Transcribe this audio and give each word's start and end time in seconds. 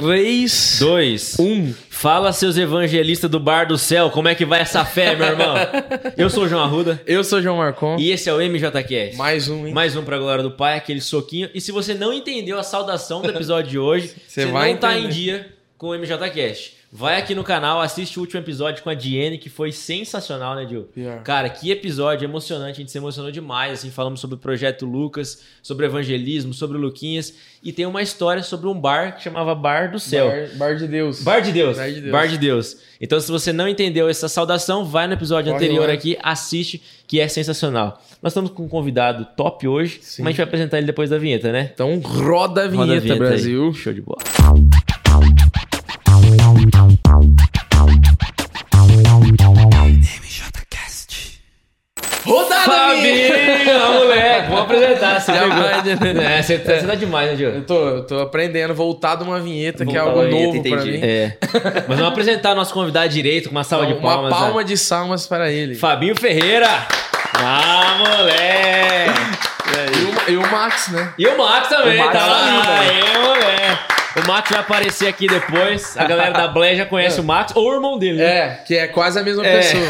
3, 0.00 0.76
Dois. 0.80 1.36
1. 1.38 1.72
Fala, 1.88 2.32
seus 2.32 2.56
evangelistas 2.56 3.30
do 3.30 3.38
Bar 3.38 3.66
do 3.68 3.78
Céu, 3.78 4.10
como 4.10 4.26
é 4.28 4.34
que 4.34 4.44
vai 4.44 4.60
essa 4.60 4.84
fé, 4.84 5.14
meu 5.14 5.28
irmão? 5.28 5.54
Eu 6.18 6.28
sou 6.28 6.44
o 6.44 6.48
João 6.48 6.62
Arruda 6.64 7.00
Eu 7.06 7.22
sou 7.22 7.38
o 7.38 7.42
João 7.42 7.58
Marcon. 7.58 7.96
e 7.98 8.10
esse 8.10 8.28
é 8.28 8.32
o 8.34 8.38
MJCast. 8.38 9.16
Mais 9.16 9.48
um, 9.48 9.66
hein? 9.66 9.72
Mais 9.72 9.94
um 9.96 10.02
pra 10.02 10.18
glória 10.18 10.42
do 10.42 10.50
Pai, 10.50 10.76
aquele 10.76 11.00
soquinho. 11.00 11.48
E 11.54 11.60
se 11.60 11.70
você 11.70 11.94
não 11.94 12.12
entendeu 12.12 12.58
a 12.58 12.62
saudação 12.64 13.22
do 13.22 13.30
episódio 13.30 13.70
de 13.70 13.78
hoje, 13.78 14.08
Você 14.26 14.42
você 14.42 14.46
vai 14.50 14.72
não 14.72 14.80
tá 14.80 14.94
em 14.94 15.04
entender. 15.04 15.14
dia 15.14 15.46
com 15.76 15.88
o 15.88 15.98
MJCast. 15.98 16.84
Vai 16.96 17.18
aqui 17.18 17.34
no 17.34 17.42
canal, 17.42 17.80
assiste 17.80 18.18
o 18.18 18.20
último 18.20 18.38
episódio 18.40 18.80
com 18.84 18.88
a 18.88 18.94
Diene, 18.94 19.36
que 19.36 19.48
foi 19.48 19.72
sensacional, 19.72 20.54
né, 20.54 20.64
Gil? 20.64 20.84
Pior. 20.84 21.24
Cara, 21.24 21.50
que 21.50 21.68
episódio 21.72 22.24
emocionante, 22.24 22.74
a 22.74 22.74
gente 22.76 22.92
se 22.92 22.98
emocionou 22.98 23.32
demais, 23.32 23.72
assim, 23.80 23.90
falamos 23.90 24.20
sobre 24.20 24.36
o 24.36 24.38
Projeto 24.38 24.86
Lucas, 24.86 25.42
sobre 25.60 25.86
evangelismo, 25.86 26.54
sobre 26.54 26.78
o 26.78 26.80
Luquinhas, 26.80 27.34
e 27.64 27.72
tem 27.72 27.84
uma 27.84 28.00
história 28.00 28.44
sobre 28.44 28.68
um 28.68 28.78
bar 28.80 29.16
que 29.16 29.24
chamava 29.24 29.56
Bar 29.56 29.90
do 29.90 29.98
Céu. 29.98 30.28
Bar, 30.28 30.56
bar 30.56 30.76
de 30.76 30.86
Deus. 30.86 31.20
Bar 31.24 31.40
de 31.40 31.50
Deus. 31.50 31.76
Bar 31.76 31.88
de 31.88 32.00
Deus. 32.00 32.12
Bar 32.12 32.28
de 32.28 32.38
Deus. 32.38 32.76
Então, 33.00 33.18
se 33.18 33.28
você 33.32 33.52
não 33.52 33.66
entendeu 33.66 34.08
essa 34.08 34.28
saudação, 34.28 34.84
vai 34.84 35.08
no 35.08 35.14
episódio 35.14 35.52
Corre 35.52 35.64
anterior 35.64 35.88
lá. 35.88 35.94
aqui, 35.94 36.16
assiste, 36.22 36.80
que 37.08 37.18
é 37.18 37.26
sensacional. 37.26 38.00
Nós 38.22 38.30
estamos 38.30 38.52
com 38.52 38.62
um 38.66 38.68
convidado 38.68 39.26
top 39.36 39.66
hoje, 39.66 39.98
Sim. 40.00 40.22
mas 40.22 40.28
a 40.28 40.30
gente 40.30 40.36
vai 40.36 40.46
apresentar 40.46 40.78
ele 40.78 40.86
depois 40.86 41.10
da 41.10 41.18
vinheta, 41.18 41.50
né? 41.50 41.72
Então 41.74 41.98
roda 41.98 42.66
a 42.66 42.68
vinheta, 42.68 43.00
Roda 43.00 43.10
a 43.10 43.14
aí. 43.14 43.18
Brasil. 43.18 43.74
Show 43.74 43.92
de 43.92 44.00
bola. 44.00 44.18
Rodada 52.24 52.64
Fabinho, 52.64 53.92
moleque, 53.92 54.48
vamos 54.48 54.62
apresentar. 54.62 55.20
Você, 55.20 55.32
pegou. 55.32 55.48
vai, 55.50 55.82
né? 56.14 56.38
É, 56.38 56.42
você, 56.42 56.58
tá, 56.58 56.80
você 56.80 56.86
tá 56.86 56.94
demais, 56.94 57.30
né, 57.30 57.36
Diogo? 57.36 57.56
Eu 57.58 57.64
tô, 57.66 57.88
eu 57.88 58.06
tô 58.06 58.18
aprendendo, 58.20 58.74
voltar 58.74 59.16
de 59.16 59.24
uma 59.24 59.38
vinheta, 59.40 59.84
que 59.84 59.94
é 59.94 59.98
algo 60.00 60.20
uma 60.20 60.24
vinheta, 60.26 60.46
novo 60.46 60.62
pra 60.62 60.70
entendi. 60.70 60.92
mim. 60.92 61.00
É. 61.04 61.36
Mas 61.86 61.98
vamos 61.98 62.12
apresentar 62.12 62.54
nosso 62.54 62.72
convidado 62.72 63.10
direito 63.10 63.50
com 63.50 63.54
uma 63.54 63.62
salva 63.64 63.86
de 63.86 63.92
uma 63.92 64.00
palmas. 64.00 64.30
palma 64.32 64.60
né? 64.62 64.64
de 64.64 64.76
salmas 64.78 65.26
para 65.26 65.50
ele. 65.52 65.74
Fabinho 65.74 66.16
Ferreira. 66.18 66.66
Ah, 67.34 67.98
moleque. 67.98 69.20
E 70.28 70.32
o, 70.32 70.32
e 70.32 70.36
o 70.38 70.50
Max, 70.50 70.88
né? 70.92 71.12
E 71.18 71.26
o 71.26 71.36
Max 71.36 71.68
também, 71.68 72.00
O 72.00 72.04
Max 72.04 72.12
tá 72.12 72.18
tá 72.20 72.26
lá. 72.26 72.44
lindo, 72.46 72.70
Aí, 72.70 73.22
moleque. 73.22 73.93
O 74.16 74.28
Max 74.28 74.48
vai 74.50 74.60
aparecer 74.60 75.08
aqui 75.08 75.26
depois. 75.26 75.96
A 75.96 76.04
galera 76.04 76.30
da 76.32 76.46
Blé 76.48 76.76
já 76.76 76.86
conhece 76.86 77.20
o 77.20 77.24
Max, 77.24 77.52
ou 77.56 77.68
o 77.68 77.74
irmão 77.74 77.98
dele. 77.98 78.18
né? 78.18 78.24
É, 78.24 78.48
que 78.64 78.74
é 78.76 78.86
quase 78.86 79.18
a 79.18 79.22
mesma 79.22 79.44
É. 79.44 79.56
pessoa. 79.56 79.82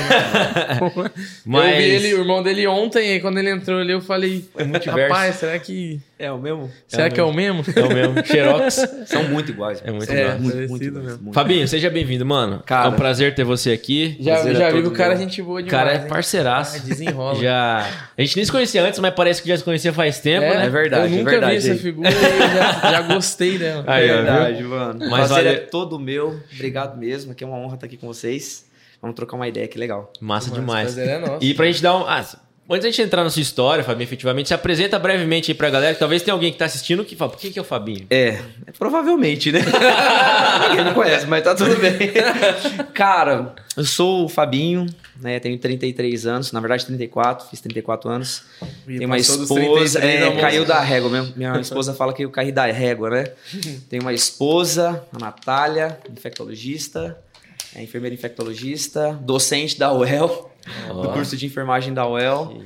Mas- 1.45 1.71
Eu 1.73 1.77
vi 1.77 1.83
ele, 1.85 2.15
o 2.15 2.19
irmão 2.21 2.43
dele 2.43 2.67
ontem, 2.67 3.11
aí 3.13 3.21
quando 3.21 3.39
ele 3.39 3.51
entrou 3.51 3.81
ali, 3.81 3.93
eu 3.93 4.01
falei, 4.01 4.45
É 4.57 4.91
rapaz, 4.91 5.37
será 5.37 5.59
que. 5.59 6.01
É 6.17 6.31
o 6.31 6.39
mesmo? 6.39 6.71
Será 6.87 7.11
que 7.11 7.19
é 7.19 7.23
o 7.25 7.33
mesmo? 7.33 7.65
É 7.75 7.81
o 7.83 7.89
mesmo. 7.93 8.15
Xerox. 8.25 8.87
São 9.07 9.25
muito 9.25 9.51
iguais. 9.51 9.83
É 9.85 9.91
muito 9.91 10.11
É, 10.13 10.23
igual. 10.23 10.39
muito, 10.39 10.53
parecido 10.55 10.71
muito, 10.93 11.07
mesmo. 11.09 11.23
muito. 11.25 11.35
Fabinho, 11.35 11.67
seja 11.67 11.91
bem-vindo, 11.91 12.25
mano. 12.25 12.63
Cara. 12.65 12.87
é 12.87 12.91
um 12.91 12.95
prazer 12.95 13.35
ter 13.35 13.43
você 13.43 13.73
aqui. 13.73 14.17
Já, 14.21 14.35
Prazer 14.35 14.53
é 14.55 14.59
já 14.59 14.71
vi 14.71 14.83
que 14.83 14.89
o 14.89 14.93
cara 14.93 15.15
é 15.15 15.17
meu. 15.17 15.25
gente 15.29 15.43
boa 15.43 15.59
O 15.61 15.63
demais. 15.63 15.71
cara 15.85 15.99
é 15.99 16.03
hein? 16.03 16.09
parceiraço. 16.09 16.77
Ah, 16.77 16.87
desenrola. 16.87 17.43
Já... 17.43 17.87
A 18.17 18.21
gente 18.23 18.37
nem 18.37 18.45
se 18.45 18.53
conhecia 18.53 18.83
antes, 18.85 19.01
mas 19.01 19.13
parece 19.13 19.43
que 19.43 19.49
já 19.49 19.57
se 19.57 19.65
conhecia 19.65 19.93
faz 19.93 20.21
tempo, 20.21 20.45
É, 20.45 20.57
né? 20.59 20.67
É 20.67 20.71
verdade, 20.71 21.03
Eu 21.13 21.15
é 21.15 21.19
nunca 21.19 21.31
verdade, 21.33 21.53
vi 21.53 21.59
essa 21.59 21.73
hein? 21.73 21.79
figura 21.79 22.09
e 22.11 22.15
eu 22.15 22.49
já, 22.57 22.91
já 22.93 23.01
gostei 23.03 23.59
dela. 23.59 23.85
Aí, 23.87 24.09
ó, 24.11 24.15
verdade, 24.15 24.63
mano. 24.63 24.99
Mas 25.01 25.11
Mas 25.11 25.31
vale- 25.31 25.49
é 25.49 25.55
todo 25.57 25.99
meu. 25.99 26.39
Obrigado 26.55 26.97
mesmo. 26.97 27.33
Aqui 27.33 27.43
é 27.43 27.47
uma 27.47 27.57
honra 27.59 27.75
estar 27.75 27.87
aqui 27.87 27.97
com 27.97 28.07
vocês. 28.07 28.67
Vamos 29.03 29.17
trocar 29.17 29.37
uma 29.37 29.47
ideia, 29.49 29.67
que 29.69 29.79
legal. 29.79 30.11
Massa 30.21 30.49
Mas 30.49 30.57
o 30.59 30.61
demais. 30.61 30.95
prazer 30.95 31.09
é 31.09 31.19
nosso. 31.19 31.45
E 31.45 31.53
pra 31.53 31.67
gente 31.67 31.83
dar 31.83 31.97
um. 31.97 32.07
Ah, 32.09 32.25
antes 32.69 32.85
da 32.85 32.91
gente 32.91 33.03
entrar 33.03 33.23
na 33.23 33.31
sua 33.31 33.43
história, 33.43 33.85
Fabinho, 33.85 34.05
efetivamente, 34.05 34.49
se 34.49 34.55
apresenta 34.55 34.99
brevemente 34.99 35.51
aí 35.51 35.55
pra 35.57 35.69
galera, 35.71 35.93
que 35.95 36.01
talvez 36.01 36.23
tenha 36.23 36.35
alguém 36.35 36.53
que 36.53 36.59
tá 36.59 36.65
assistindo 36.65 37.05
que 37.05 37.15
fala, 37.15 37.31
por 37.31 37.39
que, 37.39 37.51
que 37.51 37.59
é 37.59 37.63
o 37.63 37.65
Fabinho? 37.65 38.07
É, 38.11 38.41
é 38.67 38.73
provavelmente, 38.79 39.53
né? 39.53 39.61
Ninguém 40.71 40.85
me 40.85 40.95
conhece, 40.95 41.27
mas 41.27 41.45
tá 41.45 41.55
tudo 41.55 41.77
bem. 41.77 42.13
Cara, 42.95 43.55
eu 43.77 43.85
sou 43.85 44.25
o 44.25 44.29
Fabinho, 44.29 44.87
né? 45.21 45.39
Tenho 45.41 45.59
33 45.59 46.27
anos, 46.27 46.53
na 46.53 46.61
verdade 46.61 46.87
34, 46.87 47.49
fiz 47.49 47.61
34 47.61 48.11
anos. 48.11 48.43
E 48.89 48.99
Tenho 48.99 49.07
uma 49.07 49.19
esposa, 49.19 49.55
33 49.55 49.97
é, 49.97 50.41
caiu 50.41 50.65
da 50.65 50.81
régua 50.81 51.11
mesmo. 51.11 51.33
Minha 51.37 51.61
esposa 51.61 51.93
fala 51.93 52.13
que 52.13 52.25
eu 52.25 52.31
caí 52.31 52.51
da 52.51 52.65
régua, 52.67 53.11
né? 53.11 53.25
Tenho 53.91 54.03
uma 54.03 54.13
esposa, 54.13 55.05
a 55.13 55.19
Natália, 55.19 55.99
infectologista, 56.11 57.19
é 57.75 57.83
enfermeira 57.83 58.15
infectologista, 58.15 59.19
docente 59.23 59.79
da 59.79 59.93
UEL, 59.93 60.54
do 60.89 61.09
curso 61.13 61.37
de 61.37 61.47
enfermagem 61.47 61.93
da 61.95 62.07
UEL. 62.09 62.63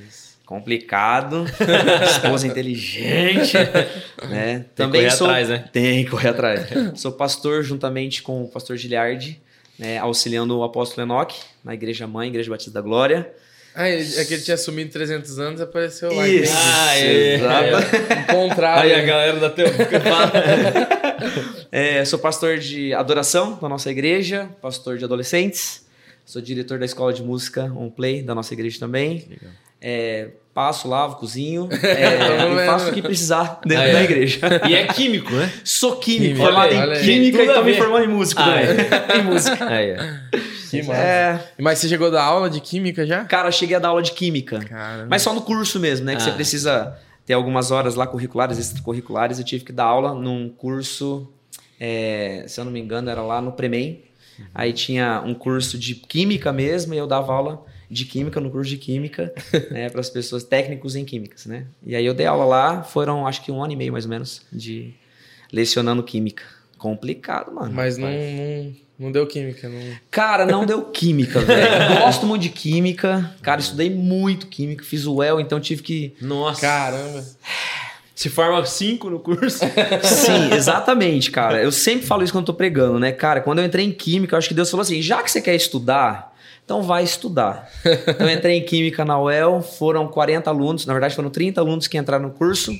Complicado, 0.47 1.45
esposa 2.11 2.47
inteligente, 2.47 3.53
né? 4.31 4.65
Tem 4.75 4.91
que 4.91 4.97
correr 4.97 5.09
atrás, 5.13 5.49
né? 5.51 5.65
Tem 5.71 6.05
que 6.05 6.11
correr 6.11 6.29
atrás. 6.29 6.67
sou 6.99 7.13
pastor 7.13 7.63
juntamente 7.63 8.23
com 8.23 8.43
o 8.45 8.49
pastor 8.49 8.77
Giliardi, 8.79 9.41
né, 9.79 9.99
auxiliando 9.99 10.57
o 10.59 10.65
apóstolo 10.65 11.07
Enoque 11.07 11.39
na 11.63 11.75
Igreja 11.75 12.07
Mãe, 12.07 12.29
Igreja 12.29 12.51
Batista 12.51 12.71
da 12.71 12.81
Glória. 12.81 13.31
Ah, 13.75 13.89
ele- 13.91 14.17
é 14.19 14.25
que 14.25 14.35
ele 14.35 14.43
tinha 14.43 14.55
assumido 14.55 14.91
300 14.91 15.39
anos 15.39 15.61
apareceu 15.61 16.13
lá. 16.15 16.27
Isso, 16.27 16.53
Ah, 16.57 16.97
é. 16.97 17.35
exato. 17.35 17.97
Encontraram. 18.33 18.83
Aí 18.83 18.95
a 18.95 19.03
galera 19.05 19.39
da 19.39 19.51
teu. 19.51 19.67
É, 21.71 22.05
sou 22.05 22.19
pastor 22.19 22.59
de 22.59 22.93
adoração 22.95 23.59
da 23.61 23.69
nossa 23.69 23.91
igreja, 23.91 24.49
pastor 24.63 24.97
de 24.99 25.05
adolescentes, 25.05 25.87
sou 26.31 26.43
diretor 26.43 26.79
da 26.79 26.85
escola 26.85 27.13
de 27.13 27.23
música 27.23 27.65
On 27.77 27.89
Play 27.91 28.23
da 28.23 28.35
nossa 28.35 28.53
igreja 28.53 28.79
também. 28.79 29.27
É, 29.81 30.31
passo, 30.53 30.89
lavo, 30.89 31.17
cozinho 31.17 31.69
é, 31.83 32.63
e 32.63 32.67
faço 32.67 32.91
o 32.91 32.93
que 32.93 33.01
precisar 33.01 33.61
dentro 33.65 33.85
Ah, 33.85 33.89
é. 33.89 33.93
da 33.93 34.03
igreja. 34.03 34.41
E 34.69 34.75
é 34.75 34.87
químico, 34.89 35.33
né? 35.33 35.53
Sou 35.65 35.97
químico, 35.97 36.25
Químico. 36.35 36.45
formado 36.45 36.75
Olha 36.75 37.01
em 37.01 37.05
química 37.05 37.39
Tudo 37.39 37.49
e 37.49 37.51
a 37.51 37.55
tô 37.55 37.65
me 37.65 37.73
ver. 37.73 37.79
formando 37.79 38.05
em 38.05 38.09
música 38.09 38.43
Ah, 38.43 38.67
também. 38.67 39.21
em 39.23 39.25
música. 39.25 39.67
Aí, 39.69 39.95
ó. 39.95 40.39
Que 40.69 40.83
massa. 40.83 41.01
É, 41.01 41.41
Mas 41.59 41.79
você 41.79 41.89
chegou 41.89 42.11
da 42.11 42.23
aula 42.23 42.51
de 42.51 42.61
química 42.61 43.07
já? 43.07 43.25
cara, 43.25 43.51
cheguei 43.51 43.77
a 43.77 43.79
dar 43.79 43.89
aula 43.89 44.03
de 44.03 44.13
química. 44.13 44.59
Cara, 44.59 45.07
Mas 45.09 45.23
só 45.23 45.33
no 45.33 45.41
curso 45.43 45.79
mesmo, 45.81 46.05
né? 46.05 46.15
Que 46.17 46.23
Ah. 46.23 46.25
você 46.27 46.33
precisa 46.33 46.99
ter 47.25 47.33
algumas 47.35 47.71
horas 47.71 47.95
lá 47.95 48.07
curriculares, 48.07 48.59
extracurriculares. 48.59 49.39
Eu 49.39 49.45
tive 49.45 49.65
que 49.65 49.73
dar 49.73 49.85
aula 49.85 50.13
num 50.13 50.49
curso, 50.49 51.33
é, 51.81 52.45
se 52.49 52.61
eu 52.61 52.65
não 52.65 52.73
me 52.73 52.81
engano, 52.81 53.09
era 53.09 53.23
lá 53.23 53.41
no 53.41 53.53
Premem. 53.53 54.03
Aí 54.55 54.73
tinha 54.73 55.23
um 55.25 55.35
curso 55.35 55.79
de 55.79 55.95
química 55.95 56.53
mesmo, 56.53 56.95
e 56.95 56.99
eu 56.99 57.07
dava 57.07 57.33
aula 57.33 57.65
de 57.91 58.05
química 58.05 58.41
no 58.41 58.51
curso 58.51 58.71
de 58.71 58.77
química, 58.77 59.33
né, 59.71 59.89
para 59.89 60.01
as 60.01 60.11
pessoas 60.11 60.45
técnicos 60.45 60.95
em 60.95 61.05
químicas, 61.05 61.47
né? 61.47 61.67
E 61.85 61.97
aí 61.97 62.05
eu 62.05 62.15
dei 62.15 62.27
aula 62.27 62.45
lá, 62.45 62.83
foram 62.83 63.27
acho 63.27 63.43
que 63.43 63.51
um 63.51 63.63
ano 63.63 63.73
e 63.73 63.77
meio 63.77 63.93
mais 63.93 64.05
ou 64.05 64.11
menos 64.11 64.43
de 64.53 64.95
lecionando 65.53 66.03
química. 66.03 66.45
Complicado, 66.77 67.53
mano. 67.53 67.73
Mas 67.73 67.99
não, 67.99 68.09
não, 68.09 68.77
não 68.99 69.13
deu 69.13 69.27
química. 69.27 69.69
Não... 69.69 69.81
Cara, 70.11 70.47
não 70.47 70.65
deu 70.65 70.83
química, 70.83 71.41
velho. 71.43 72.01
Gosto 72.01 72.25
muito 72.25 72.43
de 72.43 72.51
química. 72.51 73.35
Cara, 73.43 73.61
estudei 73.61 73.91
muito 73.91 74.47
química, 74.47 74.85
fiz 74.85 75.05
o 75.05 75.17
UEL, 75.17 75.41
então 75.41 75.59
tive 75.59 75.83
que 75.83 76.15
Nossa. 76.21 76.61
Caramba. 76.61 77.25
Se 78.19 78.29
forma 78.29 78.65
cinco 78.67 79.09
no 79.09 79.21
curso. 79.21 79.61
Sim, 80.03 80.53
exatamente, 80.53 81.31
cara. 81.31 81.63
Eu 81.63 81.71
sempre 81.71 82.05
falo 82.05 82.25
isso 82.25 82.33
quando 82.33 82.43
eu 82.43 82.47
tô 82.47 82.55
pregando, 82.55 82.99
né? 82.99 83.13
Cara, 83.13 83.41
quando 83.41 83.61
eu 83.61 83.65
entrei 83.65 83.85
em 83.85 83.93
química, 83.93 84.35
eu 84.35 84.39
acho 84.39 84.49
que 84.49 84.55
Deus 84.55 84.69
falou 84.69 84.83
assim: 84.83 85.01
já 85.01 85.23
que 85.23 85.31
você 85.31 85.41
quer 85.41 85.55
estudar, 85.55 86.35
então 86.65 86.83
vai 86.83 87.05
estudar. 87.05 87.71
Então 88.09 88.27
eu 88.29 88.35
entrei 88.37 88.57
em 88.57 88.65
química 88.65 89.05
na 89.05 89.23
UEL, 89.23 89.63
foram 89.63 90.09
40 90.09 90.51
alunos, 90.51 90.85
na 90.85 90.93
verdade 90.95 91.15
foram 91.15 91.31
30 91.31 91.61
alunos 91.61 91.87
que 91.87 91.97
entraram 91.97 92.25
no 92.25 92.31
curso. 92.33 92.77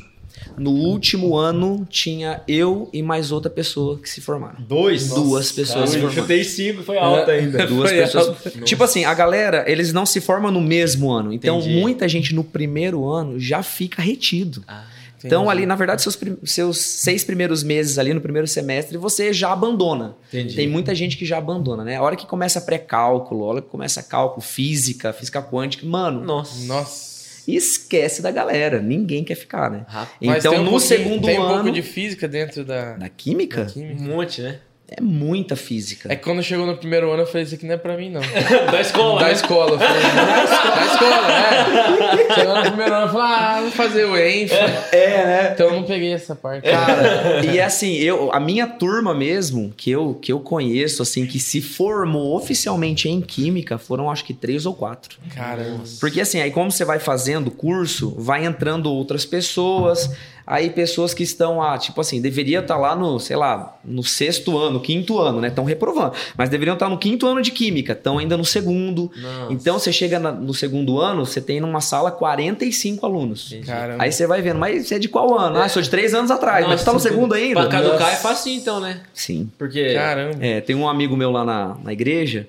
No 0.57 0.71
último 0.73 1.37
ano 1.37 1.87
tinha 1.89 2.41
eu 2.49 2.91
e 2.93 3.01
mais 3.01 3.31
outra 3.31 3.49
pessoa 3.49 3.97
que 3.97 4.11
se 4.11 4.21
formaram. 4.21 4.57
Dois? 4.59 5.09
Duas 5.09 5.53
pessoas 5.53 5.91
se 5.91 5.97
Eu 5.99 6.03
formaram. 6.03 6.21
chutei 6.23 6.43
cinco, 6.43 6.83
foi 6.83 6.99
alta 6.99 7.31
ainda. 7.31 7.65
Duas 7.65 7.91
Foi 7.91 8.01
pessoas. 8.01 8.27
alta. 8.29 8.51
Tipo 8.65 8.83
assim, 8.83 9.05
a 9.05 9.15
galera, 9.15 9.65
eles 9.69 9.93
não 9.93 10.05
se 10.05 10.21
formam 10.21 10.51
no 10.51 10.61
mesmo 10.61 11.13
ano. 11.13 11.33
Então, 11.33 11.61
Entendi. 11.61 11.81
muita 11.81 12.09
gente 12.09 12.35
no 12.35 12.43
primeiro 12.43 13.09
ano 13.09 13.39
já 13.39 13.63
fica 13.63 14.03
retido. 14.03 14.65
Ah, 14.67 14.85
Então, 15.25 15.43
Entendi. 15.43 15.51
ali, 15.59 15.67
na 15.67 15.75
verdade, 15.75 16.01
seus, 16.03 16.19
seus 16.45 16.79
seis 16.79 17.25
primeiros 17.25 17.63
meses 17.63 17.99
ali 17.99 18.15
no 18.15 18.21
primeiro 18.21 18.47
semestre, 18.47 18.97
você 18.97 19.33
já 19.33 19.53
abandona. 19.53 20.17
Entendi. 20.29 20.55
Tem 20.55 20.69
muita 20.69 20.95
gente 20.95 21.17
que 21.17 21.25
já 21.27 21.39
abandona, 21.39 21.83
né? 21.85 21.97
A 21.97 22.03
hora 22.03 22.15
que 22.15 22.27
começa 22.27 22.61
pré-cálculo, 22.61 23.45
a 23.45 23.47
hora 23.49 23.63
que 23.63 23.69
começa 23.69 24.03
cálculo, 24.03 24.41
física, 24.41 25.13
física 25.13 25.43
quântica, 25.43 25.85
mano, 25.87 26.25
Nossa. 26.25 26.65
Nossa. 26.67 27.43
esquece 27.49 28.23
da 28.23 28.31
galera. 28.31 28.81
Ninguém 28.81 29.25
quer 29.25 29.35
ficar, 29.35 29.71
né? 29.71 29.85
Rapaz, 29.89 30.11
então, 30.21 30.53
tem 30.53 30.61
um 30.61 30.71
no 30.71 30.79
segundo 30.81 31.27
tem 31.27 31.39
um 31.39 31.43
ano. 31.43 31.55
pouco 31.55 31.71
de 31.73 31.83
física 31.83 32.29
dentro 32.29 32.65
da, 32.65 32.93
Da 32.97 33.09
química? 33.09 33.65
da 33.65 33.71
química. 33.71 34.01
Um 34.03 34.07
monte, 34.07 34.41
né? 34.43 34.61
É 34.91 35.03
muita 35.03 35.55
física. 35.55 36.11
É 36.11 36.17
que 36.17 36.25
quando 36.25 36.43
chegou 36.43 36.65
no 36.65 36.75
primeiro 36.75 37.11
ano, 37.11 37.23
eu 37.23 37.27
falei, 37.27 37.43
isso 37.43 37.55
aqui 37.55 37.67
não 37.67 37.75
é 37.75 37.77
pra 37.77 37.95
mim, 37.95 38.09
não. 38.09 38.23
da 38.73 38.81
escola. 38.81 39.21
Da 39.21 39.27
né? 39.27 39.33
escola. 39.33 39.73
Eu 39.73 39.79
falei, 39.79 40.03
da 40.03 40.87
escola, 40.87 42.31
é. 42.31 42.35
Chegou 42.35 42.57
no 42.57 42.63
primeiro 42.63 42.95
ano, 42.95 43.07
eu 43.07 43.13
falei, 43.13 43.27
ah, 43.27 43.61
vou 43.61 43.71
fazer 43.71 44.05
o 44.07 44.17
ENF. 44.17 44.55
É, 44.91 45.27
né? 45.27 45.51
Então 45.53 45.67
eu 45.67 45.73
não 45.75 45.83
peguei 45.83 46.15
essa 46.15 46.35
parte. 46.35 46.71
Cara, 46.71 47.45
e 47.45 47.59
é 47.59 47.65
assim, 47.65 47.97
eu, 47.97 48.33
a 48.33 48.41
minha 48.41 48.67
turma 48.67 49.15
mesmo, 49.15 49.75
que 49.77 49.91
eu, 49.91 50.15
que 50.15 50.33
eu 50.33 50.41
conheço, 50.41 51.03
assim, 51.03 51.27
que 51.27 51.39
se 51.39 51.61
formou 51.61 52.35
oficialmente 52.35 53.11
em 53.11 53.21
química, 53.21 53.77
foram 53.77 54.11
acho 54.11 54.25
que 54.25 54.33
três 54.33 54.65
ou 54.65 54.73
quatro. 54.73 55.19
Caramba. 55.35 55.85
Porque 56.01 56.19
assim, 56.19 56.41
aí 56.41 56.51
como 56.51 56.71
você 56.71 56.87
vai 56.87 56.99
fazendo 56.99 57.49
o 57.49 57.51
curso, 57.51 58.15
vai 58.17 58.47
entrando 58.47 58.91
outras 58.91 59.27
pessoas, 59.27 60.11
Aí 60.51 60.71
pessoas 60.71 61.13
que 61.13 61.23
estão, 61.23 61.61
ah, 61.63 61.77
tipo 61.77 62.01
assim, 62.01 62.23
deveria 62.23 62.61
estar 62.61 62.79
lá 62.79 62.97
no, 62.97 63.21
sei 63.21 63.37
lá, 63.37 63.79
no 63.85 64.03
sexto 64.03 64.57
ano, 64.57 64.81
quinto 64.81 65.19
ano, 65.19 65.43
né? 65.43 65.49
Estão 65.49 65.63
reprovando. 65.63 66.15
Mas 66.39 66.49
deveriam 66.49 66.73
estar 66.73 66.89
no 66.89 66.97
quinto 66.97 67.27
ano 67.27 67.43
de 67.43 67.51
química, 67.51 67.93
estão 67.93 68.17
ainda 68.17 68.35
no 68.35 68.47
segundo. 68.47 69.11
Nossa. 69.15 69.53
Então 69.53 69.79
você 69.79 69.93
chega 69.93 70.19
na- 70.19 70.33
no 70.33 70.55
segundo 70.55 70.99
ano, 70.99 71.27
você 71.27 71.39
tem 71.43 71.61
numa 71.61 71.83
sala 71.83 72.11
45 72.11 73.05
alunos. 73.05 73.55
Caramba. 73.67 74.03
Aí 74.03 74.11
você 74.11 74.27
vai 74.27 74.41
vendo, 74.41 74.59
mas 74.59 74.89
você 74.89 74.95
é 74.95 74.99
de 74.99 75.07
qual 75.11 75.39
ano? 75.39 75.59
Ah, 75.59 75.69
sou 75.69 75.83
de 75.83 75.91
três 75.91 76.15
anos 76.15 76.31
atrás, 76.31 76.63
mas 76.63 76.71
Nossa, 76.71 76.79
você 76.79 76.85
tá 76.87 76.93
no 76.95 77.01
segundo 77.01 77.35
ainda? 77.35 77.61
Pra 77.61 77.69
caducar 77.69 77.99
Nossa. 78.01 78.13
é 78.13 78.17
fácil 78.17 78.53
então, 78.55 78.81
né? 78.81 79.03
Sim. 79.13 79.51
Porque. 79.59 79.93
Caramba. 79.93 80.39
É, 80.41 80.63
tem 80.63 80.75
um 80.75 80.89
amigo 80.89 81.15
meu 81.15 81.31
lá 81.31 81.45
na, 81.45 81.77
na 81.85 81.93
igreja, 81.93 82.49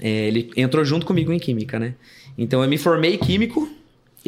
é, 0.00 0.08
ele 0.28 0.48
entrou 0.56 0.84
junto 0.84 1.04
comigo 1.04 1.32
em 1.32 1.40
química, 1.40 1.76
né? 1.78 1.94
Então 2.38 2.62
eu 2.62 2.68
me 2.68 2.78
formei 2.78 3.16
químico, 3.18 3.68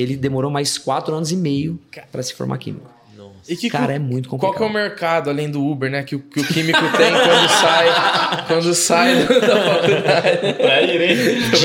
ele 0.01 0.17
demorou 0.17 0.51
mais 0.51 0.79
quatro 0.79 1.15
anos 1.15 1.31
e 1.33 1.37
meio 1.37 1.79
para 2.13 2.23
se 2.23 2.33
formar 2.35 2.59
químico. 2.59 2.97
Nossa. 3.17 3.33
E 3.53 3.57
que 3.57 3.69
Cara, 3.69 3.87
co- 3.87 3.93
é 3.93 3.99
muito 3.99 4.29
Qual 4.29 4.39
que 4.39 4.47
é 4.47 4.49
o 4.49 4.53
complicado. 4.53 4.73
mercado, 4.73 5.31
além 5.31 5.51
do 5.51 5.65
Uber, 5.65 5.91
né? 5.91 6.03
Que, 6.05 6.15
o- 6.15 6.21
que 6.21 6.39
o 6.41 6.45
químico 6.47 6.79
tem 6.97 7.11
quando 7.13 7.49
sai, 7.49 8.45
quando 8.47 8.75
sai 8.75 9.15
da 9.25 9.27
faculdade. 9.65 10.39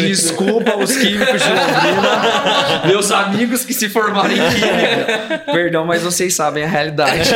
Desculpa 0.07 0.75
os 0.77 0.95
químicos 0.97 1.41
de 1.41 1.49
Londrina, 1.49 2.81
meus 2.87 3.11
amigos 3.11 3.65
que 3.65 3.73
se 3.73 3.89
formaram 3.89 4.31
em 4.31 4.35
química. 4.37 5.43
Perdão, 5.51 5.85
mas 5.85 6.01
vocês 6.03 6.33
sabem 6.33 6.63
a 6.63 6.67
realidade. 6.67 7.29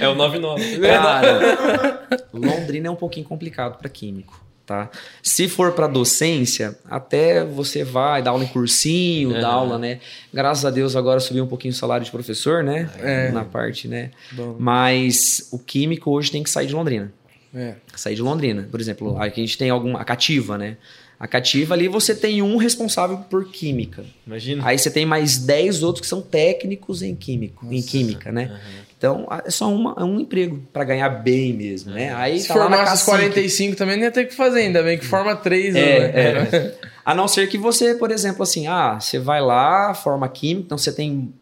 É 0.00 0.08
o 0.08 0.14
99. 0.14 0.78
Cara, 0.80 2.02
Londrina 2.32 2.88
é 2.88 2.90
um 2.90 2.96
pouquinho 2.96 3.26
complicado 3.26 3.78
para 3.78 3.88
químico, 3.88 4.38
tá? 4.66 4.90
Se 5.22 5.48
for 5.48 5.72
para 5.72 5.86
docência, 5.86 6.78
até 6.88 7.44
você 7.44 7.84
vai 7.84 8.22
dar 8.22 8.30
aula 8.30 8.44
em 8.44 8.48
cursinho, 8.48 9.32
dar 9.32 9.48
aula, 9.48 9.78
né? 9.78 10.00
Graças 10.32 10.64
a 10.64 10.70
Deus 10.70 10.96
agora 10.96 11.20
subiu 11.20 11.44
um 11.44 11.48
pouquinho 11.48 11.72
o 11.72 11.76
salário 11.76 12.04
de 12.04 12.10
professor, 12.10 12.62
né? 12.62 12.90
É. 12.98 13.30
Na 13.30 13.44
parte, 13.44 13.88
né? 13.88 14.10
Bom. 14.32 14.56
Mas 14.58 15.48
o 15.52 15.58
químico 15.58 16.10
hoje 16.10 16.30
tem 16.30 16.42
que 16.42 16.50
sair 16.50 16.66
de 16.66 16.74
Londrina. 16.74 17.12
É. 17.54 17.74
Sair 17.94 18.14
de 18.14 18.22
Londrina. 18.22 18.66
Por 18.70 18.80
exemplo, 18.80 19.16
aqui 19.18 19.40
a 19.40 19.44
gente 19.44 19.58
tem 19.58 19.70
alguma 19.70 20.00
a 20.00 20.04
cativa, 20.04 20.56
né? 20.56 20.76
A 21.22 21.28
cativa 21.28 21.74
ali 21.74 21.86
você 21.86 22.16
tem 22.16 22.42
um 22.42 22.56
responsável 22.56 23.18
por 23.18 23.48
química. 23.48 24.04
Imagina. 24.26 24.66
Aí 24.66 24.76
você 24.76 24.90
tem 24.90 25.06
mais 25.06 25.38
10 25.38 25.82
outros 25.84 26.00
que 26.00 26.08
são 26.08 26.20
técnicos 26.20 27.00
em 27.00 27.14
químico, 27.14 27.64
em 27.70 27.80
química, 27.80 28.32
né? 28.32 28.58
Então, 29.02 29.26
é 29.44 29.50
só 29.50 29.68
uma, 29.68 29.96
é 29.98 30.04
um 30.04 30.20
emprego 30.20 30.62
para 30.72 30.84
ganhar 30.84 31.08
bem 31.08 31.52
mesmo, 31.52 31.90
né? 31.90 32.14
Aí 32.14 32.38
Se 32.38 32.46
tá 32.46 32.54
formasse 32.54 32.94
os 32.94 33.02
cacique. 33.02 33.10
45 33.32 33.74
também 33.76 33.96
não 33.96 34.04
ia 34.04 34.12
ter 34.12 34.26
o 34.26 34.28
que 34.28 34.34
fazer, 34.34 34.60
ainda 34.60 34.80
bem 34.80 34.96
que 34.96 35.04
forma 35.04 35.34
3, 35.34 35.74
É, 35.74 35.80
né? 35.80 36.48
é. 36.52 36.74
A 37.04 37.12
não 37.12 37.26
ser 37.26 37.48
que 37.48 37.58
você, 37.58 37.96
por 37.96 38.12
exemplo, 38.12 38.44
assim, 38.44 38.68
ah, 38.68 39.00
você 39.00 39.18
vai 39.18 39.40
lá, 39.40 39.92
forma 39.92 40.28
química, 40.28 40.66
então 40.66 40.78
você 40.78 40.92
tem. 40.92 41.34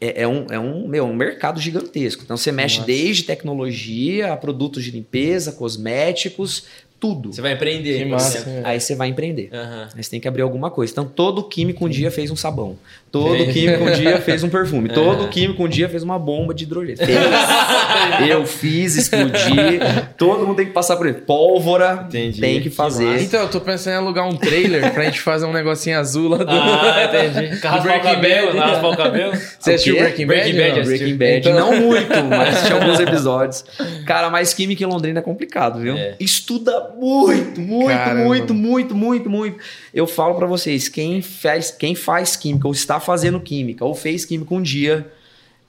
É, 0.00 0.22
é 0.22 0.28
um, 0.28 0.46
é 0.48 0.60
um, 0.60 0.86
meu, 0.86 1.06
um 1.06 1.12
mercado 1.12 1.60
gigantesco. 1.60 2.22
Então 2.22 2.36
você 2.36 2.52
mexe 2.52 2.76
Nossa. 2.76 2.86
desde 2.86 3.24
tecnologia 3.24 4.32
a 4.32 4.36
produtos 4.36 4.84
de 4.84 4.92
limpeza, 4.92 5.50
cosméticos, 5.50 6.66
tudo. 7.00 7.32
Você 7.32 7.40
vai 7.40 7.52
empreender. 7.52 7.98
Que 7.98 8.04
massa. 8.04 8.38
é. 8.48 8.60
Aí 8.64 8.80
você 8.80 8.94
vai 8.94 9.08
empreender. 9.08 9.50
Aham. 9.52 9.88
Aí 9.96 10.02
você 10.02 10.10
tem 10.10 10.20
que 10.20 10.26
abrir 10.28 10.42
alguma 10.42 10.70
coisa. 10.70 10.92
Então, 10.92 11.04
todo 11.04 11.42
químico 11.44 11.86
um 11.86 11.88
dia 11.88 12.10
fez 12.10 12.30
um 12.30 12.36
sabão. 12.36 12.76
Todo 13.10 13.36
Entendi. 13.36 13.52
químico 13.52 13.84
um 13.84 13.90
dia 13.92 14.20
fez 14.20 14.42
um 14.42 14.48
perfume. 14.48 14.88
Todo 14.92 15.20
Aham. 15.22 15.28
químico 15.28 15.64
um 15.64 15.68
dia 15.68 15.88
fez 15.88 16.02
uma 16.02 16.18
bomba 16.18 16.52
de 16.52 16.64
hidrogênio. 16.64 16.98
Fez. 16.98 17.08
Eu 18.28 18.44
fiz, 18.46 18.96
explodi. 18.96 19.78
Todo 20.16 20.46
mundo 20.46 20.56
tem 20.56 20.66
que 20.66 20.72
passar 20.72 20.96
por 20.96 21.06
isso. 21.06 21.20
Pólvora 21.20 22.04
Entendi. 22.08 22.40
tem 22.40 22.60
que 22.60 22.68
Que 22.68 22.74
fazer. 22.74 23.20
Então, 23.22 23.40
eu 23.42 23.48
tô 23.48 23.60
pensando 23.60 23.94
em 23.94 23.96
alugar 23.96 24.26
um 24.28 24.36
trailer 24.36 24.92
pra 24.92 25.04
gente 25.04 25.20
fazer 25.20 25.46
um 25.46 25.52
negocinho 25.52 25.98
azul 25.98 26.28
lá 26.28 26.38
do. 26.38 26.50
Ah, 26.50 27.04
entendi. 27.04 27.46
Raspar 27.62 27.78
o 27.78 27.82
Breaking 27.82 28.10
cabelo, 28.14 28.58
raspar 28.58 28.88
o 28.88 28.96
cabelo. 28.96 29.32
Você 29.58 29.72
assistiu? 29.74 29.96
Breaking 29.96 30.26
Bad? 30.26 30.52
Breaking 30.52 30.56
Bad, 30.58 30.76
não? 30.78 30.84
Breaking 30.84 31.16
Bad, 31.16 31.38
Então- 31.48 31.54
não 31.54 31.80
muito, 31.80 32.24
mas 32.24 32.56
assisti 32.56 32.72
alguns 32.72 33.00
episódios. 33.00 33.64
Cara, 34.06 34.28
mas 34.30 34.52
química 34.52 34.82
em 34.82 34.86
Londrina 34.86 35.20
é 35.20 35.22
complicado, 35.22 35.78
viu? 35.80 35.94
É. 35.96 36.14
Estuda 36.20 36.87
muito, 36.96 37.60
muito, 37.60 37.88
Caramba. 37.88 38.24
muito, 38.24 38.54
muito, 38.54 38.94
muito, 38.94 39.30
muito. 39.30 39.58
Eu 39.92 40.06
falo 40.06 40.34
pra 40.34 40.46
vocês, 40.46 40.88
quem 40.88 41.20
faz, 41.22 41.70
quem 41.70 41.94
faz 41.94 42.36
química 42.36 42.66
ou 42.66 42.72
está 42.72 42.98
fazendo 43.00 43.40
química 43.40 43.84
ou 43.84 43.94
fez 43.94 44.24
química 44.24 44.54
um 44.54 44.62
dia, 44.62 45.10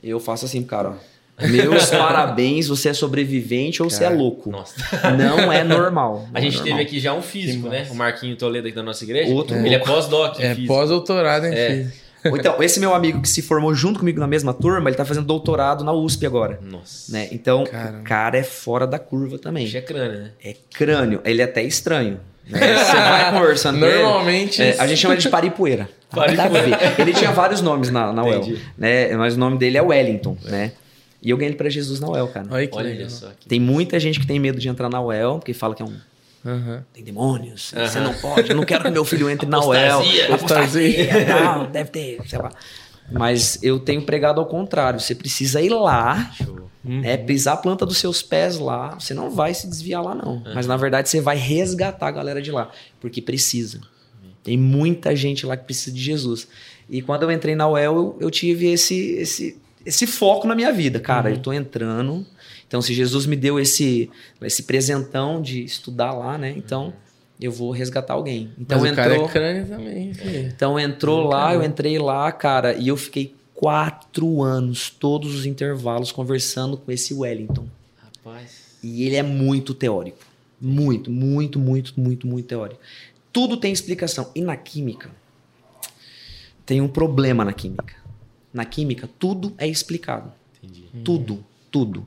eu 0.04 0.20
faço 0.20 0.46
assim, 0.46 0.64
cara, 0.64 0.90
ó. 0.92 1.10
Meus 1.48 1.86
parabéns, 1.92 2.68
você 2.68 2.90
é 2.90 2.94
sobrevivente 2.94 3.82
ou 3.82 3.90
você 3.90 4.04
é 4.04 4.08
Cara, 4.08 4.20
louco. 4.20 4.50
Nossa. 4.52 4.76
Não 5.18 5.50
é 5.52 5.64
normal. 5.64 6.28
não 6.28 6.36
A 6.36 6.40
é 6.40 6.42
gente 6.42 6.58
normal. 6.58 6.76
teve 6.78 6.82
aqui 6.88 7.00
já 7.00 7.14
um 7.14 7.22
físico, 7.22 7.64
Que 7.64 7.70
né? 7.70 7.88
O 7.90 7.96
Marquinho 7.96 8.36
Toledo 8.36 8.68
aqui 8.68 8.76
da 8.76 8.84
nossa 8.84 9.06
igreja. 9.06 9.34
Outro 9.34 9.56
Ele 9.56 9.74
é 9.74 9.80
pós-doc 9.80 10.38
É 10.40 10.54
pós-doutorado 10.68 11.46
em 11.46 11.54
É. 11.54 11.68
física. 11.70 12.09
Ou 12.26 12.38
Então, 12.38 12.62
esse 12.62 12.80
meu 12.80 12.94
amigo 12.94 13.22
que 13.22 13.30
se 13.30 13.42
formou 13.42 13.74
junto 13.74 14.00
comigo 14.00 14.20
na 14.20 14.28
mesma 14.28 14.54
turma, 14.54 14.90
ele 14.90 14.98
tá 14.98 15.06
fazendo 15.06 15.26
doutorado 15.26 15.84
na 15.84 15.92
USP 15.94 16.26
agora. 16.26 16.60
Nossa. 16.62 17.12
Né? 17.12 17.28
Então, 17.32 17.64
Caramba. 17.64 18.00
o 18.00 18.04
cara 18.04 18.38
é 18.38 18.44
fora 18.44 18.86
da 18.86 19.00
curva 19.00 19.38
também. 19.38 19.66
Bicho 19.66 19.78
é 19.78 19.82
crânio, 19.82 20.20
né? 20.20 20.32
É 20.44 20.56
crânio. 20.74 21.22
Ele 21.24 21.42
é 21.42 21.46
até 21.46 21.64
estranho. 21.64 22.20
né? 22.48 22.60
Você 22.78 22.96
vai 22.96 23.32
conversando. 23.32 23.80
Normalmente. 23.80 24.62
é, 24.62 24.76
a 24.80 24.88
gente 24.88 25.00
chama 25.00 25.14
ele 25.14 25.22
de 25.22 25.30
paripoeira. 25.30 25.90
Nada 26.16 26.44
a 26.44 26.62
ver. 26.62 26.78
Ele 27.00 27.14
tinha 27.14 27.32
vários 27.32 27.62
nomes 27.62 27.90
na, 27.92 28.12
na 28.12 28.24
UEL. 28.24 28.58
Né? 28.78 29.16
Mas 29.16 29.36
o 29.36 29.40
nome 29.40 29.58
dele 29.58 29.78
é 29.78 29.82
Wellington, 29.82 30.38
né? 30.44 30.72
E 31.22 31.30
eu 31.30 31.38
ganhei 31.38 31.52
ele 31.52 31.58
pra 31.58 31.70
Jesus 31.70 32.00
na 32.00 32.10
UEL, 32.10 32.28
cara. 32.30 32.48
Olha 32.50 32.66
que 32.68 32.78
Olha 32.78 32.90
legal. 32.90 33.10
só. 33.10 33.28
Que... 33.40 33.48
Tem 33.48 33.60
muita 33.60 34.00
gente 34.00 34.20
que 34.20 34.26
tem 34.26 34.40
medo 34.40 34.58
de 34.60 34.70
entrar 34.70 34.90
na 34.90 35.02
UEL, 35.02 35.36
porque 35.40 35.54
fala 35.54 35.76
que 35.76 35.82
é 35.82 35.86
um. 35.86 35.94
Aham. 36.46 36.84
Tem 36.94 37.04
demônios, 37.04 37.72
você 37.76 37.98
Aham. 37.98 38.08
não 38.08 38.14
pode, 38.16 38.50
eu 38.50 38.56
não 38.56 38.64
quero 38.64 38.84
que 38.84 38.90
meu 38.92 39.04
filho 39.04 39.30
entre 39.30 39.48
na 39.48 39.60
UEL. 39.66 40.02
Apostasia. 40.34 41.26
Tal, 41.26 41.68
deve 41.68 41.90
ter, 41.90 42.20
sei 42.28 42.40
lá. 42.40 42.52
Mas 43.12 43.58
eu 43.64 43.80
tenho 43.80 44.02
pregado 44.04 44.40
ao 44.40 44.46
contrário. 44.46 45.00
Você 45.00 45.16
precisa 45.16 45.60
ir 45.62 45.70
lá, 45.70 46.32
Show. 46.38 46.70
é, 47.04 47.18
pisar 47.18 47.54
a 47.54 47.58
planta 47.58 47.86
dos 47.86 47.98
seus 47.98 48.22
pés 48.22 48.58
lá. 48.60 48.92
Você 49.00 49.14
não 49.14 49.32
vai 49.32 49.54
se 49.54 49.68
desviar 49.68 50.04
lá, 50.04 50.14
não. 50.14 50.44
Mas 50.54 50.68
na 50.68 50.78
verdade 50.78 51.10
você 51.10 51.20
vai 51.20 51.36
resgatar 51.36 52.08
a 52.08 52.12
galera 52.12 52.42
de 52.42 52.52
lá. 52.52 52.70
Porque 53.02 53.22
precisa. 53.22 53.82
Tem 54.44 54.58
muita 54.58 55.16
gente 55.16 55.46
lá 55.46 55.58
que 55.58 55.66
precisa 55.66 55.94
de 55.96 56.02
Jesus. 56.02 56.48
E 56.90 57.02
quando 57.02 57.24
eu 57.24 57.32
entrei 57.32 57.56
na 57.56 57.68
UEL, 57.68 57.96
eu, 57.96 58.18
eu 58.22 58.32
tive 58.32 58.68
esse, 58.72 59.14
esse, 59.14 59.58
esse 59.86 60.08
foco 60.08 60.48
na 60.48 60.56
minha 60.56 60.72
vida. 60.72 61.00
Cara, 61.00 61.30
eu 61.32 61.38
tô 61.40 61.52
entrando. 61.52 62.26
Então, 62.70 62.84
se 62.84 62.94
Jesus 62.94 63.26
me 63.26 63.36
deu 63.36 63.60
esse, 63.60 64.12
esse 64.44 64.62
presentão 64.64 65.42
de 65.42 65.64
estudar 65.64 66.14
lá, 66.14 66.38
né? 66.38 66.54
Então, 66.56 66.94
eu 67.42 67.52
vou 67.52 67.72
resgatar 67.72 68.14
alguém. 68.14 68.52
Então, 68.60 68.80
Mas 68.80 68.92
o 68.92 68.96
cara 68.96 69.14
entrou. 69.14 69.28
é 69.28 69.32
crânio 69.32 69.68
também. 69.68 70.12
Então 70.46 70.80
entrou 70.80 71.28
lá, 71.28 71.54
eu 71.54 71.64
entrei 71.64 71.98
lá, 71.98 72.32
cara, 72.32 72.76
e 72.76 72.88
eu 72.88 72.96
fiquei 72.96 73.34
quatro 73.56 74.44
anos, 74.44 74.92
todos 74.92 75.34
os 75.34 75.48
intervalos, 75.48 76.12
conversando 76.12 76.78
com 76.78 76.92
esse 76.92 77.12
Wellington. 77.14 77.66
Rapaz. 77.98 78.78
E 78.84 79.04
ele 79.04 79.16
é 79.16 79.24
muito 79.24 79.74
teórico. 79.74 80.20
Muito, 80.62 81.10
muito, 81.10 81.58
muito, 81.58 82.00
muito, 82.00 82.28
muito 82.28 82.46
teórico. 82.46 82.80
Tudo 83.34 83.58
tem 83.58 83.72
explicação. 83.72 84.30
E 84.36 84.42
na 84.42 84.56
química, 84.56 85.10
tem 86.66 86.82
um 86.82 86.88
problema 86.88 87.44
na 87.44 87.54
química. 87.54 87.96
Na 88.54 88.64
química, 88.66 89.10
tudo 89.18 89.54
é 89.58 89.68
explicado. 89.68 90.32
Entendi. 90.62 90.86
Tudo, 91.04 91.44
tudo. 91.72 92.06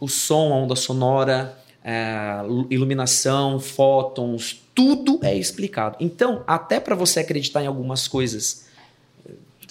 O 0.00 0.08
som, 0.08 0.52
a 0.52 0.56
onda 0.56 0.76
sonora, 0.76 1.58
a 1.84 2.44
iluminação, 2.70 3.58
fótons, 3.58 4.62
tudo 4.74 5.18
é 5.22 5.34
explicado. 5.36 5.96
Então, 6.00 6.42
até 6.46 6.78
para 6.78 6.94
você 6.94 7.20
acreditar 7.20 7.62
em 7.62 7.66
algumas 7.66 8.06
coisas, 8.06 8.66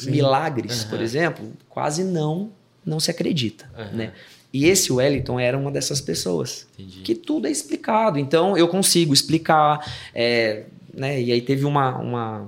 milagres, 0.03 0.81
Aham. 0.81 0.89
por 0.89 1.01
exemplo, 1.01 1.53
quase 1.69 2.03
não 2.03 2.51
não 2.85 2.99
se 3.01 3.11
acredita, 3.11 3.69
Aham. 3.77 3.91
né? 3.91 4.13
E 4.53 4.65
esse 4.65 4.91
Wellington 4.93 5.39
era 5.39 5.57
uma 5.57 5.69
dessas 5.69 5.99
pessoas 5.99 6.65
Entendi. 6.79 7.01
que 7.01 7.13
tudo 7.13 7.47
é 7.47 7.51
explicado. 7.51 8.17
Então 8.17 8.57
eu 8.57 8.67
consigo 8.67 9.13
explicar, 9.13 9.85
é, 10.15 10.63
né? 10.93 11.21
E 11.21 11.31
aí 11.33 11.41
teve 11.41 11.65
uma, 11.65 11.97
uma 11.97 12.47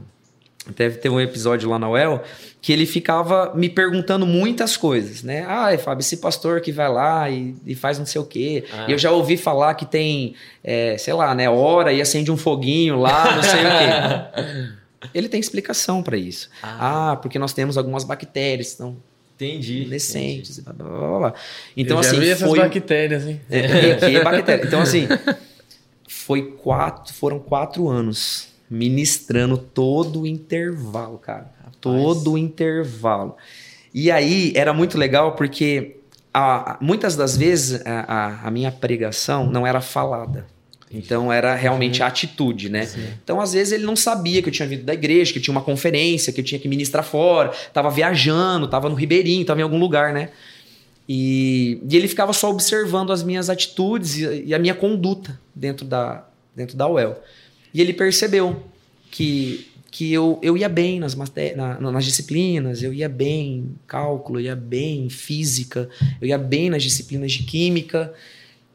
teve, 0.75 0.98
teve 0.98 1.13
um 1.13 1.20
episódio 1.20 1.70
lá 1.70 1.80
na 1.80 1.89
UEL 1.89 2.24
que 2.62 2.74
ele 2.74 2.86
ficava 2.86 3.54
me 3.56 3.70
perguntando 3.70 4.25
muitas 4.25 4.75
coisas, 4.75 5.24
né? 5.24 5.46
Ai, 5.48 5.78
Fábio, 5.78 6.01
esse 6.01 6.18
pastor 6.18 6.60
que 6.60 6.72
vai 6.72 6.89
lá 6.89 7.30
e, 7.30 7.56
e 7.66 7.74
faz 7.74 7.98
não 7.98 8.06
sei 8.06 8.20
o 8.20 8.25
quê. 8.25 8.66
Ah. 8.74 8.86
Eu 8.89 8.98
já 8.98 9.12
ouvi 9.12 9.38
falar 9.38 9.74
que 9.75 9.86
tem, 9.86 10.36
é, 10.63 10.98
sei 10.98 11.13
lá, 11.13 11.34
né? 11.34 11.50
Hora 11.50 11.94
e 11.94 12.01
acende 12.01 12.32
um 12.32 12.38
foguinho 12.38 13.00
lá, 13.00 13.36
não 13.38 13.44
sei 13.44 13.60
o 13.62 13.63
quê. 13.63 15.10
Ele 15.13 15.30
tem 15.30 15.39
explicação 15.39 16.04
para 16.04 16.18
isso. 16.18 16.50
Ah. 16.62 17.12
Ah, 17.12 17.16
porque 17.16 17.39
nós 17.39 17.54
temos 17.54 17.78
algumas 17.78 18.04
bactérias, 18.04 18.74
então 18.74 18.98
Entendi. 19.36 19.86
decentes, 19.86 20.60
blá, 20.60 20.74
blá, 20.74 20.89
blá, 20.89 21.20
blá. 21.20 21.34
Então 21.78 21.98
eu 21.98 22.04
já 22.04 22.10
assim, 22.10 22.20
vi 22.20 22.30
essas 22.30 22.50
foi 22.50 22.60
bactérias, 22.60 23.25
hein? 23.25 23.39
é, 23.50 23.60
é, 23.60 23.96
que 23.96 24.06
é 24.18 24.22
bactéria. 24.22 24.66
Então, 24.66 24.82
assim, 24.82 25.08
foi 26.06 26.51
quatro, 26.51 27.13
foram 27.13 27.39
quatro 27.39 27.88
anos 27.88 28.50
ministrando 28.70 29.58
todo 29.58 30.22
o 30.22 30.28
intervalo, 30.28 31.18
cara. 31.18 31.52
Todo 31.82 32.34
o 32.34 32.38
intervalo. 32.38 33.36
E 33.94 34.12
aí 34.12 34.52
era 34.56 34.74
muito 34.74 34.98
legal 34.98 35.34
porque 35.36 35.96
a- 36.34 36.78
muitas 36.82 37.16
das 37.16 37.36
vezes 37.38 37.82
a, 37.86 38.00
a- 38.08 38.48
a 38.48 38.52
minha 38.52 38.72
pregação 38.72 39.50
não 39.50 39.66
era 39.66 39.82
falada. 39.82 40.46
Então 40.92 41.32
era 41.32 41.54
realmente 41.56 42.02
a 42.02 42.08
atitude, 42.08 42.68
né? 42.70 42.88
Então 43.24 43.40
às 43.40 43.54
vezes 43.54 43.72
ele 43.74 43.86
não 43.86 43.96
sabia 43.96 44.42
que 44.42 44.50
eu 44.50 44.54
tinha 44.54 44.68
vindo 44.68 44.84
da 44.84 44.94
igreja, 44.94 45.32
que 45.32 45.38
eu 45.38 45.44
tinha 45.44 45.52
uma 45.52 45.62
conferência, 45.62 46.34
que 46.34 46.42
eu 46.42 46.44
tinha 46.44 46.60
que 46.60 46.68
ministrar 46.68 47.04
fora, 47.04 47.52
tava 47.72 47.90
viajando, 47.92 48.68
tava 48.68 48.90
no 48.90 48.96
Ribeirinho, 48.96 49.46
tava 49.46 49.60
em 49.60 49.64
algum 49.64 49.78
lugar, 49.80 50.12
né? 50.14 50.30
E, 51.08 51.80
e 51.90 51.96
ele 51.96 52.08
ficava 52.08 52.34
só 52.34 52.50
observando 52.52 53.12
as 53.12 53.24
minhas 53.24 53.50
atitudes 53.50 54.18
e, 54.18 54.46
e 54.48 54.54
a 54.54 54.60
minha 54.60 54.74
conduta 54.76 55.40
dentro 55.56 55.86
da, 55.86 56.26
dentro 56.56 56.76
da 56.78 56.88
UEL. 56.88 57.18
E 57.74 57.82
ele 57.82 57.94
percebeu 57.94 58.64
que, 59.12 59.68
que 59.92 60.12
eu, 60.12 60.40
eu 60.42 60.58
ia 60.58 60.70
bem 60.70 61.00
nas, 61.00 61.16
na- 61.56 61.80
nas 61.92 62.06
disciplinas, 62.06 62.82
eu 62.84 62.94
ia 62.94 63.10
bem 63.10 63.58
em 63.58 63.76
cálculo, 63.88 64.40
eu 64.40 64.46
ia 64.46 64.56
bem 64.56 65.06
em 65.06 65.10
física, 65.10 65.90
eu 66.22 66.28
ia 66.28 66.38
bem 66.38 66.70
nas 66.70 66.84
disciplinas 66.84 67.32
de 67.32 67.44
química. 67.44 68.14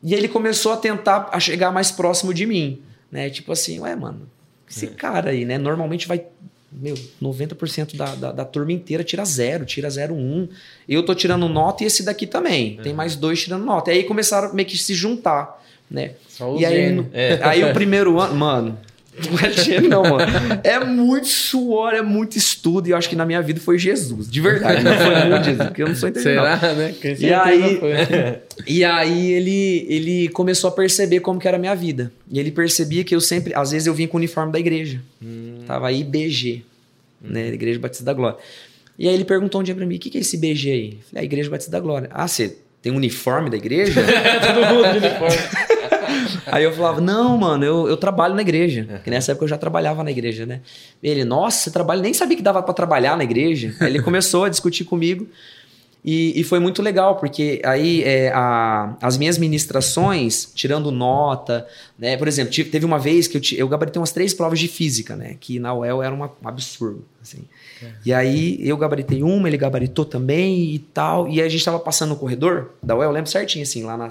E 0.03 0.15
ele 0.15 0.29
começou 0.29 0.73
a 0.73 0.77
tentar 0.77 1.29
a 1.33 1.41
chegar 1.41 1.71
mais 1.73 1.91
próximo 1.91 2.33
de 2.35 2.45
mim, 2.47 2.81
né? 3.11 3.31
Tipo 3.31 3.53
assim, 3.53 3.79
ué, 3.81 3.97
mano, 3.97 4.29
esse 4.69 4.87
cara 4.89 5.31
aí, 5.31 5.45
né? 5.45 5.57
Normalmente 5.57 6.07
vai, 6.07 6.23
meu, 6.71 6.95
90% 7.23 7.97
da, 7.97 8.15
da, 8.15 8.33
da 8.33 8.45
turma 8.45 8.73
inteira 8.73 9.03
tira 9.03 9.25
zero, 9.25 9.65
tira 9.65 9.89
0,1. 9.89 10.49
Eu 10.89 11.03
tô 11.05 11.15
tirando 11.15 11.49
nota 11.49 11.85
e 11.85 11.87
esse 11.87 12.03
daqui 12.03 12.27
também. 12.27 12.77
Tem 12.83 12.93
mais 12.93 13.17
dois 13.17 13.43
tirando 13.43 13.65
nota. 13.65 13.91
E 13.93 13.99
aí 13.99 14.05
começaram 14.05 14.53
meio 14.53 14.69
que 14.69 14.77
se 14.77 14.93
juntar, 14.95 15.63
né? 15.91 16.13
Só 16.29 16.55
o 16.55 16.61
E 16.61 16.65
aí, 16.67 16.93
no- 16.93 17.09
aí 17.43 17.65
o 17.65 17.73
primeiro 17.73 18.19
ano, 18.21 18.35
mano, 18.35 18.79
não 19.31 19.39
é 19.39 19.53
gênio 19.53 19.89
não, 19.89 20.03
mano. 20.03 20.27
É 20.65 20.81
muito 20.85 21.29
suor, 21.29 21.95
é 21.95 22.03
muito 22.03 22.37
estudo. 22.37 22.89
E 22.89 22.91
eu 22.91 22.97
acho 22.97 23.09
que 23.09 23.15
na 23.15 23.25
minha 23.25 23.41
vida 23.41 23.61
foi 23.61 23.79
Jesus. 23.79 24.29
De 24.29 24.41
verdade, 24.41 24.83
não 24.83 24.93
foi 24.97 25.25
muito 25.31 25.45
Jesus, 25.45 25.67
porque 25.69 25.83
eu 25.85 25.89
não 25.89 25.95
sou 25.95 26.09
entendendo. 26.09 26.33
Será, 26.35 26.57
né? 26.75 26.95
Com 27.01 27.09
E 27.25 27.33
aí- 27.33 27.79
foi. 27.79 27.93
E 28.67 28.85
aí 28.85 29.33
ele, 29.33 29.87
ele 29.89 30.29
começou 30.29 30.69
a 30.69 30.73
perceber 30.73 31.21
como 31.21 31.39
que 31.41 31.47
era 31.47 31.57
a 31.57 31.61
minha 31.61 31.75
vida. 31.75 32.11
E 32.31 32.39
ele 32.41 32.51
percebia 32.51 33.03
que 33.05 33.15
eu 33.15 33.21
sempre, 33.21 33.53
às 33.55 33.71
vezes 33.73 33.87
eu 33.87 33.95
vinha 33.95 34.09
com 34.09 34.17
o 34.17 34.19
uniforme 34.21 34.53
da 34.53 34.59
igreja. 34.59 35.01
Tava 35.67 35.91
IBG, 35.93 36.63
né? 37.21 37.49
Igreja 37.49 37.79
Batista 37.79 38.05
da 38.05 38.13
Glória. 38.13 38.39
E 38.99 39.09
aí 39.09 39.15
ele 39.15 39.25
perguntou 39.25 39.61
um 39.61 39.65
dia 39.65 39.75
pra 39.75 39.85
mim, 39.85 39.97
o 39.97 39.99
que, 39.99 40.09
que 40.11 40.19
é 40.19 40.21
esse 40.21 40.37
BG 40.37 40.71
aí? 40.71 40.87
Eu 40.93 40.99
falei, 41.11 41.23
a 41.23 41.25
Igreja 41.25 41.51
Batista 41.51 41.71
da 41.71 41.81
Glória. 41.81 42.09
Ah, 42.13 42.29
você 42.29 42.57
tem 42.81 42.93
um 42.93 42.97
uniforme 42.97 43.51
da 43.51 43.57
igreja? 43.57 44.01
Todo 44.47 44.67
mundo 44.75 44.93
de 44.93 44.99
uniforme. 45.07 45.37
Aí 46.47 46.65
eu 46.65 46.73
falava, 46.73 47.01
não, 47.01 47.37
mano, 47.39 47.65
eu, 47.65 47.89
eu 47.89 47.97
trabalho 47.97 48.35
na 48.35 48.43
igreja. 48.43 48.85
Porque 48.91 49.11
nessa 49.11 49.33
época 49.33 49.45
eu 49.45 49.49
já 49.49 49.59
trabalhava 49.59 50.03
na 50.05 50.11
igreja, 50.11 50.45
né? 50.47 50.61
Ele, 51.03 51.25
nossa, 51.25 51.59
você 51.65 51.71
trabalha, 51.71 52.01
nem 52.03 52.15
sabia 52.15 52.37
que 52.37 52.43
dava 52.43 52.63
pra 52.63 52.75
trabalhar 52.75 53.17
na 53.17 53.25
igreja. 53.25 53.75
Aí 53.81 53.89
ele 53.89 54.03
começou 54.03 54.45
a 54.45 54.49
discutir 54.49 54.85
comigo. 54.85 55.27
E, 56.07 56.39
e 56.39 56.45
foi 56.45 56.59
muito 56.61 56.83
legal, 56.83 57.17
porque 57.17 57.63
aí 57.65 58.03
é, 58.05 58.31
a- 58.35 58.95
as 59.01 59.17
minhas 59.17 59.39
ministrações, 59.39 60.53
tirando 60.55 60.91
nota, 60.91 61.67
né? 61.99 62.15
Por 62.19 62.29
exemplo, 62.29 62.53
tive- 62.53 62.69
teve 62.69 62.85
uma 62.85 62.99
vez 62.99 63.27
que 63.27 63.39
eu, 63.39 63.41
eu 63.59 63.67
gabaritei 63.69 63.99
umas 63.99 64.13
três 64.13 64.35
provas 64.35 64.59
de 64.59 64.69
física, 64.69 65.17
né? 65.17 65.37
Que 65.41 65.59
na 65.59 65.73
UEL 65.75 66.03
era 66.03 66.15
uma- 66.15 66.31
um 66.43 66.49
absurdo, 66.49 67.05
assim. 67.23 67.45
E 68.05 68.13
aí 68.13 68.59
eu 68.69 68.77
gabaritei 68.77 69.23
uma, 69.23 69.49
ele 69.49 69.57
gabaritou 69.57 70.05
também 70.05 70.75
e 70.75 70.79
tal. 70.79 71.27
E 71.29 71.41
a 71.41 71.49
gente 71.49 71.65
tava 71.65 71.79
passando 71.79 72.11
no 72.11 72.17
corredor 72.17 72.73
da 72.83 72.95
UEL, 72.95 73.09
eu 73.09 73.13
lembro 73.13 73.31
certinho, 73.31 73.63
assim, 73.63 73.83
lá 73.83 73.97
no 73.97 74.05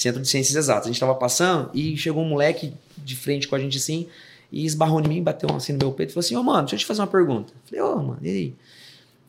Centro 0.00 0.20
de 0.22 0.28
Ciências 0.28 0.54
Exatas. 0.56 0.84
A 0.84 0.86
gente 0.88 1.00
tava 1.00 1.14
passando 1.14 1.70
e 1.74 1.96
chegou 1.96 2.22
um 2.22 2.28
moleque 2.28 2.72
de 2.96 3.16
frente 3.16 3.48
com 3.48 3.54
a 3.54 3.58
gente 3.58 3.76
assim 3.78 4.06
e 4.52 4.64
esbarrou 4.64 5.00
em 5.00 5.08
mim, 5.08 5.22
bateu 5.22 5.48
assim 5.54 5.72
no 5.72 5.78
meu 5.78 5.92
peito 5.92 6.10
e 6.10 6.14
falou 6.14 6.24
assim: 6.24 6.36
Ô, 6.36 6.42
mano, 6.42 6.60
deixa 6.62 6.76
eu 6.76 6.78
te 6.80 6.86
fazer 6.86 7.00
uma 7.00 7.06
pergunta. 7.06 7.52
Eu 7.52 7.78
falei, 7.80 7.94
ô, 7.94 7.96
mano, 8.02 8.18
e 8.22 8.28
aí? 8.28 8.54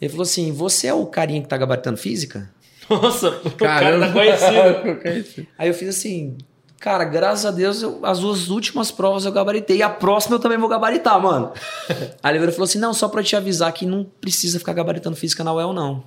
Ele 0.02 0.10
falou 0.10 0.24
assim: 0.24 0.52
Você 0.54 0.88
é 0.88 0.94
o 0.94 1.06
carinha 1.06 1.42
que 1.42 1.48
tá 1.48 1.58
gabaritando 1.58 1.98
física? 1.98 2.50
Nossa, 2.90 3.30
o 3.46 3.52
cara 3.52 3.80
Caramba. 3.82 4.08
tá 4.08 4.14
conhecido. 4.14 4.98
conhecido. 5.04 5.48
Aí 5.58 5.68
eu 5.68 5.74
fiz 5.76 5.90
assim, 5.90 6.36
cara, 6.80 7.04
graças 7.06 7.46
a 7.46 7.52
Deus, 7.52 7.82
eu- 7.84 8.00
as 8.04 8.20
duas 8.20 8.50
últimas 8.50 8.90
provas 8.90 9.26
eu 9.26 9.32
gabaritei. 9.32 9.78
E 9.78 9.84
a 9.84 9.90
próxima 9.90 10.36
eu 10.36 10.40
também 10.40 10.58
vou 10.58 10.68
gabaritar, 10.70 11.22
mano. 11.22 11.52
Aí 12.24 12.36
ele 12.36 12.52
falou 12.52 12.64
assim: 12.66 12.80
não, 12.80 12.94
só 12.94 13.08
pra 13.08 13.22
te 13.24 13.36
avisar 13.36 13.72
que 13.74 13.86
não 13.86 14.04
precisa 14.22 14.58
ficar 14.58 14.74
gabaritando 14.74 15.16
física 15.16 15.44
na 15.44 15.54
UEL, 15.54 15.74
não. 15.74 16.04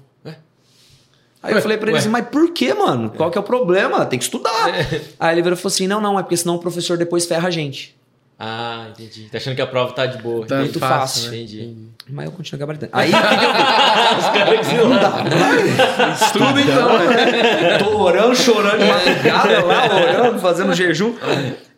Aí 1.42 1.52
eu 1.54 1.60
falei 1.60 1.76
pra 1.76 1.88
ele 1.88 1.94
Ué. 1.94 1.98
assim, 1.98 2.08
mas 2.08 2.26
por 2.28 2.52
que, 2.52 2.72
mano? 2.72 3.10
Qual 3.10 3.30
que 3.30 3.36
é 3.36 3.40
o 3.40 3.44
problema? 3.44 4.06
Tem 4.06 4.18
que 4.18 4.24
estudar. 4.24 4.72
Aí 5.18 5.34
ele 5.34 5.42
virou 5.42 5.56
e 5.56 5.60
falou 5.60 5.72
assim: 5.72 5.86
não, 5.88 6.00
não, 6.00 6.18
é 6.18 6.22
porque 6.22 6.36
senão 6.36 6.54
o 6.54 6.58
professor 6.58 6.96
depois 6.96 7.26
ferra 7.26 7.48
a 7.48 7.50
gente. 7.50 7.96
Ah, 8.44 8.88
entendi. 8.90 9.28
Tá 9.30 9.38
achando 9.38 9.54
que 9.54 9.62
a 9.62 9.66
prova 9.68 9.92
tá 9.92 10.04
de 10.04 10.20
boa. 10.20 10.44
Tá 10.44 10.58
Muito 10.58 10.80
fácil, 10.80 11.30
né? 11.30 11.36
Entendi. 11.36 11.76
Mas 12.10 12.26
eu 12.26 12.32
continuo 12.32 12.58
gabaritando. 12.58 12.90
Aí 12.94 13.08
o 13.08 13.12
que, 13.12 13.38
que 13.38 13.44
eu 13.44 13.54
fiz? 13.54 14.18
Os 14.18 14.28
caras 14.30 14.68
que 14.68 14.74
Não 14.74 14.90
dá. 14.98 16.24
Estudo 16.26 16.60
então, 16.60 16.98
né? 16.98 17.78
Tô 17.78 18.02
orando, 18.02 18.34
chorando 18.34 18.78
de 18.78 18.84
madrugada 18.84 19.64
lá, 19.64 19.94
orando, 19.94 20.38
fazendo 20.40 20.74
jejum. 20.74 21.14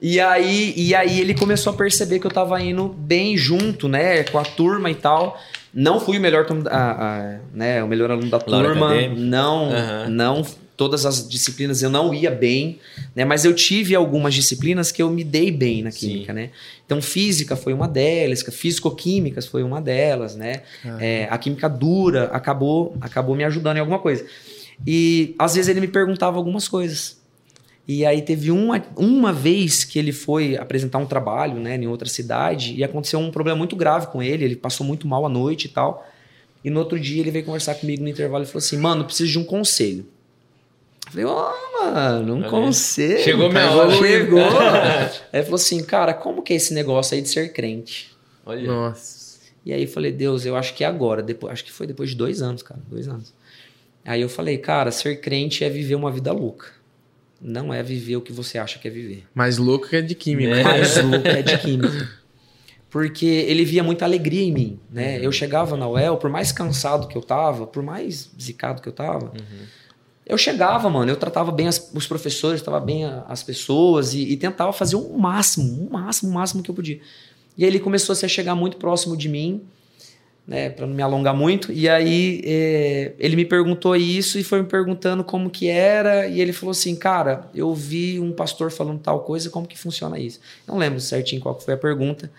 E 0.01 0.19
aí, 0.19 0.73
e 0.75 0.95
aí 0.95 1.21
ele 1.21 1.35
começou 1.35 1.75
a 1.75 1.77
perceber 1.77 2.19
que 2.19 2.27
eu 2.27 2.31
tava 2.31 2.59
indo 2.63 2.89
bem 2.89 3.37
junto, 3.37 3.87
né, 3.87 4.23
com 4.25 4.39
a 4.39 4.43
turma 4.43 4.91
e 4.91 4.95
tal. 4.95 5.39
Não 5.75 5.99
fui 5.99 6.19
o 6.19 6.21
melhor, 6.21 6.47
a- 6.71 6.79
a- 7.35 7.39
né, 7.53 7.83
o 7.83 7.89
melhor 7.89 8.11
aluno 8.11 8.31
da 8.31 8.39
turma. 8.39 8.91
Não, 9.09 9.71
Aham. 9.73 10.09
não 10.09 10.47
todas 10.77 11.07
as 11.07 11.29
disciplinas 11.29 11.83
eu 11.83 11.91
não 11.91 12.13
ia 12.13 12.31
bem, 12.31 12.81
né? 13.15 13.25
Mas 13.25 13.45
eu 13.45 13.55
tive 13.55 13.95
algumas 13.95 14.35
disciplinas 14.35 14.91
que 14.91 15.01
eu 15.03 15.09
me 15.09 15.23
dei 15.23 15.51
bem 15.53 15.83
na 15.83 15.91
Sim. 15.91 15.99
química, 16.09 16.33
né? 16.33 16.51
Então 16.85 17.01
física 17.01 17.55
foi 17.55 17.73
uma 17.73 17.87
delas, 17.87 18.43
físico-químicas 18.43 19.47
foi 19.47 19.63
uma 19.63 19.81
delas, 19.81 20.35
né? 20.35 20.63
É, 21.01 21.29
a 21.31 21.39
química 21.39 21.69
dura 21.69 22.25
acabou, 22.33 22.97
acabou 23.01 23.35
me 23.37 23.45
ajudando 23.45 23.77
em 23.77 23.81
alguma 23.81 23.99
coisa. 24.01 24.25
E 24.87 25.35
às 25.39 25.55
vezes 25.55 25.69
ele 25.69 25.81
me 25.81 25.89
perguntava 25.89 26.37
algumas 26.37 26.67
coisas. 26.67 27.23
E 27.87 28.07
aí 28.07 28.23
teve 28.23 28.51
uma, 28.51 28.83
uma 28.97 29.33
vez 29.33 29.85
que 29.85 29.99
ele 29.99 30.11
foi 30.13 30.57
apresentar 30.57 30.99
um 30.99 31.05
trabalho, 31.07 31.57
né, 31.61 31.77
em 31.77 31.87
outra 31.87 32.09
cidade, 32.09 32.75
e 32.75 32.83
aconteceu 32.83 33.19
um 33.19 33.31
problema 33.31 33.59
muito 33.59 33.77
grave 33.77 34.07
com 34.07 34.23
ele, 34.23 34.43
ele 34.45 34.57
passou 34.57 34.87
muito 34.87 35.07
mal 35.07 35.27
à 35.27 35.29
noite 35.29 35.67
e 35.67 35.69
tal. 35.69 36.07
E 36.65 36.71
no 36.71 36.81
outro 36.81 36.99
dia 36.99 37.21
ele 37.21 37.31
veio 37.31 37.45
conversar 37.45 37.75
comigo 37.75 38.03
no 38.03 38.09
intervalo 38.09 38.43
e 38.45 38.47
falou 38.47 38.59
assim: 38.59 38.79
"Mano, 38.79 39.05
preciso 39.05 39.33
de 39.33 39.39
um 39.39 39.45
conselho". 39.45 40.07
Eu 41.07 41.13
falei: 41.13 41.25
"Ó, 41.27 41.53
mano, 41.85 42.37
um 42.37 42.45
aí. 42.45 42.51
conselho". 42.51 43.23
Chegou 43.23 43.51
minha 43.51 43.69
Tá 43.69 43.75
hora. 43.75 43.91
Chegou. 43.91 44.41
aí 44.49 45.11
ele 45.35 45.43
falou 45.43 45.57
assim: 45.57 45.85
"Cara, 45.85 46.15
como 46.15 46.43
que 46.43 46.55
é 46.55 46.57
esse 46.57 46.73
negócio 46.73 47.15
aí 47.15 47.21
de 47.21 47.29
ser 47.29 47.53
crente?" 47.53 48.11
Olha. 48.47 48.67
Nossa. 48.67 49.25
E 49.65 49.73
aí 49.73 49.83
eu 49.83 49.89
falei, 49.89 50.13
Deus, 50.13 50.45
eu 50.45 50.57
acho 50.57 50.75
que 50.75 50.85
é 50.85 50.87
agora. 50.87 51.23
Depois, 51.23 51.53
acho 51.53 51.65
que 51.65 51.73
foi 51.73 51.87
depois 51.87 52.11
de 52.11 52.17
dois 52.17 52.43
anos, 52.43 52.63
cara. 52.63 52.81
Dois 52.87 53.09
anos. 53.09 53.33
Aí 54.05 54.21
eu 54.21 54.29
falei, 54.29 54.59
cara, 54.59 54.91
ser 54.91 55.21
crente 55.23 55.65
é 55.65 55.71
viver 55.71 55.95
uma 55.95 56.11
vida 56.11 56.31
louca. 56.33 56.67
Não 57.41 57.73
é 57.75 57.83
viver 57.83 58.17
o 58.17 58.21
que 58.21 58.33
você 58.33 58.57
acha 58.59 58.79
que 58.79 58.89
é 58.89 58.91
viver. 58.91 59.25
Mais 59.35 59.59
louco 59.59 59.89
que 59.89 59.97
é 59.97 60.03
de 60.03 60.15
química. 60.15 60.55
É. 60.57 60.63
Mais 60.63 60.97
louco 61.03 61.27
é 61.29 61.43
de 61.43 61.59
química. 61.59 62.09
Porque 62.91 63.27
ele 63.27 63.65
via 63.65 63.83
muita 63.83 64.05
alegria 64.05 64.43
em 64.43 64.53
mim, 64.53 64.79
né? 64.91 65.19
Eu 65.21 65.33
chegava 65.33 65.77
na 65.77 65.89
UEL, 65.89 66.17
por 66.17 66.31
mais 66.31 66.53
cansado 66.53 67.09
que 67.09 67.17
eu 67.17 67.23
tava, 67.23 67.67
por 67.67 67.83
mais 67.83 68.31
zicado 68.41 68.81
que 68.81 68.89
eu 68.89 68.93
tava, 68.93 69.33
eu 70.25 70.39
chegava, 70.39 70.89
mano, 70.89 71.11
eu 71.11 71.17
tratava 71.17 71.51
bem 71.51 71.67
as- 71.67 71.91
os 71.93 72.07
professores, 72.07 72.63
tratava 72.63 72.85
bem 72.85 73.05
a- 73.05 73.25
as 73.29 73.43
pessoas 73.43 74.15
e, 74.15 74.21
e 74.23 74.37
tentava 74.37 74.73
fazer 74.73 74.95
o 74.97 75.19
máximo, 75.19 75.87
o 75.89 75.93
máximo, 75.93 76.31
o 76.31 76.35
máximo 76.35 76.63
que 76.63 76.71
eu 76.71 76.75
podia. 76.75 77.01
E 77.59 77.65
aí 77.65 77.69
ele 77.71 77.81
começou 77.81 78.13
assim, 78.13 78.27
a 78.27 78.29
chegar 78.29 78.55
muito 78.55 78.77
próximo 78.77 79.17
de 79.17 79.29
mim, 79.29 79.63
né, 80.47 80.69
para 80.69 80.87
não 80.87 80.95
me 80.95 81.03
alongar 81.03 81.35
muito. 81.35 81.73
E 81.73 81.89
aí 81.89 82.43
é, 82.45 83.13
ele 83.19 83.37
me 83.37 83.45
perguntou 83.45 83.97
isso 83.97 84.39
e 84.39 84.45
foi 84.45 84.61
me 84.63 84.69
perguntando 84.69 85.25
como 85.25 85.49
que 85.49 85.69
era 85.69 86.27
e 86.27 86.41
ele 86.41 86.53
falou 86.53 86.73
assim, 86.73 86.95
cara, 86.95 87.49
eu 87.55 87.75
vi 87.75 88.21
um 88.21 88.33
pastor 88.33 88.71
falando 88.71 89.01
tal 89.01 89.21
coisa, 89.21 89.51
como 89.51 89.67
que 89.67 89.79
funciona 89.79 90.19
isso? 90.19 90.41
Não 90.67 90.77
lembro 90.77 91.01
certinho 91.01 91.41
qual 91.41 91.59
foi 91.59 91.75
a 91.75 91.79
pergunta. 91.79 92.31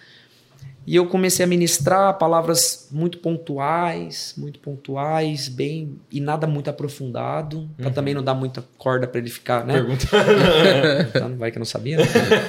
E 0.88 0.96
eu 0.96 1.08
comecei 1.08 1.44
a 1.44 1.48
ministrar 1.48 2.16
palavras 2.20 2.88
muito 2.92 3.18
pontuais, 3.18 4.36
muito 4.38 4.60
pontuais, 4.60 5.48
bem 5.48 5.98
e 6.12 6.22
nada 6.22 6.46
muito 6.46 6.70
aprofundado, 6.70 7.68
para 7.76 7.90
também 7.90 8.14
não 8.14 8.24
dar 8.24 8.36
muita 8.36 8.64
corda 8.78 9.08
para 9.08 9.20
ele 9.20 9.32
ficar, 9.32 9.66
né? 9.66 9.74
Pergunta. 9.74 10.06
Então, 11.16 11.36
vai 11.38 11.50
que 11.50 11.58
eu 11.58 11.60
não 11.60 11.66
sabia. 11.66 11.98
Né? 11.98 12.04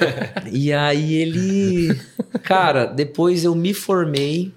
e 0.51 0.71
aí 0.71 1.15
ele. 1.15 1.99
Cara, 2.43 2.85
depois 2.85 3.43
eu 3.43 3.55
me 3.55 3.73
formei. 3.73 4.53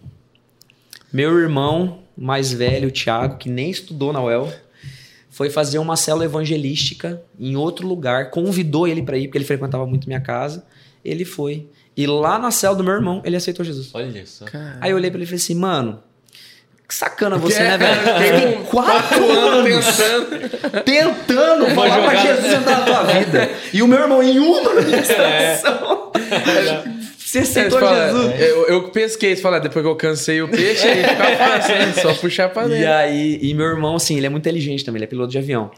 Meu 1.13 1.39
irmão 1.39 1.99
mais 2.17 2.53
velho, 2.53 2.89
o 2.89 2.91
Thiago, 2.91 3.37
que 3.39 3.49
nem 3.49 3.71
estudou 3.71 4.13
na 4.13 4.23
UEL, 4.23 4.53
foi 5.31 5.49
fazer 5.49 5.79
uma 5.79 5.97
célula 5.97 6.25
evangelística 6.25 7.23
em 7.39 7.57
outro 7.57 7.87
lugar. 7.87 8.31
Convidou 8.31 8.87
ele 8.87 9.03
para 9.03 9.17
ir, 9.17 9.27
porque 9.29 9.39
ele 9.39 9.45
frequentava 9.45 9.87
muito 9.87 10.07
minha 10.07 10.21
casa. 10.21 10.65
Ele 11.05 11.25
foi. 11.25 11.67
E 11.97 12.07
lá 12.07 12.39
na 12.39 12.51
célula 12.51 12.79
do 12.79 12.85
meu 12.85 12.93
irmão, 12.93 13.23
ele 13.25 13.37
aceitou 13.37 13.65
Jesus. 13.65 13.91
Olha 13.95 14.27
só. 14.27 14.45
Cara. 14.45 14.77
Aí 14.81 14.91
eu 14.91 14.97
olhei 14.97 15.11
pra 15.11 15.19
ele 15.19 15.25
e 15.25 15.27
falei 15.27 15.43
assim, 15.43 15.55
mano. 15.55 16.03
Que 16.87 16.95
sacana 16.95 17.39
você, 17.39 17.57
Que 17.59 17.63
né, 17.63 17.75
é? 17.75 17.79
velho? 17.79 18.53
Tem 18.57 18.65
quatro 18.65 19.31
anos 19.31 19.87
pensando. 19.87 20.83
tentando 20.85 21.67
Vou 21.67 21.75
falar 21.75 22.03
pra 22.03 22.15
Jesus 22.17 22.53
entrar 22.53 22.81
na 22.81 22.85
tua 22.85 23.03
vida. 23.05 23.51
E 23.73 23.81
o 23.81 23.87
meu 23.87 24.01
irmão 24.01 24.21
em 24.21 24.39
uma 24.41 24.73
administração. 24.81 26.11
Você 26.13 27.00
Você 27.31 27.39
aceitou 27.41 27.79
fala, 27.81 28.07
Jesus. 28.09 28.41
eu, 28.41 28.67
eu 28.67 28.89
pesquei, 28.91 29.37
fala, 29.37 29.59
depois 29.61 29.85
que 29.85 29.91
eu 29.91 29.97
cansei 29.97 30.43
o 30.43 30.49
peixe, 30.49 30.87
aí 30.87 31.03
fica 31.05 31.37
fácil, 31.39 31.75
né? 31.75 31.93
Só 31.95 32.15
puxar 32.15 32.49
pra 32.49 32.67
E 32.67 32.71
dentro. 32.71 32.89
aí, 32.93 33.39
e 33.43 33.55
meu 33.55 33.67
irmão, 33.67 33.97
assim, 33.97 34.17
ele 34.17 34.27
é 34.27 34.29
muito 34.29 34.43
inteligente 34.43 34.85
também, 34.85 34.99
ele 34.99 35.05
é 35.05 35.09
piloto 35.09 35.31
de 35.31 35.39
avião. 35.39 35.71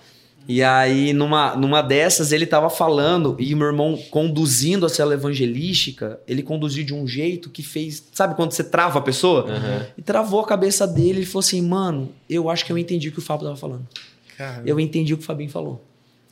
E 0.48 0.60
aí, 0.62 1.12
numa, 1.12 1.54
numa 1.54 1.82
dessas, 1.82 2.32
ele 2.32 2.46
tava 2.46 2.68
falando, 2.68 3.36
e 3.38 3.54
o 3.54 3.56
meu 3.56 3.68
irmão 3.68 3.96
conduzindo 4.10 4.84
a 4.84 4.88
célula 4.88 5.14
evangelística, 5.14 6.18
ele 6.26 6.42
conduziu 6.42 6.84
de 6.84 6.92
um 6.92 7.06
jeito 7.06 7.48
que 7.48 7.62
fez. 7.62 8.02
Sabe 8.12 8.34
quando 8.34 8.50
você 8.50 8.64
trava 8.64 8.98
a 8.98 9.02
pessoa? 9.02 9.46
Aham. 9.48 9.86
E 9.96 10.02
travou 10.02 10.40
a 10.40 10.44
cabeça 10.46 10.84
dele 10.86 11.20
e 11.20 11.24
falou 11.26 11.40
assim: 11.40 11.62
Mano, 11.62 12.10
eu 12.28 12.50
acho 12.50 12.64
que 12.64 12.72
eu 12.72 12.78
entendi 12.78 13.08
o 13.08 13.12
que 13.12 13.20
o 13.20 13.22
Fábio 13.22 13.44
tava 13.46 13.56
falando. 13.56 13.86
Caramba. 14.36 14.62
Eu 14.66 14.80
entendi 14.80 15.14
o 15.14 15.16
que 15.16 15.22
o 15.22 15.26
Fabinho 15.26 15.48
falou. 15.50 15.84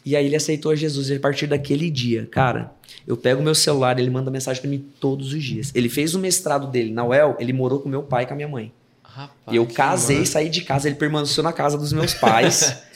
E 0.05 0.17
aí 0.17 0.27
ele 0.27 0.37
aceitou 0.37 0.73
a 0.73 0.77
Jesus. 0.77 1.11
E 1.11 1.15
a 1.15 1.21
partir 1.21 1.47
daquele 1.47 1.91
dia, 1.91 2.27
cara, 2.31 2.73
eu 3.07 3.17
pego 3.17 3.43
meu 3.43 3.55
celular, 3.55 3.99
ele 3.99 4.11
manda 4.11 4.31
mensagem 4.31 4.61
pra 4.61 4.71
mim 4.71 4.85
todos 5.01 5.33
os 5.33 5.43
dias. 5.43 5.73
Ele 5.75 5.89
fez 5.89 6.15
o 6.15 6.19
mestrado 6.19 6.67
dele 6.67 6.93
na 6.93 7.05
UEL, 7.05 7.37
ele 7.39 7.53
morou 7.53 7.81
com 7.81 7.89
meu 7.89 8.03
pai 8.03 8.25
e 8.25 8.27
com 8.27 8.33
a 8.33 8.37
minha 8.37 8.49
mãe. 8.49 8.73
Rapaz, 9.03 9.33
e 9.51 9.57
eu 9.57 9.67
casei, 9.67 10.21
massa. 10.21 10.33
saí 10.33 10.49
de 10.49 10.63
casa, 10.63 10.89
ele 10.89 10.97
permaneceu 10.97 11.43
na 11.43 11.53
casa 11.53 11.77
dos 11.77 11.93
meus 11.93 12.15
pais. 12.15 12.77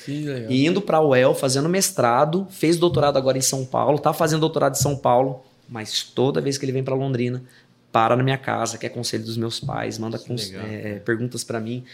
E 0.51 0.67
indo 0.67 0.83
pra 0.83 1.01
UEL, 1.01 1.35
fazendo 1.35 1.67
mestrado, 1.69 2.47
fez 2.51 2.77
doutorado 2.77 3.17
agora 3.17 3.39
em 3.39 3.41
São 3.41 3.65
Paulo, 3.65 3.99
tá 3.99 4.13
fazendo 4.13 4.41
doutorado 4.41 4.75
em 4.75 4.79
São 4.79 4.95
Paulo, 4.97 5.43
mas 5.69 6.03
toda 6.03 6.43
vez 6.43 6.59
que 6.59 6.65
ele 6.67 6.73
vem 6.73 6.85
pra 6.85 6.95
Londrina, 6.95 7.43
para 7.91 8.15
na 8.15 8.23
minha 8.23 8.37
casa, 8.37 8.77
quer 8.77 8.91
conselho 8.91 9.25
dos 9.25 9.37
meus 9.37 9.59
pais, 9.59 9.99
manda 9.99 10.19
legal. 10.19 10.67
é, 10.67 10.99
perguntas 10.99 11.43
pra 11.43 11.59
mim. 11.59 11.85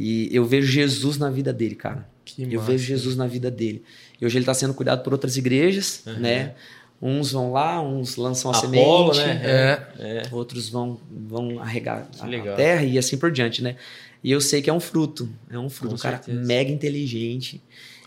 E 0.00 0.28
eu 0.30 0.44
vejo 0.44 0.68
Jesus 0.70 1.18
na 1.18 1.28
vida 1.28 1.52
dele, 1.52 1.74
cara. 1.74 2.08
Que 2.24 2.42
eu 2.44 2.60
massa. 2.60 2.70
vejo 2.72 2.84
Jesus 2.84 3.16
na 3.16 3.26
vida 3.26 3.50
dele. 3.50 3.82
E 4.20 4.24
hoje 4.24 4.38
ele 4.38 4.44
tá 4.44 4.54
sendo 4.54 4.72
cuidado 4.74 5.02
por 5.02 5.12
outras 5.12 5.36
igrejas, 5.36 6.02
né? 6.20 6.54
Uns 7.02 7.32
vão 7.32 7.52
lá, 7.52 7.80
uns 7.80 8.16
lançam 8.16 8.50
a 8.52 8.56
Apolo, 8.58 9.14
semente, 9.14 9.28
né? 9.28 9.42
É. 9.44 9.82
É. 9.98 10.22
outros 10.32 10.68
vão, 10.68 10.98
vão 11.10 11.60
arregar 11.60 12.08
Que 12.12 12.22
a, 12.22 12.26
legal. 12.26 12.56
terra 12.56 12.82
e 12.84 12.98
assim 12.98 13.16
por 13.16 13.30
diante, 13.32 13.62
né? 13.62 13.76
E 14.22 14.30
eu 14.30 14.40
sei 14.40 14.60
que 14.62 14.68
é 14.68 14.72
um 14.72 14.80
fruto, 14.80 15.28
é 15.50 15.58
um 15.58 15.68
fruto, 15.70 15.94
Com 15.94 15.98
um 16.00 16.02
cara 16.02 16.16
certeza. 16.18 16.44
mega 16.46 16.70
inteligente. 16.70 17.60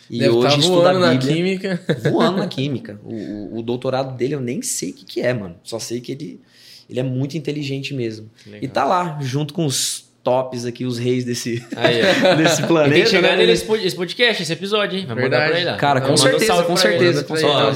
E 0.09 0.19
Deve 0.19 0.31
hoje 0.31 0.47
estar 0.47 0.59
estuda 0.59 0.75
voando 0.93 0.99
na 0.99 1.17
química. 1.17 1.81
voando 2.11 2.37
na 2.37 2.47
química. 2.47 2.99
O, 3.03 3.13
o- 3.15 3.57
o 3.59 3.61
doutorado 3.61 4.15
dele 4.17 4.35
eu 4.35 4.41
nem 4.41 4.61
sei 4.61 4.91
o 4.91 4.93
que, 4.93 5.05
que 5.05 5.21
é, 5.21 5.33
mano. 5.33 5.55
Só 5.63 5.79
sei 5.79 6.01
que 6.01 6.11
ele, 6.11 6.41
ele 6.89 6.99
é 6.99 7.03
muito 7.03 7.37
inteligente 7.37 7.93
mesmo. 7.93 8.29
E 8.61 8.67
tá 8.67 8.83
lá, 8.83 9.19
junto 9.21 9.53
com 9.53 9.65
os 9.65 10.10
tops 10.23 10.65
aqui, 10.65 10.85
os 10.85 10.97
reis 10.97 11.23
desse, 11.25 11.63
desse 12.37 12.63
planeta. 12.63 12.93
tem 12.93 13.03
que 13.03 13.09
chegar 13.09 13.31
né? 13.31 13.37
nele 13.37 13.51
esse 13.53 13.65
pod- 13.65 13.85
esse 13.85 13.95
podcast, 13.95 14.43
esse 14.43 14.53
episódio, 14.53 14.99
hein? 14.99 15.05
Vai 15.05 15.15
mandar 15.15 15.29
Verdade. 15.29 15.49
pra 15.51 15.59
ele 15.61 15.69
lá. 15.71 15.77
Cara, 15.77 16.01
com 16.01 16.15
certeza, 16.17 16.63
com 16.63 16.77
certeza. 16.77 17.23
Com 17.23 17.35
certeza. 17.35 17.69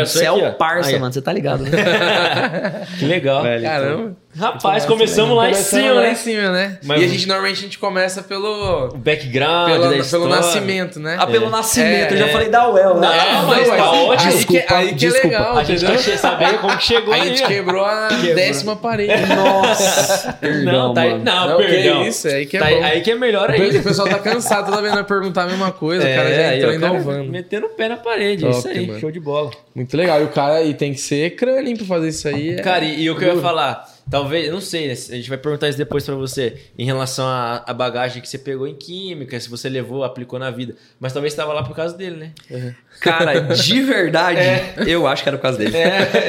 Um 0.00 0.04
você 0.04 0.24
é 0.24 0.32
o 0.32 0.52
parça, 0.54 0.98
mano. 0.98 1.12
Você 1.12 1.22
tá 1.22 1.32
ligado, 1.32 1.62
né? 1.64 1.70
Que 2.98 3.06
legal. 3.06 3.42
Wellington. 3.42 3.68
Caramba. 3.70 4.16
Rapaz, 4.36 4.84
começamos 4.84 5.34
lá 5.36 5.48
em 5.48 5.52
Começamos 5.52 5.84
cima, 5.86 5.94
lá 5.94 6.00
né? 6.02 6.12
em 6.12 6.14
cima, 6.14 6.50
né? 6.50 6.78
Mas- 6.84 7.00
E 7.00 7.04
a 7.04 7.08
gente 7.08 7.26
normalmente 7.26 7.58
a 7.58 7.62
gente 7.62 7.78
começa 7.78 8.22
pelo, 8.22 8.88
O 8.94 8.96
background 8.98 9.70
pelo, 9.70 9.82
da 9.84 9.88
pelo 9.88 10.00
história. 10.02 10.28
nascimento, 10.28 11.00
né? 11.00 11.16
Ah, 11.18 11.26
pelo 11.26 11.48
nascimento, 11.50 12.12
eu 12.12 12.18
já 12.18 12.26
É. 12.26 12.28
falei 12.32 12.48
da 12.48 12.68
UEL, 12.70 12.98
né? 13.00 13.08
Não, 13.08 13.46
mas 13.48 13.68
Não, 13.68 13.76
tá 13.76 13.90
ótimo. 13.90 14.30
Aí 14.32 14.44
que, 14.44 14.58
aí 14.74 14.88
que 14.90 14.94
desculpa. 14.94 15.26
é 15.26 15.30
legal, 15.30 15.56
A 15.58 15.64
gente 15.64 15.84
entendeu? 15.84 16.02
quer 16.04 16.16
saber 16.18 16.58
como 16.58 16.76
que 16.76 16.84
chegou 16.84 17.12
A 17.14 17.16
aí. 17.16 17.28
gente 17.28 17.42
ó. 17.42 17.46
quebrou 17.48 17.84
a 17.84 18.08
Quebrou. 18.08 18.34
décima 18.34 18.76
parede. 18.76 19.12
Nossa, 19.34 20.32
perdão, 20.34 20.72
Não, 20.88 20.94
tá 20.94 21.00
aí, 21.00 21.18
não, 21.18 21.48
Não, 21.48 21.56
que 21.56 21.64
perdão. 21.66 22.02
isso, 22.06 22.28
aí 22.28 22.46
que 22.46 22.56
é 22.58 22.60
Tá 22.60 22.66
bom. 22.70 22.84
aí 22.84 23.00
que 23.00 23.10
é 23.10 23.14
melhor 23.16 23.48
O 23.48 23.52
ainda. 23.52 23.80
pessoal 23.80 24.08
tá 24.08 24.18
cansado 24.18 24.66
toda 24.70 24.82
vez 24.82 24.92
vai 24.94 25.04
perguntar 25.04 25.44
a 25.44 25.46
mesma 25.46 25.72
coisa, 25.72 26.04
o 26.04 26.14
cara 26.14 26.28
já 26.34 26.40
É, 26.42 26.56
entrou 26.58 26.74
inovando. 26.74 27.30
Metendo 27.30 27.66
o 27.66 27.70
pé 27.70 27.88
na 27.88 27.96
parede, 27.96 28.46
isso 28.48 28.68
aí, 28.68 29.00
show 29.00 29.10
de 29.10 29.18
bola. 29.20 29.50
Muito 29.74 29.96
legal. 29.96 30.20
E 30.20 30.24
o 30.24 30.28
cara 30.28 30.62
e 30.62 30.74
tem 30.74 30.92
que 30.92 31.00
ser 31.00 31.34
crânio 31.34 31.76
pra 31.78 31.86
fazer 31.86 32.08
isso 32.08 32.28
aí. 32.28 32.50
é- 32.50 32.62
Cara, 32.62 32.84
e, 32.84 33.02
e 33.02 33.10
o 33.10 33.16
que 33.16 33.24
eu 33.24 33.34
ia 33.36 33.40
falar, 33.42 33.84
talvez, 34.10 34.46
eu 34.46 34.52
não 34.52 34.60
sei, 34.60 34.88
né, 34.88 34.92
a 34.92 35.14
gente 35.14 35.28
vai 35.28 35.38
perguntar 35.38 35.68
isso 35.68 35.78
depois 35.78 36.04
pra 36.04 36.14
você, 36.14 36.56
em 36.78 36.84
relação 36.84 37.26
à, 37.26 37.72
bagagem 37.72 38.20
que 38.20 38.28
você 38.28 38.38
pegou 38.38 38.66
em 38.66 38.74
química, 38.74 39.38
se 39.38 39.48
você 39.48 39.68
levou, 39.68 40.04
aplicou 40.04 40.38
na 40.38 40.50
vida, 40.50 40.74
mas 40.98 41.12
talvez 41.12 41.32
você 41.32 41.36
tava 41.36 41.52
lá 41.52 41.62
por 41.62 41.74
causa 41.74 41.96
dele, 41.96 42.16
né? 42.16 42.32
Cara, 43.00 43.40
de 43.40 43.80
verdade, 43.82 44.40
eu 44.86 45.06
acho 45.06 45.22
que 45.22 45.28
era 45.28 45.38
por 45.38 45.42
causa 45.42 45.58
dele. 45.58 45.72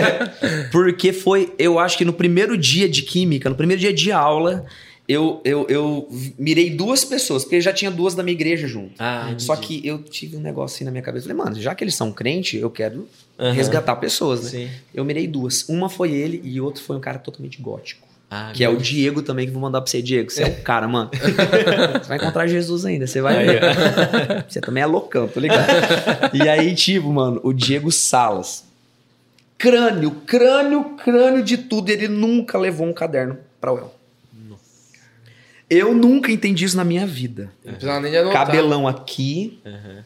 Porque 0.72 1.12
foi, 1.12 1.54
eu 1.58 1.80
acho 1.80 1.98
que 1.98 2.06
no 2.06 2.14
primeiro 2.14 2.58
dia 2.58 2.88
de 2.88 3.02
química, 3.02 3.50
no 3.50 3.56
primeiro 3.56 3.80
dia 3.80 3.94
de 3.94 4.12
aula, 4.12 4.66
eu, 5.08 5.42
eu, 5.44 5.66
eu 5.68 6.08
mirei 6.38 6.70
duas 6.70 7.04
pessoas, 7.04 7.44
porque 7.44 7.60
já 7.60 7.74
tinha 7.74 7.90
duas 7.90 8.14
da 8.14 8.22
minha 8.22 8.36
igreja 8.36 8.68
junto. 8.68 8.94
Ah, 9.00 9.34
Só 9.40 9.56
que 9.56 9.82
eu 9.84 10.04
tive 10.04 10.38
um 10.38 10.40
negócio 10.40 10.76
assim 10.76 10.86
na 10.86 10.92
minha 10.92 11.02
cabeça. 11.02 11.28
Falei, 11.28 11.44
mano, 11.44 11.60
já 11.60 11.74
que 11.74 11.84
eles 11.84 11.96
são 11.96 12.12
crente, 12.12 12.58
eu 12.58 12.70
quero 12.70 13.08
Aham. 13.40 13.52
resgatar 13.54 13.96
pessoas, 13.96 14.44
né? 14.44 14.50
Sim. 14.50 14.70
Eu 14.94 15.06
mirei 15.06 15.26
duas. 15.28 15.68
Uma 15.70 15.90
foi 15.90 16.12
ele 16.12 16.42
e 16.44 16.60
outro 16.60 16.84
foi 16.84 16.98
um 16.98 17.00
cara 17.00 17.18
totalmente 17.18 17.62
gótico. 17.62 18.08
Ah, 18.30 18.52
Que 18.54 18.64
é 18.64 18.70
o 18.70 18.78
Diego 18.78 19.24
também, 19.24 19.48
que 19.48 19.52
vou 19.52 19.62
mandar 19.62 19.82
pra 19.82 19.90
você, 19.90 20.02
Diego. 20.04 20.30
Você 20.30 20.44
é 20.44 20.48
o 20.48 20.62
cara, 20.62 20.88
mano. 20.88 21.10
Você 22.00 22.08
vai 22.08 22.18
encontrar 22.18 22.46
Jesus 22.48 22.86
ainda, 22.86 23.08
você 23.08 23.22
vai 23.22 23.38
Aí, 23.38 23.46
ver. 23.48 23.62
Você 24.48 24.62
também 24.62 24.84
é 24.84 24.86
loucão, 24.86 25.28
tô 25.28 25.40
ligado? 25.40 25.68
E 26.34 26.48
aí, 26.48 26.76
tipo, 26.76 27.12
mano, 27.12 27.40
o 27.44 27.52
Diego 27.52 27.92
Salas. 27.92 28.66
Crânio, 29.58 30.12
crânio, 30.28 30.96
crânio 31.04 31.44
de 31.44 31.58
tudo. 31.58 31.90
Ele 31.90 32.08
nunca 32.08 32.58
levou 32.60 32.86
um 32.86 32.94
caderno 32.94 33.38
pra 33.60 33.74
UEL. 33.74 33.96
Eu 35.70 35.94
nunca 35.94 36.32
entendi 36.32 36.66
isso 36.66 36.76
na 36.78 36.84
minha 36.84 37.06
vida. 37.06 37.52
Não 37.64 37.74
precisava 37.74 38.00
nem 38.00 38.12
de 38.12 38.18
anotar. 38.18 38.46
Cabelão 38.46 38.88
aqui, 38.88 39.60
Aham. 39.66 40.04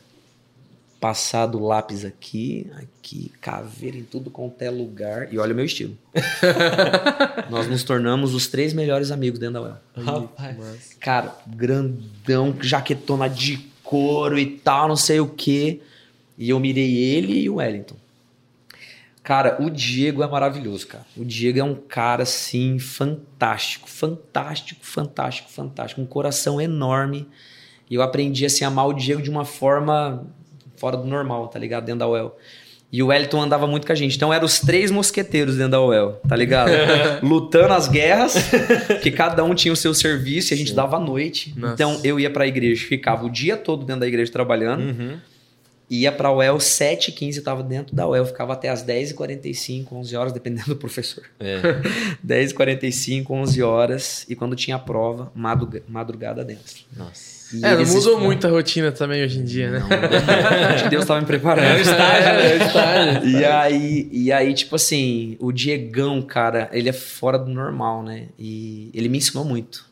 Passado 1.04 1.60
lápis 1.60 2.06
aqui, 2.06 2.72
aqui, 2.78 3.30
caveira 3.42 3.98
em 3.98 4.04
tudo 4.04 4.32
quanto 4.32 4.62
é 4.62 4.70
lugar. 4.70 5.34
E 5.34 5.38
olha 5.38 5.52
o 5.52 5.56
meu 5.56 5.66
estilo. 5.66 5.98
Nós 7.52 7.68
nos 7.68 7.84
tornamos 7.84 8.34
os 8.34 8.48
três 8.48 8.74
melhores 8.74 9.12
amigos 9.12 9.38
dentro 9.38 9.56
da 9.56 9.62
UEL. 9.64 9.78
Rapaz. 9.98 10.96
Cara, 11.02 11.36
grandão, 11.46 12.56
jaquetona 12.62 13.28
de 13.30 13.58
couro 13.84 14.40
e 14.40 14.46
tal, 14.46 14.88
não 14.88 14.96
sei 14.96 15.20
o 15.20 15.28
quê. 15.28 15.82
E 16.38 16.52
eu 16.52 16.60
mirei 16.62 16.96
ele 16.96 17.38
e 17.38 17.50
o 17.50 17.56
Wellington. 17.56 17.98
Cara, 19.22 19.58
o 19.62 19.70
Diego 19.70 20.24
é 20.24 20.28
maravilhoso, 20.28 20.88
cara. 20.88 21.06
O 21.18 21.26
Diego 21.26 21.60
é 21.60 21.64
um 21.66 21.76
cara, 21.76 22.24
assim, 22.24 22.80
fantástico. 22.80 23.90
Fantástico, 23.90 24.80
fantástico, 24.86 25.50
fantástico. 25.50 26.00
Um 26.00 26.06
coração 26.06 26.62
enorme. 26.62 27.28
E 27.90 27.96
eu 27.96 28.02
aprendi, 28.02 28.46
assim, 28.46 28.64
a 28.64 28.70
amar 28.70 28.88
o 28.88 28.94
Diego 28.94 29.22
de 29.22 29.30
uma 29.30 29.44
forma 29.44 30.26
fora 30.84 30.98
do 30.98 31.06
normal, 31.08 31.48
tá 31.48 31.58
ligado? 31.58 31.86
Dentro 31.86 32.00
da 32.00 32.08
UEL. 32.10 32.36
E 32.92 33.02
o 33.02 33.08
Wellington 33.08 33.42
andava 33.42 33.66
muito 33.66 33.88
com 33.88 33.94
a 33.94 33.96
gente. 33.96 34.18
Então 34.18 34.34
eram 34.34 34.46
os 34.46 34.60
três 34.60 34.92
mosqueteiros 34.92 35.56
dentro 35.56 35.72
da 35.72 35.82
UEL, 35.82 36.20
tá 36.28 36.36
ligado? 36.36 36.72
Lutando 37.24 37.74
as 37.74 37.88
guerras, 37.88 38.36
que 39.02 39.10
cada 39.10 39.46
um 39.46 39.56
tinha 39.56 39.72
o 39.74 39.78
seu 39.78 39.94
serviço 39.94 40.52
e 40.52 40.56
a 40.56 40.58
gente 40.58 40.74
dava 40.74 40.98
a 40.98 41.00
noite. 41.00 41.54
Nossa. 41.58 41.74
Então 41.74 42.02
eu 42.04 42.20
ia 42.20 42.30
pra 42.30 42.46
igreja, 42.46 42.86
ficava 42.86 43.26
o 43.26 43.30
dia 43.30 43.56
todo 43.56 43.86
dentro 43.86 44.02
da 44.02 44.08
igreja 44.08 44.30
trabalhando. 44.32 44.82
Uhum. 44.82 45.18
Ia 45.90 46.12
pra 46.12 46.32
UEL 46.32 46.58
7h15, 46.58 47.38
eu 47.38 47.44
tava 47.44 47.64
dentro 47.64 47.96
da 47.96 48.08
UEL, 48.08 48.26
ficava 48.26 48.54
até 48.54 48.70
as 48.70 48.84
10h45, 48.86 49.88
11 49.92 50.16
horas, 50.18 50.34
dependendo 50.34 50.68
do 50.68 50.76
professor. 50.76 51.24
É. 51.40 51.62
10h45, 52.26 53.26
11 53.30 53.64
horas. 53.64 54.26
E 54.30 54.36
quando 54.36 54.56
tinha 54.56 54.78
prova, 54.78 55.32
madruga- 55.34 55.82
madrugada 55.88 56.44
dentro. 56.44 56.84
Nossa. 56.96 57.33
E 57.54 57.58
É, 57.58 57.72
não 57.72 57.80
mudou 57.80 57.98
estudavam- 57.98 58.24
muito 58.26 58.48
a 58.48 58.50
rotina 58.50 58.92
também 58.92 59.24
hoje 59.24 59.40
em 59.40 59.44
dia, 59.44 59.70
né? 59.72 59.80
Não, 59.80 60.68
acho 60.76 60.84
que 60.86 60.90
Deus 60.90 61.06
tava 61.06 61.22
me 61.22 61.28
preparando. 61.28 61.66
É 61.66 61.78
o 61.78 61.82
estágio, 61.82 62.30
é 62.30 62.54
o 62.54 62.68
estágio. 62.68 63.30
E 63.40 63.46
aí, 63.46 64.10
e 64.12 64.32
aí, 64.32 64.54
tipo 64.54 64.76
assim, 64.76 65.38
o 65.40 65.52
Diegão, 65.52 66.22
cara, 66.22 66.70
ele 66.74 66.90
é 66.90 66.94
fora 66.94 67.38
do 67.38 67.52
normal, 67.52 68.04
né? 68.04 68.26
E 68.40 68.90
ele 68.94 69.08
me 69.10 69.18
ensinou 69.20 69.46
muito. 69.46 69.86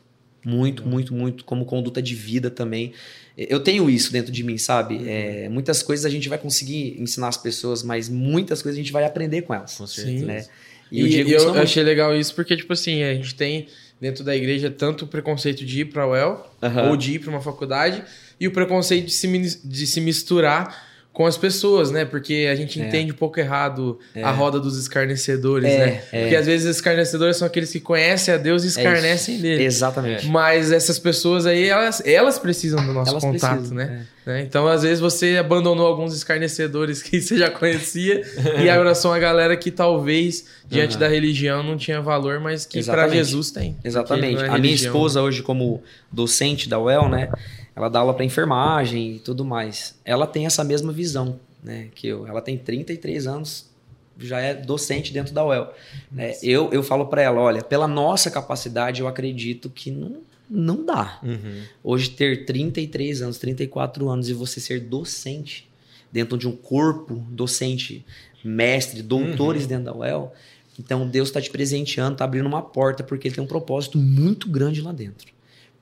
Muito, 0.44 0.84
muito, 0.86 1.14
muito, 1.14 1.44
como 1.44 1.64
conduta 1.64 2.02
de 2.02 2.14
vida 2.16 2.50
também. 2.50 2.92
Eu 3.38 3.60
tenho 3.60 3.88
isso 3.88 4.12
dentro 4.12 4.32
de 4.32 4.42
mim, 4.42 4.58
sabe? 4.58 5.00
É, 5.08 5.48
muitas 5.48 5.82
coisas 5.84 6.04
a 6.04 6.10
gente 6.10 6.28
vai 6.28 6.36
conseguir 6.36 6.96
ensinar 7.00 7.28
as 7.28 7.36
pessoas, 7.36 7.82
mas 7.82 8.08
muitas 8.08 8.60
coisas 8.60 8.76
a 8.78 8.82
gente 8.82 8.92
vai 8.92 9.04
aprender 9.04 9.42
com 9.42 9.54
elas. 9.54 9.76
Com 9.76 9.86
Sim. 9.86 10.02
certeza. 10.02 10.26
Né? 10.26 10.44
E, 10.90 11.02
o 11.04 11.08
Diego 11.08 11.30
e 11.30 11.34
ensinou 11.34 11.52
eu 11.52 11.54
muito. 11.54 11.64
achei 11.64 11.82
legal 11.84 12.14
isso 12.14 12.34
porque, 12.34 12.56
tipo 12.56 12.72
assim, 12.72 13.02
a 13.04 13.14
gente 13.14 13.34
tem 13.36 13.68
dentro 14.02 14.24
da 14.24 14.34
igreja 14.34 14.68
tanto 14.68 15.04
o 15.04 15.06
preconceito 15.06 15.64
de 15.64 15.82
ir 15.82 15.84
pra 15.84 16.08
UEL 16.08 16.44
Aham. 16.60 16.90
ou 16.90 16.96
de 16.96 17.12
ir 17.14 17.18
pra 17.20 17.30
uma 17.30 17.40
faculdade 17.40 18.02
e 18.40 18.48
o 18.48 18.50
preconceito 18.50 19.06
de 19.06 19.12
se, 19.12 19.60
de 19.64 19.86
se 19.86 20.00
misturar 20.00 20.90
com 21.12 21.26
as 21.26 21.36
pessoas, 21.36 21.90
né? 21.90 22.06
Porque 22.06 22.48
a 22.50 22.54
gente 22.54 22.80
É. 22.80 22.86
entende 22.86 23.12
um 23.12 23.14
pouco 23.14 23.38
errado 23.38 23.98
a 24.22 24.30
roda 24.30 24.58
dos 24.58 24.78
escarnecedores, 24.78 25.68
É, 25.70 25.78
né? 25.78 26.02
é. 26.10 26.20
Porque 26.22 26.36
às 26.36 26.46
vezes 26.46 26.66
os 26.70 26.76
escarnecedores 26.76 27.36
são 27.36 27.46
aqueles 27.46 27.70
que 27.70 27.80
conhecem 27.80 28.32
a 28.32 28.38
Deus 28.38 28.64
e 28.64 28.68
escarnecem 28.68 29.38
dele. 29.38 29.62
Exatamente. 29.62 30.26
Mas 30.28 30.72
essas 30.72 30.98
pessoas 30.98 31.44
aí, 31.44 31.68
elas, 31.68 32.02
elas 32.06 32.38
precisam 32.38 32.84
do 32.86 32.94
nosso 32.94 33.10
Elas 33.10 33.22
contato, 33.22 33.52
precisam, 33.56 33.76
né? 33.76 34.06
Né? 34.24 34.42
Então, 34.42 34.68
às 34.68 34.82
vezes, 34.84 35.00
você 35.00 35.36
abandonou 35.36 35.84
alguns 35.86 36.14
escarnecedores 36.14 37.02
que 37.02 37.20
você 37.20 37.36
já 37.36 37.50
conhecia 37.50 38.22
e 38.62 38.70
abraçou 38.70 39.10
uma 39.10 39.18
galera 39.18 39.56
que 39.56 39.70
talvez, 39.70 40.46
diante 40.68 40.92
Aham. 40.92 41.00
da 41.00 41.08
religião, 41.08 41.62
não 41.62 41.76
tinha 41.76 42.00
valor, 42.00 42.38
mas 42.40 42.64
que 42.64 42.82
para. 42.84 43.08
Jesus 43.08 43.50
tem. 43.50 43.76
Exatamente. 43.84 44.36
É 44.40 44.46
a 44.46 44.50
minha 44.52 44.56
religião. 44.56 44.92
esposa 44.94 45.20
hoje, 45.20 45.42
como 45.42 45.82
docente 46.10 46.68
da 46.68 46.78
UEL, 46.78 47.08
né? 47.08 47.28
Ela 47.74 47.88
dá 47.88 48.00
aula 48.00 48.14
para 48.14 48.24
enfermagem 48.24 49.16
e 49.16 49.18
tudo 49.18 49.44
mais. 49.44 49.98
Ela 50.04 50.26
tem 50.26 50.46
essa 50.46 50.62
mesma 50.62 50.92
visão, 50.92 51.38
né? 51.62 51.88
Que 51.94 52.08
eu. 52.08 52.26
Ela 52.26 52.40
tem 52.40 52.56
33 52.58 53.26
anos, 53.26 53.70
já 54.18 54.40
é 54.40 54.54
docente 54.54 55.12
dentro 55.12 55.32
da 55.32 55.44
UEL. 55.44 55.72
né? 56.10 56.34
Eu, 56.42 56.70
eu 56.72 56.82
falo 56.82 57.06
para 57.06 57.22
ela, 57.22 57.40
olha, 57.40 57.62
pela 57.62 57.88
nossa 57.88 58.30
capacidade, 58.30 59.00
eu 59.00 59.08
acredito 59.08 59.70
que 59.70 59.90
não, 59.90 60.18
não 60.48 60.84
dá. 60.84 61.18
Uhum. 61.22 61.62
Hoje 61.82 62.10
ter 62.10 62.44
33 62.44 63.22
anos, 63.22 63.38
34 63.38 64.08
anos 64.08 64.28
e 64.28 64.34
você 64.34 64.60
ser 64.60 64.80
docente 64.80 65.68
dentro 66.10 66.36
de 66.36 66.46
um 66.46 66.54
corpo 66.54 67.24
docente, 67.30 68.04
mestre, 68.44 69.02
doutores 69.02 69.66
dentro 69.66 69.86
da 69.86 69.96
UEL, 69.96 70.32
então 70.78 71.08
Deus 71.08 71.28
está 71.28 71.40
te 71.40 71.50
presenteando, 71.50 72.12
está 72.12 72.24
abrindo 72.24 72.46
uma 72.46 72.62
porta 72.62 73.02
porque 73.02 73.28
ele 73.28 73.34
tem 73.34 73.44
um 73.44 73.46
propósito 73.46 73.96
muito 73.98 74.48
grande 74.48 74.82
lá 74.82 74.92
dentro, 74.92 75.32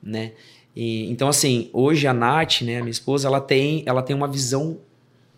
né? 0.01 0.31
E, 0.75 1.09
então, 1.11 1.27
assim, 1.27 1.69
hoje 1.73 2.07
a 2.07 2.13
Nath, 2.13 2.61
né, 2.61 2.77
a 2.77 2.81
minha 2.81 2.91
esposa, 2.91 3.27
ela 3.27 3.41
tem, 3.41 3.83
ela 3.85 4.01
tem 4.01 4.15
uma 4.15 4.27
visão 4.27 4.77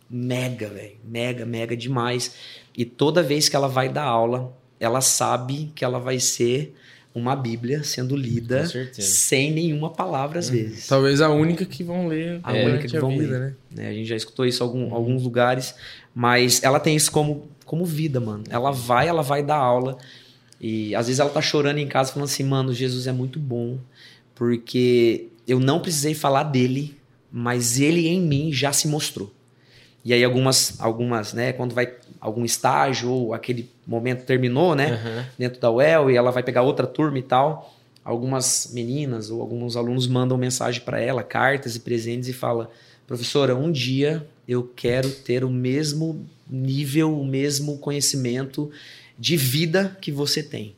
mega, 0.10 0.70
velho. 0.70 0.96
Mega, 1.04 1.46
mega 1.46 1.76
demais. 1.76 2.36
E 2.78 2.86
toda 2.86 3.24
vez 3.24 3.50
que 3.50 3.56
ela 3.56 3.68
vai 3.68 3.90
dar 3.90 4.04
aula, 4.04 4.56
ela 4.80 5.02
sabe 5.02 5.72
que 5.76 5.84
ela 5.84 6.00
vai 6.00 6.20
ser 6.20 6.76
uma 7.16 7.36
Bíblia 7.36 7.84
sendo 7.84 8.16
lida 8.16 8.64
sem 9.04 9.52
nenhuma 9.52 9.90
palavra, 9.92 10.40
às 10.40 10.50
vezes. 10.50 10.88
Talvez 10.88 11.22
a 11.22 11.30
única 11.30 11.64
que 11.64 11.84
vão 11.84 12.08
ler 12.08 12.40
A 12.44 12.52
durante 12.52 12.70
única 12.72 12.88
que 12.88 12.98
a 12.98 13.00
vão 13.00 13.12
vida, 13.18 13.32
ler. 13.32 13.40
né? 13.40 13.56
né? 13.72 13.90
A 13.90 13.94
gente 13.94 14.08
já 14.08 14.16
escutou 14.16 14.46
isso 14.46 14.64
em 14.64 14.68
algum- 14.68 14.94
alguns 14.96 15.22
lugares, 15.24 15.76
mas 16.14 16.64
ela 16.64 16.80
tem 16.80 16.96
isso 16.96 17.12
como, 17.12 17.48
como 17.66 17.86
vida, 17.86 18.20
mano. 18.20 18.44
Ela 18.50 18.72
vai, 18.72 19.08
ela 19.08 19.22
vai 19.22 19.44
dar 19.44 19.58
aula. 19.58 19.98
E 20.60 20.96
às 20.96 21.06
vezes 21.08 21.20
ela 21.20 21.30
tá 21.30 21.42
chorando 21.42 21.78
em 21.78 21.88
casa 21.88 22.12
falando 22.14 22.26
assim, 22.30 22.44
mano, 22.44 22.74
Jesus 22.74 23.06
é 23.06 23.12
muito 23.12 23.38
bom, 23.38 23.78
porque 24.36 25.28
eu 25.48 25.60
não 25.60 25.80
precisei 25.80 26.14
falar 26.14 26.44
dele, 26.44 26.98
mas 27.32 27.80
ele 27.80 28.08
em 28.08 28.22
mim 28.22 28.52
já 28.52 28.72
se 28.72 28.88
mostrou. 28.88 29.32
E 30.06 30.14
aí 30.14 30.24
algumas, 30.24 30.80
algumas, 30.80 31.34
né, 31.34 31.54
quando 31.54 31.74
vai 31.74 31.94
algum 32.20 32.44
estágio 32.44 33.10
ou 33.10 33.34
aquele 33.34 33.70
momento 33.88 34.26
terminou, 34.26 34.76
né, 34.76 34.94
Aham. 34.94 35.26
dentro 35.38 35.60
da 35.60 35.72
UEL 35.72 36.12
e 36.12 36.16
ela 36.16 36.32
vai 36.32 36.44
pegar 36.44 36.62
outra 36.62 36.86
turma 36.86 37.20
e 37.20 37.24
tal, 37.24 37.74
algumas 38.04 38.72
meninas 38.74 39.30
ou 39.30 39.42
alguns 39.42 39.76
alunos 39.78 40.08
mandam 40.08 40.38
mensagem 40.38 40.82
para 40.82 41.00
ela, 41.00 41.24
cartas 41.24 41.76
e 41.76 41.80
presentes 41.80 42.28
e 42.28 42.34
fala: 42.34 42.70
"Professora, 43.08 43.56
um 43.56 43.72
dia 43.72 44.28
eu 44.48 44.64
quero 44.76 45.10
ter 45.10 45.44
o 45.44 45.50
mesmo 45.50 46.26
nível, 46.50 47.18
o 47.18 47.26
mesmo 47.26 47.78
conhecimento 47.78 48.70
de 49.18 49.38
vida 49.38 49.98
que 50.02 50.12
você 50.12 50.44
tem". 50.44 50.76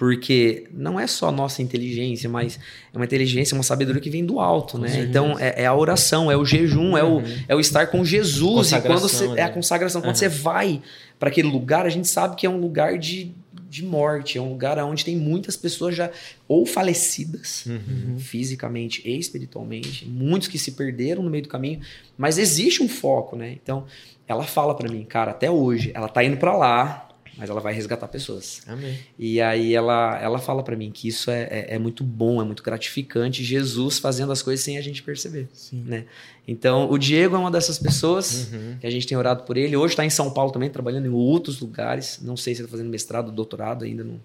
Porque 0.00 0.64
não 0.72 0.98
é 0.98 1.06
só 1.06 1.30
nossa 1.30 1.60
inteligência, 1.60 2.26
mas 2.26 2.58
é 2.90 2.96
uma 2.96 3.04
inteligência, 3.04 3.54
uma 3.54 3.62
sabedoria 3.62 4.00
que 4.00 4.08
vem 4.08 4.24
do 4.24 4.40
alto, 4.40 4.78
né? 4.78 4.98
Então 5.00 5.38
é, 5.38 5.64
é 5.64 5.66
a 5.66 5.74
oração, 5.74 6.32
é 6.32 6.36
o 6.38 6.42
jejum, 6.42 6.96
é, 6.96 7.04
o, 7.04 7.20
é 7.46 7.54
o 7.54 7.60
estar 7.60 7.86
com 7.88 8.02
Jesus. 8.02 8.72
E 8.72 8.80
quando 8.80 8.98
você, 8.98 9.26
Consagração, 9.26 9.36
é 9.36 9.42
a 9.42 9.48
né? 9.48 9.52
consagração. 9.52 10.00
Quando 10.00 10.06
Aham. 10.06 10.14
você 10.14 10.28
vai 10.30 10.80
para 11.18 11.28
aquele 11.28 11.48
lugar, 11.48 11.84
a 11.84 11.90
gente 11.90 12.08
sabe 12.08 12.34
que 12.34 12.46
é 12.46 12.48
um 12.48 12.58
lugar 12.58 12.96
de, 12.96 13.30
de 13.68 13.84
morte, 13.84 14.38
é 14.38 14.40
um 14.40 14.48
lugar 14.48 14.78
onde 14.78 15.04
tem 15.04 15.18
muitas 15.18 15.54
pessoas 15.54 15.94
já 15.94 16.10
ou 16.48 16.64
falecidas 16.64 17.66
Uhum. 17.66 18.18
fisicamente 18.18 19.02
e 19.04 19.18
espiritualmente, 19.18 20.08
muitos 20.08 20.48
que 20.48 20.58
se 20.58 20.72
perderam 20.72 21.22
no 21.22 21.28
meio 21.28 21.42
do 21.42 21.48
caminho, 21.50 21.78
mas 22.16 22.38
existe 22.38 22.82
um 22.82 22.88
foco, 22.88 23.36
né? 23.36 23.54
Então, 23.62 23.84
ela 24.26 24.44
fala 24.44 24.74
para 24.74 24.90
mim, 24.90 25.04
cara, 25.04 25.32
até 25.32 25.50
hoje, 25.50 25.90
ela 25.94 26.08
tá 26.08 26.24
indo 26.24 26.38
para 26.38 26.56
lá, 26.56 27.06
mas 27.36 27.48
ela 27.48 27.60
vai 27.60 27.72
resgatar 27.72 28.08
pessoas. 28.08 28.62
Amém. 28.66 28.98
E 29.18 29.40
aí 29.40 29.74
ela, 29.74 30.18
ela 30.20 30.38
fala 30.38 30.62
para 30.62 30.76
mim 30.76 30.90
que 30.90 31.08
isso 31.08 31.30
é, 31.30 31.42
é, 31.50 31.74
é 31.74 31.78
muito 31.78 32.04
bom, 32.04 32.40
é 32.40 32.44
muito 32.44 32.62
gratificante, 32.62 33.42
Jesus 33.42 33.98
fazendo 33.98 34.32
as 34.32 34.42
coisas 34.42 34.64
sem 34.64 34.76
a 34.78 34.80
gente 34.80 35.02
perceber. 35.02 35.48
Sim. 35.52 35.82
Né? 35.86 36.04
Então, 36.46 36.90
o 36.90 36.98
Diego 36.98 37.36
é 37.36 37.38
uma 37.38 37.50
dessas 37.50 37.78
pessoas 37.78 38.50
Uhum. 38.52 38.76
que 38.80 38.86
a 38.86 38.90
gente 38.90 39.06
tem 39.06 39.16
orado 39.16 39.44
por 39.44 39.56
ele. 39.56 39.76
Hoje 39.76 39.92
está 39.92 40.04
em 40.04 40.10
São 40.10 40.30
Paulo 40.30 40.50
também, 40.50 40.68
trabalhando 40.68 41.06
em 41.06 41.10
outros 41.10 41.60
lugares. 41.60 42.18
Não 42.22 42.36
sei 42.36 42.54
se 42.54 42.60
ele 42.60 42.66
está 42.66 42.76
fazendo 42.76 42.90
mestrado, 42.90 43.30
doutorado, 43.30 43.84
ainda 43.84 44.02
não, 44.02 44.20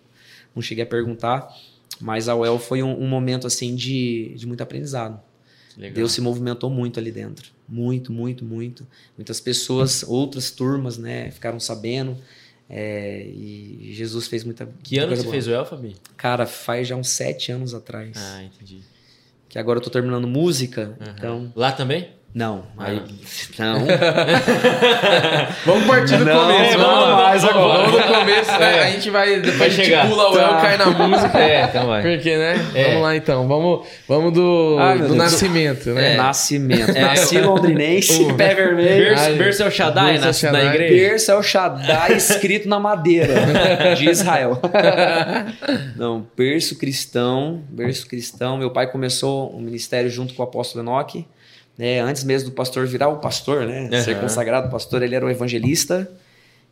não 0.55 0.61
cheguei 0.61 0.83
a 0.83 0.87
perguntar. 0.87 1.47
Mas 2.01 2.27
a 2.27 2.35
UEL 2.35 2.59
foi 2.59 2.81
um, 2.83 3.03
um 3.03 3.07
momento 3.07 3.47
assim 3.47 3.75
de, 3.75 4.33
de 4.35 4.45
muito 4.47 4.61
aprendizado. 4.61 5.19
Legal. 5.77 5.95
Deus 5.95 6.11
se 6.13 6.21
movimentou 6.21 6.69
muito 6.69 6.99
ali 6.99 7.11
dentro. 7.11 7.51
Muito, 7.67 8.11
muito, 8.11 8.43
muito. 8.45 8.85
Muitas 9.17 9.39
pessoas, 9.39 10.03
outras 10.03 10.51
turmas, 10.51 10.97
né, 10.97 11.31
ficaram 11.31 11.59
sabendo. 11.59 12.17
É, 12.69 13.23
e 13.27 13.91
Jesus 13.93 14.27
fez 14.27 14.43
muita. 14.43 14.67
Que 14.81 14.97
ano 14.97 15.07
muita 15.07 15.21
que 15.21 15.27
você 15.27 15.31
coisa 15.31 15.31
fez 15.31 15.47
o 15.47 15.51
El, 15.59 15.65
Fabi? 15.65 15.87
boa. 15.89 15.99
Cara, 16.17 16.45
faz 16.47 16.87
já 16.87 16.95
uns 16.95 17.09
sete 17.09 17.51
anos 17.51 17.73
atrás. 17.73 18.11
Ah, 18.17 18.43
entendi. 18.43 18.81
Que 19.47 19.59
agora 19.59 19.77
eu 19.79 19.83
tô 19.83 19.89
terminando 19.89 20.27
música, 20.27 20.97
Aham. 20.99 21.13
então. 21.17 21.53
Lá 21.55 21.71
também? 21.71 22.09
Não, 22.35 22.63
aí. 22.77 23.01
Ah. 23.01 23.63
Não. 23.63 23.85
Vamos 25.65 25.87
partir 25.87 26.17
do 26.17 26.25
Não, 26.25 26.41
começo. 26.41 26.77
vamos 26.77 26.99
Vamos, 26.99 27.15
mais 27.23 27.41
vamos, 27.41 27.57
agora. 27.57 27.83
vamos 27.89 28.01
do 28.01 28.07
começo. 28.13 28.51
né? 28.59 28.79
A 28.83 28.89
gente 28.91 29.09
vai. 29.09 29.35
Depois 29.39 29.57
Vai 29.57 29.67
a 29.67 29.69
gente 29.71 29.85
chegar. 29.85 30.09
pula 30.09 30.31
o 30.31 30.37
El 30.37 30.47
Tá. 30.49 30.61
cai 30.61 30.77
na 30.77 30.85
música. 30.87 31.39
É, 31.39 31.63
então 31.63 31.87
vai. 31.87 32.01
Porque, 32.01 32.37
né? 32.37 32.55
É. 32.75 32.83
Vamos 32.89 33.01
lá 33.03 33.15
então. 33.15 33.47
Vamos, 33.47 33.87
vamos 34.05 34.33
do, 34.33 34.77
do 35.07 35.15
nascimento, 35.15 35.91
né? 35.91 36.15
É. 36.15 36.17
Nascimento. 36.17 36.91
Nasci 36.93 37.39
londrinense, 37.39 38.33
pé 38.33 38.53
vermelho. 38.53 39.15
Berço, 39.37 39.63
é 39.63 39.67
o 39.67 39.71
Shaddai 39.71 40.17
é 40.17 40.19
na, 40.19 40.29
o 40.31 40.51
na 40.51 40.63
igreja? 40.65 40.93
Berço 40.93 41.31
é 41.31 41.35
o 41.35 41.41
Shaddai 41.43 42.13
escrito 42.17 42.67
na 42.67 42.81
madeira 42.81 43.95
de 43.95 44.09
Israel. 44.09 44.59
Não, 45.95 46.27
berço 46.35 46.77
cristão, 46.77 47.61
berço 47.69 48.05
cristão. 48.07 48.57
Meu 48.57 48.71
pai 48.71 48.91
começou 48.91 49.55
um 49.55 49.61
ministério 49.61 50.09
junto 50.09 50.33
com 50.33 50.43
o 50.43 50.45
apóstolo 50.45 50.83
Enoque. 50.83 51.25
Né, 51.77 51.99
antes 51.99 52.23
mesmo 52.23 52.49
do 52.49 52.55
pastor 52.55 52.87
virar 52.87 53.09
o 53.09 53.17
pastor, 53.17 53.65
né? 53.65 53.91
Ser 54.01 54.11
Aham. 54.13 54.21
consagrado 54.21 54.69
pastor, 54.69 55.03
ele 55.03 55.13
era 55.13 55.25
o 55.25 55.29
evangelista. 55.29 56.09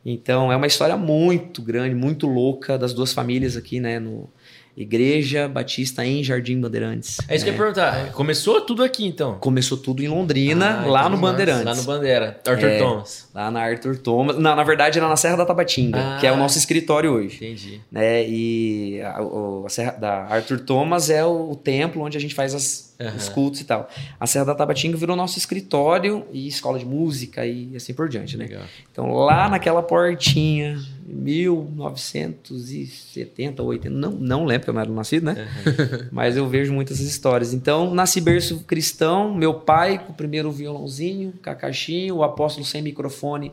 Então 0.05 0.51
é 0.51 0.55
uma 0.55 0.67
história 0.67 0.95
muito 0.95 1.61
grande, 1.61 1.93
muito 1.93 2.27
louca 2.27 2.77
das 2.77 2.93
duas 2.93 3.13
famílias 3.13 3.57
aqui, 3.57 3.79
né? 3.79 3.99
No 3.99 4.29
Igreja 4.75 5.47
Batista 5.47 6.03
em 6.05 6.23
Jardim 6.23 6.59
Bandeirantes. 6.59 7.17
É 7.27 7.35
isso 7.35 7.45
que 7.45 7.51
eu 7.51 7.53
ia 7.53 7.59
né? 7.59 7.65
perguntar. 7.65 8.11
Começou 8.13 8.61
tudo 8.61 8.83
aqui, 8.83 9.05
então? 9.05 9.35
Começou 9.35 9.77
tudo 9.77 10.01
em 10.03 10.07
Londrina, 10.07 10.81
Ah, 10.81 10.85
lá 10.87 10.99
entendi. 11.01 11.15
no 11.15 11.21
Bandeirantes. 11.21 11.65
Lá 11.65 11.75
no 11.75 11.83
Bandeira. 11.83 12.39
Arthur 12.47 12.67
É. 12.67 12.77
Thomas. 12.79 13.29
Lá 13.33 13.51
na 13.51 13.61
Arthur 13.61 13.97
Thomas. 13.97 14.35
Não, 14.37 14.55
na 14.55 14.63
verdade 14.63 14.97
era 14.97 15.07
na 15.07 15.15
Serra 15.15 15.37
da 15.37 15.45
Tabatinga, 15.45 15.99
Ah. 15.99 16.17
que 16.19 16.25
é 16.25 16.31
o 16.31 16.37
nosso 16.37 16.57
escritório 16.57 17.11
hoje. 17.11 17.35
Entendi. 17.37 17.81
Né? 17.91 18.27
E 18.27 18.99
a, 19.01 19.19
a 19.65 19.69
Serra 19.69 19.91
da 19.91 20.13
Arthur 20.25 20.59
Thomas 20.61 21.09
é 21.09 21.23
o, 21.23 21.51
o 21.51 21.55
templo 21.55 22.01
onde 22.03 22.17
a 22.17 22.21
gente 22.21 22.33
faz 22.33 22.55
as- 22.55 22.93
Aham. 22.99 23.15
os 23.17 23.29
cultos 23.29 23.59
e 23.61 23.65
tal. 23.65 23.89
A 24.19 24.25
Serra 24.25 24.45
da 24.45 24.55
Tabatinga 24.55 24.95
virou 24.97 25.15
nosso 25.15 25.37
escritório 25.37 26.25
e 26.31 26.47
escola 26.47 26.79
de 26.79 26.85
música 26.85 27.45
e 27.45 27.75
assim 27.75 27.93
por 27.93 28.07
diante, 28.09 28.37
né? 28.37 28.45
Legal. 28.45 28.63
Então 28.91 29.11
lá 29.13 29.49
naquela 29.49 29.81
portinha, 29.83 30.77
1970, 31.13 33.63
80, 33.63 33.95
não, 33.95 34.11
não 34.11 34.45
lembro 34.45 34.61
porque 34.61 34.69
eu 34.69 34.73
não 34.73 34.81
era 34.81 34.91
nascido, 34.91 35.25
né? 35.25 35.47
Mas 36.11 36.35
eu 36.35 36.47
vejo 36.47 36.73
muitas 36.73 36.99
histórias. 36.99 37.53
Então, 37.53 37.93
nasci 37.93 38.19
berço 38.19 38.59
cristão, 38.61 39.33
meu 39.33 39.53
pai 39.53 39.99
com 39.99 40.11
o 40.11 40.15
primeiro 40.15 40.51
violãozinho, 40.51 41.33
caixinha, 41.41 42.13
o 42.13 42.23
apóstolo 42.23 42.65
sem 42.65 42.81
microfone, 42.81 43.51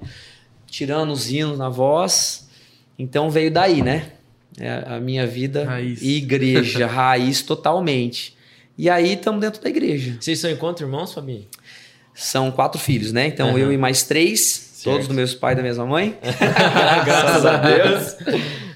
tirando 0.67 1.13
os 1.13 1.31
hinos 1.31 1.59
na 1.59 1.69
voz. 1.69 2.49
Então 2.99 3.31
veio 3.31 3.51
daí, 3.51 3.83
né? 3.83 4.13
É 4.59 4.85
a 4.87 5.01
minha 5.01 5.27
vida, 5.27 5.65
Raiz. 5.65 6.03
igreja, 6.03 6.87
raiz 6.93 7.43
totalmente. 7.43 8.37
E 8.77 8.91
aí 8.91 9.15
estamos 9.15 9.41
dentro 9.41 9.63
da 9.63 9.69
igreja. 9.69 10.17
Vocês 10.21 10.39
são 10.39 10.51
encontro 10.51 10.87
irmãos, 10.87 11.13
Fabi? 11.13 11.49
São 12.15 12.51
quatro 12.51 12.81
filhos, 12.81 13.13
né? 13.13 13.27
Então 13.27 13.51
Aham. 13.51 13.59
eu 13.59 13.73
e 13.73 13.77
mais 13.77 14.03
três, 14.03 14.70
Certo. 14.81 14.95
todos 14.95 15.09
do 15.09 15.15
meus 15.15 15.35
pais 15.35 15.55
e 15.55 15.57
da 15.57 15.63
mesma 15.63 15.85
mãe. 15.87 16.17
Graças 17.05 17.45
a 17.45 17.57
Deus. 17.59 18.17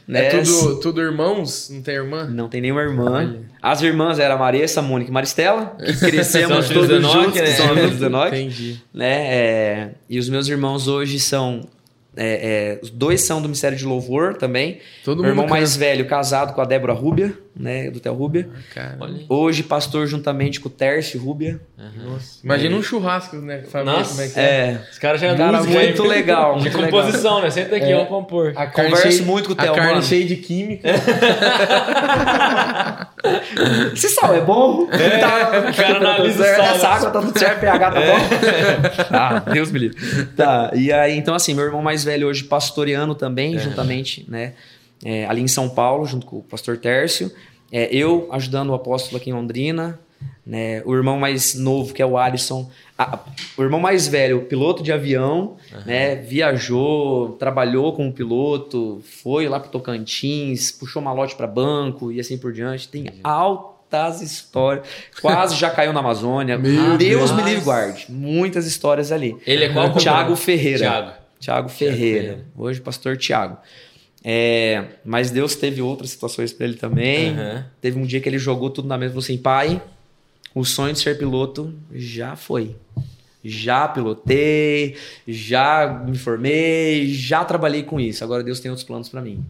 Né? 0.07 0.27
É 0.27 0.43
tudo, 0.43 0.81
tudo 0.81 1.01
irmãos? 1.01 1.71
Não 1.71 1.81
tem 1.81 1.95
irmã? 1.95 2.25
Não 2.25 2.49
tem 2.49 2.61
nenhuma 2.61 2.83
irmã. 2.83 3.37
As 3.63 3.81
irmãs 3.81 4.19
eram 4.19 4.35
a 4.35 4.39
Marissa, 4.39 4.83
Mônica 4.83 5.11
e 5.11 5.15
Maristela, 5.15 5.75
que 5.79 5.97
crescemos 5.97 6.49
São 6.49 6.59
os 6.59 6.67
filhos 6.69 6.89
todos 6.89 7.13
juntos, 7.13 7.35
né? 7.35 7.43
que 7.43 7.53
são 7.53 7.73
os 7.73 7.81
filhos 7.81 7.99
do. 7.99 8.27
Entendi. 8.29 8.83
né? 8.93 9.35
É, 9.35 9.91
e 10.09 10.19
os 10.19 10.29
meus 10.29 10.47
irmãos 10.47 10.89
hoje 10.89 11.19
são. 11.19 11.67
É, 12.17 12.77
é, 12.77 12.79
os 12.83 12.91
dois 12.91 13.21
são 13.23 13.39
do 13.41 13.49
Ministério 13.49 13.77
de 13.77 13.85
Louvor 13.85 14.37
também. 14.37 14.79
Todo 15.05 15.23
Meu 15.23 15.31
mundo 15.35 15.43
irmão 15.45 15.49
mais 15.59 15.77
velho, 15.77 16.07
casado 16.07 16.53
com 16.55 16.61
a 16.61 16.65
Débora 16.65 16.93
Rúbia, 16.93 17.37
né? 17.57 17.91
Do 17.91 18.01
Tel 18.01 18.15
Rúbia. 18.15 18.49
Aí. 18.77 19.27
Hoje, 19.29 19.63
pastor 19.63 20.07
juntamente 20.07 20.61
com 20.61 20.69
o 20.69 20.73
Tércio 20.73 21.21
Rúbia. 21.21 21.61
nossa. 22.05 22.39
Imagina 22.45 22.77
um 22.77 22.83
churrasco, 22.83 23.37
né? 23.37 23.63
Família, 23.69 23.99
Nossa. 23.99 24.11
como 24.11 24.23
é 24.23 24.29
que 24.29 24.39
é? 24.41 24.43
É. 24.43 24.81
Os 24.91 24.99
caras 24.99 25.21
já 25.21 25.35
Cara, 25.35 25.59
música 25.59 25.79
muito 25.81 26.03
legal, 26.05 26.55
De 26.57 26.61
muito 26.71 26.79
composição, 26.79 27.41
né? 27.43 27.51
Senta 27.51 27.77
aqui, 27.77 27.87
É. 27.87 27.95
vamos 27.95 28.09
compor. 28.09 28.53
A 28.57 28.67
Converso 28.67 29.11
cheia- 29.11 29.23
muito 29.25 29.47
com 29.49 29.55
o 29.55 29.59
A 29.59 29.63
Theo, 29.65 29.75
carne 29.75 29.91
mano. 29.93 30.03
cheia 30.03 30.25
de 30.25 30.37
química. 30.37 30.89
Esse 33.93 34.09
sal 34.11 34.35
é 34.35 34.41
bom? 34.41 34.87
Tá, 34.87 35.71
o 35.71 35.75
cara 35.75 35.97
analisa 35.97 36.45
sal, 36.45 36.65
Essa 36.65 36.89
né? 36.89 36.95
água 36.95 37.11
tá 37.11 37.21
tudo 37.21 37.39
certo, 37.39 37.61
pH 37.61 37.91
tá 37.91 38.01
bom? 38.01 39.07
Ah, 39.17 39.39
Deus 39.53 39.71
me 39.71 39.79
livre. 39.79 40.27
Tá, 40.37 40.71
e 40.75 40.93
aí, 40.93 41.17
então 41.17 41.35
assim, 41.35 41.55
meu 41.55 41.65
irmão 41.65 41.83
mais 41.83 42.05
velho 42.05 42.29
hoje 42.29 42.45
pastoreando 42.45 43.15
também, 43.15 43.59
juntamente, 43.59 44.25
né? 44.29 44.53
é, 45.05 45.27
ali 45.27 45.43
em 45.43 45.49
São 45.49 45.69
Paulo, 45.69 46.07
junto 46.07 46.27
com 46.27 46.39
o 46.39 46.43
pastor 46.43 46.79
Tércio. 46.79 47.31
É, 47.71 47.89
eu 47.95 48.29
ajudando 48.33 48.71
o 48.71 48.75
apóstolo 48.75 49.19
aqui 49.19 49.31
em 49.31 49.35
Londrina. 49.35 50.01
Né? 50.47 50.83
O 50.85 50.95
irmão 50.95 51.19
mais 51.19 51.55
novo, 51.55 51.93
que 51.93 52.01
é 52.01 52.07
o 52.07 52.17
Alisson. 52.17 52.71
A- 52.99 53.19
o 53.57 53.63
irmão 53.63 53.81
mais 53.81 54.07
velho, 54.07 54.43
piloto 54.43 54.83
de 54.83 54.93
avião, 54.93 55.57
né? 55.85 56.15
Viajou, 56.17 57.31
trabalhou 57.39 57.93
como 57.93 58.13
piloto, 58.13 59.03
foi 59.23 59.49
lá 59.49 59.59
pro 59.59 59.71
Tocantins, 59.71 60.71
puxou 60.71 61.03
malote 61.03 61.35
para 61.35 61.47
banco 61.47 62.13
e 62.13 62.21
assim 62.21 62.39
por 62.39 62.53
diante. 62.53 62.89
Tem 62.89 63.07
altas 63.25 64.21
histórias. 64.23 64.87
Quase 65.21 65.57
já 65.57 65.71
caiu 65.71 65.93
na 65.93 66.01
Amazônia. 66.01 66.57
Meu 66.59 66.97
Deus 66.97 67.33
me 67.33 67.43
livre 67.43 67.65
guarde. 67.65 68.07
Muitas 68.09 68.67
histórias 68.67 69.11
ali. 69.11 69.37
Ele 69.47 69.65
é 69.65 69.69
qual? 69.73 69.93
Tiago? 69.97 70.37
Ferreira. 70.37 70.79
Tiago. 70.79 71.13
Tiago 71.41 71.69
Ferreira. 71.69 72.21
Ferreira. 72.23 72.45
Hoje, 72.57 72.81
pastor 72.81 73.17
Tiago. 73.17 73.57
É, 74.27 74.85
mas 75.05 75.31
Deus 75.31 75.55
teve 75.55 75.83
outras 75.83 76.09
situações 76.11 76.53
para 76.53 76.65
ele 76.67 76.77
também. 76.77 77.31
Aham. 77.33 77.67
Teve 77.81 77.99
um 77.99 78.07
dia 78.07 78.21
que 78.21 78.29
ele 78.29 78.39
jogou 78.39 78.71
tudo 78.71 78.89
na 78.89 78.97
mesa 78.97 79.11
e 79.11 79.13
falou 79.13 79.23
assim: 79.23 79.37
pai, 79.37 79.83
o 80.55 80.65
sonho 80.65 80.93
de 80.93 81.01
ser 81.01 81.19
piloto 81.19 81.75
já 81.93 82.37
foi. 82.37 82.77
Já 83.47 83.87
pilotei, 83.89 84.97
já 85.29 86.03
me 86.07 86.17
formei, 86.17 87.09
já 87.13 87.45
trabalhei 87.45 87.83
com 87.83 88.01
isso. 88.01 88.25
Agora 88.25 88.43
Deus 88.43 88.59
tem 88.61 88.71
outros 88.71 88.87
planos 88.87 89.09
para 89.09 89.21
mim. 89.21 89.45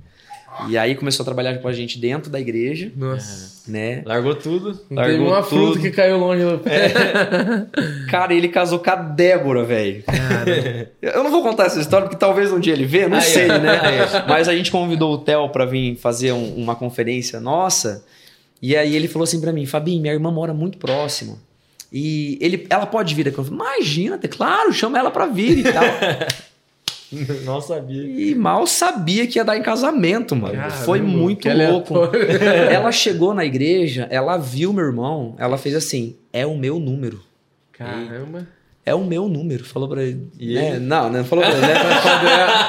E 0.68 0.78
aí 0.78 0.94
começou 0.94 1.22
a 1.22 1.24
trabalhar 1.24 1.58
com 1.58 1.66
a 1.66 1.72
gente 1.72 1.98
dentro 1.98 2.30
da 2.30 2.38
igreja, 2.40 2.90
Nossa. 2.96 3.68
né? 3.70 4.02
Largou 4.06 4.36
tudo. 4.36 4.68
Não 4.88 5.02
teve 5.02 5.16
Largou 5.18 5.26
uma 5.28 5.42
fruta 5.42 5.72
tudo. 5.72 5.80
que 5.82 5.90
caiu 5.90 6.16
longe 6.16 6.44
do 6.44 6.58
pé. 6.58 6.92
Cara, 8.08 8.32
ele 8.32 8.48
casou 8.48 8.78
com 8.78 8.88
a 8.90 8.94
Débora, 8.94 9.64
velho. 9.64 10.04
Eu 11.02 11.24
não 11.24 11.30
vou 11.32 11.42
contar 11.42 11.66
essa 11.66 11.80
história 11.80 12.06
porque 12.06 12.18
talvez 12.18 12.52
um 12.52 12.60
dia 12.60 12.72
ele 12.72 12.84
vê, 12.86 13.08
não 13.08 13.16
Aí, 13.18 13.22
sei, 13.24 13.50
ó. 13.50 13.58
né? 13.58 13.80
Aí, 13.80 13.98
Mas 14.28 14.48
a 14.48 14.54
gente 14.54 14.70
convidou 14.70 15.14
o 15.14 15.18
Theo 15.18 15.48
pra 15.48 15.64
vir 15.66 15.96
fazer 15.96 16.30
um- 16.32 16.54
uma 16.56 16.76
conferência 16.76 17.40
nossa. 17.40 18.04
E 18.60 18.76
aí 18.76 18.94
ele 18.94 19.08
falou 19.08 19.24
assim 19.24 19.40
pra 19.40 19.52
mim, 19.52 19.66
Fabinho, 19.66 20.00
minha 20.00 20.14
irmã 20.14 20.30
mora 20.30 20.54
muito 20.54 20.78
próximo. 20.78 21.38
E 21.92 22.38
ele, 22.40 22.66
ela 22.68 22.86
pode 22.86 23.14
vir 23.14 23.28
aqui. 23.28 23.38
Eu 23.38 23.44
falei, 23.44 23.60
imagina, 23.60 24.18
claro, 24.18 24.72
chama 24.72 24.98
ela 24.98 25.10
pra 25.10 25.26
vir 25.26 25.58
e 25.58 25.62
tal. 25.64 25.84
Não 27.44 27.60
sabia. 27.60 28.02
E 28.02 28.34
mal 28.34 28.66
sabia 28.66 29.26
que 29.26 29.38
ia 29.38 29.44
dar 29.44 29.56
em 29.56 29.62
casamento, 29.62 30.34
mano. 30.34 30.54
Caramba, 30.54 30.74
Foi 30.84 31.00
muito 31.00 31.48
louco. 31.48 31.94
ela 32.70 32.90
chegou 32.90 33.32
na 33.32 33.44
igreja, 33.44 34.08
ela 34.10 34.36
viu 34.36 34.72
meu 34.72 34.84
irmão, 34.84 35.36
ela 35.38 35.56
fez 35.56 35.74
assim: 35.76 36.16
é 36.32 36.44
o 36.44 36.56
meu 36.56 36.80
número. 36.80 37.20
Caramba. 37.72 38.48
É 38.86 38.94
o 38.94 39.04
meu 39.04 39.28
número. 39.28 39.64
Falou 39.64 39.88
pra 39.88 40.02
ele. 40.02 40.28
E 40.38 40.54
né? 40.54 40.70
ele? 40.70 40.80
Não, 40.80 41.10
não 41.10 41.24
falou 41.24 41.44
pra 41.44 41.54
ele, 41.54 41.60
né? 41.60 41.74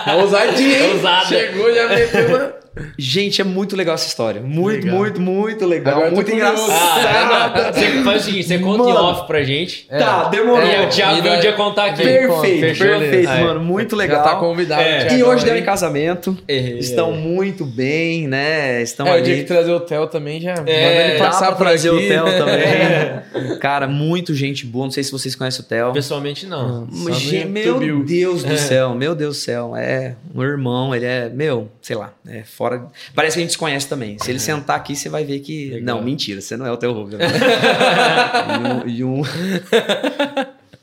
É 0.08 0.15
ousadinha, 0.15 0.80
hein? 0.80 0.93
Ousada. 0.93 1.26
Chegou, 1.26 1.74
já 1.74 1.89
meteu 1.89 2.28
uma... 2.28 2.54
Gente, 2.97 3.39
é 3.41 3.43
muito 3.43 3.75
legal 3.75 3.95
essa 3.95 4.07
história. 4.07 4.41
Muito, 4.41 4.85
Legal. 4.85 4.97
muito, 4.99 5.21
muito 5.21 5.65
legal. 5.65 5.93
Agora 5.95 6.09
eu 6.09 6.15
muito 6.15 6.31
engraçado. 6.31 6.71
Ah, 6.71 7.71
você 7.73 8.03
faz 8.03 8.21
o 8.21 8.25
seguinte, 8.25 8.47
você 8.47 8.59
conta 8.59 8.89
em 8.89 8.93
off 8.93 9.27
pra 9.27 9.43
gente. 9.43 9.88
Tá, 9.88 10.25
demorou. 10.25 10.65
E 10.65 10.85
o 10.85 10.89
Thiago 10.89 11.21
veio 11.21 11.35
um 11.35 11.39
dia 11.39 11.53
contar 11.53 11.85
aqui. 11.85 12.03
Perfeito, 12.03 12.59
Fechou, 12.59 12.88
perfeito, 12.88 13.29
mano. 13.29 13.59
Muito 13.61 13.91
Já 13.91 13.97
legal. 13.97 14.23
tá 14.23 14.35
convidado. 14.35 14.81
É. 14.81 15.17
E 15.17 15.23
hoje 15.23 15.45
deu 15.45 15.55
em 15.57 15.63
casamento. 15.63 16.38
É. 16.47 16.55
Estão 16.57 17.11
muito 17.13 17.65
bem, 17.65 18.27
né? 18.27 18.81
Estão 18.81 19.07
É, 19.07 19.11
o 19.11 19.13
ali. 19.13 19.23
dia 19.23 19.35
que 19.38 19.43
trazer 19.43 19.71
o 19.71 19.79
Theo 19.79 20.07
também 20.07 20.41
já 20.41 20.55
manda 20.55 20.69
É, 20.69 21.09
ele 21.11 21.19
Dá 21.19 21.25
passar 21.25 21.47
pra 21.55 21.65
trazer 21.67 21.89
aqui. 21.89 21.97
o 21.97 22.07
Theo 22.07 22.25
também. 22.25 23.57
Cara, 23.59 23.88
muito 23.88 24.33
gente 24.35 24.65
boa. 24.65 24.85
Não 24.85 24.91
sei 24.91 25.03
se 25.03 25.11
vocês 25.11 25.35
conhecem 25.35 25.61
o 25.61 25.63
Theo. 25.67 25.93
Pessoalmente, 25.93 26.45
não. 26.45 26.88
Meu. 27.49 28.03
Deus 28.03 28.43
do 28.43 28.53
É. 28.53 28.57
céu, 28.57 28.93
meu 28.95 29.15
Deus 29.15 29.38
do 29.38 29.39
céu. 29.39 29.75
É 29.75 30.15
um 30.33 30.43
irmão, 30.43 30.93
ele 30.93 31.05
é, 31.05 31.29
meu, 31.29 31.69
sei 31.81 31.95
lá, 31.95 32.11
é 32.27 32.43
fora. 32.69 32.88
Parece 33.13 33.36
que 33.36 33.39
a 33.39 33.43
gente 33.43 33.51
se 33.51 33.58
conhece 33.58 33.88
também. 33.88 34.17
Se 34.19 34.30
ele 34.32 34.39
sentar 34.39 34.75
aqui, 34.78 34.95
você 34.95 35.10
vai 35.10 35.23
ver 35.23 35.39
que. 35.39 35.69
Legal. 35.69 35.97
Não, 35.97 36.04
mentira, 36.04 36.41
você 36.41 36.58
não 36.58 36.65
é 36.65 36.71
o 36.71 36.78
Theo 36.78 36.91
Rubio. 36.93 37.19
e 38.88 39.04
um. 39.04 39.21
e 39.21 39.21
um- 39.21 39.21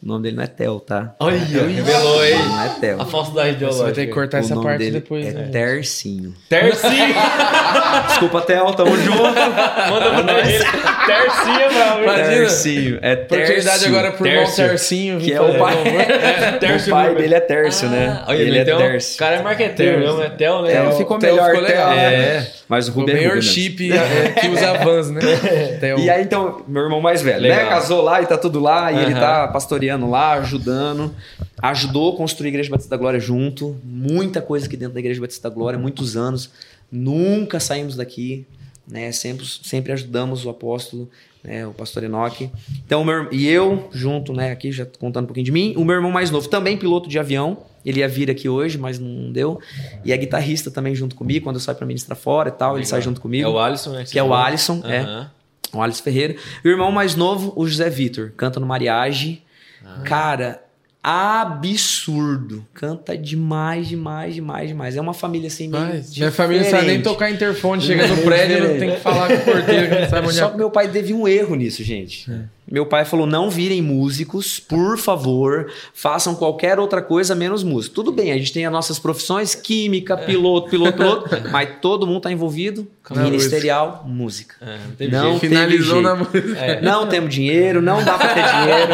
O 0.05 0.09
nome 0.09 0.25
dele 0.25 0.37
não 0.37 0.43
é 0.43 0.49
Theo, 0.49 0.81
tá? 0.81 1.15
Olha, 1.21 1.37
Ele 1.37 1.75
revelou, 1.75 2.25
hein? 2.25 2.35
Não 2.49 2.63
é 2.65 2.69
Theo. 2.81 3.01
A 3.01 3.07
falsidade 3.07 3.55
Você 3.65 3.83
vai 3.83 3.93
ter 3.93 3.95
que 3.95 4.03
ideológica. 4.11 4.13
cortar 4.15 4.37
o 4.39 4.41
essa 4.41 4.55
nome 4.57 4.67
parte 4.67 4.79
dele 4.79 4.91
depois, 4.91 5.27
é 5.27 5.31
né? 5.33 5.49
Tercinho. 5.53 6.35
Tercinho! 6.49 7.15
Desculpa, 8.09 8.41
Theo, 8.41 8.73
tamo 8.75 8.97
junto. 8.97 9.23
Manda 9.23 10.23
pra 10.25 10.41
ele. 10.41 10.65
Tercinho, 10.65 11.69
bravo. 11.73 12.05
Tercinho. 12.17 12.99
É 13.01 13.13
Oportunidade 13.13 13.63
Tercio. 13.65 13.89
agora 13.89 14.13
pro 14.13 14.27
irmão. 14.27 14.53
Tercinho. 14.55 15.21
Que 15.21 15.33
é 15.33 15.41
o 15.41 15.59
pai. 15.59 15.75
É, 15.87 16.77
O 16.83 16.91
pai 16.91 17.15
dele 17.15 17.35
é 17.35 17.41
Tércio, 17.41 17.89
né? 17.89 18.23
Olha, 18.27 18.37
ele 18.43 18.59
é 18.59 18.65
Tércio. 18.65 19.15
o 19.15 19.19
cara 19.19 19.37
é 19.37 19.43
marqueteiro 19.43 19.99
mesmo, 20.01 20.21
é 20.21 20.29
né? 20.29 20.35
Theo 20.37 20.65
Theo- 20.65 20.93
ficou 20.97 21.19
Theo 21.19 21.31
melhor, 21.35 21.51
ficou 21.51 21.63
legal, 21.63 21.91
Theo. 21.91 21.99
né? 22.01 22.47
Mas 22.73 22.89
o 22.89 22.91
O 22.91 22.95
Rubem 22.95 23.15
é 23.15 23.19
mesmo. 23.19 23.29
Mayorship 23.33 23.93
é, 23.93 24.33
que 24.33 24.49
usa 24.49 24.79
Vans, 24.79 25.11
né? 25.11 25.21
Theo. 25.79 25.99
E 25.99 26.09
aí, 26.09 26.23
então, 26.23 26.65
meu 26.67 26.85
irmão 26.85 27.03
mais 27.03 27.21
velho, 27.21 27.43
Legal. 27.43 27.65
né? 27.65 27.69
Casou 27.69 28.01
lá 28.01 28.23
e 28.23 28.27
tá 28.27 28.39
tudo 28.39 28.59
lá, 28.61 28.91
e 28.91 28.97
ele 29.05 29.13
tá 29.13 29.47
pastoreando 29.49 30.09
lá, 30.09 30.33
ajudando. 30.39 31.15
Ajudou 31.61 32.15
a 32.15 32.17
construir 32.17 32.47
a 32.47 32.49
Igreja 32.49 32.71
Batista 32.71 32.89
da 32.89 32.97
Glória 32.97 33.21
junto. 33.21 33.77
Muita 33.85 34.41
coisa 34.41 34.65
aqui 34.65 34.79
dentro 34.79 34.95
da 34.95 35.01
Igreja 35.01 35.21
Batista 35.21 35.51
da 35.51 35.55
Glória, 35.55 35.79
muitos 35.79 36.17
anos. 36.17 36.51
Nunca 36.91 37.61
saímos 37.61 37.95
daqui, 37.95 38.47
né? 38.91 39.13
Sempre, 39.13 39.45
sempre 39.45 39.93
ajudamos 39.93 40.47
o 40.47 40.49
apóstolo, 40.49 41.11
né? 41.45 41.67
O 41.67 41.75
pastor 41.75 42.05
Enoque. 42.05 42.51
Então, 42.87 43.03
o 43.03 43.05
meu, 43.05 43.31
e 43.31 43.47
eu, 43.47 43.91
junto, 43.93 44.33
né? 44.33 44.51
Aqui, 44.51 44.73
já 44.73 44.87
contando 44.99 45.25
um 45.25 45.27
pouquinho 45.27 45.45
de 45.45 45.53
mim. 45.53 45.75
O 45.77 45.85
meu 45.85 45.97
irmão 45.97 46.11
mais 46.11 46.31
novo, 46.31 46.49
também 46.49 46.79
piloto 46.79 47.07
de 47.07 47.19
avião. 47.19 47.59
Ele 47.85 48.01
ia 48.01 48.09
vir 48.09 48.31
aqui 48.31 48.49
hoje, 48.49 48.79
mas 48.79 48.99
não 48.99 49.33
deu. 49.33 49.61
E 50.05 50.13
é 50.13 50.17
guitarrista 50.17 50.71
também 50.71 50.95
junto 50.95 51.15
comigo, 51.17 51.45
quando 51.45 51.57
eu 51.57 51.61
saio 51.61 51.77
pra 51.77 51.87
ministrar 51.87 52.17
fora 52.17 52.49
e 52.49 52.53
tal, 52.53 52.71
ele 52.73 52.77
Legal. 52.85 52.91
sai 52.91 53.03
junto 53.03 53.21
comigo. 53.21 53.49
É 53.49 53.51
o 53.53 53.59
Alisson, 53.59 53.91
né? 53.91 54.05
que 54.05 54.19
é 54.19 54.23
o 54.23 54.33
Alisson, 54.33 54.81
é. 54.85 54.99
Aham. 55.01 55.31
O 55.75 55.81
Alisson 55.83 56.03
Ferreira. 56.03 56.37
E 56.65 56.69
o 56.69 56.71
irmão 56.71 56.93
mais 56.93 57.15
novo, 57.15 57.53
o 57.57 57.67
José 57.67 57.89
Vitor. 57.89 58.33
Canta 58.37 58.61
no 58.61 58.67
Mariage. 58.67 59.43
Ah. 59.85 60.03
Cara, 60.05 60.63
absurdo. 61.03 62.65
Canta 62.75 63.17
demais, 63.17 63.89
demais, 63.89 64.35
demais, 64.35 64.69
demais. 64.69 64.97
É 64.97 65.01
uma 65.01 65.15
família 65.15 65.49
assim 65.49 65.69
meio 65.69 65.83
Mas, 65.85 66.17
minha 66.17 66.31
família 66.31 66.63
não 66.65 66.71
sabe 66.71 66.87
nem 66.87 67.03
tocar 67.03 67.31
interfone. 67.31 67.83
Chega 67.83 68.07
no 68.09 68.15
É 68.15 68.23
prédio, 68.25 68.57
diferente. 68.57 68.79
tem 68.81 68.91
que 68.95 69.01
falar 69.01 69.29
com 69.29 69.35
o 69.35 69.41
porteiro, 69.55 69.89
que 69.89 70.01
não 70.03 70.09
sabe 70.09 70.27
onde 70.27 70.37
Só 70.37 70.47
é. 70.47 70.51
que 70.51 70.57
meu 70.57 70.71
pai 70.71 70.89
teve 70.91 71.13
um 71.15 71.27
erro 71.27 71.55
nisso, 71.55 71.83
gente. 71.83 72.31
Meu 72.71 72.87
pai 72.87 73.05
falou: 73.05 73.27
não 73.27 73.51
virem 73.51 73.83
músicos, 73.83 74.61
por 74.61 74.97
favor, 74.97 75.71
façam 75.93 76.35
qualquer 76.35 76.79
outra 76.79 77.03
coisa 77.03 77.35
menos 77.35 77.63
música. 77.63 77.95
Tudo 77.95 78.13
bem, 78.13 78.31
a 78.33 78.37
gente 78.39 78.53
tem 78.53 78.65
as 78.65 78.73
nossas 78.73 78.99
profissões, 78.99 79.55
química, 79.55 80.17
piloto, 80.17 80.71
piloto, 80.71 80.97
piloto, 80.97 81.29
mas 81.51 81.69
todo 81.81 82.07
mundo 82.07 82.21
tá 82.21 82.33
envolvido. 82.33 82.87
Na 83.11 83.25
ministerial, 83.25 84.05
música. 84.07 84.55
É, 84.61 84.79
não 84.79 84.95
teve 84.97 85.11
Não. 85.11 85.39
Finalizou 85.41 86.01
na 86.01 86.15
música. 86.15 86.39
É. 86.57 86.81
Não 86.81 87.07
temos 87.09 87.35
dinheiro, 87.35 87.83
não 87.83 88.03
dá 88.03 88.17
pra 88.17 88.29
ter 88.29 88.45
dinheiro. 88.45 88.93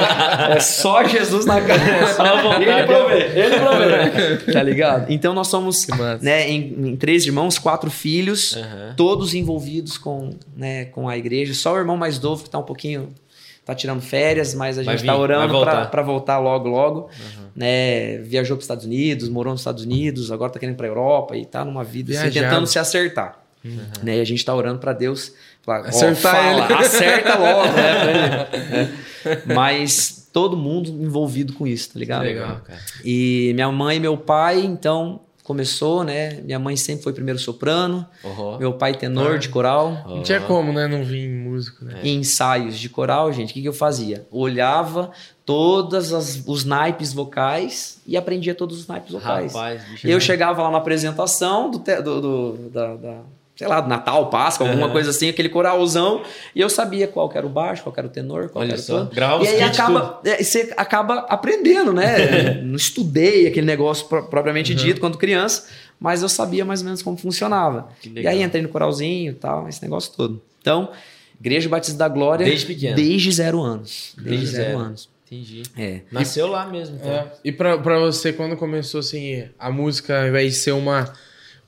É 0.57 0.61
só 0.61 1.05
Jesus 1.05 1.45
na 1.45 1.61
casa. 1.61 2.15
Só 2.15 2.23
a 2.25 2.43
vontade 2.43 2.65
ele 2.65 2.71
é- 2.71 2.87
provê, 2.87 3.17
ele 3.39 3.57
provê. 3.61 4.39
Tá 4.53 4.63
ligado? 4.63 5.11
Então 5.13 5.35
nós 5.35 5.49
somos 5.49 5.87
né, 6.23 6.49
em, 6.49 6.89
em 6.89 6.97
três 6.97 7.27
irmãos, 7.27 7.59
quatro 7.59 7.91
filhos, 7.91 8.57
Aham. 8.57 8.95
todos 8.97 9.35
envolvidos 9.35 9.99
com, 9.99 10.31
né, 10.57 10.87
com 10.87 11.07
a 11.07 11.17
igreja. 11.17 11.53
Só 11.53 11.75
o 11.75 11.77
irmão 11.79 11.97
mais 11.97 12.19
novo 12.19 12.43
que 12.43 12.51
tá 12.51 12.59
um 12.59 12.63
pouquinho. 12.65 13.11
Tá 13.69 13.75
tirando 13.75 14.01
férias, 14.01 14.55
mas 14.55 14.79
a 14.79 14.83
Vai 14.83 14.95
gente 14.95 15.03
vir, 15.03 15.09
tá 15.09 15.17
orando 15.19 15.61
pra 15.91 16.03
voltar 16.03 16.39
logo, 16.39 16.71
logo. 16.71 17.11
Né, 17.55 18.17
viajou 18.19 18.57
para 18.57 18.63
Estados 18.63 18.87
Unidos, 18.87 19.29
morou 19.29 19.53
nos 19.53 19.61
Estados 19.61 19.85
Unidos, 19.85 20.33
agora 20.33 20.51
tá 20.51 20.59
querendo 20.59 20.77
pra 20.77 20.87
Europa 20.87 21.37
e 21.37 21.45
tá 21.45 21.67
numa 21.67 21.85
vida 21.85 22.19
assim, 22.19 22.31
tentando 22.31 22.67
se 22.67 22.79
acertar. 22.79 23.39
Né, 24.03 24.17
e 24.17 24.21
a 24.23 24.25
gente 24.25 24.43
tá 24.43 24.55
orando 24.55 24.79
pra 24.79 24.95
Deus. 24.95 25.35
Falar, 25.61 25.81
Acertar 25.87 26.35
fala, 26.35 26.65
ele. 26.65 26.75
Acerta 26.75 27.37
logo, 27.37 27.73
né? 27.73 28.49
né? 28.71 28.99
Mas 29.55 30.31
todo 30.33 30.57
mundo 30.57 30.89
envolvido 30.89 31.53
com 31.53 31.67
isso, 31.67 31.93
tá 31.93 31.99
ligado? 31.99 32.23
Legal, 32.23 32.63
cara. 32.65 32.81
E 33.05 33.53
minha 33.55 33.71
mãe 33.71 33.99
e 33.99 34.01
meu 34.01 34.17
pai, 34.17 34.61
então, 34.61 35.21
começou, 35.49 36.05
né? 36.05 36.41
Minha 36.45 36.59
mãe 36.59 36.77
sempre 36.77 37.03
foi 37.03 37.13
primeiro 37.13 37.39
soprano, 37.41 38.07
Uhum. 38.23 38.59
meu 38.59 38.75
pai 38.75 38.95
tenor 38.95 39.39
de 39.39 39.49
coral. 39.49 40.05
Não 40.07 40.23
tinha 40.23 40.41
como, 40.43 40.73
né? 40.73 40.87
Não 40.87 41.03
vir 41.03 41.27
músico, 41.29 41.85
né? 41.85 42.01
Em 42.05 42.19
ensaios 42.19 42.79
de 42.79 42.89
coral, 42.89 43.33
gente, 43.33 43.51
o 43.51 43.55
que, 43.55 43.63
que 43.63 43.69
eu 43.69 43.73
fazia? 43.73 44.27
Olhava 44.31 45.11
todos 45.47 46.13
os 46.47 46.65
naipes 46.65 47.13
vocais 47.15 48.01
e 48.07 48.17
aprendia 48.17 48.55
todos 48.55 48.79
os 48.79 48.87
naipes 48.87 49.13
vocais. 49.13 49.53
Rapaz, 49.55 49.83
bicho. 49.85 50.07
Eu 50.07 50.21
chegava 50.21 50.63
lá 50.63 50.71
na 50.71 50.77
apresentação 50.79 51.71
do, 51.71 51.79
te- 51.79 52.03
do, 52.03 52.21
do- 52.21 52.71
da, 52.71 52.95
da- 52.97 53.23
sei 53.59 53.67
lá, 53.67 53.85
Natal, 53.87 54.31
Páscoa, 54.31 54.67
alguma 54.69 54.85
Aham. 54.87 54.93
coisa 54.93 55.11
assim, 55.11 55.29
aquele 55.29 55.49
coralzão, 55.49 56.23
e 56.55 56.61
eu 56.61 56.71
sabia 56.71 57.09
qual 57.09 57.29
que 57.29 57.37
era 57.37 57.45
o 57.45 57.51
baixo, 57.51 57.83
qual 57.83 57.93
que 57.93 57.99
era 57.99 58.07
o 58.07 58.11
tenor, 58.11 58.49
qual 58.51 58.63
Olha 58.65 58.75
que 58.77 58.91
era 58.91 59.03
o 59.03 59.07
gravava 59.07 59.45
E 59.45 59.49
aí 59.49 59.63
acaba, 59.63 60.21
é, 60.25 60.41
você 60.43 60.73
acaba 60.77 61.27
aprendendo, 61.29 61.93
né? 61.93 62.55
Não 62.63 62.77
estudei 62.77 63.49
aquele 63.49 63.67
negócio 63.67 64.07
pro- 64.07 64.23
propriamente 64.29 64.71
Uhum. 64.73 64.79
dito 64.79 65.01
quando 65.01 65.19
criança, 65.19 65.67
mas 65.99 66.23
eu 66.23 66.29
sabia 66.29 66.65
mais 66.65 66.81
ou 66.81 66.85
menos 66.87 67.03
como 67.03 67.17
funcionava. 67.17 67.89
E 68.15 68.27
aí 68.29 68.43
entrei 68.43 68.63
no 68.63 68.69
coralzinho 68.69 69.33
e 69.33 69.35
tal, 69.35 69.69
esse 69.69 69.83
negócio 69.83 70.13
todo. 70.17 70.41
Então, 70.61 70.91
Igreja 71.41 71.69
Batista 71.69 71.99
da 71.99 72.09
Glória. 72.09 72.47
Desde 72.47 72.65
pequeno. 72.65 72.95
Desde 72.95 73.33
zero 73.33 73.61
anos. 73.61 74.13
Desde, 74.17 74.31
Desde 74.31 74.47
zero, 74.57 74.69
zero. 74.71 74.79
anos. 74.79 75.09
Entendi. 75.27 75.63
É. 75.77 76.01
Nasceu 76.11 76.47
lá 76.47 76.65
mesmo, 76.67 76.97
então. 76.97 77.11
É. 77.13 77.27
E 77.45 77.53
pra, 77.53 77.77
pra 77.79 77.99
você, 77.99 78.33
quando 78.33 78.57
começou, 78.57 79.01
assim, 79.01 79.45
a 79.59 79.71
música, 79.71 80.21
ao 80.23 80.29
invés 80.29 80.55
de 80.55 80.59
ser 80.61 80.73
uma, 80.73 81.13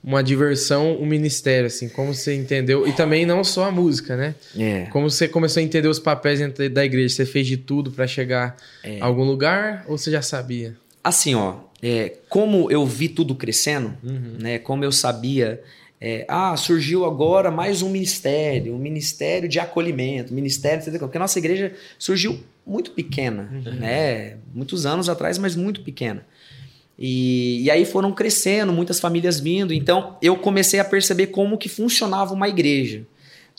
uma 0.03 0.23
diversão, 0.23 0.97
um 0.99 1.05
ministério, 1.05 1.67
assim, 1.67 1.87
como 1.87 2.13
você 2.13 2.33
entendeu? 2.35 2.87
E 2.87 2.93
também 2.93 3.25
não 3.25 3.43
só 3.43 3.65
a 3.65 3.71
música, 3.71 4.15
né? 4.17 4.33
É. 4.57 4.87
Como 4.91 5.09
você 5.09 5.27
começou 5.27 5.61
a 5.61 5.63
entender 5.63 5.87
os 5.87 5.99
papéis 5.99 6.39
dentro 6.39 6.67
da 6.69 6.83
igreja? 6.83 7.13
Você 7.13 7.25
fez 7.25 7.45
de 7.45 7.57
tudo 7.57 7.91
pra 7.91 8.07
chegar 8.07 8.57
É. 8.83 8.99
a 8.99 9.05
algum 9.05 9.23
lugar 9.23 9.85
ou 9.87 9.97
você 9.97 10.09
já 10.09 10.21
sabia? 10.21 10.75
Assim, 11.03 11.35
ó, 11.35 11.55
é, 11.83 12.13
como 12.29 12.69
eu 12.71 12.85
vi 12.85 13.09
tudo 13.09 13.35
crescendo, 13.35 13.95
Uhum. 14.03 14.37
né? 14.39 14.57
Como 14.59 14.83
eu 14.83 14.91
sabia. 14.91 15.61
é, 16.03 16.25
ah, 16.27 16.57
surgiu 16.57 17.05
agora 17.05 17.51
mais 17.51 17.83
um 17.83 17.89
ministério, 17.91 18.73
um 18.73 18.79
ministério 18.79 19.47
de 19.47 19.59
acolhimento, 19.59 20.33
ministério, 20.33 20.83
porque 20.97 21.15
a 21.15 21.19
nossa 21.19 21.37
igreja 21.37 21.73
surgiu 21.99 22.39
muito 22.65 22.89
pequena, 22.89 23.47
Uhum. 23.53 23.75
né? 23.75 24.37
Muitos 24.51 24.87
anos 24.87 25.09
atrás, 25.09 25.37
mas 25.37 25.55
muito 25.55 25.81
pequena. 25.83 26.25
E, 27.03 27.63
e 27.63 27.71
aí 27.71 27.83
foram 27.83 28.11
crescendo, 28.11 28.71
muitas 28.71 28.99
famílias 28.99 29.39
vindo. 29.39 29.73
Então 29.73 30.17
eu 30.21 30.37
comecei 30.37 30.79
a 30.79 30.85
perceber 30.85 31.27
como 31.27 31.57
que 31.57 31.67
funcionava 31.67 32.31
uma 32.31 32.47
igreja, 32.47 33.07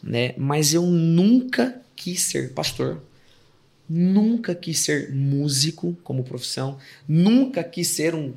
né? 0.01 0.33
Mas 0.39 0.73
eu 0.73 0.83
nunca 0.83 1.83
quis 1.97 2.21
ser 2.21 2.53
pastor. 2.53 3.03
nunca 3.89 4.55
quis 4.55 4.79
ser 4.79 5.13
músico 5.13 5.97
como 6.05 6.23
profissão, 6.23 6.79
nunca 7.07 7.65
quis 7.65 7.89
ser 7.89 8.15
um 8.15 8.33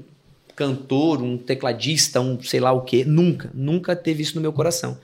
cantor, 0.56 1.22
um 1.22 1.38
tecladista, 1.38 2.20
um 2.20 2.42
sei 2.42 2.60
lá 2.60 2.72
o 2.72 2.82
quê, 2.82 3.06
nunca, 3.06 3.52
nunca 3.54 3.96
teve 3.96 4.24
isso 4.24 4.36
no 4.36 4.42
meu 4.42 4.52
coração. 4.52 4.98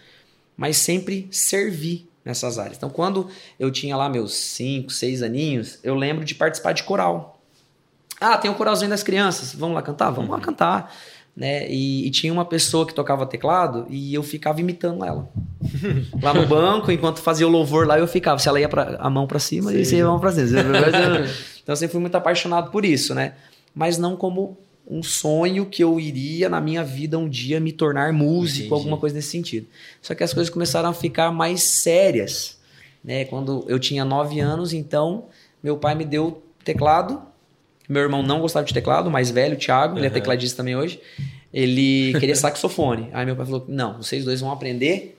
Mas 0.57 0.77
sempre 0.77 1.27
servi 1.29 2.07
nessas 2.25 2.57
áreas. 2.57 2.77
Então, 2.77 2.89
quando 2.89 3.29
eu 3.59 3.71
tinha 3.71 3.95
lá 3.95 4.09
meus 4.09 4.33
5, 4.33 4.91
6 4.91 5.21
aninhos, 5.21 5.79
eu 5.83 5.93
lembro 5.93 6.25
de 6.25 6.33
participar 6.33 6.73
de 6.73 6.83
coral. 6.83 7.40
Ah, 8.21 8.37
tem 8.37 8.51
o 8.51 8.53
coralzinho 8.53 8.91
das 8.91 9.01
crianças, 9.01 9.55
vamos 9.55 9.73
lá 9.73 9.81
cantar? 9.81 10.11
Vamos 10.11 10.29
lá 10.29 10.39
cantar. 10.39 10.93
Né? 11.35 11.67
E, 11.69 12.05
e 12.05 12.11
tinha 12.11 12.31
uma 12.31 12.45
pessoa 12.45 12.85
que 12.85 12.93
tocava 12.93 13.25
teclado 13.25 13.87
e 13.89 14.13
eu 14.13 14.21
ficava 14.21 14.59
imitando 14.59 15.03
ela. 15.03 15.27
lá 16.21 16.33
no 16.33 16.45
banco, 16.45 16.91
enquanto 16.91 17.19
fazia 17.19 17.47
o 17.47 17.49
louvor 17.49 17.87
lá, 17.87 17.97
eu 17.97 18.07
ficava. 18.07 18.37
Se 18.37 18.47
ela 18.47 18.59
ia 18.59 18.69
pra, 18.69 18.97
a 18.99 19.09
mão 19.09 19.25
para 19.25 19.39
cima, 19.39 19.73
e 19.73 19.81
ia 19.81 20.05
a 20.05 20.09
mão 20.09 20.19
para 20.19 20.31
cima. 20.31 20.59
então, 21.63 21.73
eu 21.73 21.75
sempre 21.75 21.93
fui 21.93 22.01
muito 22.01 22.15
apaixonado 22.15 22.69
por 22.69 22.85
isso, 22.85 23.15
né? 23.15 23.33
Mas 23.73 23.97
não 23.97 24.15
como 24.15 24.57
um 24.87 25.01
sonho 25.01 25.65
que 25.65 25.83
eu 25.83 25.99
iria 25.99 26.49
na 26.49 26.59
minha 26.59 26.83
vida 26.83 27.17
um 27.17 27.29
dia 27.29 27.59
me 27.59 27.71
tornar 27.71 28.11
músico, 28.11 28.65
Entendi. 28.65 28.73
alguma 28.73 28.97
coisa 28.97 29.15
nesse 29.15 29.29
sentido. 29.29 29.67
Só 30.01 30.13
que 30.13 30.23
as 30.23 30.33
coisas 30.33 30.51
começaram 30.51 30.89
a 30.89 30.93
ficar 30.93 31.31
mais 31.31 31.63
sérias, 31.63 32.59
né? 33.03 33.25
Quando 33.25 33.65
eu 33.67 33.79
tinha 33.79 34.03
nove 34.03 34.39
anos, 34.39 34.73
então 34.73 35.25
meu 35.63 35.77
pai 35.77 35.95
me 35.95 36.05
deu 36.05 36.43
teclado. 36.63 37.30
Meu 37.91 38.03
irmão 38.03 38.23
não 38.23 38.39
gostava 38.39 38.65
de 38.65 38.73
teclado, 38.73 39.11
mais 39.11 39.29
velho, 39.29 39.55
o 39.55 39.57
Thiago, 39.57 39.93
uhum. 39.93 39.99
ele 39.99 40.07
é 40.07 40.09
tecladista 40.09 40.57
também 40.57 40.75
hoje. 40.75 40.99
Ele 41.53 42.13
queria 42.19 42.35
saxofone. 42.35 43.09
Aí 43.11 43.25
meu 43.25 43.35
pai 43.35 43.45
falou: 43.45 43.65
"Não, 43.67 43.97
vocês 43.97 44.23
dois 44.23 44.39
vão 44.39 44.51
aprender 44.51 45.17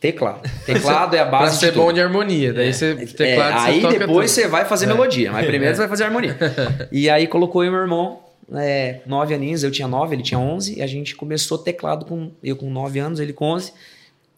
Teclado. 0.00 0.48
Teclado 0.64 1.16
é 1.16 1.18
a 1.18 1.24
base 1.26 1.58
pra 1.58 1.60
ser 1.60 1.72
de 1.72 1.78
bom 1.78 1.92
de 1.92 2.00
harmonia. 2.00 2.52
Daí 2.52 2.68
é, 2.68 2.72
você, 2.72 2.94
teclado, 2.94 3.52
é, 3.52 3.60
aí 3.60 3.80
depois 3.80 4.30
tudo. 4.30 4.42
você 4.42 4.48
vai 4.48 4.64
fazer 4.64 4.84
é. 4.84 4.88
melodia, 4.88 5.32
mas 5.32 5.44
primeiro 5.44 5.72
é. 5.72 5.74
você 5.74 5.80
vai 5.80 5.88
fazer 5.88 6.04
harmonia. 6.04 6.36
e 6.92 7.10
aí 7.10 7.26
colocou 7.26 7.64
eu 7.64 7.68
e 7.68 7.70
meu 7.72 7.80
irmão 7.80 8.20
é, 8.54 9.00
nove 9.06 9.34
aninhos, 9.34 9.64
eu 9.64 9.70
tinha 9.70 9.88
nove, 9.88 10.14
ele 10.14 10.22
tinha 10.22 10.38
onze, 10.38 10.78
e 10.78 10.82
a 10.82 10.86
gente 10.86 11.14
começou 11.16 11.58
teclado 11.58 12.06
com 12.06 12.30
eu 12.42 12.56
com 12.56 12.70
nove 12.70 12.98
anos, 12.98 13.18
ele 13.20 13.32
com 13.32 13.46
onze, 13.46 13.72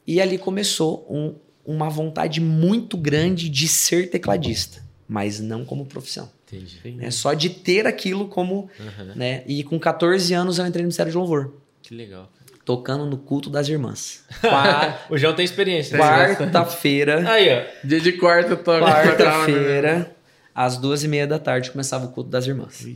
e 0.06 0.20
ali 0.20 0.38
começou 0.38 1.06
um, 1.08 1.34
uma 1.64 1.88
vontade 1.88 2.40
muito 2.40 2.96
grande 2.96 3.48
de 3.48 3.68
ser 3.68 4.10
tecladista, 4.10 4.82
mas 5.06 5.40
não 5.40 5.64
como 5.64 5.84
profissão. 5.84 6.28
Entendi. 6.52 7.04
É 7.04 7.10
só 7.10 7.32
de 7.32 7.50
ter 7.50 7.86
aquilo 7.86 8.28
como, 8.28 8.68
uhum. 8.78 9.14
né? 9.14 9.42
E 9.46 9.62
com 9.62 9.78
14 9.78 10.32
anos 10.34 10.58
eu 10.58 10.66
entrei 10.66 10.82
no 10.82 10.86
Ministério 10.86 11.12
de 11.12 11.18
Louvor. 11.18 11.54
Que 11.82 11.94
legal. 11.94 12.30
Tocando 12.64 13.06
no 13.06 13.18
culto 13.18 13.48
das 13.48 13.68
irmãs. 13.68 14.24
o 15.08 15.16
João 15.16 15.34
tem 15.34 15.44
experiência. 15.44 15.98
Quarta-feira. 15.98 17.30
Aí, 17.30 17.48
ó. 17.48 17.86
Dia 17.86 18.00
de 18.00 18.12
quarta, 18.12 18.56
toca. 18.56 18.84
Quarta-feira, 18.84 20.14
às 20.54 20.76
duas 20.76 21.02
e 21.02 21.08
meia 21.08 21.26
da 21.26 21.38
tarde, 21.38 21.70
começava 21.70 22.06
o 22.06 22.08
culto 22.10 22.30
das 22.30 22.46
irmãs. 22.46 22.86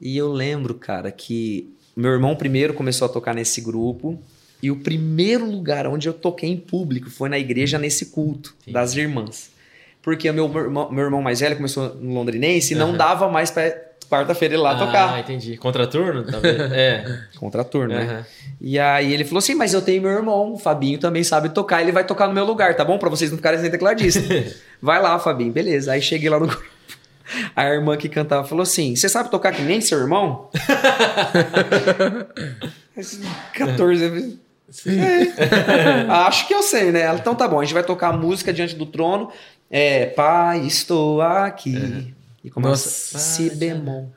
E 0.00 0.16
eu 0.16 0.32
lembro, 0.32 0.74
cara, 0.74 1.10
que 1.12 1.74
meu 1.94 2.10
irmão 2.10 2.34
primeiro 2.34 2.74
começou 2.74 3.06
a 3.06 3.08
tocar 3.08 3.34
nesse 3.34 3.60
grupo. 3.60 4.20
E 4.62 4.70
o 4.70 4.76
primeiro 4.76 5.50
lugar 5.50 5.86
onde 5.86 6.08
eu 6.08 6.12
toquei 6.12 6.50
em 6.50 6.56
público 6.56 7.08
foi 7.08 7.28
na 7.28 7.38
igreja, 7.38 7.78
nesse 7.78 8.06
culto 8.06 8.54
Sim. 8.64 8.72
das 8.72 8.94
irmãs. 8.94 9.49
Porque 10.02 10.30
meu, 10.32 10.48
meu 10.48 11.04
irmão 11.04 11.20
mais 11.20 11.40
velho 11.40 11.56
começou 11.56 11.94
no 11.94 12.14
londrinense 12.14 12.72
e 12.72 12.76
uhum. 12.76 12.88
não 12.88 12.96
dava 12.96 13.28
mais 13.28 13.50
para 13.50 13.90
quarta-feira 14.10 14.54
ir 14.54 14.58
lá 14.58 14.72
ah, 14.72 14.78
tocar. 14.78 15.14
Ah, 15.14 15.20
entendi. 15.20 15.56
Contraturno? 15.56 16.24
É. 16.72 17.04
Contraturno, 17.38 17.94
uhum. 17.94 18.06
né? 18.06 18.26
E 18.60 18.78
aí 18.78 19.12
ele 19.12 19.24
falou 19.24 19.38
assim: 19.38 19.54
Mas 19.54 19.72
eu 19.72 19.82
tenho 19.82 20.02
meu 20.02 20.10
irmão, 20.10 20.54
o 20.54 20.58
Fabinho 20.58 20.98
também 20.98 21.22
sabe 21.22 21.50
tocar, 21.50 21.80
ele 21.82 21.92
vai 21.92 22.04
tocar 22.04 22.26
no 22.26 22.34
meu 22.34 22.44
lugar, 22.44 22.74
tá 22.74 22.84
bom? 22.84 22.98
Para 22.98 23.08
vocês 23.08 23.30
não 23.30 23.36
ficarem 23.36 23.60
sem 23.60 23.70
tecladista. 23.70 24.20
vai 24.82 25.00
lá, 25.00 25.18
Fabinho, 25.18 25.52
beleza. 25.52 25.92
Aí 25.92 26.02
cheguei 26.02 26.28
lá 26.28 26.40
no 26.40 26.46
grupo. 26.46 26.64
A 27.54 27.64
irmã 27.66 27.96
que 27.96 28.08
cantava 28.08 28.46
falou 28.46 28.62
assim: 28.62 28.96
Você 28.96 29.08
sabe 29.08 29.30
tocar 29.30 29.52
que 29.52 29.62
nem 29.62 29.80
seu 29.80 29.98
irmão? 29.98 30.48
14 33.54 34.38
Sim. 34.70 35.00
É. 35.00 36.06
Acho 36.08 36.46
que 36.46 36.54
eu 36.54 36.62
sei, 36.62 36.92
né? 36.92 37.12
Então 37.14 37.34
tá 37.34 37.48
bom, 37.48 37.58
a 37.60 37.64
gente 37.64 37.74
vai 37.74 37.82
tocar 37.82 38.08
a 38.08 38.12
música 38.16 38.52
diante 38.52 38.76
do 38.76 38.86
trono. 38.86 39.30
É, 39.70 40.06
pai, 40.06 40.66
estou 40.66 41.22
aqui. 41.22 41.76
É. 42.16 42.20
E 42.42 42.48
começa 42.50 42.70
Nossa. 42.70 43.18
Si 43.18 43.54
bemol. 43.54 44.10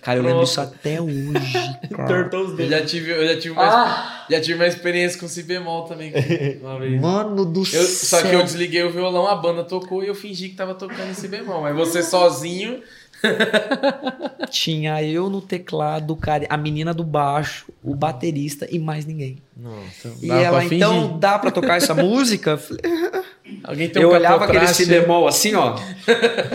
cara, 0.00 0.18
eu 0.18 0.22
lembro 0.22 0.42
isso 0.42 0.58
até 0.62 0.98
hoje. 0.98 1.52
Cara. 1.94 2.30
Eu 2.32 2.68
já 2.68 2.86
tive, 2.86 3.10
eu 3.10 3.28
já 3.28 3.38
tive 3.38 3.50
uma, 3.50 3.64
ah. 3.64 4.26
já 4.30 4.40
tive 4.40 4.54
uma 4.54 4.66
experiência 4.66 5.20
com 5.20 5.28
si 5.28 5.42
bemol 5.42 5.84
também. 5.84 6.12
Mano 7.00 7.44
do 7.44 7.60
eu, 7.60 7.64
céu. 7.66 7.82
Só 7.82 8.22
que 8.22 8.34
eu 8.34 8.42
desliguei 8.42 8.82
o 8.82 8.90
violão, 8.90 9.26
a 9.26 9.36
banda 9.36 9.62
tocou 9.62 10.02
e 10.02 10.06
eu 10.06 10.14
fingi 10.14 10.48
que 10.48 10.56
tava 10.56 10.74
tocando 10.74 11.12
si 11.14 11.28
bemol. 11.28 11.60
Mas 11.60 11.76
você 11.76 12.02
sozinho. 12.02 12.82
Tinha 14.50 15.02
eu 15.02 15.28
no 15.28 15.40
teclado, 15.40 16.14
cara, 16.16 16.46
a 16.48 16.56
menina 16.56 16.94
do 16.94 17.04
baixo, 17.04 17.66
o 17.82 17.94
baterista 17.94 18.66
e 18.70 18.78
mais 18.78 19.04
ninguém. 19.04 19.42
Nossa, 19.56 20.12
e 20.22 20.30
ela, 20.30 20.64
então, 20.64 21.18
dá 21.18 21.38
pra 21.38 21.50
tocar 21.50 21.76
essa 21.76 21.94
música? 21.94 22.60
Alguém 23.64 23.88
tem 23.88 24.04
um 24.04 24.08
eu 24.08 24.14
olhava 24.14 24.44
aquele 24.44 24.68
si 24.68 24.86
bemol 24.86 25.26
assim, 25.26 25.54
ó. 25.54 25.76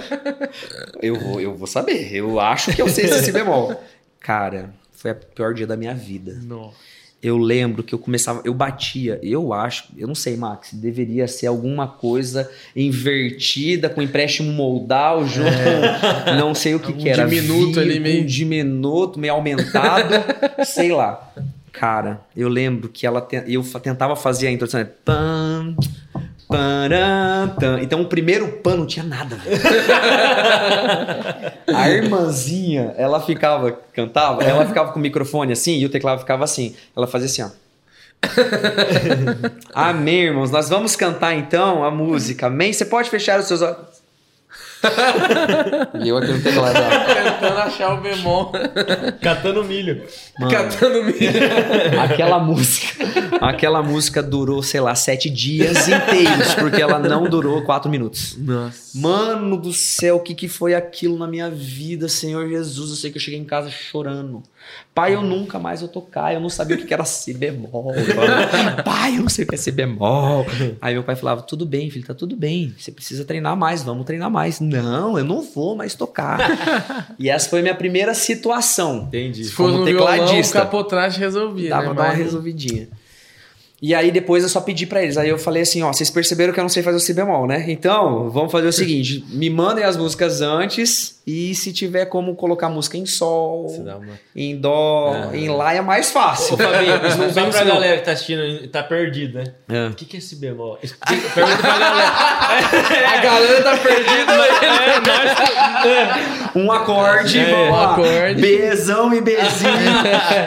eu, 1.01 1.19
vou, 1.19 1.41
eu 1.41 1.55
vou 1.55 1.67
saber. 1.67 2.13
Eu 2.13 2.39
acho 2.39 2.73
que 2.73 2.81
eu 2.81 2.87
sei 2.87 3.05
esse 3.05 3.25
si 3.25 3.31
bemol. 3.31 3.81
Cara, 4.19 4.73
foi 4.91 5.11
o 5.11 5.15
pior 5.15 5.53
dia 5.53 5.67
da 5.67 5.75
minha 5.75 5.93
vida. 5.93 6.39
Nossa. 6.43 6.92
Eu 7.23 7.37
lembro 7.37 7.83
que 7.83 7.95
eu 7.95 7.99
começava, 7.99 8.41
eu 8.43 8.53
batia, 8.53 9.17
eu 9.23 9.53
acho, 9.53 9.85
eu 9.97 10.07
não 10.07 10.15
sei, 10.15 10.35
Max, 10.35 10.73
deveria 10.73 11.25
ser 11.25 11.47
alguma 11.47 11.87
coisa 11.87 12.51
invertida 12.75 13.89
com 13.89 14.01
empréstimo 14.01 14.51
modal 14.51 15.25
junto, 15.25 15.47
é. 15.47 16.35
não 16.35 16.53
sei 16.53 16.75
o 16.75 16.79
que, 16.79 16.91
um 16.91 16.97
que 16.97 17.07
era. 17.07 17.25
Diminuto 17.25 17.79
ali 17.79 17.97
meio. 17.99 18.23
Um 18.23 18.25
diminuto, 18.25 19.17
meio 19.17 19.33
aumentado, 19.33 20.13
sei 20.65 20.91
lá. 20.91 21.31
Cara, 21.71 22.21
eu 22.35 22.49
lembro 22.49 22.89
que 22.89 23.07
ela 23.07 23.25
eu 23.47 23.63
tentava 23.81 24.15
fazer 24.15 24.47
a 24.47 24.51
introdução, 24.51 24.81
né? 24.81 24.89
Então 27.81 28.01
o 28.01 28.05
primeiro 28.05 28.47
pano 28.63 28.77
não 28.79 28.85
tinha 28.85 29.05
nada. 29.05 29.37
a 31.73 31.89
irmãzinha, 31.89 32.93
ela 32.97 33.21
ficava, 33.21 33.71
cantava, 33.93 34.43
ela 34.43 34.65
ficava 34.65 34.91
com 34.91 34.99
o 34.99 35.01
microfone 35.01 35.53
assim 35.53 35.77
e 35.77 35.85
o 35.85 35.89
teclado 35.89 36.19
ficava 36.19 36.43
assim. 36.43 36.75
Ela 36.95 37.07
fazia 37.07 37.27
assim, 37.27 37.41
ó. 37.43 37.63
Amém, 39.73 40.25
irmãos. 40.25 40.51
Nós 40.51 40.69
vamos 40.69 40.95
cantar 40.95 41.35
então 41.35 41.83
a 41.83 41.91
música. 41.91 42.47
Amém. 42.47 42.71
Você 42.71 42.85
pode 42.85 43.09
fechar 43.09 43.39
os 43.39 43.45
seus 43.45 43.61
olhos. 43.61 43.92
e 46.03 46.09
eu 46.09 46.17
aqui 46.17 46.31
no 46.31 46.41
teclado. 46.41 46.73
Tentando 46.73 47.59
achar 47.59 47.93
o 47.93 48.01
bemol. 48.01 48.51
Catando 49.21 49.63
milho. 49.63 50.03
Mano, 50.39 50.51
Catando 50.51 51.03
milho. 51.03 51.39
Aquela 52.01 52.39
música. 52.39 53.05
Aquela 53.41 53.81
música 53.81 54.21
durou, 54.21 54.61
sei 54.61 54.81
lá, 54.81 54.95
sete 54.95 55.29
dias 55.29 55.87
inteiros, 55.87 56.53
porque 56.55 56.81
ela 56.81 56.99
não 56.99 57.23
durou 57.23 57.61
quatro 57.63 57.89
minutos. 57.89 58.35
Nossa. 58.37 58.97
Mano 58.97 59.57
do 59.57 59.73
céu, 59.73 60.17
o 60.17 60.19
que, 60.19 60.35
que 60.35 60.47
foi 60.47 60.73
aquilo 60.73 61.17
na 61.17 61.27
minha 61.27 61.49
vida, 61.49 62.07
Senhor 62.07 62.47
Jesus? 62.47 62.89
Eu 62.91 62.95
sei 62.95 63.11
que 63.11 63.17
eu 63.17 63.21
cheguei 63.21 63.39
em 63.39 63.45
casa 63.45 63.69
chorando. 63.69 64.43
Pai, 64.93 65.15
eu 65.15 65.23
nunca 65.23 65.57
mais 65.57 65.79
vou 65.81 65.89
tocar. 65.89 66.33
Eu 66.33 66.39
não 66.39 66.49
sabia 66.49 66.75
o 66.75 66.85
que 66.85 66.93
era 66.93 67.03
si 67.03 67.33
bemol. 67.33 67.91
pai, 68.85 69.17
eu 69.17 69.21
não 69.21 69.29
sei 69.29 69.43
o 69.43 69.47
que 69.47 69.55
é 69.55 69.57
si 69.57 69.71
bemol. 69.71 70.45
Aí 70.79 70.93
meu 70.93 71.03
pai 71.03 71.15
falava: 71.15 71.41
tudo 71.41 71.65
bem, 71.65 71.89
filho, 71.89 72.05
tá 72.05 72.13
tudo 72.13 72.35
bem. 72.35 72.75
Você 72.77 72.91
precisa 72.91 73.25
treinar 73.25 73.57
mais, 73.57 73.81
vamos 73.81 74.05
treinar 74.05 74.29
mais. 74.29 74.59
Não, 74.59 75.17
eu 75.17 75.25
não 75.25 75.41
vou 75.41 75.75
mais 75.75 75.95
tocar. 75.95 76.37
e 77.17 77.27
essa 77.27 77.49
foi 77.49 77.59
a 77.59 77.61
minha 77.63 77.75
primeira 77.75 78.13
situação. 78.13 79.05
Entendi. 79.07 79.45
Se 79.45 79.51
for 79.51 79.71
no 79.71 79.83
tecladista. 79.83 80.25
Violão, 80.25 80.49
o 80.49 80.51
capotraste 80.51 81.19
resolvia. 81.19 81.69
Dava 81.69 81.89
né? 81.89 81.95
dar 81.95 82.03
uma 82.03 82.13
resolvidinha. 82.13 82.87
E 83.85 83.93
aí 83.93 84.11
depois 84.11 84.43
eu 84.43 84.49
só 84.49 84.61
pedi 84.61 84.85
para 84.85 85.03
eles. 85.03 85.17
Aí 85.17 85.27
eu 85.27 85.37
falei 85.37 85.63
assim, 85.63 85.83
ó, 85.83 85.91
vocês 85.91 86.09
perceberam 86.09 86.53
que 86.53 86.59
eu 86.59 86.63
não 86.63 86.69
sei 86.69 86.81
fazer 86.81 86.95
o 86.95 87.01
si 87.01 87.13
bemol, 87.13 87.45
né? 87.45 87.65
Então, 87.67 88.29
vamos 88.29 88.49
fazer 88.49 88.67
o 88.67 88.71
seguinte, 88.71 89.25
me 89.29 89.49
mandem 89.49 89.83
as 89.83 89.97
músicas 89.97 90.39
antes 90.39 91.21
e 91.25 91.55
se 91.55 91.71
tiver 91.71 92.05
como 92.05 92.35
colocar 92.35 92.67
música 92.67 92.97
em 92.97 93.05
sol, 93.05 93.67
uma... 93.67 94.19
em 94.35 94.59
dó, 94.59 95.29
é. 95.31 95.37
em 95.37 95.47
lá 95.47 95.73
é 95.73 95.79
mais 95.79 96.11
fácil. 96.11 96.55
Ô, 96.55 96.57
Fabinho, 96.57 96.99
não 97.17 97.33
só 97.33 97.49
pra 97.49 97.63
galera 97.63 97.97
que 97.97 98.03
tá 98.03 98.11
assistindo 98.11 98.43
e 98.43 98.67
tá 98.67 98.83
perdido, 98.83 99.37
né? 99.37 99.45
É. 99.69 99.87
O 99.87 99.93
que, 99.93 100.03
que 100.03 100.17
é 100.17 100.19
esse 100.19 100.35
bemol? 100.35 100.77
Pergunta 100.77 101.57
pra 101.61 101.79
galera. 101.79 102.11
A 103.13 103.17
galera 103.17 103.63
tá 103.63 103.77
perdida, 103.77 104.37
mas... 104.37 104.53
É, 105.85 106.59
um 106.59 106.71
acorde, 106.71 107.39
é, 107.39 107.71
um 107.71 107.75
acorde. 107.75 108.41
Bzão 108.41 109.13
e 109.13 109.21
Bzinho. 109.21 109.43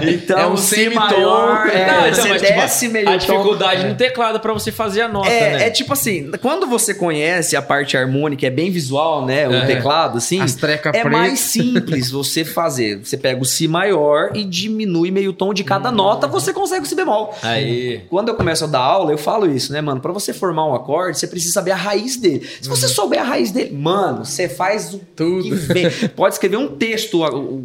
Então, 0.17 0.39
é 0.39 0.47
um 0.47 0.57
si 0.57 0.91
maior, 0.91 1.69
é, 1.69 1.87
não, 1.87 2.09
então, 2.09 2.15
você 2.15 2.29
mas, 2.29 2.43
tipo, 2.43 2.55
desce 2.55 2.81
tipo, 2.81 2.93
meio 2.93 3.09
A 3.09 3.17
dificuldade 3.17 3.83
tom. 3.83 3.89
no 3.89 3.95
teclado 3.95 4.41
pra 4.41 4.53
você 4.53 4.71
fazer 4.71 5.03
a 5.03 5.09
nota, 5.09 5.29
é, 5.29 5.59
né? 5.59 5.67
É 5.67 5.71
tipo 5.71 5.93
assim, 5.93 6.31
quando 6.43 6.67
você 6.67 6.95
conhece 6.95 7.57
a 7.57 7.63
parte 7.63 7.97
harmônica, 7.97 8.47
é 8.47 8.51
bem 8.51 8.71
visual, 8.71 9.25
né? 9.25 9.49
O 9.49 9.67
teclado, 9.67 10.19
assim... 10.19 10.41
As 10.41 10.55
treca 10.67 10.89
É 10.91 10.93
preta. 10.93 11.09
mais 11.11 11.39
simples 11.41 12.11
você 12.11 12.45
fazer. 12.45 12.99
Você 13.05 13.17
pega 13.17 13.41
o 13.41 13.45
Si 13.45 13.69
maior 13.69 14.31
e 14.35 14.45
diminui 14.45 15.11
meio 15.11 15.33
tom 15.33 15.53
de 15.55 15.63
cada 15.65 15.91
nota, 15.93 16.27
você 16.27 16.53
consegue 16.53 16.85
o 16.85 16.89
Si 16.89 16.95
bemol. 16.95 17.35
Aí. 17.43 18.03
Quando 18.09 18.29
eu 18.29 18.35
começo 18.35 18.65
a 18.65 18.67
dar 18.67 18.81
aula, 18.81 19.13
eu 19.13 19.19
falo 19.19 19.51
isso, 19.51 19.73
né, 19.73 19.81
mano? 19.81 20.01
Pra 20.01 20.13
você 20.13 20.33
formar 20.33 20.67
um 20.67 20.75
acorde, 20.75 21.19
você 21.19 21.27
precisa 21.27 21.53
saber 21.55 21.71
a 21.71 21.77
raiz 21.77 22.17
dele. 22.17 22.47
Se 22.61 22.69
você 22.69 22.89
souber 22.89 23.21
a 23.21 23.25
raiz 23.25 23.51
dele, 23.51 23.73
mano, 23.77 24.25
você 24.25 24.49
faz 24.49 24.93
o 24.95 24.99
Tudo. 25.15 25.43
que 25.43 25.51
vem. 25.55 25.91
Pode 26.17 26.35
escrever 26.35 26.57
um 26.57 26.69
texto, 26.77 27.21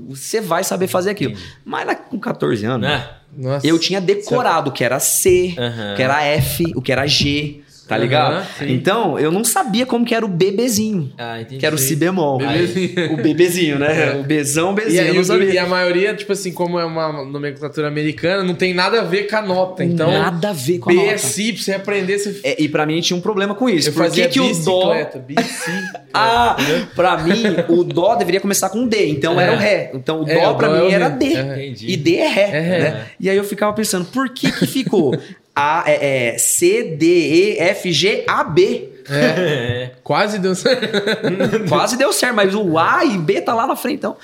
você 0.09 0.39
vai 0.41 0.63
saber 0.63 0.87
fazer 0.87 1.09
aquilo. 1.11 1.35
Mas 1.65 1.85
lá 1.87 1.95
com 1.95 2.19
14 2.19 2.65
anos, 2.65 2.87
Né? 2.87 3.07
Nossa. 3.37 3.65
eu 3.65 3.79
tinha 3.79 4.01
decorado 4.01 4.69
o 4.69 4.73
que 4.73 4.83
era 4.83 4.99
C, 4.99 5.55
Aham. 5.57 5.93
o 5.93 5.95
que 5.95 6.03
era 6.03 6.21
F, 6.25 6.65
o 6.75 6.81
que 6.81 6.91
era 6.91 7.07
G, 7.07 7.61
tá 7.87 7.97
ligado? 7.97 8.45
sim. 8.57 8.71
Então, 8.71 9.19
eu 9.19 9.31
não 9.31 9.43
sabia 9.43 9.85
como 9.85 10.05
que 10.05 10.15
era 10.15 10.25
o 10.25 10.27
bebezinho. 10.29 11.11
Ah, 11.17 11.41
entendi. 11.41 11.57
Que 11.59 11.65
era 11.65 11.75
o 11.75 11.77
si 11.77 11.95
bemol. 11.95 12.37
Bebezinho. 12.37 13.13
O 13.13 13.17
bebezinho, 13.17 13.79
né? 13.79 14.15
O 14.15 14.23
bezão, 14.23 14.71
E, 14.71 14.75
bezinho, 14.75 15.01
aí, 15.01 15.07
eu 15.09 15.13
não 15.15 15.21
o- 15.21 15.25
sabia. 15.25 15.53
e 15.53 15.57
a 15.57 15.65
maioria, 15.65 16.13
tipo 16.13 16.31
assim, 16.31 16.51
como 16.51 16.79
é 16.79 16.85
uma 16.85 17.23
nomenclatura 17.25 17.87
americana, 17.87 18.43
não 18.43 18.53
tem 18.55 18.73
nada 18.73 19.01
a 19.01 19.03
ver 19.03 19.27
com 19.27 19.35
a 19.35 19.41
nota. 19.41 19.83
Então, 19.83 20.09
Nada 20.11 20.49
a 20.49 20.53
ver 20.53 20.79
com 20.79 20.89
a 20.89 20.93
B 20.93 20.99
nota. 20.99 21.11
é 21.13 21.17
si, 21.17 21.53
pra 21.53 21.61
você 21.63 21.73
aprender, 21.73 22.17
você... 22.19 22.39
É, 22.43 22.61
e 22.61 22.69
pra 22.69 22.85
mim 22.85 22.99
tinha 23.01 23.17
um 23.17 23.21
problema 23.21 23.53
com 23.55 23.69
isso. 23.69 23.89
eu 23.89 23.93
Por 23.93 24.03
fazia 24.03 24.27
que, 24.27 24.33
que 24.33 24.39
o 24.39 24.53
dó. 24.63 24.93
bicicleta, 24.93 25.19
bici. 25.19 25.71
Ah, 26.13 26.57
pra 26.93 27.17
mim, 27.19 27.41
o 27.69 27.85
dó 27.85 28.15
deveria 28.15 28.41
começar 28.41 28.69
com 28.69 28.85
D, 28.85 29.07
então 29.07 29.39
É. 29.39 29.43
era 29.43 29.53
o 29.53 29.57
Ré. 29.57 29.91
Então 29.93 30.21
o 30.23 30.29
É, 30.29 30.41
dó 30.41 30.51
o 30.51 30.55
pra 30.55 30.67
é 30.67 30.71
mim 30.81 30.87
o 30.87 30.91
era. 30.91 31.07
D. 31.09 31.25
É. 31.33 31.41
Entendi. 31.41 31.89
E 31.89 31.95
D 31.95 32.15
é 32.17 32.27
Ré. 32.27 32.41
É 32.51 32.59
Ré. 32.59 32.79
né? 32.79 33.05
E 33.17 33.29
aí 33.29 33.37
eu 33.37 33.45
ficava 33.45 33.71
pensando, 33.71 34.03
por 34.05 34.27
que 34.29 34.51
que 34.51 34.67
ficou 34.67 35.17
A, 35.55 35.83
é, 35.85 36.33
é, 36.33 36.37
C, 36.37 36.95
D, 36.95 37.05
E, 37.05 37.59
F, 37.59 37.91
G, 37.91 38.23
A, 38.27 38.43
B? 38.43 38.89
É. 39.09 39.91
Quase 40.03 40.39
deu 40.39 40.55
certo. 40.55 40.87
Quase 41.67 41.97
deu 41.97 42.13
certo, 42.13 42.35
mas 42.35 42.55
o 42.55 42.77
A 42.77 43.03
e 43.03 43.17
B 43.17 43.41
tá 43.41 43.53
lá 43.53 43.67
na 43.67 43.75
frente, 43.75 43.97
então. 43.97 44.15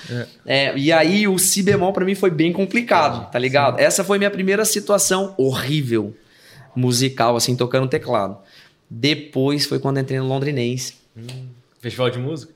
É, 0.46 0.78
e 0.78 0.92
aí 0.92 1.28
o 1.28 1.38
Si 1.38 1.62
bemol 1.62 1.92
pra 1.92 2.06
mim 2.06 2.16
foi 2.16 2.30
bem 2.30 2.54
complicado, 2.54 3.30
tá 3.32 3.38
ligado? 3.38 3.80
Essa 3.80 4.04
foi 4.04 4.18
minha 4.18 4.32
primeira 4.32 4.64
situação 4.64 5.34
horrível 5.38 6.16
musical, 6.76 7.36
assim, 7.36 7.56
tocando 7.56 7.88
teclado. 7.88 8.38
Depois 8.90 9.66
foi 9.66 9.80
quando 9.80 10.00
entrei 10.00 10.20
no 10.20 10.28
Londrinense. 10.28 10.96
Festival 11.82 12.10
de 12.10 12.20
música? 12.20 12.54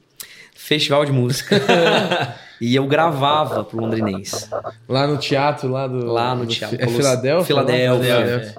Festival 0.54 1.06
de 1.06 1.12
música. 1.12 1.60
e 2.62 2.76
eu 2.76 2.86
gravava 2.86 3.64
pro 3.64 3.80
Londrinense. 3.82 4.46
Lá 4.88 5.08
no 5.08 5.18
teatro, 5.18 5.68
lá 5.70 5.88
do... 5.88 6.06
Lá 6.06 6.36
no 6.36 6.46
teatro. 6.46 6.78
É 6.80 6.88
Filadélfia? 6.88 7.46
Filadélfia. 7.46 8.56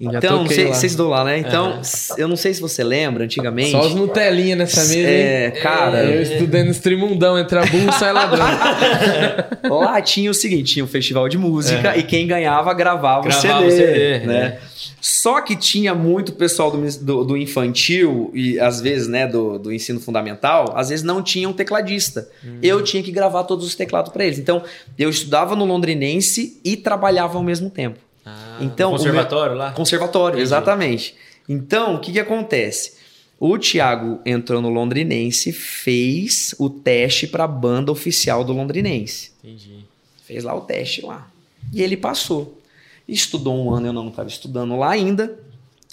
Já 0.00 0.18
Então, 0.18 0.44
vocês 0.46 0.94
dão 0.96 1.08
lá, 1.08 1.24
né? 1.24 1.38
Então, 1.38 1.80
eu 2.18 2.26
não 2.28 2.36
sei 2.36 2.52
se 2.52 2.60
você 2.60 2.82
lembra, 2.84 3.24
antigamente. 3.24 3.70
Só 3.70 3.80
os 3.86 3.94
Nutelinha 3.94 4.56
nessa 4.56 4.80
mesa, 4.84 5.08
É, 5.08 5.46
hein? 5.46 5.62
cara. 5.62 6.04
Eu 6.04 6.20
estudando 6.22 6.68
Streamundão, 6.70 7.38
entra 7.38 7.64
burro, 7.66 7.92
sai 7.92 8.12
ladrão. 8.12 8.44
Lá 9.70 10.00
tinha 10.02 10.30
o 10.30 10.34
seguinte: 10.34 10.74
tinha 10.74 10.84
o 10.84 10.88
festival 10.88 11.28
de 11.28 11.38
música 11.38 11.96
e 11.96 12.02
quem 12.02 12.26
ganhava 12.26 12.72
gravava, 12.74 13.22
Gravava 13.28 13.64
o 13.64 13.68
o 13.68 13.70
CD. 13.70 14.18
CD, 14.20 14.26
né? 14.26 14.58
Só 15.00 15.40
que 15.40 15.54
tinha 15.56 15.94
muito 15.94 16.32
pessoal 16.32 16.70
do, 16.70 16.78
do- 17.04 17.24
do 17.24 17.36
infantil 17.36 18.30
e 18.34 18.58
às 18.58 18.80
vezes, 18.80 19.06
né, 19.06 19.26
do, 19.26 19.58
do 19.58 19.72
ensino 19.72 20.00
fundamental, 20.00 20.72
às 20.76 20.88
vezes 20.88 21.04
não 21.04 21.22
tinha 21.22 21.48
um 21.48 21.52
tecladista. 21.52 22.28
Eu 22.62 22.82
tinha 22.82 23.02
que 23.02 23.12
gravar 23.12 23.35
todos 23.44 23.66
os 23.66 23.74
teclados 23.74 24.12
para 24.12 24.24
eles. 24.24 24.38
Então, 24.38 24.62
eu 24.98 25.08
estudava 25.10 25.54
no 25.56 25.64
londrinense 25.64 26.60
e 26.64 26.76
trabalhava 26.76 27.36
ao 27.38 27.44
mesmo 27.44 27.70
tempo. 27.70 27.98
Ah, 28.24 28.58
Então, 28.60 28.90
conservatório 28.90 29.54
lá? 29.56 29.72
Conservatório, 29.72 30.34
Entendi. 30.36 30.42
exatamente. 30.42 31.14
Então, 31.48 31.94
o 31.94 32.00
que, 32.00 32.12
que 32.12 32.20
acontece? 32.20 32.94
O 33.38 33.58
Thiago 33.58 34.18
entrou 34.24 34.62
no 34.62 34.70
Londrinense, 34.70 35.52
fez 35.52 36.54
o 36.58 36.70
teste 36.70 37.26
para 37.26 37.44
a 37.44 37.48
banda 37.48 37.92
oficial 37.92 38.42
do 38.42 38.52
Londrinense. 38.52 39.30
Entendi. 39.44 39.84
Fez 40.24 40.42
lá 40.42 40.54
o 40.54 40.62
teste 40.62 41.02
lá. 41.02 41.28
E 41.72 41.82
ele 41.82 41.96
passou. 41.96 42.58
Estudou 43.06 43.54
um 43.56 43.70
ano, 43.72 43.88
eu 43.88 43.92
não 43.92 44.08
estava 44.08 44.28
estudando 44.28 44.76
lá 44.76 44.90
ainda. 44.90 45.38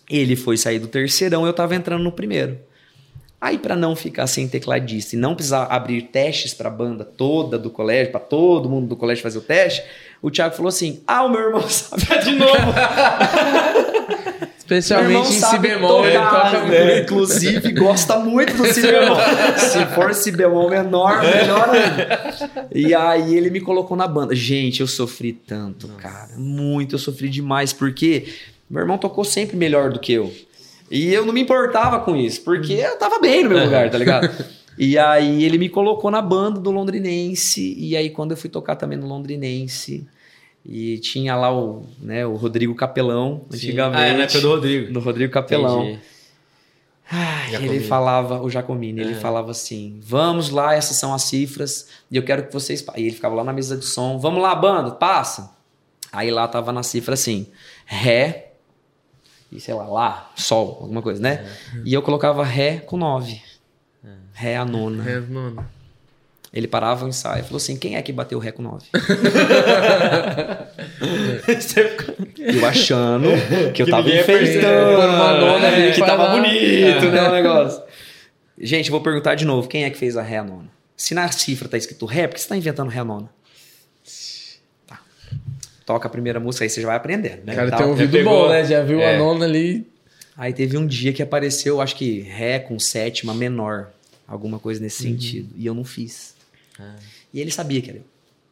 Ele 0.10 0.36
foi 0.36 0.58
sair 0.58 0.80
do 0.80 0.88
terceirão, 0.88 1.44
eu 1.46 1.52
estava 1.52 1.76
entrando 1.76 2.04
no 2.04 2.12
primeiro. 2.12 2.58
Aí, 3.44 3.58
para 3.58 3.76
não 3.76 3.94
ficar 3.94 4.26
sem 4.26 4.48
tecladista 4.48 5.18
e 5.18 5.20
não 5.20 5.36
precisar 5.36 5.66
abrir 5.66 6.04
testes 6.04 6.54
para 6.54 6.70
a 6.70 6.72
banda 6.72 7.04
toda 7.04 7.60
do 7.60 7.70
colégio, 7.70 8.10
para 8.10 8.22
todo 8.22 8.70
mundo 8.70 8.88
do 8.88 8.96
colégio 8.96 9.22
fazer 9.22 9.38
o 9.38 9.42
teste, 9.42 9.84
o 10.22 10.32
Thiago 10.32 10.56
falou 10.56 10.70
assim: 10.70 11.04
Ah, 11.06 11.26
o 11.26 11.30
meu 11.30 11.42
irmão 11.42 11.62
sabe 11.68 12.24
de 12.24 12.36
novo. 12.36 12.54
Especialmente 14.58 15.28
em 15.28 15.42
si 15.42 15.60
bemol, 15.60 16.06
ele 16.06 16.18
toca 16.18 16.62
né? 16.62 16.86
muito. 16.86 17.04
Inclusive, 17.04 17.72
gosta 17.74 18.18
muito 18.18 18.56
do 18.56 18.66
si 18.66 18.82
bemol. 18.82 19.18
Se 19.60 19.86
for 19.88 20.14
si 20.14 20.32
bemol 20.32 20.70
menor, 20.70 21.22
melhor 21.22 21.70
ainda. 21.70 22.70
E 22.74 22.96
aí 22.96 23.36
ele 23.36 23.50
me 23.50 23.60
colocou 23.60 23.98
na 23.98 24.08
banda. 24.08 24.34
Gente, 24.34 24.80
eu 24.80 24.88
sofri 24.88 25.34
tanto, 25.34 25.90
cara. 25.98 26.30
Muito, 26.38 26.96
eu 26.96 27.00
sofri 27.00 27.28
demais, 27.28 27.74
porque 27.74 28.26
meu 28.70 28.80
irmão 28.80 28.98
tocou 28.98 29.26
sempre 29.26 29.58
melhor 29.58 29.92
do 29.92 30.00
que 30.00 30.14
eu. 30.14 30.32
E 30.94 31.12
eu 31.14 31.26
não 31.26 31.34
me 31.34 31.42
importava 31.42 32.00
com 32.02 32.16
isso, 32.16 32.42
porque 32.44 32.74
eu 32.74 32.98
tava 33.00 33.20
bem 33.20 33.44
no 33.44 33.50
meu 33.50 33.64
lugar, 33.66 33.90
tá 33.90 33.98
ligado? 33.98 34.30
E 34.76 34.98
aí 34.98 35.44
ele 35.44 35.60
me 35.60 35.70
colocou 35.70 36.10
na 36.10 36.20
banda 36.20 36.60
do 36.60 36.72
Londrinense, 36.72 37.76
e 37.78 37.96
aí 37.96 38.10
quando 38.10 38.32
eu 38.32 38.38
fui 38.38 38.50
tocar 38.50 38.76
também 38.76 38.98
no 38.98 39.06
Londrinense, 39.08 40.08
e 40.66 40.98
tinha 40.98 41.36
lá 41.36 41.56
o, 41.56 41.86
né, 42.02 42.26
o 42.26 42.34
Rodrigo 42.34 42.74
Capelão, 42.74 43.46
Sim. 43.52 43.56
antigamente. 43.68 44.02
Ah, 44.02 44.08
é 44.08 44.18
na 44.18 44.24
época 44.24 44.42
do 44.42 44.50
Rodrigo. 44.50 44.92
Do 44.92 45.00
Rodrigo 45.00 45.32
Capelão. 45.32 45.84
Entendi. 45.84 46.00
Ai, 47.12 47.56
ele 47.64 47.82
falava, 47.82 48.42
o 48.42 48.50
Jacomini, 48.50 49.02
ele 49.02 49.12
É. 49.12 49.16
falava 49.16 49.52
assim: 49.52 50.00
vamos 50.02 50.50
lá, 50.50 50.74
essas 50.74 50.98
são 50.98 51.14
as 51.14 51.22
cifras, 51.24 51.88
e 52.10 52.16
eu 52.18 52.24
quero 52.24 52.48
que 52.48 52.52
vocês. 52.54 52.82
pa-" 52.82 52.94
E 52.98 53.02
ele 53.04 53.12
ficava 53.14 53.36
lá 53.36 53.44
na 53.44 53.54
mesa 53.54 53.78
de 53.78 53.86
som, 53.86 54.18
vamos 54.18 54.42
lá, 54.42 54.56
banda, 54.56 54.90
passa. 54.92 55.52
Aí 56.12 56.32
lá 56.32 56.48
tava 56.48 56.72
na 56.72 56.82
cifra 56.82 57.14
assim: 57.14 57.46
Ré, 57.86 58.53
e 59.56 59.60
sei 59.60 59.74
lá, 59.74 59.84
Lá, 59.84 60.32
Sol, 60.36 60.80
alguma 60.82 61.02
coisa, 61.02 61.22
né? 61.22 61.46
E 61.86 61.94
eu 61.94 62.02
colocava 62.02 62.44
Ré 62.44 62.78
com 62.78 62.98
nove. 62.98 63.42
Ré 64.34 64.58
a 64.58 64.66
nona. 64.66 65.10
É, 65.10 65.20
mano. 65.20 65.66
Ele 66.54 66.68
parava 66.68 67.06
o 67.06 67.08
ensaio 67.10 67.40
e 67.42 67.44
falou 67.44 67.58
assim: 67.58 67.76
quem 67.78 67.96
é 67.96 68.02
que 68.02 68.12
bateu 68.14 68.38
Ré 68.38 68.52
com 68.52 68.62
nove? 68.62 68.86
eu 72.38 72.66
achando 72.66 73.30
que 73.74 73.82
eu 73.82 73.86
Que 73.86 73.92
tava 73.92 74.08
enfeitando, 74.10 75.00
uma 75.00 75.34
nona 75.40 75.68
ali, 75.68 75.92
que 75.92 76.00
tava 76.00 76.24
lá. 76.24 76.36
bonito, 76.36 77.06
né, 77.10 77.30
o 77.30 77.32
negócio. 77.32 77.82
Gente, 78.60 78.92
vou 78.92 79.02
perguntar 79.02 79.34
de 79.36 79.46
novo, 79.46 79.68
quem 79.68 79.84
é 79.84 79.90
que 79.90 79.98
fez 79.98 80.16
a 80.16 80.22
Ré 80.22 80.38
a 80.38 80.44
nona? 80.44 80.70
Se 80.96 81.16
na 81.16 81.32
cifra 81.32 81.68
tá 81.68 81.76
escrito 81.78 82.06
Ré, 82.06 82.28
por 82.28 82.36
que 82.36 82.42
você 82.42 82.48
tá 82.50 82.56
inventando 82.56 82.90
Ré 82.90 83.00
a 83.00 83.04
nona? 83.04 83.30
Toca 85.86 86.08
a 86.08 86.12
primeira 86.12 86.40
música, 86.40 86.64
aí 86.66 86.70
você 86.70 86.82
já 86.82 86.88
vai 86.88 86.96
aprendendo, 86.96 87.44
né? 87.46 87.56
Cara 87.56 87.72
tem 87.76 87.86
ouvido 87.86 88.12
pegou. 88.12 88.44
bom, 88.44 88.50
né? 88.50 88.64
Já 88.66 88.82
viu 88.84 89.00
É. 89.02 89.16
a 89.16 89.20
nona 89.20 89.46
ali. 89.46 89.86
Aí 90.38 90.52
teve 90.54 90.78
um 90.78 90.88
dia 90.88 91.12
que 91.14 91.22
apareceu, 91.22 91.80
acho 91.82 91.96
que 91.96 92.22
Ré 92.22 92.58
com 92.60 92.80
sétima 92.80 93.34
menor, 93.34 93.90
alguma 94.28 94.58
coisa 94.60 94.82
nesse 94.82 95.06
Uhum. 95.06 95.12
sentido, 95.14 95.50
e 95.58 95.66
eu 95.66 95.74
não 95.74 95.84
fiz. 95.84 96.34
Ah. 96.80 96.96
E 97.34 97.40
ele 97.40 97.52
sabia 97.52 97.82
que 97.82 97.90
era 97.90 98.00
eu. 98.00 98.06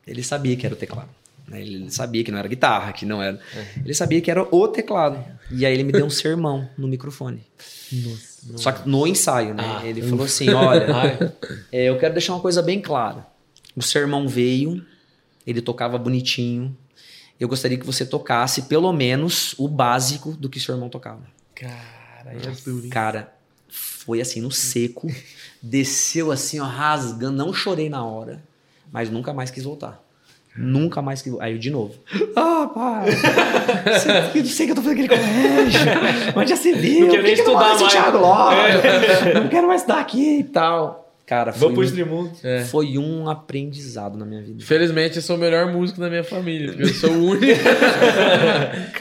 Ele 0.05 0.21
sabia 0.23 0.55
que 0.55 0.65
era 0.65 0.75
o 0.75 0.77
teclado. 0.77 1.09
né? 1.47 1.59
Ele 1.61 1.89
sabia 1.89 2.23
que 2.23 2.31
não 2.31 2.37
era 2.39 2.47
guitarra, 2.47 2.91
que 2.93 3.05
não 3.05 3.21
era. 3.21 3.39
Ele 3.83 3.93
sabia 3.93 4.21
que 4.21 4.29
era 4.31 4.43
o 4.55 4.67
teclado. 4.67 5.23
E 5.49 5.65
aí 5.65 5.73
ele 5.73 5.83
me 5.83 5.91
deu 5.91 6.05
um 6.05 6.09
sermão 6.09 6.69
no 6.77 6.87
microfone. 6.87 7.41
Só 8.55 8.71
que 8.71 8.87
no 8.87 9.05
ensaio, 9.07 9.53
né? 9.53 9.63
Ah. 9.81 9.85
ele 9.85 10.01
falou 10.01 10.25
assim: 10.25 10.49
olha, 10.49 11.33
é, 11.71 11.85
eu 11.89 11.97
quero 11.97 12.13
deixar 12.13 12.33
uma 12.33 12.41
coisa 12.41 12.61
bem 12.61 12.79
clara. 12.81 13.25
O 13.75 13.81
sermão 13.81 14.27
veio, 14.27 14.83
ele 15.45 15.61
tocava 15.61 15.97
bonitinho. 15.97 16.75
Eu 17.41 17.47
gostaria 17.47 17.75
que 17.77 17.85
você 17.85 18.05
tocasse 18.05 18.61
pelo 18.63 18.93
menos 18.93 19.55
o 19.57 19.67
básico 19.67 20.31
do 20.33 20.47
que 20.47 20.59
o 20.59 20.61
seu 20.61 20.75
irmão 20.75 20.89
tocava. 20.89 21.21
Cara, 21.55 21.73
é? 22.35 22.89
Cara, 22.89 23.33
foi 23.67 24.21
assim 24.21 24.39
no 24.41 24.51
seco, 24.51 25.07
desceu 25.61 26.31
assim, 26.31 26.59
ó, 26.59 26.65
rasgando. 26.65 27.35
Não 27.43 27.51
chorei 27.51 27.89
na 27.89 28.05
hora, 28.05 28.43
mas 28.91 29.09
nunca 29.09 29.33
mais 29.33 29.49
quis 29.49 29.63
voltar. 29.63 29.99
Nunca 30.55 31.01
mais 31.01 31.21
quis. 31.21 31.33
Aí 31.39 31.53
eu 31.53 31.57
de 31.57 31.71
novo. 31.71 31.95
Ah, 32.35 32.67
pai! 32.73 33.09
Você- 33.11 34.37
Eu 34.37 34.43
não 34.43 34.49
sei 34.49 34.65
que 34.67 34.71
eu 34.71 34.75
tô 34.75 34.81
fazendo 34.83 35.03
aquele 35.03 35.07
colégio. 35.09 35.79
Mas 36.35 36.49
já 36.49 36.55
se 36.55 36.71
viu. 36.73 37.07
Não 37.07 37.09
quero 37.09 37.21
por 37.21 37.23
nem 37.27 37.35
que 37.35 37.41
que 37.43 37.49
eu 37.49 37.53
não 37.53 37.59
estudar 37.61 37.69
mando 37.69 37.73
esse 37.73 37.83
mais. 37.83 37.93
Thiago 37.93 38.17
logo? 38.19 39.39
Não 39.41 39.47
quero 39.49 39.67
mais 39.67 39.81
estar 39.81 39.99
aqui 39.99 40.39
e 40.39 40.43
tal. 40.43 41.10
Cara, 41.31 41.53
foi, 41.53 41.61
Vamos 41.61 41.75
pro 41.75 41.81
um, 41.81 41.85
Streamundo. 41.85 42.31
É. 42.43 42.65
foi 42.65 42.97
um 42.97 43.29
aprendizado 43.29 44.17
na 44.17 44.25
minha 44.25 44.41
vida. 44.41 44.61
Felizmente, 44.65 45.15
eu 45.15 45.21
sou 45.21 45.37
o 45.37 45.39
melhor 45.39 45.71
músico 45.71 46.01
da 46.01 46.09
minha 46.09 46.25
família, 46.25 46.75
eu 46.77 46.89
sou 46.89 47.09
o 47.09 47.25
único. 47.25 47.45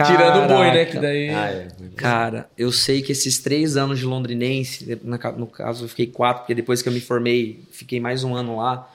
Tirando 0.07 0.45
o 0.45 0.47
boi, 0.47 0.71
né? 0.71 0.85
Que 0.85 0.97
daí. 1.01 1.29
Ah, 1.31 1.51
é. 1.51 1.69
Cara, 1.97 2.49
eu 2.57 2.71
sei 2.71 3.03
que 3.03 3.11
esses 3.11 3.41
três 3.41 3.77
anos 3.77 3.99
de 3.99 4.05
londrinense, 4.05 4.97
no 5.03 5.49
caso 5.49 5.87
eu 5.87 5.89
fiquei 5.89 6.07
quatro, 6.07 6.43
porque 6.43 6.55
depois 6.55 6.81
que 6.81 6.89
eu 6.89 6.93
me 6.93 7.01
formei, 7.01 7.65
fiquei 7.73 7.99
mais 7.99 8.23
um 8.23 8.37
ano 8.37 8.59
lá. 8.59 8.89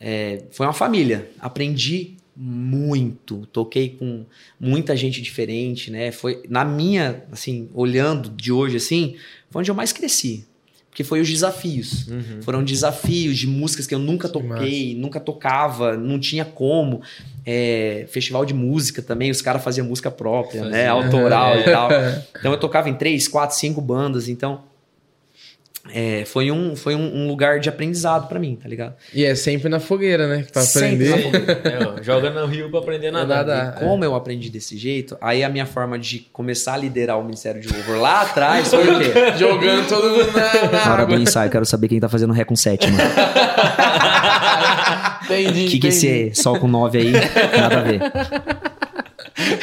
é, 0.00 0.42
foi 0.50 0.66
uma 0.66 0.72
família. 0.72 1.30
Aprendi 1.38 2.16
muito. 2.36 3.46
Toquei 3.52 3.90
com 3.90 4.26
muita 4.58 4.96
gente 4.96 5.22
diferente, 5.22 5.92
né? 5.92 6.10
Foi 6.10 6.42
na 6.48 6.64
minha, 6.64 7.22
assim, 7.30 7.70
olhando 7.72 8.28
de 8.30 8.50
hoje 8.50 8.78
assim, 8.78 9.14
foi 9.48 9.60
onde 9.60 9.70
eu 9.70 9.76
mais 9.76 9.92
cresci. 9.92 10.44
Porque 10.98 11.04
foi 11.04 11.20
os 11.20 11.30
desafios. 11.30 12.08
Uhum. 12.08 12.42
Foram 12.42 12.64
desafios 12.64 13.38
de 13.38 13.46
músicas 13.46 13.86
que 13.86 13.94
eu 13.94 14.00
nunca 14.00 14.28
toquei, 14.28 14.96
nunca 14.98 15.20
tocava, 15.20 15.96
não 15.96 16.18
tinha 16.18 16.44
como. 16.44 17.00
É, 17.46 18.04
festival 18.10 18.44
de 18.44 18.52
música 18.52 19.00
também, 19.00 19.30
os 19.30 19.40
caras 19.40 19.62
faziam 19.62 19.86
música 19.86 20.10
própria, 20.10 20.64
né? 20.64 20.88
Fazia. 20.88 20.90
Autoral 20.90 21.54
É. 21.54 21.60
e 21.60 21.64
tal. 21.70 21.88
Então 22.36 22.50
eu 22.50 22.58
tocava 22.58 22.90
em 22.90 22.94
três, 22.94 23.28
quatro, 23.28 23.54
cinco 23.56 23.80
bandas. 23.80 24.28
Então 24.28 24.62
é, 25.94 26.24
foi, 26.26 26.50
um, 26.50 26.76
foi 26.76 26.94
um, 26.94 27.24
um 27.24 27.28
lugar 27.28 27.60
de 27.60 27.68
aprendizado 27.68 28.28
pra 28.28 28.38
mim, 28.38 28.56
tá 28.60 28.68
ligado? 28.68 28.94
E 29.14 29.24
é 29.24 29.34
sempre 29.34 29.68
na 29.68 29.80
fogueira, 29.80 30.26
né? 30.26 30.44
Pra 30.52 30.62
Sempre 30.62 31.12
aprender. 31.12 31.60
na 31.64 31.98
É, 32.00 32.02
joga 32.02 32.30
no 32.30 32.46
rio 32.46 32.70
pra 32.70 32.80
aprender 32.80 33.08
a 33.08 33.12
nadar. 33.12 33.46
Nadar. 33.46 33.76
E 33.76 33.80
como 33.84 34.04
eu 34.04 34.14
aprendi 34.14 34.50
desse 34.50 34.76
jeito, 34.76 35.16
aí 35.20 35.42
a 35.42 35.48
minha 35.48 35.66
forma 35.66 35.98
de 35.98 36.20
começar 36.32 36.74
a 36.74 36.76
liderar 36.76 37.18
o 37.18 37.24
Ministério 37.24 37.60
de 37.60 37.68
Louvor 37.72 38.00
lá 38.00 38.22
atrás 38.22 38.68
foi 38.68 38.86
o 38.86 38.98
quê? 38.98 39.12
Jogando 39.38 39.88
todo 39.88 40.10
mundo 40.10 40.32
na, 40.72 40.92
hora 40.92 41.06
do 41.06 41.14
ensaio, 41.14 41.50
quero 41.50 41.64
saber 41.64 41.88
quem 41.88 42.00
tá 42.00 42.08
fazendo 42.08 42.32
ré 42.32 42.44
com 42.44 42.56
7, 42.56 42.90
mano. 42.90 43.02
Entendi, 45.24 45.66
O 45.66 45.70
que, 45.70 45.78
que 45.78 45.88
entendi. 45.88 46.06
esse 46.30 46.42
sol 46.42 46.58
com 46.58 46.68
9 46.68 46.98
aí? 46.98 47.12
Nada 47.12 47.78
a 47.78 47.82
ver. 47.82 48.00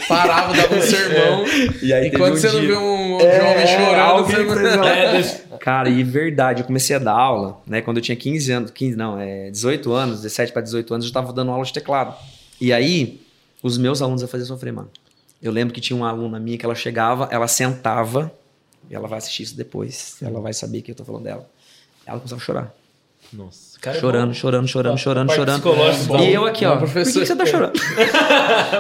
Parava, 0.07 0.53
dava 0.53 0.75
um 0.75 0.81
sermão. 0.83 1.45
E 1.81 1.93
aí 1.93 2.03
teve 2.03 2.15
Enquanto 2.15 2.33
um 2.33 2.37
você 2.37 2.47
não 2.51 2.59
dia- 2.59 2.67
viu 2.69 2.81
um 2.81 3.19
É, 3.19 3.39
jovem 3.39 3.67
chorando, 3.67 4.23
você 4.25 4.75
não... 4.77 4.83
É, 4.87 5.41
Cara, 5.59 5.89
e 5.89 6.03
verdade, 6.03 6.61
eu 6.61 6.65
comecei 6.67 6.95
a 6.95 6.99
dar 6.99 7.13
aula, 7.13 7.59
né? 7.65 7.81
Quando 7.81 7.97
eu 7.97 8.03
tinha 8.03 8.15
15 8.15 8.51
anos, 8.51 8.71
15 8.71 8.95
não, 8.95 9.19
é 9.19 9.49
18 9.49 9.91
anos, 9.93 10.17
17 10.21 10.51
para 10.53 10.61
18 10.61 10.93
anos, 10.93 11.05
eu 11.07 11.11
tava 11.11 11.33
dando 11.33 11.49
aula 11.51 11.63
de 11.65 11.73
teclado. 11.73 12.15
E 12.61 12.71
aí, 12.71 13.21
os 13.63 13.77
meus 13.77 14.01
alunos 14.01 14.21
eu 14.21 14.27
fazia 14.27 14.45
sofrer, 14.45 14.71
mano. 14.71 14.89
Eu 15.41 15.51
lembro 15.51 15.73
que 15.73 15.81
tinha 15.81 15.95
uma 15.97 16.09
aluna 16.09 16.39
minha 16.39 16.57
que 16.57 16.65
ela 16.65 16.75
chegava, 16.75 17.27
ela 17.31 17.47
sentava, 17.47 18.31
e 18.89 18.95
ela 18.95 19.07
vai 19.07 19.17
assistir 19.17 19.43
isso 19.43 19.57
depois, 19.57 20.17
ela 20.21 20.39
vai 20.39 20.53
saber 20.53 20.81
que 20.81 20.91
eu 20.91 20.95
tô 20.95 21.03
falando 21.03 21.23
dela. 21.23 21.49
Ela 22.05 22.19
começava 22.19 22.41
a 22.41 22.45
chorar. 22.45 22.73
Nossa, 23.33 23.74
cara 23.85 23.97
é 23.97 23.99
chorando, 23.99 24.33
chorando, 24.33 24.67
chorando, 24.67 24.97
chorando, 24.97 25.31
chorando. 25.31 25.61
psicológica, 25.61 26.17
E 26.17 26.33
eu 26.33 26.43
aqui, 26.43 26.65
ó. 26.65 26.77
Por 26.77 26.89
que, 26.89 27.05
você 27.05 27.35
tá 27.35 27.45
chorando? 27.45 27.73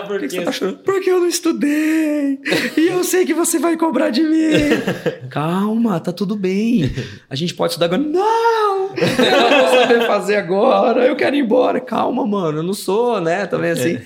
Por 0.07 0.19
que, 0.19 0.29
você 0.29 0.41
tá 0.41 0.51
chorando? 0.51 0.77
Porque 0.79 1.11
eu 1.11 1.19
não 1.19 1.27
estudei. 1.27 2.39
E 2.75 2.87
eu 2.87 3.03
sei 3.03 3.23
que 3.25 3.33
você 3.33 3.59
vai 3.59 3.77
cobrar 3.77 4.09
de 4.09 4.23
mim. 4.23 4.49
Calma, 5.29 5.99
tá 5.99 6.11
tudo 6.11 6.35
bem. 6.35 6.91
A 7.29 7.35
gente 7.35 7.53
pode 7.53 7.73
estudar 7.73 7.85
agora. 7.85 8.01
Não! 8.01 8.95
Eu 8.95 9.49
não 9.51 9.59
vou 9.59 9.79
saber 9.79 10.07
fazer 10.07 10.35
agora. 10.37 11.05
Eu 11.05 11.15
quero 11.15 11.35
ir 11.35 11.39
embora. 11.39 11.79
Calma, 11.79 12.25
mano. 12.25 12.59
Eu 12.59 12.63
não 12.63 12.73
sou, 12.73 13.21
né? 13.21 13.45
Também 13.45 13.71
assim. 13.71 13.99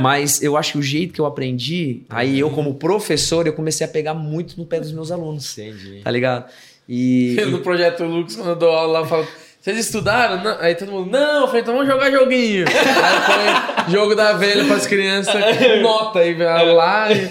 Mas 0.00 0.40
eu 0.42 0.56
acho 0.56 0.72
que 0.72 0.78
o 0.78 0.82
jeito 0.82 1.12
que 1.12 1.20
eu 1.20 1.26
aprendi, 1.26 2.02
aí 2.08 2.38
eu, 2.38 2.50
como 2.50 2.74
professor, 2.74 3.46
eu 3.46 3.52
comecei 3.52 3.84
a 3.84 3.90
pegar 3.90 4.14
muito 4.14 4.56
no 4.56 4.64
pé 4.64 4.78
dos 4.78 4.92
meus 4.92 5.10
alunos. 5.10 5.58
Entendi. 5.58 6.02
Tá 6.04 6.10
ligado? 6.10 6.44
E. 6.88 7.36
No 7.50 7.58
Projeto 7.60 8.04
Lux, 8.04 8.36
quando 8.36 8.50
eu 8.50 8.56
dou 8.56 8.70
aula 8.70 8.92
lá, 8.92 8.98
eu 9.00 9.06
falo... 9.06 9.26
Vocês 9.66 9.78
estudaram? 9.78 10.44
Não. 10.44 10.56
Aí 10.60 10.76
todo 10.76 10.92
mundo, 10.92 11.10
não, 11.10 11.40
eu 11.40 11.46
falei, 11.48 11.62
então 11.62 11.74
vamos 11.74 11.88
jogar 11.92 12.08
joguinho. 12.08 12.66
Aí 12.70 13.82
põe 13.82 13.92
jogo 13.92 14.14
da 14.14 14.32
velha 14.34 14.64
pras 14.64 14.86
crianças, 14.86 15.34
nota 15.82 16.20
aí, 16.20 16.36
lá. 16.72 17.10
e- 17.10 17.28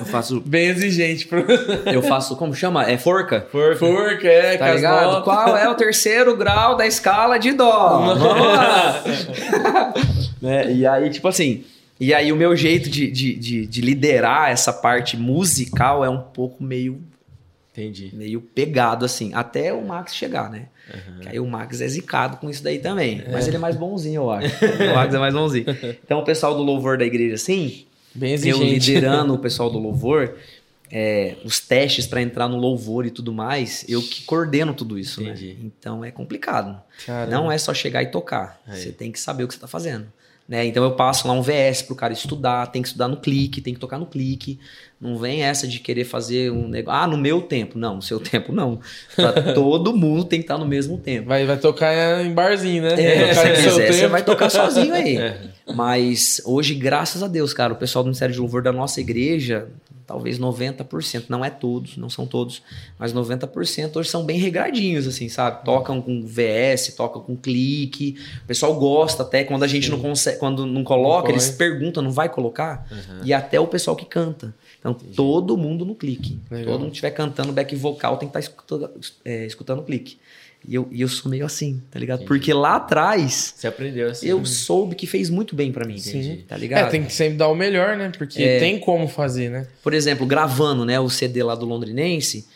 Eu 0.00 0.06
faço. 0.06 0.40
Bem 0.46 0.68
exigente. 0.68 1.26
Pro... 1.26 1.44
Eu 1.84 2.00
faço. 2.02 2.34
Como 2.36 2.54
chama? 2.54 2.90
É 2.90 2.96
forca? 2.96 3.46
Forca. 3.52 3.76
Forca, 3.76 4.26
é, 4.26 4.56
Tá 4.56 4.64
com 4.64 4.70
as 4.70 4.76
ligado? 4.76 5.04
notas. 5.04 5.24
Qual 5.24 5.54
é 5.58 5.68
o 5.68 5.74
terceiro 5.74 6.34
grau 6.34 6.76
da 6.78 6.86
escala 6.86 7.36
de 7.38 7.52
dó? 7.52 8.14
Né? 10.40 10.72
E 10.72 10.86
aí, 10.86 11.10
tipo 11.10 11.28
assim. 11.28 11.62
E 12.00 12.14
aí, 12.14 12.32
o 12.32 12.36
meu 12.36 12.56
jeito 12.56 12.88
de, 12.88 13.10
de, 13.10 13.34
de, 13.34 13.66
de 13.66 13.80
liderar 13.82 14.50
essa 14.50 14.72
parte 14.72 15.14
musical 15.14 16.02
é 16.02 16.08
um 16.08 16.20
pouco 16.20 16.62
meio, 16.64 17.00
Entendi. 17.76 18.10
meio 18.14 18.40
pegado, 18.40 19.04
assim. 19.04 19.34
Até 19.34 19.72
o 19.72 19.84
Max 19.84 20.14
chegar, 20.14 20.50
né? 20.50 20.66
Que 21.20 21.28
aí 21.28 21.40
o 21.40 21.46
Max 21.46 21.80
é 21.80 21.88
zicado 21.88 22.36
com 22.38 22.48
isso 22.48 22.62
daí 22.62 22.78
também. 22.78 23.22
Mas 23.30 23.46
ele 23.46 23.56
é 23.56 23.58
mais 23.58 23.76
bonzinho, 23.76 24.22
eu 24.22 24.30
acho. 24.30 24.54
O 24.64 24.94
Max 24.94 25.14
é 25.14 25.18
mais 25.18 25.34
bonzinho. 25.34 25.66
Então, 26.04 26.20
o 26.20 26.24
pessoal 26.24 26.54
do 26.54 26.62
louvor 26.62 26.96
da 26.96 27.04
igreja, 27.04 27.34
assim, 27.34 27.84
Bem 28.14 28.36
eu 28.46 28.62
liderando 28.62 29.34
o 29.34 29.38
pessoal 29.38 29.68
do 29.68 29.78
louvor, 29.80 30.36
é, 30.90 31.36
os 31.44 31.60
testes 31.60 32.06
para 32.06 32.22
entrar 32.22 32.48
no 32.48 32.56
louvor 32.56 33.04
e 33.04 33.10
tudo 33.10 33.32
mais, 33.32 33.84
eu 33.88 34.00
que 34.00 34.22
coordeno 34.24 34.72
tudo 34.72 34.98
isso, 34.98 35.20
né? 35.20 35.30
Entendi. 35.30 35.56
Então 35.62 36.04
é 36.04 36.10
complicado. 36.10 36.80
Caramba. 37.04 37.30
Não 37.30 37.50
é 37.50 37.58
só 37.58 37.74
chegar 37.74 38.02
e 38.02 38.06
tocar. 38.06 38.60
Aí. 38.66 38.80
Você 38.80 38.92
tem 38.92 39.10
que 39.10 39.18
saber 39.18 39.44
o 39.44 39.48
que 39.48 39.54
você 39.54 39.60
tá 39.60 39.66
fazendo. 39.66 40.06
Né? 40.48 40.64
Então 40.64 40.84
eu 40.84 40.92
passo 40.92 41.26
lá 41.26 41.34
um 41.34 41.42
VS 41.42 41.82
pro 41.82 41.96
cara 41.96 42.12
estudar, 42.12 42.68
tem 42.68 42.80
que 42.80 42.86
estudar 42.86 43.08
no 43.08 43.16
clique, 43.16 43.60
tem 43.60 43.74
que 43.74 43.80
tocar 43.80 43.98
no 43.98 44.06
clique. 44.06 44.60
Não 45.00 45.18
vem 45.18 45.42
essa 45.42 45.66
de 45.66 45.80
querer 45.80 46.04
fazer 46.04 46.52
um 46.52 46.68
negócio. 46.68 47.00
Ah, 47.00 47.06
no 47.06 47.18
meu 47.18 47.42
tempo. 47.42 47.76
Não, 47.76 47.96
no 47.96 48.02
seu 48.02 48.18
tempo 48.20 48.52
não. 48.52 48.78
Pra 49.16 49.32
todo 49.54 49.96
mundo 49.96 50.24
tem 50.24 50.38
que 50.38 50.44
estar 50.44 50.56
no 50.56 50.66
mesmo 50.66 50.98
tempo. 50.98 51.28
Vai, 51.28 51.44
vai 51.44 51.56
tocar 51.56 52.24
em 52.24 52.32
barzinho, 52.32 52.84
né? 52.84 52.94
É, 52.94 53.34
se 53.34 53.62
quiser, 53.64 53.92
você 53.92 54.06
vai 54.06 54.22
tocar 54.22 54.50
sozinho 54.50 54.94
aí. 54.94 55.16
É. 55.26 55.72
Mas 55.74 56.40
hoje, 56.44 56.74
graças 56.74 57.22
a 57.22 57.26
Deus, 57.26 57.52
cara, 57.52 57.72
o 57.72 57.76
pessoal 57.76 58.04
do 58.04 58.06
Ministério 58.06 58.32
de 58.32 58.38
Louvor 58.38 58.62
da 58.62 58.72
nossa 58.72 59.00
igreja, 59.00 59.66
talvez 60.06 60.38
90%, 60.38 61.24
não 61.28 61.44
é 61.44 61.50
todos, 61.50 61.96
não 61.96 62.08
são 62.08 62.26
todos, 62.26 62.62
mas 62.98 63.12
90% 63.12 63.96
hoje 63.96 64.08
são 64.08 64.24
bem 64.24 64.38
regradinhos, 64.38 65.06
assim, 65.06 65.28
sabe? 65.28 65.64
Tocam 65.64 66.00
com 66.00 66.22
VS, 66.22 66.94
tocam 66.96 67.20
com 67.20 67.36
clique. 67.36 68.16
O 68.44 68.46
pessoal 68.46 68.74
gosta 68.74 69.24
até 69.24 69.42
quando 69.42 69.64
a 69.64 69.66
gente 69.66 69.90
não 69.90 69.98
consegue, 69.98 70.38
quando 70.38 70.64
não 70.64 70.84
coloca, 70.84 71.28
Não 71.28 71.34
eles 71.34 71.50
perguntam, 71.50 72.02
não 72.02 72.12
vai 72.12 72.28
colocar? 72.28 72.86
Uhum. 72.90 73.24
E 73.24 73.32
até 73.32 73.58
o 73.58 73.66
pessoal 73.66 73.96
que 73.96 74.04
canta. 74.04 74.54
Então, 74.78 74.94
todo 74.94 75.56
mundo 75.56 75.84
no 75.84 75.94
clique. 75.94 76.38
Legal. 76.50 76.72
Todo 76.72 76.80
mundo 76.80 76.90
que 76.90 76.96
estiver 76.96 77.10
cantando 77.10 77.52
back 77.52 77.74
vocal 77.74 78.16
tem 78.16 78.28
que 78.28 78.38
estar 78.38 78.40
escutando, 78.40 78.90
é, 79.24 79.44
escutando 79.44 79.80
o 79.80 79.82
clique. 79.82 80.18
E 80.68 80.74
eu, 80.74 80.88
e 80.90 81.00
eu 81.00 81.08
sou 81.08 81.30
meio 81.30 81.46
assim, 81.46 81.80
tá 81.90 81.98
ligado? 81.98 82.16
Entendi. 82.18 82.28
Porque 82.28 82.52
lá 82.52 82.76
atrás 82.76 83.54
Você 83.56 83.66
aprendeu 83.66 84.10
assim. 84.10 84.26
eu 84.26 84.44
soube 84.44 84.94
que 84.96 85.06
fez 85.06 85.30
muito 85.30 85.54
bem 85.54 85.70
pra 85.70 85.86
mim. 85.86 85.98
Sim. 85.98 86.42
Tá 86.48 86.56
É, 86.56 86.58
ligado? 86.58 86.90
tem 86.90 87.04
que 87.04 87.12
sempre 87.12 87.36
dar 87.38 87.48
o 87.48 87.54
melhor, 87.54 87.96
né? 87.96 88.10
Porque 88.16 88.42
É. 88.42 88.58
tem 88.58 88.78
como 88.80 89.06
fazer, 89.06 89.48
né? 89.50 89.66
Por 89.82 89.94
exemplo, 89.94 90.26
gravando, 90.26 90.84
né, 90.84 90.98
o 90.98 91.08
CD 91.08 91.42
lá 91.42 91.54
do 91.54 91.64
Londrinense, 91.64 92.46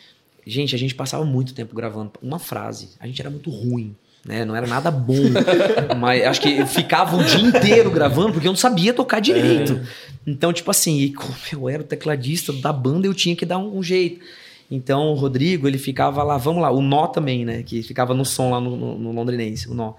gente, 0.45 0.75
a 0.75 0.77
gente 0.77 0.93
passava 0.93 1.23
muito 1.23 1.53
tempo 1.53 1.73
gravando 1.75 2.11
uma 2.21 2.37
frase. 2.39 2.89
A 2.99 3.07
gente 3.07 3.21
era 3.21 3.29
muito 3.29 3.49
ruim. 3.49 3.95
Né? 4.23 4.45
Não 4.45 4.55
era 4.55 4.67
nada 4.67 4.91
bom, 4.91 5.15
mas 5.99 6.23
acho 6.25 6.41
que 6.41 6.57
eu 6.57 6.67
ficava 6.67 7.17
o 7.17 7.23
dia 7.23 7.39
inteiro 7.39 7.89
gravando 7.89 8.33
porque 8.33 8.47
eu 8.47 8.51
não 8.51 8.57
sabia 8.57 8.93
tocar 8.93 9.19
direito. 9.19 9.81
Então, 10.27 10.53
tipo 10.53 10.69
assim, 10.69 10.99
e 10.99 11.11
como 11.13 11.33
eu 11.51 11.67
era 11.67 11.81
o 11.81 11.85
tecladista 11.85 12.53
da 12.53 12.71
banda, 12.71 13.07
eu 13.07 13.13
tinha 13.15 13.35
que 13.35 13.45
dar 13.47 13.57
um, 13.57 13.77
um 13.77 13.81
jeito. 13.81 14.19
Então, 14.71 15.09
o 15.09 15.15
Rodrigo, 15.15 15.67
ele 15.67 15.77
ficava 15.77 16.23
lá, 16.23 16.37
vamos 16.37 16.61
lá, 16.61 16.71
o 16.71 16.81
Nó 16.81 17.07
também, 17.07 17.43
né? 17.43 17.61
Que 17.61 17.83
ficava 17.83 18.13
no 18.13 18.23
som 18.23 18.51
lá 18.51 18.61
no, 18.61 18.77
no, 18.77 18.97
no 18.97 19.11
londrinense, 19.11 19.69
o 19.69 19.73
Nó. 19.73 19.93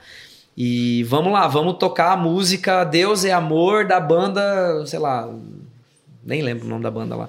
E 0.56 1.04
vamos 1.04 1.30
lá, 1.30 1.46
vamos 1.46 1.76
tocar 1.78 2.12
a 2.12 2.16
música 2.16 2.82
Deus 2.84 3.24
é 3.24 3.32
Amor 3.32 3.86
da 3.86 4.00
banda, 4.00 4.84
sei 4.86 4.98
lá, 4.98 5.30
nem 6.24 6.42
lembro 6.42 6.66
o 6.66 6.68
nome 6.68 6.82
da 6.82 6.90
banda 6.90 7.14
lá. 7.14 7.28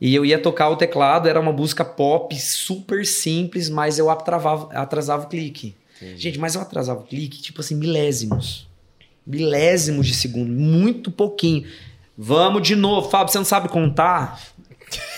E 0.00 0.14
eu 0.14 0.24
ia 0.24 0.38
tocar 0.38 0.70
o 0.70 0.76
teclado, 0.76 1.28
era 1.28 1.40
uma 1.40 1.52
música 1.52 1.84
pop 1.84 2.34
super 2.38 3.04
simples, 3.04 3.68
mas 3.68 3.98
eu 3.98 4.08
atrasava, 4.08 4.72
atrasava 4.72 5.24
o 5.24 5.28
clique. 5.28 5.74
Entendi. 5.96 6.20
Gente, 6.20 6.38
mas 6.38 6.54
eu 6.54 6.60
atrasava 6.60 7.00
o 7.00 7.04
clique, 7.04 7.42
tipo 7.42 7.60
assim, 7.60 7.74
milésimos. 7.74 8.66
Milésimos 9.26 10.06
de 10.06 10.14
segundo, 10.14 10.50
muito 10.50 11.10
pouquinho. 11.10 11.66
Vamos 12.16 12.62
de 12.62 12.74
novo, 12.76 13.10
Fábio, 13.10 13.32
você 13.32 13.38
não 13.38 13.44
sabe 13.44 13.68
contar? 13.68 14.40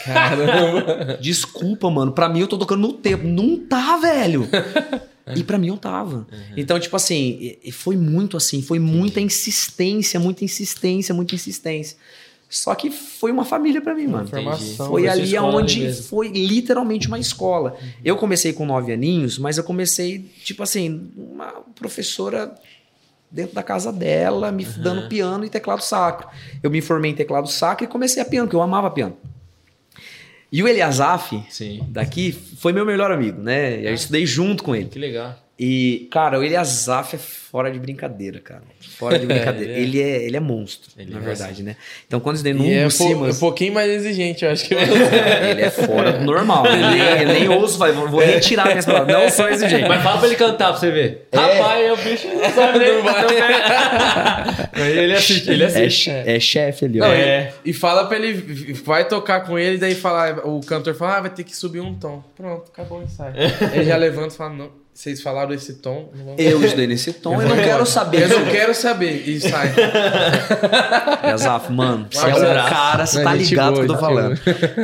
Caramba. 0.05 1.19
Desculpa, 1.21 1.91
mano. 1.91 2.13
Pra 2.13 2.29
mim 2.29 2.41
eu 2.41 2.49
tô 2.49 2.59
tocando 2.59 2.81
no 2.81 2.93
tempo. 2.93 3.27
Não 3.27 3.59
tá, 3.59 3.97
velho. 3.97 4.49
E 5.37 5.45
pra 5.45 5.59
mim 5.59 5.69
eu 5.69 5.77
tava. 5.77 6.27
Então, 6.57 6.81
tipo 6.81 6.97
assim, 6.97 7.57
foi 7.73 7.97
muito 7.97 8.37
assim, 8.37 8.63
foi 8.63 8.81
muita 8.81 9.21
insistência, 9.21 10.19
muita 10.19 10.45
insistência, 10.45 11.15
muita 11.15 11.37
insistência. 11.37 11.97
Só 12.49 12.75
que 12.75 12.91
foi 12.91 13.31
uma 13.31 13.45
família 13.45 13.81
pra 13.81 13.95
mim, 13.95 14.09
mano. 14.09 14.27
Formação. 14.27 14.89
Foi 14.89 15.07
ali 15.07 15.39
onde 15.39 15.81
mesmo. 15.83 16.03
foi 16.05 16.29
literalmente 16.29 17.07
uma 17.07 17.19
escola. 17.19 17.77
Eu 18.05 18.17
comecei 18.17 18.53
com 18.53 18.67
nove 18.67 18.93
aninhos, 18.93 19.39
mas 19.39 19.57
eu 19.57 19.63
comecei, 19.63 20.19
tipo 20.43 20.65
assim, 20.65 21.13
uma 21.17 21.53
professora 21.77 22.53
dentro 23.31 23.55
da 23.55 23.63
casa 23.63 23.93
dela, 23.93 24.51
me 24.51 24.65
dando 24.65 25.09
piano 25.09 25.45
e 25.45 25.49
teclado 25.49 25.81
sacro. 25.81 26.29
Eu 26.61 26.71
me 26.71 26.81
formei 26.81 27.13
em 27.13 27.15
teclado 27.15 27.49
sacro 27.49 27.85
e 27.85 27.89
comecei 27.89 28.21
a 28.21 28.25
piano, 28.25 28.49
porque 28.49 28.57
eu 28.57 28.63
amava 28.63 28.91
piano. 28.91 29.17
E 30.53 30.63
o 30.63 30.69
Eliasaf, 30.69 31.43
Sim. 31.49 31.81
daqui, 31.89 32.33
foi 32.33 32.73
meu 32.73 32.85
melhor 32.85 33.11
amigo, 33.13 33.41
né? 33.41 33.81
Eu 33.87 33.95
estudei 33.95 34.27
junto 34.27 34.65
com 34.65 34.75
ele. 34.75 34.89
Que 34.89 34.99
legal. 34.99 35.37
E, 35.63 36.09
cara, 36.11 36.39
o 36.41 36.43
Eliasaf 36.43 37.15
é 37.17 37.19
fora 37.19 37.71
de 37.71 37.79
brincadeira, 37.79 38.41
cara. 38.41 38.63
Fora 38.97 39.19
de 39.19 39.27
brincadeira. 39.29 39.75
É, 39.75 39.79
ele, 39.81 40.01
é, 40.01 40.23
ele 40.25 40.35
é 40.35 40.41
monstro, 40.41 40.91
Ele 40.97 41.13
na 41.13 41.19
é 41.19 41.21
verdade, 41.21 41.63
né? 41.63 41.77
Então, 42.07 42.19
quando 42.19 42.39
eles 42.47 42.59
no 42.59 42.65
E 42.65 42.73
é, 42.73 42.89
po- 42.89 43.27
um 43.27 43.35
pouquinho 43.35 43.75
mais 43.75 43.91
exigente, 43.91 44.43
eu 44.43 44.51
acho 44.51 44.65
que 44.67 44.73
ele 44.75 45.61
é 45.61 45.69
fora 45.71 46.13
do 46.15 46.25
normal. 46.25 46.65
Ele, 46.67 46.87
nem- 46.87 47.27
nem 47.45 47.49
ouso, 47.51 47.77
vai, 47.77 47.93
vou 47.93 48.21
retirar 48.21 48.69
minhas 48.69 48.87
palavras. 48.87 49.15
Não 49.15 49.29
sou 49.29 49.51
exigente. 49.51 49.87
Mas 49.87 50.03
fala 50.03 50.17
pra 50.17 50.29
ele 50.29 50.37
cantar 50.37 50.71
pra 50.71 50.81
você 50.81 50.91
ver. 50.91 51.29
É. 51.31 51.37
Rapaz, 51.37 51.93
o 51.93 51.97
bicho 52.09 52.29
não 52.29 52.51
sabe 52.55 52.79
nem. 52.79 52.95
Não 52.95 53.03
vai. 53.03 53.25
Mas 54.73 54.97
ele 54.97 55.13
assiste, 55.15 55.51
ele 55.51 55.63
É, 55.63 55.67
assiste. 55.67 56.05
che- 56.05 56.11
é 56.27 56.41
chefe 56.41 56.85
ali, 56.87 57.01
ó. 57.01 57.05
Não, 57.07 57.13
É. 57.13 57.53
e, 57.65 57.71
e 57.71 57.73
fala 57.75 58.07
pra 58.07 58.17
ele, 58.17 58.73
vai 58.85 59.07
tocar 59.07 59.41
com 59.41 59.59
ele, 59.59 59.77
daí 59.79 59.95
fala, 59.95 60.41
o 60.47 60.61
cantor 60.61 60.95
fala, 60.95 61.19
ah, 61.19 61.21
vai 61.21 61.31
ter 61.31 61.45
que 61.45 61.55
subir 61.55 61.81
um 61.81 61.95
tom. 61.95 62.23
Pronto, 62.37 62.71
acabou 62.73 63.01
o 63.01 63.03
ensaio. 63.03 63.35
ele 63.75 63.85
já 63.85 63.97
levanta 63.97 64.35
e 64.35 64.37
fala, 64.37 64.55
não, 64.55 64.71
vocês 64.93 65.23
falaram 65.23 65.55
esse 65.55 65.75
tom, 65.77 66.11
não 66.15 66.25
vamos... 66.27 66.41
Eu 66.45 66.61
estudei 66.65 66.87
nesse 66.87 67.13
tom, 67.15 67.35
eu 67.35 67.41
não 67.41 67.47
vou 67.49 67.57
quero 67.57 67.69
embora. 67.71 67.87
saber. 67.87 68.23
Eu 68.23 68.29
não 68.41 68.47
quero 68.51 68.75
saber. 68.75 69.29
E 69.29 69.41
sai. 69.41 69.73
Yazaf, 71.25 71.73
mano, 71.73 72.07
você 72.11 72.27
é 72.27 72.35
um 72.35 72.69
cara, 72.69 73.07
você 73.07 73.19
Não, 73.19 73.25
tá 73.25 73.35
ligado 73.35 73.71
do 73.71 73.77
que 73.77 73.83
eu 73.83 73.87
tô 73.89 73.97
falando. 73.99 74.39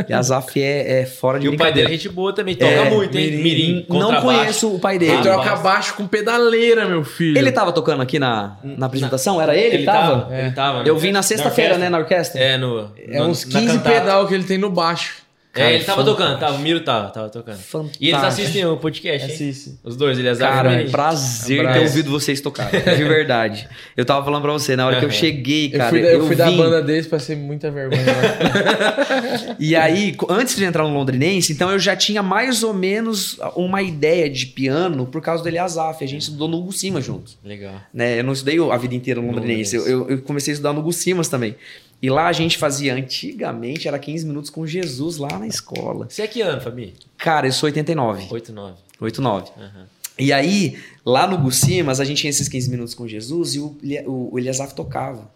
Yazaf 0.08 0.62
é, 0.62 1.00
é 1.00 1.06
fora 1.06 1.38
de 1.38 1.46
E 1.46 1.48
o 1.48 1.56
pai 1.56 1.72
dele 1.72 1.88
é 1.88 1.90
gente 1.90 2.08
boa 2.08 2.34
também, 2.34 2.54
toca 2.54 2.70
É, 2.70 2.88
muito, 2.90 3.16
hein? 3.16 3.30
mirim. 3.30 3.42
Mirim, 3.42 3.86
Não 3.88 4.20
conheço 4.22 4.74
o 4.74 4.78
pai 4.78 4.98
dele. 4.98 5.12
Ele 5.12 5.22
troca 5.22 5.56
baixo 5.56 5.94
com 5.94 6.06
pedaleira, 6.06 6.86
meu 6.86 7.04
filho. 7.04 7.36
Ele 7.38 7.52
tava 7.52 7.72
tocando 7.72 8.02
aqui 8.02 8.18
na, 8.18 8.56
na 8.62 8.86
apresentação? 8.86 9.40
Era 9.40 9.54
ele? 9.56 9.76
Ele 9.76 9.84
tava? 9.84 10.20
tava, 10.22 10.34
ele 10.38 10.50
tava. 10.52 10.78
né? 10.82 10.84
Eu 10.88 10.96
vim 10.98 11.12
na 11.12 11.22
sexta-feira, 11.22 11.76
né, 11.78 11.88
na 11.88 11.98
orquestra. 11.98 12.40
É, 12.40 12.56
no. 12.56 12.90
É 12.96 13.18
no- 13.18 13.26
uns 13.26 13.44
na 13.46 13.60
15 13.60 13.72
cantata. 13.78 13.90
pedal 14.00 14.26
que 14.26 14.34
ele 14.34 14.44
tem 14.44 14.58
no 14.58 14.70
baixo. 14.70 15.25
É, 15.56 15.74
ele 15.74 15.84
tava 15.84 16.02
Cara, 16.04 16.16
tocando, 16.16 16.38
tava, 16.40 16.56
o 16.56 16.58
Miro 16.60 16.80
tava, 16.80 17.08
tava 17.10 17.28
tocando. 17.28 17.56
Fantástico. 17.58 18.04
E 18.04 18.08
eles 18.08 18.22
assistem 18.22 18.64
o 18.66 18.76
podcast, 18.76 19.26
hein? 19.28 19.34
Assiste. 19.34 19.78
Os 19.82 19.96
dois, 19.96 20.18
ele 20.18 20.28
é 20.28 20.34
Cara, 20.36 20.70
Zaga 20.70 20.82
e 20.82 20.90
prazer 20.90 21.60
Abraço. 21.60 21.78
ter 21.80 21.84
ouvido 21.86 22.10
vocês 22.10 22.40
tocarem. 22.40 22.80
De 22.80 23.04
verdade. 23.04 23.68
Eu 23.96 24.04
tava 24.04 24.24
falando 24.24 24.42
pra 24.42 24.52
você, 24.52 24.76
na 24.76 24.86
hora 24.86 24.98
que 24.98 25.04
eu 25.04 25.10
cheguei, 25.10 25.66
Eu 25.72 25.78
cara, 25.78 25.90
fui, 25.90 26.02
da, 26.02 26.08
eu 26.08 26.26
fui 26.26 26.36
da 26.36 26.50
vim- 26.50 26.56
banda 26.56 26.82
deles, 26.82 27.06
passei 27.06 27.34
muita 27.36 27.70
vergonha. 27.70 28.02
lá. 28.04 29.56
E 29.58 29.74
aí, 29.74 30.14
antes 30.28 30.56
de 30.56 30.64
entrar 30.64 30.82
no 30.84 30.92
londrinense, 30.92 31.52
então 31.52 31.70
eu 31.70 31.78
já 31.78 31.96
tinha 31.96 32.22
mais 32.22 32.62
ou 32.62 32.72
menos 32.74 33.38
uma 33.54 33.82
ideia 33.82 34.28
de 34.28 34.46
piano 34.46 35.06
por 35.06 35.20
causa 35.20 35.42
do 35.42 35.48
Eliasaf. 35.48 36.02
A 36.04 36.06
gente 36.06 36.22
estudou 36.22 36.48
no 36.48 36.58
Hugo 36.58 36.72
Simas 36.72 37.04
juntos. 37.04 37.38
Legal. 37.44 37.74
Né? 37.92 38.18
Eu 38.18 38.24
não 38.24 38.32
estudei 38.32 38.58
a 38.70 38.76
vida 38.76 38.94
inteira 38.94 39.20
no 39.20 39.28
londrinense. 39.30 39.76
Eu, 39.76 39.80
Londrinense. 39.82 40.10
eu- 40.12 40.16
eu 40.18 40.22
comecei 40.22 40.52
a 40.52 40.54
estudar 40.54 40.72
no 40.72 40.80
Hugo 40.80 40.92
Simas 40.92 41.28
também. 41.28 41.54
E 42.00 42.10
lá 42.10 42.28
a 42.28 42.32
gente 42.32 42.58
fazia, 42.58 42.94
antigamente, 42.94 43.88
era 43.88 43.98
15 43.98 44.26
minutos 44.26 44.50
com 44.50 44.66
Jesus 44.66 45.16
lá 45.16 45.38
na 45.38 45.46
escola. 45.46 46.06
Você 46.08 46.22
é 46.22 46.26
que 46.26 46.42
ano, 46.42 46.60
Fabi? 46.60 46.94
Cara, 47.16 47.46
eu 47.46 47.52
sou 47.52 47.66
89. 47.66 48.28
8, 48.30 48.52
9. 48.52 48.76
89. 49.00 49.50
Aham. 49.56 49.86
E 50.18 50.32
aí, 50.32 50.78
lá 51.04 51.26
no 51.26 51.36
Gucimas, 51.38 52.00
a 52.00 52.04
gente 52.04 52.18
tinha 52.18 52.30
esses 52.30 52.48
15 52.48 52.70
minutos 52.70 52.94
com 52.94 53.06
Jesus 53.06 53.54
e 53.54 53.58
o, 53.58 53.76
o, 54.06 54.34
o 54.34 54.38
Eliasaf 54.38 54.74
tocava. 54.74 55.30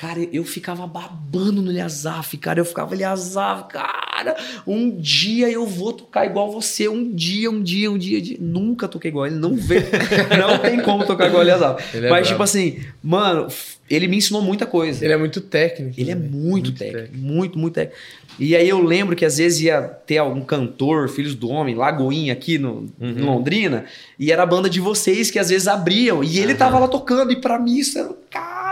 Cara, 0.00 0.26
eu 0.32 0.44
ficava 0.44 0.86
babando 0.86 1.60
no 1.60 1.70
Eliasaf, 1.70 2.34
cara. 2.38 2.58
Eu 2.58 2.64
ficava, 2.64 2.94
Eliasaf, 2.94 3.68
cara, 3.68 4.34
um 4.66 4.96
dia 4.96 5.50
eu 5.50 5.66
vou 5.66 5.92
tocar 5.92 6.24
igual 6.24 6.50
você. 6.50 6.88
Um 6.88 7.14
dia, 7.14 7.50
um 7.50 7.62
dia, 7.62 7.90
um 7.90 7.98
dia. 7.98 8.18
um 8.18 8.22
dia. 8.22 8.36
Nunca 8.40 8.88
toquei 8.88 9.10
igual 9.10 9.26
ele, 9.26 9.36
não 9.36 9.54
vê. 9.54 9.80
não 10.40 10.56
tem 10.58 10.80
como 10.80 11.04
tocar 11.04 11.26
igual 11.26 11.40
o 11.42 11.44
Eliasaf. 11.44 11.84
Ele 11.94 12.06
é 12.06 12.08
Mas, 12.08 12.20
brabo. 12.20 12.28
tipo 12.28 12.42
assim, 12.42 12.80
mano, 13.02 13.48
ele 13.90 14.08
me 14.08 14.16
ensinou 14.16 14.40
muita 14.40 14.64
coisa. 14.64 15.04
ele 15.04 15.12
é 15.12 15.18
muito 15.18 15.38
técnico. 15.38 16.00
Ele 16.00 16.12
é 16.12 16.14
né? 16.14 16.28
muito, 16.32 16.72
técnico, 16.72 17.18
muito, 17.18 17.58
muito 17.58 17.74
técnico. 17.74 17.98
E 18.38 18.56
aí 18.56 18.66
eu 18.66 18.82
lembro 18.82 19.14
que 19.14 19.26
às 19.26 19.36
vezes 19.36 19.60
ia 19.60 19.82
ter 19.82 20.16
algum 20.16 20.40
cantor, 20.40 21.10
Filhos 21.10 21.34
do 21.34 21.50
Homem, 21.50 21.74
Lagoinha 21.74 22.32
aqui 22.32 22.56
no, 22.56 22.86
Uhum. 22.98 23.10
em 23.10 23.20
Londrina, 23.20 23.84
e 24.18 24.32
era 24.32 24.44
a 24.44 24.46
banda 24.46 24.70
de 24.70 24.80
vocês 24.80 25.30
que 25.30 25.38
às 25.38 25.50
vezes 25.50 25.68
abriam, 25.68 26.24
e 26.24 26.38
ele 26.38 26.54
tava 26.54 26.78
lá 26.78 26.88
tocando, 26.88 27.32
e 27.32 27.36
pra 27.36 27.58
mim 27.58 27.76
isso 27.76 27.98
era, 27.98 28.08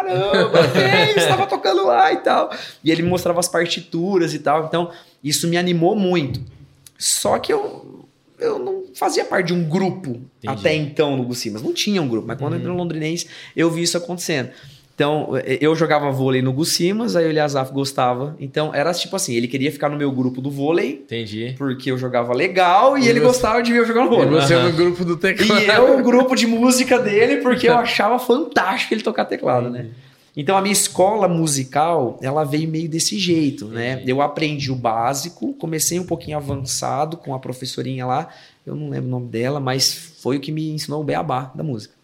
caramba, 0.02 0.62
velho, 0.62 1.18
estava 1.18 1.46
tocando 1.46 1.84
lá 1.86 2.12
e 2.12 2.18
tal. 2.18 2.50
E 2.82 2.90
ele 2.90 3.02
me 3.02 3.08
mostrava 3.08 3.40
as 3.40 3.48
partituras 3.48 4.34
e 4.34 4.38
tal, 4.38 4.66
então 4.66 4.90
isso 5.22 5.48
me 5.48 5.56
animou 5.56 5.96
muito. 5.96 6.40
Só 6.98 7.38
que 7.38 7.52
eu, 7.52 8.04
eu 8.38 8.58
não 8.58 8.84
fazia 8.94 9.24
parte 9.24 9.48
de 9.48 9.54
um 9.54 9.68
grupo 9.68 10.20
até 10.46 10.74
então 10.74 11.16
no 11.16 11.24
Gucimas, 11.24 11.62
não 11.62 11.72
tinha 11.72 12.02
um 12.02 12.08
grupo, 12.08 12.26
mas 12.26 12.38
quando 12.38 12.54
eu 12.54 12.58
entrei 12.58 12.72
no 12.72 12.78
Londrinense 12.78 13.28
eu 13.54 13.70
vi 13.70 13.82
isso 13.82 13.96
acontecendo. 13.96 14.50
Então, 14.98 15.36
eh, 15.36 15.58
eu 15.60 15.76
jogava 15.76 16.10
vôlei 16.10 16.42
no 16.42 16.52
Gucimas, 16.52 17.14
aí 17.14 17.24
o 17.24 17.28
Eliasaf 17.28 17.72
gostava. 17.72 18.34
Então, 18.40 18.74
era 18.74 18.92
tipo 18.92 19.14
assim, 19.14 19.32
ele 19.32 19.46
queria 19.46 19.70
ficar 19.70 19.88
no 19.88 19.96
meu 19.96 20.10
grupo 20.10 20.40
do 20.40 20.50
vôlei, 20.50 21.02
Entendi. 21.04 21.54
porque 21.56 21.92
eu 21.92 21.96
jogava 21.96 22.34
legal, 22.34 22.98
e, 22.98 23.02
E 23.04 23.08
ele 23.08 23.20
você- 23.20 23.26
gostava 23.26 23.62
de 23.62 23.72
ver 23.72 23.78
eu 23.78 23.86
jogar 23.86 24.04
no 24.06 24.12
E 24.12 24.16
vôlei. 24.24 24.40
você 24.40 24.56
no 24.56 24.72
grupo 24.72 25.04
do 25.04 25.16
teclado. 25.16 25.62
E 25.62 25.66
eu, 25.68 26.00
o 26.00 26.02
grupo 26.02 26.34
de 26.34 26.48
música 26.48 26.98
dele, 26.98 27.36
porque 27.36 27.68
eu 27.68 27.76
achava 27.78 28.18
fantástico 28.18 28.92
ele 28.92 29.02
tocar 29.04 29.24
teclado, 29.26 29.70
né? 29.70 29.86
Então 30.36 30.56
a 30.56 30.60
minha 30.60 30.72
escola 30.72 31.28
musical, 31.28 32.18
ela 32.20 32.42
veio 32.42 32.68
meio 32.68 32.88
desse 32.88 33.16
jeito, 33.20 33.66
né? 33.66 34.02
Eu 34.04 34.20
aprendi 34.20 34.72
o 34.72 34.74
básico, 34.74 35.54
comecei 35.54 36.00
um 36.00 36.04
pouquinho 36.06 36.36
avançado 36.36 37.16
com 37.16 37.32
a 37.34 37.38
professorinha 37.38 38.04
lá, 38.04 38.28
eu 38.66 38.74
não 38.74 38.88
lembro 38.90 39.06
o 39.06 39.10
nome 39.12 39.28
dela, 39.28 39.60
mas 39.60 39.94
foi 40.20 40.38
o 40.38 40.40
que 40.40 40.50
me 40.50 40.70
ensinou 40.72 41.00
o 41.00 41.04
beabá 41.04 41.52
da 41.54 41.62
música. 41.62 41.94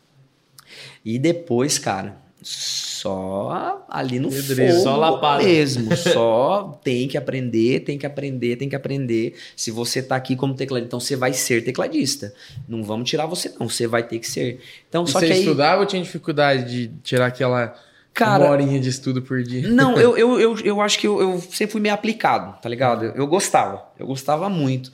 E 1.05 1.18
depois, 1.18 1.76
cara, 1.76 2.22
só 2.49 3.84
ali 3.88 4.18
no 4.18 4.28
Pedreiro, 4.30 4.72
fogo 4.74 4.84
só 4.84 4.97
lapada. 4.97 5.42
mesmo, 5.42 5.97
só 5.97 6.78
tem 6.82 7.09
que 7.09 7.16
aprender, 7.16 7.80
tem 7.80 7.99
que 7.99 8.07
aprender, 8.07 8.57
tem 8.57 8.68
que 8.68 8.76
aprender. 8.76 9.34
Se 9.57 9.70
você 9.70 10.03
tá 10.03 10.16
aqui 10.16 10.36
como 10.36 10.55
tecladista, 10.55 10.86
então 10.86 11.01
você 11.01 11.16
vai 11.16 11.32
ser 11.32 11.64
tecladista. 11.64 12.32
Não 12.68 12.82
vamos 12.84 13.09
tirar 13.09 13.26
você 13.26 13.53
não, 13.59 13.68
você 13.68 13.86
vai 13.86 14.03
ter 14.03 14.18
que 14.18 14.28
ser. 14.30 14.61
Então, 14.88 15.05
E 15.05 15.09
só 15.09 15.18
você 15.20 15.26
que 15.26 15.32
aí 15.32 15.38
estudava 15.40 15.80
ou 15.80 15.86
tinha 15.86 16.03
dificuldade 16.03 16.64
de 16.70 16.88
tirar 17.03 17.26
aquela 17.26 17.74
Cara- 18.12 18.45
uma 18.45 18.53
horinha 18.53 18.78
de 18.78 18.88
estudo 18.88 19.20
por 19.22 19.42
dia? 19.42 19.68
Não, 19.68 19.95
eu, 19.99 20.16
eu, 20.16 20.40
eu, 20.40 20.59
eu 20.61 20.80
acho 20.80 20.99
que 20.99 21.07
eu, 21.07 21.20
eu 21.20 21.40
sempre 21.40 21.72
fui 21.72 21.80
meio 21.80 21.95
aplicado, 21.95 22.61
tá 22.61 22.68
ligado? 22.68 23.05
Eu, 23.07 23.12
eu 23.14 23.26
gostava, 23.26 23.82
eu 23.99 24.07
gostava 24.07 24.49
muito. 24.49 24.92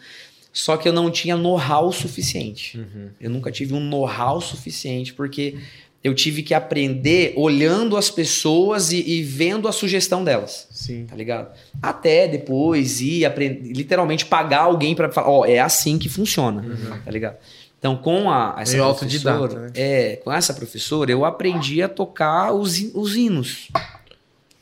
Só 0.53 0.77
que 0.77 0.89
eu 0.89 0.93
não 0.93 1.13
tinha 1.13 1.37
know-how 1.37 1.93
suficiente. 1.93 2.77
Uhum. 2.77 3.11
Eu 3.21 3.31
nunca 3.31 3.53
tive 3.53 3.73
um 3.73 3.79
know-how 3.79 4.41
suficiente, 4.41 5.15
porque 5.15 5.57
eu 6.03 6.15
tive 6.15 6.43
que 6.43 6.55
aprender 6.55 7.35
olhando 7.37 7.97
as 7.97 8.11
pessoas 8.11 8.91
e, 8.91 9.03
e 9.07 9.23
vendo 9.23 9.69
a 9.69 9.73
sugestão 9.73 10.25
delas, 10.25 10.67
Sim. 10.71 11.05
tá 11.07 11.15
ligado? 11.15 11.55
Até 11.83 12.27
depois 12.27 13.01
ir 13.01 13.25
aprender, 13.27 13.73
literalmente 13.73 14.25
pagar 14.25 14.61
alguém 14.63 14.95
pra 14.95 15.11
falar, 15.11 15.29
ó, 15.29 15.45
é 15.45 15.59
assim 15.59 15.99
que 15.99 16.09
funciona, 16.09 16.65
tá 17.05 17.11
ligado? 17.11 17.37
Então, 17.79 17.97
com 17.97 18.31
a, 18.31 18.57
essa 18.59 18.73
Meio 18.77 18.95
professora, 18.95 19.61
né? 19.61 19.71
é, 19.75 20.17
com 20.17 20.31
essa 20.33 20.53
professora, 20.55 21.11
eu 21.11 21.25
aprendi 21.25 21.83
a 21.83 21.89
tocar 21.89 22.53
os, 22.53 22.79
os 22.95 23.17
hinos. 23.17 23.69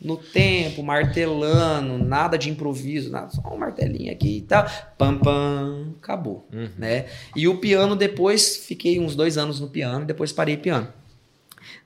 No 0.00 0.16
tempo, 0.16 0.80
martelando, 0.84 1.98
nada 1.98 2.38
de 2.38 2.48
improviso, 2.48 3.10
nada, 3.10 3.30
só 3.30 3.42
um 3.52 3.58
martelinho 3.58 4.12
aqui 4.12 4.36
e 4.38 4.40
tal. 4.42 4.64
Pam, 4.96 5.18
pam, 5.18 5.88
acabou, 6.00 6.46
Uhum. 6.52 6.68
né? 6.78 7.06
E 7.34 7.48
o 7.48 7.58
piano 7.58 7.96
depois, 7.96 8.56
fiquei 8.56 9.00
uns 9.00 9.16
dois 9.16 9.36
anos 9.36 9.58
no 9.58 9.66
piano, 9.68 10.04
depois 10.04 10.30
parei 10.32 10.56
piano. 10.56 10.86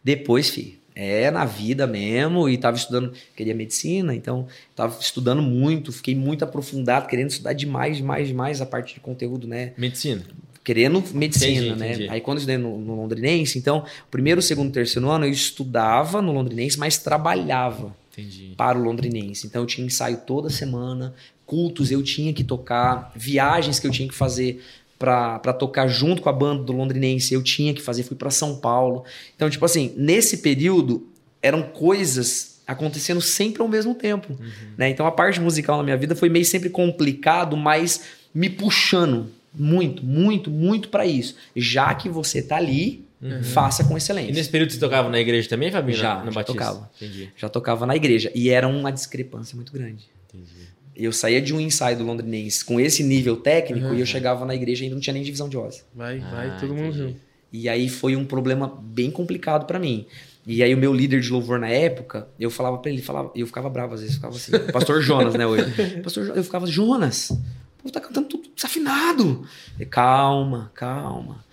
Depois, 0.05 0.51
fi, 0.51 0.79
é 0.95 1.31
na 1.31 1.45
vida 1.45 1.87
mesmo, 1.87 2.49
e 2.49 2.57
tava 2.59 2.77
estudando, 2.77 3.13
queria 3.37 3.55
medicina, 3.55 4.15
então 4.15 4.47
tava 4.75 4.99
estudando 5.01 5.43
muito, 5.43 5.93
fiquei 5.93 6.15
muito 6.15 6.45
aprofundado, 6.45 7.09
querendo 7.09 7.31
estudar 7.31 7.53
demais, 7.53 7.97
demais, 7.97 8.29
demais 8.29 8.61
a 8.61 8.67
parte 8.67 8.95
de 8.95 9.01
conteúdo, 9.01 9.47
né? 9.47 9.73
Medicina. 9.77 10.23
querendo 10.63 11.03
medicina, 11.15 11.67
Entendi, 11.67 11.79
né? 11.81 11.93
entendi. 11.93 12.09
Aí 12.11 12.21
quando 12.21 12.39
eu 12.39 12.41
estudei 12.41 12.59
no, 12.59 12.79
no 12.79 12.95
Londrinense, 12.95 13.59
então, 13.59 13.85
primeiro, 14.11 14.43
segundo, 14.43 14.73
terceiro 14.73 15.09
ano, 15.09 15.25
eu 15.25 15.31
estudava 15.31 16.21
no 16.21 16.33
Londrinense, 16.33 16.79
mas 16.79 16.99
trabalhava 16.99 17.97
Entendi. 18.13 18.55
para 18.57 18.79
o 18.79 18.83
Londrinense. 18.83 19.47
Então 19.47 19.63
eu 19.63 19.67
tinha 19.67 19.87
ensaio 19.87 20.19
toda 20.19 20.51
semana, 20.51 21.15
cultos 21.47 21.91
eu 21.91 22.03
tinha 22.03 22.33
que 22.33 22.45
tocar, 22.45 23.13
viagens 23.17 23.81
que 23.81 23.87
eu 23.87 23.91
tinha 23.91 24.09
que 24.09 24.15
fazer 24.15 24.63
para 25.03 25.53
tocar 25.53 25.89
junto 25.89 26.23
com 26.23 26.29
a 26.29 26.33
banda 26.33 26.63
do 26.63 26.73
Londrinense, 26.73 27.35
eu 27.35 27.43
tinha 27.43 27.75
que 27.75 27.83
fazer, 27.83 28.05
fui 28.05 28.17
para 28.17 28.31
São 28.31 28.57
Paulo. 28.57 29.05
Então, 29.35 29.51
tipo 29.51 29.65
assim, 29.65 29.93
nesse 29.97 30.39
período 30.39 31.09
eram 31.43 31.63
coisas 31.63 32.61
acontecendo 32.65 33.21
sempre 33.21 33.61
ao 33.61 33.67
mesmo 33.69 33.95
tempo, 33.97 34.39
né? 34.79 34.89
Então 34.89 35.05
a 35.05 35.11
parte 35.11 35.41
musical 35.41 35.77
na 35.79 35.83
minha 35.83 35.97
vida 35.97 36.15
foi 36.15 36.29
meio 36.29 36.45
sempre 36.45 36.71
complicado, 36.71 37.57
mas 37.57 38.05
me 38.33 38.49
puxando 38.49 39.27
muito, 39.53 40.05
muito, 40.05 40.49
muito 40.51 40.89
para 40.89 41.05
isso. 41.05 41.35
Já 41.57 41.93
que 41.95 42.09
você 42.09 42.41
tá 42.41 42.57
ali, 42.57 43.05
faça 43.53 43.83
com 43.85 43.95
E 43.95 43.99
excelência. 43.99 44.33
nesse 44.33 44.49
período 44.49 44.73
você 44.73 44.79
tocava 44.79 45.09
na 45.11 45.19
igreja 45.19 45.49
também, 45.49 45.71
Fabinho? 45.73 45.99
Já, 45.99 46.15
na, 46.15 46.19
na 46.21 46.25
já 46.27 46.31
Batista? 46.31 46.53
tocava. 46.53 46.91
Entendi. 46.97 47.31
Já 47.37 47.49
tocava 47.49 47.87
na 47.87 47.97
igreja 47.97 48.31
e 48.35 48.49
era 48.49 48.69
uma 48.69 48.93
discrepância 48.93 49.57
muito 49.57 49.73
grande. 49.73 50.05
Entendi. 50.29 50.69
Eu 50.95 51.13
saía 51.13 51.41
de 51.41 51.55
um 51.55 51.61
ensaio 51.61 51.97
do 51.97 52.05
Londrinense 52.05 52.65
com 52.65 52.79
esse 52.79 53.03
nível 53.03 53.37
técnico 53.37 53.87
Uhum. 53.89 53.95
e 53.95 54.01
eu 54.01 54.07
chegava 54.07 54.45
na 54.45 54.55
igreja 54.55 54.83
e 54.83 54.85
ainda 54.85 54.95
não 54.95 55.01
tinha 55.01 55.15
nem 55.15 55.23
divisão 55.23 55.49
de 55.49 55.57
voz. 55.57 55.85
Vai, 55.95 56.19
vai, 56.19 56.49
Ah, 56.51 56.57
todo 56.61 56.75
mundo 56.75 56.93
junto. 56.95 57.17
E 57.53 57.69
aí 57.69 57.89
foi 57.89 58.15
um 58.17 58.25
problema 58.25 58.79
bem 58.83 59.11
complicado 59.11 59.67
pra 59.67 59.79
mim. 59.79 60.07
E 60.47 60.63
aí 60.63 60.75
o 60.75 60.77
meu 60.79 60.93
líder 60.93 61.21
de 61.21 61.31
louvor 61.31 61.59
na 61.59 61.69
época, 61.69 62.27
eu 62.39 62.51
falava 62.51 62.79
pra 62.79 62.91
ele, 62.91 63.01
falava, 63.01 63.31
eu 63.35 63.47
ficava 63.47 63.71
bravo 63.71 63.95
às 63.95 64.01
vezes, 64.01 64.17
ficava 64.17 64.35
assim, 64.37 64.51
pastor 64.73 65.01
Jonas, 65.01 65.35
né, 65.35 65.47
hoje. 65.47 65.65
Pastor, 66.03 66.33
eu 66.37 66.43
ficava, 66.43 66.67
Jonas, 66.67 67.31
o 67.31 67.37
povo 67.83 67.93
tá 67.93 68.01
cantando 68.01 68.27
tudo 68.29 68.49
desafinado. 68.55 69.47
Eu, 69.79 69.87
calma, 69.87 70.71
calma. 70.75 71.45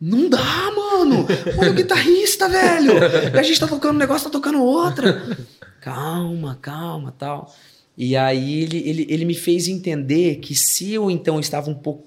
Não 0.00 0.28
dá, 0.30 0.70
mano! 0.76 1.26
Olha 1.58 1.70
o 1.72 1.74
guitarrista, 1.74 2.48
velho! 2.48 2.92
E 3.34 3.38
a 3.38 3.42
gente 3.42 3.58
tá 3.60 3.66
tocando 3.66 3.96
um 3.96 3.98
negócio, 3.98 4.26
tá 4.26 4.32
tocando 4.32 4.62
outra. 4.62 5.36
Calma, 5.80 6.56
calma, 6.62 7.12
tal. 7.18 7.52
E 8.00 8.16
aí 8.16 8.62
ele, 8.62 8.78
ele, 8.88 9.06
ele 9.10 9.24
me 9.24 9.34
fez 9.34 9.66
entender 9.66 10.36
que 10.36 10.54
se 10.54 10.92
eu 10.92 11.10
então 11.10 11.40
estava 11.40 11.68
um 11.68 11.74
pouco 11.74 12.06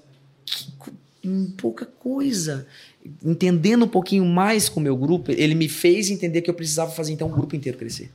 em 1.22 1.44
pouca 1.56 1.84
coisa, 1.84 2.66
entendendo 3.24 3.84
um 3.84 3.88
pouquinho 3.88 4.24
mais 4.24 4.68
com 4.70 4.80
o 4.80 4.82
meu 4.82 4.96
grupo, 4.96 5.30
ele 5.30 5.54
me 5.54 5.68
fez 5.68 6.10
entender 6.10 6.40
que 6.40 6.48
eu 6.50 6.54
precisava 6.54 6.90
fazer 6.90 7.12
então 7.12 7.28
o 7.28 7.30
grupo 7.30 7.54
inteiro 7.54 7.76
crescer. 7.78 8.10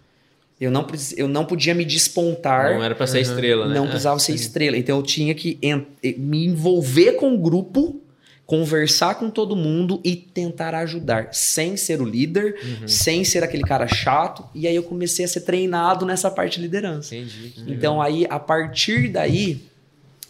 Eu 0.60 0.72
não, 0.72 0.88
eu 1.16 1.28
não 1.28 1.46
podia 1.46 1.76
me 1.76 1.86
despontar, 1.86 2.74
Não 2.74 2.84
era 2.84 2.96
pra 2.96 3.06
ser 3.06 3.22
estrela, 3.22 3.68
né? 3.68 3.76
não 3.76 3.86
É. 3.86 3.90
precisava 3.90 4.18
ser 4.20 4.34
estrela. 4.34 4.76
Então 4.76 4.98
eu 4.98 5.04
tinha 5.04 5.36
que 5.36 5.60
en- 5.62 5.86
me 6.18 6.48
envolver 6.48 7.14
com 7.14 7.32
o 7.36 7.38
grupo, 7.38 8.02
conversar 8.48 9.16
com 9.16 9.30
todo 9.30 9.56
mundo 9.58 10.00
e 10.06 10.16
tentar 10.16 10.74
ajudar, 10.74 11.30
sem 11.34 11.76
ser 11.76 12.02
o 12.02 12.06
líder, 12.06 12.56
Uhum. 12.82 12.88
sem 12.88 13.24
ser 13.26 13.44
aquele 13.44 13.64
cara 13.64 13.88
chato. 13.90 14.44
E 14.56 14.66
aí 14.66 14.76
eu 14.76 14.84
comecei 14.84 15.26
a 15.26 15.28
ser 15.28 15.42
treinado 15.42 16.06
nessa 16.06 16.32
parte 16.32 16.56
de 16.56 16.62
liderança. 16.62 17.14
Entendi. 17.14 17.54
Então 17.68 18.02
aí, 18.02 18.26
a 18.30 18.40
partir 18.40 19.10
daí, 19.10 19.62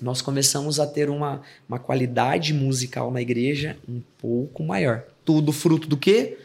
nós 0.01 0.19
começamos 0.21 0.79
a 0.79 0.87
ter 0.87 1.09
uma, 1.11 1.41
uma 1.69 1.77
qualidade 1.77 2.53
musical 2.55 3.11
na 3.11 3.21
igreja 3.21 3.77
um 3.87 4.01
pouco 4.19 4.63
maior. 4.63 5.03
Tudo 5.23 5.51
fruto 5.51 5.87
do 5.87 5.95
quê? 5.95 6.37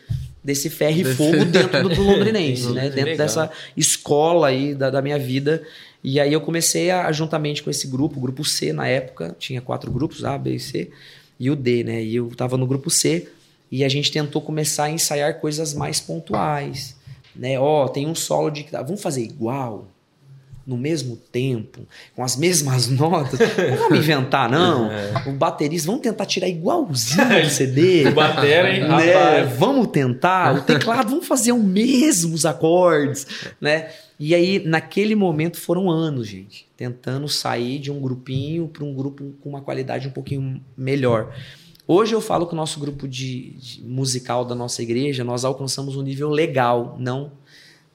Desse 0.45 0.69
ferro 0.69 1.01
e 1.01 1.05
fogo 1.05 1.43
dentro 1.47 1.83
do, 1.89 1.95
do 1.95 2.03
londrinense, 2.03 2.69
né? 2.73 2.83
Dentro 2.91 3.13
Legal. 3.13 3.17
dessa 3.17 3.51
escola 3.75 4.49
aí 4.49 4.75
da, 4.75 4.91
da 4.91 5.01
minha 5.01 5.19
vida. 5.19 5.63
E 6.05 6.21
aí 6.21 6.33
eu 6.35 6.41
comecei 6.43 6.91
a, 6.91 7.11
juntamente 7.13 7.63
com 7.63 7.71
esse 7.71 7.87
grupo, 7.87 8.19
o 8.19 8.21
grupo 8.21 8.45
C 8.45 8.73
na 8.75 8.87
época, 8.89 9.35
tinha 9.39 9.61
quatro 9.63 9.91
grupos, 9.91 10.23
A, 10.25 10.37
B 10.37 10.55
e 10.57 10.61
C, 10.61 10.91
e 11.43 11.51
o 11.51 11.57
D, 11.57 11.83
né? 11.83 12.01
E 12.01 12.15
eu 12.15 12.31
tava 12.37 12.57
no 12.57 12.65
grupo 12.69 12.89
C, 12.89 13.29
e 13.69 13.83
a 13.83 13.89
gente 13.89 14.13
tentou 14.13 14.41
começar 14.41 14.85
a 14.85 14.91
ensaiar 14.91 15.41
coisas 15.41 15.75
mais 15.75 15.99
pontuais, 15.99 16.95
né? 17.35 17.59
Ó, 17.59 17.89
tem 17.89 18.07
um 18.07 18.15
solo 18.15 18.49
de 18.49 18.63
guitarra, 18.63 18.85
vamos 18.85 19.03
fazer 19.03 19.25
igual? 19.25 19.89
No 20.67 20.77
mesmo 20.77 21.17
tempo, 21.17 21.81
com 22.15 22.23
as 22.23 22.37
mesmas 22.37 22.89
notas. 22.91 23.39
Não 23.41 23.77
vamos 23.77 23.99
inventar, 23.99 24.51
não. 24.51 24.91
O 25.27 25.33
baterista, 25.33 25.87
vamos 25.87 26.03
tentar 26.03 26.27
tirar 26.27 26.49
igualzinho 26.49 27.29
do 27.43 27.51
CD. 27.51 28.09
O 28.09 28.15
batera, 28.15 28.75
hein? 28.75 28.81
Né? 28.81 29.13
Rapaz. 29.13 29.59
Vamos 29.59 29.87
tentar. 29.89 30.57
O 30.57 30.63
teclado, 30.63 31.11
vamos 31.11 31.27
fazer 31.27 31.53
os 31.53 31.63
mesmos 31.63 32.45
acordes, 32.45 33.27
né? 33.61 33.89
E 34.19 34.35
aí, 34.35 34.63
naquele 34.65 35.15
momento, 35.15 35.59
foram 35.59 35.91
anos, 35.91 36.29
gente, 36.29 36.69
tentando 36.77 37.29
sair 37.29 37.79
de 37.79 37.91
um 37.91 38.01
grupinho 38.01 38.69
para 38.69 38.85
um 38.85 38.95
grupo 38.95 39.35
com 39.41 39.49
uma 39.49 39.61
qualidade 39.61 40.07
um 40.07 40.13
pouquinho 40.13 40.63
melhor. 40.77 41.35
Hoje 41.87 42.15
eu 42.15 42.21
falo 42.21 42.47
que 42.47 42.53
o 42.53 42.57
nosso 42.57 42.79
grupo 42.79 43.09
de, 43.09 43.51
de 43.51 43.83
musical 43.83 44.45
da 44.45 44.55
nossa 44.55 44.83
igreja, 44.83 45.25
nós 45.25 45.45
alcançamos 45.45 45.97
um 45.97 46.03
nível 46.03 46.31
legal, 46.31 46.97
não 46.99 47.33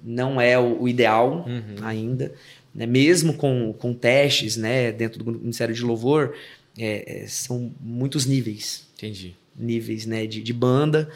não 0.04 0.40
é 0.40 0.58
o, 0.60 0.84
o 0.84 0.88
ideal 0.88 1.46
ainda, 1.82 2.32
né? 2.78 2.86
mesmo 2.86 3.34
com, 3.34 3.74
com 3.74 3.94
testes 3.94 4.56
né, 4.56 4.92
dentro 4.92 5.24
do 5.24 5.32
Ministério 5.32 5.74
de 5.74 5.82
Louvor, 5.82 6.36
é, 6.78 7.24
é, 7.24 7.28
são 7.28 7.74
muitos 7.82 8.28
níveis, 8.28 8.88
Entendi. 8.96 9.36
níveis 9.58 10.06
né, 10.06 10.28
de, 10.28 10.44
de 10.44 10.54
banda, 10.54 11.10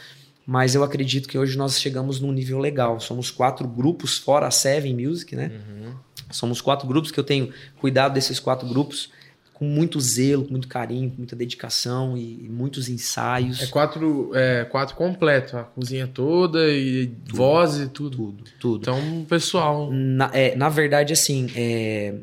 mas 0.45 0.74
eu 0.74 0.84
acredito 0.84 1.30
que 1.30 1.38
hoje 1.38 1.55
nós 1.55 1.80
chegamos 1.80 2.20
num 2.20 2.32
nível 2.32 2.57
legal. 2.57 2.99
Somos 2.99 3.30
quatro 3.30 3.68
grupos, 3.68 4.18
fora 4.18 4.47
a 4.47 4.51
Seven 4.51 4.95
Music, 4.95 5.36
né? 5.36 5.51
Somos 6.32 6.59
quatro 6.59 6.88
grupos 6.88 7.12
que 7.12 7.20
eu 7.20 7.24
tenho 7.24 7.53
cuidado 7.80 8.14
desses 8.16 8.39
quatro 8.39 8.68
grupos 8.68 9.12
com 9.62 9.66
muito 9.66 10.01
zelo, 10.01 10.45
com 10.45 10.49
muito 10.53 10.68
carinho, 10.68 11.12
com 11.12 11.18
muita 11.18 11.36
dedicação 11.36 12.18
e, 12.18 12.45
e 12.45 12.49
muitos 12.49 12.89
ensaios. 12.89 13.62
É 13.62 13.68
quatro, 13.68 14.32
é, 14.34 14.66
quatro 14.66 14.95
completo, 14.95 15.55
a 15.55 15.64
cozinha 15.64 16.07
toda 16.07 16.68
e 16.68 17.12
voz 17.32 17.78
e 17.80 17.88
tudo. 17.88 18.18
tudo, 18.18 18.43
tudo. 18.59 18.82
Então, 18.82 19.24
pessoal. 19.30 19.91
Na, 19.91 20.32
é, 20.34 20.55
na 20.55 20.68
verdade, 20.68 21.14
assim, 21.14 21.47
é, 21.55 22.16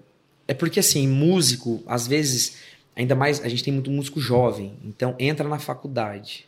é 0.48 0.52
porque 0.52 0.80
assim, 0.80 1.06
músico, 1.06 1.80
às 1.86 2.08
vezes, 2.08 2.56
ainda 2.96 3.14
mais, 3.14 3.40
a 3.44 3.48
gente 3.48 3.62
tem 3.62 3.72
muito 3.72 3.88
músico 3.88 4.18
jovem, 4.18 4.72
então 4.84 5.14
entra 5.16 5.48
na 5.48 5.60
faculdade, 5.60 6.44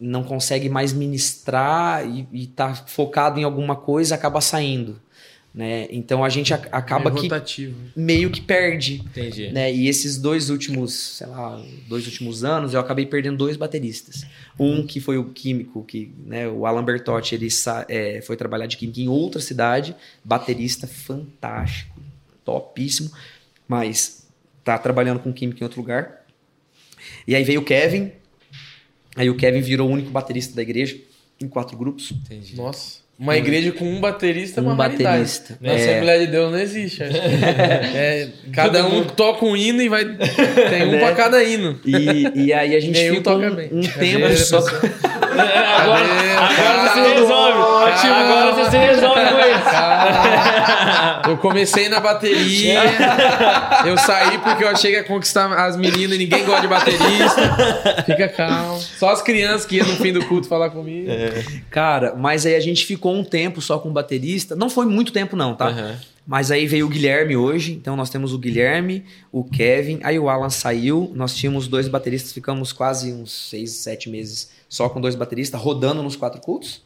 não 0.00 0.24
consegue 0.24 0.68
mais 0.68 0.92
ministrar 0.92 2.04
e, 2.04 2.26
e 2.32 2.46
tá 2.48 2.74
focado 2.74 3.38
em 3.38 3.44
alguma 3.44 3.76
coisa, 3.76 4.16
acaba 4.16 4.40
saindo. 4.40 5.00
Né? 5.54 5.86
Então 5.88 6.24
a 6.24 6.28
gente 6.28 6.52
acaba 6.52 7.10
meio 7.10 7.14
que 7.14 7.28
rotativo. 7.28 7.76
meio 7.94 8.28
que 8.28 8.40
perde. 8.40 8.94
Entendi. 8.96 9.52
Né? 9.52 9.72
E 9.72 9.86
esses 9.86 10.18
dois 10.18 10.50
últimos, 10.50 10.92
sei 10.92 11.28
lá, 11.28 11.64
dois 11.86 12.06
últimos 12.06 12.42
anos, 12.42 12.74
eu 12.74 12.80
acabei 12.80 13.06
perdendo 13.06 13.36
dois 13.36 13.56
bateristas. 13.56 14.26
Um 14.58 14.84
que 14.84 14.98
foi 14.98 15.16
o 15.16 15.26
químico, 15.26 15.84
que, 15.84 16.12
né, 16.26 16.48
o 16.48 16.66
Alan 16.66 16.82
Bertotti, 16.82 17.36
ele 17.36 17.46
é, 17.88 18.20
foi 18.20 18.36
trabalhar 18.36 18.66
de 18.66 18.76
química 18.76 19.00
em 19.00 19.06
outra 19.06 19.40
cidade, 19.40 19.94
baterista 20.24 20.88
fantástico, 20.88 22.00
topíssimo, 22.44 23.12
mas 23.68 24.26
tá 24.64 24.76
trabalhando 24.76 25.20
com 25.20 25.32
química 25.32 25.62
em 25.62 25.64
outro 25.64 25.80
lugar. 25.80 26.26
E 27.28 27.36
aí 27.36 27.44
veio 27.44 27.60
o 27.60 27.64
Kevin, 27.64 28.10
aí 29.14 29.30
o 29.30 29.36
Kevin 29.36 29.60
virou 29.60 29.88
o 29.88 29.92
único 29.92 30.10
baterista 30.10 30.52
da 30.52 30.62
igreja, 30.62 30.98
em 31.40 31.46
quatro 31.46 31.76
grupos. 31.76 32.10
Entendi. 32.10 32.56
Nossa. 32.56 33.03
Uma 33.16 33.36
igreja 33.36 33.70
com 33.70 33.84
um 33.84 34.00
baterista 34.00 34.60
é 34.60 34.62
uma 34.62 34.72
Um 34.72 34.76
raridade. 34.76 35.04
baterista. 35.06 35.58
Na 35.60 35.72
É. 35.72 35.76
Assembleia 35.76 36.26
de 36.26 36.32
Deus 36.32 36.50
não 36.52 36.58
existe. 36.58 37.02
acho. 37.04 37.12
É, 37.96 38.28
cada 38.52 38.84
um 38.86 39.04
toca 39.04 39.44
um 39.44 39.56
hino 39.56 39.80
e 39.80 39.88
vai. 39.88 40.04
Tem 40.70 40.86
um 40.88 40.90
Né? 40.92 40.98
pra 40.98 41.12
cada 41.14 41.42
hino. 41.44 41.78
E, 41.84 42.46
e 42.46 42.52
aí 42.52 42.74
a 42.74 42.80
gente 42.80 42.98
Nenhum 42.98 43.22
toca 43.22 43.46
um, 43.46 43.54
bem. 43.54 43.68
um 43.72 43.80
tempo 43.82 44.36
só... 44.36 44.60
pessoa? 45.34 45.80
agora, 45.80 46.04
agora 46.38 46.88
você 46.88 47.14
resolve. 47.14 47.58
ótimo. 47.58 48.14
Agora 48.14 48.52
você 48.52 48.70
se 48.70 48.76
resolve 48.76 49.20
com 49.20 49.38
isso. 49.38 49.64
Eu 51.28 51.38
comecei 51.38 51.88
na 51.88 52.00
bateria. 52.00 52.80
Eu 53.86 53.96
saí 53.96 54.38
porque 54.38 54.62
eu 54.62 54.68
achei 54.68 54.90
que 54.90 54.96
ia 54.98 55.04
conquistar 55.04 55.50
as 55.52 55.76
meninas 55.76 56.16
e 56.16 56.18
ninguém 56.18 56.44
gosta 56.44 56.60
de 56.60 56.68
baterista. 56.68 58.02
Fica 58.04 58.28
calmo. 58.28 58.78
Só 58.78 59.10
as 59.10 59.22
crianças 59.22 59.64
que 59.64 59.76
iam 59.76 59.86
no 59.86 59.96
fim 59.96 60.12
do 60.12 60.24
culto 60.26 60.46
falar 60.46 60.70
comigo. 60.70 61.10
Cara, 61.70 62.14
mas 62.14 62.44
aí 62.44 62.54
a 62.54 62.60
gente 62.60 62.84
ficou 62.84 63.14
um 63.14 63.24
tempo 63.24 63.60
só 63.60 63.78
com 63.78 63.90
baterista. 63.90 64.54
Não 64.54 64.68
foi 64.68 64.86
muito 64.86 65.12
tempo, 65.12 65.34
não, 65.34 65.54
tá? 65.54 65.68
Aham. 65.68 65.96
Mas 66.26 66.50
aí 66.50 66.66
veio 66.66 66.86
o 66.86 66.88
Guilherme 66.88 67.36
hoje. 67.36 67.72
Então 67.72 67.96
nós 67.96 68.08
temos 68.08 68.32
o 68.32 68.38
Guilherme, 68.38 69.04
o 69.30 69.44
Kevin. 69.44 70.00
Aí 70.02 70.18
o 70.18 70.28
Alan 70.28 70.48
saiu. 70.50 71.12
Nós 71.14 71.34
tínhamos 71.34 71.68
dois 71.68 71.86
bateristas. 71.86 72.32
Ficamos 72.32 72.72
quase 72.72 73.12
uns 73.12 73.50
seis, 73.50 73.72
sete 73.72 74.08
meses 74.08 74.50
só 74.74 74.88
com 74.88 75.00
dois 75.00 75.14
bateristas, 75.14 75.60
rodando 75.60 76.02
nos 76.02 76.16
quatro 76.16 76.40
cultos. 76.40 76.82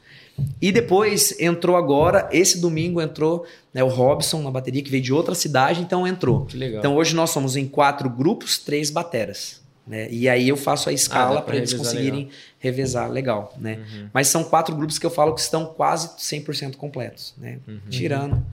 E 0.61 0.71
depois 0.71 1.35
entrou 1.41 1.75
agora, 1.75 2.29
esse 2.31 2.61
domingo 2.61 3.01
entrou 3.01 3.47
né, 3.73 3.83
o 3.83 3.89
Robson 3.89 4.43
na 4.43 4.51
bateria, 4.51 4.83
que 4.83 4.91
veio 4.91 5.03
de 5.03 5.11
outra 5.11 5.35
cidade, 5.35 5.81
então 5.81 6.07
entrou. 6.07 6.45
Que 6.45 6.57
legal. 6.59 6.81
Então 6.81 6.95
hoje 6.97 7.17
nós 7.17 7.31
somos 7.31 7.57
em 7.57 7.67
quatro 7.67 8.11
grupos, 8.11 8.59
três 8.59 8.91
bateras. 8.91 9.63
Né? 9.87 10.07
E 10.11 10.29
aí 10.29 10.47
eu 10.47 10.57
faço 10.57 10.91
a 10.91 10.93
Ah, 10.93 10.95
escala 10.95 11.37
pra 11.37 11.43
para 11.45 11.57
eles 11.57 11.73
conseguirem 11.73 12.29
revezar 12.59 13.11
legal. 13.11 13.55
Né? 13.59 13.79
Uhum. 13.79 14.09
Mas 14.13 14.29
são 14.29 14.45
quatro 14.45 14.77
grupos 14.77 14.99
que 14.99 15.07
eu 15.07 15.11
falo 15.11 15.35
que 15.35 15.41
estão 15.41 15.65
quase 15.65 16.11
100% 16.19 16.77
completos. 16.77 17.33
Né? 17.39 17.59
Uhum. 17.67 17.81
Tirando. 17.89 18.45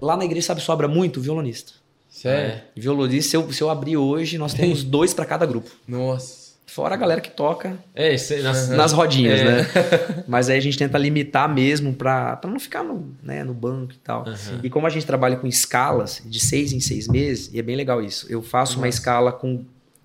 Lá 0.00 0.16
na 0.16 0.24
igreja, 0.24 0.46
sabe, 0.46 0.62
sobra 0.62 0.88
muito 0.88 1.20
violonista. 1.20 1.72
Sério? 2.08 2.54
É. 2.54 2.64
Violonista, 2.74 3.30
se 3.30 3.36
eu, 3.36 3.52
se 3.52 3.62
eu 3.62 3.68
abrir 3.68 3.98
hoje, 3.98 4.38
nós 4.38 4.54
temos 4.54 4.82
dois 4.82 5.12
para 5.12 5.26
cada 5.26 5.44
grupo. 5.44 5.70
Nossa. 5.86 6.37
Fora 6.70 6.94
a 6.94 6.98
galera 6.98 7.20
que 7.20 7.30
toca 7.30 7.78
É, 7.94 8.14
nas- 8.42 8.68
nas 8.68 8.92
rodinhas, 8.92 9.40
É. 9.40 9.44
né? 9.44 9.66
Mas 10.28 10.50
aí 10.50 10.58
a 10.58 10.60
gente 10.60 10.76
tenta 10.76 10.98
limitar 10.98 11.52
mesmo 11.52 11.94
pra, 11.94 12.36
pra 12.36 12.50
não 12.50 12.60
ficar 12.60 12.84
no, 12.84 13.10
né, 13.22 13.42
no 13.42 13.54
banco 13.54 13.92
e 13.94 13.96
tal. 13.96 14.28
Aham. 14.28 14.60
E 14.62 14.68
como 14.68 14.86
a 14.86 14.90
gente 14.90 15.06
trabalha 15.06 15.36
com 15.36 15.46
escalas 15.46 16.20
de 16.26 16.38
seis 16.38 16.72
em 16.72 16.78
seis 16.80 17.08
meses, 17.08 17.50
e 17.54 17.58
é 17.58 17.62
bem 17.62 17.74
legal 17.74 18.02
isso. 18.02 18.26
Eu 18.30 18.42
faço 18.42 18.76
uma 18.76 18.86
escala 18.88 19.32
com 19.32 19.64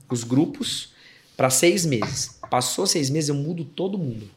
os 0.10 0.24
grupos 0.24 0.94
para 1.36 1.50
seis 1.50 1.86
meses. 1.86 2.40
Passou 2.50 2.88
seis 2.88 3.10
meses, 3.10 3.28
eu 3.30 3.36
mudo 3.36 3.66
todo 3.66 3.98
mundo. 3.98 4.30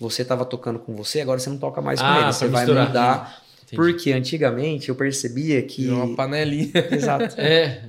Você 0.00 0.22
estava 0.22 0.44
tocando 0.46 0.78
com 0.78 0.94
você, 0.96 1.20
agora 1.20 1.38
você 1.38 1.50
não 1.50 1.58
toca 1.58 1.80
mais 1.82 2.00
com 2.00 2.06
Ah, 2.06 2.20
ele. 2.22 2.32
Você 2.32 2.48
vai 2.48 2.62
misturar. 2.62 2.86
mudar. 2.88 3.43
Entendi. 3.66 3.76
Porque 3.76 4.12
antigamente 4.12 4.88
eu 4.88 4.94
percebia 4.94 5.62
que. 5.62 5.82
Virou 5.82 6.04
uma 6.04 6.14
panelinha. 6.16 6.70
Exato. 6.92 7.34
É. 7.40 7.82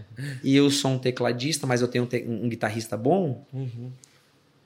E 0.43 0.55
eu 0.55 0.69
sou 0.71 0.91
um 0.91 0.97
tecladista, 0.97 1.67
mas 1.67 1.81
eu 1.81 1.87
tenho 1.87 2.05
um, 2.05 2.07
te- 2.07 2.23
um 2.27 2.47
guitarrista 2.47 2.95
bom, 2.95 3.45
Uhum. 3.53 3.91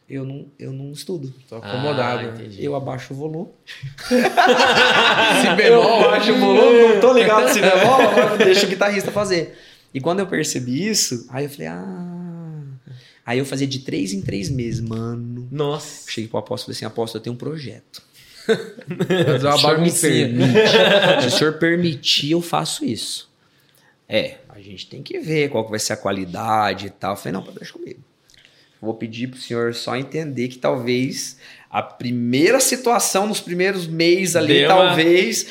eu 0.07 0.23
não, 0.23 0.45
eu 0.59 0.71
não 0.71 0.91
estudo. 0.91 1.33
Tô 1.49 1.55
acomodado. 1.55 2.29
Ah, 2.29 2.31
né? 2.33 2.49
Eu 2.59 2.75
abaixo 2.75 3.13
o 3.13 3.17
volume. 3.17 3.49
Se 4.07 5.55
bemol. 5.55 6.01
Eu 6.03 6.09
baixo 6.11 6.31
o 6.33 6.39
volume, 6.39 6.93
não 6.93 6.99
tô 6.99 7.13
ligado 7.13 7.49
se 7.51 7.59
bemol, 7.61 8.01
agora 8.01 8.37
deixa 8.37 8.65
o 8.65 8.69
guitarrista 8.69 9.11
fazer. 9.11 9.57
E 9.93 9.99
quando 9.99 10.19
eu 10.19 10.27
percebi 10.27 10.87
isso, 10.87 11.25
aí 11.29 11.45
eu 11.45 11.49
falei, 11.49 11.67
ah. 11.67 12.61
Aí 13.25 13.37
eu 13.37 13.45
fazia 13.45 13.67
de 13.67 13.79
três 13.79 14.11
em 14.13 14.21
três 14.21 14.49
meses, 14.49 14.81
mano. 14.81 15.47
Nossa. 15.51 16.09
Cheguei 16.09 16.27
pro 16.27 16.39
apóstolo 16.39 16.73
e 16.73 16.75
falei 16.75 16.77
assim: 16.77 16.85
apóstolo, 16.85 17.19
eu 17.19 17.23
tenho 17.23 17.33
um 17.35 17.37
projeto. 17.37 18.01
Se 18.49 19.31
o 19.31 19.39
senhor 19.39 19.55
me 19.55 19.61
baguncinha. 19.61 20.27
permite, 20.27 21.21
se 21.21 21.27
o 21.27 21.31
senhor 21.31 21.53
permitir, 21.53 22.31
eu 22.31 22.41
faço 22.41 22.85
isso. 22.85 23.29
É, 24.07 24.37
a 24.49 24.59
gente 24.59 24.87
tem 24.87 25.03
que 25.03 25.19
ver 25.19 25.49
qual 25.49 25.63
que 25.63 25.69
vai 25.69 25.79
ser 25.79 25.93
a 25.93 25.97
qualidade 25.97 26.87
e 26.87 26.89
tal. 26.89 27.13
Eu 27.13 27.17
falei, 27.17 27.33
não, 27.33 27.43
pode 27.43 27.57
deixar 27.57 27.73
comigo. 27.73 27.99
vou 28.81 28.93
pedir 28.95 29.27
pro 29.27 29.39
senhor 29.39 29.73
só 29.75 29.95
entender 29.95 30.47
que 30.47 30.57
talvez 30.57 31.37
a 31.69 31.83
primeira 31.83 32.59
situação 32.59 33.27
nos 33.27 33.39
primeiros 33.39 33.85
meses 33.85 34.35
ali, 34.35 34.59
Deu 34.59 34.67
talvez, 34.67 35.45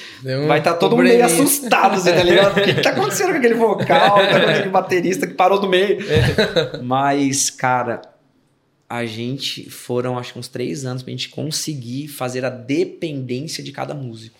vai 0.49 0.59
estar 0.59 0.74
todo 0.74 0.96
mundo 0.96 1.07
meio 1.07 1.24
assustado, 1.24 2.01
você 2.01 2.12
tá 2.12 2.24
ligado? 2.24 2.59
O 2.59 2.64
que, 2.64 2.74
que 2.74 2.80
tá 2.82 2.90
acontecendo 2.90 3.30
com 3.30 3.36
aquele 3.36 3.55
vocal, 3.55 4.16
tá 4.16 4.40
com 4.40 4.51
aquele 4.51 4.68
baterista 4.70 5.26
que 5.26 5.34
parou 5.34 5.61
do 5.61 5.68
meio? 5.68 5.99
Mas, 6.82 7.51
cara, 7.51 8.03
a 8.89 9.05
gente 9.05 9.68
foram 9.68 10.18
acho 10.18 10.32
que 10.32 10.39
uns 10.39 10.49
três 10.49 10.84
anos 10.84 11.03
pra 11.03 11.11
gente 11.11 11.28
conseguir 11.28 12.09
fazer 12.09 12.45
a 12.45 12.51
dependência 12.51 13.62
de 13.62 13.70
cada 13.72 13.95
músico. 13.95 14.39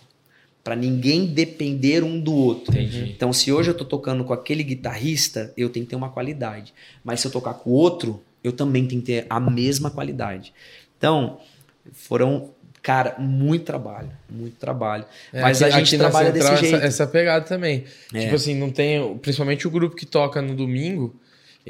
Pra 0.65 0.75
ninguém 0.77 1.27
depender 1.27 2.03
um 2.03 2.21
do 2.21 2.35
outro. 2.35 2.73
Entendi. 2.75 3.13
Então, 3.17 3.33
se 3.33 3.51
hoje 3.53 3.71
eu 3.71 3.75
tô 3.75 3.85
tocando 3.85 4.23
com 4.25 4.33
aquele 4.33 4.63
guitarrista, 4.63 5.53
eu 5.57 5.69
tenho 5.71 5.87
que 5.87 5.91
ter 5.91 5.97
uma 5.97 6.11
qualidade. 6.11 6.75
Mas 7.03 7.21
se 7.21 7.27
eu 7.27 7.31
tocar 7.31 7.55
com 7.55 7.71
o 7.71 7.73
outro, 7.73 8.23
eu 8.45 8.53
também 8.53 8.87
tenho 8.87 9.01
que 9.01 9.07
ter 9.07 9.27
a 9.31 9.41
mesma 9.41 9.91
qualidade. 9.91 10.53
Então, 10.99 11.39
foram, 11.93 12.51
cara, 12.83 13.17
muito 13.19 13.65
trabalho, 13.65 14.11
muito 14.29 14.57
trabalho. 14.57 15.05
É, 15.33 15.41
Mas 15.41 15.63
aqui- 15.63 15.73
a 15.75 15.79
gente 15.79 15.97
trabalha 15.97 16.33
desse 16.33 16.47
Central 16.47 16.63
jeito. 16.63 16.77
Essa, 16.77 16.87
essa 16.87 17.07
pegada 17.07 17.45
também. 17.47 17.85
É. 18.13 18.21
Tipo 18.25 18.35
assim, 18.35 18.55
não 18.55 18.71
tem. 18.71 19.17
Principalmente 19.19 19.67
o 19.67 19.71
grupo 19.71 19.97
que 19.97 20.05
toca 20.07 20.43
no 20.43 20.55
domingo. 20.55 21.15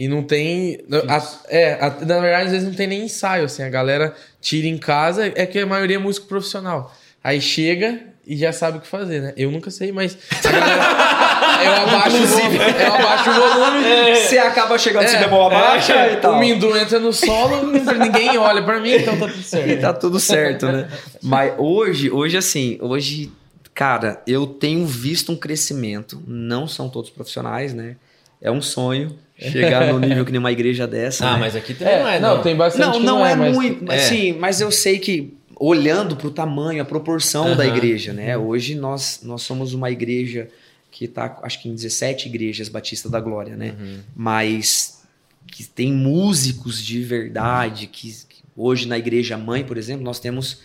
E 0.01 0.07
não 0.07 0.23
tem. 0.23 0.79
a- 1.09 1.29
é, 1.49 1.73
a- 1.75 1.91
na 2.07 2.21
verdade, 2.21 2.45
às 2.47 2.51
vezes 2.53 2.69
não 2.69 2.75
tem 2.75 2.87
nem 2.87 3.03
ensaio, 3.03 3.47
assim. 3.47 3.65
A 3.65 3.69
galera 3.69 4.15
tira 4.41 4.69
em 4.69 4.79
casa, 4.79 5.27
é 5.35 5.45
que 5.45 5.59
a 5.59 5.67
maioria 5.67 5.97
é 5.97 5.99
músico 5.99 6.29
profissional. 6.29 6.95
Aí 7.25 7.41
chega 7.41 7.99
e 8.25 8.37
já 8.37 8.53
sabe 8.53 8.79
o 8.79 8.81
que 8.81 8.87
fazer, 8.87 9.21
né? 9.21 9.33
Eu 9.37 9.51
nunca 9.51 9.73
sei, 9.73 9.91
mas. 9.91 10.17
a 10.45 10.51
galera- 10.53 10.85
eu, 11.65 11.73
abaixo 11.73 12.17
o 12.17 12.27
volume, 12.29 12.57
eu 12.81 12.95
abaixo 12.95 13.31
o 13.31 13.35
volume. 13.35 14.17
Você 14.17 14.39
acaba 14.39 14.79
chegando 14.79 15.03
É, 15.03 15.09
se 15.09 15.17
bemol 15.17 15.47
abaixo 15.49 15.91
é, 15.91 16.13
e 16.13 16.17
tal. 16.19 16.35
O 16.35 16.39
Mindu 16.39 16.77
entra 16.77 17.01
no 17.01 17.13
solo, 17.13 17.67
ninguém 17.99 18.39
olha 18.39 18.63
pra 18.63 18.79
mim, 18.79 18.93
então 18.93 19.19
tá 19.19 19.27
tudo 19.27 19.43
certo. 19.43 19.69
E 19.69 19.77
tá 19.79 19.93
tudo 19.93 20.21
certo, 20.21 20.67
né? 20.67 20.89
Mas 21.21 21.55
hoje, 21.59 22.09
hoje 22.09 22.37
assim, 22.37 22.79
hoje, 22.81 23.33
cara, 23.75 24.23
eu 24.29 24.47
tenho 24.47 24.87
visto 24.87 25.33
um 25.33 25.37
crescimento. 25.37 26.23
Não 26.25 26.69
são 26.69 26.89
todos 26.89 27.11
profissionais, 27.11 27.75
né? 27.75 27.97
É 28.41 28.49
um 28.49 28.63
sonho 28.63 29.19
chegar 29.39 29.93
no 29.93 29.99
nível 30.01 30.25
que 30.25 30.33
nem 30.33 30.39
uma 30.39 30.53
igreja 30.53 30.87
dessa. 30.87 31.27
Ah, 31.27 31.35
né? 31.35 31.41
mas 31.41 31.57
aqui 31.57 31.75
também 31.75 31.99
não 31.99 32.09
é, 32.09 32.21
não, 32.21 32.37
não. 32.37 32.43
tem 32.43 32.57
bastante 32.57 32.87
Não, 32.87 32.93
que 33.01 33.07
não, 33.07 33.27
é, 33.27 33.35
mas- 33.35 33.55
muito. 33.55 33.91
é. 33.91 33.97
Assim, 33.97 34.33
mas 34.33 34.61
eu 34.61 34.71
sei 34.71 34.99
que 34.99 35.35
olhando 35.61 36.17
para 36.17 36.27
o 36.29 36.31
tamanho, 36.31 36.81
a 36.81 36.85
proporção 36.85 37.57
da 37.57 37.67
igreja, 37.67 38.13
né? 38.13 38.37
Hoje 38.37 38.75
nós, 38.75 39.21
nós 39.23 39.43
somos 39.43 39.75
uma 39.75 39.91
igreja 39.91 40.49
que 40.91 41.05
está, 41.05 41.39
acho 41.43 41.61
que 41.61 41.69
em 41.69 41.75
17 41.75 42.29
igrejas 42.29 42.69
Batista 42.69 43.09
da 43.09 43.21
Glória, 43.21 43.57
né? 43.57 43.75
Uhum. 43.79 43.99
Mas 44.15 45.03
que 45.47 45.65
tem 45.65 45.93
músicos 45.93 46.85
de 46.85 47.03
verdade, 47.03 47.87
que, 47.87 48.09
que 48.29 48.43
hoje 48.57 48.87
na 48.87 48.99
igreja 48.99 49.37
mãe, 49.37 49.65
por 49.65 49.77
exemplo, 49.77 50.05
nós 50.05 50.21
temos 50.21 50.61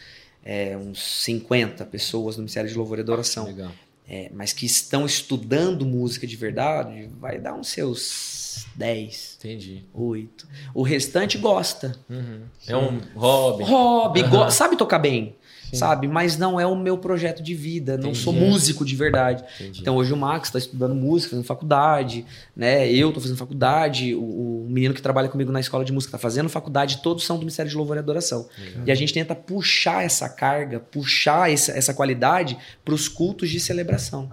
é, 0.45 0.77
uns 0.77 1.01
50 1.23 1.85
pessoas 1.85 2.35
no 2.35 2.41
Ministério 2.41 2.69
de 2.69 2.75
Louvor 2.75 2.97
e 2.97 3.01
Adoração. 3.01 3.45
Legal. 3.45 3.71
É, 4.07 4.29
mas 4.33 4.51
que 4.51 4.65
estão 4.65 5.05
estudando 5.05 5.85
música 5.85 6.27
de 6.27 6.35
verdade, 6.35 7.09
vai 7.19 7.39
dar 7.39 7.53
uns 7.53 7.69
seus 7.69 8.65
10, 8.75 9.37
Entendi. 9.39 9.85
8. 9.93 10.47
O 10.73 10.83
restante 10.83 11.37
gosta. 11.37 11.95
Uhum. 12.09 12.41
É 12.67 12.75
um 12.75 12.99
hobby. 13.15 13.63
Hobby, 13.63 14.23
go- 14.23 14.51
sabe 14.51 14.75
tocar 14.75 14.99
bem, 14.99 15.35
sabe? 15.73 16.07
Mas 16.07 16.37
não 16.37 16.59
é 16.59 16.65
o 16.65 16.75
meu 16.75 16.97
projeto 16.97 17.41
de 17.41 17.53
vida, 17.53 17.97
não 17.97 18.13
sou 18.15 18.31
músico 18.33 18.85
de 18.85 18.95
verdade. 18.95 19.43
Entendi. 19.59 19.81
Então 19.81 19.95
hoje 19.95 20.13
o 20.13 20.17
Max 20.17 20.47
está 20.49 20.59
estudando 20.59 20.93
música, 20.95 21.31
fazendo 21.31 21.45
faculdade, 21.45 22.25
né? 22.55 22.91
Eu 22.91 23.09
estou 23.09 23.21
fazendo 23.21 23.37
faculdade, 23.37 24.13
o, 24.15 24.21
o 24.21 24.67
menino 24.69 24.93
que 24.93 25.01
trabalha 25.01 25.29
comigo 25.29 25.51
na 25.51 25.59
escola 25.59 25.83
de 25.83 25.91
música 25.91 26.09
está 26.09 26.17
fazendo 26.17 26.49
faculdade, 26.49 27.01
todos 27.01 27.25
são 27.25 27.35
do 27.37 27.39
Ministério 27.41 27.69
de 27.69 27.75
Louvor 27.77 27.95
e 27.95 27.99
Adoração. 27.99 28.47
E 28.85 28.91
a 28.91 28.95
gente 28.95 29.13
tenta 29.13 29.33
puxar 29.35 30.03
essa 30.03 30.29
carga, 30.29 30.79
puxar 30.79 31.51
essa, 31.51 31.71
essa 31.71 31.93
qualidade 31.93 32.57
para 32.83 32.93
os 32.93 33.07
cultos 33.07 33.49
de 33.49 33.59
celebração. 33.59 34.29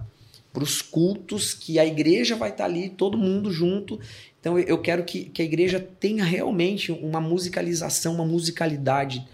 Para 0.53 0.63
os 0.63 0.81
cultos 0.81 1.53
que 1.53 1.79
a 1.79 1.85
igreja 1.85 2.35
vai 2.35 2.49
estar 2.49 2.65
ali, 2.65 2.89
todo 2.89 3.17
mundo 3.17 3.49
junto. 3.51 3.97
Então 4.39 4.59
eu- 4.59 4.65
eu 4.67 4.77
quero 4.79 5.03
que, 5.05 5.25
que 5.25 5.41
a 5.41 5.45
igreja 5.45 5.79
tenha 5.99 6.25
realmente 6.25 6.91
uma 6.91 7.21
musicalização, 7.21 8.15
uma 8.15 8.25
musicalidade. 8.25 9.25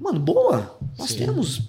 Mano, 0.00 0.18
boa. 0.20 0.78
Nós 0.98 1.10
Sim. 1.10 1.18
temos. 1.18 1.62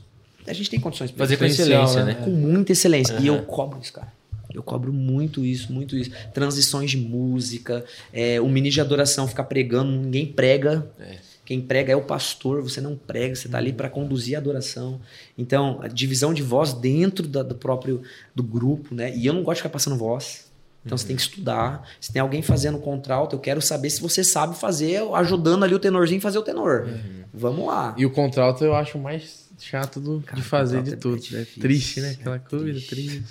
A 0.45 0.53
gente 0.53 0.69
tem 0.69 0.79
condições 0.79 1.11
para 1.11 1.19
Fazer 1.25 1.37
com 1.37 1.45
excelência, 1.45 2.03
né? 2.05 2.13
né? 2.13 2.23
com 2.23 2.29
muita 2.29 2.71
excelência. 2.71 3.17
E 3.19 3.27
eu 3.27 3.41
cobro 3.43 3.79
isso, 3.81 3.91
cara. 3.93 4.11
Eu 4.53 4.63
cobro 4.63 4.93
muito 4.93 5.43
isso, 5.43 5.71
muito 5.73 5.95
isso. 5.97 6.09
Transições 6.33 6.89
de 6.91 6.97
música, 6.97 7.83
é, 8.13 8.39
o 8.39 8.47
ministro 8.47 8.75
de 8.75 8.81
adoração 8.81 9.27
ficar 9.27 9.43
pregando, 9.43 9.91
ninguém 9.91 10.25
prega. 10.25 10.89
É. 10.99 11.17
Quem 11.45 11.61
prega 11.61 11.93
é 11.93 11.95
o 11.95 12.01
pastor, 12.01 12.61
você 12.61 12.81
não 12.81 12.95
prega, 12.95 13.35
você 13.35 13.47
tá 13.47 13.57
ali 13.57 13.71
para 13.71 13.89
conduzir 13.89 14.35
a 14.35 14.39
adoração. 14.39 14.99
Então, 15.37 15.79
a 15.81 15.87
divisão 15.87 16.33
de 16.33 16.41
voz 16.41 16.73
dentro 16.73 17.27
da- 17.27 17.43
do 17.43 17.55
próprio 17.55 18.01
do 18.35 18.41
grupo, 18.43 18.93
né? 18.95 19.15
E 19.15 19.25
eu 19.25 19.33
não 19.33 19.43
gosto 19.43 19.57
de 19.57 19.61
ficar 19.63 19.69
passando 19.69 19.95
voz. 19.97 20.46
Então 20.87 20.97
você 20.97 21.05
tem 21.05 21.15
que 21.15 21.21
estudar. 21.21 21.87
Se 22.01 22.11
tem 22.11 22.21
alguém 22.21 22.41
fazendo 22.41 22.79
contralto, 22.79 23.35
eu 23.35 23.39
quero 23.39 23.61
saber 23.61 23.89
se 23.89 24.01
você 24.01 24.23
sabe 24.23 24.57
fazer, 24.57 25.01
ajudando 25.13 25.63
ali 25.63 25.75
o 25.75 25.79
tenorzinho 25.79 26.19
a 26.19 26.21
fazer 26.21 26.39
o 26.39 26.41
tenor. 26.41 26.87
Vamos 27.33 27.67
lá. 27.67 27.93
E 27.97 28.05
o 28.05 28.09
contralto 28.09 28.63
eu 28.63 28.73
acho 28.73 28.97
o 28.97 29.01
mais 29.01 29.45
chato 29.59 29.99
do- 29.99 30.21
Cara, 30.25 30.41
de 30.41 30.47
fazer 30.47 30.81
de 30.83 30.93
é 30.93 30.95
tudo. 30.95 31.17
difícil, 31.19 31.39
É 31.41 31.45
triste, 31.61 31.99
né? 32.01 32.15
cara, 32.23 32.35
Aquela 32.37 32.39
coisa 32.61 32.79
triste. 32.79 32.89
triste. 32.89 33.23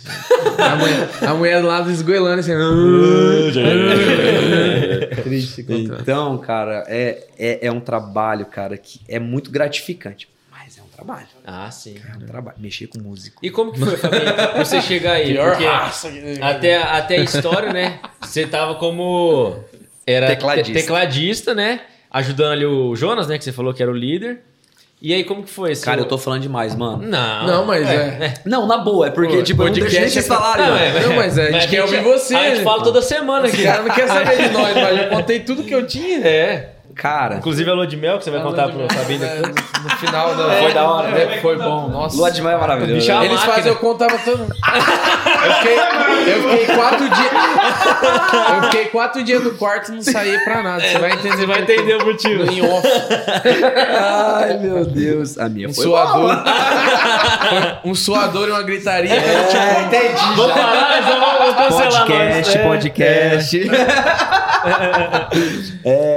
a, 0.60 0.76
mulher, 0.76 1.10
a 1.22 1.34
mulher 1.34 1.64
lá 1.64 1.80
do 1.80 1.90
esgoelando 1.90 2.40
assim. 2.40 2.52
triste 5.22 5.62
contralto. 5.62 6.02
Então, 6.02 6.38
cara, 6.38 6.84
é, 6.88 7.26
é, 7.38 7.66
é 7.66 7.72
um 7.72 7.80
trabalho, 7.80 8.46
cara, 8.46 8.76
que 8.76 9.00
é 9.08 9.18
muito 9.18 9.50
gratificante. 9.50 10.28
Mas 11.04 11.22
é 11.22 11.38
um 11.40 11.42
trabalho. 11.42 11.66
Ah, 11.66 11.70
sim. 11.70 11.96
É 12.12 12.16
um 12.16 12.26
trabalho. 12.26 12.56
Mexer 12.58 12.86
com 12.86 12.98
músico. 13.00 13.38
E 13.44 13.50
como 13.50 13.72
que 13.72 13.78
foi, 13.80 13.96
Fabinho, 13.96 14.22
você 14.56 14.80
chegar 14.80 15.12
aí? 15.12 15.32
Pior 15.32 15.50
Porque 15.50 15.64
raça 15.66 16.10
que- 16.10 16.38
até, 16.42 16.76
até 16.82 17.16
a 17.18 17.22
história, 17.22 17.72
né? 17.72 17.98
Você 18.20 18.46
tava 18.46 18.74
como... 18.76 19.56
Era 20.06 20.28
Tecladista. 20.28 20.72
te- 20.72 20.80
tecladista, 20.80 21.54
né? 21.54 21.80
Ajudando 22.10 22.52
ali 22.52 22.64
o 22.64 22.94
Jonas, 22.94 23.26
né? 23.26 23.36
Que 23.38 23.44
você 23.44 23.52
falou 23.52 23.74
que 23.74 23.82
era 23.82 23.90
o 23.90 23.94
líder. 23.94 24.40
E 25.02 25.12
aí, 25.12 25.24
como 25.24 25.42
que 25.42 25.50
foi? 25.50 25.72
esse 25.72 25.84
Cara, 25.84 25.98
seu- 25.98 26.04
eu 26.04 26.08
tô 26.08 26.16
falando 26.16 26.40
demais, 26.42 26.74
mano. 26.74 27.02
Não. 27.06 27.46
Não, 27.46 27.66
mas 27.66 27.86
é. 27.86 28.34
Não, 28.46 28.66
na 28.66 28.78
boa, 28.78 29.08
é 29.08 29.10
porque, 29.10 29.36
Pô, 29.36 29.42
tipo, 29.42 29.62
eu 29.62 29.66
não 29.66 29.72
deixo 29.74 29.90
nem 29.90 30.00
podcast 30.00 30.12
vocês 30.14 30.24
é 30.24 30.28
pra- 30.28 30.36
falarem. 30.38 30.64
Não, 30.66 30.72
mano. 30.74 30.86
é, 30.86 31.02
Não, 31.08 31.16
mas 31.16 31.38
a 31.38 31.50
gente 31.50 31.68
quer 31.68 31.82
ouvir 31.82 32.02
você, 32.02 32.34
A 32.34 32.48
gente 32.48 32.58
né? 32.58 32.64
fala 32.64 32.82
toda 32.82 33.02
semana 33.02 33.46
aqui. 33.46 33.56
Esse 33.56 33.64
cara 33.64 33.82
não 33.82 33.94
quer 33.94 34.08
saber 34.08 34.36
de 34.36 34.48
nós, 34.54 34.74
mas 34.74 34.98
eu 35.02 35.08
contei 35.10 35.40
tudo 35.40 35.64
que 35.64 35.74
eu 35.74 35.86
tinha. 35.86 36.26
É. 36.26 36.75
Cara, 36.96 37.36
Inclusive 37.36 37.68
a 37.70 37.74
lua 37.74 37.86
de 37.86 37.94
mel 37.96 38.16
que 38.16 38.24
você 38.24 38.30
vai 38.30 38.40
contar 38.40 38.68
pro 38.70 38.88
Fabinho 38.90 39.22
É, 39.22 39.40
no, 39.42 39.90
final 39.98 40.34
da. 40.34 40.50
Foi 40.56 40.72
da 40.72 40.90
hora, 40.90 41.08
É, 41.18 41.40
Foi 41.42 41.56
bom. 41.56 41.88
Nossa. 41.90 42.16
lua 42.16 42.30
de 42.30 42.40
mel 42.40 42.52
é 42.52 42.56
maravilhoso. 42.56 42.94
Bicho, 42.94 43.12
a 43.12 43.22
Eles 43.24 43.32
máquina. 43.36 43.54
fazem, 43.54 43.70
eu 43.72 43.76
contava 43.78 44.18
todo. 44.24 44.40
Eu 44.42 45.52
fiquei, 45.54 45.78
eu 46.34 46.42
fiquei 46.50 46.74
quatro 46.74 47.08
dias. 47.10 47.32
Eu 48.56 48.62
fiquei 48.64 48.84
quatro 48.86 49.22
dias 49.22 49.44
no 49.44 49.50
quarto 49.56 49.92
e 49.92 49.96
não 49.96 50.02
saí 50.02 50.38
pra 50.38 50.62
nada. 50.62 50.82
Você 50.82 50.98
vai 50.98 51.12
entender. 51.12 51.36
Você 51.36 51.46
vai 51.46 51.60
entender 51.60 51.94
o 51.96 52.06
motivo. 52.06 52.50
Em 52.50 52.62
off. 52.62 52.88
Ai, 53.94 54.56
meu 54.58 54.84
Deus. 54.86 55.36
A 55.38 55.48
minha 55.50 55.68
Um 55.68 55.74
foi 55.74 55.84
suador. 55.84 56.42
Um 57.84 57.94
suador 57.94 58.48
e 58.48 58.52
uma 58.52 58.62
gritaria. 58.62 59.12
É, 59.12 59.82
entendi. 59.82 60.34
Vamos 60.34 60.52
parar, 60.52 60.96
nós 60.96 61.04
vamos, 61.04 61.38
vamos 61.38 61.54
cancelar 61.56 62.06
Podcast, 62.06 62.46
nós. 62.46 62.56
É. 62.56 62.62
podcast. 62.68 63.70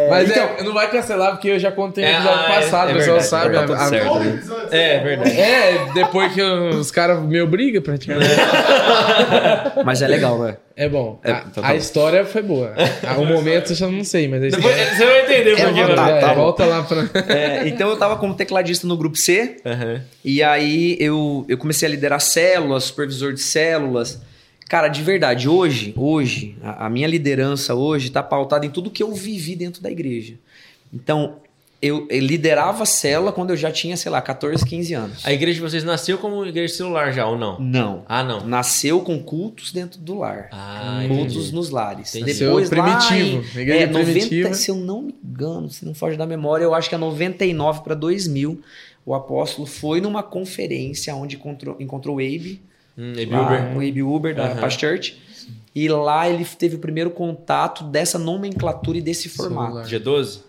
Mas 0.09 0.29
então- 0.31 0.43
é, 0.57 0.63
não 0.69 0.75
vai 0.75 0.89
cancelar 0.89 1.31
porque 1.31 1.49
eu 1.49 1.59
já 1.59 1.71
contei 1.71 2.03
no 2.05 2.09
É, 2.09 2.13
episódio 2.15 2.39
ah, 2.39 2.43
é, 2.43 2.55
passado, 2.61 2.89
é 2.89 2.91
o 2.93 2.95
pessoal 2.95 3.19
verdade, 3.19 3.29
sabe. 3.29 3.53
tá 3.67 3.73
a- 3.73 3.85
a- 3.85 3.89
certo, 3.89 4.19
né? 4.19 4.39
É, 4.71 4.95
é 4.95 4.99
verdade. 4.99 5.39
É, 5.39 5.91
depois 5.93 6.33
que 6.33 6.41
os 6.41 6.91
caras 6.91 7.21
me 7.21 7.41
obrigam 7.41 7.81
praticamente. 7.81 8.29
Mas 9.85 10.01
é 10.01 10.07
legal, 10.07 10.39
né? 10.39 10.57
É 10.75 10.87
bom. 10.87 11.19
É, 11.23 11.31
A, 11.31 11.35
tá 11.41 11.61
a 11.61 11.71
bom. 11.71 11.77
história 11.77 12.25
foi 12.25 12.41
boa. 12.41 12.73
O 13.17 13.25
momento 13.27 13.71
eu 13.71 13.75
já 13.75 13.87
não 13.89 14.03
sei, 14.03 14.27
mas 14.29 14.41
a 14.53 14.55
Depois 14.57 14.75
você 14.75 15.05
vai 15.05 15.21
entender 15.23 15.59
É, 15.59 15.65
por 15.65 15.73
quê, 15.73 15.95
tá. 15.95 16.09
É, 16.09 16.19
tá 16.21 16.27
bom. 16.29 16.35
volta 16.35 16.65
lá 16.65 16.83
pra. 16.83 16.99
É, 17.35 17.67
então 17.67 17.89
eu 17.89 17.97
tava 17.97 18.15
como 18.15 18.33
tecladista 18.33 18.87
no 18.87 18.95
grupo 18.95 19.17
C. 19.17 19.57
Aham. 19.65 20.01
E 20.23 20.41
aí 20.41 20.95
eu, 20.99 21.45
eu 21.49 21.57
comecei 21.57 21.87
a 21.87 21.91
liderar 21.91 22.21
células, 22.21 22.85
supervisor 22.85 23.33
de 23.33 23.41
células. 23.41 24.21
Cara, 24.69 24.87
de 24.87 25.01
verdade, 25.01 25.49
hoje, 25.49 25.93
hoje, 25.97 26.55
a, 26.63 26.85
a 26.85 26.89
minha 26.89 27.07
liderança 27.07 27.73
hoje 27.73 28.09
tá 28.11 28.21
pautada 28.23 28.65
em 28.65 28.69
tudo 28.69 28.89
que 28.91 29.01
eu 29.03 29.11
vivi 29.13 29.55
dentro 29.55 29.81
da 29.81 29.89
igreja. 29.91 30.35
Então, 30.93 31.35
eu, 31.81 32.05
eu 32.09 32.19
liderava 32.19 32.83
a 32.83 32.85
célula 32.85 33.31
quando 33.31 33.51
eu 33.51 33.55
já 33.57 33.71
tinha, 33.71 33.95
sei 33.95 34.11
lá, 34.11 34.21
14, 34.21 34.65
15 34.65 34.93
anos. 34.93 35.25
A 35.25 35.31
igreja 35.31 35.55
de 35.55 35.61
vocês 35.61 35.83
nasceu 35.83 36.17
como 36.17 36.45
igreja 36.45 36.73
celular 36.73 37.13
já, 37.13 37.25
ou 37.25 37.37
não? 37.37 37.57
Não. 37.59 38.03
Ah, 38.07 38.21
não. 38.23 38.45
Nasceu 38.45 38.99
com 39.01 39.17
cultos 39.23 39.71
dentro 39.71 39.99
do 39.99 40.15
lar. 40.17 40.49
Ah, 40.51 41.03
cultos 41.07 41.35
entendi. 41.37 41.55
nos 41.55 41.69
lares. 41.69 42.13
Entendi. 42.15 42.33
Depois 42.39 42.67
Seu 42.67 42.77
lá 42.77 42.97
primitivo. 42.99 43.37
em, 43.57 43.61
Igreja 43.61 43.83
é, 43.83 43.87
90, 43.87 44.11
primitiva. 44.11 44.53
se 44.53 44.69
eu 44.71 44.75
não 44.75 45.03
me 45.03 45.15
engano, 45.23 45.69
se 45.69 45.85
não 45.85 45.93
foge 45.93 46.17
da 46.17 46.25
memória, 46.25 46.63
eu 46.65 46.73
acho 46.73 46.89
que 46.89 46.95
é 46.95 46.97
99 46.97 47.81
para 47.81 47.95
2000, 47.95 48.61
o 49.05 49.13
apóstolo 49.15 49.65
foi 49.65 50.01
numa 50.01 50.21
conferência 50.21 51.15
onde 51.15 51.37
encontrou, 51.37 51.77
encontrou 51.79 52.17
o 52.17 52.19
Abe, 52.19 52.61
Hum, 52.97 53.13
e 53.15 53.23
lá, 53.25 53.47
Bilber. 53.47 53.77
o 53.77 53.79
Abe 53.89 54.03
Uber 54.03 54.35
da. 54.35 54.55
Past 54.55 54.77
Church, 54.81 55.17
e 55.73 55.87
lá 55.87 56.27
ele 56.29 56.43
teve 56.43 56.75
o 56.75 56.79
primeiro 56.79 57.09
contato 57.11 57.85
dessa 57.85 58.19
nomenclatura 58.19 58.97
e 58.97 59.01
desse 59.01 59.29
formato. 59.29 59.87
Celular. 59.87 60.19
G12? 60.21 60.39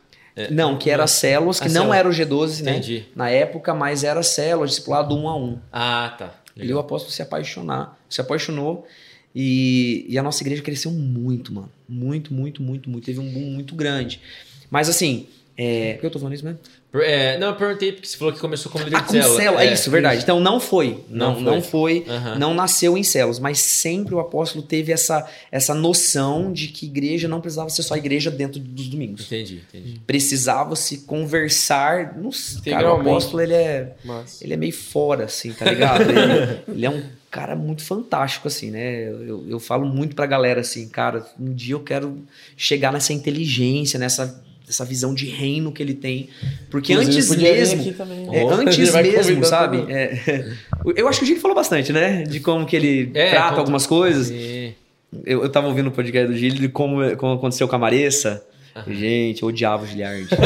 Não, 0.51 0.79
que 0.79 0.91
era 0.91 1.07
células, 1.07 1.59
que 1.61 1.67
Ah, 1.67 1.71
não 1.71 1.83
célula. 1.83 1.97
era 1.97 2.09
o 2.09 2.13
G12, 2.13 2.63
né? 2.63 2.73
Entendi. 2.73 3.05
Na 3.15 3.29
época, 3.31 3.75
mas 3.75 4.05
era 4.05 4.23
célula, 4.23 4.67
discipulado 4.67 5.15
um 5.17 5.29
a 5.29 5.37
um. 5.37 5.59
Ah, 5.73 6.15
tá. 6.19 6.35
E 6.57 6.73
o 6.73 6.79
apóstolo 6.79 7.13
se 7.13 7.23
apaixonar, 7.23 7.99
se 8.09 8.21
apaixonou 8.21 8.87
e, 9.35 10.05
e 10.09 10.19
a 10.19 10.23
nossa 10.23 10.43
igreja 10.43 10.63
cresceu 10.63 10.91
muito, 10.91 11.53
mano. 11.55 11.71
Muito, 11.89 12.35
muito, 12.35 12.63
muito, 12.63 12.91
muito. 12.91 13.05
Teve 13.05 13.19
um 13.21 13.31
boom 13.31 13.41
muito 13.51 13.75
grande. 13.75 14.21
Mas 14.71 14.89
assim, 14.89 15.27
é... 15.57 15.95
Por 15.95 16.01
que 16.01 16.07
eu 16.07 16.11
tô 16.11 16.19
falando 16.19 16.35
isso 16.35 16.45
mesmo? 16.45 16.61
É, 16.93 17.39
não, 17.39 17.49
eu 17.49 17.55
perguntei 17.55 17.93
porque 17.93 18.09
você 18.09 18.17
falou 18.17 18.35
que 18.35 18.41
começou 18.41 18.71
como 18.73 18.83
líder 18.85 18.97
Ah, 18.97 19.01
de 19.01 19.07
com 19.07 19.13
célula. 19.13 19.37
célula, 19.41 19.65
é, 19.65 19.73
isso, 19.73 19.91
verdade. 19.91 20.23
Então 20.23 20.41
não 20.41 20.59
foi. 20.59 21.05
Não 21.09 21.29
Não, 21.29 21.35
foi. 21.35 21.45
não 21.45 21.63
foi. 21.63 22.05
Aham. 22.09 22.39
Não 22.39 22.53
nasceu 22.55 22.99
em 22.99 23.05
células, 23.05 23.39
mas 23.39 23.61
sempre 23.61 24.13
o 24.15 24.19
apóstolo 24.19 24.65
teve 24.65 24.91
essa, 24.91 25.25
essa 25.53 25.73
noção 25.73 26.53
de 26.53 26.67
que 26.69 26.87
igreja 26.87 27.29
não 27.29 27.41
precisava 27.41 27.71
ser 27.71 27.85
só 27.85 27.97
igreja 27.97 28.29
dentro 28.31 28.59
dos 28.59 28.89
domingos. 28.89 29.27
Entendi, 29.27 29.63
entendi. 29.69 30.01
Precisava 30.05 30.75
se 30.75 30.99
conversar. 31.03 32.17
Não, 32.17 32.31
cara, 32.65 32.93
o 32.93 33.01
apóstolo 33.01 33.41
ele 33.43 33.55
é, 33.55 33.95
ele 34.41 34.55
é 34.55 34.57
meio 34.57 34.73
fora, 34.73 35.25
assim, 35.27 35.53
tá 35.53 35.67
ligado? 35.67 36.03
Ele, 36.11 36.61
ele 36.75 36.87
é 36.87 36.91
um 36.91 37.03
cara 37.31 37.55
muito 37.55 37.83
fantástico, 37.85 38.49
assim, 38.49 38.71
né? 38.73 39.05
Eu, 39.09 39.45
eu 39.49 39.61
falo 39.61 39.87
muito 39.87 40.17
pra 40.17 40.27
galera 40.27 40.61
assim, 40.61 40.89
cara, 40.89 41.25
um 41.39 41.53
dia 41.55 41.75
eu 41.77 41.81
quero 41.81 42.19
chegar 42.57 42.93
nessa 42.93 43.13
inteligência, 43.13 43.97
nessa 43.99 44.43
essa 44.71 44.85
visão 44.85 45.13
de 45.15 45.27
reino 45.27 45.71
que 45.71 45.83
ele 45.83 45.95
tem. 45.95 46.29
Porque 46.71 46.93
Inclusive, 46.93 47.19
antes 47.19 47.31
mesmo. 47.37 47.95
É, 48.33 48.45
Ó, 48.45 48.55
antes 48.55 48.95
mesmo, 48.95 49.45
sabe? 49.45 49.85
É, 49.93 50.55
eu 50.97 51.07
acho 51.09 51.19
que 51.19 51.25
o 51.25 51.29
Gil 51.29 51.41
falou 51.41 51.55
bastante, 51.55 51.93
né? 51.93 52.23
De 52.23 52.41
como 52.41 52.65
que 52.65 52.77
ele 52.77 53.11
É, 53.15 53.31
trata 53.31 53.59
algumas 53.59 53.87
coisas. 53.87 54.31
Eu, 54.31 55.43
eu 55.43 55.49
tava 55.49 55.67
ouvindo 55.67 55.89
o 55.89 55.93
podcast 55.93 56.33
do 56.33 56.39
Gil 56.39 56.55
de 56.55 56.69
como, 56.69 57.17
como 57.17 57.35
aconteceu 57.35 57.69
com 57.69 57.77
a 57.77 57.79
Maressa. 57.79 58.43
Gente, 58.89 59.43
eu 59.43 59.49
odiava 59.49 59.83
o 59.83 59.87
Giliard. 59.87 60.29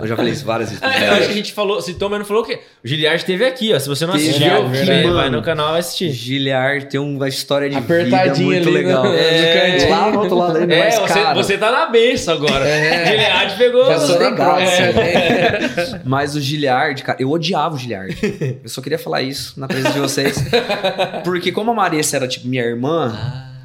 eu 0.00 0.06
já 0.06 0.16
falei 0.16 0.32
isso 0.32 0.44
várias 0.44 0.70
vezes. 0.70 0.82
Ah, 0.84 1.04
eu 1.04 1.12
acho 1.12 1.26
que 1.26 1.32
a 1.32 1.36
gente 1.36 1.52
falou, 1.52 1.80
citou, 1.80 2.08
mas 2.10 2.18
não 2.18 2.26
falou 2.26 2.42
o 2.42 2.46
quê? 2.46 2.60
O 2.84 2.88
Giliard 2.88 3.18
esteve 3.20 3.44
aqui, 3.44 3.72
ó. 3.72 3.78
Se 3.78 3.88
você 3.88 4.04
não 4.06 4.14
Teve 4.14 4.28
assistiu, 4.30 4.52
aqui, 4.66 4.84
vai, 4.86 5.02
mano. 5.04 5.16
vai 5.16 5.30
no 5.30 5.42
canal 5.42 5.70
vai 5.70 5.80
assistir. 5.80 6.10
Giliard 6.10 6.86
tem 6.86 6.98
uma 7.00 7.28
história 7.28 7.68
de 7.70 7.78
vida 7.80 8.34
muito 8.42 8.68
ali 8.68 8.76
legal. 8.78 9.04
no- 9.04 9.10
no 9.12 9.16
É, 9.18 9.70
cantinho. 9.72 9.90
lá 9.90 10.10
no 10.10 10.18
outro 10.20 10.36
lado 10.36 10.56
aí, 10.58 10.64
É, 10.64 10.66
mas, 10.84 10.94
você, 10.98 11.20
cara, 11.20 11.34
você 11.34 11.58
tá 11.58 11.70
na 11.72 11.86
benção 11.86 12.34
agora. 12.34 12.64
Giliard 13.06 13.56
pegou. 13.56 13.86
Já 13.86 13.98
sou 14.00 14.18
legal. 14.18 14.58
É. 14.58 16.00
Mas 16.04 16.34
o 16.34 16.40
Giliard, 16.40 17.02
cara, 17.02 17.18
eu 17.20 17.30
odiava 17.30 17.74
o 17.74 17.78
Giliard. 17.78 18.16
Eu 18.62 18.68
só 18.68 18.80
queria 18.80 18.98
falar 18.98 19.22
isso 19.22 19.58
na 19.58 19.66
presença 19.68 19.92
de 19.94 20.00
vocês. 20.00 20.44
Porque 21.24 21.52
como 21.52 21.70
a 21.70 21.74
Marissa 21.74 22.16
era 22.16 22.26
tipo 22.28 22.46
minha 22.48 22.62
irmã 22.64 23.16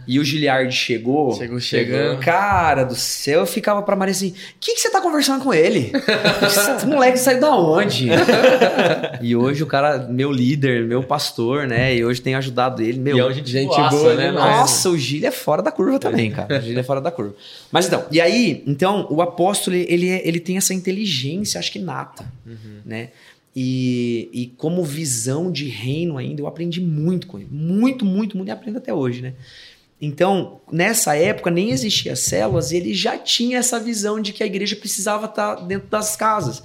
e 0.08 0.20
o 0.20 0.24
Giliard 0.24 0.72
chegou, 0.72 1.34
Chegou 1.34 1.60
chegando. 1.60 2.20
Cara 2.20 2.84
do 2.84 2.96
céu, 2.96 3.42
eu 3.42 3.46
ficava 3.46 3.82
pra 3.82 3.96
Maria 3.96 4.12
assim: 4.12 4.30
o 4.30 4.34
que, 4.60 4.74
que 4.74 4.80
você 4.80 4.90
tá 4.90 5.00
conversando 5.02 5.44
com 5.44 5.54
ele? 5.54 5.92
Esse 6.78 6.86
moleque 6.86 7.18
saiu 7.18 7.40
da 7.40 7.56
onde? 7.56 8.08
e 9.22 9.36
hoje 9.36 9.64
o 9.64 9.68
cara, 9.68 10.00
meu 10.10 10.32
líder, 10.32 10.86
meu 10.86 11.04
pastor, 11.04 11.68
né? 11.68 11.96
E 11.96 12.04
hoje 12.04 12.22
tem 12.22 12.36
ajudado 12.36 12.82
ele. 12.82 13.00
Meu, 13.00 13.18
E 13.18 13.20
é 13.20 13.26
um 13.26 13.32
gente, 13.34 13.50
Gente 13.50 13.68
boaça, 13.70 13.96
boa 13.98 14.14
né? 14.16 14.28
demais. 14.28 14.56
nossa, 14.58 14.90
o 14.90 14.98
Gil 14.98 15.26
é 15.28 15.32
fora 15.32 15.62
da 15.62 15.72
curva 15.72 16.00
também, 16.00 16.32
cara. 16.32 16.60
O 16.60 16.62
Gil 16.62 16.78
é 16.80 16.84
fora 16.84 17.00
da 17.02 17.12
curva. 17.12 17.36
Mas 17.72 17.88
então, 17.88 18.06
e 18.12 18.20
aí, 18.20 18.64
então, 18.68 19.08
o 19.10 19.22
apóstolo, 19.22 19.76
ele, 19.76 20.10
é- 20.10 20.28
ele 20.28 20.40
tem 20.40 20.58
essa 20.58 20.74
inteligência, 20.74 21.60
acho 21.60 21.72
que 21.72 21.80
nata, 21.80 22.26
né? 22.86 23.10
E, 23.56 24.30
e 24.34 24.48
como 24.58 24.84
visão 24.84 25.52
de 25.52 25.68
reino 25.68 26.18
ainda, 26.18 26.42
eu 26.42 26.48
aprendi 26.48 26.82
muito 26.82 27.28
com 27.28 27.38
ele. 27.38 27.48
Muito, 27.52 28.04
muito, 28.04 28.36
muito, 28.36 28.50
e 28.50 28.52
aprendo 28.52 28.78
até 28.80 28.92
hoje, 28.92 29.22
né? 29.22 29.34
Então, 30.06 30.60
nessa 30.70 31.16
época, 31.16 31.50
nem 31.50 31.72
existia 31.72 32.14
células, 32.16 32.72
e 32.72 32.76
ele 32.78 32.94
já 32.94 33.18
tinha 33.18 33.58
essa 33.60 33.80
visão 33.80 34.20
de 34.20 34.34
que 34.34 34.44
a 34.44 34.46
igreja 34.46 34.76
precisava 34.76 35.28
estar 35.28 35.56
dentro 35.66 35.88
das 35.88 36.16
casas. 36.18 36.62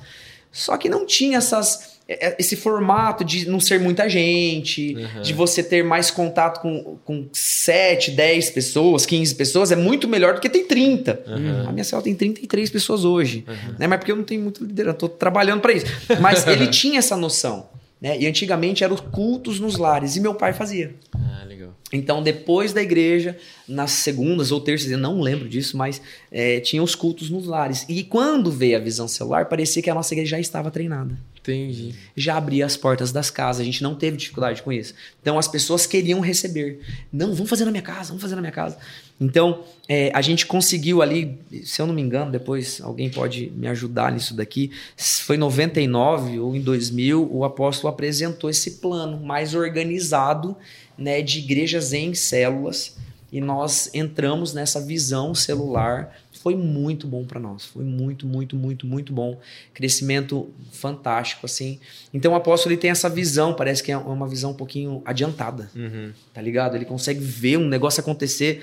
Só 0.50 0.76
que 0.76 0.88
não 0.88 1.06
tinha 1.06 1.38
essas, 1.38 1.98
é- 2.08 2.28
é- 2.30 2.36
esse 2.38 2.56
formato 2.56 3.22
de 3.22 3.48
não 3.48 3.60
ser 3.60 3.78
muita 3.78 4.08
gente, 4.08 4.96
Uhum. 4.96 5.22
de 5.22 5.32
você 5.32 5.62
ter 5.62 5.84
mais 5.84 6.10
contato 6.10 6.60
com, 6.60 6.98
com 7.04 7.28
7, 7.32 8.10
10 8.10 8.50
pessoas, 8.50 9.06
15 9.06 9.34
pessoas, 9.36 9.70
é 9.70 9.76
muito 9.76 10.08
melhor 10.08 10.34
do 10.34 10.40
que 10.40 10.48
tem 10.48 10.66
30. 10.66 11.22
Uhum. 11.26 11.68
A 11.68 11.72
minha 11.72 11.84
célula 11.84 12.02
tem 12.04 12.14
33 12.16 12.70
pessoas 12.70 13.04
hoje. 13.04 13.44
Uhum. 13.46 13.74
Né? 13.78 13.86
Mas 13.86 13.98
porque 14.00 14.10
eu 14.10 14.16
não 14.16 14.24
tenho 14.24 14.42
muito 14.42 14.64
liderança, 14.64 14.96
tô 14.98 15.08
trabalhando 15.08 15.60
para 15.60 15.72
isso. 15.74 15.86
Mas 16.20 16.44
ele 16.44 16.66
tinha 16.72 16.98
essa 16.98 17.16
noção. 17.16 17.68
Né? 18.00 18.18
E 18.18 18.26
antigamente 18.26 18.84
eram 18.84 18.94
os 18.94 19.00
cultos 19.00 19.58
nos 19.58 19.76
lares, 19.76 20.16
e 20.16 20.20
meu 20.20 20.34
pai 20.34 20.52
fazia. 20.52 20.94
Ah, 21.14 21.44
legal. 21.44 21.74
Então, 21.92 22.22
depois 22.22 22.72
da 22.72 22.82
igreja, 22.82 23.36
nas 23.66 23.90
segundas 23.90 24.52
ou 24.52 24.60
terças, 24.60 24.90
eu 24.90 24.98
não 24.98 25.20
lembro 25.20 25.48
disso, 25.48 25.76
mas 25.76 26.00
é, 26.30 26.60
tinha 26.60 26.82
os 26.82 26.94
cultos 26.94 27.30
nos 27.30 27.46
lares. 27.46 27.84
E 27.88 28.04
quando 28.04 28.50
veio 28.50 28.76
a 28.76 28.80
visão 28.80 29.08
celular, 29.08 29.46
parecia 29.46 29.82
que 29.82 29.90
a 29.90 29.94
nossa 29.94 30.14
igreja 30.14 30.32
já 30.32 30.40
estava 30.40 30.70
treinada. 30.70 31.18
Entendi. 31.40 31.94
Já 32.14 32.36
abria 32.36 32.66
as 32.66 32.76
portas 32.76 33.10
das 33.10 33.30
casas, 33.30 33.62
a 33.62 33.64
gente 33.64 33.82
não 33.82 33.94
teve 33.94 34.18
dificuldade 34.18 34.62
com 34.62 34.70
isso. 34.70 34.94
Então, 35.20 35.38
as 35.38 35.48
pessoas 35.48 35.86
queriam 35.86 36.20
receber. 36.20 36.80
Não, 37.10 37.32
vamos 37.34 37.48
fazer 37.48 37.64
na 37.64 37.70
minha 37.70 37.82
casa, 37.82 38.08
vamos 38.08 38.22
fazer 38.22 38.34
na 38.34 38.42
minha 38.42 38.52
casa. 38.52 38.76
Então, 39.20 39.64
é, 39.88 40.12
a 40.14 40.20
gente 40.22 40.46
conseguiu 40.46 41.02
ali, 41.02 41.38
se 41.64 41.82
eu 41.82 41.86
não 41.86 41.94
me 41.94 42.00
engano, 42.00 42.30
depois 42.30 42.80
alguém 42.80 43.10
pode 43.10 43.50
me 43.56 43.66
ajudar 43.66 44.12
nisso 44.12 44.32
daqui, 44.34 44.70
foi 44.96 45.34
em 45.36 45.40
99 45.40 46.38
ou 46.38 46.54
em 46.54 46.60
2000, 46.60 47.28
o 47.32 47.44
apóstolo 47.44 47.92
apresentou 47.92 48.48
esse 48.48 48.72
plano 48.72 49.18
mais 49.18 49.54
organizado 49.54 50.56
né, 50.96 51.20
de 51.20 51.38
igrejas 51.40 51.92
em 51.92 52.14
células 52.14 52.96
e 53.32 53.40
nós 53.40 53.90
entramos 53.92 54.54
nessa 54.54 54.80
visão 54.80 55.34
celular. 55.34 56.16
Foi 56.40 56.54
muito 56.54 57.06
bom 57.06 57.24
para 57.24 57.40
nós, 57.40 57.64
foi 57.64 57.82
muito, 57.84 58.24
muito, 58.26 58.54
muito, 58.56 58.86
muito 58.86 59.12
bom. 59.12 59.38
Crescimento 59.74 60.48
fantástico, 60.72 61.44
assim. 61.44 61.78
Então 62.14 62.32
o 62.32 62.36
apóstolo 62.36 62.72
ele 62.72 62.80
tem 62.80 62.90
essa 62.90 63.08
visão, 63.10 63.52
parece 63.54 63.82
que 63.82 63.90
é 63.90 63.96
uma 63.98 64.26
visão 64.28 64.52
um 64.52 64.54
pouquinho 64.54 65.02
adiantada, 65.04 65.68
Uhum. 65.74 66.12
tá 66.32 66.40
ligado? 66.40 66.76
Ele 66.76 66.84
consegue 66.84 67.20
ver 67.20 67.58
um 67.58 67.66
negócio 67.68 68.00
acontecer. 68.00 68.62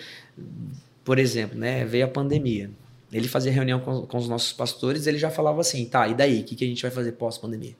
Por 1.04 1.20
exemplo, 1.20 1.58
né? 1.58 1.86
Veio 1.86 2.06
a 2.06 2.08
pandemia. 2.08 2.70
Ele 3.12 3.28
fazia 3.28 3.52
reunião 3.52 3.80
com, 3.80 4.06
com 4.06 4.18
os 4.18 4.28
nossos 4.28 4.52
pastores, 4.52 5.08
ele 5.08 5.18
já 5.18 5.30
falava 5.30 5.62
assim, 5.62 5.86
tá, 5.86 6.08
e 6.08 6.14
daí? 6.14 6.42
O 6.42 6.44
que, 6.44 6.56
que 6.56 6.66
a 6.66 6.68
gente 6.68 6.82
vai 6.82 6.92
fazer 6.92 7.14
pós-pandemia? 7.14 7.76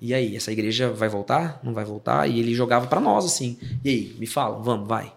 E 0.00 0.12
aí, 0.12 0.36
essa 0.36 0.52
igreja 0.52 0.90
vai 0.92 1.08
voltar? 1.08 1.58
Não 1.64 1.72
vai 1.72 1.84
voltar? 1.84 2.28
E 2.28 2.38
ele 2.38 2.54
jogava 2.54 2.86
para 2.86 3.00
nós 3.00 3.24
assim. 3.24 3.56
E 3.82 3.88
aí, 3.88 4.16
me 4.18 4.26
fala, 4.26 4.58
vamos, 4.60 4.86
vai. 4.86 5.12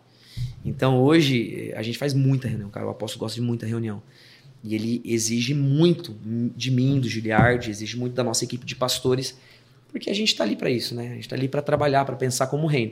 Então 0.64 1.02
hoje 1.02 1.72
a 1.76 1.82
gente 1.82 1.98
faz 1.98 2.14
muita 2.14 2.48
reunião, 2.48 2.70
cara. 2.70 2.86
O 2.86 2.90
apóstolo 2.90 3.22
gosta 3.22 3.40
de 3.40 3.46
muita 3.46 3.66
reunião. 3.66 4.02
E 4.64 4.76
ele 4.76 5.02
exige 5.06 5.54
muito 5.54 6.16
de 6.56 6.70
mim, 6.70 7.00
do 7.00 7.08
Giliard, 7.08 7.70
exige 7.70 7.98
muito 7.98 8.14
da 8.14 8.24
nossa 8.24 8.44
equipe 8.44 8.66
de 8.66 8.76
pastores, 8.76 9.38
porque 9.90 10.10
a 10.10 10.14
gente 10.14 10.30
está 10.30 10.44
ali 10.44 10.56
para 10.56 10.70
isso, 10.70 10.94
né? 10.94 11.08
A 11.08 11.14
gente 11.14 11.22
está 11.22 11.36
ali 11.36 11.48
para 11.48 11.62
trabalhar, 11.62 12.04
para 12.04 12.16
pensar 12.16 12.48
como 12.48 12.68
reino. 12.68 12.92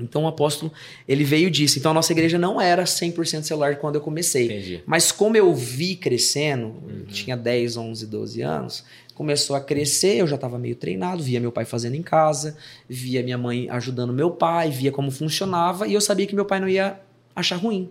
Então 0.00 0.24
o 0.24 0.26
apóstolo, 0.26 0.72
ele 1.06 1.24
veio 1.24 1.50
disso. 1.50 1.78
Então 1.78 1.90
a 1.90 1.94
nossa 1.94 2.12
igreja 2.12 2.38
não 2.38 2.60
era 2.60 2.84
100% 2.84 3.42
celular 3.42 3.76
quando 3.76 3.96
eu 3.96 4.00
comecei. 4.00 4.46
Entendi. 4.46 4.82
Mas 4.86 5.12
como 5.12 5.36
eu 5.36 5.54
vi 5.54 5.94
crescendo, 5.94 6.74
eu 6.88 7.06
tinha 7.06 7.36
10, 7.36 7.76
11, 7.76 8.06
12 8.06 8.40
anos, 8.42 8.84
começou 9.14 9.54
a 9.54 9.60
crescer, 9.60 10.16
eu 10.16 10.26
já 10.26 10.36
estava 10.36 10.58
meio 10.58 10.74
treinado, 10.74 11.22
via 11.22 11.38
meu 11.38 11.52
pai 11.52 11.64
fazendo 11.64 11.94
em 11.94 12.02
casa, 12.02 12.56
via 12.88 13.22
minha 13.22 13.38
mãe 13.38 13.68
ajudando 13.70 14.12
meu 14.12 14.30
pai, 14.30 14.70
via 14.70 14.90
como 14.90 15.10
funcionava 15.10 15.86
e 15.86 15.94
eu 15.94 16.00
sabia 16.00 16.26
que 16.26 16.34
meu 16.34 16.44
pai 16.44 16.58
não 16.58 16.68
ia 16.68 16.98
achar 17.36 17.56
ruim. 17.56 17.90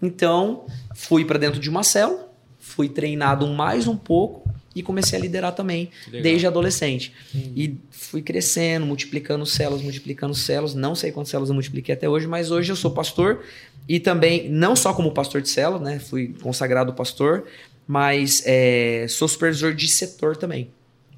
Então, 0.00 0.64
fui 0.94 1.24
para 1.24 1.38
dentro 1.38 1.60
de 1.60 1.68
uma 1.68 1.82
célula, 1.82 2.30
fui 2.58 2.88
treinado 2.88 3.46
mais 3.48 3.86
um 3.86 3.96
pouco 3.96 4.47
e 4.78 4.82
comecei 4.82 5.18
a 5.18 5.22
liderar 5.22 5.52
também, 5.52 5.90
desde 6.10 6.46
adolescente. 6.46 7.12
E 7.34 7.76
fui 7.90 8.22
crescendo, 8.22 8.86
multiplicando 8.86 9.44
células, 9.44 9.82
multiplicando 9.82 10.34
células. 10.34 10.74
Não 10.74 10.94
sei 10.94 11.10
quantas 11.10 11.30
células 11.30 11.48
eu 11.48 11.54
multipliquei 11.54 11.94
até 11.94 12.08
hoje, 12.08 12.28
mas 12.28 12.52
hoje 12.52 12.70
eu 12.70 12.76
sou 12.76 12.92
pastor 12.92 13.42
e 13.88 13.98
também, 13.98 14.48
não 14.48 14.76
só 14.76 14.92
como 14.92 15.10
pastor 15.10 15.40
de 15.40 15.48
célula, 15.48 15.82
né? 15.82 15.98
Fui 15.98 16.34
consagrado 16.40 16.92
pastor, 16.92 17.46
mas 17.86 18.42
é, 18.46 19.06
sou 19.08 19.26
supervisor 19.26 19.74
de 19.74 19.88
setor 19.88 20.36
também, 20.36 20.70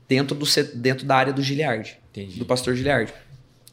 dentro, 0.08 0.34
do, 0.34 0.46
dentro 0.74 1.04
da 1.04 1.16
área 1.16 1.32
do 1.32 1.42
Giliard, 1.42 1.98
Entendi. 2.10 2.38
do 2.38 2.46
pastor 2.46 2.74
Giliard. 2.74 3.12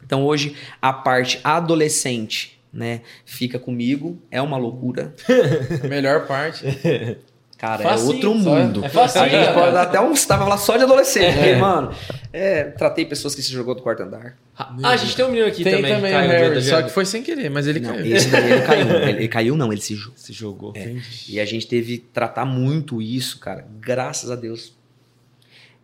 Então 0.04 0.26
hoje 0.26 0.56
a 0.82 0.92
parte 0.92 1.40
adolescente, 1.44 2.60
né, 2.74 3.02
fica 3.24 3.58
comigo, 3.58 4.22
é 4.32 4.42
uma 4.42 4.58
loucura. 4.58 5.16
A 5.84 5.88
melhor 5.88 6.28
parte. 6.28 6.66
Cara, 7.58 7.82
Facinho, 7.82 8.12
é 8.12 8.14
outro 8.14 8.36
mundo. 8.36 8.86
é 8.86 8.89
facinho, 8.89 9.26
a 9.26 9.28
gente 9.30 9.45
cara. 9.45 9.53
pode 9.60 9.74
dar 9.74 9.82
até 9.82 9.99
um. 9.99 10.14
Tava 10.14 10.45
lá 10.45 10.58
só 10.58 10.78
de 10.78 10.84
adolescente. 10.84 11.34
Porque, 11.34 11.55
mano, 11.55 11.91
é, 12.32 12.66
tratei 12.66 13.03
pessoas 13.03 13.34
que 13.34 13.41
se 13.41 13.51
jogou 13.51 13.74
do 13.74 13.82
quarto 13.82 14.03
andar. 14.03 14.38
Ah, 14.55 14.76
a 14.89 14.95
gente 14.97 15.16
tem 15.16 15.26
um 15.26 15.30
menino 15.30 15.47
aqui 15.47 15.64
Tem 15.64 15.76
também. 15.78 15.95
também, 15.95 16.12
caiu 16.12 16.30
Harry, 16.30 16.62
só 16.64 16.82
que 16.84 16.89
foi 16.89 17.05
sem 17.05 17.24
querer, 17.24 17.49
mas 17.49 17.66
ele 17.68 17.80
Não, 17.80 17.95
caiu. 17.95 18.16
esse 18.16 18.30
daí 18.30 18.51
ele 18.51 18.62
caiu. 18.62 18.88
Ele, 18.97 19.12
ele 19.12 19.28
caiu, 19.28 19.58
não, 19.58 19.72
ele 19.72 19.82
se 19.82 19.95
jogou. 19.95 20.14
Se 20.18 20.34
jogou. 20.34 20.74
É. 20.76 20.95
E 21.28 21.39
a 21.39 21.45
gente 21.45 21.66
teve 21.68 21.97
que 21.97 22.05
tratar 22.14 22.45
muito 22.45 23.01
isso, 23.01 23.39
cara. 23.39 23.66
Graças 23.80 24.30
a 24.30 24.36
Deus. 24.36 24.74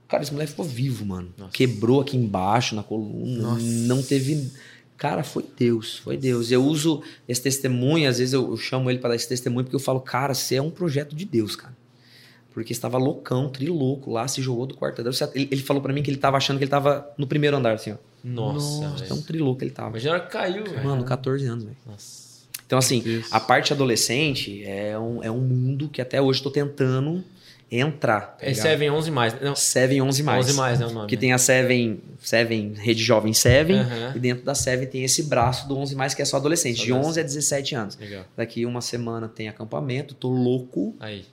Cara, 0.08 0.22
esse 0.22 0.32
moleque 0.32 0.52
ficou 0.52 0.66
vivo, 0.66 1.04
mano. 1.06 1.34
Nossa. 1.36 1.52
Quebrou 1.52 2.02
aqui 2.02 2.16
embaixo 2.16 2.76
na 2.76 2.84
coluna. 2.84 3.42
Nossa. 3.50 3.62
Não 3.66 4.02
teve. 4.04 4.52
Cara, 4.98 5.24
foi 5.24 5.46
Deus, 5.58 5.98
foi 5.98 6.16
Deus. 6.18 6.52
Eu 6.52 6.64
uso 6.64 7.02
esse 7.28 7.42
testemunho, 7.42 8.10
às 8.10 8.20
vezes 8.20 8.34
eu, 8.34 8.52
eu 8.52 8.58
chamo 8.58 8.90
ele 8.90 9.00
para 9.00 9.10
dar 9.10 9.16
esse 9.16 9.28
testemunho, 9.28 9.66
porque 9.66 9.76
eu 9.76 9.80
falo, 9.80 10.00
cara, 10.00 10.34
você 10.34 10.56
é 10.56 10.62
um 10.62 10.70
projeto 10.70 11.16
de 11.16 11.26
Deus, 11.26 11.56
cara. 11.56 11.76
Porque 12.52 12.72
estava 12.72 12.98
loucão, 12.98 13.50
trilouco 13.50 14.12
lá, 14.12 14.28
se 14.28 14.42
jogou 14.42 14.68
do 14.68 14.76
quarto 14.76 15.00
andar. 15.02 15.12
Ele, 15.34 15.48
ele 15.52 15.62
falou 15.62 15.82
pra 15.82 15.92
mim 15.92 16.04
que 16.04 16.12
ele 16.12 16.18
tava 16.18 16.38
achando 16.38 16.58
que 16.58 16.64
ele 16.64 16.72
tava 16.72 17.12
no 17.18 17.26
primeiro 17.26 17.58
andar, 17.58 17.74
assim, 17.74 17.92
ó. 17.92 17.96
Nossa, 18.24 18.90
Nossa, 18.90 19.06
tão 19.06 19.22
trilouco 19.22 19.64
ele 19.64 19.72
tava. 19.72 19.90
Imagina 19.90 20.14
a 20.14 20.16
hora 20.18 20.26
que 20.26 20.32
caiu, 20.32 20.64
velho. 20.64 20.84
Mano, 20.84 21.04
14 21.04 21.46
anos, 21.46 21.64
velho. 21.64 21.78
Nossa. 21.86 22.24
Então, 22.66 22.80
assim, 22.80 23.00
Isso. 23.06 23.36
a 23.36 23.40
parte 23.40 23.74
adolescente 23.74 24.64
é 24.64 24.98
um, 24.98 25.22
é 25.24 25.30
um 25.30 25.42
mundo 25.42 25.90
que 25.90 26.02
até 26.02 26.22
hoje 26.22 26.40
eu 26.40 26.44
tô 26.44 26.52
tentando 26.52 27.24
entrar. 27.80 28.22
Tá 28.38 28.46
É 28.46 28.50
ligado? 28.50 28.64
Seven 28.64 28.90
11 28.92 29.12
mais. 29.12 29.42
Não, 29.42 29.56
Seven 29.56 30.02
11 30.02 30.24
mais. 30.24 30.46
11 30.48 30.58
mais, 30.58 30.80
né, 30.80 30.86
o 30.86 30.92
nome. 30.92 31.08
Que 31.08 31.18
tem 31.18 31.34
a 31.34 31.38
Seven, 31.38 32.00
Seven, 32.20 32.74
Rede 32.78 33.04
Jovem 33.04 33.34
Seven, 33.34 33.80
Aham. 33.80 34.14
e 34.16 34.20
dentro 34.20 34.44
da 34.44 34.54
Seven 34.56 34.88
tem 34.88 35.04
esse 35.04 35.24
braço 35.24 35.68
do 35.68 35.78
11 35.78 35.96
mais 35.96 36.14
que 36.14 36.22
é 36.22 36.26
só 36.26 36.38
adolescente, 36.38 36.78
Só 36.80 36.84
de 36.86 36.94
11 36.94 37.00
a 37.00 37.24
adolescente. 37.24 37.26
17 37.26 37.76
anos. 37.76 37.98
Legal. 37.98 38.26
Daqui 38.38 38.66
uma 38.66 38.82
semana 38.82 39.28
tem 39.28 39.48
acampamento, 39.48 40.14
tô 40.14 40.30
louco, 40.30 40.96
Aí. 41.00 41.26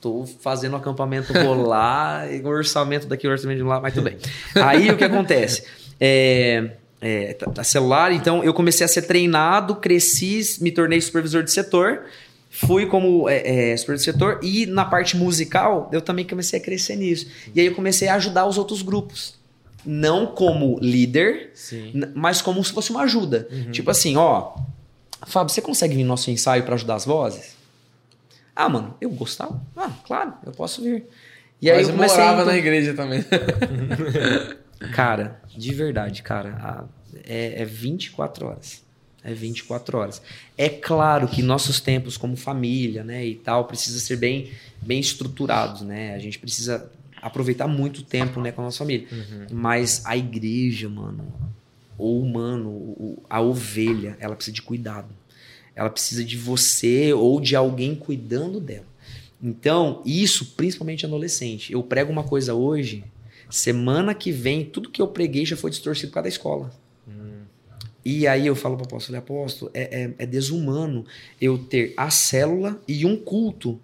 tô 0.00 0.24
fazendo 0.40 0.76
acampamento 0.76 1.32
rolar, 1.32 2.30
e 2.32 2.40
o 2.40 2.46
orçamento 2.48 3.06
daqui, 3.06 3.26
o 3.26 3.30
orçamento 3.30 3.58
de 3.58 3.64
lá, 3.64 3.80
mas 3.80 3.92
tudo 3.94 4.04
bem. 4.04 4.16
Aí 4.54 4.90
o 4.90 4.96
que 4.96 5.04
acontece? 5.04 5.64
É, 5.98 6.70
é, 7.00 7.32
tá, 7.34 7.50
tá 7.50 7.64
celular, 7.64 8.12
então 8.12 8.42
eu 8.44 8.52
comecei 8.54 8.84
a 8.84 8.88
ser 8.88 9.02
treinado, 9.02 9.76
cresci, 9.76 10.40
me 10.60 10.70
tornei 10.70 11.00
supervisor 11.00 11.42
de 11.42 11.50
setor, 11.52 12.04
fui 12.50 12.86
como 12.86 13.28
é, 13.28 13.72
é, 13.72 13.76
setor 13.76 14.40
e 14.42 14.66
na 14.66 14.84
parte 14.84 15.16
musical 15.16 15.88
eu 15.92 16.02
também 16.02 16.26
comecei 16.26 16.58
a 16.58 16.62
crescer 16.62 16.96
nisso. 16.96 17.28
E 17.54 17.60
aí 17.60 17.66
eu 17.66 17.74
comecei 17.74 18.08
a 18.08 18.16
ajudar 18.16 18.46
os 18.46 18.58
outros 18.58 18.82
grupos. 18.82 19.38
Não 19.86 20.26
como 20.26 20.78
líder, 20.78 21.52
Sim. 21.54 21.92
Mas 22.14 22.42
como 22.42 22.62
se 22.62 22.70
fosse 22.72 22.90
uma 22.90 23.02
ajuda. 23.02 23.48
Tipo 23.72 23.90
assim, 23.90 24.14
ó, 24.16 24.54
Fábio, 25.26 25.54
você 25.54 25.62
consegue 25.62 25.94
vir 25.94 26.02
no 26.02 26.08
nosso 26.08 26.30
ensaio 26.30 26.64
para 26.64 26.74
ajudar 26.74 26.96
as 26.96 27.06
vozes? 27.06 27.56
Ah, 28.54 28.68
mano, 28.68 28.94
eu 29.00 29.08
gostava. 29.10 29.58
Ah, 29.74 29.90
claro, 30.04 30.34
eu 30.44 30.52
posso 30.52 30.82
vir. 30.82 31.06
E 31.62 31.70
aí 31.70 31.78
Mas 31.78 31.88
eu 31.88 31.96
morava 31.96 32.44
na 32.44 32.56
igreja 32.56 32.92
também. 32.94 33.24
Cara, 34.94 35.40
de 35.48 35.74
verdade, 35.74 36.22
cara, 36.22 36.88
é, 37.24 37.60
é 37.60 37.64
24 37.66 38.46
horas. 38.46 38.82
É 39.22 39.34
24 39.34 39.98
horas. 39.98 40.22
É 40.56 40.68
claro 40.68 41.28
que 41.28 41.42
nossos 41.42 41.78
tempos 41.80 42.16
como 42.16 42.36
família, 42.36 43.04
né, 43.04 43.26
e 43.26 43.34
tal, 43.34 43.66
precisa 43.66 43.98
ser 44.00 44.16
bem, 44.16 44.50
bem 44.80 44.98
estruturados, 44.98 45.82
né? 45.82 46.14
A 46.14 46.18
gente 46.18 46.38
precisa 46.38 46.90
aproveitar 47.20 47.66
muito 47.68 48.02
tempo, 48.02 48.40
né, 48.40 48.50
com 48.50 48.62
a 48.62 48.64
nossa 48.64 48.78
família. 48.78 49.06
Mas 49.52 50.02
a 50.06 50.16
igreja, 50.16 50.88
mano, 50.88 51.30
ou 51.98 52.24
mano, 52.24 52.70
o- 52.70 53.22
a 53.28 53.42
ovelha, 53.42 54.16
ela 54.20 54.34
precisa 54.34 54.54
de 54.54 54.62
cuidado. 54.62 55.08
Ela 55.76 55.90
precisa 55.90 56.24
de 56.24 56.36
você 56.38 57.12
ou 57.12 57.38
de 57.40 57.54
alguém 57.54 57.94
cuidando 57.94 58.58
dela. 58.58 58.86
Então, 59.42 60.02
isso 60.04 60.54
principalmente 60.56 61.04
adolescente. 61.04 61.72
Eu 61.72 61.82
prego 61.82 62.10
uma 62.10 62.24
coisa 62.24 62.54
hoje, 62.54 63.04
semana 63.50 64.14
que 64.14 64.32
vem, 64.32 64.64
tudo 64.64 64.88
que 64.90 65.00
eu 65.02 65.08
preguei 65.08 65.44
já 65.44 65.56
foi 65.56 65.70
distorcido 65.70 66.08
por 66.08 66.14
causa 66.14 66.24
da 66.24 66.28
escola. 66.30 66.72
E 68.04 68.26
aí 68.26 68.46
eu 68.46 68.56
falo 68.56 68.76
para 68.76 68.84
o 68.84 68.86
apóstolo, 68.86 69.18
apóstolo, 69.18 69.70
é, 69.74 70.04
é, 70.04 70.14
é 70.18 70.26
desumano 70.26 71.04
eu 71.40 71.58
ter 71.58 71.92
a 71.96 72.10
célula 72.10 72.80
e 72.88 73.04
um 73.04 73.16
culto 73.16 73.78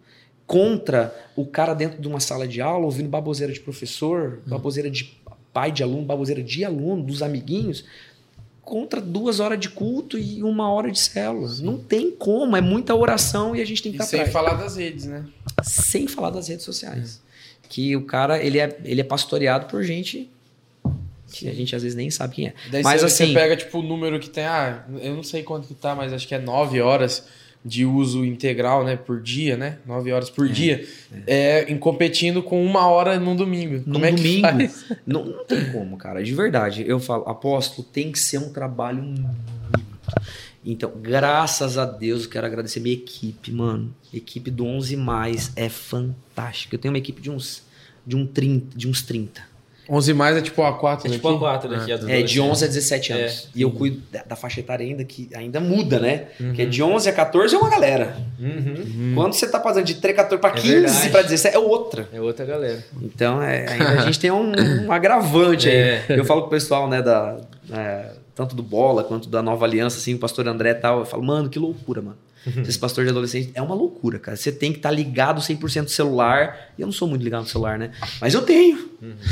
contra 0.47 1.15
o 1.35 1.45
cara 1.45 1.75
dentro 1.75 2.01
de 2.01 2.09
uma 2.09 2.21
sala 2.21 2.47
de 2.47 2.61
aula, 2.61 2.85
ouvindo 2.85 3.09
baboseira 3.09 3.53
de 3.53 3.61
professor, 3.61 4.41
baboseira 4.47 4.89
de 4.91 5.19
pai 5.53 5.73
de 5.73 5.83
aluno, 5.83 6.05
baboseira 6.05 6.43
de 6.43 6.65
aluno, 6.65 7.03
dos 7.03 7.23
amiguinhos, 7.23 7.85
contra 8.63 9.01
duas 9.01 9.41
horas 9.41 9.59
de 9.59 9.69
culto 9.69 10.19
e 10.19 10.43
uma 10.43 10.71
hora 10.71 10.91
de 10.91 10.99
célula. 10.99 11.51
Não 11.61 11.79
tem 11.79 12.11
como, 12.11 12.57
é 12.57 12.61
muita 12.61 12.95
oração 12.95 13.55
e 13.55 13.61
a 13.61 13.65
gente 13.65 13.83
tem 13.83 13.93
que 13.93 14.03
estar 14.03 14.19
sem 14.19 14.27
falar 14.27 14.55
das 14.55 14.77
redes, 14.77 15.05
né? 15.05 15.27
Sem 15.63 16.07
falar 16.07 16.31
das 16.31 16.49
redes 16.49 16.65
sociais. 16.65 17.21
Que 17.69 17.97
o 17.97 18.05
cara, 18.05 18.43
ele 18.43 18.59
é, 18.59 18.79
ele 18.85 19.01
é 19.01 19.05
pastoreado 19.05 19.67
por 19.67 19.83
gente 19.83 20.31
que 21.33 21.49
a 21.49 21.53
gente 21.55 21.75
às 21.75 21.83
vezes 21.83 21.97
nem 21.97 22.11
sabe 22.11 22.35
quem 22.35 22.47
é. 22.49 22.55
Daí 22.71 22.83
Mas 22.83 23.01
você, 23.01 23.07
assim, 23.07 23.27
você 23.33 23.35
pega, 23.35 23.57
tipo, 23.57 23.79
o 23.79 23.83
número 23.83 24.19
que 24.19 24.31
tem, 24.31 24.45
ah, 24.45 24.85
eu 25.01 25.15
não 25.15 25.23
sei 25.23 25.43
quanto 25.43 25.67
que 25.67 25.75
tá, 25.75 25.95
mas 25.95 26.13
acho 26.13 26.27
que 26.27 26.35
é 26.35 26.39
9 26.39 26.81
horas 26.81 27.27
de 27.65 27.85
uso 27.85 28.25
integral, 28.25 28.85
né, 28.85 28.95
por 28.95 29.21
dia, 29.21 29.57
né? 29.57 29.79
9 29.85 30.13
horas 30.13 30.31
por 30.31 30.49
dia. 30.49 30.87
É, 31.27 31.65
em 31.69 31.77
competindo 31.77 32.41
com 32.41 32.65
uma 32.65 32.87
hora 32.87 33.19
num 33.19 33.35
domingo. 33.35 33.83
Num 33.85 33.95
Como 33.95 34.05
é 34.05 34.13
que 34.13 34.17
domingo. 34.17 34.43
faz? 34.43 34.85
Não, 35.05 35.25
não 35.25 35.45
tem 35.45 35.73
como, 35.73 35.97
cara. 35.97 36.23
De 36.23 36.33
verdade. 36.33 36.85
Eu 36.87 37.01
falo, 37.01 37.25
apóstolo, 37.29 37.87
tem 37.93 38.13
que 38.13 38.21
ser 38.21 38.39
um 38.39 38.53
trabalho 38.53 39.03
muito. 39.03 39.37
Então, 40.65 40.93
graças 41.01 41.77
a 41.77 41.85
Deus, 41.85 42.25
eu 42.25 42.31
quero 42.31 42.47
agradecer 42.47 42.79
minha 42.79 42.95
equipe, 42.95 43.51
mano. 43.51 43.93
Equipe 44.15 44.51
do 44.51 44.65
11 44.65 44.97
mais 44.97 45.53
é 45.57 45.69
fantástica. 45.69 46.77
Eu 46.77 46.79
tenho 46.79 46.93
uma 46.93 46.99
equipe 46.99 47.21
de 47.21 47.31
uns 47.31 47.65
de 48.07 48.15
um 48.15 48.25
30, 48.25 48.79
de 48.79 48.89
uns 48.89 49.03
30. 49.03 49.43
11 49.89 50.15
mais 50.15 50.37
é 50.37 50.41
tipo 50.41 50.63
a 50.63 50.73
4 50.73 51.07
É 51.07 51.11
tipo 51.13 51.29
a 51.29 51.39
4 51.39 51.69
daqui. 51.71 51.93
a 51.93 51.97
do 51.97 52.11
É 52.11 52.23
de 52.23 52.41
adolescente. 52.41 52.41
11 52.41 52.65
a 52.65 52.69
17 52.69 53.13
anos. 53.13 53.49
E 53.55 53.63
eu 53.63 53.71
cuido 53.71 54.03
da, 54.11 54.23
da 54.25 54.37
faixa 54.37 54.61
etária 54.61 54.85
ainda 54.85 55.05
que 55.05 55.29
ainda 55.35 55.61
muda, 55.61 55.99
né? 56.01 56.25
Uhum. 56.41 56.53
Que 56.53 56.63
é 56.63 56.65
de 56.67 56.83
11 56.83 57.09
a 57.09 57.13
14 57.13 57.55
é 57.55 57.59
uma 57.59 57.71
galera. 57.71 58.17
Uhum. 58.41 59.13
Quando 59.15 59.35
você 59.35 59.47
tá 59.49 59.61
fazendo 59.61 59.85
de 59.85 59.95
3 59.95 60.17
14 60.17 60.41
para 60.41 60.51
É 60.51 60.61
15 60.61 60.69
verdade. 60.75 61.09
para 61.11 61.23
17 61.23 61.55
é 61.55 61.59
outra. 61.59 62.09
É 62.13 62.21
outra 62.21 62.45
galera. 62.45 62.85
Então, 63.03 63.43
é, 63.43 63.67
ainda 63.69 63.89
a 63.91 64.05
gente 64.07 64.19
tem 64.19 64.31
um, 64.31 64.53
um 64.87 64.93
agravante 64.93 65.69
É. 65.71 66.05
aí. 66.09 66.19
Eu 66.19 66.25
falo 66.25 66.43
com 66.43 66.47
o 66.49 66.51
pessoal, 66.51 66.89
né, 66.89 67.01
da, 67.03 67.37
é, 67.73 68.11
tanto 68.35 68.55
do 68.57 68.63
Bola 68.63 69.05
quanto 69.05 69.29
da 69.29 69.41
Nova 69.43 69.65
Aliança, 69.65 69.99
assim, 69.99 70.15
o 70.15 70.19
pastor 70.19 70.47
André 70.49 70.71
e 70.71 70.75
tal. 70.75 70.99
Eu 71.01 71.07
falo, 71.07 71.23
mano, 71.23 71.49
que 71.49 71.59
loucura, 71.59 72.03
mano. 72.03 72.17
Esse 72.67 72.79
pastor 72.79 73.05
de 73.05 73.11
adolescente 73.11 73.51
é 73.55 73.61
uma 73.61 73.75
loucura, 73.75 74.19
cara. 74.19 74.37
Você 74.37 74.53
tem 74.53 74.71
que 74.73 74.79
estar 74.79 74.91
ligado 74.91 75.41
100% 75.41 75.83
no 75.83 75.89
celular. 75.89 76.71
E 76.79 76.83
eu 76.83 76.87
não 76.87 76.93
sou 76.93 77.09
muito 77.09 77.23
ligado 77.23 77.43
no 77.43 77.49
celular, 77.49 77.79
né? 77.79 77.91
Mas 78.21 78.35
eu 78.35 78.43
tenho. 78.43 78.91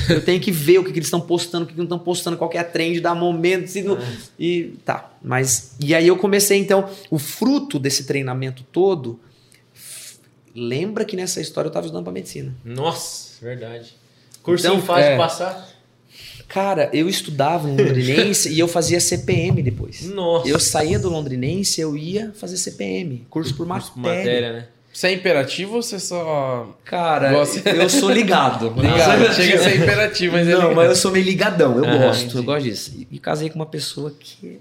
Eu 0.09 0.23
tenho 0.25 0.41
que 0.41 0.51
ver 0.51 0.79
o 0.79 0.85
que, 0.85 0.93
que 0.93 0.99
eles 0.99 1.07
estão 1.07 1.21
postando, 1.21 1.65
o 1.65 1.67
que, 1.67 1.73
que 1.75 1.79
não 1.79 1.85
estão 1.85 1.99
postando, 1.99 2.37
qual 2.37 2.51
que 2.51 2.57
é 2.57 2.61
a 2.61 2.65
trend, 2.65 3.01
dar 3.01 3.15
momento. 3.15 3.69
Se 3.69 3.83
não- 3.83 3.99
E 4.39 4.75
tá. 4.85 5.13
Mas. 5.23 5.75
E 5.81 5.95
aí 5.95 6.07
eu 6.09 6.17
comecei, 6.17 6.59
então, 6.59 6.89
o 7.11 7.19
fruto 7.19 7.79
desse 7.79 8.05
treinamento 8.05 8.63
todo. 8.73 9.21
Lembra 10.55 11.05
que 11.05 11.17
nessa 11.17 11.41
história 11.41 11.67
eu 11.67 11.71
estava 11.71 11.87
estudando 11.87 12.05
para 12.05 12.13
medicina. 12.13 12.55
Nossa, 12.65 13.45
verdade. 13.45 13.97
Cursinho 14.43 14.75
Então, 14.75 14.87
fácil 14.87 15.05
é. 15.13 15.17
passar? 15.17 15.69
Cara, 16.49 16.89
eu 16.93 17.09
estudava 17.09 17.67
no 17.67 17.77
Londrinense 17.83 18.53
e 18.53 18.59
eu 18.59 18.69
fazia 18.69 19.01
CPM 19.01 19.63
depois. 19.63 20.03
Nossa. 20.09 20.49
Eu 20.49 20.61
saía 20.61 20.99
do 20.99 21.09
Londrinense, 21.11 21.81
eu 21.81 21.97
ia 21.97 22.33
fazer 22.39 22.57
CPM, 22.57 23.27
curso 23.31 23.55
por 23.57 23.67
matéria. 23.67 23.97
Matéria, 23.97 24.53
né? 24.53 24.67
Você 24.93 25.09
é 25.09 25.13
imperativo 25.15 25.75
ou 25.75 25.83
você 25.83 25.99
só. 25.99 26.77
Cara, 26.85 27.33
Gosta- 27.33 27.69
eu 27.71 27.91
sou 27.91 28.09
ligado. 28.11 28.71
Ligado? 28.81 29.35
Chega 29.35 29.57
a 29.57 29.59
ser 29.59 29.77
imperativo, 29.83 30.35
mas 30.37 30.47
é 30.47 30.53
Não, 30.53 30.61
ligado. 30.61 30.77
mas 30.77 30.89
eu 30.91 30.97
sou 30.97 31.11
meio 31.11 31.25
ligadão, 31.25 31.77
eu 31.79 31.85
Aham, 31.85 31.99
gosto, 32.07 32.21
entendi. 32.23 32.37
eu 32.37 32.45
gosto 32.45 32.63
disso. 32.65 32.93
E, 33.11 33.19
casei 33.19 33.51
com 33.51 33.57
uma 33.57 33.67
pessoa 33.67 34.13
que, 34.17 34.61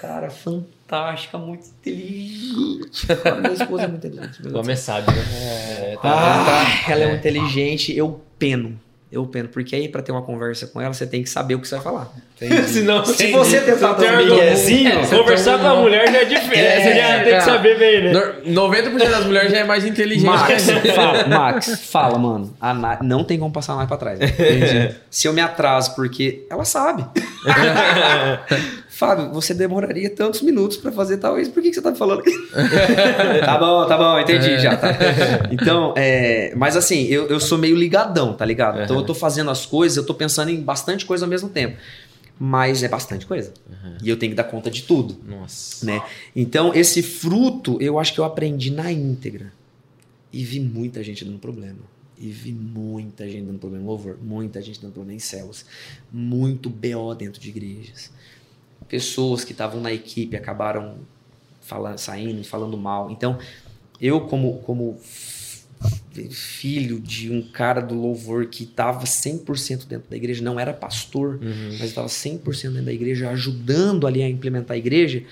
cara, 0.00 0.30
fantástica, 0.30 1.36
muito 1.36 1.64
inteligente. 1.66 3.06
Cara, 3.24 3.40
minha 3.40 3.52
esposa 3.54 3.82
é 3.82 3.88
muito 3.88 4.06
inteligente. 4.06 4.46
O 4.46 4.56
homem 4.58 4.76
sabe, 4.76 5.10
né? 5.10 5.22
É, 5.94 5.98
tá 6.00 6.02
Ah, 6.04 6.90
ela 6.92 7.02
é, 7.02 7.06
muito 7.08 7.18
inteligente, 7.18 7.96
eu 7.96 8.20
peno. 8.38 8.78
Eu 9.12 9.26
peno, 9.26 9.48
porque 9.48 9.74
aí 9.74 9.88
pra 9.88 10.00
ter 10.02 10.12
uma 10.12 10.22
conversa 10.22 10.68
com 10.68 10.80
ela, 10.80 10.94
você 10.94 11.04
tem 11.04 11.20
que 11.22 11.28
saber 11.28 11.56
o 11.56 11.60
que 11.60 11.66
você 11.66 11.74
vai 11.74 11.82
falar. 11.84 12.12
Senão, 12.68 13.04
Se 13.04 13.30
você 13.32 13.60
tentar 13.60 13.94
tem 13.94 14.06
dar 14.08 14.14
um 14.20 14.24
miguezinho, 14.24 14.88
É, 15.00 15.06
conversar 15.06 15.54
tem 15.58 15.60
com 15.62 15.66
a 15.66 15.76
mulher 15.76 16.10
já 16.10 16.18
é 16.18 16.24
diferente. 16.24 16.58
É, 16.58 16.80
você 16.82 16.94
já 16.94 17.24
tem 17.24 17.32
é. 17.32 17.36
que 17.38 17.44
saber 17.44 17.78
bem, 17.78 18.04
né? 18.04 18.12
Nor- 18.46 18.70
90% 18.72 19.10
das 19.10 19.24
mulheres 19.26 19.50
já 19.50 19.58
é 19.58 19.64
mais 19.64 19.84
inteligente 19.84 20.26
Max, 20.26 20.66
fala, 20.94 21.26
Max, 21.26 21.80
fala, 21.90 22.18
mano. 22.18 22.54
A 22.60 22.72
Na- 22.72 22.98
não 23.02 23.24
tem 23.24 23.38
como 23.38 23.52
passar 23.52 23.74
mais 23.74 23.88
pra 23.88 23.96
trás. 23.96 24.18
velho. 24.22 24.94
Se 25.10 25.26
eu 25.28 25.32
me 25.32 25.40
atraso, 25.40 25.94
porque 25.96 26.46
ela 26.48 26.64
sabe. 26.64 27.04
Fábio, 29.00 29.32
você 29.32 29.54
demoraria 29.54 30.10
tantos 30.10 30.42
minutos 30.42 30.76
pra 30.76 30.92
fazer 30.92 31.16
tal 31.16 31.40
isso, 31.40 31.50
por 31.52 31.62
que, 31.62 31.70
que 31.70 31.74
você 31.74 31.80
tá 31.80 31.90
me 31.90 31.96
falando 31.96 32.20
aqui? 32.20 32.30
tá 33.42 33.56
bom, 33.56 33.86
tá 33.88 33.96
bom, 33.96 34.20
entendi 34.20 34.58
já. 34.58 34.76
Tá. 34.76 34.90
Então, 35.50 35.94
é, 35.96 36.52
mas 36.54 36.76
assim, 36.76 37.04
eu, 37.06 37.26
eu 37.28 37.40
sou 37.40 37.56
meio 37.56 37.74
ligadão, 37.74 38.34
tá 38.34 38.44
ligado? 38.44 38.82
Então 38.82 38.96
eu 38.96 39.02
tô 39.02 39.14
fazendo 39.14 39.50
as 39.50 39.64
coisas, 39.64 39.96
eu 39.96 40.04
tô 40.04 40.12
pensando 40.12 40.50
em 40.50 40.60
bastante 40.60 41.06
coisa 41.06 41.24
ao 41.24 41.30
mesmo 41.30 41.48
tempo. 41.48 41.78
Mas 42.38 42.82
é 42.82 42.88
bastante 42.88 43.24
coisa. 43.24 43.54
E 44.02 44.08
eu 44.10 44.18
tenho 44.18 44.32
que 44.32 44.36
dar 44.36 44.44
conta 44.44 44.70
de 44.70 44.82
tudo 44.82 45.16
Nossa. 45.26 45.86
né? 45.86 46.02
Então, 46.36 46.74
esse 46.74 47.02
fruto 47.02 47.78
eu 47.80 47.98
acho 47.98 48.12
que 48.12 48.20
eu 48.20 48.24
aprendi 48.24 48.70
na 48.70 48.92
íntegra. 48.92 49.50
E 50.30 50.44
vi 50.44 50.60
muita 50.60 51.02
gente 51.02 51.24
dando 51.24 51.38
problema. 51.38 51.78
E 52.18 52.28
vi 52.28 52.52
muita 52.52 53.26
gente 53.26 53.46
dando 53.46 53.58
problema 53.58 53.82
em 53.82 53.86
louvor, 53.86 54.18
muita 54.22 54.60
gente 54.60 54.78
dando 54.78 54.92
problema 54.92 55.16
em 55.16 55.18
céus, 55.18 55.64
muito 56.12 56.68
BO 56.68 57.14
dentro 57.14 57.40
de 57.40 57.48
igrejas. 57.48 58.10
Pessoas 58.90 59.44
que 59.44 59.52
estavam 59.52 59.80
na 59.80 59.92
equipe 59.92 60.36
acabaram 60.36 60.98
falando, 61.62 61.98
saindo, 61.98 62.44
falando 62.44 62.76
mal. 62.76 63.10
Então, 63.10 63.38
eu 64.00 64.22
como 64.22 64.58
como 64.58 64.98
filho 66.30 67.00
de 67.00 67.30
um 67.30 67.40
cara 67.40 67.80
do 67.80 67.94
louvor 67.94 68.46
que 68.46 68.64
estava 68.64 69.04
100% 69.04 69.86
dentro 69.86 70.10
da 70.10 70.16
igreja, 70.16 70.42
não 70.42 70.58
era 70.60 70.72
pastor, 70.72 71.38
Uhum. 71.40 71.76
mas 71.78 71.82
estava 71.88 72.08
100% 72.08 72.70
dentro 72.72 72.84
da 72.86 72.92
igreja, 72.92 73.30
ajudando 73.30 74.06
ali 74.06 74.22
a 74.22 74.28
implementar 74.28 74.74
a 74.74 74.78
igreja, 74.78 75.22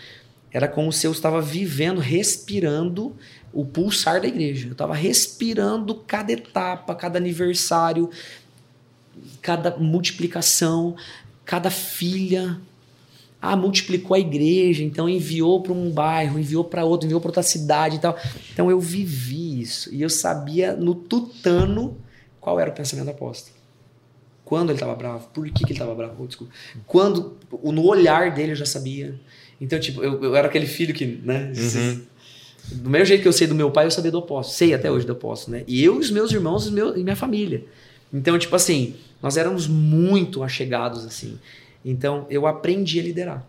era 0.50 0.66
como 0.66 0.90
se 0.92 1.06
eu 1.06 1.12
estava 1.12 1.42
vivendo, 1.42 2.00
respirando 2.00 3.14
o 3.52 3.64
pulsar 3.66 4.20
da 4.22 4.28
igreja. 4.28 4.68
Eu 4.68 4.72
estava 4.72 4.94
respirando 4.94 5.94
cada 5.94 6.32
etapa, 6.32 6.94
cada 6.94 7.18
aniversário, 7.18 8.08
cada 9.42 9.76
multiplicação, 9.76 10.96
cada 11.44 11.70
filha. 11.70 12.58
Ah, 13.40 13.56
multiplicou 13.56 14.16
a 14.16 14.18
igreja, 14.18 14.82
então 14.82 15.08
enviou 15.08 15.62
para 15.62 15.72
um 15.72 15.90
bairro, 15.90 16.38
enviou 16.38 16.64
para 16.64 16.84
outro, 16.84 17.06
enviou 17.06 17.20
para 17.20 17.28
outra 17.28 17.42
cidade 17.42 17.96
e 17.96 17.98
tal. 18.00 18.18
Então 18.52 18.70
eu 18.70 18.80
vivi 18.80 19.60
isso 19.60 19.94
e 19.94 20.02
eu 20.02 20.10
sabia 20.10 20.74
no 20.74 20.94
tutano 20.94 21.96
qual 22.40 22.58
era 22.58 22.70
o 22.70 22.72
pensamento 22.72 23.10
apóstolo. 23.10 23.56
Quando 24.44 24.70
ele 24.70 24.76
estava 24.76 24.94
bravo, 24.94 25.28
por 25.28 25.44
que, 25.44 25.52
que 25.52 25.64
ele 25.64 25.72
estava 25.72 25.94
bravo, 25.94 26.14
oh, 26.18 26.26
desculpa. 26.26 26.52
Quando, 26.86 27.36
no 27.62 27.84
olhar 27.86 28.34
dele 28.34 28.52
eu 28.52 28.56
já 28.56 28.64
sabia. 28.64 29.14
Então, 29.60 29.78
tipo, 29.78 30.02
eu, 30.02 30.24
eu 30.24 30.34
era 30.34 30.48
aquele 30.48 30.66
filho 30.66 30.94
que, 30.94 31.04
né? 31.04 31.52
Uhum. 31.54 32.02
Do 32.72 32.90
mesmo 32.90 33.06
jeito 33.06 33.22
que 33.22 33.28
eu 33.28 33.32
sei 33.32 33.46
do 33.46 33.54
meu 33.54 33.70
pai, 33.70 33.86
eu 33.86 33.90
sabia 33.90 34.10
do 34.10 34.18
apóstolo. 34.18 34.56
Sei 34.56 34.74
até 34.74 34.90
hoje 34.90 35.06
do 35.06 35.12
apóstolo, 35.12 35.58
né? 35.58 35.64
E 35.66 35.84
eu 35.84 35.96
e 35.96 35.98
os 35.98 36.10
meus 36.10 36.32
irmãos 36.32 36.66
e, 36.66 36.72
meu, 36.72 36.96
e 36.96 37.02
minha 37.02 37.16
família. 37.16 37.64
Então, 38.12 38.38
tipo 38.38 38.56
assim, 38.56 38.94
nós 39.22 39.36
éramos 39.36 39.66
muito 39.66 40.42
achegados, 40.42 41.04
assim. 41.04 41.38
Então, 41.84 42.26
eu 42.28 42.46
aprendi 42.46 43.00
a 43.00 43.02
liderar. 43.02 43.46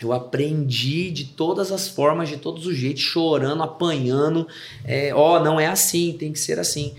Eu 0.00 0.12
aprendi 0.12 1.10
de 1.10 1.24
todas 1.24 1.72
as 1.72 1.88
formas, 1.88 2.28
de 2.28 2.36
todos 2.36 2.66
os 2.66 2.76
jeitos, 2.76 3.02
chorando, 3.02 3.62
apanhando. 3.62 4.46
É, 4.84 5.12
ó, 5.12 5.42
não 5.42 5.58
é 5.58 5.66
assim, 5.66 6.16
tem 6.18 6.32
que 6.32 6.38
ser 6.38 6.58
assim. 6.58 6.94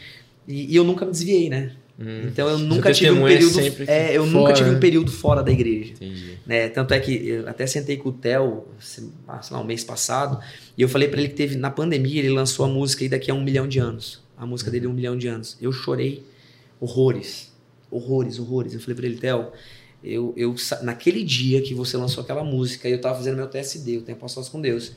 E, 0.48 0.73
e 0.73 0.76
eu 0.76 0.84
nunca 0.84 1.06
me 1.06 1.11
desviei, 1.11 1.49
né? 1.49 1.72
Hum, 1.99 2.22
então 2.27 2.48
eu 2.48 2.57
nunca 2.57 2.94
tive 2.94 3.11
um 3.11 3.26
período. 3.26 3.60
É, 3.88 4.15
eu 4.15 4.26
fora, 4.26 4.40
nunca 4.40 4.53
tive 4.53 4.69
um 4.69 4.80
período 4.80 5.11
fora 5.11 5.44
da 5.44 5.52
igreja. 5.52 5.94
Entendi. 5.94 6.38
Né? 6.45 6.69
Tanto 6.69 6.94
é 6.94 6.99
que 6.99 7.27
eu 7.27 7.48
até 7.48 7.68
sentei 7.68 7.98
com 7.98 8.10
o 8.10 8.14
Theo, 8.14 8.65
sei 8.80 9.06
lá, 9.27 9.60
um 9.60 9.65
mês 9.65 9.84
passado, 9.84 10.40
e 10.77 10.81
eu 10.81 10.90
falei 10.90 11.07
para 11.07 11.19
ele 11.19 11.30
que 11.30 11.36
teve, 11.36 11.56
na 11.56 11.69
pandemia, 11.69 12.19
ele 12.19 12.30
lançou 12.30 12.65
a 12.65 12.69
música 12.69 13.03
aí 13.03 13.10
daqui 13.10 13.30
a 13.30 13.34
um 13.34 13.44
milhão 13.44 13.68
de 13.68 13.80
anos. 13.80 14.22
A 14.38 14.45
música 14.45 14.72
dele 14.72 14.86
é 14.86 14.90
um 14.90 14.94
milhão 14.94 15.18
de 15.18 15.27
anos. 15.27 15.57
Eu 15.61 15.72
chorei 15.72 16.23
horrores. 16.80 17.52
Horrores, 17.91 18.40
horrores. 18.40 18.73
Eu 18.73 18.80
falei 18.80 18.95
para 18.95 19.06
ele, 19.06 19.18
Theo, 19.18 19.48
eu, 20.04 20.34
eu, 20.38 20.56
naquele 20.82 21.24
dia 21.24 21.62
que 21.62 21.74
você 21.74 21.98
lançou 21.98 22.24
aquela 22.24 22.44
música, 22.44 22.88
eu 22.88 23.02
tava 23.02 23.16
fazendo 23.16 23.36
meu 23.36 23.48
TSD, 23.48 23.98
o 23.98 24.02
Tempo 24.02 24.28
Sós 24.30 24.48
com 24.48 24.62
Deus. 24.62 24.94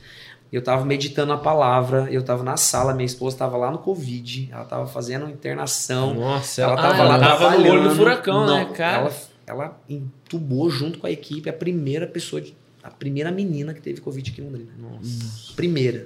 Eu 0.51 0.61
tava 0.61 0.85
meditando 0.85 1.33
a 1.33 1.37
palavra, 1.37 2.07
eu 2.11 2.21
tava 2.23 2.43
na 2.43 2.55
sala, 2.55 2.93
minha 2.93 3.05
esposa 3.05 3.35
tava 3.35 3.57
lá 3.57 3.71
no 3.71 3.79
Covid, 3.79 4.49
ela 4.51 4.63
tava 4.65 4.85
fazendo 4.85 5.27
internação. 5.27 6.13
Nossa, 6.13 6.61
ela, 6.61 6.73
ela 6.73 6.81
tava 6.81 7.01
ah, 7.01 7.07
lá 7.07 7.15
ela. 7.15 7.27
Tava 7.27 7.57
no 7.57 7.67
olho 7.69 7.89
do 7.89 7.95
furacão, 7.95 8.45
Não, 8.45 8.55
né, 8.57 8.65
cara? 8.65 8.97
Ela, 8.97 9.15
ela 9.47 9.81
entubou 9.89 10.69
junto 10.69 10.99
com 10.99 11.07
a 11.07 11.11
equipe 11.11 11.49
a 11.49 11.53
primeira 11.53 12.05
pessoa, 12.05 12.39
de, 12.39 12.55
a 12.83 12.91
primeira 12.91 13.31
menina 13.31 13.73
que 13.73 13.81
teve 13.81 13.99
Covid 13.99 14.29
aqui 14.29 14.41
em 14.41 14.45
Londrina. 14.45 14.71
Nossa. 14.77 15.53
Primeira. 15.55 16.03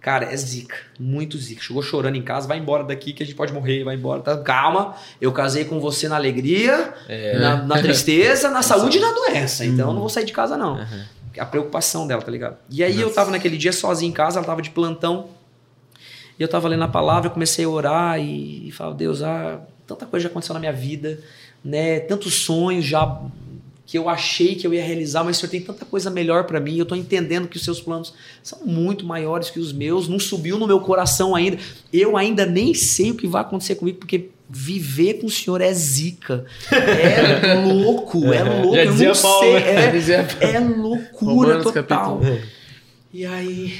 Cara, 0.00 0.32
é 0.32 0.36
zica. 0.36 0.76
Muito 0.98 1.36
zica. 1.36 1.62
Chegou 1.62 1.82
chorando 1.82 2.16
em 2.16 2.22
casa, 2.22 2.48
vai 2.48 2.58
embora 2.58 2.82
daqui 2.82 3.12
que 3.12 3.22
a 3.22 3.26
gente 3.26 3.36
pode 3.36 3.52
morrer, 3.52 3.84
vai 3.84 3.96
embora. 3.96 4.22
Tá? 4.22 4.38
Calma, 4.38 4.94
eu 5.20 5.30
casei 5.30 5.66
com 5.66 5.78
você 5.78 6.08
na 6.08 6.16
alegria, 6.16 6.94
é. 7.06 7.38
na, 7.38 7.62
na, 7.64 7.78
tristeza, 7.82 8.48
na 8.48 8.62
saúde 8.62 8.96
e 8.96 9.00
na 9.00 9.12
doença. 9.12 9.64
Então 9.64 9.88
eu 9.88 9.92
não 9.92 10.00
vou 10.00 10.08
sair 10.08 10.24
de 10.24 10.32
casa, 10.32 10.56
não. 10.56 10.76
Uhum. 10.76 11.04
A 11.38 11.44
preocupação 11.44 12.06
dela, 12.06 12.22
tá 12.22 12.30
ligado? 12.30 12.56
E 12.70 12.82
aí 12.82 12.94
Nossa. 12.94 13.04
eu 13.04 13.12
tava 13.12 13.30
naquele 13.30 13.58
dia 13.58 13.72
sozinho 13.72 14.08
em 14.08 14.12
casa, 14.12 14.38
ela 14.38 14.46
tava 14.46 14.62
de 14.62 14.70
plantão. 14.70 15.28
E 16.38 16.42
eu 16.42 16.48
tava 16.48 16.66
lendo 16.66 16.84
a 16.84 16.88
palavra, 16.88 17.28
comecei 17.28 17.66
a 17.66 17.68
orar 17.68 18.18
e, 18.18 18.68
e 18.68 18.72
falava, 18.72 18.96
Deus, 18.96 19.22
ah, 19.22 19.60
tanta 19.86 20.06
coisa 20.06 20.24
já 20.24 20.30
aconteceu 20.30 20.54
na 20.54 20.60
minha 20.60 20.72
vida, 20.72 21.20
né? 21.62 22.00
Tantos 22.00 22.34
sonhos 22.36 22.86
já 22.86 23.20
que 23.90 23.98
eu 23.98 24.08
achei 24.08 24.54
que 24.54 24.64
eu 24.64 24.72
ia 24.72 24.84
realizar, 24.84 25.24
mas 25.24 25.36
o 25.36 25.40
Senhor 25.40 25.50
tem 25.50 25.60
tanta 25.60 25.84
coisa 25.84 26.08
melhor 26.08 26.44
para 26.44 26.60
mim. 26.60 26.76
Eu 26.76 26.84
estou 26.84 26.96
entendendo 26.96 27.48
que 27.48 27.56
os 27.56 27.64
seus 27.64 27.80
planos 27.80 28.14
são 28.40 28.60
muito 28.64 29.04
maiores 29.04 29.50
que 29.50 29.58
os 29.58 29.72
meus. 29.72 30.06
Não 30.06 30.20
subiu 30.20 30.56
no 30.56 30.64
meu 30.64 30.78
coração 30.78 31.34
ainda. 31.34 31.58
Eu 31.92 32.16
ainda 32.16 32.46
nem 32.46 32.72
sei 32.72 33.10
o 33.10 33.16
que 33.16 33.26
vai 33.26 33.42
acontecer 33.42 33.74
comigo, 33.74 33.98
porque 33.98 34.28
viver 34.48 35.14
com 35.14 35.26
o 35.26 35.28
Senhor 35.28 35.60
é 35.60 35.74
zica. 35.74 36.44
É 36.70 37.54
louco, 37.66 38.32
é 38.32 38.44
louco. 38.44 38.76
Já 38.76 38.84
eu 38.84 38.94
não 38.94 39.20
Paulo, 39.20 39.40
sei. 39.40 39.54
Né? 39.54 40.28
É, 40.38 40.50
é 40.52 40.60
loucura 40.60 41.54
Romanos, 41.54 41.72
total. 41.72 42.20
E 43.12 43.26
aí 43.26 43.74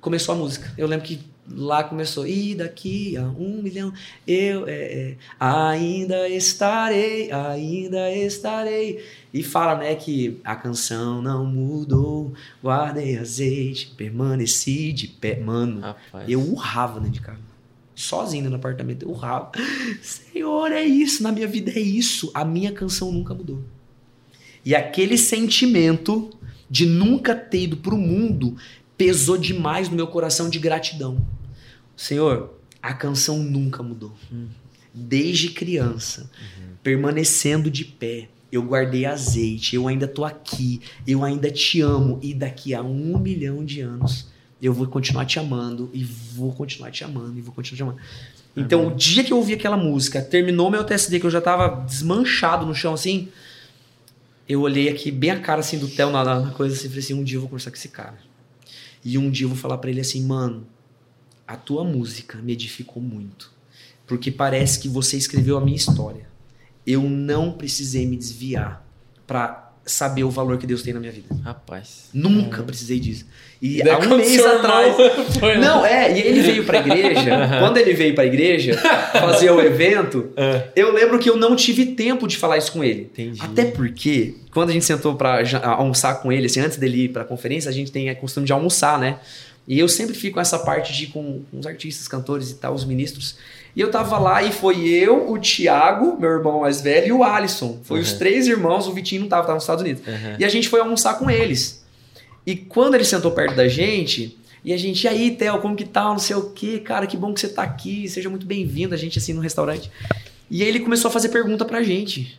começou 0.00 0.34
a 0.34 0.38
música. 0.38 0.72
Eu 0.78 0.86
lembro 0.86 1.06
que 1.06 1.20
lá 1.48 1.82
começou, 1.82 2.26
e 2.26 2.54
daqui 2.54 3.16
a 3.16 3.22
um 3.22 3.60
milhão 3.62 3.92
eu 4.26 4.66
é, 4.66 4.72
é, 4.72 5.16
ainda 5.38 6.28
estarei, 6.28 7.30
ainda 7.32 8.10
estarei. 8.14 9.04
E 9.32 9.42
fala, 9.42 9.78
né, 9.78 9.94
que 9.94 10.40
a 10.44 10.54
canção 10.54 11.22
não 11.22 11.46
mudou, 11.46 12.32
guardei 12.62 13.18
azeite, 13.18 13.92
permaneci 13.96 14.92
de 14.92 15.08
pé. 15.08 15.40
Mano, 15.40 15.80
Rapaz. 15.80 16.28
eu 16.28 16.40
urrava 16.40 17.00
dentro 17.00 17.14
de 17.14 17.20
casa. 17.20 17.52
Sozinho 17.94 18.50
no 18.50 18.56
apartamento, 18.56 19.04
eu 19.04 19.10
urrava. 19.10 19.52
Senhor, 20.02 20.70
é 20.72 20.82
isso, 20.82 21.22
na 21.22 21.32
minha 21.32 21.46
vida 21.46 21.70
é 21.70 21.80
isso. 21.80 22.30
A 22.34 22.44
minha 22.44 22.72
canção 22.72 23.10
nunca 23.10 23.34
mudou. 23.34 23.62
E 24.64 24.74
aquele 24.74 25.18
sentimento 25.18 26.30
de 26.70 26.86
nunca 26.86 27.34
ter 27.34 27.64
ido 27.64 27.76
pro 27.76 27.98
mundo 27.98 28.56
pesou 29.04 29.36
demais 29.36 29.88
no 29.88 29.96
meu 29.96 30.06
coração 30.06 30.48
de 30.48 30.60
gratidão. 30.60 31.26
Senhor, 31.96 32.54
a 32.80 32.94
canção 32.94 33.42
nunca 33.42 33.82
mudou. 33.82 34.12
Desde 34.94 35.50
criança, 35.50 36.30
uhum. 36.38 36.68
permanecendo 36.84 37.68
de 37.68 37.84
pé, 37.84 38.28
eu 38.52 38.62
guardei 38.62 39.04
azeite, 39.04 39.74
eu 39.74 39.88
ainda 39.88 40.06
tô 40.06 40.24
aqui, 40.24 40.80
eu 41.04 41.24
ainda 41.24 41.50
te 41.50 41.80
amo, 41.80 42.20
e 42.22 42.32
daqui 42.32 42.74
a 42.74 42.82
um 42.82 43.18
milhão 43.18 43.64
de 43.64 43.80
anos 43.80 44.30
eu 44.60 44.72
vou 44.72 44.86
continuar 44.86 45.24
te 45.24 45.40
amando, 45.40 45.90
e 45.92 46.04
vou 46.04 46.52
continuar 46.52 46.92
te 46.92 47.02
amando, 47.02 47.36
e 47.36 47.42
vou 47.42 47.52
continuar 47.52 47.76
te 47.76 47.82
amando. 47.82 47.98
Então, 48.56 48.86
o 48.86 48.94
dia 48.94 49.24
que 49.24 49.32
eu 49.32 49.38
ouvi 49.38 49.54
aquela 49.54 49.76
música, 49.76 50.22
terminou 50.22 50.70
meu 50.70 50.84
TSD, 50.84 51.18
que 51.18 51.26
eu 51.26 51.30
já 51.30 51.40
tava 51.40 51.84
desmanchado 51.84 52.64
no 52.64 52.72
chão 52.72 52.94
assim, 52.94 53.28
eu 54.48 54.60
olhei 54.60 54.88
aqui 54.88 55.10
bem 55.10 55.32
a 55.32 55.40
cara 55.40 55.58
assim 55.58 55.78
do 55.78 55.88
Theo 55.88 56.10
na, 56.10 56.22
na 56.22 56.50
coisa 56.52 56.76
assim, 56.76 56.86
falei 56.86 57.00
assim, 57.00 57.14
um 57.14 57.24
dia 57.24 57.38
eu 57.38 57.40
vou 57.40 57.50
conversar 57.50 57.72
com 57.72 57.76
esse 57.76 57.88
cara. 57.88 58.31
E 59.04 59.18
um 59.18 59.30
dia 59.30 59.44
eu 59.44 59.48
vou 59.48 59.58
falar 59.58 59.78
para 59.78 59.90
ele 59.90 60.00
assim, 60.00 60.24
mano, 60.24 60.66
a 61.46 61.56
tua 61.56 61.84
música 61.84 62.38
me 62.38 62.52
edificou 62.52 63.02
muito. 63.02 63.52
Porque 64.06 64.30
parece 64.30 64.78
que 64.78 64.88
você 64.88 65.16
escreveu 65.16 65.56
a 65.56 65.60
minha 65.60 65.76
história. 65.76 66.28
Eu 66.86 67.02
não 67.02 67.52
precisei 67.52 68.06
me 68.06 68.16
desviar 68.16 68.86
para 69.26 69.71
saber 69.84 70.24
o 70.24 70.30
valor 70.30 70.58
que 70.58 70.66
Deus 70.66 70.82
tem 70.82 70.94
na 70.94 71.00
minha 71.00 71.12
vida. 71.12 71.26
Rapaz. 71.44 72.08
Nunca 72.12 72.62
é. 72.62 72.64
precisei 72.64 73.00
disso. 73.00 73.26
E 73.60 73.82
há 73.88 73.98
um 73.98 74.16
mês 74.16 74.44
atrás. 74.44 74.94
Foi, 75.38 75.56
não, 75.56 75.84
é, 75.84 76.16
e 76.16 76.20
ele 76.20 76.40
veio 76.40 76.64
pra 76.64 76.78
igreja. 76.78 77.30
quando 77.58 77.76
ele 77.76 77.92
veio 77.94 78.14
pra 78.14 78.24
igreja 78.24 78.76
fazer 79.12 79.50
o 79.50 79.60
evento, 79.60 80.30
é. 80.36 80.68
eu 80.76 80.92
lembro 80.92 81.18
que 81.18 81.28
eu 81.28 81.36
não 81.36 81.56
tive 81.56 81.86
tempo 81.86 82.26
de 82.26 82.36
falar 82.36 82.58
isso 82.58 82.72
com 82.72 82.82
ele. 82.82 83.02
Entendi. 83.12 83.40
Até 83.42 83.64
porque, 83.64 84.34
quando 84.52 84.70
a 84.70 84.72
gente 84.72 84.84
sentou 84.84 85.14
pra 85.14 85.42
almoçar 85.62 86.14
com 86.22 86.32
ele, 86.32 86.46
assim, 86.46 86.60
antes 86.60 86.76
dele 86.76 87.04
ir 87.04 87.08
pra 87.08 87.24
conferência, 87.24 87.68
a 87.68 87.72
gente 87.72 87.90
tem 87.90 88.08
a 88.08 88.14
costume 88.14 88.46
de 88.46 88.52
almoçar, 88.52 88.98
né? 88.98 89.18
E 89.66 89.78
eu 89.78 89.88
sempre 89.88 90.14
fico 90.14 90.34
com 90.34 90.40
essa 90.40 90.58
parte 90.58 90.92
de 90.92 91.04
ir 91.04 91.06
com, 91.08 91.42
com 91.50 91.58
os 91.58 91.66
artistas, 91.66 92.08
cantores 92.08 92.50
e 92.50 92.54
tal, 92.54 92.74
os 92.74 92.84
ministros. 92.84 93.36
E 93.74 93.80
eu 93.80 93.90
tava 93.90 94.18
lá 94.18 94.42
e 94.42 94.52
foi 94.52 94.86
eu, 94.86 95.30
o 95.30 95.38
Thiago, 95.38 96.18
meu 96.20 96.30
irmão 96.30 96.60
mais 96.60 96.80
velho, 96.80 97.06
e 97.06 97.12
o 97.12 97.24
Alisson. 97.24 97.80
Foi 97.82 97.98
uhum. 97.98 98.02
os 98.02 98.12
três 98.12 98.46
irmãos, 98.46 98.86
o 98.86 98.92
Vitinho 98.92 99.22
não 99.22 99.28
tava, 99.28 99.42
tava 99.42 99.54
nos 99.54 99.62
Estados 99.62 99.82
Unidos. 99.82 100.06
Uhum. 100.06 100.36
E 100.38 100.44
a 100.44 100.48
gente 100.48 100.68
foi 100.68 100.80
almoçar 100.80 101.18
com 101.18 101.30
eles. 101.30 101.82
E 102.46 102.54
quando 102.54 102.94
ele 102.94 103.04
sentou 103.04 103.30
perto 103.30 103.54
da 103.54 103.68
gente, 103.68 104.36
e 104.64 104.72
a 104.72 104.76
gente, 104.76 105.04
e 105.04 105.08
aí, 105.08 105.30
Theo, 105.30 105.58
como 105.58 105.74
que 105.74 105.84
tá? 105.84 106.04
Não 106.04 106.18
sei 106.18 106.36
o 106.36 106.50
quê, 106.50 106.78
cara, 106.78 107.06
que 107.06 107.16
bom 107.16 107.32
que 107.32 107.40
você 107.40 107.48
tá 107.48 107.62
aqui, 107.62 108.08
seja 108.08 108.28
muito 108.28 108.46
bem-vindo, 108.46 108.94
a 108.94 108.98
gente 108.98 109.18
assim 109.18 109.32
no 109.32 109.40
restaurante. 109.40 109.90
E 110.50 110.62
aí 110.62 110.68
ele 110.68 110.80
começou 110.80 111.08
a 111.08 111.12
fazer 111.12 111.30
pergunta 111.30 111.64
pra 111.64 111.82
gente. 111.82 112.38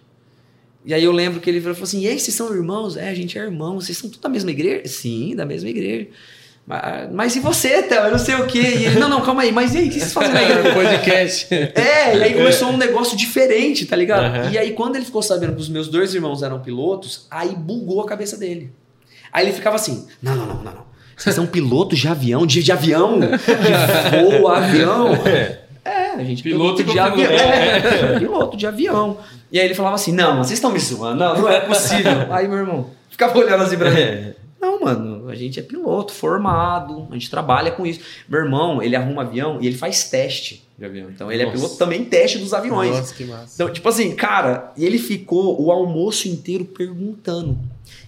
E 0.85 0.93
aí 0.93 1.03
eu 1.03 1.11
lembro 1.11 1.39
que 1.39 1.49
ele 1.49 1.59
falou 1.61 1.81
assim: 1.81 2.01
e 2.01 2.07
aí, 2.07 2.19
vocês 2.19 2.35
são 2.35 2.53
irmãos? 2.53 2.95
É, 2.95 3.09
a 3.09 3.13
gente 3.13 3.37
é 3.37 3.41
irmão, 3.41 3.79
vocês 3.79 3.97
são 3.97 4.09
tudo 4.09 4.21
da 4.21 4.29
mesma 4.29 4.51
igreja? 4.51 4.87
Sim, 4.87 5.35
da 5.35 5.45
mesma 5.45 5.69
igreja. 5.69 6.07
Mas, 6.65 7.11
mas 7.11 7.35
e 7.35 7.39
você, 7.39 7.83
Théo? 7.83 8.05
Eu 8.05 8.11
não 8.11 8.17
sei 8.17 8.35
o 8.35 8.47
quê. 8.47 8.59
E 8.59 8.85
ele, 8.85 8.99
não, 8.99 9.09
não, 9.09 9.21
calma 9.21 9.41
aí. 9.41 9.51
Mas 9.51 9.75
e 9.75 9.79
aí, 9.79 9.87
o 9.87 9.91
que 9.91 9.99
vocês 9.99 10.13
fazem 10.13 10.35
aí? 10.35 10.47
podcast. 10.73 11.53
É, 11.53 12.17
e 12.17 12.23
aí 12.23 12.33
começou 12.33 12.69
um 12.69 12.77
negócio 12.77 13.17
diferente, 13.17 13.85
tá 13.85 13.95
ligado? 13.95 14.45
Uhum. 14.45 14.51
E 14.51 14.57
aí, 14.57 14.71
quando 14.71 14.95
ele 14.95 15.05
ficou 15.05 15.21
sabendo 15.21 15.53
que 15.55 15.61
os 15.61 15.69
meus 15.69 15.89
dois 15.89 16.15
irmãos 16.15 16.41
eram 16.41 16.59
pilotos, 16.59 17.27
aí 17.29 17.53
bugou 17.53 18.01
a 18.01 18.05
cabeça 18.05 18.37
dele. 18.37 18.71
Aí 19.31 19.45
ele 19.45 19.53
ficava 19.53 19.75
assim: 19.75 20.07
não, 20.21 20.35
não, 20.35 20.45
não, 20.45 20.55
não, 20.55 20.63
não. 20.63 20.93
Vocês 21.17 21.35
são 21.35 21.45
pilotos 21.45 21.99
de 21.99 22.07
avião, 22.07 22.45
de, 22.45 22.63
de 22.63 22.71
avião, 22.71 23.19
que 23.19 24.39
voa 24.39 24.57
avião. 24.57 25.09
É, 25.85 26.11
a 26.11 26.23
gente 26.23 26.41
piloto, 26.41 26.77
piloto 26.77 26.93
de 26.93 26.99
avião. 26.99 27.31
É, 27.31 28.19
piloto 28.19 28.57
de 28.57 28.67
avião. 28.67 29.17
E 29.51 29.59
aí 29.59 29.65
ele 29.65 29.75
falava 29.75 29.95
assim: 29.95 30.13
não, 30.13 30.37
vocês 30.37 30.53
estão 30.53 30.71
me 30.71 30.79
zoando, 30.79 31.19
não, 31.19 31.41
não 31.41 31.49
é 31.49 31.59
possível. 31.59 32.33
Aí, 32.33 32.47
meu 32.47 32.59
irmão, 32.59 32.89
ficava 33.09 33.37
olhando 33.37 33.63
assim 33.63 33.77
pra 33.77 33.91
mim. 33.91 34.33
Não, 34.61 34.79
mano, 34.79 35.12
a 35.35 35.39
gente 35.39 35.59
é 35.59 35.63
piloto, 35.63 36.13
formado, 36.13 37.07
a 37.09 37.13
gente 37.13 37.29
trabalha 37.29 37.71
com 37.71 37.85
isso. 37.85 37.99
Meu 38.27 38.39
irmão, 38.41 38.81
ele 38.81 38.95
arruma 38.95 39.21
avião 39.21 39.59
e 39.61 39.67
ele 39.67 39.77
faz 39.77 40.03
teste 40.09 40.63
de 40.77 40.85
avião. 40.85 41.09
Então 41.09 41.31
ele 41.31 41.43
é 41.43 41.45
Nossa. 41.45 41.57
piloto 41.57 41.77
também 41.77 42.05
teste 42.05 42.37
dos 42.37 42.53
aviões. 42.53 42.91
Nossa, 42.91 43.13
que 43.13 43.25
massa. 43.25 43.53
Então, 43.55 43.71
tipo 43.71 43.87
assim, 43.87 44.15
cara, 44.15 44.71
e 44.77 44.85
ele 44.85 44.97
ficou 44.97 45.61
o 45.61 45.71
almoço 45.71 46.27
inteiro 46.27 46.65
perguntando. 46.65 47.59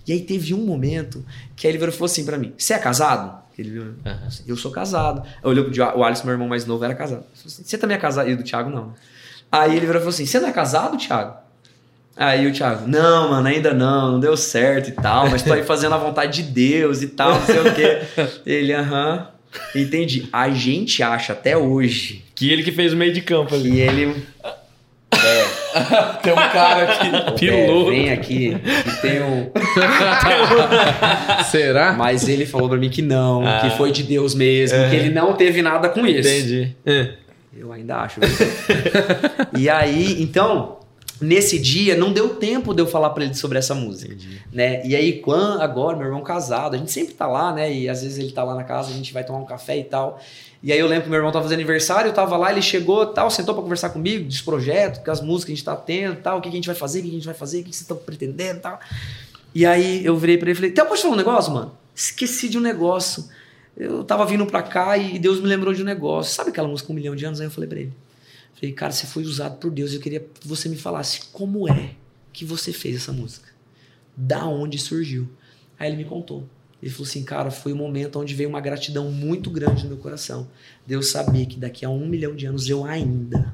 E 0.08 0.12
aí 0.12 0.22
teve 0.22 0.54
um 0.54 0.66
momento 0.66 1.24
que 1.56 1.68
aí 1.68 1.72
ele 1.72 1.78
virou 1.78 1.94
e 1.94 1.98
falou 1.98 2.06
assim 2.06 2.26
pra 2.26 2.38
mim: 2.38 2.54
Você 2.58 2.74
é 2.74 2.80
casado? 2.80 3.44
Ele 3.58 3.94
assim, 4.28 4.44
eu 4.48 4.58
sou 4.58 4.70
casado. 4.72 5.26
Eu 5.42 5.50
olhei 5.50 5.64
pro 5.64 5.98
o 5.98 6.04
Alisson, 6.04 6.26
meu 6.26 6.34
irmão 6.34 6.48
mais 6.48 6.66
novo, 6.66 6.84
era 6.84 6.94
casado. 6.94 7.24
Assim, 7.34 7.64
Você 7.64 7.78
também 7.78 7.96
é 7.96 8.00
casado? 8.00 8.30
E 8.30 8.34
o 8.34 8.38
do 8.38 8.44
Thiago, 8.44 8.70
não. 8.70 8.94
Aí 9.52 9.72
ele 9.72 9.86
virou 9.86 9.96
e 9.96 10.00
falou 10.00 10.10
assim: 10.10 10.26
Você 10.26 10.40
não 10.40 10.50
é 10.50 10.52
casado, 10.52 10.98
Thiago? 10.98 11.45
Aí 12.18 12.48
o 12.48 12.54
Thiago, 12.54 12.88
não, 12.88 13.30
mano, 13.32 13.48
ainda 13.48 13.74
não, 13.74 14.14
não 14.14 14.20
deu 14.20 14.38
certo 14.38 14.88
e 14.90 14.94
tal, 14.94 15.30
mas 15.30 15.42
tô 15.44 15.52
aí 15.52 15.64
fazendo 15.68 15.96
a 15.96 15.98
vontade 15.98 16.42
de 16.42 16.50
Deus 16.50 17.02
e 17.02 17.08
tal, 17.08 17.34
não 17.34 17.46
sei 17.46 17.60
o 17.60 17.74
quê. 17.74 18.00
Ele, 18.46 18.74
aham, 18.74 19.28
entendi. 19.76 20.28
A 20.32 20.50
gente 20.50 21.04
acha 21.04 21.34
até 21.34 21.58
hoje 21.58 22.24
Que 22.34 22.50
ele 22.52 22.64
que 22.64 22.72
fez 22.72 22.94
o 22.94 22.96
meio 22.96 23.12
de 23.14 23.22
campo 23.22 23.54
ali. 23.56 23.72
que 23.72 23.78
ele 23.80 24.26
Tem 26.24 26.32
um 26.32 26.36
cara 26.36 26.84
aqui, 26.84 27.10
Piloto. 27.38 27.90
É, 27.90 27.92
vem 27.92 28.12
aqui 28.12 28.58
e 28.88 28.92
tem 29.02 29.22
um. 29.22 29.52
Será? 31.52 31.94
Mas 31.94 32.28
ele 32.30 32.46
falou 32.46 32.70
pra 32.70 32.78
mim 32.78 32.90
que 32.90 33.02
não, 33.02 33.46
Ah. 33.46 33.60
que 33.62 33.76
foi 33.78 33.92
de 33.92 34.04
Deus 34.04 34.34
mesmo, 34.34 34.78
que 34.90 34.96
ele 34.96 35.10
não 35.10 35.34
teve 35.34 35.62
nada 35.62 35.90
com 35.90 36.06
isso. 36.06 36.30
Entendi. 36.30 36.76
É. 36.86 37.10
Eu 37.58 37.72
ainda 37.72 37.98
acho. 37.98 38.20
e 39.58 39.70
aí, 39.70 40.22
então, 40.22 40.78
nesse 41.22 41.58
dia 41.60 41.96
não 41.96 42.12
deu 42.12 42.36
tempo 42.36 42.74
de 42.74 42.82
eu 42.82 42.88
falar 42.88 43.10
pra 43.12 43.24
ele 43.24 43.34
sobre 43.34 43.58
essa 43.58 43.74
música, 43.74 44.14
Entendi. 44.14 44.42
né? 44.52 44.86
E 44.86 44.96
aí, 44.96 45.20
quando 45.22 45.62
agora 45.62 45.96
meu 45.98 46.08
irmão 46.08 46.22
casado, 46.22 46.76
a 46.76 46.78
gente 46.78 46.92
sempre 46.92 47.14
tá 47.14 47.28
lá, 47.28 47.54
né? 47.54 47.74
E 47.74 47.88
às 47.90 48.02
vezes 48.02 48.18
ele 48.18 48.32
tá 48.32 48.44
lá 48.44 48.56
na 48.56 48.64
casa, 48.64 48.90
a 48.90 48.94
gente 48.94 49.14
vai 49.14 49.24
tomar 49.24 49.40
um 49.40 49.46
café 49.46 49.78
e 49.78 49.84
tal. 49.84 50.20
E 50.64 50.72
aí 50.72 50.80
eu 50.80 50.88
lembro 50.88 51.04
que 51.04 51.10
meu 51.10 51.18
irmão 51.18 51.32
tava 51.32 51.44
fazendo 51.44 51.60
aniversário, 51.60 52.10
eu 52.10 52.14
tava 52.14 52.36
lá, 52.38 52.52
ele 52.52 52.62
chegou, 52.62 53.06
tal, 53.06 53.30
sentou 53.30 53.54
pra 53.54 53.62
conversar 53.64 53.90
comigo 53.90 54.26
dos 54.26 54.42
projetos, 54.42 55.00
com 55.04 55.12
as 55.12 55.22
músicas 55.22 55.46
que 55.46 55.52
a 55.52 55.56
gente 55.56 55.66
tá 55.66 55.76
tendo, 55.76 56.16
tal, 56.18 56.40
o 56.40 56.42
que, 56.42 56.50
que 56.50 56.56
a 56.56 56.58
gente 56.58 56.66
vai 56.68 56.76
fazer, 56.76 57.00
o 57.00 57.04
que, 57.04 57.10
a 57.10 57.14
gente 57.14 57.26
vai 57.26 57.36
fazer, 57.36 57.58
o 57.60 57.64
que, 57.64 57.70
que 57.70 57.76
vocês 57.76 57.84
estão 57.84 57.98
pretendendo, 57.98 58.62
tal. 58.62 58.80
E 59.54 59.66
aí 59.66 60.04
eu 60.04 60.18
virei 60.18 60.38
pra 60.38 60.48
ele 60.48 60.54
e 60.54 60.56
falei: 60.56 60.72
"Então, 60.72 60.86
posso 60.88 61.04
falar 61.04 61.14
um 61.14 61.18
negócio, 61.18 61.54
mano? 61.54 61.72
Esqueci 61.96 62.50
de 62.50 62.58
um 62.58 62.62
negócio. 62.62 63.26
Eu 63.78 64.04
tava 64.04 64.26
vindo 64.26 64.46
pra 64.46 64.62
cá 64.64 64.98
e 64.98 65.20
Deus 65.20 65.40
me 65.40 65.48
lembrou 65.48 65.74
de 65.74 65.82
um 65.82 65.86
negócio. 65.86 66.34
Sabe 66.34 66.50
aquela 66.50 66.68
música 66.68 66.92
Um 66.92 66.96
Milhão 66.96 67.16
de 67.16 67.26
Anos? 67.26 67.40
Aí 67.40 67.48
eu 67.48 67.52
falei 67.52 67.70
pra 67.70 67.80
ele. 67.80 67.94
Falei, 68.56 68.74
cara, 68.74 68.92
você 68.92 69.06
foi 69.06 69.24
usado 69.24 69.58
por 69.58 69.70
Deus. 69.70 69.94
Eu 69.94 70.00
queria 70.00 70.20
que 70.20 70.48
você 70.48 70.68
me 70.70 70.78
falasse 70.78 71.26
como 71.32 71.70
é 71.70 71.96
que 72.32 72.46
você 72.46 72.72
fez 72.74 72.96
essa 72.96 73.12
música. 73.12 73.50
Da 74.16 74.46
onde 74.46 74.78
surgiu. 74.78 75.30
Aí 75.78 75.90
ele 75.90 75.98
me 75.98 76.06
contou. 76.06 76.48
Ele 76.82 76.92
falou 76.92 77.08
assim, 77.08 77.24
cara, 77.24 77.52
foi 77.52 77.74
um 77.74 77.78
momento 77.78 78.20
onde 78.20 78.34
veio 78.34 78.50
uma 78.50 78.62
gratidão 78.62 79.12
muito 79.12 79.50
grande 79.50 79.84
no 79.84 79.90
meu 79.90 79.98
coração. 79.98 80.48
Deus 80.86 81.12
saber 81.12 81.48
que 81.48 81.58
daqui 81.58 81.86
a 81.86 81.90
um 81.90 82.06
milhão 82.06 82.36
de 82.36 82.46
anos 82.46 82.70
eu 82.70 82.86
ainda 82.86 83.54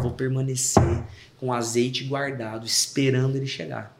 vou 0.00 0.12
permanecer 0.12 1.04
com 1.38 1.52
azeite 1.52 2.04
guardado, 2.04 2.66
esperando 2.66 3.36
ele 3.36 3.46
chegar. 3.46 3.96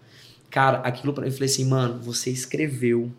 Cara, 0.50 0.78
aquilo 0.78 1.12
pra 1.12 1.22
mim, 1.22 1.28
eu 1.28 1.32
falei 1.32 1.48
assim, 1.48 1.64
mano, 1.64 2.00
você 2.00 2.30
escreveu 2.30 3.12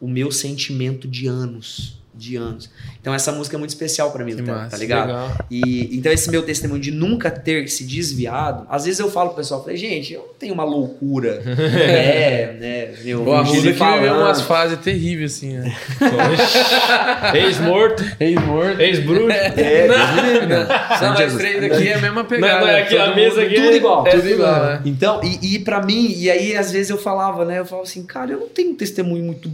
o 0.00 0.08
meu 0.08 0.30
sentimento 0.30 1.08
de 1.08 1.26
anos. 1.26 2.02
De 2.16 2.36
anos. 2.36 2.70
Então 3.00 3.12
essa 3.12 3.32
música 3.32 3.56
é 3.56 3.58
muito 3.58 3.70
especial 3.70 4.10
pra 4.12 4.24
mim, 4.24 4.36
Que 4.36 4.42
tá, 4.42 4.52
massa, 4.52 4.70
tá 4.70 4.76
ligado? 4.76 5.08
Legal. 5.08 5.46
E 5.50 5.96
então 5.96 6.12
esse 6.12 6.30
meu 6.30 6.42
testemunho 6.42 6.80
de 6.80 6.90
nunca 6.92 7.30
ter 7.30 7.68
se 7.68 7.82
desviado, 7.84 8.66
às 8.70 8.84
vezes 8.84 9.00
eu 9.00 9.10
falo 9.10 9.30
pro 9.30 9.38
pessoal, 9.38 9.62
falei, 9.62 9.76
gente, 9.76 10.12
eu 10.14 10.20
não 10.20 10.34
tenho 10.38 10.54
uma 10.54 10.62
loucura, 10.64 11.42
é, 11.44 12.56
né, 12.60 12.94
meu, 13.02 13.24
O 13.24 13.32
Arruda 13.32 13.60
que 13.72 13.72
falando. 13.74 14.20
umas 14.20 14.40
fases 14.42 14.78
terríveis, 14.78 15.34
assim, 15.36 15.54
né? 15.54 15.76
Ex-morto, 17.34 18.04
Ex-morto. 18.20 18.80
ex-bruxo. 18.80 19.30
É, 19.30 19.88
né? 19.88 20.46
Não, 20.46 20.96
Santo 20.98 21.08
nós 21.10 21.18
Jesus. 21.18 21.42
três 21.42 21.64
aqui 21.64 21.88
é 21.88 21.94
a 21.94 22.00
mesma 22.00 22.24
pegada. 22.24 22.60
Não, 22.60 22.66
não, 22.72 22.78
aqui 22.78 22.96
a 22.96 23.14
mesa 23.14 23.42
aqui 23.42 23.54
tudo 23.54 23.76
igual. 23.76 24.06
É, 24.06 24.10
Tudo 24.10 24.28
igual, 24.28 24.62
né? 24.64 24.82
Então, 24.84 25.20
e, 25.22 25.54
e 25.54 25.58
para 25.58 25.82
mim, 25.82 26.12
e 26.16 26.30
aí 26.30 26.56
às 26.56 26.70
vezes 26.70 26.90
eu 26.90 26.98
falava, 26.98 27.44
né? 27.44 27.58
Eu 27.58 27.66
falava 27.66 27.86
assim, 27.88 28.04
cara, 28.04 28.32
eu 28.32 28.40
não 28.40 28.48
tenho 28.48 28.70
um 28.72 28.76
testemunho 28.76 29.24
muito 29.24 29.50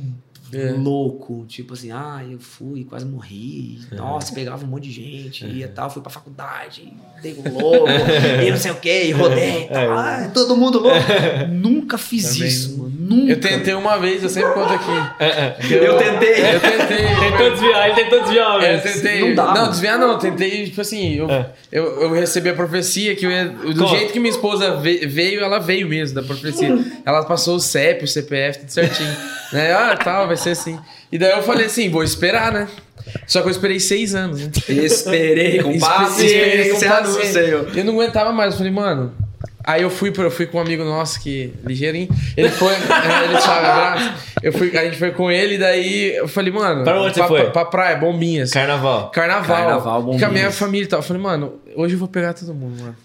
É. 0.52 0.72
louco. 0.72 1.44
Tipo 1.46 1.74
assim, 1.74 1.90
ah, 1.92 2.22
eu 2.28 2.38
fui, 2.38 2.84
quase 2.84 3.04
morri. 3.04 3.78
Nossa, 3.92 4.32
pegava 4.34 4.64
um 4.64 4.68
monte 4.68 4.88
de 4.88 4.92
gente, 4.92 5.46
ia 5.46 5.68
tal, 5.68 5.88
fui 5.90 6.02
pra 6.02 6.10
faculdade, 6.10 6.92
dei 7.22 7.34
um 7.44 7.52
louco, 7.60 7.86
e 8.44 8.50
não 8.50 8.56
sei 8.58 8.70
o 8.70 8.76
que, 8.76 9.04
e 9.04 9.12
rodei. 9.12 9.66
Tal, 9.72 9.90
ah, 9.92 10.30
todo 10.34 10.56
mundo 10.56 10.78
louco. 10.80 10.96
Nunca 11.52 11.96
fiz 11.98 12.32
Também 12.34 12.48
isso, 12.48 12.78
mano. 12.78 12.90
Nunca. 13.00 13.32
Eu 13.32 13.40
tentei 13.40 13.74
uma 13.74 13.98
vez, 13.98 14.22
eu 14.22 14.28
sempre 14.28 14.52
conto 14.52 14.72
aqui. 14.72 15.72
Eu 15.74 15.96
tentei. 15.98 16.54
Eu 16.54 16.60
tentei. 16.60 17.00
Tentou 17.30 17.50
desviar, 17.50 17.86
ele 17.88 17.94
tentou 18.02 18.20
desviar 18.22 18.62
É, 18.62 18.76
eu 18.76 18.80
tentei. 18.82 19.20
Não 19.20 19.28
Não, 19.28 19.34
dá, 19.34 19.44
mano. 19.54 19.68
desviar 19.70 19.98
não. 19.98 20.12
Eu 20.12 20.18
tentei, 20.18 20.64
tipo 20.66 20.80
assim, 20.80 21.14
eu, 21.14 21.28
É. 21.30 21.50
eu, 21.72 22.02
eu 22.02 22.12
recebi 22.12 22.48
a 22.50 22.54
profecia 22.54 23.14
que 23.16 23.26
eu 23.26 23.30
ia- 23.30 23.44
do 23.48 23.74
Como? 23.74 23.88
jeito 23.88 24.12
que 24.12 24.20
minha 24.20 24.30
esposa 24.30 24.76
ve- 24.76 25.06
veio, 25.06 25.40
ela 25.42 25.58
veio 25.58 25.88
mesmo 25.88 26.14
da 26.14 26.22
profecia. 26.22 26.76
ela 27.04 27.24
passou 27.24 27.56
o 27.56 27.60
CEP, 27.60 28.04
o 28.04 28.08
CPF, 28.08 28.60
tudo 28.60 28.70
certinho. 28.70 29.16
né? 29.52 29.72
Ah, 29.72 29.96
tal, 29.96 30.26
vai 30.28 30.36
ser 30.40 30.50
assim. 30.50 30.78
E 31.10 31.18
daí 31.18 31.30
eu 31.32 31.42
falei 31.42 31.66
assim, 31.66 31.88
vou 31.90 32.02
esperar, 32.02 32.52
né? 32.52 32.68
Só 33.26 33.40
que 33.40 33.48
eu 33.48 33.50
esperei 33.50 33.80
seis 33.80 34.14
anos, 34.14 34.40
né? 34.40 34.50
Esperei 34.68 35.62
com 35.62 35.78
paciência, 35.78 36.92
anúncio, 36.92 37.18
paciência. 37.18 37.40
eu. 37.40 37.84
Não 37.84 37.94
aguentava 37.94 38.32
mais, 38.32 38.52
eu 38.52 38.58
falei, 38.58 38.72
mano. 38.72 39.12
Aí 39.62 39.82
eu 39.82 39.90
fui, 39.90 40.12
eu 40.16 40.30
fui 40.30 40.46
com 40.46 40.58
um 40.58 40.60
amigo 40.60 40.82
nosso 40.84 41.20
que, 41.20 41.52
ligeirinho, 41.64 42.08
ele 42.36 42.48
foi, 42.48 42.72
é, 42.74 43.24
ele 43.24 43.40
sabe, 43.40 43.66
abraço. 43.66 44.12
Eu 44.42 44.52
fui, 44.52 44.76
a 44.76 44.84
gente 44.84 44.96
foi 44.96 45.10
com 45.10 45.30
ele, 45.30 45.58
daí 45.58 46.16
eu 46.16 46.26
falei, 46.26 46.52
mano, 46.52 46.82
Pra 46.82 47.00
onde 47.00 47.14
você 47.14 47.20
pra, 47.20 47.28
foi? 47.28 47.40
Pra, 47.42 47.50
pra 47.50 47.64
praia, 47.66 47.96
bombinhas. 47.96 48.50
Carnaval. 48.50 49.10
Carnaval. 49.10 49.46
Carnaval, 49.46 50.02
com 50.02 50.10
a 50.10 50.16
minha 50.16 50.28
bombinhas. 50.28 50.58
família 50.58 50.84
e 50.84 50.88
tal. 50.88 51.00
Eu 51.00 51.02
falei, 51.02 51.22
mano, 51.22 51.54
hoje 51.76 51.94
eu 51.94 51.98
vou 51.98 52.08
pegar 52.08 52.32
todo 52.32 52.54
mundo, 52.54 52.80
mano. 52.80 52.96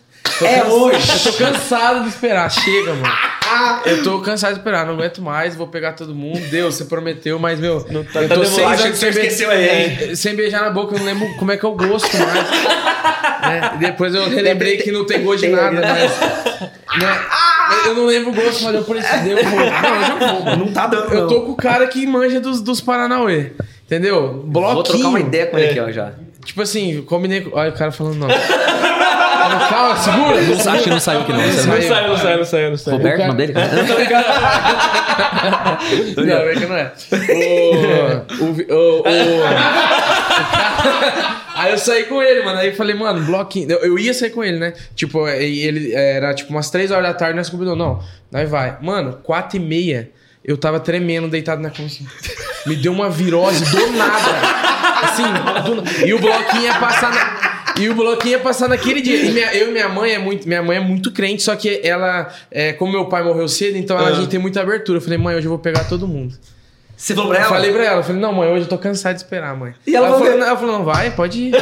É 0.43 0.63
hoje. 0.65 1.11
Eu 1.25 1.31
tô 1.31 1.37
cansado 1.37 2.01
de 2.03 2.09
esperar. 2.09 2.49
Chega, 2.51 2.93
mano. 2.93 3.13
Eu 3.85 4.03
tô 4.03 4.19
cansado 4.21 4.53
de 4.53 4.59
esperar, 4.59 4.85
não 4.87 4.95
aguento 4.95 5.21
mais, 5.21 5.55
vou 5.55 5.67
pegar 5.67 5.93
todo 5.93 6.15
mundo. 6.15 6.39
Deus, 6.49 6.75
você 6.75 6.85
prometeu, 6.85 7.37
mas, 7.37 7.59
meu, 7.59 7.79
tá- 7.83 7.93
eu 7.93 8.03
tá 8.03 8.11
tô 8.13 8.19
demorando. 8.41 8.45
seis 8.47 8.67
Acho 8.67 8.83
anos 8.85 8.99
que 8.99 9.05
você 9.05 9.11
be- 9.11 9.19
esqueceu 9.19 9.51
aí. 9.51 9.65
é, 10.11 10.15
sem 10.15 10.35
beijar 10.35 10.61
na 10.61 10.71
boca, 10.71 10.95
eu 10.95 10.99
não 10.99 11.05
lembro 11.05 11.27
como 11.37 11.51
é 11.51 11.57
que 11.57 11.63
eu 11.63 11.71
gosto 11.75 12.09
mais. 12.17 12.33
né? 13.41 13.71
Depois 13.79 14.15
eu 14.15 14.27
relembrei 14.27 14.77
que 14.77 14.91
não 14.91 15.05
tem 15.05 15.23
gosto 15.23 15.41
de 15.41 15.49
nada, 15.49 15.79
mas. 15.79 16.99
né? 16.99 17.25
Eu 17.85 17.93
não 17.93 18.05
lembro 18.07 18.31
o 18.31 18.33
gosto, 18.33 18.63
mas 18.63 18.75
eu 18.75 18.83
precisei, 18.83 19.33
eu 19.33 19.43
vou. 19.45 19.59
Não, 19.59 19.65
eu 20.01 20.33
vou, 20.33 20.43
mano. 20.43 20.65
Não 20.65 20.73
tá 20.73 20.87
dando. 20.87 21.13
Eu 21.13 21.21
não. 21.21 21.27
tô 21.27 21.41
com 21.41 21.51
o 21.51 21.55
cara 21.55 21.85
que 21.87 22.05
manja 22.07 22.39
dos, 22.39 22.61
dos 22.61 22.81
Paranauê. 22.81 23.51
Entendeu? 23.85 24.43
Bloquinho. 24.47 24.73
Vou 24.73 24.83
trocar 24.83 25.07
uma 25.09 25.19
ideia 25.19 25.45
com 25.45 25.57
ele 25.59 25.69
aqui, 25.69 25.79
ó, 25.79 25.91
já. 25.91 26.13
Tipo 26.43 26.63
assim, 26.63 27.03
combinei 27.03 27.41
com. 27.41 27.55
Olha 27.55 27.69
o 27.69 27.73
cara 27.73 27.91
falando 27.91 28.15
não. 28.15 28.27
Calma, 29.69 29.97
segura. 29.97 30.71
Acho 30.73 30.83
que 30.83 30.89
não 30.89 30.99
saiu 30.99 31.21
aqui 31.21 31.31
não. 31.31 31.39
Não 31.39 31.47
Não 31.47 31.53
saiu. 31.53 31.81
saiu, 31.87 32.07
não 32.09 32.17
saiu, 32.17 32.37
não 32.37 32.45
saiu, 32.45 32.69
não 32.71 32.77
saiu. 32.77 32.97
Roberto, 32.97 33.21
o 33.23 33.27
nome 33.27 33.37
dele? 33.37 33.53
Não, 36.17 36.35
é 36.37 36.53
que 36.55 36.65
não 36.65 36.75
é. 36.75 36.91
O, 38.39 38.43
o, 38.43 38.49
o, 38.75 39.01
o- 39.01 39.43
Aí 41.55 41.71
eu 41.71 41.77
saí 41.77 42.03
com 42.03 42.21
ele, 42.21 42.43
mano. 42.43 42.59
Aí 42.59 42.67
eu 42.69 42.75
falei, 42.75 42.95
mano, 42.95 43.23
bloquinho. 43.25 43.71
Eu, 43.71 43.79
eu 43.79 43.99
ia 43.99 44.13
sair 44.13 44.29
com 44.31 44.43
ele, 44.43 44.59
né? 44.59 44.73
Tipo, 44.93 45.27
ele 45.27 45.93
era 45.93 46.33
tipo 46.33 46.51
umas 46.51 46.69
3 46.69 46.91
horas 46.91 47.07
da 47.07 47.13
tarde, 47.13 47.35
nós 47.37 47.49
combinou. 47.49 47.75
Não, 47.75 48.01
nós 48.31 48.49
vai. 48.49 48.77
Mano, 48.81 49.19
4 49.23 49.57
e 49.57 49.59
meia, 49.59 50.09
eu 50.43 50.57
tava 50.57 50.79
tremendo, 50.79 51.27
deitado 51.29 51.61
na 51.61 51.69
cama 51.69 51.87
assim. 51.87 52.05
Me 52.65 52.75
deu 52.75 52.91
uma 52.91 53.09
virose 53.09 53.63
do 53.65 53.87
nada. 53.93 54.65
Assim, 55.03 55.23
do 55.23 56.05
E 56.07 56.13
o 56.13 56.19
bloquinho 56.19 56.63
ia 56.63 56.75
passar 56.75 57.11
na. 57.11 57.44
E 57.79 57.89
o 57.89 57.95
bloquinho 57.95 58.33
ia 58.33 58.39
passar 58.39 58.67
naquele 58.69 59.01
dia. 59.01 59.17
E 59.17 59.31
minha- 59.31 59.53
eu 59.53 59.69
e 59.69 59.71
minha 59.71 59.89
mãe 59.89 60.13
é 60.13 60.19
muito, 60.19 60.47
minha 60.47 60.63
mãe 60.63 60.77
é 60.77 60.79
muito 60.79 61.11
crente, 61.11 61.43
só 61.43 61.55
que 61.55 61.81
ela, 61.83 62.27
é, 62.49 62.71
como 62.73 62.91
meu 62.91 63.05
pai 63.05 63.21
morreu 63.23 63.47
cedo, 63.47 63.77
então 63.77 63.97
ela, 63.97 64.09
a 64.09 64.13
gente 64.13 64.29
tem 64.29 64.39
muita 64.39 64.61
abertura. 64.61 64.97
Eu 64.97 65.01
falei, 65.01 65.17
mãe, 65.17 65.35
hoje 65.35 65.45
eu 65.45 65.49
vou 65.49 65.59
pegar 65.59 65.83
todo 65.85 66.07
mundo. 66.07 66.33
Você 66.97 67.13
falou 67.13 67.29
pra 67.31 67.39
Eu 67.39 67.43
ela? 67.43 67.53
falei 67.55 67.73
pra 67.73 67.83
ela, 67.83 67.99
eu 67.99 68.03
falei, 68.03 68.21
não, 68.21 68.31
mãe, 68.31 68.47
hoje 68.49 68.61
eu 68.63 68.69
tô 68.69 68.77
cansado 68.77 69.15
de 69.15 69.21
esperar, 69.21 69.53
mãe. 69.57 69.73
E 69.85 69.93
ela 69.93 70.07
falou, 70.07 70.23
falou- 70.23 70.39
não, 70.39 70.47
ela 70.47 70.55
falou, 70.57 70.77
não, 70.79 70.85
vai, 70.85 71.11
pode 71.11 71.41
ir. 71.41 71.51
vai. 71.51 71.61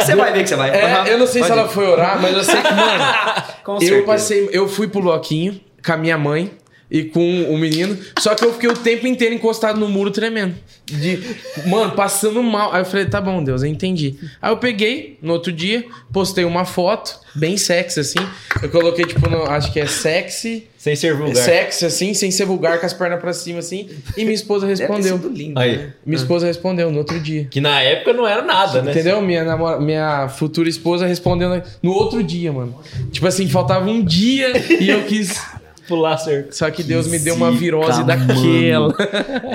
Você 0.02 0.16
vai 0.16 0.32
ver 0.32 0.42
que 0.42 0.48
você 0.48 0.56
vai. 0.56 0.70
É, 0.70 0.84
Aham. 0.86 1.06
eu 1.06 1.18
não 1.18 1.26
sei 1.26 1.42
se 1.42 1.48
Pode 1.48 1.60
ela 1.60 1.68
ir. 1.70 1.72
foi 1.74 1.86
orar, 1.86 2.20
mas 2.20 2.34
eu 2.34 2.42
sei 2.42 2.62
que, 2.62 2.72
mano, 2.74 3.04
Com 3.62 3.74
eu 3.74 3.80
certeza. 3.80 4.02
passei, 4.06 4.48
eu 4.52 4.66
fui 4.66 4.88
pro 4.88 5.02
bloquinho 5.02 5.60
com 5.84 5.92
a 5.92 5.96
minha 5.98 6.16
mãe 6.16 6.50
e 6.90 7.04
com 7.04 7.42
o 7.44 7.58
menino, 7.58 7.96
só 8.18 8.34
que 8.34 8.44
eu 8.44 8.52
fiquei 8.52 8.68
o 8.68 8.74
tempo 8.76 9.06
inteiro 9.06 9.34
encostado 9.34 9.78
no 9.80 9.88
muro 9.88 10.10
tremendo. 10.10 10.54
De, 10.86 11.18
mano, 11.66 11.92
passando 11.92 12.42
mal. 12.42 12.72
Aí 12.72 12.82
eu 12.82 12.84
falei, 12.84 13.06
tá 13.06 13.18
bom, 13.20 13.42
Deus, 13.42 13.62
eu 13.62 13.68
entendi. 13.70 14.16
Aí 14.40 14.52
eu 14.52 14.58
peguei, 14.58 15.18
no 15.22 15.32
outro 15.32 15.50
dia, 15.50 15.82
postei 16.12 16.44
uma 16.44 16.66
foto, 16.66 17.18
bem 17.34 17.56
sexy, 17.56 18.00
assim. 18.00 18.18
Eu 18.62 18.68
coloquei, 18.68 19.06
tipo, 19.06 19.28
no- 19.30 19.44
acho 19.44 19.72
que 19.72 19.80
é 19.80 19.86
sexy, 19.86 20.66
Sem 20.76 20.94
ser 20.94 21.14
vulgar. 21.14 21.36
sexy, 21.42 21.86
assim, 21.86 22.12
sem 22.12 22.30
ser 22.30 22.44
vulgar, 22.44 22.78
com 22.78 22.84
as 22.84 22.92
pernas 22.92 23.18
pra 23.18 23.32
cima, 23.32 23.60
assim. 23.60 23.88
E 24.14 24.22
minha 24.24 24.34
esposa 24.34 24.66
Deve 24.66 24.76
ter 24.76 24.82
respondeu. 24.92 25.16
sido 25.16 25.28
lindo, 25.34 25.58
Aí. 25.58 25.76
né? 25.78 25.92
Minha 26.04 26.18
esposa 26.18 26.46
respondeu 26.46 26.90
no 26.92 26.98
outro 26.98 27.18
dia. 27.18 27.46
Que 27.50 27.62
na 27.62 27.80
época 27.80 28.12
não 28.12 28.28
era 28.28 28.42
nada, 28.42 28.82
né? 28.82 28.90
Entendeu? 28.92 29.22
Minha, 29.22 29.42
namora- 29.42 29.80
minha 29.80 30.28
futura 30.28 30.68
esposa 30.68 31.06
respondendo 31.06 31.62
no 31.82 31.92
outro 31.92 32.22
dia, 32.22 32.52
mano. 32.52 32.78
Tipo 33.10 33.26
assim, 33.26 33.48
faltava 33.48 33.88
um 33.88 34.04
dia 34.04 34.52
e 34.78 34.90
eu 34.90 35.02
quis. 35.04 35.40
Pular 35.88 36.16
cerca. 36.18 36.52
Só 36.52 36.70
que 36.70 36.82
Deus 36.82 37.06
me 37.06 37.18
deu 37.18 37.34
uma 37.34 37.48
zica, 37.48 37.60
virose 37.60 38.02
mano. 38.02 38.06
daquela. 38.06 38.94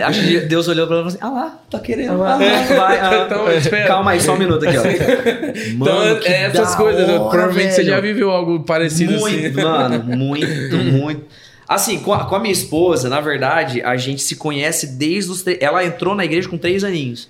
Acho 0.07 0.21
que 0.21 0.39
Deus 0.41 0.67
olhou 0.67 0.87
pra 0.87 0.97
ela 0.97 1.07
e 1.07 1.11
falou 1.11 1.29
assim: 1.29 1.37
Ah 1.37 1.45
lá, 1.45 1.59
tá 1.69 1.79
querendo. 1.79 2.11
Ah, 2.11 2.15
lá, 2.15 2.37
vai, 2.37 2.99
ah. 2.99 3.23
Então, 3.27 3.51
espera. 3.51 3.87
Calma 3.87 4.11
aí, 4.11 4.21
só 4.21 4.33
um 4.33 4.37
minuto 4.37 4.65
aqui, 4.67 4.77
ó. 4.77 4.83
Então, 5.69 6.19
que 6.19 6.27
é 6.27 6.43
essas 6.43 6.71
da 6.71 6.77
coisas. 6.77 7.09
hora, 7.09 7.29
provavelmente 7.29 7.71
você 7.73 7.77
velho. 7.83 7.89
já 7.95 7.99
viveu 8.01 8.31
algo 8.31 8.59
parecido 8.61 9.13
muito, 9.19 9.47
assim. 9.59 9.67
mano, 9.67 10.03
muito, 10.17 10.75
muito. 10.77 11.21
Assim, 11.67 11.99
com 11.99 12.13
a, 12.13 12.25
com 12.25 12.35
a 12.35 12.39
minha 12.39 12.51
esposa, 12.51 13.09
na 13.09 13.21
verdade, 13.21 13.81
a 13.83 13.95
gente 13.95 14.21
se 14.23 14.35
conhece 14.35 14.87
desde 14.87 15.29
os. 15.31 15.45
Ela 15.59 15.85
entrou 15.85 16.15
na 16.15 16.25
igreja 16.25 16.49
com 16.49 16.57
três 16.57 16.83
aninhos. 16.83 17.29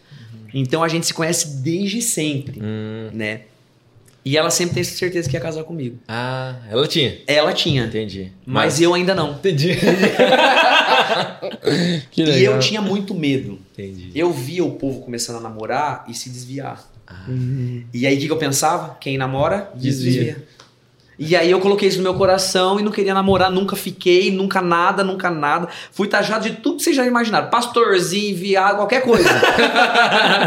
Então 0.54 0.82
a 0.84 0.88
gente 0.88 1.06
se 1.06 1.14
conhece 1.14 1.58
desde 1.62 2.02
sempre, 2.02 2.60
Hum. 2.60 3.10
né? 3.14 3.42
E 4.30 4.38
ela 4.38 4.52
sempre 4.52 4.76
tem 4.76 4.84
certeza 4.84 5.28
que 5.28 5.36
ia 5.36 5.42
casar 5.42 5.64
comigo. 5.64 5.98
Ah, 6.08 6.54
ela 6.70 6.88
tinha. 6.88 7.18
Ela 7.26 7.52
tinha, 7.52 7.86
Entendi. 7.86 8.32
mas 8.46 8.80
eu 8.80 8.94
ainda 8.94 9.16
não. 9.16 9.32
Entendi. 9.32 9.72
Que 12.12 12.22
E 12.24 12.44
eu 12.44 12.60
tinha 12.60 12.80
muito 12.80 13.16
medo. 13.16 13.58
Entendi. 13.74 14.12
Eu 14.14 14.32
via 14.32 14.64
o 14.64 14.74
povo 14.74 15.00
começando 15.02 15.38
a 15.38 15.40
namorar 15.40 16.06
e 16.08 16.14
se 16.14 16.30
desviar. 16.30 16.88
Ah. 17.08 17.26
E 17.92 18.06
aí 18.06 18.18
o 18.18 18.20
que 18.20 18.28
que 18.28 18.32
eu 18.32 18.38
pensava? 18.38 18.98
Quem 19.02 19.18
namora, 19.18 19.72
Desvia. 19.74 20.12
desvia. 20.12 20.48
E 21.22 21.36
aí 21.36 21.52
eu 21.52 21.60
coloquei 21.60 21.90
isso 21.90 21.98
no 21.98 22.04
meu 22.04 22.14
coração 22.14 22.80
e 22.80 22.84
não 22.84 22.94
queria 22.94 23.14
namorar, 23.14 23.52
nunca 23.52 23.76
fiquei, 23.76 24.32
nunca 24.32 24.62
nada, 24.62 25.04
nunca 25.04 25.30
nada. 25.30 25.68
Fui 25.92 26.08
taxado 26.08 26.50
de 26.50 26.56
tudo 26.56 26.78
que 26.78 26.84
vocês 26.84 26.96
já 26.96 27.06
imaginaram. 27.06 27.50
Pastorzinho, 27.50 28.38
viado, 28.38 28.78
qualquer 28.78 29.02
coisa. 29.02 29.28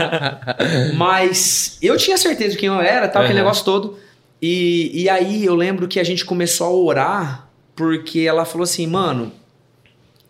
Mas 0.97 1.77
eu 1.83 1.99
tinha 1.99 2.17
certeza 2.17 2.53
de 2.53 2.57
quem 2.57 2.71
eu 2.71 2.81
era, 2.81 3.07
tal, 3.07 3.21
aquele 3.21 3.39
Aham. 3.39 3.45
negócio 3.45 3.67
todo. 3.67 3.99
E, 4.41 5.03
e 5.03 5.11
aí 5.11 5.45
eu 5.45 5.55
lembro 5.55 5.87
que 5.87 6.01
a 6.01 6.05
gente 6.05 6.25
começou 6.25 6.67
a 6.67 6.71
orar 6.71 7.49
porque 7.77 8.21
ela 8.21 8.47
falou 8.47 8.65
assim, 8.65 8.87
mano, 8.87 9.31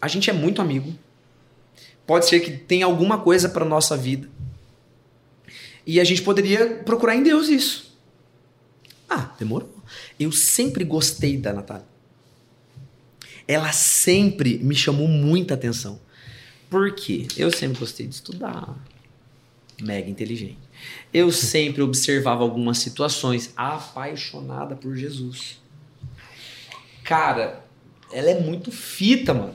a 0.00 0.08
gente 0.08 0.28
é 0.28 0.32
muito 0.32 0.60
amigo. 0.60 0.92
Pode 2.04 2.26
ser 2.26 2.40
que 2.40 2.50
tenha 2.50 2.84
alguma 2.84 3.18
coisa 3.18 3.48
para 3.48 3.64
nossa 3.64 3.96
vida. 3.96 4.28
E 5.86 6.00
a 6.00 6.04
gente 6.04 6.20
poderia 6.20 6.66
procurar 6.84 7.14
em 7.14 7.22
Deus 7.22 7.48
isso. 7.48 7.96
Ah, 9.08 9.30
demorou. 9.38 9.71
Eu 10.18 10.32
sempre 10.32 10.84
gostei 10.84 11.36
da 11.36 11.52
Natália. 11.52 11.86
Ela 13.46 13.72
sempre 13.72 14.58
me 14.58 14.74
chamou 14.74 15.08
muita 15.08 15.54
atenção. 15.54 16.00
Por 16.70 16.94
quê? 16.94 17.26
Eu 17.36 17.50
sempre 17.50 17.78
gostei 17.78 18.06
de 18.06 18.14
estudar. 18.14 18.74
Mega 19.80 20.08
inteligente. 20.08 20.58
Eu 21.12 21.30
sempre 21.32 21.82
observava 21.82 22.42
algumas 22.42 22.78
situações 22.78 23.52
apaixonada 23.56 24.76
por 24.76 24.96
Jesus. 24.96 25.60
Cara, 27.02 27.64
ela 28.12 28.30
é 28.30 28.40
muito 28.40 28.70
fita, 28.70 29.34
mano. 29.34 29.54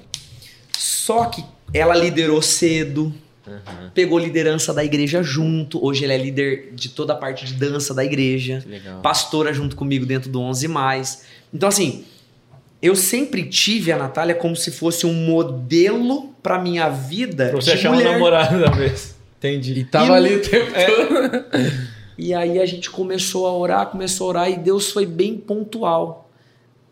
Só 0.77 1.25
que 1.25 1.43
ela 1.73 1.95
liderou 1.95 2.41
cedo, 2.41 3.13
Aham. 3.47 3.91
pegou 3.93 4.19
liderança 4.19 4.73
da 4.73 4.83
igreja 4.83 5.23
junto. 5.23 5.83
Hoje 5.83 6.03
ela 6.03 6.13
é 6.13 6.17
líder 6.17 6.71
de 6.73 6.89
toda 6.89 7.13
a 7.13 7.15
parte 7.15 7.45
de 7.45 7.53
dança 7.53 7.93
da 7.93 8.03
igreja. 8.03 8.63
Legal. 8.67 9.01
Pastora 9.01 9.53
junto 9.53 9.75
comigo 9.75 10.05
dentro 10.05 10.29
do 10.29 10.39
11 10.41 10.67
mais. 10.67 11.23
Então 11.53 11.69
assim, 11.69 12.03
eu 12.81 12.95
sempre 12.95 13.43
tive 13.43 13.91
a 13.91 13.97
Natália 13.97 14.35
como 14.35 14.55
se 14.55 14.71
fosse 14.71 15.05
um 15.05 15.13
modelo 15.13 16.33
pra 16.43 16.59
minha 16.59 16.89
vida 16.89 17.49
Pra 17.49 17.61
você 17.61 17.71
achar 17.71 17.91
um 17.91 17.95
mulher. 17.95 18.11
namorado 18.13 18.59
da 18.59 18.69
vez. 18.71 19.15
Entendi. 19.37 19.73
E 19.79 19.83
tava 19.83 20.13
E 20.13 20.15
ali 20.15 20.35
o- 20.35 20.37
o 20.37 20.41
tempo 20.41 20.71
todo. 20.71 21.45
E 22.19 22.33
aí 22.33 22.57
a 22.59 22.65
gente 22.65 22.89
começou 22.89 23.45
a 23.45 23.55
orar, 23.55 23.85
começou 23.91 24.25
a 24.25 24.29
orar 24.29 24.49
e 24.49 24.57
Deus 24.57 24.89
foi 24.89 25.05
bem 25.05 25.37
pontual. 25.37 26.31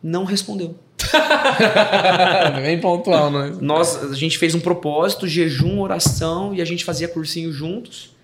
Não 0.04 0.24
respondeu. 0.24 0.76
Bem 2.62 2.80
pontual, 2.80 3.32
não 3.32 3.44
é? 3.44 3.50
Nós, 3.62 4.12
a 4.12 4.16
gente 4.16 4.38
fez 4.38 4.56
um 4.56 4.60
propósito, 4.60 5.28
jejum, 5.28 5.80
oração, 5.80 6.54
e 6.54 6.62
a 6.62 6.66
gente 6.66 6.84
fazia 6.84 7.08
cursinho 7.08 7.52
juntos. 7.52 8.16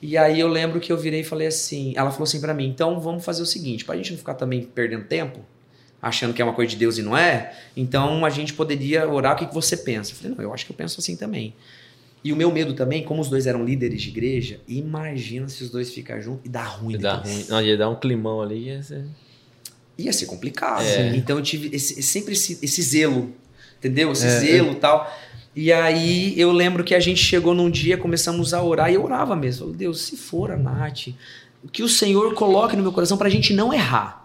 E 0.00 0.16
aí 0.16 0.38
eu 0.38 0.48
lembro 0.48 0.78
que 0.78 0.92
eu 0.92 0.96
virei 0.96 1.20
e 1.20 1.24
falei 1.24 1.48
assim, 1.48 1.92
ela 1.96 2.10
falou 2.10 2.24
assim 2.24 2.40
pra 2.40 2.54
mim, 2.54 2.68
então 2.68 3.00
vamos 3.00 3.24
fazer 3.24 3.42
o 3.42 3.46
seguinte, 3.46 3.84
pra 3.84 3.96
gente 3.96 4.12
não 4.12 4.18
ficar 4.18 4.34
também 4.34 4.62
perdendo 4.62 5.04
tempo, 5.04 5.40
achando 6.00 6.32
que 6.32 6.40
é 6.40 6.44
uma 6.44 6.54
coisa 6.54 6.70
de 6.70 6.76
Deus 6.76 6.98
e 6.98 7.02
não 7.02 7.16
é, 7.16 7.52
então 7.76 8.24
a 8.24 8.30
gente 8.30 8.52
poderia 8.52 9.08
orar, 9.08 9.34
o 9.34 9.36
que, 9.36 9.46
que 9.46 9.54
você 9.54 9.76
pensa? 9.76 10.12
Eu 10.12 10.16
falei, 10.16 10.36
não, 10.36 10.44
eu 10.44 10.54
acho 10.54 10.64
que 10.64 10.70
eu 10.70 10.76
penso 10.76 11.00
assim 11.00 11.16
também. 11.16 11.52
E 12.22 12.32
o 12.32 12.36
meu 12.36 12.52
medo 12.52 12.74
também, 12.74 13.02
como 13.04 13.20
os 13.20 13.28
dois 13.28 13.46
eram 13.46 13.64
líderes 13.64 14.02
de 14.02 14.08
igreja, 14.08 14.60
imagina 14.66 15.48
se 15.48 15.62
os 15.62 15.70
dois 15.70 15.92
ficar 15.92 16.20
juntos 16.20 16.44
e 16.44 16.48
dá 16.48 16.64
ruim. 16.64 16.98
Dar 16.98 17.16
depois. 17.16 17.34
ruim. 17.34 17.46
Não, 17.48 17.62
ia 17.62 17.76
dar 17.76 17.88
um 17.88 17.96
climão 17.96 18.42
ali. 18.42 18.66
Ia 18.66 18.82
ser... 18.82 19.04
ia 19.98 20.12
ser 20.12 20.26
complicado. 20.26 20.82
É. 20.82 21.14
Então 21.16 21.36
eu 21.36 21.42
tive 21.42 21.74
esse- 21.74 22.00
sempre 22.02 22.32
esse, 22.34 22.58
esse 22.62 22.80
zelo, 22.82 23.34
entendeu? 23.78 24.12
Esse 24.12 24.26
É, 24.26 24.38
zelo 24.40 24.72
e 24.72 24.76
tal. 24.76 25.12
E 25.56 25.72
aí 25.72 26.38
eu 26.40 26.52
lembro 26.52 26.84
que 26.84 26.94
a 26.94 27.00
gente 27.00 27.20
chegou 27.22 27.52
num 27.52 27.68
dia, 27.68 27.98
começamos 27.98 28.54
a 28.54 28.62
orar 28.62 28.90
e 28.90 28.94
eu 28.94 29.04
orava 29.04 29.34
mesmo. 29.34 29.64
Falei, 29.66 29.76
Deus, 29.76 30.02
se 30.02 30.16
for 30.16 30.52
a 30.52 30.56
Nath, 30.56 31.08
que 31.72 31.82
o 31.82 31.88
Senhor 31.88 32.32
coloque 32.34 32.76
no 32.76 32.82
meu 32.82 32.92
coração 32.92 33.18
pra 33.18 33.28
gente 33.28 33.52
não 33.52 33.72
errar. 33.74 34.24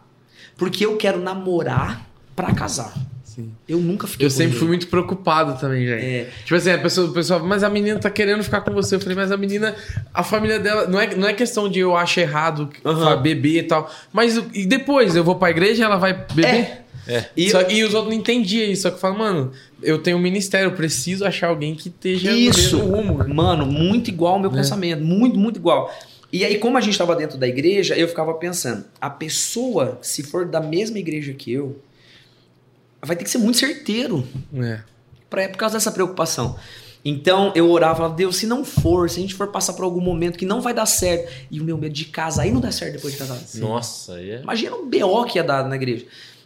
Porque 0.55 0.85
eu 0.85 0.95
quero 0.97 1.19
namorar 1.19 2.07
pra 2.35 2.53
casar. 2.53 2.93
Sim. 3.35 3.51
Eu 3.67 3.79
nunca 3.79 4.05
fiquei 4.05 4.27
Eu 4.27 4.29
com 4.29 4.35
sempre 4.37 4.57
fui 4.57 4.67
muito 4.67 4.87
preocupado 4.87 5.59
também, 5.59 5.87
gente. 5.87 6.03
É, 6.05 6.29
Tipo 6.43 6.55
assim, 6.55 6.71
a 6.71 6.77
pessoa, 6.77 7.09
o 7.09 7.13
pessoal, 7.13 7.39
mas 7.43 7.63
a 7.63 7.69
menina 7.69 7.97
tá 7.99 8.09
querendo 8.09 8.43
ficar 8.43 8.61
com 8.61 8.71
você. 8.73 8.95
Eu 8.95 8.99
falei, 8.99 9.15
mas 9.15 9.31
a 9.31 9.37
menina, 9.37 9.75
a 10.13 10.23
família 10.23 10.59
dela, 10.59 10.87
não 10.87 10.99
é, 10.99 11.15
não 11.15 11.27
é 11.27 11.33
questão 11.33 11.67
de 11.69 11.79
eu 11.79 11.95
acho 11.95 12.19
errado 12.19 12.69
fa- 12.83 13.15
beber 13.15 13.59
e 13.59 13.63
tal. 13.63 13.89
Mas 14.11 14.37
o- 14.37 14.45
e 14.53 14.65
depois 14.65 15.15
eu 15.15 15.23
vou 15.23 15.35
pra 15.35 15.49
igreja 15.49 15.81
e 15.81 15.85
ela 15.85 15.95
vai 15.97 16.13
beber? 16.13 16.45
É. 16.45 16.83
É. 17.05 17.25
E 17.35 17.49
Só- 17.49 17.61
E, 17.69 17.83
os 17.83 17.93
outros 17.93 18.13
não 18.13 18.19
entendiam 18.19 18.69
isso. 18.71 18.83
Só 18.83 18.89
que 18.89 18.95
eu 18.95 18.99
falo, 19.01 19.17
mano, 19.17 19.51
eu 19.81 19.97
tenho 19.97 20.15
um 20.15 20.21
ministério, 20.21 20.67
eu 20.67 20.71
preciso 20.75 21.25
achar 21.25 21.47
alguém 21.47 21.75
que 21.75 21.89
esteja 21.89 22.31
Isso. 22.31 22.77
no 22.77 22.83
mesmo 22.85 22.95
rumo. 22.95 23.23
né? 23.23 23.33
Mano, 23.33 23.65
muito 23.65 24.07
igual 24.09 24.35
ao 24.35 24.39
meu 24.39 24.49
É. 24.51 24.53
pensamento. 24.53 25.03
Muito, 25.03 25.37
muito 25.37 25.57
igual. 25.57 25.93
E 26.31 26.45
aí, 26.45 26.57
como 26.59 26.77
a 26.77 26.81
gente 26.81 26.93
estava 26.93 27.13
dentro 27.15 27.37
da 27.37 27.45
igreja, 27.47 27.93
eu 27.95 28.07
ficava 28.07 28.33
pensando: 28.35 28.85
a 29.01 29.09
pessoa, 29.09 29.97
se 30.01 30.23
for 30.23 30.45
da 30.45 30.61
mesma 30.61 30.97
igreja 30.97 31.33
que 31.33 31.51
eu, 31.51 31.77
vai 33.05 33.15
ter 33.15 33.23
que 33.23 33.29
ser 33.29 33.37
muito 33.37 33.57
certeiro 33.57 34.27
É. 34.55 34.79
pra, 35.29 35.49
por 35.49 35.57
causa 35.57 35.75
dessa 35.75 35.91
preocupação. 35.91 36.55
Então 37.05 37.51
eu 37.53 37.69
orava, 37.69 37.95
falava, 37.95 38.15
Deus, 38.15 38.37
se 38.37 38.47
não 38.47 38.63
for, 38.63 39.09
se 39.09 39.19
a 39.19 39.21
gente 39.21 39.33
for 39.35 39.47
passar 39.47 39.73
por 39.73 39.83
algum 39.83 39.99
momento 39.99 40.37
que 40.37 40.45
não 40.45 40.61
vai 40.61 40.73
dar 40.73 40.85
certo, 40.85 41.29
e 41.51 41.59
o 41.59 41.63
meu 41.63 41.77
medo 41.77 41.93
de 41.93 42.05
casar, 42.05 42.43
aí 42.43 42.51
não 42.51 42.61
dá 42.61 42.71
certo 42.71 42.93
depois 42.93 43.13
de 43.13 43.19
casar. 43.19 43.39
Nossa, 43.55 44.21
ia... 44.21 44.39
Imagina 44.41 44.75
o 44.75 44.85
BO 44.85 45.25
que 45.25 45.37
ia 45.37 45.43
dar 45.43 45.67
na 45.67 45.75
igreja. 45.75 46.05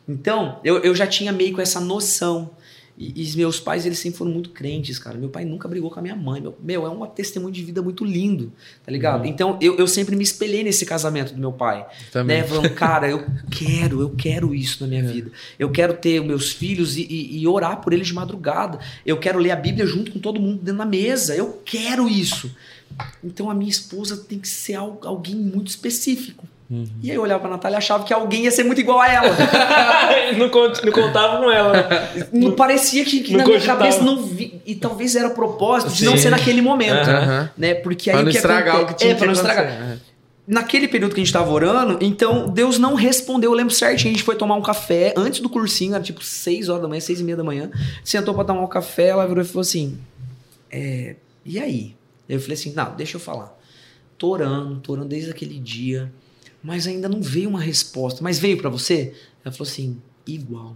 Então, 0.09 0.59
eu, 0.63 0.79
eu 0.79 0.95
já 0.95 1.05
tinha 1.05 1.31
meio 1.31 1.53
com 1.53 1.61
essa 1.61 1.79
noção. 1.79 2.49
E, 2.97 3.13
e 3.31 3.37
meus 3.37 3.59
pais, 3.59 3.85
eles 3.85 3.99
sempre 3.99 4.17
foram 4.17 4.31
muito 4.31 4.49
crentes, 4.49 4.97
cara. 4.97 5.17
Meu 5.17 5.29
pai 5.29 5.45
nunca 5.45 5.67
brigou 5.67 5.91
com 5.91 5.99
a 5.99 6.01
minha 6.01 6.15
mãe. 6.15 6.41
Meu, 6.41 6.57
meu 6.63 6.85
é 6.85 6.89
um 6.89 7.05
testemunho 7.05 7.53
de 7.53 7.63
vida 7.63 7.79
muito 7.79 8.03
lindo, 8.03 8.51
tá 8.83 8.91
ligado? 8.91 9.25
Então, 9.27 9.55
eu, 9.61 9.77
eu 9.77 9.87
sempre 9.87 10.15
me 10.15 10.23
espelhei 10.23 10.63
nesse 10.63 10.83
casamento 10.83 11.31
do 11.33 11.39
meu 11.39 11.51
pai. 11.53 11.85
Também. 12.11 12.41
Né? 12.41 12.47
Falando, 12.47 12.69
cara, 12.71 13.07
eu 13.07 13.23
quero, 13.51 14.01
eu 14.01 14.09
quero 14.09 14.55
isso 14.55 14.81
na 14.81 14.87
minha 14.87 15.03
vida. 15.03 15.31
Eu 15.59 15.69
quero 15.69 15.93
ter 15.93 16.23
meus 16.23 16.51
filhos 16.51 16.97
e, 16.97 17.03
e- 17.03 17.39
e 17.39 17.47
orar 17.47 17.81
por 17.81 17.93
eles 17.93 18.07
de 18.07 18.13
madrugada. 18.15 18.79
Eu 19.05 19.17
quero 19.19 19.37
ler 19.37 19.51
a 19.51 19.55
Bíblia 19.55 19.85
junto 19.85 20.11
com 20.11 20.17
todo 20.19 20.39
mundo 20.41 20.57
dentro 20.63 20.79
da 20.79 20.85
mesa. 20.85 21.35
Eu 21.35 21.61
quero 21.63 22.09
isso. 22.09 22.49
Então, 23.23 23.47
a 23.49 23.53
minha 23.53 23.69
esposa 23.69 24.17
tem 24.17 24.39
que 24.39 24.47
ser 24.49 24.73
al- 24.73 24.99
alguém 25.03 25.35
muito 25.35 25.67
específico. 25.67 26.47
E 27.01 27.09
aí 27.09 27.15
eu 27.15 27.21
olhava 27.21 27.39
pra 27.39 27.49
Natália 27.49 27.75
e 27.75 27.77
achava 27.77 28.03
que 28.03 28.13
alguém 28.13 28.43
ia 28.43 28.51
ser 28.51 28.63
muito 28.63 28.81
igual 28.81 28.99
a 28.99 29.07
ela. 29.09 29.29
não, 30.37 30.49
cont- 30.49 30.83
não 30.83 30.91
contava 30.91 31.37
com 31.37 31.49
ela. 31.49 31.71
né? 31.73 32.27
Não 32.33 32.51
parecia 32.51 33.05
que, 33.05 33.21
que 33.21 33.31
Não 33.31 33.39
na 33.39 33.45
minha 33.45 33.55
cogitava. 33.57 33.79
cabeça 33.79 34.03
não 34.03 34.21
vi. 34.23 34.61
E 34.65 34.75
talvez 34.75 35.15
era 35.15 35.27
o 35.29 35.33
propósito 35.33 35.93
de 35.93 36.03
não 36.03 36.13
Sim. 36.17 36.23
ser 36.23 36.29
naquele 36.29 36.61
momento. 36.61 37.09
Aham. 37.09 37.49
Né? 37.57 37.73
Porque 37.75 38.09
aí 38.09 38.15
Pra 38.15 38.21
o 38.21 38.25
não 38.25 38.31
que 38.31 38.37
estragar 38.37 38.81
o 38.81 38.85
que 38.85 38.93
tinha 38.95 39.11
é, 39.13 39.15
pra 39.15 39.27
não 39.27 39.33
que 39.33 39.39
estragar. 39.39 39.97
Naquele 40.45 40.87
período 40.87 41.13
que 41.13 41.21
a 41.21 41.23
gente 41.23 41.33
tava 41.33 41.51
orando, 41.51 41.97
então 42.01 42.49
Deus 42.49 42.77
não 42.77 42.95
respondeu. 42.95 43.51
Eu 43.51 43.55
lembro 43.55 43.73
certinho, 43.73 44.11
a 44.11 44.13
gente 44.15 44.23
foi 44.25 44.35
tomar 44.35 44.55
um 44.55 44.61
café 44.61 45.13
antes 45.15 45.39
do 45.41 45.49
cursinho, 45.49 45.93
era 45.95 46.03
tipo 46.03 46.23
6 46.23 46.69
horas 46.69 46.81
da 46.81 46.87
manhã, 46.87 46.99
6 47.01 47.19
e 47.19 47.23
meia 47.23 47.35
da 47.37 47.43
manhã. 47.43 47.69
Sentou 48.03 48.33
pra 48.33 48.43
tomar 48.45 48.61
um 48.61 48.67
café, 48.67 49.07
ela 49.09 49.25
virou 49.27 49.41
e 49.43 49.47
falou 49.47 49.61
assim: 49.61 49.97
é, 50.71 51.15
E 51.45 51.59
aí? 51.59 51.95
Eu 52.29 52.39
falei 52.41 52.55
assim: 52.55 52.73
Não, 52.73 52.93
deixa 52.95 53.15
eu 53.15 53.21
falar. 53.21 53.57
Tô 54.17 54.29
orando, 54.29 54.79
tô 54.79 54.93
orando 54.93 55.09
desde 55.09 55.29
aquele 55.31 55.59
dia, 55.59 56.09
mas 56.67 56.85
ainda 56.85 57.07
não 57.07 57.21
veio 57.21 57.47
uma 57.47 57.61
resposta. 57.61 58.21
Mas 58.21 58.39
veio 58.39 58.57
pra 58.57 58.69
você? 58.69 59.13
Ela 59.43 59.53
falou 59.53 59.71
assim: 59.71 60.01
Igual. 60.27 60.75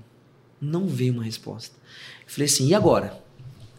Não 0.62 0.88
veio 0.88 1.12
uma 1.12 1.26
resposta. 1.26 1.76
Eu 2.26 2.32
falei 2.32 2.46
assim: 2.46 2.70
E 2.70 2.74
agora? 2.74 3.22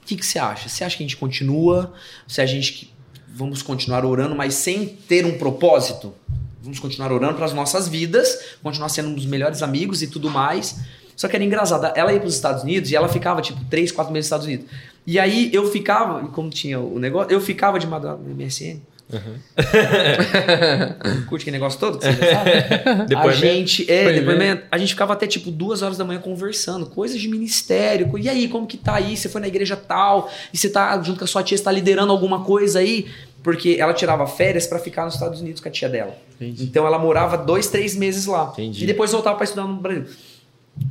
O 0.03 0.05
que, 0.05 0.17
que 0.17 0.27
você 0.27 0.39
acha? 0.39 0.69
Você 0.69 0.85
acha 0.85 0.95
que 0.95 1.03
a 1.03 1.07
gente 1.07 1.17
continua? 1.17 1.95
Se 2.29 2.43
a 2.43 2.45
gente 2.45 2.93
vamos 3.35 3.63
continuar 3.63 4.05
orando, 4.05 4.37
mas 4.37 4.53
sem 4.53 4.85
ter 4.85 5.25
um 5.25 5.39
propósito? 5.39 6.15
Vamos 6.61 6.79
continuar 6.79 7.11
orando 7.11 7.35
para 7.35 7.47
as 7.47 7.55
nossas 7.55 7.89
vidas, 7.89 8.57
continuar 8.63 8.91
sendo 8.91 9.09
um 9.09 9.15
dos 9.15 9.25
melhores 9.25 9.63
amigos 9.63 10.03
e 10.03 10.07
tudo 10.07 10.29
mais. 10.29 10.81
Só 11.17 11.29
que 11.29 11.37
era 11.37 11.45
engraçado, 11.45 11.97
ela 11.97 12.13
ia 12.13 12.21
para 12.21 12.29
os 12.29 12.35
Estados 12.35 12.63
Unidos 12.63 12.91
e 12.91 12.97
ela 12.97 13.09
ficava 13.09 13.41
tipo 13.41 13.65
3, 13.71 13.91
4 13.91 14.13
meses 14.13 14.27
nos 14.31 14.37
Estados 14.37 14.47
Unidos. 14.47 14.67
E 15.07 15.19
aí 15.19 15.49
eu 15.51 15.71
ficava, 15.71 16.29
como 16.29 16.51
tinha 16.51 16.79
o 16.79 16.99
negócio, 16.99 17.33
eu 17.33 17.41
ficava 17.41 17.79
de 17.79 17.87
madrugada 17.87 18.23
no 18.23 18.35
MSN. 18.35 18.83
Curte 21.29 21.45
aquele 21.45 21.57
negócio 21.57 21.79
todo 21.79 21.99
que 21.99 22.07
você 22.07 22.13
já 22.13 22.35
sabe? 22.35 23.15
a 23.17 23.33
gente, 23.33 23.83
é, 23.91 24.05
Depoimento. 24.05 24.21
depoimento. 24.21 24.63
A 24.71 24.79
gente 24.79 24.91
ficava 24.91 25.13
até 25.13 25.27
tipo 25.27 25.51
duas 25.51 25.83
horas 25.83 25.99
da 25.99 26.05
manhã 26.05 26.21
conversando, 26.21 26.87
coisas 26.87 27.21
de 27.21 27.29
ministério. 27.29 28.11
E 28.19 28.29
aí, 28.29 28.49
como 28.49 28.67
que 28.67 28.77
tá 28.77 28.95
aí? 28.95 29.17
Você 29.17 29.29
foi 29.29 29.41
na 29.41 29.49
igreja 29.49 29.77
tal, 29.77 30.31
e 30.53 30.59
você 30.59 30.71
tá 30.71 31.01
junto 31.03 31.19
com 31.19 31.25
a 31.25 31.29
sua 31.29 31.43
tia, 31.43 31.57
você 31.57 31.65
tá 31.65 31.73
liderando 31.73 32.13
alguma 32.13 32.45
coisa 32.45 32.79
aí? 32.79 33.07
Porque 33.43 33.77
ela 33.79 33.93
tirava 33.93 34.27
férias 34.27 34.67
pra 34.67 34.79
ficar 34.79 35.05
nos 35.05 35.15
Estados 35.15 35.41
Unidos 35.41 35.61
com 35.61 35.69
a 35.69 35.73
tia 35.73 35.89
dela. 35.89 36.17
Entendi. 36.37 36.65
Então 36.65 36.87
ela 36.87 36.99
morava 36.99 37.37
dois, 37.37 37.69
três 37.69 37.97
meses 37.97 38.27
lá. 38.27 38.51
Entendi. 38.53 38.85
E 38.85 38.87
depois 38.87 39.11
voltava 39.11 39.37
pra 39.37 39.45
estudar 39.45 39.67
no 39.67 39.75
Brasil. 39.75 40.05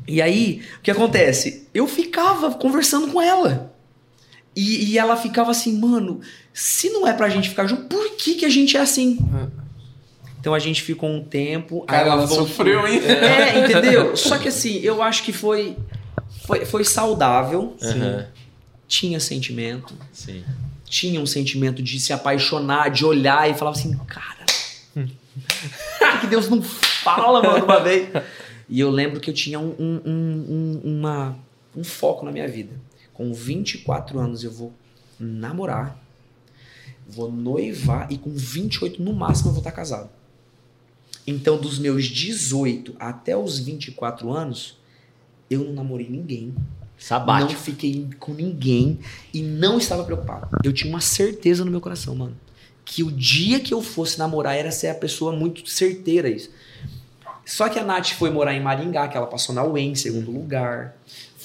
E 0.08 0.22
aí, 0.22 0.62
o 0.78 0.82
que 0.82 0.92
acontece? 0.92 1.68
Eu 1.74 1.88
ficava 1.88 2.52
conversando 2.52 3.08
com 3.08 3.22
ela. 3.22 3.71
E, 4.56 4.92
e 4.92 4.98
ela 4.98 5.16
ficava 5.16 5.52
assim, 5.52 5.80
mano, 5.80 6.20
se 6.54 6.90
não 6.90 7.08
é 7.08 7.14
pra 7.14 7.30
gente 7.30 7.50
ficar 7.50 7.66
junto, 7.68 7.84
por 7.86 8.16
que, 8.18 8.36
que 8.36 8.46
a 8.46 8.50
gente 8.50 8.76
é 8.76 8.82
assim? 8.82 9.18
Então 10.40 10.54
a 10.54 10.60
gente 10.60 10.82
ficou 10.82 11.10
um 11.10 11.24
tempo. 11.24 11.86
aí 11.88 11.98
Cara, 12.00 12.10
ela 12.12 12.26
voltou. 12.26 12.48
sofreu, 12.48 12.88
hein? 12.88 13.00
É, 13.06 13.60
entendeu? 13.64 14.16
Só 14.18 14.38
que 14.38 14.48
assim, 14.50 14.78
eu 14.80 15.02
acho 15.02 15.24
que 15.24 15.32
foi, 15.32 15.78
foi, 16.46 16.66
foi 16.66 16.84
saudável. 16.84 17.76
Aham. 17.82 18.26
Tinha 18.88 19.20
sentimento. 19.22 19.94
Sim. 20.12 20.44
Tinha 20.86 21.22
um 21.22 21.26
sentimento 21.26 21.82
de 21.82 21.98
se 22.00 22.12
apaixonar, 22.12 22.90
de 22.90 23.06
olhar 23.06 23.50
e 23.50 23.54
falava 23.54 23.78
assim, 23.78 23.96
cara. 24.06 24.42
que 26.20 26.28
Deus 26.28 26.50
não 26.50 26.62
fala, 26.62 27.42
mano, 27.42 27.64
uma 27.64 27.80
vez? 27.80 28.10
E 28.68 28.80
eu 28.80 28.90
lembro 28.90 29.20
que 29.20 29.30
eu 29.30 29.34
tinha 29.34 29.60
um, 29.60 29.74
um, 29.80 30.02
um, 30.06 30.82
um- 30.84 30.98
uma, 31.00 31.38
um 31.76 31.84
foco 31.84 32.26
na 32.26 32.32
minha 32.32 32.48
vida. 32.48 32.72
Com 33.22 33.32
24 33.36 34.18
anos 34.18 34.44
eu 34.44 34.50
vou 34.50 34.74
namorar, 35.20 35.96
vou 37.08 37.32
noivar 37.32 38.12
e 38.12 38.18
com 38.18 38.32
28 38.32 39.00
no 39.00 39.14
máximo 39.14 39.50
eu 39.50 39.54
vou 39.54 39.60
estar 39.60 39.72
casado. 39.72 40.10
Então, 41.28 41.62
dos 41.62 41.78
meus 41.78 42.06
18 42.06 42.96
até 42.98 43.38
os 43.38 43.60
24 43.60 44.32
anos, 44.32 44.76
eu 45.52 45.64
não 45.66 45.72
namorei 45.72 46.10
ninguém. 46.10 46.48
Não 46.48 46.66
Sabático. 46.98 47.62
fiquei 47.62 48.10
com 48.20 48.34
ninguém 48.34 48.98
e 49.32 49.44
não 49.44 49.78
estava 49.78 50.04
preocupado. 50.04 50.58
Eu 50.64 50.74
tinha 50.74 50.92
uma 50.92 51.00
certeza 51.00 51.64
no 51.64 51.70
meu 51.70 51.80
coração, 51.80 52.16
mano. 52.16 52.36
Que 52.84 53.04
o 53.04 53.12
dia 53.12 53.60
que 53.60 53.72
eu 53.72 53.84
fosse 53.84 54.18
namorar 54.18 54.56
era 54.56 54.72
ser 54.72 54.88
a 54.88 54.96
pessoa 54.96 55.32
muito 55.32 55.70
certeira 55.70 56.28
isso. 56.28 56.50
Só 57.46 57.70
que 57.70 57.78
a 57.78 57.84
Nath 57.84 58.14
foi 58.14 58.32
morar 58.32 58.56
em 58.56 58.62
Maringá, 58.62 59.08
que 59.08 59.16
ela 59.16 59.28
passou 59.28 59.54
na 59.54 59.64
UEM 59.64 59.92
em 59.92 59.96
segundo 59.96 60.32
lugar. 60.32 60.98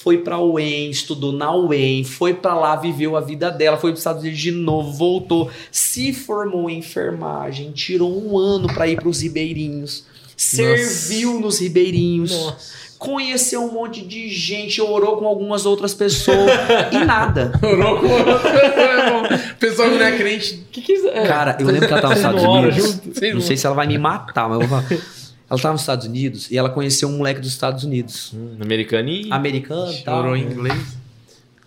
Foi 0.06 0.18
pra 0.18 0.38
UEM, 0.38 0.88
estudou 0.88 1.32
na 1.32 1.52
UEM, 1.52 2.04
foi 2.04 2.32
pra 2.32 2.54
lá, 2.54 2.76
viveu 2.76 3.16
a 3.16 3.20
vida 3.20 3.50
dela, 3.50 3.76
foi 3.76 3.90
para 3.90 3.94
os 3.94 3.98
Estados 4.00 4.22
Unidos 4.22 4.38
de 4.38 4.52
novo, 4.52 4.92
voltou, 4.92 5.50
se 5.72 6.12
formou 6.12 6.70
em 6.70 6.78
enfermagem, 6.78 7.72
tirou 7.72 8.16
um 8.24 8.38
ano 8.38 8.68
pra 8.72 8.86
ir 8.86 8.94
pros 9.00 9.20
ribeirinhos, 9.22 10.04
serviu 10.36 11.40
nos 11.40 11.58
ribeirinhos 11.58 12.76
conheceu 12.98 13.62
um 13.62 13.72
monte 13.72 14.00
de 14.00 14.30
gente, 14.30 14.80
orou 14.80 15.18
com 15.18 15.26
algumas 15.26 15.66
outras 15.66 15.92
pessoas 15.92 16.50
e 16.90 16.96
nada. 17.04 17.52
Orou 17.62 17.98
com 18.00 18.06
outra. 18.06 19.38
Pessoal 19.60 19.90
que 19.90 19.98
não 19.98 20.06
é 20.06 20.16
crente. 20.16 20.66
Que 20.72 20.80
que 20.80 20.92
é? 21.08 21.26
Cara, 21.26 21.58
eu 21.60 21.66
lembro 21.66 21.86
que 21.86 21.92
ela 21.92 22.00
tava 22.00 22.14
nos 22.14 22.22
Estados 22.24 22.42
Unidos. 22.42 22.74
junto? 22.74 23.12
Vocês 23.14 23.34
Não 23.34 23.40
não- 23.40 23.46
sei 23.46 23.56
se 23.58 23.66
ela 23.66 23.74
vai 23.76 23.86
me 23.86 23.98
matar, 23.98 24.48
mas 24.48 24.60
eu 24.62 24.66
vou 24.66 24.80
falar. 24.80 25.00
Ela 25.48 25.60
tava 25.60 25.72
nos 25.72 25.82
Estados 25.82 26.06
Unidos 26.06 26.50
e 26.50 26.58
ela 26.58 26.68
conheceu 26.68 27.08
um 27.08 27.18
moleque 27.18 27.40
dos 27.40 27.50
Estados 27.50 27.84
Unidos. 27.84 28.32
Hum, 28.34 28.56
americaninho. 28.60 29.32
Americano 29.32 29.92
tal. 30.04 30.36
Em 30.36 30.42
inglês. 30.42 30.96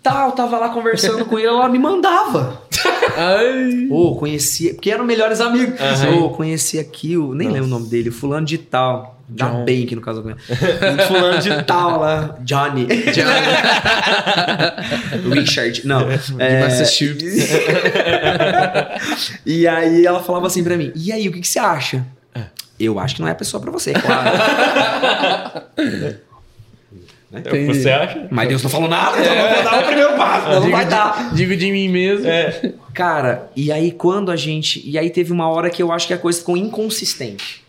Tal, 0.01 0.31
tava 0.31 0.57
lá 0.57 0.69
conversando 0.69 1.25
com 1.25 1.37
ele, 1.37 1.47
ela 1.47 1.67
me 1.67 1.77
mandava. 1.77 2.61
Ai. 3.17 3.87
Ô, 3.89 4.15
conhecia, 4.15 4.73
porque 4.73 4.91
eram 4.91 5.05
melhores 5.05 5.41
amigos. 5.41 5.79
Aham. 5.79 6.19
Ô, 6.19 6.29
conheci 6.29 6.79
aqui 6.79 7.17
o, 7.17 7.33
nem 7.33 7.49
lembro 7.49 7.67
o 7.67 7.69
nome 7.69 7.87
dele, 7.87 8.11
fulano 8.11 8.45
de 8.45 8.57
tal. 8.57 9.17
Da 9.31 9.47
John. 9.47 9.63
bem 9.63 9.85
que 9.85 9.95
no 9.95 10.01
caso 10.01 10.23
com 10.23 10.31
ele. 10.31 10.39
fulano 11.07 11.39
de 11.39 11.63
tal 11.63 11.99
lá, 11.99 12.35
Johnny. 12.41 12.87
Richard, 15.31 15.85
não. 15.85 16.07
É, 16.39 16.61
Massachusetts. 16.61 17.47
E 19.45 19.67
aí 19.67 20.03
ela 20.03 20.23
falava 20.23 20.47
assim 20.47 20.63
pra 20.63 20.75
mim: 20.75 20.91
E 20.95 21.11
aí, 21.11 21.29
o 21.29 21.31
que, 21.31 21.41
que 21.41 21.47
você 21.47 21.59
acha? 21.59 22.03
Eu 22.79 22.99
acho 22.99 23.15
que 23.15 23.21
não 23.21 23.27
é 23.27 23.31
a 23.31 23.35
pessoa 23.35 23.61
pra 23.61 23.71
você, 23.71 23.93
claro. 23.93 24.29
Entendi. 27.31 27.67
Você 27.67 27.89
acha? 27.89 28.27
Mas 28.31 28.49
Deus 28.49 28.63
não 28.63 28.69
falou 28.69 28.89
nada, 28.89 29.19
então 29.19 29.33
eu 29.33 29.43
não 29.43 29.53
vou 29.53 29.63
dar 29.63 29.83
o 29.83 29.85
primeiro 29.85 30.17
passo, 30.17 30.49
não 30.49 30.61
digo, 30.61 30.71
vai 30.71 30.85
de, 30.85 30.89
dar. 30.89 31.35
digo 31.35 31.55
de 31.55 31.71
mim 31.71 31.87
mesmo. 31.87 32.25
Cara, 32.93 33.51
e 33.55 33.71
aí 33.71 33.91
quando 33.91 34.31
a 34.31 34.35
gente. 34.35 34.81
E 34.83 34.97
aí 34.97 35.11
teve 35.11 35.31
uma 35.31 35.47
hora 35.47 35.69
que 35.69 35.81
eu 35.81 35.91
acho 35.91 36.07
que 36.07 36.13
a 36.13 36.17
coisa 36.17 36.39
ficou 36.39 36.57
inconsistente. 36.57 37.63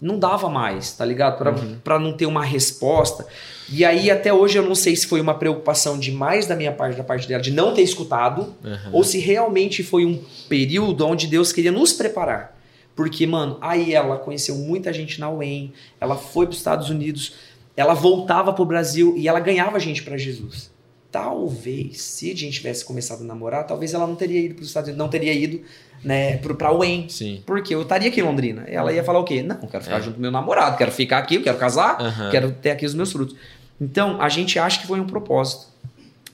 Não 0.00 0.18
dava 0.18 0.50
mais, 0.50 0.92
tá 0.92 1.04
ligado? 1.04 1.38
Pra, 1.38 1.54
pra 1.84 1.98
não 1.98 2.12
ter 2.12 2.26
uma 2.26 2.44
resposta. 2.44 3.24
E 3.70 3.84
aí 3.84 4.10
até 4.10 4.32
hoje 4.32 4.58
eu 4.58 4.62
não 4.62 4.74
sei 4.74 4.94
se 4.96 5.06
foi 5.06 5.20
uma 5.20 5.34
preocupação 5.34 5.98
demais 5.98 6.46
da 6.46 6.56
minha 6.56 6.72
parte, 6.72 6.96
da 6.96 7.04
parte 7.04 7.26
dela, 7.26 7.40
de 7.40 7.52
não 7.52 7.72
ter 7.72 7.82
escutado, 7.82 8.54
ou 8.92 9.02
se 9.04 9.18
realmente 9.18 9.82
foi 9.82 10.04
um 10.04 10.20
período 10.48 11.06
onde 11.06 11.26
Deus 11.28 11.52
queria 11.52 11.72
nos 11.72 11.92
preparar. 11.92 12.54
Porque, 12.96 13.26
mano, 13.26 13.58
aí 13.60 13.92
ela 13.92 14.16
conheceu 14.18 14.54
muita 14.56 14.92
gente 14.92 15.18
na 15.20 15.28
UEM, 15.30 15.72
ela 16.00 16.16
foi 16.16 16.46
para 16.46 16.52
os 16.52 16.58
Estados 16.58 16.90
Unidos, 16.90 17.34
ela 17.76 17.92
voltava 17.94 18.52
pro 18.52 18.64
Brasil 18.64 19.14
e 19.16 19.26
ela 19.26 19.40
ganhava 19.40 19.80
gente 19.80 20.02
para 20.02 20.16
Jesus. 20.16 20.70
Talvez, 21.10 22.00
se 22.02 22.30
a 22.32 22.36
gente 22.36 22.54
tivesse 22.54 22.84
começado 22.84 23.22
a 23.22 23.24
namorar, 23.24 23.66
talvez 23.66 23.94
ela 23.94 24.06
não 24.06 24.16
teria 24.16 24.40
ido 24.40 24.54
para 24.54 24.62
os 24.62 24.68
Estados 24.68 24.88
Unidos, 24.88 24.98
não 25.04 25.08
teria 25.08 25.32
ido 25.32 25.60
né, 26.02 26.36
pra 26.38 26.72
UEM. 26.72 27.08
Sim. 27.08 27.42
Porque 27.46 27.74
eu 27.74 27.82
estaria 27.82 28.08
aqui 28.08 28.20
em 28.20 28.24
Londrina. 28.24 28.64
Ela 28.66 28.92
ia 28.92 29.02
falar 29.04 29.20
o 29.20 29.24
quê? 29.24 29.42
Não, 29.42 29.56
eu 29.62 29.68
quero 29.68 29.82
ficar 29.84 29.98
É. 29.98 30.02
junto 30.02 30.16
com 30.16 30.20
meu 30.20 30.30
namorado, 30.30 30.76
quero 30.76 30.90
ficar 30.92 31.18
aqui, 31.18 31.36
eu 31.36 31.42
quero 31.42 31.56
casar, 31.56 32.00
Aham. 32.00 32.30
quero 32.30 32.52
ter 32.52 32.70
aqui 32.72 32.84
os 32.84 32.94
meus 32.94 33.10
frutos. 33.12 33.36
Então, 33.80 34.20
a 34.20 34.28
gente 34.28 34.58
acha 34.58 34.80
que 34.80 34.86
foi 34.86 35.00
um 35.00 35.06
propósito, 35.06 35.66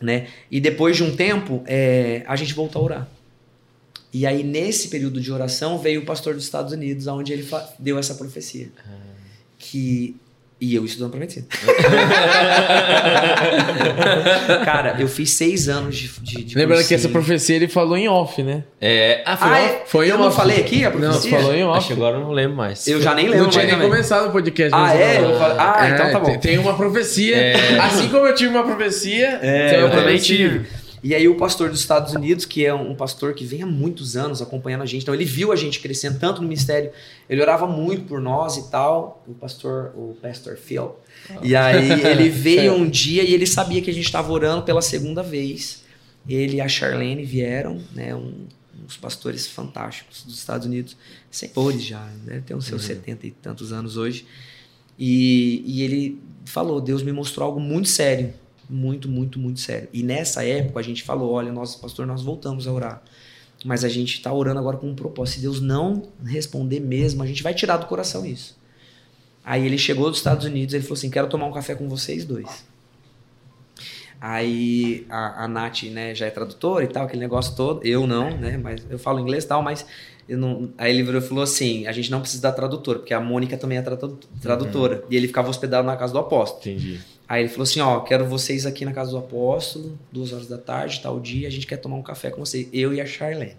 né? 0.00 0.26
E 0.50 0.60
depois 0.60 0.96
de 0.96 1.04
um 1.04 1.14
tempo, 1.14 1.62
é, 1.66 2.22
a 2.26 2.34
gente 2.36 2.52
voltou 2.54 2.80
a 2.82 2.84
orar. 2.84 3.08
E 4.12 4.26
aí, 4.26 4.42
nesse 4.42 4.88
período 4.88 5.20
de 5.20 5.30
oração, 5.32 5.78
veio 5.78 6.00
o 6.00 6.04
pastor 6.04 6.34
dos 6.34 6.44
Estados 6.44 6.72
Unidos, 6.72 7.06
onde 7.06 7.32
ele 7.32 7.46
deu 7.78 7.98
essa 7.98 8.14
profecia. 8.14 8.68
Que... 9.58 10.16
E 10.62 10.74
eu 10.74 10.84
estudando 10.84 11.12
pra 11.12 11.20
medicina. 11.20 11.46
Cara, 14.64 14.96
eu 14.98 15.08
fiz 15.08 15.30
seis 15.30 15.68
anos 15.68 15.96
de, 15.96 16.08
de, 16.20 16.44
de 16.44 16.58
Lembrando 16.58 16.86
que 16.86 16.94
essa 16.94 17.08
profecia 17.08 17.56
ele 17.56 17.68
falou 17.68 17.96
em 17.96 18.08
off, 18.08 18.42
né? 18.42 18.64
É. 18.80 19.22
Ah, 19.24 19.36
foi 19.36 19.48
Ah, 19.48 19.52
off? 19.52 19.64
é? 19.64 19.82
Foi 19.86 20.10
eu 20.10 20.16
em 20.16 20.18
não 20.18 20.26
off. 20.28 20.36
falei 20.36 20.60
aqui 20.60 20.84
a 20.84 20.90
Não, 20.90 20.98
profecia? 21.00 21.30
você 21.30 21.36
falou 21.36 21.54
em 21.54 21.64
off. 21.64 21.78
Acho 21.78 21.86
que 21.88 21.92
agora 21.94 22.16
eu 22.16 22.20
não 22.20 22.32
lembro 22.32 22.56
mais. 22.56 22.86
Eu 22.86 23.00
já 23.00 23.14
nem 23.14 23.26
lembro 23.28 23.44
Não 23.44 23.50
tinha 23.50 23.62
mais 23.64 23.72
nem 23.72 23.76
também. 23.82 23.90
começado 23.90 24.28
o 24.28 24.32
podcast. 24.32 24.70
Ah, 24.74 24.94
é? 24.94 25.18
eu- 25.18 25.30
Eu 25.30 25.38
falei- 25.38 25.56
ah, 25.58 25.88
É, 25.88 25.94
então 25.94 26.12
tá 26.12 26.18
bom. 26.20 26.26
Tem, 26.26 26.38
tem 26.38 26.58
uma 26.58 26.74
profecia. 26.76 27.36
É. 27.36 27.78
Assim 27.78 28.08
como 28.08 28.26
eu 28.26 28.34
tive 28.34 28.50
uma 28.50 28.64
profecia, 28.64 29.38
tem 29.38 29.50
eu 29.78 29.86
uma 29.86 29.90
também 29.90 30.16
profecia. 30.18 30.66
E 31.02 31.14
aí 31.14 31.26
o 31.26 31.36
pastor 31.36 31.70
dos 31.70 31.80
Estados 31.80 32.12
Unidos, 32.14 32.44
que 32.44 32.64
é 32.66 32.74
um 32.74 32.94
pastor 32.94 33.32
que 33.34 33.44
vem 33.44 33.62
há 33.62 33.66
muitos 33.66 34.16
anos 34.16 34.42
acompanhando 34.42 34.82
a 34.82 34.86
gente, 34.86 35.02
então 35.02 35.14
ele 35.14 35.24
viu 35.24 35.50
a 35.50 35.56
gente 35.56 35.80
crescendo 35.80 36.18
tanto 36.18 36.42
no 36.42 36.48
ministério, 36.48 36.90
ele 37.28 37.40
orava 37.40 37.66
muito 37.66 38.04
por 38.04 38.20
nós 38.20 38.56
e 38.58 38.70
tal, 38.70 39.24
o 39.26 39.32
pastor, 39.32 39.92
o 39.96 40.14
pastor 40.20 40.56
Phil. 40.58 40.92
E 41.42 41.56
aí 41.56 41.90
ele 42.06 42.28
veio 42.30 42.74
um 42.74 42.88
dia 42.88 43.22
e 43.22 43.32
ele 43.32 43.46
sabia 43.46 43.80
que 43.80 43.88
a 43.90 43.94
gente 43.94 44.04
estava 44.04 44.30
orando 44.30 44.62
pela 44.62 44.82
segunda 44.82 45.22
vez. 45.22 45.84
Ele 46.28 46.56
e 46.56 46.60
a 46.60 46.68
Charlene 46.68 47.24
vieram, 47.24 47.80
né, 47.94 48.14
um- 48.14 48.46
uns 48.84 48.96
pastores 48.96 49.46
fantásticos 49.46 50.22
dos 50.24 50.38
Estados 50.38 50.66
Unidos, 50.66 50.96
senhores 51.30 51.82
já, 51.82 52.06
deve 52.24 52.40
ter 52.42 52.54
uns 52.54 52.64
seus 52.66 52.82
setenta 52.82 53.26
e 53.26 53.30
tantos 53.30 53.72
anos 53.72 53.96
hoje. 53.96 54.26
E, 54.98 55.62
e 55.66 55.82
ele 55.82 56.18
falou: 56.44 56.80
Deus 56.80 57.02
me 57.02 57.12
mostrou 57.12 57.46
algo 57.46 57.60
muito 57.60 57.88
sério. 57.88 58.32
Muito, 58.70 59.08
muito, 59.08 59.38
muito 59.38 59.58
sério. 59.58 59.88
E 59.92 60.02
nessa 60.02 60.44
época 60.44 60.78
a 60.78 60.82
gente 60.82 61.02
falou: 61.02 61.32
olha, 61.32 61.50
nós, 61.52 61.74
pastor, 61.74 62.06
nós 62.06 62.22
voltamos 62.22 62.66
a 62.68 62.72
orar. 62.72 63.02
Mas 63.64 63.84
a 63.84 63.88
gente 63.88 64.14
está 64.14 64.32
orando 64.32 64.58
agora 64.60 64.76
com 64.76 64.88
um 64.88 64.94
propósito. 64.94 65.34
Se 65.34 65.40
Deus 65.42 65.60
não 65.60 66.08
responder 66.24 66.80
mesmo, 66.80 67.22
a 67.22 67.26
gente 67.26 67.42
vai 67.42 67.52
tirar 67.52 67.76
do 67.78 67.86
coração 67.86 68.24
isso. 68.24 68.56
Aí 69.44 69.66
ele 69.66 69.76
chegou 69.76 70.08
dos 70.08 70.18
Estados 70.18 70.44
Unidos 70.46 70.72
ele 70.72 70.82
falou 70.82 70.96
assim: 70.96 71.10
quero 71.10 71.26
tomar 71.28 71.46
um 71.46 71.52
café 71.52 71.74
com 71.74 71.88
vocês 71.88 72.24
dois. 72.24 72.64
Aí 74.20 75.06
a, 75.08 75.44
a 75.44 75.48
Nath, 75.48 75.84
né, 75.84 76.14
já 76.14 76.26
é 76.26 76.30
tradutora 76.30 76.84
e 76.84 76.88
tal, 76.88 77.06
aquele 77.06 77.20
negócio 77.20 77.56
todo. 77.56 77.84
Eu 77.86 78.06
não, 78.06 78.30
né? 78.36 78.58
Mas 78.58 78.86
eu 78.90 78.98
falo 78.98 79.18
inglês 79.18 79.44
e 79.44 79.46
tal, 79.48 79.62
mas 79.62 79.86
não. 80.28 80.70
Aí 80.76 80.92
ele 80.92 81.02
virou 81.02 81.20
e 81.20 81.24
falou 81.24 81.42
assim: 81.42 81.86
a 81.86 81.92
gente 81.92 82.10
não 82.10 82.20
precisa 82.20 82.42
da 82.42 82.52
tradutora, 82.52 82.98
porque 82.98 83.14
a 83.14 83.20
Mônica 83.20 83.56
também 83.56 83.78
é 83.78 83.82
tradu- 83.82 84.18
tradutora. 84.40 85.04
E 85.10 85.16
ele 85.16 85.26
ficava 85.26 85.48
hospedado 85.48 85.86
na 85.86 85.96
casa 85.96 86.12
do 86.12 86.18
apóstolo. 86.18 86.60
Entendi. 86.60 87.00
Aí 87.30 87.42
ele 87.42 87.48
falou 87.48 87.62
assim: 87.62 87.78
ó, 87.78 88.00
quero 88.00 88.26
vocês 88.26 88.66
aqui 88.66 88.84
na 88.84 88.92
casa 88.92 89.12
do 89.12 89.18
apóstolo, 89.18 89.96
duas 90.10 90.32
horas 90.32 90.48
da 90.48 90.58
tarde, 90.58 91.00
tal 91.00 91.20
dia, 91.20 91.46
a 91.46 91.50
gente 91.50 91.64
quer 91.64 91.76
tomar 91.76 91.94
um 91.94 92.02
café 92.02 92.28
com 92.28 92.44
vocês, 92.44 92.68
eu 92.72 92.92
e 92.92 93.00
a 93.00 93.06
Charlene. 93.06 93.56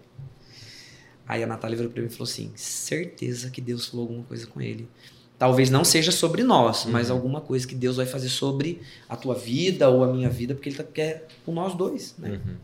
Aí 1.26 1.42
a 1.42 1.46
Natália 1.46 1.74
virou 1.74 1.90
pra 1.90 2.02
mim 2.02 2.08
e 2.08 2.10
falou 2.10 2.30
assim: 2.30 2.52
certeza 2.54 3.48
que 3.48 3.62
Deus 3.62 3.86
falou 3.86 4.04
alguma 4.04 4.24
coisa 4.24 4.46
com 4.46 4.60
ele. 4.60 4.86
Talvez 5.38 5.70
não 5.70 5.84
seja 5.84 6.12
sobre 6.12 6.44
nós, 6.44 6.84
mas 6.84 7.10
alguma 7.10 7.40
coisa 7.40 7.66
que 7.66 7.74
Deus 7.74 7.96
vai 7.96 8.04
fazer 8.04 8.28
sobre 8.28 8.82
a 9.08 9.16
tua 9.16 9.34
vida 9.34 9.88
ou 9.88 10.04
a 10.04 10.12
minha 10.12 10.28
vida, 10.28 10.54
porque 10.54 10.68
ele 10.68 10.76
tá, 10.76 10.84
quer 10.84 11.26
com 11.46 11.54
nós 11.54 11.74
dois, 11.74 12.14
né? 12.18 12.42
Uhum. 12.44 12.56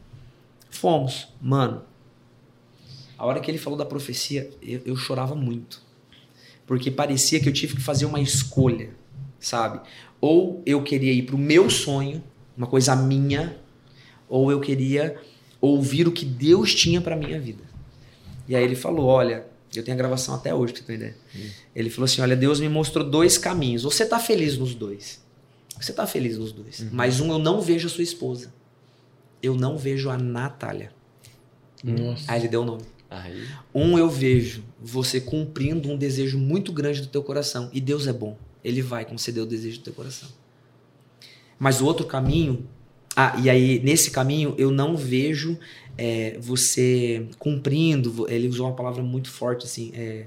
Fomos. 0.68 1.28
Mano, 1.40 1.84
A 3.16 3.24
hora 3.24 3.40
que 3.40 3.50
ele 3.50 3.56
falou 3.56 3.78
da 3.78 3.86
profecia, 3.86 4.50
eu, 4.60 4.82
eu 4.84 4.94
chorava 4.94 5.34
muito. 5.34 5.82
Porque 6.66 6.90
parecia 6.90 7.40
que 7.40 7.48
eu 7.48 7.52
tive 7.52 7.76
que 7.76 7.82
fazer 7.82 8.04
uma 8.04 8.20
escolha, 8.20 8.90
sabe? 9.40 9.80
Ou 10.20 10.62
eu 10.66 10.82
queria 10.82 11.12
ir 11.12 11.22
pro 11.22 11.38
meu 11.38 11.70
sonho, 11.70 12.22
uma 12.56 12.66
coisa 12.66 12.94
minha, 12.96 13.56
ou 14.28 14.50
eu 14.50 14.60
queria 14.60 15.16
ouvir 15.60 16.08
o 16.08 16.12
que 16.12 16.24
Deus 16.24 16.74
tinha 16.74 17.00
para 17.00 17.16
minha 17.16 17.40
vida. 17.40 17.62
E 18.48 18.56
aí 18.56 18.64
ele 18.64 18.74
falou: 18.74 19.06
Olha, 19.06 19.46
eu 19.74 19.84
tenho 19.84 19.96
a 19.96 19.98
gravação 19.98 20.34
até 20.34 20.54
hoje, 20.54 20.72
pra 20.72 20.82
você 20.82 20.86
ter 20.86 20.94
ideia. 20.94 21.16
Hum. 21.36 21.48
Ele 21.74 21.90
falou 21.90 22.06
assim: 22.06 22.20
Olha, 22.20 22.36
Deus 22.36 22.60
me 22.60 22.68
mostrou 22.68 23.08
dois 23.08 23.38
caminhos. 23.38 23.82
Você 23.82 24.04
tá 24.06 24.18
feliz 24.18 24.56
nos 24.56 24.74
dois. 24.74 25.22
Você 25.80 25.92
tá 25.92 26.06
feliz 26.06 26.38
nos 26.38 26.52
dois. 26.52 26.80
Uhum. 26.80 26.88
Mas 26.92 27.20
um 27.20 27.30
eu 27.30 27.38
não 27.38 27.60
vejo 27.60 27.86
a 27.86 27.90
sua 27.90 28.02
esposa. 28.02 28.52
Eu 29.42 29.54
não 29.54 29.78
vejo 29.78 30.10
a 30.10 30.16
Natália. 30.16 30.92
Nossa. 31.84 32.24
Aí 32.26 32.40
ele 32.40 32.48
deu 32.48 32.62
o 32.62 32.64
nome. 32.64 32.82
Aí. 33.08 33.46
Um 33.74 33.96
eu 33.96 34.10
vejo 34.10 34.64
você 34.80 35.20
cumprindo 35.20 35.88
um 35.88 35.96
desejo 35.96 36.38
muito 36.38 36.72
grande 36.72 37.00
do 37.00 37.06
teu 37.06 37.22
coração. 37.22 37.70
E 37.72 37.80
Deus 37.80 38.06
é 38.06 38.12
bom. 38.12 38.36
Ele 38.64 38.82
vai 38.82 39.04
conceder 39.04 39.42
o 39.42 39.46
desejo 39.46 39.78
do 39.78 39.84
teu 39.84 39.92
coração. 39.92 40.28
Mas 41.58 41.80
o 41.80 41.86
outro 41.86 42.06
caminho. 42.06 42.68
Ah, 43.16 43.36
e 43.42 43.50
aí 43.50 43.80
nesse 43.80 44.10
caminho 44.10 44.54
eu 44.56 44.70
não 44.70 44.96
vejo 44.96 45.58
é, 45.96 46.38
você 46.40 47.26
cumprindo. 47.38 48.26
Ele 48.30 48.48
usou 48.48 48.66
uma 48.66 48.76
palavra 48.76 49.02
muito 49.02 49.30
forte 49.30 49.64
assim. 49.64 49.90
É, 49.94 50.26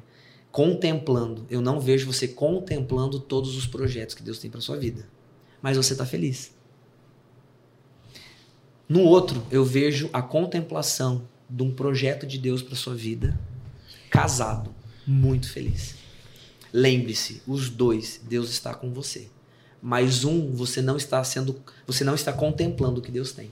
contemplando. 0.52 1.46
Eu 1.50 1.62
não 1.62 1.80
vejo 1.80 2.06
você 2.06 2.28
contemplando 2.28 3.20
todos 3.20 3.56
os 3.56 3.66
projetos 3.66 4.14
que 4.14 4.24
Deus 4.24 4.40
tem 4.40 4.52
para 4.52 4.60
sua 4.60 4.78
vida 4.78 5.08
mas 5.62 5.78
você 5.78 5.94
está 5.94 6.06
feliz. 6.06 6.52
No 8.90 9.02
outro, 9.02 9.46
eu 9.52 9.64
vejo 9.64 10.10
a 10.12 10.22
contemplação 10.22 11.28
de 11.50 11.64
um 11.64 11.72
projeto 11.72 12.26
de 12.26 12.38
Deus 12.38 12.62
para 12.62 12.76
sua 12.76 12.96
vida, 12.96 13.40
casado, 14.10 14.74
muito 15.06 15.50
feliz. 15.50 15.96
Lembre-se, 16.74 17.42
os 17.48 17.70
dois, 17.70 18.22
Deus 18.24 18.50
está 18.50 18.74
com 18.74 18.92
você. 18.92 19.28
Mas 19.82 20.24
um, 20.24 20.52
você 20.52 20.82
não 20.82 20.96
está 20.96 21.24
sendo, 21.24 21.60
você 21.88 22.04
não 22.04 22.16
está 22.16 22.32
contemplando 22.32 23.00
o 23.00 23.04
que 23.04 23.12
Deus 23.12 23.32
tem. 23.32 23.52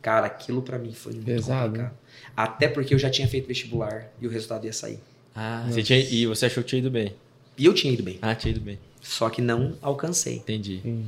Cara, 0.00 0.26
aquilo 0.26 0.62
para 0.62 0.78
mim 0.78 0.92
foi 0.92 1.12
muito 1.12 1.26
Pesado. 1.26 1.66
complicado. 1.66 1.94
Até 2.36 2.68
porque 2.68 2.94
eu 2.94 2.98
já 2.98 3.10
tinha 3.10 3.28
feito 3.28 3.46
vestibular 3.46 4.10
e 4.20 4.26
o 4.26 4.30
resultado 4.30 4.64
ia 4.64 4.72
sair. 4.72 4.98
Ah, 5.34 5.66
você 5.68 5.82
tinha, 5.82 5.98
e 5.98 6.26
você 6.26 6.46
achou 6.46 6.62
que 6.62 6.70
tinha 6.70 6.78
ido 6.78 6.90
bem? 6.90 7.14
E 7.56 7.64
eu 7.66 7.74
tinha 7.74 7.92
ido 7.92 8.02
bem. 8.02 8.18
Ah, 8.22 8.34
tinha 8.34 8.52
ido 8.52 8.60
bem. 8.60 8.78
Só 9.02 9.28
que 9.28 9.42
não 9.42 9.76
alcancei. 9.82 10.36
Entendi. 10.36 10.80
Hum. 10.84 11.06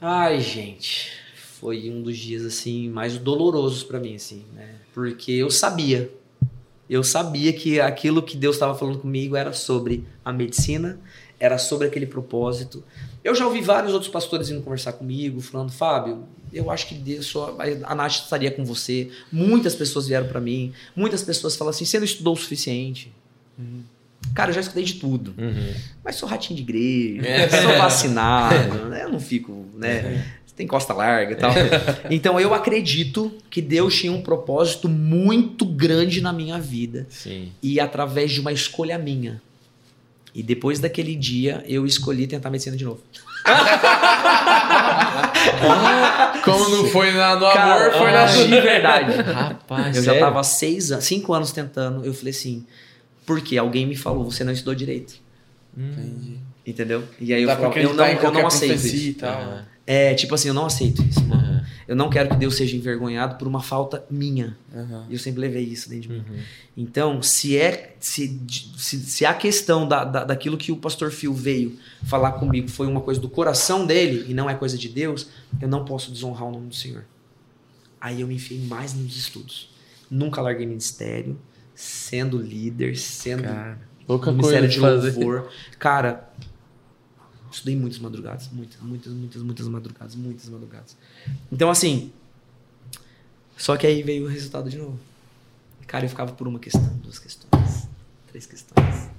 Ai, 0.00 0.40
gente, 0.40 1.10
foi 1.34 1.90
um 1.90 2.02
dos 2.02 2.16
dias 2.16 2.44
assim 2.44 2.88
mais 2.88 3.18
dolorosos 3.18 3.82
para 3.82 3.98
mim 3.98 4.14
assim, 4.14 4.44
né? 4.54 4.76
Porque 4.94 5.32
eu 5.32 5.50
sabia. 5.50 6.10
Eu 6.88 7.04
sabia 7.04 7.52
que 7.52 7.80
aquilo 7.80 8.22
que 8.22 8.36
Deus 8.36 8.56
estava 8.56 8.74
falando 8.74 8.98
comigo 8.98 9.36
era 9.36 9.52
sobre 9.52 10.04
a 10.24 10.32
medicina, 10.32 10.98
era 11.38 11.58
sobre 11.58 11.86
aquele 11.86 12.06
propósito. 12.06 12.82
Eu 13.22 13.34
já 13.34 13.46
ouvi 13.46 13.60
vários 13.60 13.92
outros 13.92 14.10
pastores 14.10 14.48
indo 14.48 14.62
conversar 14.62 14.92
comigo, 14.92 15.40
falando: 15.40 15.70
"Fábio, 15.70 16.24
eu 16.52 16.70
acho 16.70 16.86
que 16.88 16.94
Deus 16.94 17.26
só 17.26 17.56
a 17.84 17.94
Nath 17.94 18.12
estaria 18.12 18.50
com 18.50 18.64
você". 18.64 19.10
Muitas 19.30 19.74
pessoas 19.74 20.08
vieram 20.08 20.28
para 20.28 20.40
mim, 20.40 20.72
muitas 20.96 21.22
pessoas 21.22 21.56
falam 21.56 21.70
assim: 21.70 21.84
"Você 21.84 21.98
não 21.98 22.06
estudou 22.06 22.34
o 22.34 22.36
suficiente". 22.36 23.12
Uhum. 23.58 23.82
Cara, 24.34 24.50
eu 24.50 24.54
já 24.54 24.60
estudei 24.60 24.84
de 24.84 24.94
tudo. 24.94 25.34
Uhum. 25.38 25.74
Mas 26.04 26.16
sou 26.16 26.28
ratinho 26.28 26.56
de 26.56 26.62
igreja, 26.62 27.26
é. 27.26 27.48
sou 27.48 27.76
vacinado, 27.78 28.86
né? 28.86 29.04
Eu 29.04 29.10
não 29.10 29.20
fico, 29.20 29.66
né? 29.74 30.24
Tem 30.58 30.66
costa 30.66 30.92
larga 30.92 31.32
e 31.32 31.36
tal. 31.36 31.52
Então 32.10 32.40
eu 32.40 32.52
acredito 32.52 33.32
que 33.48 33.62
Deus 33.62 33.94
tinha 33.94 34.10
um 34.10 34.20
propósito 34.20 34.88
muito 34.88 35.64
grande 35.64 36.20
na 36.20 36.32
minha 36.32 36.58
vida. 36.58 37.06
Sim. 37.08 37.52
E 37.62 37.78
através 37.78 38.32
de 38.32 38.40
uma 38.40 38.50
escolha 38.50 38.98
minha. 38.98 39.40
E 40.34 40.42
depois 40.42 40.80
daquele 40.80 41.14
dia, 41.14 41.62
eu 41.68 41.86
escolhi 41.86 42.26
tentar 42.26 42.50
medicina 42.50 42.76
de 42.76 42.84
novo. 42.84 43.00
Como 46.44 46.68
não 46.70 46.86
foi 46.86 47.12
na, 47.12 47.36
no 47.36 47.52
Cara, 47.52 47.86
amor, 47.86 47.98
foi 47.98 48.10
na 48.10 48.26
de 48.26 48.60
verdade. 48.60 49.12
Rapaz, 49.22 49.96
eu 49.96 50.02
sério? 50.02 50.20
já 50.20 50.26
tava 50.26 50.42
seis 50.42 50.90
anos, 50.90 51.04
cinco 51.04 51.32
anos 51.32 51.52
tentando. 51.52 52.04
Eu 52.04 52.12
falei 52.12 52.32
assim, 52.32 52.66
porque 53.24 53.56
alguém 53.56 53.86
me 53.86 53.94
falou, 53.94 54.28
você 54.28 54.42
não 54.42 54.52
estudou 54.52 54.74
direito. 54.74 55.14
Entendi. 55.76 56.38
Entendeu? 56.66 57.04
E 57.20 57.32
aí 57.32 57.44
eu, 57.44 57.48
falo, 57.48 57.72
eu 57.74 57.94
não, 57.94 58.04
eu 58.04 58.32
não 58.32 58.46
aceito 58.46 58.74
isso. 58.74 59.24
Uhum. 59.24 59.77
É, 59.90 60.12
tipo 60.12 60.34
assim, 60.34 60.48
eu 60.48 60.54
não 60.54 60.66
aceito 60.66 61.02
isso. 61.02 61.20
Uhum. 61.20 61.62
Eu 61.88 61.96
não 61.96 62.10
quero 62.10 62.28
que 62.28 62.36
Deus 62.36 62.56
seja 62.58 62.76
envergonhado 62.76 63.36
por 63.36 63.48
uma 63.48 63.62
falta 63.62 64.04
minha. 64.10 64.54
Uhum. 64.70 65.06
Eu 65.08 65.18
sempre 65.18 65.40
levei 65.40 65.64
isso 65.64 65.88
dentro 65.88 66.08
de 66.08 66.14
mim. 66.14 66.24
Uhum. 66.28 66.40
Então, 66.76 67.22
se 67.22 67.56
é 67.56 67.96
se, 67.98 68.38
se, 68.76 68.98
se 68.98 69.24
a 69.24 69.32
questão 69.32 69.88
da, 69.88 70.04
da, 70.04 70.24
daquilo 70.24 70.58
que 70.58 70.70
o 70.70 70.76
pastor 70.76 71.10
Phil 71.10 71.32
veio 71.32 71.78
falar 72.04 72.32
comigo 72.32 72.68
foi 72.68 72.86
uma 72.86 73.00
coisa 73.00 73.18
do 73.18 73.30
coração 73.30 73.86
dele 73.86 74.26
e 74.28 74.34
não 74.34 74.50
é 74.50 74.54
coisa 74.54 74.76
de 74.76 74.90
Deus, 74.90 75.28
eu 75.58 75.66
não 75.66 75.86
posso 75.86 76.12
desonrar 76.12 76.44
o 76.44 76.52
nome 76.52 76.68
do 76.68 76.74
Senhor. 76.74 77.06
Aí 77.98 78.20
eu 78.20 78.28
me 78.28 78.34
enfiei 78.34 78.60
mais 78.60 78.92
nos 78.92 79.16
estudos. 79.16 79.70
Nunca 80.10 80.42
larguei 80.42 80.66
ministério 80.66 81.38
sendo 81.74 82.36
líder, 82.36 82.94
sendo 82.98 83.44
cara, 83.44 83.78
ministério 84.06 84.68
de 84.68 84.80
louvor. 84.80 85.44
Fazer. 85.44 85.76
Cara, 85.78 86.30
estudei 87.50 87.76
muitas 87.76 87.98
madrugadas, 87.98 88.48
muitas, 88.52 88.80
muitas, 88.80 89.12
muitas, 89.12 89.42
muitas 89.42 89.68
madrugadas, 89.68 90.14
muitas 90.14 90.48
madrugadas. 90.48 90.96
Então, 91.50 91.70
assim, 91.70 92.12
só 93.56 93.76
que 93.76 93.86
aí 93.86 94.02
veio 94.02 94.24
o 94.24 94.28
resultado 94.28 94.70
de 94.70 94.78
novo. 94.78 94.98
Cara, 95.86 96.04
eu 96.04 96.08
ficava 96.08 96.32
por 96.32 96.46
uma 96.46 96.58
questão, 96.58 96.96
duas 97.02 97.18
questões, 97.18 97.88
três 98.28 98.46
questões. 98.46 99.10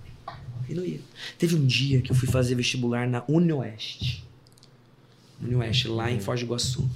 E 0.68 0.73
não 0.73 0.85
ia. 0.85 1.01
Teve 1.38 1.56
um 1.56 1.65
dia 1.65 2.01
que 2.01 2.11
eu 2.11 2.15
fui 2.15 2.27
fazer 2.27 2.53
vestibular 2.56 3.07
na 3.07 3.23
UniOeste. 3.27 4.23
UniOeste, 5.41 5.88
lá 5.88 6.11
em 6.11 6.18
hum. 6.18 6.22
Foz 6.22 6.39
do 6.39 6.45
Iguaçu. 6.45 6.89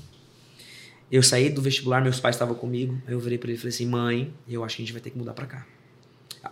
Eu 1.12 1.24
saí 1.24 1.50
do 1.50 1.62
vestibular, 1.62 2.02
meus 2.02 2.20
pais 2.20 2.36
estavam 2.36 2.56
comigo. 2.56 3.02
Aí 3.08 3.14
eu 3.14 3.20
virei 3.20 3.38
para 3.38 3.50
ele 3.50 3.58
e 3.58 3.60
falei 3.60 3.74
assim: 3.74 3.88
mãe, 3.88 4.34
eu 4.48 4.64
acho 4.64 4.76
que 4.76 4.84
a 4.84 4.86
gente 4.86 4.94
vai 4.94 5.02
ter 5.02 5.10
que 5.10 5.18
mudar 5.18 5.34
para 5.34 5.48
cá. 5.48 5.66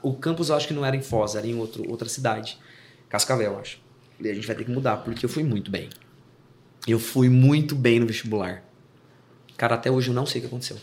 O 0.01 0.13
campus 0.13 0.49
eu 0.49 0.55
acho 0.55 0.67
que 0.67 0.73
não 0.73 0.85
era 0.85 0.95
em 0.95 1.01
Foz, 1.01 1.35
era 1.35 1.45
em 1.45 1.55
outro, 1.55 1.87
outra 1.89 2.09
cidade. 2.09 2.57
Cascavel, 3.07 3.53
eu 3.53 3.59
acho. 3.59 3.79
E 4.21 4.29
a 4.29 4.33
gente 4.33 4.47
vai 4.47 4.55
ter 4.55 4.63
que 4.63 4.71
mudar, 4.71 4.97
porque 4.97 5.25
eu 5.25 5.29
fui 5.29 5.43
muito 5.43 5.71
bem. 5.71 5.89
Eu 6.87 6.99
fui 6.99 7.29
muito 7.29 7.75
bem 7.75 7.99
no 7.99 8.05
vestibular. 8.05 8.63
Cara, 9.57 9.75
até 9.75 9.89
hoje 9.91 10.09
eu 10.09 10.13
não 10.13 10.25
sei 10.25 10.39
o 10.39 10.41
que 10.43 10.47
aconteceu. 10.47 10.77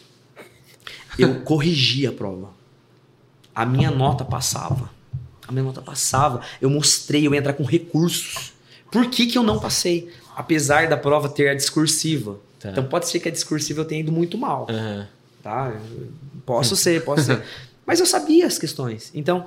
Eu 1.19 1.41
corrigi 1.43 2.07
a 2.07 2.13
prova. 2.13 2.51
A 3.55 3.67
minha 3.67 3.91
nota 3.91 4.25
passava. 4.25 4.91
A 5.47 5.53
minha 5.53 5.65
nota 5.65 5.83
passava. 5.83 6.41
Eu 6.61 6.71
mostrei, 6.71 7.27
eu 7.27 7.33
ia 7.33 7.41
entrar 7.41 7.55
com 7.55 7.65
recursos. 7.65 8.53
Por 8.91 9.09
que, 9.11 9.27
que 9.27 9.37
eu 9.37 9.43
não 9.43 9.59
passei? 9.59 10.13
Apesar 10.37 10.89
da 10.89 10.97
prova 10.97 11.29
ter 11.29 11.49
a 11.49 11.55
discursiva. 11.55 12.39
Tá. 12.61 12.71
Então 12.71 12.85
pode 12.85 13.09
ser 13.09 13.21
que 13.21 13.29
a 13.29 13.33
discursiva 13.33 13.81
eu 13.81 13.85
tenha 13.85 14.01
ido 14.01 14.13
muito 14.13 14.39
mal. 14.39 14.67
Uhum. 14.71 15.07
Tá? 15.43 15.73
Posso 16.47 16.77
ser, 16.77 17.05
posso 17.05 17.25
ser. 17.25 17.43
Mas 17.87 18.01
eu 18.01 18.07
sabia 18.07 18.47
as 18.47 18.59
questões. 18.59 19.11
Então, 19.15 19.47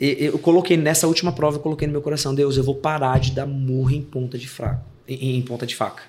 eu 0.00 0.38
coloquei 0.38 0.76
nessa 0.76 1.06
última 1.06 1.32
prova, 1.32 1.56
eu 1.56 1.60
coloquei 1.60 1.86
no 1.86 1.92
meu 1.92 2.02
coração, 2.02 2.34
Deus, 2.34 2.56
eu 2.56 2.64
vou 2.64 2.74
parar 2.74 3.18
de 3.18 3.32
dar 3.32 3.46
murro 3.46 3.90
em 3.90 4.02
ponta 4.02 4.36
de 4.36 4.48
fraco, 4.48 4.84
em, 5.08 5.38
em 5.38 5.42
ponta 5.42 5.66
de 5.66 5.74
faca. 5.74 6.02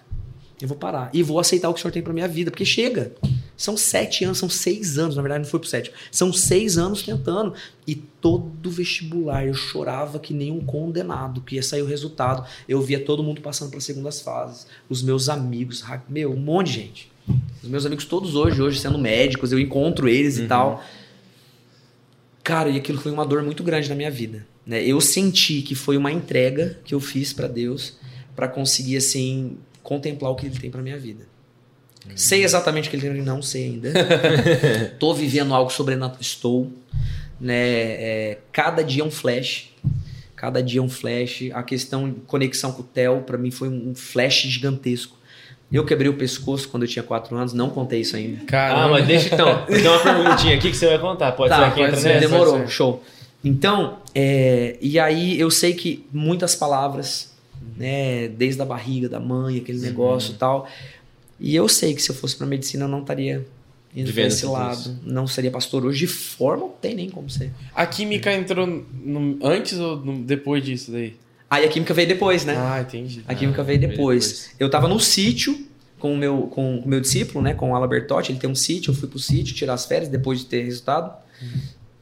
Eu 0.59 0.67
vou 0.67 0.77
parar. 0.77 1.11
E 1.13 1.21
vou 1.21 1.39
aceitar 1.39 1.69
o 1.69 1.73
que 1.73 1.79
o 1.79 1.81
Senhor 1.81 1.91
tem 1.91 2.01
pra 2.01 2.11
minha 2.11 2.27
vida, 2.27 2.49
porque 2.49 2.65
chega. 2.65 3.11
São 3.55 3.77
sete 3.77 4.23
anos, 4.23 4.39
são 4.39 4.49
seis 4.49 4.97
anos, 4.97 5.15
na 5.15 5.21
verdade 5.21 5.43
não 5.43 5.49
foi 5.49 5.59
pro 5.59 5.69
sétimo. 5.69 5.95
São 6.11 6.33
seis 6.33 6.79
anos 6.79 7.03
tentando. 7.03 7.53
E 7.85 7.95
todo 7.95 8.69
vestibular 8.69 9.45
eu 9.45 9.53
chorava 9.53 10.19
que 10.19 10.33
nem 10.33 10.51
um 10.51 10.59
condenado, 10.59 11.41
que 11.41 11.55
ia 11.55 11.63
sair 11.63 11.83
o 11.83 11.85
resultado. 11.85 12.43
Eu 12.67 12.81
via 12.81 12.99
todo 12.99 13.23
mundo 13.23 13.39
passando 13.39 13.69
para 13.69 13.79
segundas 13.79 14.19
fases. 14.19 14.65
Os 14.89 15.03
meus 15.03 15.29
amigos, 15.29 15.83
meu, 16.09 16.33
um 16.33 16.39
monte 16.39 16.67
de 16.67 16.73
gente. 16.73 17.11
Os 17.61 17.69
meus 17.69 17.85
amigos 17.85 18.05
todos 18.05 18.35
hoje, 18.35 18.59
hoje 18.59 18.79
sendo 18.79 18.97
médicos, 18.97 19.51
eu 19.51 19.59
encontro 19.59 20.09
eles 20.09 20.37
uhum. 20.37 20.45
e 20.45 20.47
tal. 20.47 20.83
Cara, 22.47 22.69
e 22.69 22.77
aquilo 22.77 22.97
foi 22.97 23.11
uma 23.11 23.25
dor 23.25 23.43
muito 23.43 23.61
grande 23.61 23.89
na 23.89 23.95
minha 23.95 24.09
vida. 24.09 24.47
Né? 24.65 24.81
Eu 24.81 25.01
senti 25.01 25.61
que 25.61 25.75
foi 25.75 25.97
uma 25.97 26.09
entrega 26.09 26.79
que 26.85 26.95
eu 26.95 26.99
fiz 27.01 27.33
para 27.33 27.45
Deus 27.45 27.97
para 28.37 28.47
conseguir 28.47 28.95
assim 28.95 29.57
contemplar 29.83 30.31
o 30.31 30.35
que 30.37 30.45
Ele 30.45 30.57
tem 30.57 30.71
para 30.71 30.81
minha 30.81 30.97
vida. 30.97 31.25
Sei 32.15 32.45
exatamente 32.45 32.87
o 32.87 32.89
que 32.89 32.95
ele 32.95 33.15
tem, 33.15 33.21
não 33.21 33.41
sei 33.41 33.65
ainda. 33.65 33.91
Tô 34.97 35.13
vivendo 35.13 35.53
algo 35.53 35.69
sobrenatural, 35.69 36.21
estou. 36.21 36.71
Né? 37.37 37.53
É, 37.53 38.37
cada 38.53 38.81
dia 38.81 39.03
é 39.03 39.05
um 39.05 39.11
flash. 39.11 39.73
Cada 40.33 40.63
dia 40.63 40.79
é 40.79 40.81
um 40.81 40.87
flash. 40.87 41.49
A 41.53 41.61
questão 41.63 42.09
de 42.09 42.21
conexão 42.21 42.71
com 42.71 42.81
o 42.81 42.85
Theo, 42.85 43.23
para 43.23 43.37
mim, 43.37 43.51
foi 43.51 43.67
um 43.67 43.93
flash 43.93 44.43
gigantesco. 44.43 45.16
Eu 45.71 45.83
quebrei 45.85 46.09
o 46.09 46.13
pescoço 46.13 46.69
quando 46.69 46.83
eu 46.83 46.89
tinha 46.89 47.03
4 47.03 47.35
anos, 47.35 47.53
não 47.53 47.69
contei 47.69 47.99
isso 48.01 48.15
ainda. 48.15 48.43
Caramba. 48.45 48.81
Ah, 48.81 48.87
mas 48.89 49.05
deixa 49.05 49.33
então. 49.33 49.65
Tem 49.67 49.85
uma 49.87 49.99
perguntinha 49.99 50.55
aqui 50.55 50.71
que 50.71 50.77
você 50.77 50.87
vai 50.87 50.99
contar. 50.99 51.33
Pode 51.33 51.49
tá, 51.49 51.57
ser 51.57 51.63
aqui 51.65 51.81
entra 51.81 51.99
nessa? 52.01 52.19
Demorou, 52.19 52.67
show. 52.67 53.03
Então, 53.43 53.97
é, 54.15 54.77
e 54.81 54.97
aí 54.97 55.39
eu 55.39 55.51
sei 55.51 55.73
que 55.73 56.05
muitas 56.11 56.55
palavras, 56.55 57.33
né, 57.77 58.29
desde 58.29 58.61
a 58.61 58.65
barriga 58.65 59.09
da 59.09 59.19
mãe, 59.19 59.57
aquele 59.57 59.79
negócio 59.79 60.31
e 60.33 60.37
tal, 60.37 60.67
e 61.39 61.55
eu 61.55 61.67
sei 61.67 61.93
que 61.93 62.01
se 62.01 62.09
eu 62.09 62.15
fosse 62.15 62.35
para 62.35 62.47
medicina 62.47 62.85
eu 62.85 62.89
não 62.89 63.01
estaria 63.01 63.45
indo 63.95 64.09
esse 64.19 64.45
lado. 64.45 64.79
isso. 64.79 64.99
Não 65.03 65.27
seria 65.27 65.51
pastor 65.51 65.85
hoje 65.85 65.99
de 65.99 66.07
forma, 66.07 66.63
não 66.63 66.69
tem 66.71 66.95
nem 66.95 67.09
como 67.09 67.29
ser. 67.29 67.51
A 67.75 67.85
química 67.85 68.31
entrou 68.33 68.65
no- 68.65 69.37
antes 69.43 69.77
ou 69.79 69.97
no- 69.97 70.19
depois 70.23 70.63
disso 70.63 70.91
daí? 70.91 71.15
Aí 71.49 71.65
a 71.65 71.67
química 71.69 71.93
veio 71.93 72.07
depois, 72.07 72.43
né? 72.45 72.55
Ah, 72.57 72.81
entendi. 72.81 73.23
A 73.27 73.33
química 73.33 73.63
veio 73.63 73.79
veio 73.79 73.91
depois. 73.91 74.25
depois. 74.29 74.55
Eu 74.59 74.69
tava 74.69 74.87
no 74.87 74.99
sítio 74.99 75.57
com 75.97 76.13
o 76.13 76.17
meu, 76.17 76.43
com 76.43 76.79
o 76.79 76.87
meu 76.87 76.99
discípulo, 76.99 77.41
né? 77.43 77.53
Com 77.53 77.71
o 77.71 77.75
Ala 77.75 77.87
Bertotti. 77.87 78.31
Ele 78.31 78.39
tem 78.39 78.49
um 78.49 78.55
sítio, 78.55 78.91
eu 78.91 78.95
fui 78.95 79.07
pro 79.07 79.17
sítio 79.17 79.55
tirar 79.55 79.73
as 79.73 79.85
férias 79.85 80.09
depois 80.09 80.39
de 80.39 80.45
ter 80.45 80.63
resultado. 80.63 81.11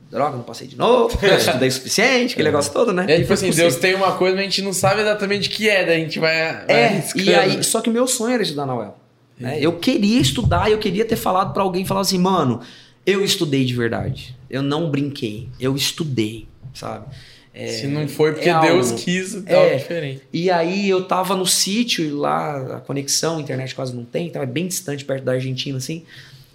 Droga, 0.10 0.38
não 0.38 0.44
passei 0.44 0.68
de 0.68 0.78
novo, 0.78 1.18
estudei 1.38 1.68
o 1.68 1.72
suficiente, 1.72 2.34
aquele 2.34 2.48
negócio 2.50 2.72
todo, 2.72 2.94
né? 2.94 3.06
É 3.08 3.20
tipo 3.20 3.34
assim, 3.34 3.48
possível. 3.48 3.70
Deus 3.70 3.80
tem 3.82 3.96
uma 3.96 4.14
coisa, 4.14 4.36
mas 4.36 4.46
a 4.46 4.50
gente 4.50 4.62
não 4.62 4.72
sabe 4.72 5.02
exatamente 5.02 5.50
o 5.50 5.52
que 5.52 5.68
é, 5.68 5.84
daí 5.86 5.96
a 5.98 6.00
gente 6.00 6.20
vai. 6.20 6.36
vai 6.66 6.66
É, 6.68 6.86
arriscando. 6.88 7.26
e 7.26 7.36
aí, 7.36 7.64
só 7.64 7.82
que 7.82 7.90
o 7.90 7.94
meu 7.94 8.08
sonho 8.08 8.34
era 8.36 8.44
estudar 8.44 8.66
na 8.66 8.76
UEL. 8.78 8.98
né? 9.38 9.58
Eu 9.60 9.78
queria 9.78 10.22
estudar, 10.22 10.72
eu 10.72 10.78
queria 10.78 11.04
ter 11.06 11.16
falado 11.18 11.54
pra 11.54 11.64
alguém, 11.64 11.84
falar 11.86 12.02
assim, 12.02 12.20
mano, 12.20 12.62
eu 13.06 13.24
estudei 13.26 13.66
de 13.66 13.74
verdade. 13.74 14.36
Eu 14.50 14.62
não 14.62 14.90
brinquei, 14.90 15.50
eu 15.60 15.76
estudei, 15.76 16.48
sabe? 16.74 17.08
É, 17.58 17.68
Se 17.70 17.88
não 17.88 18.06
foi 18.06 18.34
porque 18.34 18.50
é 18.50 18.60
Deus 18.60 18.92
algo- 18.92 19.02
quis, 19.02 19.34
é 19.48 19.54
É. 19.54 19.56
algo 19.64 19.78
diferente. 19.78 20.22
E 20.34 20.52
aí 20.52 20.90
eu 20.90 21.06
tava 21.06 21.38
no 21.38 21.46
sítio 21.46 22.04
e 22.04 22.10
lá 22.12 22.58
a 22.78 22.80
conexão, 22.82 23.38
a 23.38 23.42
internet 23.42 23.74
quase 23.74 23.96
não 23.96 24.04
tem, 24.04 24.30
tava 24.30 24.46
bem 24.46 24.68
distante, 24.68 25.06
perto 25.06 25.24
da 25.24 25.32
Argentina, 25.32 25.78
assim. 25.78 26.04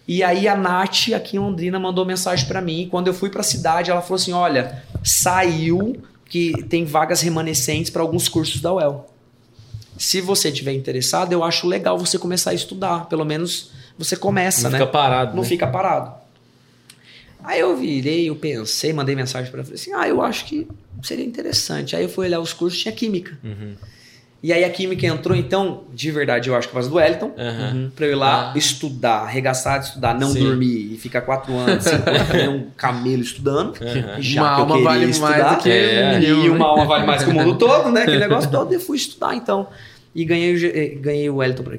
E 0.07 0.23
aí 0.23 0.47
a 0.47 0.55
Nath, 0.55 1.13
aqui 1.17 1.37
em 1.37 1.39
Londrina, 1.41 1.79
mandou 1.79 2.05
mensagem 2.05 2.47
pra 2.47 2.61
mim. 2.61 2.87
Quando 2.91 3.07
eu 3.07 3.15
fui 3.15 3.31
pra 3.31 3.43
cidade, 3.43 3.91
ela 3.91 4.03
falou 4.03 4.17
assim: 4.17 4.33
olha, 4.33 4.83
saiu 5.03 5.97
que 6.29 6.53
tem 6.65 6.85
vagas 6.85 7.23
remanescentes 7.23 7.91
para 7.91 8.03
alguns 8.03 8.29
cursos 8.29 8.61
da 8.61 8.73
UEL. 8.73 9.07
Se 9.97 10.21
você 10.21 10.51
tiver 10.53 10.73
interessado, 10.73 11.33
eu 11.33 11.43
acho 11.43 11.67
legal 11.67 11.97
você 11.99 12.19
começar 12.19 12.51
a 12.51 12.55
estudar. 12.55 13.07
Pelo 13.07 13.25
menos 13.25 13.71
você 13.99 14.17
começa, 14.17 14.65
Não 14.65 14.71
né? 14.71 14.79
fica 14.79 14.91
parado. 14.91 15.35
não 15.35 15.43
né? 15.43 15.49
fica 15.49 15.67
parado. 15.67 16.20
Aí 17.45 17.61
eu 17.61 17.77
virei, 17.77 18.29
eu 18.29 18.37
pensei, 18.37 18.93
mandei 18.93 19.15
mensagem 19.17 19.51
pra 19.51 19.61
ela, 19.61 19.65
falei 19.65 19.81
assim, 19.81 19.93
ah, 19.95 20.07
eu 20.09 20.21
acho 20.23 20.45
que 20.45 20.67
seria 21.03 21.25
interessante. 21.25 21.97
Aí 21.97 22.03
eu 22.05 22.09
fui 22.09 22.27
olhar 22.27 22.41
os 22.41 22.53
cursos, 22.53 22.81
tinha 22.81 22.93
química. 22.93 23.37
Uhum. 23.43 23.75
E 24.43 24.55
aí 24.55 24.65
a 24.65 24.71
química 24.71 25.07
entrou, 25.07 25.37
então, 25.37 25.85
de 25.93 26.11
verdade, 26.11 26.49
eu 26.49 26.55
acho 26.57 26.67
que 26.67 26.73
por 26.73 26.77
causa 26.79 26.89
do 26.89 26.97
Wellington, 26.97 27.31
pra 27.95 28.07
eu 28.07 28.13
ir 28.13 28.15
lá 28.15 28.53
Ah. 28.55 28.59
estudar, 28.59 29.19
arregaçar 29.25 29.79
de 29.81 29.87
estudar, 29.89 30.19
não 30.19 30.33
Sim. 30.33 30.41
dormir 30.45 30.95
e 30.95 30.97
ficar 30.97 31.21
quatro 31.21 31.55
anos, 31.55 31.85
cinco 31.85 32.09
anos, 32.09 32.49
um 32.49 32.71
camelo 32.75 33.21
estudando. 33.21 33.75
Aham. 33.83 34.17
Já 34.23 34.41
uma 34.43 34.55
que 34.55 34.61
alma 34.63 34.75
queria 34.77 34.89
vale 34.89 35.01
mais 35.05 35.17
estudar, 35.17 35.55
do 35.57 35.63
que 35.63 35.69
É. 35.71 36.05
um 36.05 36.13
e 36.15 36.19
milhão, 36.21 36.43
né? 36.45 36.51
uma 36.51 36.67
alma 36.67 36.85
vale 36.87 37.07
mais 37.07 37.23
que 37.23 37.29
o 37.31 37.35
mundo 37.35 37.57
todo, 37.59 37.91
né? 37.93 38.01
Aquele 38.03 38.19
negócio 38.19 38.49
todo, 38.53 38.73
eu 38.73 38.81
fui 38.81 38.97
estudar, 38.97 39.35
então. 39.35 39.69
E 40.15 40.25
ganhei, 40.25 40.67
eh, 40.67 40.89
ganhei 40.99 41.29
o 41.29 41.37
Wellington 41.37 41.63
pra 41.63 41.77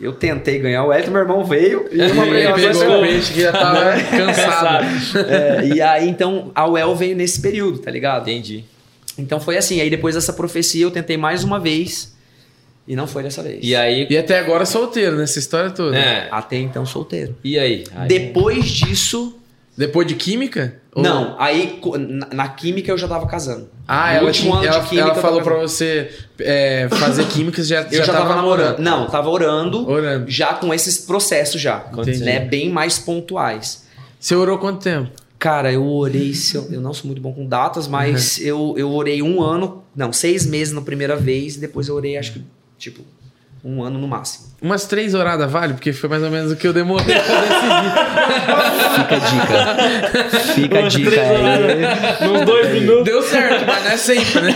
Eu 0.00 0.12
tentei 0.12 0.58
ganhar 0.58 0.82
o 0.84 0.88
Wellington, 0.88 1.10
meu 1.10 1.20
irmão 1.20 1.44
veio 1.44 1.86
e 1.92 2.00
uma 2.10 2.26
Ele 2.26 2.52
pegou 2.54 2.98
o 2.98 3.00
peixe 3.02 3.32
que 3.34 3.40
já 3.42 3.52
tava 3.52 3.92
cansado. 4.10 4.86
É, 5.28 5.66
e 5.66 5.82
aí, 5.82 6.08
então, 6.08 6.50
a 6.54 6.66
UEL 6.66 6.94
veio 6.96 7.14
nesse 7.14 7.40
período, 7.42 7.78
tá 7.80 7.90
ligado? 7.90 8.22
Entendi. 8.22 8.64
Então 9.18 9.38
foi 9.38 9.58
assim. 9.58 9.80
Aí 9.80 9.90
depois 9.90 10.14
dessa 10.14 10.32
profecia 10.32 10.82
eu 10.82 10.90
tentei 10.90 11.18
mais 11.18 11.44
uma 11.44 11.60
vez 11.60 12.16
e 12.88 12.96
não 12.96 13.06
foi 13.06 13.22
dessa 13.22 13.42
vez. 13.42 13.58
E 13.62 13.76
aí. 13.76 14.06
E 14.08 14.16
até 14.16 14.38
agora 14.38 14.64
solteiro 14.64 15.16
nessa 15.16 15.38
história 15.38 15.70
toda. 15.70 15.96
É. 15.98 16.28
Até 16.30 16.56
então 16.56 16.86
solteiro. 16.86 17.36
E 17.44 17.58
aí? 17.58 17.84
Aí- 17.94 18.08
Depois 18.08 18.66
disso. 18.70 19.36
Depois 19.80 20.06
de 20.06 20.14
química? 20.14 20.74
Ou- 20.94 21.02
Não, 21.02 21.36
aí 21.40 21.80
na, 22.34 22.48
química 22.48 22.90
eu 22.92 22.98
já 22.98 23.08
tava 23.08 23.26
casando. 23.26 23.70
Ah, 23.88 24.10
No 24.10 24.16
ela, 24.18 24.26
último 24.26 24.52
ano 24.52 24.60
de 24.60 24.66
ela, 24.68 24.80
química 24.84 25.08
ela 25.08 25.14
falou 25.14 25.38
tava 25.38 25.50
pra 25.52 25.60
você 25.62 26.10
é, 26.38 26.86
fazer 26.90 27.24
química, 27.28 27.62
já, 27.64 27.80
Eu 27.90 28.04
já, 28.04 28.12
tava, 28.12 28.34
namorando. 28.34 28.78
Não, 28.78 29.06
tava 29.06 29.30
orando, 29.30 29.88
Orando. 29.88 30.30
já 30.30 30.52
com 30.52 30.74
esses 30.74 30.98
processos 30.98 31.58
já. 31.62 31.86
Entendi. 31.94 32.22
Né, 32.22 32.40
bem 32.40 32.68
mais 32.68 32.98
pontuais. 32.98 33.86
Você 34.18 34.34
orou 34.34 34.58
quanto 34.58 34.82
tempo? 34.82 35.08
Cara, 35.38 35.72
eu 35.72 35.82
orei, 35.86 36.34
eu, 36.52 36.68
eu 36.72 36.80
não 36.82 36.92
sou 36.92 37.06
muito 37.06 37.22
bom 37.22 37.32
com 37.32 37.46
datas, 37.46 37.88
mas 37.88 38.38
eu, 38.38 38.74
eu 38.76 38.92
orei 38.92 39.22
um 39.22 39.42
ano, 39.42 39.82
não, 39.96 40.12
seis 40.12 40.44
meses 40.44 40.74
na 40.74 40.82
primeira 40.82 41.16
vez, 41.16 41.56
e 41.56 41.58
depois 41.60 41.88
eu 41.88 41.94
orei, 41.94 42.18
acho 42.18 42.34
que, 42.34 42.44
tipo, 42.76 43.00
um 43.62 43.82
ano 43.82 43.98
no 43.98 44.08
máximo. 44.08 44.48
Umas 44.60 44.86
três 44.86 45.14
oradas 45.14 45.50
vale? 45.50 45.74
Porque 45.74 45.92
foi 45.92 46.08
mais 46.08 46.22
ou 46.22 46.30
menos 46.30 46.52
o 46.52 46.56
que 46.56 46.66
eu 46.66 46.72
demorei 46.72 47.14
pra 47.14 47.40
decidir. 47.40 47.90
Fica 48.96 49.16
a 49.16 49.18
dica. 49.18 50.54
Fica 50.54 50.78
a 50.78 50.88
dica 50.88 51.20
aí. 51.20 52.28
Nos 52.28 52.46
dois 52.46 52.72
minutos. 52.72 53.04
Deu 53.04 53.22
certo, 53.22 53.66
mas 53.66 53.84
não 53.84 53.90
é 53.90 53.96
sempre, 53.96 54.40
né? 54.40 54.54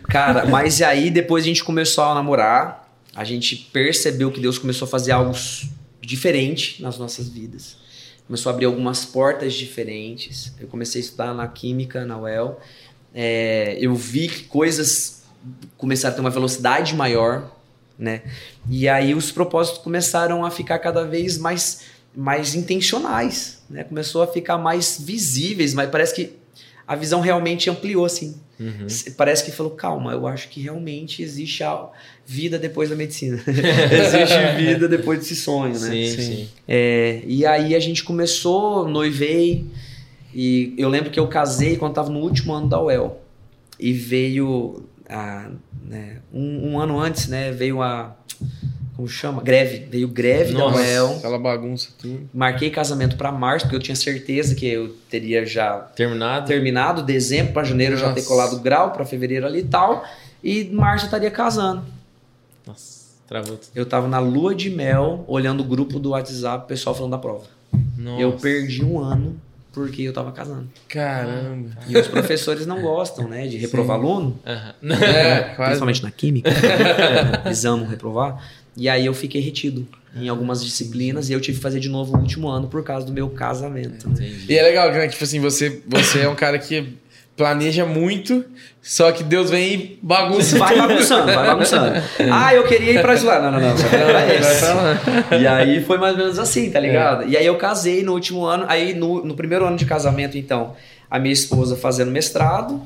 Cara, 0.08 0.46
mas 0.46 0.80
e 0.80 0.84
aí 0.84 1.10
depois 1.10 1.44
a 1.44 1.46
gente 1.46 1.64
começou 1.64 2.04
a 2.04 2.14
namorar, 2.14 2.88
a 3.14 3.24
gente 3.24 3.56
percebeu 3.72 4.30
que 4.30 4.40
Deus 4.40 4.58
começou 4.58 4.86
a 4.86 4.90
fazer 4.90 5.12
algo 5.12 5.32
diferente 6.00 6.82
nas 6.82 6.98
nossas 6.98 7.28
vidas. 7.28 7.76
Começou 8.26 8.50
a 8.50 8.52
abrir 8.52 8.66
algumas 8.66 9.06
portas 9.06 9.54
diferentes. 9.54 10.54
Eu 10.60 10.68
comecei 10.68 11.00
a 11.00 11.04
estudar 11.04 11.34
na 11.34 11.48
química, 11.48 12.04
na 12.04 12.18
UEL. 12.18 12.60
É, 13.14 13.78
eu 13.80 13.94
vi 13.94 14.28
que 14.28 14.44
coisas 14.44 15.17
começaram 15.76 16.12
a 16.12 16.16
ter 16.16 16.20
uma 16.20 16.30
velocidade 16.30 16.94
maior, 16.94 17.50
né? 17.98 18.22
E 18.68 18.88
aí 18.88 19.14
os 19.14 19.30
propósitos 19.30 19.80
começaram 19.82 20.44
a 20.44 20.50
ficar 20.50 20.78
cada 20.78 21.04
vez 21.04 21.38
mais, 21.38 21.82
mais 22.14 22.54
intencionais, 22.54 23.62
né? 23.68 23.84
Começou 23.84 24.22
a 24.22 24.26
ficar 24.26 24.58
mais 24.58 25.00
visíveis, 25.00 25.74
mas 25.74 25.90
parece 25.90 26.14
que 26.14 26.32
a 26.86 26.96
visão 26.96 27.20
realmente 27.20 27.68
ampliou, 27.68 28.04
assim. 28.04 28.34
Uhum. 28.58 28.86
Parece 29.16 29.44
que 29.44 29.52
falou, 29.52 29.72
calma, 29.72 30.12
eu 30.12 30.26
acho 30.26 30.48
que 30.48 30.60
realmente 30.60 31.22
existe 31.22 31.62
a 31.62 31.88
vida 32.26 32.58
depois 32.58 32.88
da 32.88 32.96
medicina. 32.96 33.40
existe 33.46 34.56
vida 34.56 34.88
depois 34.88 35.20
desse 35.20 35.36
sonho, 35.36 35.78
né? 35.78 35.90
Sim, 35.90 36.08
Sim. 36.08 36.22
sim. 36.22 36.48
É, 36.66 37.22
e 37.26 37.46
aí 37.46 37.74
a 37.74 37.78
gente 37.78 38.02
começou, 38.02 38.88
noivei, 38.88 39.66
e 40.34 40.74
eu 40.76 40.88
lembro 40.88 41.10
que 41.10 41.20
eu 41.20 41.26
casei 41.28 41.76
quando 41.76 41.92
estava 41.92 42.10
no 42.10 42.20
último 42.20 42.52
ano 42.52 42.68
da 42.68 42.80
UEL. 42.80 43.20
E 43.78 43.92
veio, 43.92 44.82
a, 45.08 45.50
né, 45.84 46.18
um, 46.32 46.72
um 46.72 46.80
ano 46.80 46.98
antes, 46.98 47.28
né, 47.28 47.50
veio 47.50 47.82
a, 47.82 48.14
como 48.98 49.06
chama? 49.06 49.40
Greve. 49.40 49.86
Veio 49.88 50.08
greve 50.08 50.52
da 50.52 50.58
Nossa. 50.58 50.80
UEL. 50.80 51.16
Aquela 51.18 51.38
bagunça 51.38 51.90
tudo. 51.96 52.28
Marquei 52.34 52.68
casamento 52.68 53.16
para 53.16 53.30
março, 53.30 53.66
porque 53.66 53.76
eu 53.76 53.80
tinha 53.80 53.94
certeza 53.94 54.56
que 54.56 54.66
eu 54.66 54.88
teria 55.08 55.46
já 55.46 55.78
Terminado? 55.94 56.48
terminado, 56.48 57.02
dezembro 57.04 57.52
para 57.52 57.62
janeiro 57.62 57.94
eu 57.94 57.98
já 57.98 58.08
ter 58.12 58.22
Nossa. 58.22 58.28
colado 58.28 58.56
o 58.56 58.58
grau, 58.58 58.90
para 58.90 59.06
fevereiro 59.06 59.46
ali 59.46 59.60
e 59.60 59.64
tal. 59.64 60.04
E 60.42 60.64
março 60.64 61.04
eu 61.04 61.06
estaria 61.06 61.30
casando. 61.30 61.84
Nossa, 62.66 63.06
travou 63.28 63.56
tudo. 63.56 63.70
Eu 63.72 63.86
tava 63.86 64.08
na 64.08 64.18
lua 64.18 64.52
de 64.52 64.68
mel, 64.68 65.24
olhando 65.28 65.60
o 65.60 65.64
grupo 65.64 66.00
do 66.00 66.10
WhatsApp, 66.10 66.64
o 66.64 66.66
pessoal 66.66 66.92
falando 66.92 67.12
da 67.12 67.18
prova. 67.18 67.44
Nossa. 67.96 68.20
Eu 68.20 68.32
perdi 68.32 68.84
um 68.84 68.98
ano 68.98 69.40
porque 69.72 70.02
eu 70.02 70.12
tava 70.12 70.32
casando. 70.32 70.68
Caramba. 70.88 71.70
E 71.88 71.96
os 71.96 72.08
professores 72.08 72.66
não 72.66 72.80
gostam, 72.80 73.28
né, 73.28 73.46
de 73.46 73.56
reprovar 73.56 73.96
aluno, 73.98 74.38
Aham. 74.46 74.74
É, 75.02 75.40
quase. 75.54 75.56
principalmente 75.70 76.02
na 76.02 76.10
química. 76.10 76.50
Eles 77.44 77.64
amam 77.64 77.86
reprovar. 77.86 78.42
E 78.76 78.88
aí 78.88 79.06
eu 79.06 79.14
fiquei 79.14 79.40
retido 79.40 79.86
em 80.14 80.28
algumas 80.28 80.64
disciplinas 80.64 81.28
e 81.28 81.32
eu 81.32 81.40
tive 81.40 81.58
que 81.58 81.62
fazer 81.62 81.80
de 81.80 81.88
novo 81.88 82.16
o 82.16 82.20
último 82.20 82.48
ano 82.48 82.68
por 82.68 82.82
causa 82.84 83.04
do 83.06 83.12
meu 83.12 83.28
casamento. 83.28 84.08
né? 84.08 84.14
Entendi. 84.14 84.46
E 84.52 84.56
é 84.56 84.62
legal, 84.62 84.90
né? 84.92 85.08
Tipo 85.08 85.24
assim, 85.24 85.40
você, 85.40 85.82
você 85.86 86.20
é 86.20 86.28
um 86.28 86.34
cara 86.36 86.58
que 86.58 86.94
planeja 87.38 87.86
muito, 87.86 88.44
só 88.82 89.10
que 89.12 89.22
Deus 89.22 89.48
vem 89.48 89.72
e 89.74 89.98
bagunça. 90.02 90.58
Vai 90.58 90.76
bagunçando, 90.76 91.26
vai 91.32 91.46
bagunçando. 91.46 91.92
Ah, 92.30 92.52
eu 92.52 92.64
queria 92.64 92.92
ir 92.92 93.00
pra 93.00 93.14
lá. 93.14 93.40
Não, 93.40 93.52
não, 93.52 93.60
não. 93.60 93.68
Não 93.76 94.18
é 94.18 94.36
pra. 94.36 95.36
E 95.40 95.46
aí 95.46 95.82
foi 95.84 95.96
mais 95.98 96.12
ou 96.14 96.18
menos 96.18 96.38
assim, 96.38 96.68
tá 96.70 96.80
ligado? 96.80 97.26
E 97.28 97.36
aí 97.36 97.46
eu 97.46 97.56
casei 97.56 98.02
no 98.02 98.12
último 98.12 98.44
ano. 98.44 98.64
Aí 98.68 98.92
no, 98.92 99.24
no 99.24 99.34
primeiro 99.34 99.64
ano 99.64 99.76
de 99.76 99.86
casamento, 99.86 100.36
então, 100.36 100.74
a 101.10 101.18
minha 101.18 101.32
esposa 101.32 101.76
fazendo 101.76 102.10
mestrado. 102.10 102.82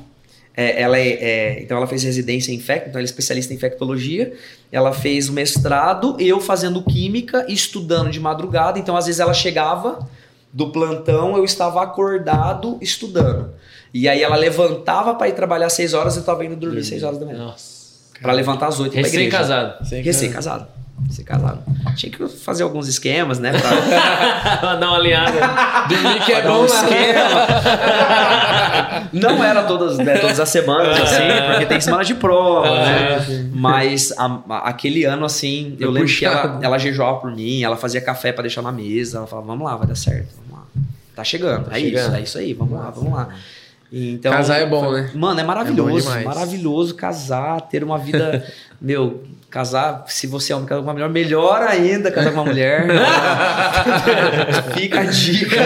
é, 0.55 0.79
ela 0.81 0.97
é, 0.99 1.07
é- 1.09 1.59
então 1.63 1.75
ela 1.77 1.87
fez 1.87 2.03
residência 2.03 2.51
em 2.51 2.55
infecto, 2.55 2.89
então 2.89 2.99
ela 2.99 3.03
é 3.03 3.09
especialista 3.09 3.51
em 3.51 3.55
infectologia. 3.57 4.33
Ela 4.71 4.93
fez 4.93 5.27
o 5.29 5.33
mestrado, 5.33 6.15
eu 6.19 6.39
fazendo 6.39 6.83
química, 6.83 7.43
estudando 7.49 8.11
de 8.11 8.19
madrugada. 8.19 8.77
Então 8.77 8.95
às 8.95 9.07
vezes 9.07 9.19
ela 9.19 9.33
chegava 9.33 10.07
do 10.53 10.69
plantão, 10.71 11.35
eu 11.35 11.43
estava 11.43 11.81
acordado 11.81 12.77
estudando. 12.79 13.49
E 13.93 14.09
aí 14.09 14.21
ela 14.23 14.35
levantava 14.35 15.13
para 15.15 15.27
ir 15.29 15.33
trabalhar 15.33 15.67
às 15.67 15.73
6 15.73 15.93
horas, 15.93 16.15
eu 16.15 16.21
estava 16.21 16.43
indo 16.43 16.55
dormir 16.55 16.79
às 16.79 16.87
6 16.87 17.03
horas 17.03 17.19
da 17.19 17.25
manhã. 17.25 17.37
Nossa. 17.37 17.83
Para 18.21 18.33
levantar 18.33 18.67
às 18.67 18.79
8 18.79 18.91
para 18.91 18.99
igreja. 19.01 19.17
Recém-casado. 19.17 19.73
Recém-casado. 19.79 20.67
Recém-casado. 21.07 21.59
Tinha 21.95 22.11
que 22.11 22.27
fazer 22.27 22.63
alguns 22.63 22.87
esquemas, 22.87 23.37
né? 23.39 23.51
Pra 23.51 24.75
Dá 24.75 24.87
uma 24.87 24.97
alinhada. 24.97 25.31
Dormir 25.89 26.23
que 26.25 26.31
é 26.31 26.41
Pra 26.41 26.49
dar 26.49 26.53
bom, 26.55 26.59
um 26.59 26.61
né? 26.61 26.67
esquema. 26.67 27.47
Não 29.13 29.43
era 29.43 29.63
todas, 29.63 29.97
né, 29.97 30.17
todas 30.17 30.39
as 30.39 30.49
semanas, 30.49 30.99
assim, 30.99 31.23
porque 31.51 31.65
tem 31.65 31.79
semana 31.81 32.03
de 32.03 32.15
prova, 32.15 32.67
É, 32.67 33.19
né? 33.19 33.49
Mas 33.53 34.11
a- 34.17 34.39
a- 34.49 34.69
aquele 34.69 35.03
ano, 35.05 35.25
assim, 35.25 35.75
eu 35.79 35.91
Foi 35.91 35.99
lembro 36.01 36.15
que 36.17 36.25
ela, 36.25 36.59
ela 36.61 36.77
jejuava 36.77 37.19
por 37.19 37.35
mim, 37.35 37.63
ela 37.63 37.75
fazia 37.77 38.01
café 38.01 38.31
pra 38.31 38.41
deixar 38.41 38.61
na 38.61 38.71
mesa, 38.71 39.17
ela 39.19 39.27
falava, 39.27 39.47
vamos 39.47 39.65
lá, 39.65 39.75
vai 39.75 39.87
dar 39.87 39.95
certo, 39.95 40.29
vamos 40.37 40.59
lá. 40.59 40.65
Tá 41.15 41.23
chegando, 41.23 41.65
Tá 41.69 41.77
é 41.77 41.81
chegando. 41.81 42.05
isso, 42.07 42.15
é 42.15 42.21
isso 42.21 42.37
aí, 42.37 42.53
vamos 42.53 42.79
lá, 42.79 42.89
vamos 42.89 43.13
lá. 43.13 43.29
Então, 43.95 44.31
Casar 44.31 44.59
é 44.59 44.65
bom, 44.65 44.91
né? 44.91 45.11
Mano, 45.13 45.39
é 45.39 45.43
maravilhoso, 45.43 46.07
demais. 46.07 46.25
maravilhoso 46.25 46.95
casar, 46.95 47.61
ter 47.61 47.83
uma 47.83 47.99
vida, 47.99 48.43
meu, 48.81 49.21
Casar, 49.51 50.05
se 50.07 50.25
você 50.25 50.51
é 50.51 50.55
homem, 50.55 50.67
casar 50.67 50.81
com 50.81 50.87
uma 50.87 50.93
mulher, 50.93 51.09
melhor 51.09 51.61
ainda 51.61 52.09
casar 52.09 52.31
com 52.31 52.37
uma 52.37 52.45
mulher. 52.45 52.87
Fica 54.73 55.01
a 55.01 55.03
dica. 55.03 55.57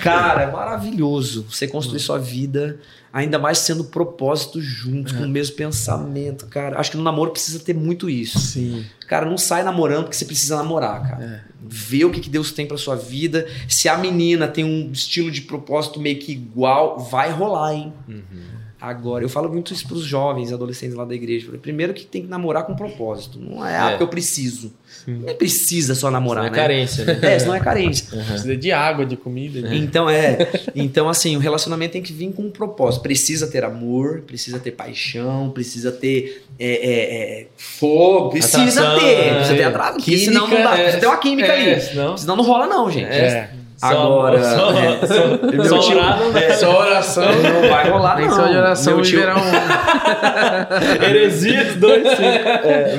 Cara, 0.00 0.42
é 0.42 0.50
maravilhoso 0.50 1.46
você 1.48 1.68
construir 1.68 2.00
sua 2.00 2.18
vida, 2.18 2.76
ainda 3.12 3.38
mais 3.38 3.58
sendo 3.58 3.84
propósito 3.84 4.60
juntos, 4.60 5.12
com 5.12 5.24
o 5.24 5.28
mesmo 5.28 5.56
pensamento, 5.56 6.46
cara. 6.46 6.78
Acho 6.78 6.92
que 6.92 6.96
no 6.96 7.02
namoro 7.02 7.32
precisa 7.32 7.58
ter 7.58 7.74
muito 7.74 8.08
isso. 8.08 8.38
Sim. 8.38 8.84
Cara, 9.06 9.26
não 9.26 9.36
sai 9.36 9.62
namorando 9.64 10.04
porque 10.04 10.16
você 10.16 10.24
precisa 10.24 10.56
namorar, 10.56 11.02
cara. 11.02 11.44
Vê 11.60 12.04
o 12.04 12.10
que, 12.10 12.20
que 12.20 12.30
Deus 12.30 12.52
tem 12.52 12.66
pra 12.66 12.76
sua 12.76 12.94
vida. 12.94 13.46
Se 13.68 13.88
a 13.88 13.98
menina 13.98 14.46
tem 14.46 14.64
um 14.64 14.92
estilo 14.92 15.30
de 15.30 15.42
propósito 15.42 16.00
meio 16.00 16.18
que 16.18 16.32
igual, 16.32 16.98
vai 16.98 17.30
rolar, 17.32 17.74
hein? 17.74 17.92
Agora, 18.80 19.22
eu 19.24 19.28
falo 19.28 19.48
muito 19.52 19.72
isso 19.74 19.86
pros 19.86 20.02
jovens, 20.04 20.52
adolescentes 20.52 20.96
lá 20.96 21.04
da 21.04 21.14
igreja. 21.14 21.50
Primeiro 21.60 21.92
que 21.92 22.04
tem 22.06 22.22
que 22.22 22.28
namorar 22.28 22.64
com 22.64 22.74
propósito. 22.74 23.38
Não 23.38 23.64
é, 23.64 23.76
ah, 23.76 23.86
É. 23.86 23.90
porque 23.90 24.02
eu 24.04 24.08
preciso. 24.08 24.72
Não 25.06 25.34
precisa 25.34 25.94
só 25.94 26.10
namorar, 26.10 26.44
Não 26.44 26.48
é 26.48 26.50
né? 26.50 26.56
carência, 26.56 27.04
né? 27.04 27.18
É, 27.22 27.38
senão 27.38 27.54
é 27.54 27.60
carência. 27.60 28.06
Precisa 28.08 28.56
de 28.56 28.72
água, 28.72 29.04
de 29.06 29.16
comida. 29.16 29.62
de- 29.62 29.76
Então 29.76 30.08
é. 30.08 30.38
Então, 30.74 31.08
assim, 31.08 31.36
o 31.36 31.38
relacionamento 31.40 31.92
tem 31.92 32.02
que 32.02 32.12
vir 32.12 32.32
com 32.32 32.42
um 32.42 32.50
propósito. 32.50 33.02
Precisa 33.02 33.46
ter 33.46 33.64
amor, 33.64 34.22
precisa 34.26 34.58
ter 34.58 34.70
paixão, 34.72 35.50
precisa 35.50 35.92
ter 35.92 36.44
é, 36.58 36.66
é, 36.66 37.40
é, 37.42 37.46
fogo. 37.56 38.30
Precisa 38.30 38.60
Atração, 38.82 38.98
ter. 38.98 39.06
é. 39.06 39.34
Precisa 39.34 39.56
ter 39.56 39.62
atraso. 39.64 39.96
Porque 39.96 40.18
senão 40.18 40.48
não 40.48 40.62
dá. 40.62 40.72
é. 40.78 40.82
Precisa 40.82 41.00
ter 41.00 41.06
uma 41.06 41.16
química 41.18 41.48
É, 41.52 41.72
ali. 41.74 41.80
senão- 41.80 42.16
Senão 42.16 42.36
não 42.36 42.44
rola, 42.44 42.66
não, 42.66 42.90
gente. 42.90 43.06
É. 43.12 43.50
Agora. 43.82 44.42
só- 44.42 44.72
é, 44.72 45.06
só- 45.06 45.52
meu 45.52 45.64
só 45.64 45.78
tio- 45.78 45.94
dá. 45.96 46.18
é, 46.38 46.52
Só 46.54 46.78
oração. 46.80 47.24
não 47.24 47.68
vai 47.68 47.88
rolar, 47.90 48.16
Nem 48.18 48.26
não. 48.28 48.36
só 48.36 48.46
de 48.46 48.56
oração 48.56 48.94
Meu 48.96 49.04
tio- 49.04 49.20
um. 49.20 51.04
Heresia 51.04 51.64
dos 51.64 51.76
dois, 51.76 52.02
sim. 52.16 52.22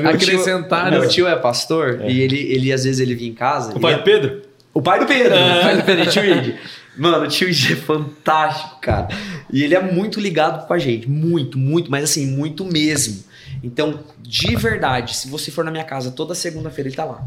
meu 0.01 0.17
tio- 0.17 0.29
Acrescentar. 0.31 0.91
Meu 0.91 1.07
tio 1.07 1.27
é 1.27 1.35
pastor 1.35 2.01
e 2.07 2.21
ele, 2.21 2.37
ele 2.51 2.71
às 2.73 2.83
vezes 2.83 2.99
ele 2.99 3.15
vinha 3.15 3.29
em 3.31 3.33
casa. 3.35 3.73
O 3.75 3.79
pai 3.79 3.93
é- 3.93 3.97
do 3.97 4.03
Pedro? 4.03 4.41
O 4.73 4.81
pai 4.81 4.99
do 4.99 5.05
Pedro. 5.05 5.33
Ah. 5.35 5.59
O 5.59 5.61
pai 5.63 5.77
do 5.77 5.83
Pedro, 5.83 6.09
tio 6.09 6.25
Ig. 6.25 6.55
Mano, 6.97 7.25
o 7.25 7.27
tio 7.27 7.49
Ig 7.49 7.73
é 7.73 7.75
fantástico, 7.75 8.77
cara. 8.81 9.07
E 9.51 9.63
ele 9.63 9.75
é 9.75 9.81
muito 9.81 10.19
ligado 10.19 10.65
com 10.65 10.73
a 10.73 10.79
gente. 10.79 11.09
Muito, 11.09 11.57
muito, 11.57 11.91
mas 11.91 12.05
assim, 12.05 12.25
muito 12.25 12.63
mesmo. 12.65 13.23
Então, 13.63 13.99
de 14.21 14.55
verdade, 14.55 15.15
se 15.15 15.27
você 15.29 15.51
for 15.51 15.63
na 15.65 15.71
minha 15.71 15.83
casa 15.83 16.09
toda 16.11 16.33
segunda-feira, 16.33 16.87
ele 16.89 16.95
tá 16.95 17.03
lá. 17.05 17.21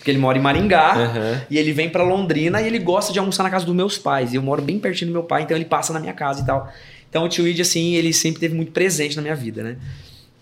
Porque 0.00 0.10
ele 0.10 0.18
mora 0.18 0.38
em 0.38 0.40
Maringá 0.40 0.94
Aham. 0.94 1.42
e 1.50 1.58
ele 1.58 1.72
vem 1.74 1.90
pra 1.90 2.02
Londrina 2.02 2.62
e 2.62 2.66
ele 2.66 2.78
gosta 2.78 3.12
de 3.12 3.18
almoçar 3.18 3.42
na 3.42 3.50
casa 3.50 3.66
dos 3.66 3.74
meus 3.74 3.98
pais. 3.98 4.32
E 4.32 4.36
eu 4.36 4.42
moro 4.42 4.62
bem 4.62 4.78
pertinho 4.78 5.10
do 5.10 5.12
meu 5.12 5.22
pai, 5.22 5.42
então 5.42 5.54
ele 5.54 5.66
passa 5.66 5.92
na 5.92 6.00
minha 6.00 6.14
casa 6.14 6.40
e 6.40 6.46
tal. 6.46 6.72
Então 7.10 7.24
o 7.24 7.28
tio 7.28 7.46
Id, 7.46 7.60
assim, 7.60 7.94
ele 7.96 8.10
sempre 8.10 8.40
teve 8.40 8.54
muito 8.54 8.72
presente 8.72 9.14
na 9.14 9.20
minha 9.20 9.34
vida, 9.34 9.62
né? 9.62 9.76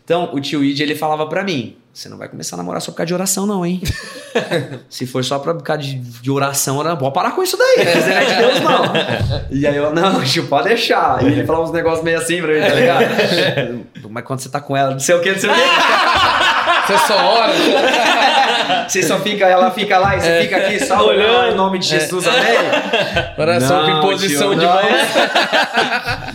Então, 0.05 0.31
o 0.33 0.41
tio 0.41 0.63
Id, 0.65 0.81
ele 0.81 0.95
falava 0.95 1.27
pra 1.27 1.43
mim: 1.43 1.77
você 1.93 2.09
não 2.09 2.17
vai 2.17 2.29
começar 2.29 2.55
a 2.55 2.59
namorar 2.59 2.81
só 2.81 2.93
por 2.93 2.99
causa 2.99 3.09
de 3.09 3.15
oração, 3.15 3.45
não, 3.47 3.67
hein? 3.67 3.83
Se 4.89 5.05
for 5.05 5.25
só 5.25 5.39
por 5.41 5.61
causa 5.63 5.83
de, 5.83 5.97
de 5.97 6.31
oração, 6.31 6.81
eu 6.81 6.97
vou 6.97 7.11
parar 7.11 7.33
com 7.33 7.43
isso 7.43 7.59
daí. 7.59 7.85
Você 7.85 8.09
não 8.09 8.17
é 8.17 8.25
de 8.25 8.35
Deus, 8.37 8.61
não. 8.61 9.49
E 9.51 9.67
aí 9.67 9.77
eu, 9.77 9.93
não, 9.93 10.23
tio, 10.23 10.47
pode 10.47 10.69
deixar. 10.69 11.23
E 11.25 11.27
ele 11.27 11.45
falava 11.45 11.65
uns 11.65 11.73
negócios 11.73 12.05
meio 12.05 12.19
assim 12.19 12.41
pra 12.41 12.55
mim, 12.55 12.61
tá 12.61 12.75
ligado? 12.75 13.85
Mas 14.09 14.25
quando 14.25 14.41
você 14.41 14.49
tá 14.49 14.61
com 14.61 14.77
ela, 14.77 14.93
não 14.93 15.01
sei 15.01 15.15
o 15.17 15.21
que, 15.21 15.33
não 15.33 15.39
sei 15.39 15.51
o 15.51 15.53
que. 15.53 15.61
Você 16.87 16.99
só 17.07 17.17
ora. 17.17 17.53
Você 18.89 19.03
só 19.03 19.19
fica, 19.21 19.45
ela 19.47 19.71
fica 19.71 19.99
lá 19.99 20.17
e 20.17 20.21
você 20.21 20.43
fica 20.43 20.57
aqui 20.57 20.85
só 20.85 21.07
olhando 21.07 21.53
em 21.53 21.55
nome 21.55 21.79
de 21.79 21.87
Jesus, 21.89 22.27
amém? 22.27 22.43
Oração 23.37 23.83
com 23.85 23.87
Não, 23.91 23.99
imposição 23.99 24.51
tio, 24.51 24.59
de 24.61 24.67
não. 24.67 24.75
mão. 24.75 24.83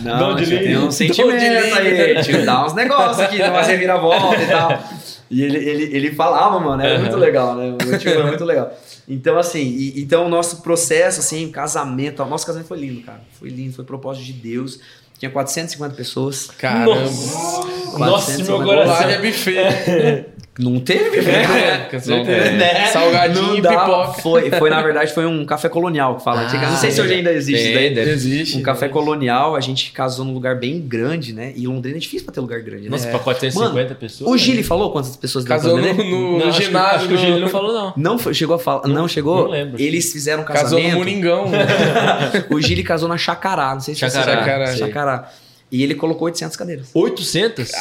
Não, 0.00 0.34
de 0.36 0.46
tio, 0.46 0.58
tem 0.58 0.76
um 0.78 0.90
sentimento 0.90 1.74
aí, 1.76 2.22
tio. 2.22 2.44
Dá 2.44 2.64
uns 2.64 2.74
negócios 2.74 3.20
aqui, 3.20 3.38
dá 3.38 3.50
uma 3.50 3.62
reviravolta 3.64 4.40
e 4.42 4.46
tal. 4.46 4.82
E 5.30 5.42
ele, 5.42 5.56
ele, 5.58 5.96
ele 5.96 6.10
falava, 6.14 6.60
mano, 6.60 6.82
era 6.82 6.92
Aham. 6.94 7.00
muito 7.02 7.16
legal, 7.16 7.54
né? 7.54 7.74
O 7.80 7.86
meu 7.86 7.98
tio 7.98 8.10
era 8.12 8.26
muito 8.26 8.44
legal. 8.44 8.70
Então, 9.08 9.38
assim, 9.38 9.60
e- 9.62 10.00
então 10.02 10.26
o 10.26 10.28
nosso 10.28 10.62
processo, 10.62 11.20
assim, 11.20 11.50
casamento, 11.50 12.22
o 12.22 12.26
nosso 12.26 12.46
casamento 12.46 12.68
foi 12.68 12.78
lindo, 12.78 13.00
cara. 13.02 13.20
Foi 13.38 13.48
lindo, 13.48 13.74
foi 13.74 13.84
propósito 13.84 14.24
de 14.26 14.32
Deus. 14.34 14.78
Tinha 15.18 15.30
450 15.30 15.94
pessoas. 15.94 16.48
Caramba. 16.58 16.94
Nossa, 16.96 17.96
450 17.96 18.44
meu 18.44 18.58
Lá 18.58 18.64
coração. 18.84 19.08
é 19.10 19.18
buffet. 19.18 20.26
Não 20.56 20.78
teve. 20.78 21.18
É, 21.18 21.88
com 21.90 21.98
certeza. 21.98 22.50
Né? 22.52 22.86
Salgadinho 22.86 23.54
Não 23.54 23.60
dá. 23.60 23.70
pipoca. 23.80 24.22
Foi, 24.22 24.50
foi, 24.52 24.70
na 24.70 24.80
verdade, 24.80 25.12
foi 25.12 25.26
um 25.26 25.44
café 25.44 25.68
colonial 25.68 26.16
que 26.16 26.22
fala. 26.22 26.42
Ah, 26.48 26.70
não 26.70 26.76
sei 26.76 26.92
se 26.92 27.00
hoje 27.00 27.14
ainda 27.14 27.32
existe 27.32 27.60
isso 27.64 27.74
daí. 27.74 27.92
deve- 27.92 28.10
Existe. 28.12 28.56
Um 28.58 28.62
café 28.62 28.88
colonial, 28.88 29.56
a 29.56 29.60
gente 29.60 29.90
casou 29.90 30.24
num 30.24 30.32
lugar 30.32 30.54
bem 30.56 30.80
grande, 30.80 31.32
né? 31.32 31.52
E 31.56 31.66
Londrina 31.66 31.96
é 31.96 32.00
difícil 32.00 32.24
pra 32.24 32.32
ter 32.34 32.40
lugar 32.40 32.60
grande, 32.60 32.84
né? 32.84 32.90
Nossa, 32.90 33.08
pra 33.08 33.18
450 33.18 33.94
pessoas. 33.96 34.30
O 34.30 34.36
Gili 34.38 34.62
falou 34.62 34.92
quantas 34.92 35.16
pessoas 35.16 35.44
deu 35.44 35.56
Casou 35.56 35.76
no, 35.76 35.92
no, 35.92 36.38
Não, 36.38 36.48
acho 36.48 36.58
que- 36.60 36.66
ginásio. 36.66 36.96
Acho 36.98 37.08
que 37.08 37.14
o 37.14 37.16
no- 37.16 37.22
Gili 37.26 37.40
não 37.40 37.48
falou, 37.48 37.72
não. 37.72 37.92
Não 37.96 38.18
foi- 38.18 38.34
chegou 38.34 38.54
a 38.54 38.58
falar. 38.58 38.86
Não, 38.86 39.08
chegou? 39.08 39.42
não 39.44 39.50
lembro. 39.50 39.80
Eles 39.82 40.12
fizeram 40.12 40.42
um 40.42 40.46
Casou 40.46 40.78
no 40.78 40.84
casamento. 40.84 40.96
Moringão. 40.98 41.46
o 42.50 42.60
Gili 42.60 42.84
casou 42.84 43.08
na 43.08 43.18
Chacará, 43.18 43.74
não 43.74 43.80
sei 43.80 43.94
se 43.94 44.00
você 44.00 44.10
Chacará, 44.18 44.24
sabe. 44.36 44.44
Chacará. 44.46 44.76
Chacará. 44.76 45.30
E 45.72 45.82
ele 45.82 45.96
colocou 45.96 46.26
800 46.26 46.56
cadeiras. 46.56 46.90
800? 46.94 47.72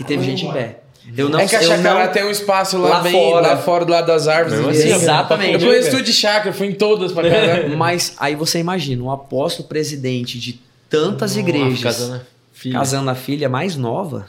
E 0.00 0.04
teve 0.04 0.24
gente 0.24 0.44
em 0.44 0.52
pé. 0.52 0.80
Eu 1.16 1.28
não 1.28 1.40
é 1.40 1.46
que 1.46 1.56
a 1.56 1.62
eu 1.62 1.68
chácara 1.68 2.06
não- 2.06 2.12
tem 2.12 2.24
um 2.24 2.30
espaço 2.30 2.78
lá, 2.78 2.88
Lá 2.90 3.00
bem 3.00 3.12
fora. 3.12 3.46
lá 3.48 3.56
fora 3.56 3.84
do 3.84 3.90
lado 3.92 4.06
das 4.06 4.28
árvores. 4.28 4.58
Assim, 4.60 4.70
assim, 4.70 4.92
Exatamente. 4.94 5.64
Eu 5.64 5.70
conheço 5.70 5.90
tudo 5.90 6.02
de 6.02 6.12
chácara, 6.12 6.52
fui 6.52 6.66
em 6.68 6.74
todas 6.74 7.10
pra 7.12 7.22
caramba. 7.30 7.74
Mas 7.76 8.14
aí 8.18 8.34
você 8.34 8.58
imagina, 8.58 9.02
um 9.02 9.10
apóstolo 9.10 9.68
presidente 9.68 10.38
de 10.38 10.60
tantas 10.88 11.36
igrejas 11.36 11.82
Casando 11.82 12.14
a 12.16 12.20
filha. 12.52 12.74
casando 12.78 13.10
a 13.10 13.14
filha 13.14 13.48
mais 13.48 13.76
nova. 13.76 14.26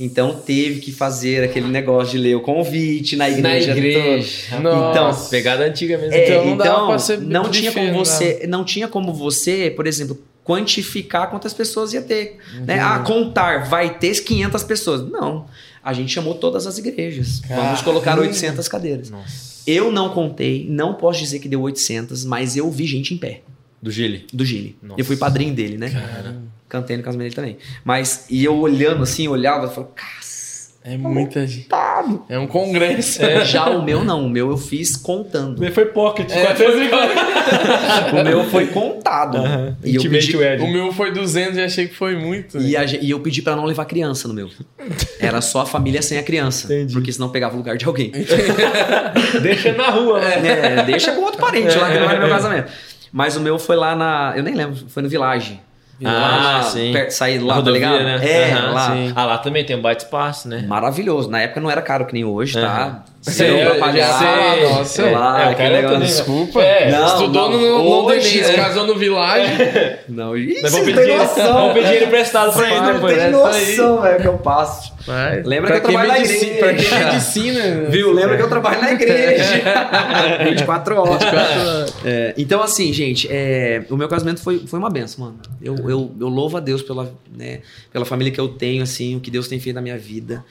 Então 0.00 0.32
teve 0.34 0.80
que 0.80 0.92
fazer 0.92 1.42
aquele 1.42 1.66
negócio 1.66 2.12
de 2.12 2.18
ler 2.18 2.36
o 2.36 2.40
convite 2.40 3.16
na 3.16 3.24
Na 3.28 3.30
igreja. 3.30 3.72
igreja. 3.72 4.32
toda. 4.50 4.60
Nossa. 4.62 4.90
Então, 4.90 5.28
Pegada 5.30 5.64
antiga 5.64 5.98
mesmo. 5.98 6.14
É, 6.14 6.24
Então 6.28 6.44
não 6.44 6.54
então, 6.54 6.66
dava 6.66 6.86
pra 6.86 6.98
ser 7.00 7.20
não 7.20 7.48
tinha 7.50 7.72
como 7.72 7.92
você, 7.94 8.44
não 8.48 8.64
tinha 8.64 8.86
como 8.88 9.12
você, 9.12 9.70
por 9.74 9.86
exemplo, 9.88 10.16
quantificar 10.48 11.28
quantas 11.28 11.52
pessoas 11.52 11.92
ia 11.92 12.00
ter, 12.00 12.38
né? 12.64 12.80
Ah, 12.80 13.00
contar, 13.00 13.68
vai 13.68 13.98
ter 13.98 14.14
500 14.24 14.62
pessoas. 14.64 15.10
Não. 15.10 15.44
A 15.84 15.92
gente 15.92 16.10
chamou 16.10 16.34
todas 16.36 16.66
as 16.66 16.78
igrejas. 16.78 17.42
Vamos 17.46 17.82
colocar 17.82 18.12
Caramba. 18.12 18.28
800 18.28 18.66
cadeiras. 18.66 19.10
Nossa. 19.10 19.62
Eu 19.66 19.92
não 19.92 20.08
contei, 20.08 20.66
não 20.66 20.94
posso 20.94 21.20
dizer 21.20 21.40
que 21.40 21.50
deu 21.50 21.60
800, 21.60 22.24
mas 22.24 22.56
eu 22.56 22.70
vi 22.70 22.86
gente 22.86 23.12
em 23.12 23.18
pé 23.18 23.42
Do 23.82 23.90
Gili. 23.90 24.24
do. 24.32 24.42
Nossa. 24.82 24.98
Eu 24.98 25.04
fui 25.04 25.18
padrinho 25.18 25.52
dele, 25.54 25.76
né? 25.76 25.92
Cantei 26.66 26.96
no 26.96 27.02
casamento 27.02 27.34
dele 27.34 27.36
também. 27.36 27.58
Mas 27.84 28.24
e 28.30 28.42
eu 28.42 28.56
olhando 28.56 29.02
assim, 29.02 29.26
eu 29.26 29.32
olhava 29.32 29.66
e 29.66 29.74
falava, 29.74 29.92
cacetado. 29.94 30.27
É 30.88 30.96
muita 30.96 31.46
gente. 31.46 31.66
É 32.28 32.38
um 32.38 32.46
congresso. 32.46 33.20
Já 33.44 33.68
o 33.70 33.82
meu 33.82 34.04
não, 34.04 34.24
o 34.24 34.30
meu 34.30 34.50
eu 34.50 34.56
fiz 34.56 34.96
contando. 34.96 35.62
Foi 35.72 35.84
pocket. 35.86 36.30
É, 36.30 36.46
450. 36.46 37.28
O 38.20 38.24
meu 38.24 38.44
foi 38.44 38.66
contado. 38.66 39.38
E 39.84 39.94
eu 39.96 40.02
pedi. 40.02 40.26
O 40.64 40.68
meu 40.72 40.92
foi 40.92 41.12
200 41.12 41.56
e 41.56 41.60
achei 41.62 41.88
que 41.88 41.94
foi 41.94 42.16
muito. 42.16 42.58
E, 42.60 42.76
a 42.76 42.84
ge- 42.86 42.98
e 43.02 43.10
eu 43.10 43.20
pedi 43.20 43.40
pra 43.42 43.54
não 43.56 43.64
levar 43.64 43.84
criança 43.86 44.28
no 44.28 44.34
meu. 44.34 44.48
Era 45.18 45.40
só 45.40 45.62
a 45.62 45.66
família 45.66 46.00
sem 46.02 46.18
a 46.18 46.22
criança. 46.22 46.66
Entendi. 46.72 46.92
Porque 46.94 47.12
senão 47.12 47.28
pegava 47.30 47.54
o 47.54 47.58
lugar 47.58 47.76
de 47.76 47.84
alguém. 47.86 48.12
Deixa 49.42 49.72
na 49.72 49.90
rua, 49.90 50.20
né? 50.20 50.78
É, 50.80 50.82
deixa 50.84 51.12
com 51.12 51.22
outro 51.22 51.40
parente 51.40 51.76
lá 51.76 51.90
que 51.90 51.98
não 51.98 52.10
é 52.10 52.14
no 52.14 52.20
meu 52.20 52.28
casamento. 52.28 52.70
Mas 53.12 53.36
o 53.36 53.40
meu 53.40 53.58
foi 53.58 53.76
lá 53.76 53.96
na. 53.96 54.34
Eu 54.36 54.42
nem 54.42 54.54
lembro, 54.54 54.76
foi 54.88 55.02
no 55.02 55.08
Village. 55.08 55.60
Ah, 56.04 56.10
lá, 56.10 56.62
sim. 56.62 56.92
perto- 56.92 57.10
sair 57.10 57.38
lá, 57.38 57.54
tá 57.54 57.54
rodovia, 57.56 57.80
ligado? 57.80 58.04
né? 58.04 58.20
É, 58.22 58.52
Aham, 58.52 58.72
lá. 58.72 58.92
sim. 58.94 59.12
Ah, 59.16 59.24
lá 59.24 59.38
também 59.38 59.64
tem 59.64 59.76
um 59.76 59.82
baita 59.82 60.04
espaço, 60.04 60.48
né? 60.48 60.64
Maravilhoso. 60.66 61.28
Na 61.30 61.40
época 61.40 61.60
não 61.60 61.70
era 61.70 61.82
caro 61.82 62.06
que 62.06 62.12
nem 62.12 62.24
hoje, 62.24 62.54
tá? 62.54 63.02
Sei, 63.20 63.50
eu 63.50 63.74
pra 63.74 63.74
já 63.74 63.80
pagar. 64.08 64.18
sei, 64.54 64.68
nossa. 64.68 65.10
Lá, 65.10 65.50
É, 65.50 65.54
cara 65.54 65.70
negócio. 65.70 65.98
né? 65.98 66.06
Desculpa. 66.06 66.62
É, 66.62 66.90
Não, 66.92 67.06
Estudou 67.06 67.50
não. 67.50 67.58
no 67.58 68.04
Hoje, 68.06 68.40
é. 68.40 68.52
casou 68.54 68.86
no 68.86 68.94
Village. 68.94 69.52
Não, 70.08 70.36
isso 70.36 70.62
não 70.62 70.70
vamos 70.70 70.86
tem 70.86 70.94
pedir, 70.94 71.16
noção. 71.18 71.52
vamos 71.54 71.74
pedir 71.74 71.94
ele 71.96 72.04
emprestado 72.06 72.52
pra 72.54 72.70
ele 72.70 72.80
não 72.80 72.94
depois. 72.94 73.14
tem 73.14 73.22
né? 73.24 73.30
noção, 73.30 74.00
velho, 74.00 74.20
que 74.20 74.26
eu 74.28 74.38
passo. 74.38 74.92
Lembra 75.44 75.70
que 75.72 75.76
eu 75.78 75.82
trabalho 75.90 76.08
na 76.08 76.18
igreja. 76.20 76.54
Pra 76.58 76.74
que 76.74 76.94
medicina? 76.94 77.60
Viu? 77.90 78.12
Lembra 78.12 78.36
que 78.36 78.42
eu 78.42 78.48
trabalho 78.48 78.80
na 78.80 78.92
igreja. 78.92 79.44
24 80.48 80.96
horas. 81.00 81.22
É, 82.04 82.34
então, 82.38 82.62
assim, 82.62 82.92
gente, 82.92 83.28
é, 83.30 83.82
o 83.90 83.96
meu 83.96 84.08
casamento 84.08 84.40
foi, 84.40 84.60
foi 84.60 84.78
uma 84.78 84.88
benção, 84.90 85.26
mano. 85.26 85.38
Eu, 85.62 85.76
eu, 85.88 86.10
eu 86.18 86.28
louvo 86.28 86.56
a 86.56 86.60
Deus 86.60 86.82
pela, 86.82 87.12
né, 87.36 87.60
pela 87.92 88.04
família 88.04 88.32
que 88.32 88.40
eu 88.40 88.48
tenho, 88.48 88.82
assim, 88.82 89.16
o 89.16 89.20
que 89.20 89.30
Deus 89.30 89.46
tem 89.48 89.58
feito 89.60 89.74
na 89.76 89.82
minha 89.82 89.98
vida. 89.98 90.44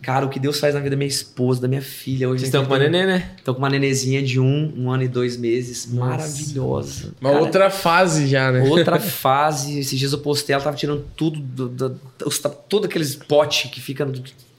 Cara, 0.00 0.24
o 0.24 0.28
que 0.28 0.38
Deus 0.38 0.60
faz 0.60 0.74
na 0.74 0.80
vida 0.80 0.90
da 0.90 0.96
minha 0.96 1.08
esposa, 1.08 1.60
da 1.60 1.66
minha 1.68 1.82
filha. 1.82 2.28
Hoje 2.28 2.40
Vocês 2.40 2.48
estão 2.48 2.64
com 2.64 2.72
uma 2.72 2.78
nenê, 2.78 3.04
né? 3.04 3.30
Estão 3.36 3.52
com 3.52 3.58
uma 3.60 3.68
nenezinha 3.68 4.22
de 4.22 4.38
um, 4.38 4.72
um 4.76 4.90
ano 4.90 5.02
e 5.02 5.08
dois 5.08 5.36
meses. 5.36 5.86
Maravilhosa. 5.86 7.12
Uma 7.20 7.30
Cara, 7.30 7.42
outra 7.42 7.70
fase 7.70 8.26
já, 8.28 8.52
né? 8.52 8.62
Outra 8.68 8.98
fase, 9.00 9.78
esses 9.80 9.98
dias 9.98 10.12
eu 10.12 10.18
postei, 10.18 10.54
ela 10.54 10.62
tava 10.62 10.76
tirando 10.76 11.04
tudo, 11.16 11.40
do, 11.40 11.68
do, 11.68 12.00
os- 12.24 12.38
todo 12.68 12.84
aqueles 12.86 13.16
potes 13.16 13.70
que 13.70 13.80
fica 13.80 14.06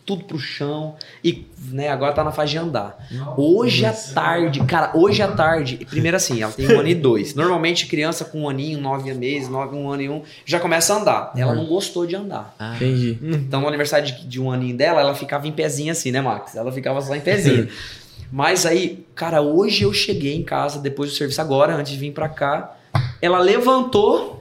tudo 0.10 0.24
pro 0.24 0.40
chão. 0.40 0.96
E, 1.24 1.46
né, 1.72 1.90
agora 1.90 2.12
tá 2.14 2.24
na 2.24 2.32
fase 2.32 2.54
de 2.54 2.58
andar. 2.58 2.98
Hoje 3.38 3.86
à 3.86 3.94
tarde, 3.94 4.60
cara, 4.66 4.92
hoje 4.96 5.22
à 5.22 5.28
tarde, 5.28 5.86
primeiro 5.88 6.18
assim, 6.18 6.42
ela 6.42 6.52
tem 6.52 6.68
um 6.68 6.80
ano 6.80 6.90
e 6.90 6.96
dois. 6.96 7.36
Normalmente, 7.36 7.86
criança 7.86 8.26
com 8.26 8.42
um 8.42 8.50
aninho, 8.50 8.82
nove 8.82 9.14
meses, 9.14 9.48
nove, 9.48 9.76
um 9.76 9.88
ano 9.88 10.02
e 10.02 10.10
um, 10.10 10.24
já 10.46 10.60
começa 10.60 10.96
a 10.96 10.98
andar. 10.98 11.34
Ela 11.38 11.54
não 11.54 11.68
gostou 11.68 12.08
de 12.08 12.16
andar. 12.16 12.56
Ah. 12.58 12.76
Entendi. 12.76 13.20
Então, 13.22 13.62
no 13.62 13.68
aniversário 13.68 14.08
de, 14.08 14.26
de 14.26 14.42
um 14.42 14.52
aninho 14.52 14.76
dela, 14.76 15.00
ela 15.00 15.14
ficava 15.14 15.48
em 15.48 15.52
pezinho 15.52 15.92
assim, 15.92 16.10
né, 16.10 16.22
Max? 16.22 16.56
Ela 16.56 16.72
ficava 16.72 17.00
só 17.02 17.16
em 17.16 17.22
pezinho. 17.22 17.70
Mas 18.32 18.66
aí, 18.66 19.06
cara, 19.14 19.42
hoje 19.42 19.84
eu 19.84 19.94
cheguei 19.94 20.36
em 20.36 20.44
casa, 20.44 20.80
depois 20.80 21.12
do 21.12 21.16
serviço, 21.16 21.40
agora, 21.40 21.76
antes 21.76 21.92
de 21.92 22.00
vir 22.00 22.14
pra 22.14 22.30
cá, 22.30 22.76
ela 23.22 23.38
levantou, 23.38 24.39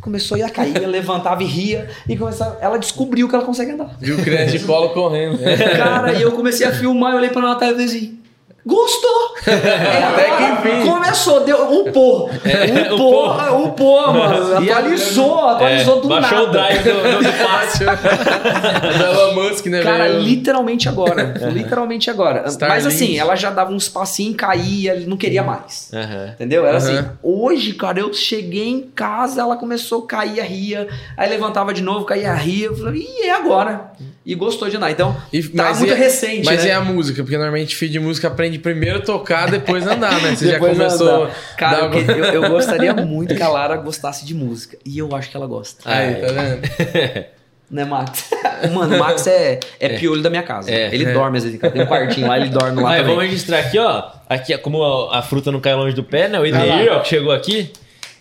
começou 0.00 0.36
a 0.36 0.38
ir 0.38 0.42
a 0.42 0.50
cair, 0.50 0.78
levantava 0.86 1.42
e 1.42 1.46
ria, 1.46 1.90
e 2.08 2.16
começava, 2.16 2.58
ela 2.60 2.78
descobriu 2.78 3.28
que 3.28 3.34
ela 3.34 3.44
consegue 3.44 3.72
andar. 3.72 3.96
Viu 3.98 4.16
o 4.16 4.22
criança 4.22 4.56
de 4.56 4.64
polo 4.64 4.90
correndo. 4.90 5.38
Cara, 5.76 6.12
e 6.12 6.22
eu 6.22 6.32
comecei 6.32 6.66
a 6.66 6.72
filmar, 6.72 7.12
eu 7.12 7.18
olhei 7.18 7.30
pra 7.30 7.42
Natália 7.42 7.72
e 7.72 7.74
falei 7.74 7.86
assim, 7.86 8.21
gostou! 8.64 9.34
Até 9.38 10.36
que 10.36 10.42
enfim. 10.70 10.88
Começou, 10.88 11.40
deu 11.44 11.62
um 11.70 11.90
pô. 11.92 12.26
um 12.28 12.96
pô, 12.96 13.56
um 13.56 13.70
pô, 13.70 14.12
mano. 14.12 14.64
E 14.64 14.70
a- 14.70 14.78
Atualizou, 14.78 15.48
atualizou 15.48 16.00
do 16.00 16.08
Baixou 16.08 16.38
nada. 16.38 16.48
o 16.48 16.52
drive 16.52 16.82
do, 16.82 17.18
do, 17.22 17.32
fácil. 17.32 17.86
da 17.86 19.32
Musk, 19.34 19.66
né, 19.66 19.82
Cara, 19.82 20.04
velho? 20.08 20.20
literalmente 20.20 20.88
agora. 20.88 21.34
literalmente 21.52 22.10
agora. 22.10 22.44
Mas 22.68 22.86
assim, 22.86 23.18
ela 23.18 23.34
já 23.36 23.50
dava 23.50 23.72
uns 23.72 23.88
passinhos, 23.88 24.36
caía, 24.36 25.02
não 25.06 25.16
queria 25.16 25.42
mais. 25.42 25.90
Aham. 25.92 26.28
Entendeu? 26.34 26.66
Era 26.66 26.78
Aham. 26.78 26.98
assim. 26.98 27.08
Hoje, 27.22 27.72
cara, 27.74 28.00
eu 28.00 28.12
cheguei 28.12 28.68
em 28.68 28.80
casa, 28.94 29.40
ela 29.42 29.56
começou 29.56 30.04
a 30.04 30.06
cair, 30.06 30.40
ria. 30.42 30.88
Aí 31.16 31.28
levantava 31.28 31.72
de 31.74 31.82
novo, 31.82 32.04
caía, 32.04 32.32
ria. 32.34 32.66
Eu 32.66 32.76
falei, 32.76 33.02
e 33.06 33.26
é 33.26 33.32
agora? 33.32 33.92
E 34.24 34.34
gostou 34.36 34.68
de 34.68 34.76
andar. 34.76 34.90
Então, 34.90 35.16
E- 35.32 35.42
tá 35.42 35.74
muito 35.74 35.92
e- 35.92 35.96
recente, 35.96 36.44
Mas 36.46 36.62
né? 36.64 36.70
é 36.70 36.74
a 36.74 36.80
música, 36.80 37.22
porque 37.22 37.36
normalmente 37.36 37.74
filho 37.74 37.90
de 37.90 37.98
música 37.98 38.28
aprende 38.28 38.51
primeiro 38.58 38.98
a 38.98 39.02
tocar, 39.02 39.50
depois 39.50 39.86
andar, 39.86 40.20
né? 40.22 40.34
Você 40.34 40.48
já 40.50 40.58
começou. 40.58 41.24
andar. 41.24 41.34
Cara, 41.56 41.88
dar 41.88 41.96
eu, 42.16 42.24
eu- 42.24 42.48
gostaria 42.50 42.92
muito 43.04 43.34
que 43.34 43.42
a 43.42 43.48
Lara 43.48 43.76
gostasse 43.76 44.24
de 44.24 44.34
música. 44.34 44.76
E 44.84 44.98
eu 44.98 45.14
acho 45.14 45.30
que 45.30 45.36
ela 45.36 45.46
gosta. 45.46 45.82
Aí, 45.84 46.14
tá 46.16 46.26
vendo? 46.32 47.26
Né, 47.72 47.86
Max? 47.86 48.28
Mano, 48.70 48.96
o 48.96 48.98
Max 48.98 49.26
é, 49.26 49.58
é, 49.80 49.96
piolho 49.96 50.20
da 50.22 50.28
minha 50.28 50.42
casa. 50.42 50.70
É. 50.70 50.94
ele 50.94 51.06
É. 51.06 51.12
dorme 51.14 51.38
às 51.38 51.44
vezes. 51.44 51.58
Tem 51.58 51.80
um 51.82 51.86
quartinho 51.86 52.28
lá, 52.28 52.38
ele 52.38 52.50
dorme 52.50 52.82
lá 52.82 52.90
Aí, 52.90 52.96
também. 53.00 53.14
vamos 53.16 53.30
registrar 53.30 53.60
aqui, 53.60 53.78
ó. 53.78 54.10
Aqui, 54.28 54.58
como 54.58 54.82
a, 54.84 55.20
a 55.20 55.22
fruta 55.22 55.50
não 55.50 55.58
cai 55.58 55.74
longe 55.74 55.96
do 55.96 56.04
pé, 56.04 56.28
né? 56.28 56.38
O 56.38 56.44
Edeir, 56.44 56.92
ó, 56.92 57.00
que 57.00 57.08
chegou 57.08 57.32
aqui. 57.32 57.72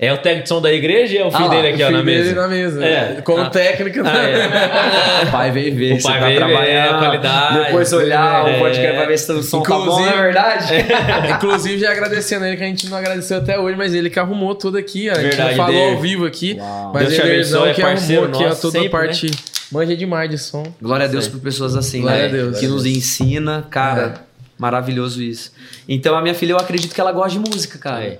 É 0.04 0.12
o 0.12 0.18
técnico 0.18 0.44
de 0.44 0.50
som 0.50 0.60
da 0.60 0.74
igreja 0.74 1.14
e 1.14 1.18
é 1.20 1.24
o 1.26 1.30
filho 1.32 1.46
Ah 1.46 1.48
dele 1.50 1.68
aqui, 1.68 1.84
ó, 1.84 1.92
na 1.92 2.02
mesa. 2.04 2.34
na 2.34 2.48
mesa. 2.48 2.84
É. 2.84 3.22
Como 3.24 3.44
Ah. 3.44 3.50
técnica. 3.52 4.02
Ah, 4.04 4.18
é. 4.24 5.26
O 5.28 5.32
pai 5.32 5.52
veio 5.52 5.76
ver 5.76 5.94
O 6.00 6.02
pai 6.02 6.20
tá 6.20 6.26
veio 6.26 6.40
ver 6.40 6.46
trabalhando. 6.48 6.96
a 6.96 6.98
qualidade. 6.98 7.64
Depois 7.66 7.94
olhar 7.94 8.50
É. 8.50 8.56
o 8.56 8.60
podcast 8.60 8.98
pra 8.98 9.06
ver 9.06 9.18
se 9.20 9.32
o 9.32 9.44
som 9.44 9.62
tá 9.62 9.70
bom, 9.70 9.82
Inclusive- 9.84 10.10
não 10.10 10.18
é 10.18 10.22
verdade? 10.24 10.74
Inclusive, 11.38 11.80
já 11.80 11.92
agradecendo 11.92 12.46
ele, 12.46 12.58
que 12.58 12.64
a 12.64 12.66
gente 12.66 12.90
não 12.90 12.98
agradeceu 12.98 13.38
até 13.38 13.60
hoje, 13.60 13.78
mas 13.78 13.94
ele 13.94 14.10
que 14.10 14.20
arrumou 14.20 14.56
tudo 14.56 14.76
aqui. 14.80 15.08
ó. 15.08 15.12
A 15.12 15.16
gente 15.16 15.24
Verdade, 15.36 15.50
não 15.56 15.66
falou 15.66 15.80
Eder. 15.82 15.94
ao 15.96 16.02
vivo 16.02 16.26
aqui, 16.26 16.58
Uau. 16.60 16.92
mas 16.96 17.08
Deus 17.08 17.20
ele 17.20 17.34
abençoe, 17.34 17.70
é 17.70 17.74
que 17.76 17.82
arrumou 17.84 18.24
aqui 18.26 18.44
ó, 18.44 18.48
nosso 18.50 18.62
toda 18.64 18.80
a 18.80 18.82
sempre, 18.82 18.98
né? 19.00 19.06
parte. 19.06 19.32
Manja 19.72 19.96
demais 19.96 20.30
de 20.32 20.38
som. 20.40 20.64
Glória 20.82 21.06
a 21.06 21.10
Deus 21.10 21.28
por 21.28 21.40
pessoas 21.40 21.76
assim, 21.76 22.02
Glória 22.02 22.22
né? 22.24 22.26
a 22.26 22.32
Deus. 22.32 22.60
Que 22.60 22.68
nos 22.68 22.88
ensina, 22.88 23.66
cara. 23.70 24.16
Maravilhoso 24.58 25.22
isso. 25.22 25.52
Então, 25.88 26.16
a 26.16 26.22
minha 26.24 26.34
filha, 26.36 26.54
eu 26.54 26.58
acredito 26.58 26.94
que 26.94 27.00
ela 27.00 27.12
gosta 27.12 27.40
de 27.40 27.50
música, 27.50 27.78
cara. 27.78 27.98
Aí. 27.98 28.20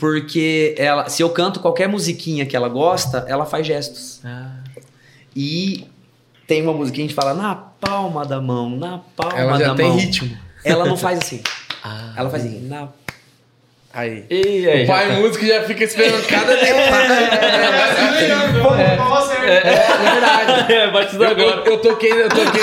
Porque 0.00 0.74
ela, 0.78 1.10
se 1.10 1.22
eu 1.22 1.28
canto 1.28 1.60
qualquer 1.60 1.86
musiquinha 1.86 2.46
que 2.46 2.56
ela 2.56 2.68
gosta, 2.70 3.26
ela 3.28 3.44
faz 3.44 3.66
gestos. 3.66 4.20
Ah. 4.24 4.56
E 5.36 5.86
tem 6.46 6.62
uma 6.62 6.72
musiquinha 6.72 7.06
que 7.06 7.12
a 7.12 7.14
gente 7.14 7.24
fala 7.26 7.34
na 7.34 7.54
palma 7.54 8.24
da 8.24 8.40
mão, 8.40 8.70
na 8.70 8.98
palma 9.14 9.38
Ela 9.38 9.58
da 9.58 9.64
já 9.66 9.74
tem 9.74 9.88
mão. 9.88 9.96
ritmo. 9.98 10.36
Ela 10.64 10.86
não 10.86 10.96
faz 10.96 11.18
assim. 11.18 11.42
Ah. 11.82 12.12
Ela 12.14 12.28
faz 12.28 12.44
assim, 12.44 12.68
na 12.68 12.88
Aí. 13.92 14.24
E 14.30 14.68
aí, 14.68 14.84
O 14.84 14.86
pai 14.86 15.08
tá. 15.08 15.14
músico 15.14 15.44
já 15.44 15.62
fica 15.64 15.82
esperando 15.82 16.24
cada 16.28 16.54
detalhe. 16.54 17.30
É 19.50 20.10
verdade. 20.10 20.72
É, 20.72 20.90
batizou 20.90 21.24
Eu, 21.24 21.30
agora. 21.32 21.62
eu, 21.66 21.72
eu 21.72 21.78
toquei, 21.78 22.12
eu 22.12 22.28
toquei, 22.28 22.62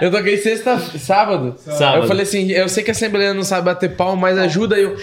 eu 0.00 0.10
toquei 0.10 0.36
sexta, 0.36 0.78
sábado. 0.78 1.56
Sábado. 1.58 2.02
Eu 2.04 2.08
falei 2.08 2.22
assim, 2.22 2.50
eu 2.52 2.68
sei 2.68 2.84
que 2.84 2.90
a 2.90 2.92
Assembleia 2.92 3.34
não 3.34 3.42
sabe 3.42 3.64
bater 3.64 3.90
palma, 3.96 4.16
mas 4.16 4.38
ajuda 4.38 4.76
eu. 4.76 4.96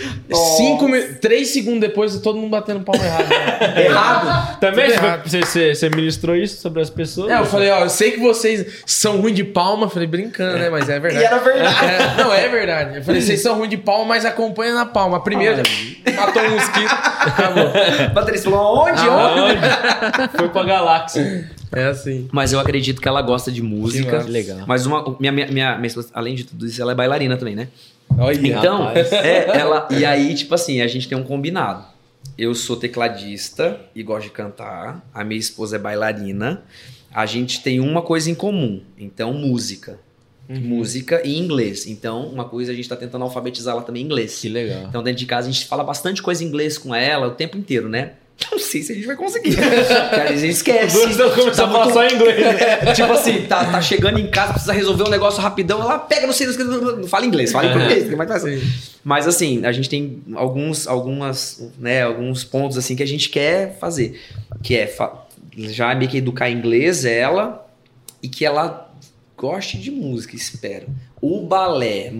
Cinco, 0.57 0.87
três 1.19 1.49
segundos 1.49 1.81
depois, 1.81 2.17
todo 2.21 2.37
mundo 2.37 2.49
batendo 2.51 2.81
palma 2.81 3.03
errado. 3.03 3.27
né? 3.29 3.85
Errado. 3.85 4.59
Também 4.59 4.89
você, 5.25 5.41
você, 5.41 5.75
você 5.75 5.89
ministrou 5.89 6.35
isso 6.35 6.61
sobre 6.61 6.81
as 6.81 6.89
pessoas? 6.89 7.31
É, 7.31 7.37
eu 7.39 7.45
falei, 7.45 7.69
ó, 7.69 7.81
eu 7.81 7.89
sei 7.89 8.11
que 8.11 8.19
vocês 8.19 8.81
são 8.85 9.17
ruins 9.19 9.35
de 9.35 9.43
palma, 9.43 9.85
eu 9.85 9.89
falei, 9.89 10.07
brincando, 10.07 10.57
né? 10.57 10.69
Mas 10.69 10.87
é 10.89 10.99
verdade. 10.99 11.23
E 11.23 11.27
era 11.27 11.37
verdade. 11.39 11.85
É, 11.85 12.23
não, 12.23 12.33
é 12.33 12.47
verdade. 12.47 12.97
Eu 12.97 13.03
falei, 13.03 13.21
vocês 13.21 13.41
são 13.41 13.55
ruins 13.57 13.69
de 13.69 13.77
palma, 13.77 14.05
mas 14.05 14.23
acompanha 14.25 14.73
na 14.73 14.85
palma. 14.85 15.16
A 15.17 15.19
primeira, 15.19 15.63
matou 16.15 16.41
um 16.43 16.51
mosquito, 16.51 16.91
acabou. 16.91 17.71
Patrícia 18.13 18.49
falou, 18.51 18.83
onde? 18.87 18.99
onde? 19.01 19.09
Aonde? 19.09 20.37
Foi 20.37 20.49
pra 20.49 20.63
galáxia. 20.63 21.49
É 21.71 21.85
assim. 21.87 22.27
Mas 22.31 22.53
eu 22.53 22.59
acredito 22.59 23.01
que 23.01 23.07
ela 23.07 23.21
gosta 23.21 23.51
de 23.51 23.61
música. 23.61 24.17
massa. 24.17 24.29
Legal. 24.29 24.59
Mas 24.67 24.85
uma, 24.85 25.15
minha, 25.19 25.31
minha, 25.31 25.47
minha, 25.47 25.75
minha 25.75 25.87
esposa, 25.87 26.09
além 26.13 26.35
de 26.35 26.43
tudo 26.45 26.65
isso, 26.65 26.81
ela 26.81 26.91
é 26.91 26.95
bailarina 26.95 27.35
também, 27.35 27.55
né? 27.55 27.67
Olha, 28.17 28.39
Então, 28.47 28.83
rapaz. 28.85 29.11
é, 29.11 29.57
ela. 29.57 29.87
E 29.91 30.05
aí, 30.05 30.33
tipo 30.33 30.53
assim, 30.55 30.81
a 30.81 30.87
gente 30.87 31.07
tem 31.09 31.17
um 31.17 31.23
combinado. 31.23 31.83
Eu 32.37 32.53
sou 32.55 32.75
tecladista 32.77 33.79
e 33.95 34.03
gosto 34.03 34.25
de 34.25 34.31
cantar. 34.31 35.01
A 35.13 35.23
minha 35.23 35.39
esposa 35.39 35.75
é 35.75 35.79
bailarina. 35.79 36.61
A 37.13 37.25
gente 37.25 37.61
tem 37.63 37.79
uma 37.79 38.01
coisa 38.01 38.29
em 38.29 38.35
comum. 38.35 38.81
Então, 38.97 39.33
música. 39.33 39.99
Música 40.49 41.21
e 41.25 41.37
inglês. 41.37 41.85
Então, 41.87 42.27
uma 42.27 42.45
coisa 42.45 42.71
a 42.71 42.75
gente 42.75 42.87
tá 42.87 42.95
tentando 42.95 43.23
alfabetizá-la 43.23 43.81
também 43.81 44.01
em 44.01 44.05
inglês. 44.05 44.39
Que 44.39 44.49
legal. 44.49 44.85
Então, 44.87 45.03
dentro 45.03 45.19
de 45.19 45.25
casa, 45.25 45.49
a 45.49 45.51
gente 45.51 45.65
fala 45.65 45.83
bastante 45.83 46.21
coisa 46.21 46.43
em 46.43 46.47
inglês 46.47 46.77
com 46.77 46.95
ela 46.95 47.27
o 47.27 47.31
tempo 47.31 47.57
inteiro, 47.57 47.89
né? 47.89 48.13
Não 48.51 48.59
sei 48.59 48.83
se 48.83 48.91
a 48.91 48.95
gente 48.95 49.07
vai 49.07 49.15
conseguir. 49.15 49.55
Cara, 49.55 50.29
a 50.29 50.35
gente 50.35 50.51
esquece. 50.51 50.95
Duas 50.95 51.17
não 51.17 51.31
começou 51.31 51.65
a 51.65 51.71
falar 51.71 51.91
só 51.91 52.03
em 52.03 52.13
inglês. 52.13 52.39
né? 52.39 52.57
É, 52.87 52.93
tipo 52.93 53.11
assim, 53.11 53.41
tá, 53.47 53.65
tá 53.65 53.81
chegando 53.81 54.19
em 54.19 54.27
casa, 54.27 54.53
precisa 54.53 54.73
resolver 54.73 55.03
um 55.03 55.09
negócio 55.09 55.41
rapidão, 55.41 55.81
ela 55.81 55.97
pega 55.97 56.27
no 56.27 56.33
sei, 56.33 56.47
não 56.47 57.07
fala 57.07 57.25
inglês, 57.25 57.51
fala 57.51 57.67
em 57.67 57.73
português, 57.73 58.07
que 58.07 58.15
mais 58.15 58.29
fácil. 58.29 58.61
Mas 59.03 59.27
assim, 59.27 59.65
a 59.65 59.71
gente 59.71 59.89
tem 59.89 60.21
alguns, 60.35 60.87
algumas, 60.87 61.71
né, 61.79 62.03
alguns 62.03 62.43
pontos 62.43 62.77
assim 62.77 62.95
que 62.95 63.03
a 63.03 63.07
gente 63.07 63.29
quer 63.29 63.77
fazer, 63.79 64.19
que 64.61 64.75
é 64.75 64.87
já 65.57 65.93
meio 65.95 66.09
que 66.09 66.17
educar 66.17 66.49
em 66.49 66.57
inglês 66.57 67.03
ela 67.05 67.67
e 68.21 68.29
que 68.29 68.45
ela 68.45 68.86
goste 69.37 69.77
de 69.77 69.91
música, 69.91 70.35
espero. 70.35 70.87
O 71.21 71.45
balé 71.45 72.11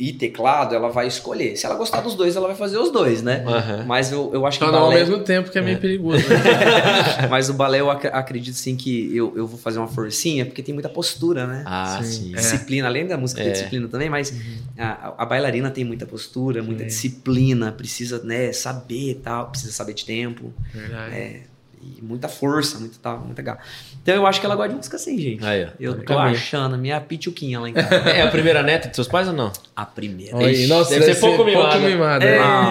e 0.00 0.12
teclado, 0.12 0.76
ela 0.76 0.88
vai 0.90 1.08
escolher. 1.08 1.56
Se 1.56 1.66
ela 1.66 1.74
gostar 1.74 2.00
dos 2.02 2.14
dois, 2.14 2.36
ela 2.36 2.46
vai 2.46 2.54
fazer 2.56 2.78
os 2.78 2.92
dois, 2.92 3.20
né? 3.20 3.42
Aham. 3.44 3.84
Mas 3.84 4.12
eu, 4.12 4.30
eu 4.32 4.46
acho 4.46 4.56
que 4.58 4.64
Não, 4.64 4.70
o 4.70 4.72
não, 4.72 4.80
ao 4.82 4.88
balé... 4.90 5.00
mesmo 5.00 5.18
tempo 5.24 5.50
que 5.50 5.58
é 5.58 5.60
meio 5.60 5.80
perigoso. 5.80 6.22
né? 6.28 6.36
Mas 7.28 7.48
o 7.50 7.54
balé 7.54 7.80
eu 7.80 7.90
ac- 7.90 8.06
acredito 8.06 8.54
sim 8.54 8.76
que 8.76 9.10
eu, 9.16 9.32
eu 9.36 9.44
vou 9.46 9.58
fazer 9.58 9.78
uma 9.80 9.88
forcinha, 9.88 10.46
porque 10.46 10.62
tem 10.62 10.72
muita 10.72 10.88
postura, 10.88 11.48
né? 11.48 11.64
Ah, 11.66 11.98
Sim. 12.00 12.10
sim. 12.10 12.32
É. 12.32 12.36
Disciplina, 12.36 12.86
além 12.86 13.08
da 13.08 13.16
música 13.16 13.42
É. 13.42 13.50
disciplina 13.50 13.88
também, 13.88 14.08
mas 14.08 14.32
a, 14.78 15.14
a 15.18 15.26
bailarina 15.26 15.68
tem 15.68 15.84
muita 15.84 16.06
postura, 16.06 16.62
muita 16.62 16.84
É. 16.84 16.86
disciplina, 16.86 17.72
precisa 17.72 18.22
né, 18.22 18.52
saber 18.52 19.10
e 19.10 19.14
tal, 19.16 19.50
precisa 19.50 19.72
saber 19.72 19.94
de 19.94 20.04
tempo, 20.04 20.52
Verdade. 20.72 21.12
é, 21.16 21.40
e 21.82 22.02
muita 22.02 22.28
força, 22.28 22.78
muita, 22.78 22.96
tal, 23.02 23.18
muita 23.20 23.40
garra. 23.42 23.58
Então 24.02 24.14
eu 24.14 24.26
acho 24.26 24.40
que 24.40 24.46
ela 24.46 24.54
gosta 24.56 24.70
de 24.70 24.76
música 24.76 24.96
assim, 24.96 25.18
gente. 25.18 25.44
Aí, 25.44 25.64
ó. 25.64 25.68
Eu 25.78 25.98
tô 25.98 26.14
Também. 26.14 26.32
achando, 26.32 26.76
minha 26.78 27.00
pituquinha 27.00 27.60
lá 27.60 27.68
em 27.68 27.72
casa. 27.72 27.88
É 28.08 28.22
a 28.22 28.28
primeira 28.30 28.62
neta 28.62 28.88
de 28.88 28.94
seus 28.94 29.06
pais 29.08 29.28
ou 29.28 29.34
não? 29.34 29.52
a 29.76 29.86
primeira. 29.86 30.36
Aí, 30.38 30.52
Ixi, 30.52 30.66
nossa, 30.66 30.90
deve 30.90 31.14
ser 31.14 31.20
pouco 31.20 31.44
mimada. 31.44 31.78
mimada. 31.78 32.24
É. 32.24 32.38
Ah, 32.38 32.70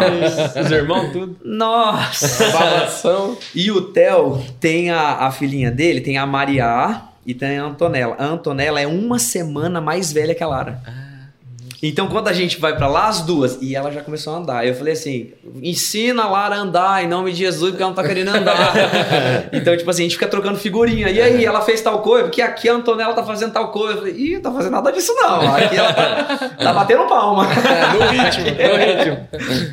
Os 0.64 0.72
irmãos, 0.72 1.12
tudo. 1.12 1.38
Nossa! 1.44 2.46
Babação. 2.52 3.38
E 3.56 3.72
o 3.72 3.82
Theo 3.94 4.44
tem 4.60 4.90
a, 4.90 5.26
a 5.28 5.32
filhinha 5.32 5.72
dele, 5.72 6.02
tem 6.02 6.18
a 6.18 6.26
Maria 6.26 7.02
e 7.26 7.34
tem 7.34 7.58
a 7.60 7.64
Antonella. 7.64 8.16
A 8.20 8.26
Antonella 8.26 8.82
é 8.82 8.88
uma 8.88 9.20
semana 9.20 9.80
mais 9.80 10.12
velha 10.12 10.36
que 10.36 10.44
a 10.44 10.48
Lara. 10.48 10.82
Então, 11.82 12.08
quando 12.08 12.28
a 12.28 12.34
gente 12.34 12.60
vai 12.60 12.76
pra 12.76 12.88
lá, 12.88 13.08
as 13.08 13.22
duas, 13.22 13.60
e 13.62 13.76
ela 13.76 13.92
já 13.92 14.02
começou 14.02 14.34
a 14.34 14.38
andar. 14.38 14.66
Eu 14.66 14.74
falei 14.74 14.94
assim: 14.94 15.32
ensina 15.62 16.24
a 16.24 16.30
Lara 16.30 16.56
a 16.56 16.60
andar 16.60 17.04
em 17.04 17.08
nome 17.08 17.32
de 17.32 17.38
Jesus, 17.38 17.72
porque 17.72 17.84
ela 17.84 17.92
não 17.92 17.96
tá 17.96 18.08
querendo 18.08 18.30
andar. 18.30 18.74
então, 19.54 19.78
tipo 19.78 19.90
assim, 19.90 20.04
a 20.04 20.06
gente 20.06 20.16
fica 20.16 20.28
trocando 20.28 20.58
figurinha. 20.58 21.10
E 21.10 21.22
aí, 21.22 21.46
ela 21.46 21.62
fez 21.62 21.82
tal 21.82 22.02
coisa, 22.02 22.26
porque 22.26 22.42
aqui 22.42 22.68
a 22.68 22.74
Antonella 22.74 23.14
tá 23.14 23.24
fazendo 23.24 23.54
tal 23.54 23.72
coisa. 23.72 23.94
Eu 23.94 23.98
falei: 24.00 24.16
ih, 24.16 24.34
não 24.36 24.42
tá 24.42 24.52
fazendo 24.52 24.72
nada 24.72 24.92
disso 24.92 25.14
não. 25.14 25.56
Aqui 25.56 25.76
ela 25.76 25.94
tá, 25.94 26.50
tá 26.50 26.74
batendo 26.74 27.06
palma. 27.06 27.48
É, 27.48 27.94
no 27.94 28.24
ritmo, 28.24 28.46
no 28.46 28.78
ritmo. 28.78 29.28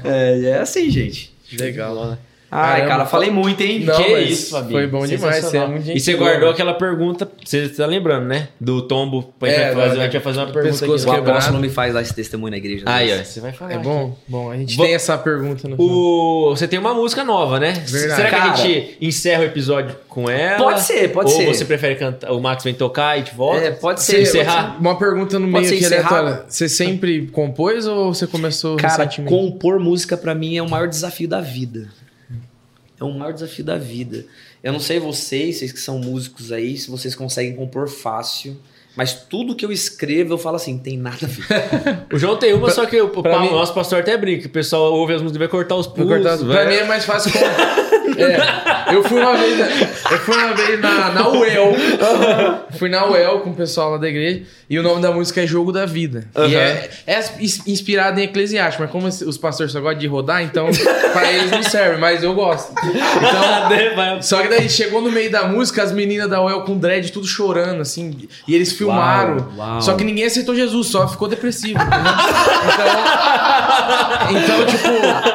É, 0.05 0.39
e 0.39 0.47
é 0.47 0.59
assim, 0.60 0.90
gente. 0.90 1.35
Legal. 1.59 2.18
Ai, 2.56 2.74
Caramba, 2.82 2.89
cara, 2.89 3.06
falei 3.06 3.31
muito, 3.32 3.60
hein? 3.62 3.81
Não, 3.81 3.97
que 3.97 4.12
mas 4.12 4.31
isso, 4.31 4.51
Fabinho. 4.52 4.72
foi 4.78 4.86
bom 4.86 5.05
demais, 5.05 5.44
você 5.44 5.56
é 5.59 5.66
muito 5.66 5.90
E 5.90 5.98
você 5.98 6.14
guardou 6.14 6.51
aquela 6.51 6.72
pergunta, 6.74 7.28
você 7.44 7.68
tá 7.68 7.85
lembrando, 7.85 8.26
né? 8.26 8.48
Do 8.60 8.82
tombo. 8.82 9.35
A 9.40 9.47
gente, 9.47 9.56
É, 9.59 9.74
vai, 9.74 9.89
fazer, 9.89 10.01
a 10.01 10.05
gente 10.05 10.12
vai 10.12 10.22
fazer 10.22 10.39
uma 10.39 10.52
pergunta 10.52 10.85
aqui. 10.85 11.06
O 11.06 11.12
apóstolo 11.12 11.59
me 11.59 11.68
faz 11.68 11.94
dar 11.94 12.02
esse 12.02 12.14
testemunho 12.14 12.52
na 12.52 12.56
igreja. 12.56 12.85
Aí, 12.86 13.12
ó, 13.12 13.24
você 13.24 13.40
vai 13.40 13.52
falar. 13.52 13.72
É 13.72 13.74
aqui. 13.74 13.82
bom, 13.85 14.16
bom. 14.28 14.51
A 14.52 14.56
gente 14.56 14.76
tem 14.76 14.94
essa 14.94 15.18
pergunta 15.18 15.66
no. 15.68 15.76
O... 15.81 16.51
Você 16.51 16.68
tem 16.68 16.78
uma 16.78 16.94
música 16.94 17.24
nova, 17.24 17.59
né? 17.59 17.72
Verdade. 17.72 18.14
Será 18.14 18.31
que 18.31 18.36
Cara. 18.36 18.52
a 18.52 18.56
gente 18.56 18.98
encerra 19.01 19.43
o 19.43 19.47
episódio 19.47 19.97
com 20.09 20.31
ela? 20.31 20.56
Pode 20.62 20.81
ser, 20.82 21.10
pode 21.10 21.32
Ou 21.32 21.36
ser. 21.36 21.47
você 21.47 21.64
prefere 21.64 21.97
cantar, 21.97 22.31
o 22.31 22.40
Max 22.40 22.62
vem 22.62 22.74
tocar 22.74 23.18
e 23.18 23.22
te 23.24 23.35
volta? 23.35 23.64
É, 23.64 23.70
pode 23.72 24.01
Você 24.01 24.12
ser. 24.12 24.22
encerrar? 24.22 24.76
Uma 24.81 24.97
pergunta 24.97 25.40
no 25.40 25.51
Pode 25.51 25.66
meio 25.66 25.76
aqui 25.76 25.86
aleatória. 25.86 26.44
Você 26.48 26.68
sempre 26.68 27.26
compôs 27.32 27.85
ou 27.86 28.14
você 28.14 28.28
começou 28.28 28.76
Cara, 28.76 28.97
recentemente? 29.05 29.35
compor 29.35 29.81
música 29.81 30.16
pra 30.16 30.35
mim 30.36 30.56
é 30.56 30.62
o 30.62 30.70
maior 30.70 30.86
desafio 30.86 31.26
da 31.28 31.40
vida. 31.40 31.89
É 33.05 33.10
o 33.10 33.18
maior 33.18 33.32
desafio 33.32 33.64
da 33.64 33.76
vida. 33.78 34.24
Eu 34.62 34.72
não 34.72 34.81
sei 34.81 34.98
vocês, 34.98 35.59
vocês 35.59 35.72
que 35.72 35.81
são 35.81 35.98
músicos 35.98 36.51
aí, 36.52 36.76
se 36.76 36.90
vocês 36.90 37.14
conseguem 37.14 37.55
compor 37.55 37.89
fácil. 37.89 38.56
Mas 38.97 39.12
tudo 39.12 39.56
que 39.56 39.64
eu 39.66 39.72
escrevo, 39.72 40.35
eu 40.35 40.39
falo 40.39 40.55
assim, 40.55 40.78
tem 40.78 40.97
nada 40.97 41.18
a 41.22 41.26
ver. 41.26 41.44
O 42.14 42.18
João 42.18 42.36
tem 42.36 42.55
uma, 42.55 42.70
só 42.70 42.86
que 42.86 43.01
o, 43.01 43.09
pra 43.09 43.22
pa- 43.32 43.40
mim- 43.40 43.51
nosso 43.51 43.74
pastor 43.74 43.98
até 44.01 44.16
brinca. 44.16 44.47
O 44.47 44.51
pessoal 44.51 44.93
ouve 44.93 45.14
as 45.14 45.20
músicas 45.20 45.36
e 45.36 45.39
vai 45.40 45.48
cortar 45.48 45.74
os 45.74 45.89
pulsos. 45.89 46.06
cortar- 46.09 46.39
Pra 46.39 46.64
mim 46.66 46.74
é 46.76 46.85
mais 46.85 47.05
fácil. 47.05 47.32
Com... 47.32 47.39
É, 48.16 48.94
eu 48.94 49.02
fui 49.02 49.18
uma 49.18 49.36
vez, 49.36 49.59
eu 49.59 50.18
fui 50.20 50.36
uma 50.36 50.55
vez 50.55 50.81
na, 50.81 51.10
na 51.10 51.28
UEL. 51.31 51.72
Fui 52.78 52.89
na 52.89 53.10
UEL 53.10 53.40
com 53.40 53.51
o 53.51 53.55
pessoal 53.55 53.90
lá 53.93 53.97
da 53.97 54.09
igreja. 54.09 54.43
E 54.75 54.79
o 54.79 54.83
nome 54.83 55.01
da 55.01 55.13
música 55.13 55.41
é 55.41 55.47
Jogo 55.47 55.71
da 55.71 55.87
Vida. 55.87 56.25
E 56.35 56.41
Aham. 56.41 56.51
é, 56.53 56.91
é 57.07 57.21
ins- 57.39 57.65
inspirado 57.65 58.19
em 58.19 58.25
Eclesiastes, 58.25 58.81
mas 58.81 58.91
como 58.91 59.07
os 59.07 59.39
pastores 59.39 59.73
só 59.73 59.81
gostam 59.81 60.01
de 60.01 60.07
rodar, 60.09 60.43
então 60.43 60.67
pra 61.13 61.31
eles 61.33 61.49
não 61.49 61.63
serve, 61.63 61.97
mas 62.01 62.25
eu 62.25 62.35
gosto. 62.35 62.73
Então, 62.83 64.21
só 64.23 64.43
que 64.43 64.49
daí 64.49 64.69
chegou 64.69 65.01
no 65.01 65.13
meio 65.13 65.31
da 65.31 65.45
música, 65.47 65.81
as 65.83 65.93
meninas 65.93 66.29
da 66.29 66.43
UEL 66.43 66.63
com 66.63 66.77
dread 66.77 67.13
tudo 67.13 67.25
chorando, 67.27 67.83
assim. 67.83 68.27
E 68.49 68.55
eles 68.55 68.73
filmaram. 68.73 69.37
Uau, 69.57 69.69
uau. 69.75 69.81
Só 69.81 69.95
que 69.95 70.03
ninguém 70.03 70.25
aceitou 70.25 70.57
Jesus, 70.57 70.89
só 70.89 71.07
ficou 71.07 71.29
depressivo. 71.29 71.79
Então, 74.31 74.35
então 74.43 74.67
tipo, 74.67 74.89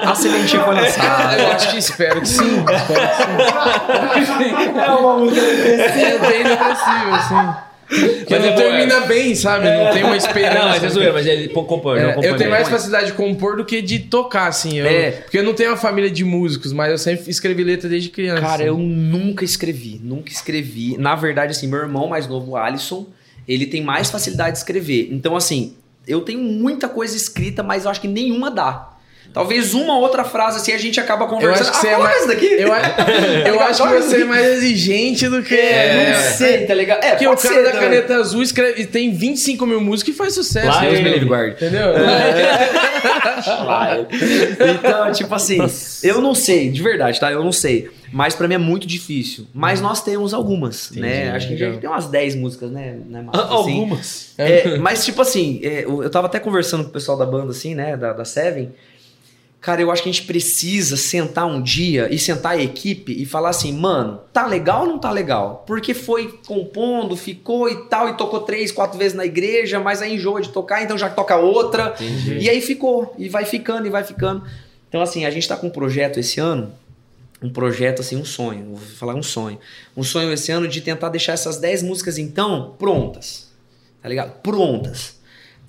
A 0.09 0.15
sementinha 0.15 0.63
foi 0.63 0.75
lançada. 0.75 1.37
eu 1.41 1.51
acho 1.53 1.69
que 1.71 1.77
espero 1.77 2.19
que 2.21 2.27
sim. 2.27 2.57
Espero 2.59 4.09
que 4.09 4.25
sim. 4.25 4.79
É 4.79 4.91
uma 4.91 5.17
música 5.17 5.41
depressiva. 5.45 6.27
bem 6.27 6.43
depressivo, 6.43 7.13
assim. 7.13 7.68
Que 7.89 8.27
Mas 8.29 8.39
não 8.41 8.49
é 8.49 8.51
boa, 8.55 8.55
termina 8.55 8.99
bem, 9.01 9.33
sabe? 9.33 9.65
Não 9.65 9.91
tem 9.91 10.03
uma 10.03 10.15
esperança. 10.15 10.59
Não, 10.59 10.69
mas 10.69 10.83
é 10.83 10.89
zoeira, 10.89 11.11
mas 11.13 11.25
ele 11.25 11.47
compõe, 11.49 11.97
É, 11.99 12.15
eu 12.21 12.37
tenho 12.37 12.49
mais 12.51 12.69
facilidade 12.69 13.07
de 13.07 13.13
compor 13.13 13.57
do 13.57 13.65
que 13.65 13.81
de 13.81 13.97
tocar, 13.99 14.47
assim. 14.47 14.77
Eu- 14.77 14.85
É. 14.85 15.11
Porque 15.11 15.37
eu 15.39 15.43
não 15.43 15.53
tenho 15.55 15.71
uma 15.71 15.77
família 15.77 16.09
de 16.11 16.23
músicos, 16.23 16.71
mas 16.71 16.91
eu 16.91 16.97
sempre 16.99 17.29
escrevi 17.31 17.63
letra 17.63 17.89
desde 17.89 18.09
criança. 18.09 18.41
Cara, 18.41 18.63
eu 18.63 18.77
nunca 18.77 19.43
escrevi, 19.43 19.99
nunca 20.03 20.31
escrevi. 20.31 20.97
Na 20.99 21.15
verdade, 21.15 21.51
assim, 21.51 21.67
meu 21.67 21.79
irmão 21.79 22.07
mais 22.07 22.27
novo, 22.27 22.55
Alisson, 22.55 23.07
ele 23.47 23.65
tem 23.65 23.81
mais 23.81 24.09
facilidade 24.11 24.51
de 24.51 24.57
escrever. 24.59 25.09
Então, 25.11 25.35
assim, 25.35 25.73
eu 26.07 26.21
tenho 26.21 26.39
muita 26.39 26.87
coisa 26.87 27.15
escrita, 27.17 27.63
mas 27.63 27.85
eu 27.85 27.91
acho 27.91 27.99
que 28.01 28.07
nenhuma 28.07 28.51
dá. 28.51 28.88
Talvez 29.33 29.73
uma 29.73 29.97
outra 29.97 30.23
frase 30.23 30.57
assim 30.57 30.71
a 30.73 30.77
gente 30.77 30.99
acaba 30.99 31.25
Eu 31.25 31.29
conversando. 31.29 31.61
acho 31.61 31.71
que 31.71 31.77
você 31.77 31.87
ah, 31.87 31.91
é 31.91 31.93
fala 31.93 32.03
mais. 32.05 32.27
daqui. 32.27 32.45
Eu, 32.45 32.67
eu 33.53 33.59
acho 33.61 33.83
que 33.83 33.89
você 33.93 34.21
é 34.21 34.25
mais 34.25 34.45
exigente 34.45 35.27
do 35.27 35.43
que. 35.43 35.55
É, 35.55 36.13
não 36.13 36.31
sei, 36.37 36.65
tá 36.65 36.73
ligado? 36.73 37.03
É, 37.03 37.11
Porque 37.11 37.27
o 37.27 37.35
cara 37.37 37.55
ser 37.55 37.63
da 37.63 37.71
também. 37.71 37.89
caneta 37.89 38.15
azul 38.15 38.41
escreve, 38.41 38.85
tem 38.85 39.13
25 39.13 39.65
mil 39.65 39.79
músicas 39.81 40.15
e 40.15 40.17
faz 40.17 40.33
sucesso. 40.33 40.67
Lá 40.67 40.81
Deus 40.81 40.99
me 40.99 41.09
livre. 41.09 41.25
guarde. 41.25 41.51
Entendeu? 41.53 41.93
Então, 44.79 45.11
tipo 45.11 45.33
assim, 45.35 45.57
eu 46.03 46.21
não 46.21 46.33
sei, 46.35 46.69
de 46.69 46.81
verdade, 46.81 47.19
tá? 47.19 47.31
Eu 47.31 47.43
não 47.43 47.51
sei. 47.51 47.89
Mas 48.11 48.33
pra 48.35 48.47
mim 48.47 48.55
é 48.55 48.59
muito 48.59 48.87
difícil. 48.87 49.45
Mas 49.53 49.81
nós 49.81 50.01
temos 50.03 50.33
algumas, 50.33 50.91
né? 50.91 51.31
Acho 51.31 51.47
que 51.47 51.53
a 51.53 51.57
gente 51.57 51.79
tem 51.79 51.89
umas 51.89 52.07
10 52.07 52.35
músicas, 52.35 52.71
né? 52.71 52.97
né 53.07 53.21
Marcos? 53.21 53.39
Ah, 53.39 53.59
Assim, 53.59 53.79
Algumas. 53.79 54.33
É, 54.37 54.77
mas, 54.77 55.05
tipo 55.05 55.21
assim, 55.21 55.59
é, 55.63 55.83
eu 55.85 56.01
eu 56.03 56.09
tava 56.09 56.25
até 56.27 56.39
conversando 56.39 56.83
com 56.83 56.89
o 56.89 56.93
pessoal 56.93 57.17
da 57.17 57.25
banda, 57.25 57.51
assim, 57.51 57.75
né? 57.75 57.95
Da, 57.95 58.13
da 58.13 58.25
Seven. 58.25 58.71
Cara, 59.61 59.81
eu 59.81 59.91
acho 59.91 60.01
que 60.01 60.09
a 60.09 60.11
gente 60.11 60.25
precisa 60.25 60.95
sentar 60.95 61.45
um 61.45 61.61
dia 61.61 62.07
e 62.09 62.17
sentar 62.17 62.53
a 62.53 62.63
equipe 62.63 63.11
e 63.11 63.25
falar 63.25 63.49
assim, 63.49 63.73
mano, 63.73 64.21
tá 64.31 64.47
legal 64.47 64.83
ou 64.83 64.87
não 64.87 64.99
tá 64.99 65.11
legal? 65.11 65.65
Porque 65.67 65.93
foi 65.93 66.39
compondo, 66.45 67.15
ficou 67.17 67.69
e 67.69 67.87
tal, 67.87 68.07
e 68.07 68.13
tocou 68.15 68.39
três, 68.39 68.71
quatro 68.71 68.97
vezes 68.97 69.17
na 69.17 69.25
igreja, 69.25 69.77
mas 69.77 70.01
aí 70.01 70.15
enjoa 70.15 70.41
de 70.41 70.49
tocar, 70.49 70.81
então 70.81 70.97
já 70.97 71.09
toca 71.09 71.35
outra. 71.35 71.93
E 72.39 72.49
aí 72.49 72.61
ficou, 72.61 73.13
e 73.17 73.27
vai 73.27 73.43
ficando, 73.43 73.85
e 73.85 73.89
vai 73.89 74.03
ficando. 74.03 74.43
Então, 74.87 75.01
assim, 75.01 75.25
a 75.25 75.29
gente 75.29 75.47
tá 75.47 75.57
com 75.57 75.67
um 75.67 75.71
projeto 75.71 76.19
esse 76.19 76.39
ano, 76.39 76.71
um 77.41 77.49
projeto, 77.49 78.01
assim, 78.01 78.15
um 78.15 78.25
sonho, 78.25 78.75
vou 78.75 78.77
falar 78.77 79.15
um 79.15 79.23
sonho. 79.23 79.59
Um 79.95 80.03
sonho 80.03 80.31
esse 80.31 80.51
ano 80.51 80.67
de 80.67 80.81
tentar 80.81 81.09
deixar 81.09 81.33
essas 81.33 81.57
10 81.57 81.83
músicas, 81.83 82.17
então, 82.17 82.75
prontas. 82.79 83.49
Tá 84.01 84.07
ligado? 84.07 84.39
Prontas. 84.41 85.19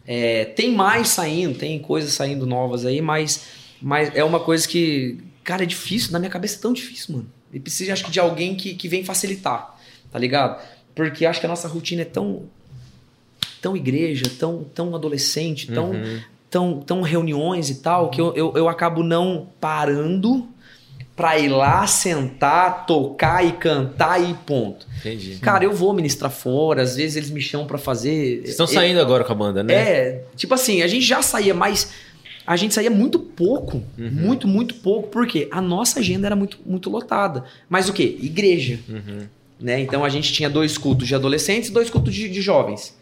É, 0.07 0.45
tem 0.45 0.73
mais 0.73 1.09
saindo, 1.09 1.59
tem 1.59 1.79
coisas 1.79 2.13
saindo 2.13 2.47
novas 2.47 2.85
aí, 2.87 3.01
mas, 3.01 3.43
mas 3.81 4.15
é 4.15 4.23
uma 4.23 4.41
coisa 4.41 4.67
que, 4.67 5.19
cara, 5.43 5.63
é 5.63 5.67
difícil, 5.67 6.13
na 6.13 6.19
minha 6.19 6.31
cabeça 6.31 6.57
é 6.57 6.61
tão 6.61 6.73
difícil, 6.73 7.17
mano. 7.17 7.27
E 7.53 7.59
precisa, 7.59 7.93
acho 7.93 8.05
que, 8.05 8.11
de 8.11 8.21
alguém 8.21 8.55
que, 8.55 8.75
que 8.75 8.89
vem 8.89 9.05
facilitar, 9.05 9.77
tá 10.11 10.19
ligado? 10.19 10.63
Porque 10.95 11.27
acho 11.27 11.41
que 11.41 11.47
a 11.47 11.49
nossa 11.49 11.67
rotina 11.67 12.03
é 12.03 12.05
tão, 12.05 12.45
tão 13.61 13.77
igreja, 13.77 14.25
tão, 14.39 14.65
tão 14.75 14.95
adolescente, 14.95 15.67
tão, 15.73 15.93
tão, 16.49 16.81
tão 16.81 17.01
reuniões 17.03 17.71
e 17.71 17.77
tal, 17.77 18.11
que 18.11 18.21
eu, 18.21 18.35
eu, 18.35 18.53
eu 18.57 18.69
acabo 18.69 19.03
não 19.03 19.49
parando 19.61 20.49
pra 21.21 21.39
ir 21.39 21.49
lá, 21.49 21.87
sentar, 21.87 22.87
tocar 22.87 23.45
e 23.45 23.53
cantar 23.53 24.23
e 24.23 24.33
ponto. 24.33 24.87
Entendi. 25.01 25.39
Cara, 25.39 25.65
eu 25.65 25.73
vou 25.73 25.93
ministrar 25.93 26.31
fora, 26.31 26.83
às 26.83 26.97
vezes 26.97 27.17
eles 27.17 27.31
me 27.31 27.43
chamam 27.43 27.67
pra 27.67 27.77
fazer. 27.77 28.39
Vocês 28.39 28.51
estão 28.51 28.67
saindo 28.67 29.01
agora 29.01 29.23
com 29.23 29.33
a 29.33 29.35
banda, 29.35 29.63
né? 29.63 29.75
É, 29.75 30.25
tipo 30.35 30.55
assim, 30.55 30.81
a 30.81 30.87
gente 30.87 31.05
já 31.05 31.21
saía, 31.21 31.53
mas 31.53 31.91
a 32.51 32.57
gente 32.57 32.75
saía 32.75 32.91
muito 32.91 33.21
pouco. 33.21 33.81
Uhum. 33.97 34.11
Muito, 34.11 34.49
muito 34.49 34.75
pouco. 34.75 35.09
Porque 35.09 35.47
a 35.53 35.61
nossa 35.61 36.01
agenda 36.01 36.27
era 36.27 36.35
muito, 36.35 36.59
muito 36.67 36.91
lotada. 36.91 37.45
Mas 37.69 37.89
o 37.89 37.93
quê? 37.93 38.19
Igreja. 38.21 38.81
Uhum. 38.89 39.21
Né? 39.61 39.79
Então 39.79 40.05
a 40.05 40.09
gente 40.09 40.33
tinha 40.33 40.51
dois 40.51 40.77
cultos 40.77 41.07
de 41.07 41.15
adolescentes 41.15 41.71
e 41.71 41.73
dois 41.73 41.89
cultos 41.89 42.13
de, 42.13 42.29
de 42.29 42.43
jovens. 42.43 42.93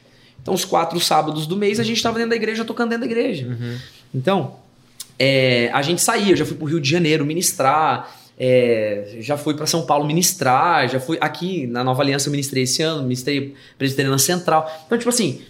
Então, 0.43 0.53
os 0.53 0.67
quatro 0.67 1.01
sábados 1.01 1.47
do 1.47 1.57
mês 1.57 1.81
a 1.81 1.83
gente 1.83 1.97
estava 1.97 2.17
dentro 2.17 2.31
da 2.31 2.37
igreja 2.37 2.63
tocando 2.63 2.91
dentro 2.91 3.07
da 3.07 3.11
igreja. 3.11 3.47
Uhum. 3.47 3.79
Então, 4.15 4.57
é, 5.19 5.71
a 5.73 5.81
gente 5.81 6.03
saía, 6.03 6.33
eu 6.33 6.37
já 6.37 6.45
fui 6.45 6.57
pro 6.57 6.67
Rio 6.67 6.79
de 6.79 6.89
Janeiro 6.89 7.25
ministrar, 7.25 8.15
é, 8.39 9.17
já 9.19 9.39
fui 9.39 9.55
para 9.55 9.65
São 9.65 9.87
Paulo 9.87 10.07
ministrar, 10.07 10.87
já 10.91 11.01
fui 11.01 11.17
aqui 11.23 11.67
na 11.67 11.83
Nova 11.83 12.03
Aliança 12.03 12.29
eu 12.29 12.33
ministrei 12.33 12.65
esse 12.65 12.83
ano, 12.83 13.03
ministrei 13.03 13.55
Presbiteriana 13.79 14.19
Central. 14.19 14.71
Então, 14.85 14.99
tipo 14.99 15.09
assim, 15.09 15.41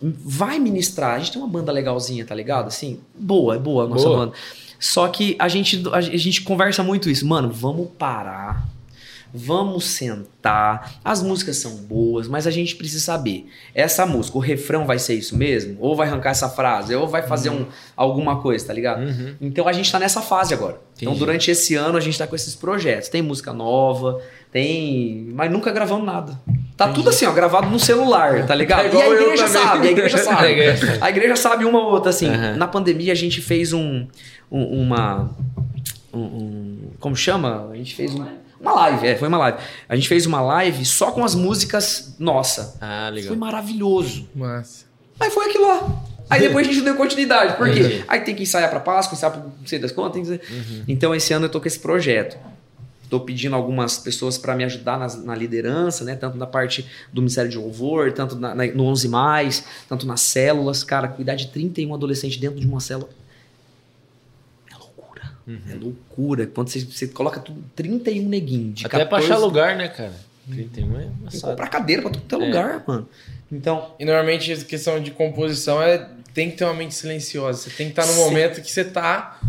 vai 0.00 0.58
ministrar. 0.58 1.14
A 1.14 1.18
gente 1.18 1.32
tem 1.32 1.40
uma 1.40 1.48
banda 1.48 1.72
legalzinha, 1.72 2.24
tá 2.24 2.34
ligado? 2.34 2.68
Assim, 2.68 3.00
boa, 3.18 3.56
é 3.56 3.58
boa 3.58 3.84
a 3.84 3.88
nossa 3.88 4.06
Boa. 4.06 4.18
banda. 4.18 4.32
Só 4.78 5.08
que 5.08 5.36
a 5.38 5.48
gente, 5.48 5.82
a 5.92 6.00
gente 6.00 6.42
conversa 6.42 6.82
muito 6.82 7.08
isso. 7.08 7.26
Mano, 7.26 7.50
vamos 7.50 7.88
parar. 7.98 8.68
Vamos 9.32 9.84
sentar. 9.84 10.98
As 11.04 11.22
músicas 11.22 11.58
são 11.58 11.76
boas, 11.76 12.28
mas 12.28 12.46
a 12.46 12.50
gente 12.50 12.76
precisa 12.76 13.04
saber. 13.04 13.46
Essa 13.74 14.06
música, 14.06 14.38
o 14.38 14.40
refrão 14.40 14.86
vai 14.86 14.98
ser 14.98 15.14
isso 15.14 15.36
mesmo? 15.36 15.76
Ou 15.80 15.96
vai 15.96 16.08
arrancar 16.08 16.30
essa 16.30 16.48
frase? 16.48 16.94
Ou 16.94 17.06
vai 17.06 17.22
fazer 17.22 17.50
um, 17.50 17.66
alguma 17.96 18.40
coisa, 18.40 18.66
tá 18.66 18.72
ligado? 18.72 19.02
Uhum. 19.02 19.34
Então 19.40 19.66
a 19.68 19.72
gente 19.72 19.90
tá 19.90 19.98
nessa 19.98 20.22
fase 20.22 20.54
agora. 20.54 20.80
Então 20.96 21.12
Entendi. 21.12 21.18
durante 21.18 21.50
esse 21.50 21.74
ano 21.74 21.98
a 21.98 22.00
gente 22.00 22.16
tá 22.16 22.26
com 22.26 22.36
esses 22.36 22.54
projetos. 22.54 23.08
Tem 23.08 23.20
música 23.20 23.52
nova, 23.52 24.22
tem. 24.50 25.28
Mas 25.34 25.50
nunca 25.50 25.70
gravamos 25.70 26.06
nada. 26.06 26.40
Tá 26.76 26.88
tudo 26.92 27.08
assim, 27.08 27.24
ó, 27.24 27.32
gravado 27.32 27.68
no 27.70 27.78
celular, 27.78 28.46
tá 28.46 28.54
ligado? 28.54 28.86
É 28.86 28.94
e 28.94 29.02
a 29.02 29.08
igreja 29.08 29.48
sabe, 29.48 29.88
a 29.88 29.90
igreja 29.90 30.18
sabe. 30.18 30.76
sabe. 30.76 30.98
A 31.00 31.08
igreja 31.10 31.36
sabe 31.36 31.64
uma 31.64 31.78
ou 31.78 31.90
outra, 31.92 32.10
assim. 32.10 32.28
Aham. 32.28 32.56
Na 32.56 32.66
pandemia 32.68 33.12
a 33.12 33.16
gente 33.16 33.40
fez 33.40 33.72
um. 33.72 34.06
um- 34.52 34.82
uma. 34.82 35.30
um- 36.12 36.18
um- 36.20 36.90
como 37.00 37.16
chama? 37.16 37.68
A 37.72 37.76
gente 37.76 37.94
fez 37.94 38.14
um- 38.14 38.26
uma 38.60 38.72
live, 38.74 39.06
é, 39.06 39.16
foi 39.16 39.28
uma 39.28 39.38
live. 39.38 39.58
A 39.88 39.94
gente 39.96 40.08
fez 40.08 40.26
uma 40.26 40.40
live 40.42 40.84
só 40.84 41.10
com 41.12 41.24
as 41.24 41.34
músicas 41.34 42.14
nossa. 42.18 42.76
Ah, 42.80 43.08
legal. 43.10 43.28
Foi 43.28 43.36
maravilhoso. 43.36 44.28
Massa. 44.34 44.84
Aí 45.18 45.30
foi 45.30 45.46
aquilo 45.46 45.66
lá. 45.68 46.02
Aí 46.28 46.40
depois 46.40 46.66
a 46.66 46.70
gente 46.72 46.82
deu 46.84 46.94
continuidade. 46.96 47.56
Por 47.56 47.70
quê? 47.70 47.78
Entendi. 47.80 48.04
Aí 48.08 48.20
tem 48.20 48.34
que 48.34 48.42
ensaiar 48.42 48.68
pra 48.68 48.80
Páscoa, 48.80 49.14
ensaiar 49.14 49.32
pra 49.32 49.42
não 49.42 49.52
sei 49.64 49.78
das 49.78 49.92
contas. 49.92 50.26
Que... 50.28 50.52
Uhum. 50.52 50.84
Então 50.88 51.14
esse 51.14 51.32
ano 51.32 51.46
eu 51.46 51.48
tô 51.48 51.60
com 51.60 51.68
esse 51.68 51.78
projeto. 51.78 52.36
Tô 53.08 53.20
pedindo 53.20 53.54
algumas 53.54 53.98
pessoas 53.98 54.36
para 54.36 54.54
me 54.54 54.64
ajudar 54.64 54.98
nas- 54.98 55.22
na, 55.24 55.34
liderança, 55.34 56.04
né? 56.04 56.14
Tanto 56.16 56.36
na 56.36 56.46
parte 56.46 56.84
do 57.12 57.20
Ministério 57.22 57.50
de 57.50 57.56
Louvor, 57.56 58.12
tanto 58.12 58.36
na- 58.36 58.54
na- 58.54 58.66
no 58.66 58.84
11, 58.84 59.08
tanto 59.88 60.06
nas 60.06 60.20
células. 60.20 60.82
Cara, 60.82 61.08
cuidar 61.08 61.34
de 61.34 61.48
31 61.48 61.94
adolescentes 61.94 62.36
dentro 62.38 62.58
de 62.60 62.66
uma 62.66 62.80
célula 62.80 63.08
é 64.72 64.76
loucura. 64.76 65.22
Uhum. 65.46 65.60
É 65.70 65.74
loucura. 65.74 66.46
Quando 66.46 66.68
você, 66.68 66.80
você 66.80 67.06
coloca 67.08 67.40
tudo, 67.40 67.62
31 67.74 68.28
neguinhos. 68.28 68.74
De 68.80 68.86
Até 68.86 68.98
pra 69.04 69.18
14, 69.18 69.32
achar 69.32 69.38
lugar, 69.38 69.76
né, 69.76 69.88
cara? 69.88 70.12
31 70.50 70.94
é 70.96 70.98
Tem 71.02 71.10
que 71.10 71.20
embaçado. 71.22 71.50
comprar 71.52 71.68
cadeira 71.68 72.02
pra 72.02 72.10
todo 72.12 72.42
É. 72.42 72.46
lugar, 72.46 72.84
mano. 72.86 73.08
Então, 73.50 73.94
E 73.98 74.04
normalmente 74.04 74.52
a 74.52 74.56
questão 74.56 75.00
de 75.00 75.10
composição 75.12 75.80
é 75.82 76.08
tem 76.34 76.50
que 76.50 76.56
ter 76.56 76.64
uma 76.64 76.74
mente 76.74 76.94
silenciosa. 76.94 77.62
Você 77.62 77.70
tem 77.70 77.86
que 77.86 77.92
estar 77.92 78.06
no 78.06 78.12
Sim. 78.12 78.24
momento 78.24 78.60
que 78.60 78.70
você 78.70 78.84
tá 78.84 79.40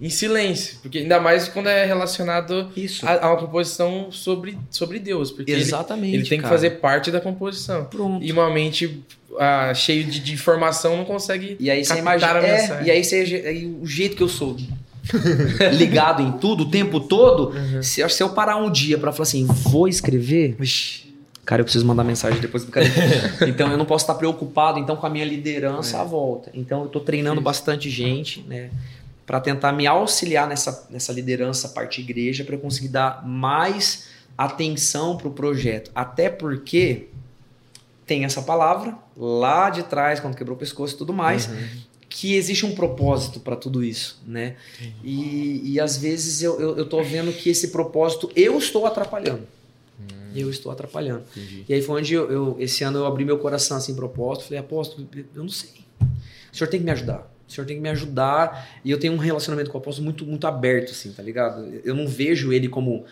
em 0.00 0.10
silêncio. 0.10 0.78
Porque 0.82 0.98
ainda 0.98 1.18
mais 1.20 1.48
quando 1.48 1.68
é 1.68 1.84
relacionado 1.86 2.70
Isso. 2.76 3.06
a, 3.06 3.24
a 3.26 3.30
uma 3.32 3.38
composição 3.40 4.10
sobre, 4.12 4.58
sobre 4.70 4.98
Deus. 4.98 5.30
Porque 5.30 5.50
ele, 5.50 5.60
Exatamente. 5.62 6.14
ele 6.14 6.28
tem 6.28 6.38
que 6.38 6.42
cara. 6.42 6.54
fazer 6.54 6.70
parte 6.80 7.10
da 7.10 7.20
composição. 7.20 7.84
Pronto. 7.86 8.24
E 8.24 8.30
uma 8.32 8.50
mente 8.50 9.02
ah, 9.38 9.72
cheio 9.74 10.04
de, 10.04 10.20
de 10.20 10.32
informação 10.34 10.96
não 10.96 11.04
consegue 11.04 11.56
E 11.58 11.70
aí 11.70 11.84
você 11.84 11.98
imagina. 11.98 12.32
a 12.32 12.42
É, 12.46 12.60
mensagem. 12.60 12.86
e 12.86 12.90
aí, 12.90 13.02
você, 13.04 13.16
aí 13.46 13.66
o 13.66 13.86
jeito 13.86 14.16
que 14.16 14.22
eu 14.22 14.28
sou 14.28 14.56
ligado 15.72 16.22
em 16.22 16.32
tudo, 16.32 16.64
o 16.64 16.70
tempo 16.70 17.00
todo, 17.00 17.50
Uhum. 17.56 17.82
se, 17.82 18.06
se 18.08 18.22
eu 18.22 18.28
parar 18.30 18.56
um 18.56 18.70
dia 18.70 18.98
pra 18.98 19.12
falar 19.12 19.22
assim, 19.22 19.46
vou 19.46 19.86
escrever, 19.88 20.56
cara, 21.44 21.60
eu 21.60 21.64
preciso 21.64 21.86
mandar 21.86 22.02
mensagem 22.04 22.40
depois 22.40 22.64
do 22.64 22.72
cara. 22.72 22.86
então 23.46 23.70
eu 23.70 23.78
não 23.78 23.84
posso 23.84 24.02
estar 24.04 24.14
preocupado 24.14 24.78
então 24.78 24.96
com 24.96 25.06
a 25.06 25.10
minha 25.10 25.24
liderança 25.24 25.96
É. 25.96 26.00
à 26.00 26.04
volta. 26.04 26.50
Então 26.54 26.82
eu 26.82 26.88
tô 26.88 27.00
treinando 27.00 27.40
bastante 27.40 27.88
gente, 27.88 28.44
né? 28.48 28.70
Pra 29.26 29.40
tentar 29.40 29.72
me 29.72 29.86
auxiliar 29.86 30.46
nessa, 30.48 30.86
nessa 30.88 31.12
liderança 31.12 31.68
parte 31.70 32.00
igreja 32.00 32.44
para 32.44 32.54
eu 32.54 32.60
conseguir 32.60 32.88
dar 32.88 33.26
mais 33.26 34.06
atenção 34.38 35.16
pro 35.16 35.30
projeto. 35.32 35.90
Até 35.94 36.28
porque 36.28 37.08
tem 38.06 38.24
essa 38.24 38.40
palavra 38.40 38.96
lá 39.16 39.68
de 39.68 39.82
trás, 39.82 40.20
quando 40.20 40.36
quebrou 40.36 40.56
o 40.56 40.58
pescoço 40.58 40.94
e 40.94 40.98
tudo 40.98 41.12
mais, 41.12 41.48
Uhum. 41.48 41.66
que 42.08 42.36
existe 42.36 42.64
um 42.64 42.72
propósito 42.74 43.40
para 43.40 43.56
tudo 43.56 43.82
isso, 43.82 44.22
né? 44.24 44.54
E, 45.02 45.72
e 45.72 45.80
às 45.80 45.96
vezes 45.96 46.40
eu, 46.40 46.60
eu, 46.60 46.76
eu 46.78 46.86
tô 46.88 47.02
vendo 47.02 47.32
que 47.32 47.50
esse 47.50 47.68
propósito 47.68 48.30
eu 48.36 48.56
estou 48.58 48.86
atrapalhando. 48.86 49.42
Eu 50.34 50.50
estou 50.50 50.70
atrapalhando. 50.70 51.24
Entendi. 51.34 51.64
E 51.68 51.72
aí 51.74 51.80
foi 51.82 51.98
onde 52.00 52.12
eu, 52.14 52.30
eu- 52.30 52.56
esse 52.60 52.84
ano 52.84 52.98
eu 52.98 53.06
abri 53.06 53.24
meu 53.24 53.38
coração 53.38 53.76
assim 53.78 53.94
pro 53.94 54.06
apóstolo, 54.06 54.46
falei, 54.48 54.60
apóstolo, 54.60 55.08
eu 55.34 55.42
não 55.42 55.48
sei. 55.48 55.70
O 56.52 56.56
senhor 56.56 56.68
tem 56.70 56.78
que 56.78 56.84
me 56.84 56.92
ajudar. 56.92 57.28
O 57.48 57.52
senhor 57.52 57.66
tem 57.66 57.76
que 57.76 57.82
me 57.82 57.88
ajudar. 57.90 58.68
E 58.84 58.90
eu 58.90 58.98
tenho 58.98 59.12
um 59.12 59.18
relacionamento 59.18 59.70
com 59.70 59.78
o 59.78 59.80
apóstolo 59.80 60.04
muito, 60.04 60.24
muito 60.26 60.46
aberto, 60.46 60.90
assim, 60.90 61.12
tá 61.12 61.22
ligado? 61.22 61.64
Eu 61.84 61.94
não 61.94 62.06
vejo 62.08 62.52
ele 62.52 62.68
como, 62.68 63.04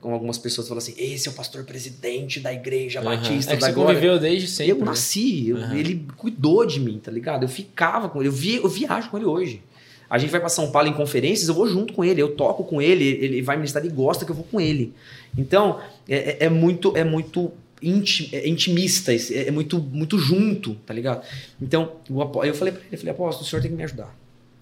como 0.00 0.14
algumas 0.14 0.36
pessoas 0.38 0.68
falam 0.68 0.78
assim, 0.78 0.94
esse 0.98 1.26
é 1.28 1.30
o 1.30 1.34
pastor 1.34 1.64
presidente 1.64 2.38
da 2.40 2.52
igreja 2.52 3.00
Aham. 3.00 3.16
batista 3.16 3.52
É 3.52 3.56
que 3.56 3.60
da 3.62 3.66
você 3.68 3.72
glória. 3.72 3.94
conviveu 3.94 4.18
desde 4.18 4.46
sempre. 4.48 4.72
Eu 4.72 4.78
né? 4.78 4.84
nasci, 4.84 5.48
eu- 5.48 5.56
Aham. 5.56 5.74
ele 5.76 6.06
cuidou 6.16 6.64
de 6.66 6.78
mim, 6.80 6.98
tá 7.02 7.10
ligado? 7.10 7.44
Eu 7.44 7.48
ficava 7.48 8.08
com 8.08 8.20
ele, 8.20 8.28
eu, 8.28 8.32
vi, 8.32 8.56
eu 8.56 8.68
viajo 8.68 9.10
com 9.10 9.16
ele 9.16 9.26
hoje. 9.26 9.62
A 10.10 10.16
gente 10.16 10.30
vai 10.30 10.40
pra 10.40 10.48
São 10.48 10.70
Paulo 10.70 10.88
em 10.88 10.94
conferências, 10.94 11.48
eu 11.48 11.54
vou 11.54 11.68
junto 11.68 11.92
com 11.92 12.02
ele, 12.02 12.20
eu 12.22 12.34
toco 12.34 12.64
com 12.64 12.80
ele, 12.80 13.04
ele 13.04 13.42
vai 13.42 13.56
ministrar 13.56 13.84
e 13.84 13.90
gosta 13.90 14.24
que 14.24 14.30
eu 14.30 14.36
vou 14.36 14.44
com 14.44 14.58
ele. 14.60 14.94
Então, 15.36 15.80
é, 16.08 16.16
é- 16.16 16.44
é 16.46 16.48
muito, 16.48 16.96
é 16.96 17.04
muito 17.04 17.52
inti- 17.82 18.28
é 18.34 18.48
intimista, 18.48 19.12
é, 19.12 19.48
é 19.48 19.50
muito, 19.50 19.78
muito 19.78 20.18
junto, 20.18 20.74
tá 20.86 20.92
ligado? 20.94 21.24
Então, 21.60 21.92
eu 22.08 22.54
falei 22.54 22.72
pra 22.72 22.82
ele, 22.82 22.88
eu 22.92 22.98
falei, 22.98 23.12
apóstolo, 23.12 23.46
o 23.46 23.48
senhor 23.48 23.62
tem 23.62 23.70
que 23.70 23.76
me 23.76 23.84
ajudar. 23.84 24.14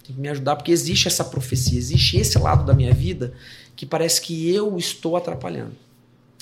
Tem 0.05 0.15
que 0.15 0.21
me 0.21 0.29
ajudar, 0.29 0.55
porque 0.55 0.71
existe 0.71 1.07
essa 1.07 1.23
profecia, 1.23 1.77
existe 1.77 2.17
esse 2.17 2.37
lado 2.37 2.65
da 2.65 2.73
minha 2.73 2.93
vida 2.93 3.33
que 3.75 3.85
parece 3.85 4.21
que 4.21 4.49
eu 4.53 4.77
estou 4.77 5.15
atrapalhando. 5.17 5.73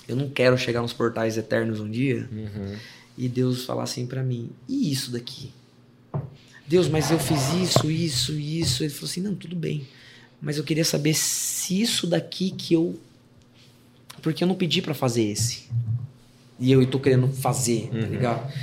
Eu 0.07 0.15
não 0.15 0.29
quero 0.29 0.57
chegar 0.57 0.81
nos 0.81 0.93
portais 0.93 1.35
eternos 1.37 1.79
um 1.79 1.89
dia 1.89 2.29
Uhum. 2.31 2.75
e 3.17 3.27
Deus 3.27 3.65
falar 3.65 3.83
assim 3.83 4.05
pra 4.05 4.21
mim: 4.23 4.49
e 4.69 4.91
isso 4.91 5.11
daqui? 5.11 5.49
Deus, 6.67 6.87
mas 6.87 7.09
eu 7.11 7.17
fiz 7.19 7.53
isso, 7.53 7.89
isso, 7.89 8.33
isso. 8.33 8.83
Ele 8.83 8.93
falou 8.93 9.09
assim: 9.09 9.21
não, 9.21 9.33
tudo 9.35 9.55
bem. 9.55 9.87
Mas 10.41 10.57
eu 10.57 10.63
queria 10.63 10.85
saber 10.85 11.13
se 11.15 11.81
isso 11.81 12.05
daqui 12.05 12.51
que 12.51 12.73
eu. 12.75 12.99
Porque 14.21 14.43
eu 14.43 14.47
não 14.47 14.55
pedi 14.55 14.81
pra 14.81 14.93
fazer 14.93 15.23
esse. 15.23 15.63
E 16.59 16.71
eu 16.71 16.85
tô 16.87 16.99
querendo 16.99 17.27
fazer, 17.27 17.89
tá 17.91 17.97
Uhum. 17.97 18.03
ligado? 18.05 18.53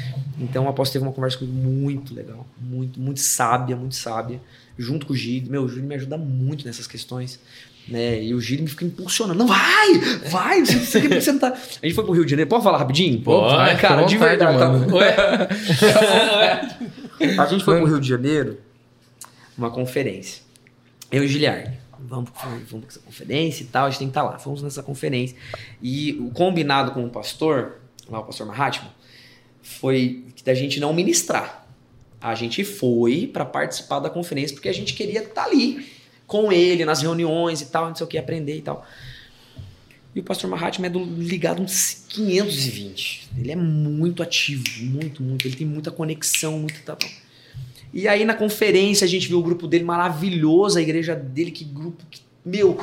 Então 0.40 0.69
apóstolo 0.69 0.93
teve 0.94 1.05
uma 1.05 1.12
conversa 1.14 1.39
comigo 1.39 1.56
muito 1.56 2.14
legal, 2.14 2.47
muito, 2.60 2.98
muito 2.98 3.20
sábia, 3.20 3.77
muito 3.77 3.94
sábia, 3.94 4.40
junto 4.78 5.06
com 5.06 5.12
o 5.12 5.16
Gide. 5.16 5.51
Meu, 5.51 5.62
o 5.64 5.69
Gide 5.69 5.82
me 5.82 5.94
ajuda 5.94 6.16
muito 6.16 6.64
nessas 6.66 6.86
questões. 6.86 7.39
Né? 7.89 8.23
E 8.23 8.32
o 8.32 8.40
Gide 8.40 8.62
me 8.62 8.69
fica 8.69 8.85
impulsionando. 8.85 9.39
Não, 9.40 9.47
vai! 9.47 9.98
Vai! 10.31 10.64
Você, 10.64 11.01
você, 11.09 11.32
não 11.32 11.40
tá... 11.40 11.48
A 11.48 11.86
gente 11.86 11.94
foi 11.97 12.05
pro 12.05 12.12
Rio 12.12 12.24
de 12.24 12.31
Janeiro. 12.31 12.48
Pode 12.48 12.62
falar 12.62 12.78
rapidinho? 12.78 13.20
Pode, 13.23 13.56
Vai, 13.56 13.77
cara, 13.77 14.05
de 14.05 14.16
verdade. 14.16 14.56
tá- 14.59 14.69
mano. 14.69 14.94
Ué? 14.97 15.16
A 17.39 17.47
gente 17.47 17.64
foi 17.64 17.77
pro 17.78 17.86
Rio 17.86 18.01
de 18.01 18.09
Janeiro, 18.09 18.59
uma 19.56 19.70
conferência. 19.70 20.43
Eu 21.10 21.23
e 21.23 21.27
o 21.27 21.28
Giliard. 21.28 21.70
Vamos, 22.09 22.31
vamos 22.69 22.69
pra 22.69 22.81
essa 22.89 22.98
conferência 23.01 23.62
e 23.62 23.66
tal, 23.66 23.86
a 23.86 23.90
gente 23.90 23.98
tem 24.01 24.09
que 24.09 24.10
estar 24.10 24.23
lá. 24.24 24.39
Fomos 24.39 24.62
nessa 24.62 24.82
conferência. 24.82 25.36
E 25.81 26.12
o 26.20 26.31
combinado 26.31 26.90
com 26.93 27.05
o 27.05 27.09
pastor, 27.10 27.81
lá 28.09 28.20
o 28.20 28.24
pastor 28.24 28.47
Mahatma, 28.47 28.95
foi 29.62 30.24
da 30.45 30.55
gente 30.55 30.81
não 30.81 30.93
ministrar. 30.93 31.66
A 32.20 32.35
gente 32.35 32.65
foi 32.65 33.27
para 33.27 33.45
participar 33.45 33.99
da 33.99 34.11
conferência 34.11 34.55
porque 34.55 34.69
a 34.69 34.74
gente 34.74 34.95
queria 34.95 35.23
estar 35.23 35.45
ali 35.45 35.87
com 36.27 36.53
ele 36.53 36.85
nas 36.85 37.03
reuniões 37.03 37.61
e 37.61 37.66
tal, 37.66 37.89
não 37.89 37.95
sei 37.95 38.05
o 38.05 38.09
que, 38.09 38.16
aprender 38.16 38.57
e 38.57 38.62
tal. 38.62 38.87
E 40.15 40.20
o 40.20 40.23
pastor 40.23 40.49
Mahatma 40.49 40.87
é 40.87 40.91
do, 40.91 41.03
ligado 41.03 41.62
uns 41.62 42.05
520. 42.09 43.31
Ele 43.39 43.53
é 43.53 43.57
muito 43.57 44.23
ativo, 44.23 44.65
muito, 44.83 45.23
muito. 45.23 45.47
Ele 45.47 45.57
tem 45.57 45.66
muita 45.66 45.91
conexão, 45.91 46.59
muito 46.59 46.83
tal. 46.85 46.97
tal. 46.97 47.11
E 47.93 48.07
aí 48.07 48.24
na 48.24 48.35
conferência 48.35 49.05
a 49.05 49.09
gente 49.09 49.29
viu 49.29 49.39
o 49.39 49.43
grupo 49.43 49.66
dele 49.66 49.85
maravilhoso, 49.85 50.79
a 50.79 50.83
igreja 50.83 51.15
dele, 51.15 51.51
que 51.51 51.65
grupo, 51.65 52.05
que, 52.11 52.20
meu, 52.45 52.79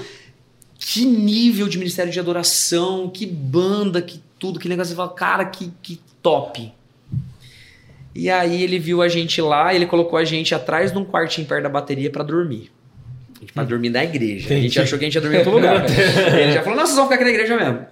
que 0.77 1.05
nível 1.05 1.67
de 1.67 1.77
ministério 1.77 2.11
de 2.11 2.19
adoração, 2.19 3.09
que 3.09 3.25
banda, 3.25 4.01
que 4.01 4.21
tudo, 4.39 4.59
que 4.59 4.69
negócio. 4.69 4.91
Você 4.91 4.95
fala, 4.95 5.09
cara, 5.09 5.45
que, 5.45 5.71
que 5.81 5.99
top. 6.21 6.71
E 8.15 8.29
aí 8.29 8.63
ele 8.63 8.79
viu 8.79 9.01
a 9.01 9.07
gente 9.07 9.41
lá, 9.41 9.73
ele 9.73 9.85
colocou 9.85 10.17
a 10.17 10.23
gente 10.23 10.55
atrás 10.55 10.91
de 10.91 10.97
um 10.97 11.05
quartinho 11.05 11.45
perto 11.45 11.63
da 11.63 11.69
bateria 11.69 12.09
pra 12.09 12.23
dormir. 12.23 12.71
Pra 13.53 13.63
dormir 13.63 13.89
na 13.89 14.03
igreja. 14.03 14.47
A 14.47 14.57
gente 14.57 14.65
Entendi. 14.65 14.79
achou 14.79 14.97
que 14.97 15.05
a 15.05 15.07
gente 15.07 15.15
ia 15.15 15.21
dormir 15.21 15.37
em 15.37 15.39
outro 15.39 15.53
lugar. 15.53 15.85
ele 16.39 16.51
já 16.51 16.63
falou, 16.63 16.77
não, 16.77 16.85
vocês 16.85 16.97
vão 16.97 17.05
ficar 17.05 17.15
aqui 17.15 17.23
na 17.25 17.29
igreja 17.29 17.57
mesmo. 17.57 17.85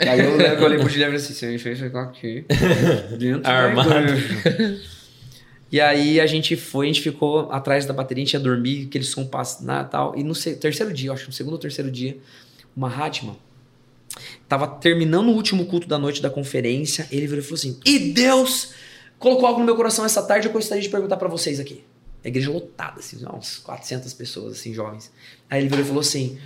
Aí 0.00 0.20
eu 0.20 0.40
eu 0.40 0.64
olhei 0.64 0.78
pro 0.78 0.88
Guilherme 0.88 1.14
e 1.14 1.16
assim, 1.16 1.34
gente 1.34 1.64
vai 1.64 1.74
ficar 1.74 2.02
aqui. 2.02 2.44
Dentro 3.18 3.40
da 3.40 3.50
Armado. 3.50 3.90
igreja." 3.90 4.80
E 5.70 5.80
aí 5.80 6.18
a 6.18 6.26
gente 6.26 6.56
foi, 6.56 6.86
a 6.86 6.88
gente 6.88 7.02
ficou 7.02 7.52
atrás 7.52 7.84
da 7.84 7.92
bateria, 7.92 8.22
a 8.22 8.24
gente 8.24 8.34
ia 8.34 8.40
dormir, 8.40 8.86
aquele 8.86 9.04
som 9.04 9.26
passa 9.26 9.62
na 9.64 9.84
tal. 9.84 10.16
E 10.16 10.22
no 10.22 10.34
terceiro 10.34 10.92
dia, 10.94 11.10
eu 11.10 11.12
acho 11.12 11.26
no 11.26 11.32
segundo 11.32 11.52
ou 11.54 11.58
terceiro 11.58 11.90
dia, 11.90 12.16
o 12.74 12.80
Mahatma 12.80 13.36
tava 14.48 14.66
terminando 14.66 15.28
o 15.28 15.32
último 15.32 15.66
culto 15.66 15.88
da 15.88 15.98
noite 15.98 16.22
da 16.22 16.30
conferência, 16.30 17.06
ele 17.10 17.26
virou 17.26 17.40
e 17.40 17.42
falou 17.42 17.56
assim: 17.56 17.78
E 17.84 17.98
Deus 17.98 18.70
colocou 19.18 19.46
algo 19.46 19.60
no 19.60 19.66
meu 19.66 19.76
coração 19.76 20.04
essa 20.04 20.22
tarde, 20.22 20.46
eu 20.46 20.52
gostaria 20.52 20.82
de 20.82 20.88
perguntar 20.88 21.16
pra 21.16 21.28
vocês 21.28 21.60
aqui. 21.60 21.84
A 22.24 22.28
igreja 22.28 22.50
lotada, 22.50 22.98
assim, 22.98 23.18
uns 23.32 23.58
400 23.58 24.12
pessoas, 24.14 24.58
assim, 24.58 24.74
jovens. 24.74 25.10
Aí 25.48 25.60
ele 25.60 25.68
virou 25.68 25.84
e 25.84 25.88
falou 25.88 26.00
assim: 26.00 26.38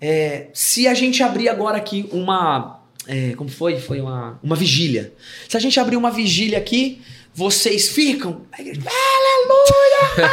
é, 0.00 0.48
Se 0.52 0.88
a 0.88 0.94
gente 0.94 1.22
abrir 1.22 1.48
agora 1.48 1.76
aqui 1.76 2.08
uma. 2.12 2.80
é, 3.06 3.34
como 3.34 3.48
foi? 3.48 3.78
Foi 3.78 4.00
uma, 4.00 4.38
uma 4.42 4.56
vigília. 4.56 5.12
Se 5.48 5.56
a 5.56 5.60
gente 5.60 5.78
abrir 5.78 5.96
uma 5.96 6.10
vigília 6.10 6.58
aqui, 6.58 7.00
vocês 7.32 7.88
ficam. 7.88 8.42
A 8.50 8.60
igreja, 8.60 8.80
aleluia! 8.82 10.30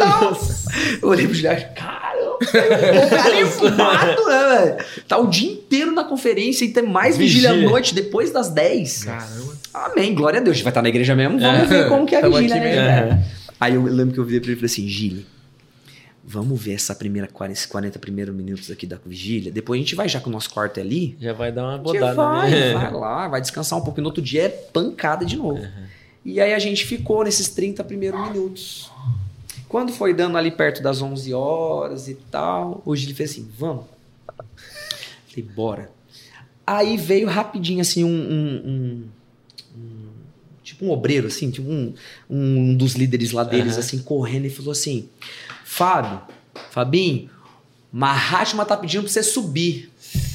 ai. 0.00 0.98
Eu 1.02 1.08
olhei 1.08 1.26
pro 1.26 1.34
Juliano, 1.34 1.74
caramba, 1.74 2.09
o 2.40 3.10
cara 3.10 3.40
é 3.40 3.46
fumado, 3.46 4.26
né, 4.26 4.48
velho? 4.48 4.84
Tá 5.06 5.18
o 5.18 5.26
dia 5.26 5.52
inteiro 5.52 5.92
na 5.92 6.04
conferência 6.04 6.64
e 6.64 6.68
tem 6.72 6.82
mais 6.82 7.16
vigília, 7.16 7.50
Vigília. 7.50 7.68
à 7.68 7.70
noite, 7.70 7.94
depois 7.94 8.30
das 8.30 8.48
10. 8.48 9.04
Caramba. 9.04 9.52
Amém, 9.74 10.14
glória 10.14 10.40
a 10.40 10.42
Deus. 10.42 10.54
A 10.54 10.56
gente 10.56 10.64
vai 10.64 10.70
estar 10.70 10.82
na 10.82 10.88
igreja 10.88 11.14
mesmo, 11.14 11.38
vamos 11.38 11.62
É. 11.62 11.66
ver 11.66 11.88
como 11.88 12.06
que 12.06 12.14
é 12.14 12.18
a 12.18 12.20
Tamo 12.22 12.36
vigília, 12.36 12.60
né? 12.60 13.02
velho? 13.06 13.24
Aí 13.60 13.74
eu 13.74 13.82
lembro 13.82 14.14
que 14.14 14.20
eu 14.20 14.24
virei 14.24 14.40
pra 14.40 14.48
ele 14.48 14.54
e 14.54 14.60
falei 14.60 14.72
assim, 14.72 14.88
Gile, 14.88 15.26
vamos 16.24 16.60
ver 16.62 16.74
essa 16.74 16.94
primeira 16.94 17.28
40, 17.28 17.52
esses 17.58 17.66
40 17.66 17.98
primeiros 17.98 18.34
minutos 18.34 18.70
aqui 18.70 18.86
da 18.86 18.98
vigília. 19.04 19.52
Depois 19.52 19.78
a 19.78 19.82
gente 19.82 19.94
vai, 19.94 20.08
já 20.08 20.18
que 20.20 20.28
o 20.28 20.32
nosso 20.32 20.48
quarto 20.50 20.78
é 20.78 20.80
ali. 20.80 21.16
Já 21.20 21.32
vai 21.34 21.52
dar 21.52 21.62
uma 21.64 21.74
A 21.74 21.76
gente 21.76 21.82
bodada, 21.84 22.14
vai, 22.14 22.50
né? 22.50 22.72
vai 22.74 22.92
lá, 22.92 23.28
vai 23.28 23.40
descansar 23.40 23.78
um 23.78 23.82
pouco. 23.82 24.00
E 24.00 24.02
no 24.02 24.08
outro 24.08 24.22
dia 24.22 24.44
é 24.44 24.48
pancada 24.48 25.24
de 25.26 25.36
novo. 25.36 25.62
E 26.24 26.40
aí 26.40 26.52
a 26.54 26.58
gente 26.58 26.84
ficou 26.86 27.22
nesses 27.24 27.48
30 27.48 27.82
primeiros 27.84 28.20
minutos. 28.28 28.90
Quando 29.70 29.92
foi 29.92 30.12
dando 30.12 30.36
ali 30.36 30.50
perto 30.50 30.82
das 30.82 31.00
11 31.00 31.32
horas 31.32 32.08
e 32.08 32.14
tal, 32.16 32.82
hoje 32.84 33.06
ele 33.06 33.14
fez 33.14 33.30
assim, 33.30 33.48
vamos. 33.56 33.84
Falei, 35.28 35.44
bora. 35.54 35.92
Aí 36.66 36.96
veio 36.96 37.28
rapidinho 37.28 37.80
assim 37.80 38.02
um, 38.02 38.08
um- 38.08 38.68
um- 38.68 39.08
um- 39.78 40.08
tipo 40.64 40.84
um 40.84 40.90
obreiro 40.90 41.28
assim, 41.28 41.52
tipo 41.52 41.70
um, 41.70 41.94
um 42.28 42.74
dos 42.76 42.94
líderes 42.94 43.30
lá 43.30 43.44
deles 43.44 43.74
Aham. 43.74 43.80
assim 43.80 43.98
correndo 44.00 44.46
e 44.46 44.50
falou 44.50 44.72
assim: 44.72 45.08
"Fábio, 45.64 46.20
Fabinho, 46.72 47.30
Mahatma 47.92 48.64
tá 48.64 48.76
pedindo 48.76 49.02
pra 49.04 49.10
você 49.12 49.22
subir 49.22 49.89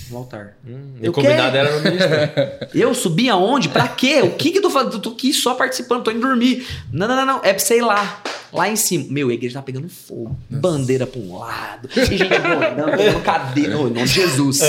no 0.10 0.18
altar". 0.18 0.58
Hum, 0.68 0.96
Eu 1.02 1.12
o 1.12 1.14
convidado 1.14 1.56
era 1.58 1.76
no 1.78 1.82
ministério. 1.84 2.32
Eu 2.74 2.94
subi 2.94 3.30
aonde? 3.30 3.70
Pra 3.70 3.88
quê? 3.88 4.22
O 4.22 4.32
que 4.32 4.52
que 4.52 4.58
eu 4.58 4.62
tô 4.62 4.70
fazendo? 4.70 4.94
Eu 4.94 5.00
tô 5.00 5.10
aqui 5.12 5.34
só 5.34 5.54
participando, 5.56 6.04
tô 6.04 6.12
indo 6.12 6.22
dormir. 6.22 6.66
Não, 6.92 7.08
não, 7.08 7.16
não, 7.16 7.26
não. 7.26 7.38
É 7.38 7.54
pra 7.54 7.60
você 7.60 7.78
ir 7.78 7.82
lá. 7.82 8.22
Lá 8.54 8.70
em 8.70 8.76
cima. 8.78 9.06
Meu, 9.10 9.30
a 9.30 9.34
igreja 9.34 9.56
tá 9.56 9.62
pegando 9.62 9.90
fogo. 9.90 10.36
Bandeira 10.50 11.06
pra 11.06 11.20
um 11.20 11.38
lado. 11.38 11.90
E 11.94 12.06
gente 12.18 12.24
rodando, 12.24 12.98
pegando 12.98 13.22
cadeira. 13.22 13.78
Oh, 13.78 13.88
em 13.88 13.92
nome 13.92 14.04
de 14.04 14.08
Jesus. 14.08 14.62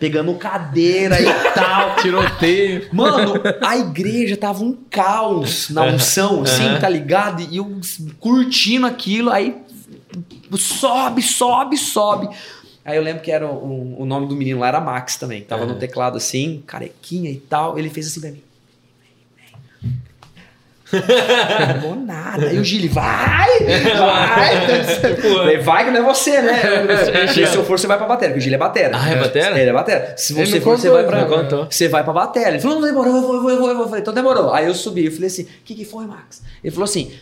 Pegando 0.00 0.34
cadeira 0.36 1.20
e 1.20 1.26
tal. 1.52 1.96
Tiroteio. 1.96 2.88
Mano, 2.92 3.34
a 3.60 3.76
igreja 3.76 4.34
tava 4.36 4.64
um 4.64 4.72
caos 4.88 5.68
na 5.68 5.82
unção, 5.82 6.42
assim, 6.42 6.78
tá 6.80 6.88
ligado? 6.88 7.42
E 7.42 7.58
eu 7.58 7.80
curtindo 8.18 8.86
aquilo, 8.86 9.30
aí 9.30 9.56
sobe, 10.56 11.20
sobe, 11.20 11.76
sobe. 11.76 12.28
Aí 12.84 12.96
eu 12.96 13.02
lembro 13.02 13.22
que 13.22 13.30
era 13.30 13.46
o, 13.46 14.02
o 14.02 14.04
nome 14.04 14.28
do 14.28 14.36
menino 14.36 14.60
lá 14.60 14.68
era 14.68 14.80
Max 14.80 15.16
também. 15.16 15.42
Tava 15.42 15.64
no 15.64 15.76
teclado 15.76 16.18
assim, 16.18 16.62
carequinha 16.66 17.30
e 17.30 17.36
tal. 17.36 17.78
Ele 17.78 17.88
fez 17.88 18.06
assim 18.08 18.20
pra 18.20 18.30
mim. 18.30 18.42
Não 21.82 21.96
nada. 21.96 22.46
Aí 22.46 22.58
o 22.58 22.64
Gili, 22.64 22.88
vai! 22.88 23.48
Vai! 23.98 25.58
Vai 25.58 25.84
que 25.84 25.90
não 25.90 26.00
é 26.00 26.02
você, 26.02 26.40
né? 26.42 26.62
E 27.24 27.28
se 27.48 27.56
eu 27.56 27.64
for, 27.64 27.78
você 27.78 27.86
vai 27.86 27.96
pra 27.96 28.06
bateria, 28.06 28.30
porque 28.30 28.40
o 28.40 28.42
Gili 28.42 28.54
é 28.54 28.58
batera. 28.58 28.96
Ah, 28.96 29.10
é 29.10 29.16
batera? 29.16 29.58
Ele 29.58 29.70
é 29.70 29.72
batera. 29.72 30.14
Se 30.16 30.34
você 30.34 30.60
for, 30.60 30.78
você 30.78 30.90
vai 30.90 31.04
pra. 31.04 31.24
contou. 31.24 31.66
Você 31.70 31.88
vai 31.88 32.04
pra 32.04 32.12
bateria. 32.12 32.48
Ele 32.50 32.60
falou, 32.60 32.80
não 32.80 32.86
demorou, 32.86 33.16
eu 33.16 33.22
vou, 33.22 33.34
eu 33.34 33.42
vou, 33.42 33.50
eu 33.50 33.58
vou, 33.58 33.68
eu 33.70 33.76
vou. 33.76 33.86
Falei, 33.86 34.02
então 34.02 34.14
demorou. 34.14 34.52
Aí 34.52 34.66
eu 34.66 34.74
subi, 34.74 35.06
eu 35.06 35.12
falei 35.12 35.28
assim, 35.28 35.42
o 35.42 35.48
que, 35.64 35.74
que 35.74 35.84
foi, 35.84 36.06
Max? 36.06 36.42
Ele 36.62 36.70
falou 36.70 36.84
assim, 36.84 37.12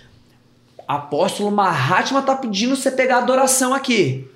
apóstolo 0.86 1.50
Mahatma 1.50 2.22
tá 2.22 2.34
pedindo 2.34 2.76
você 2.76 2.90
pegar 2.90 3.18
adoração 3.18 3.72
aqui. 3.72 4.28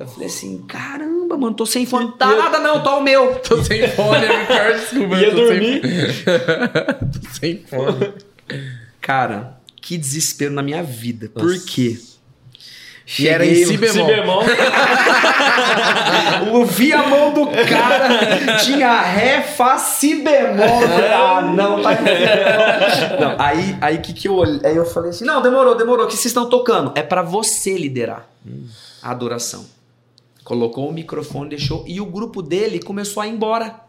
Eu 0.00 0.06
falei 0.08 0.28
assim, 0.28 0.62
caramba, 0.66 1.36
mano, 1.36 1.54
tô 1.54 1.66
sem 1.66 1.84
fone. 1.84 2.10
Tá 2.12 2.34
nada 2.34 2.58
não, 2.58 2.82
tá 2.82 2.96
o 2.96 3.02
meu. 3.02 3.34
Tô 3.46 3.62
sem 3.62 3.86
fone, 3.86 4.26
Ricardo, 4.26 4.78
desculpa. 4.80 5.16
Ia 5.16 5.30
tô 5.30 5.36
dormir? 5.36 5.82
Sem... 5.84 6.24
tô 7.12 7.28
sem 7.38 7.64
fone. 7.66 8.14
Cara, 8.98 9.58
que 9.76 9.98
desespero 9.98 10.54
na 10.54 10.62
minha 10.62 10.82
vida. 10.82 11.28
Por 11.28 11.54
quê? 11.66 11.98
E 13.18 13.28
era 13.28 13.44
em 13.44 13.54
si 13.56 13.66
Si 13.66 13.76
bemol. 13.76 14.06
bemol. 14.06 14.42
Ouvi 16.54 16.94
a 16.94 17.06
mão 17.06 17.34
do 17.34 17.48
cara, 17.48 18.56
tinha 18.64 19.02
ré, 19.02 19.42
fá, 19.42 19.76
si 19.76 20.22
bemol. 20.22 20.80
Ah, 21.12 21.42
não, 21.42 21.82
tá 21.82 21.90
não, 23.20 23.36
Aí, 23.38 23.76
aí 23.82 23.98
que 23.98 24.14
que 24.14 24.28
eu 24.28 24.34
olhei? 24.36 24.60
Aí 24.64 24.76
eu 24.76 24.86
falei 24.86 25.10
assim: 25.10 25.26
não, 25.26 25.42
demorou, 25.42 25.74
demorou. 25.74 26.06
O 26.06 26.08
que 26.08 26.14
vocês 26.14 26.26
estão 26.26 26.48
tocando? 26.48 26.92
É 26.94 27.02
pra 27.02 27.20
você 27.20 27.76
liderar 27.76 28.26
a 29.02 29.10
adoração. 29.10 29.66
Colocou 30.50 30.88
o 30.88 30.92
microfone, 30.92 31.48
deixou, 31.48 31.84
e 31.86 32.00
o 32.00 32.06
grupo 32.06 32.42
dele 32.42 32.80
começou 32.80 33.22
a 33.22 33.26
ir 33.28 33.30
embora. 33.30 33.82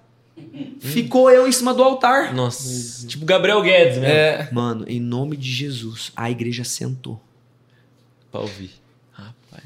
Ficou 0.79 1.27
eu 1.31 1.47
em 1.47 1.51
cima 1.51 1.73
do 1.73 1.81
altar. 1.81 2.35
Nossa. 2.35 3.07
Tipo 3.07 3.25
Gabriel 3.25 3.63
Guedes, 3.63 3.97
né? 3.97 4.11
É. 4.11 4.49
Mano, 4.51 4.85
em 4.87 4.99
nome 4.99 5.35
de 5.35 5.51
Jesus, 5.51 6.11
a 6.15 6.29
igreja 6.29 6.63
sentou. 6.63 7.19
Pra 8.31 8.41
ouvir. 8.41 8.69
Rapaz. 9.11 9.63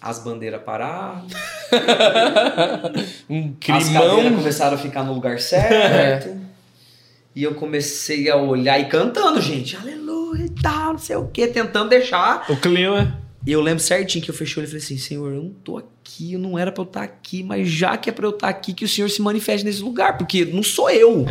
As 0.00 0.20
bandeiras 0.20 0.62
pararam, 0.62 1.26
Um 3.28 3.54
As 3.60 3.66
cadeiras 3.66 3.88
climão. 3.90 4.36
começaram 4.36 4.78
a 4.78 4.80
ficar 4.80 5.04
no 5.04 5.12
lugar 5.12 5.38
certo. 5.38 6.34
E 7.36 7.42
eu 7.42 7.54
comecei 7.56 8.30
a 8.30 8.36
olhar 8.36 8.78
e 8.78 8.86
cantando, 8.86 9.38
gente. 9.38 9.76
Aleluia 9.76 10.46
e 10.46 10.62
tal, 10.62 10.94
não 10.94 10.98
sei 10.98 11.16
o 11.16 11.28
que, 11.28 11.46
tentando 11.48 11.90
deixar. 11.90 12.50
O 12.50 12.56
clima. 12.56 13.20
E 13.46 13.50
eu 13.52 13.60
lembro 13.60 13.82
certinho 13.82 14.22
que 14.24 14.30
eu 14.30 14.34
fechei 14.34 14.56
o 14.56 14.58
olho 14.60 14.66
e 14.66 14.70
falei 14.70 14.84
assim: 14.84 14.96
Senhor, 14.98 15.32
eu 15.32 15.42
não 15.42 15.50
tô 15.50 15.76
aqui, 15.78 16.34
eu 16.34 16.38
não 16.38 16.58
era 16.58 16.70
pra 16.70 16.82
eu 16.82 16.86
estar 16.86 17.02
aqui, 17.02 17.42
mas 17.42 17.68
já 17.68 17.96
que 17.96 18.08
é 18.08 18.12
pra 18.12 18.26
eu 18.26 18.30
estar 18.30 18.48
aqui, 18.48 18.72
que 18.72 18.84
o 18.84 18.88
Senhor 18.88 19.08
se 19.08 19.20
manifeste 19.20 19.64
nesse 19.64 19.82
lugar, 19.82 20.16
porque 20.16 20.44
não 20.44 20.62
sou 20.62 20.88
eu. 20.90 21.24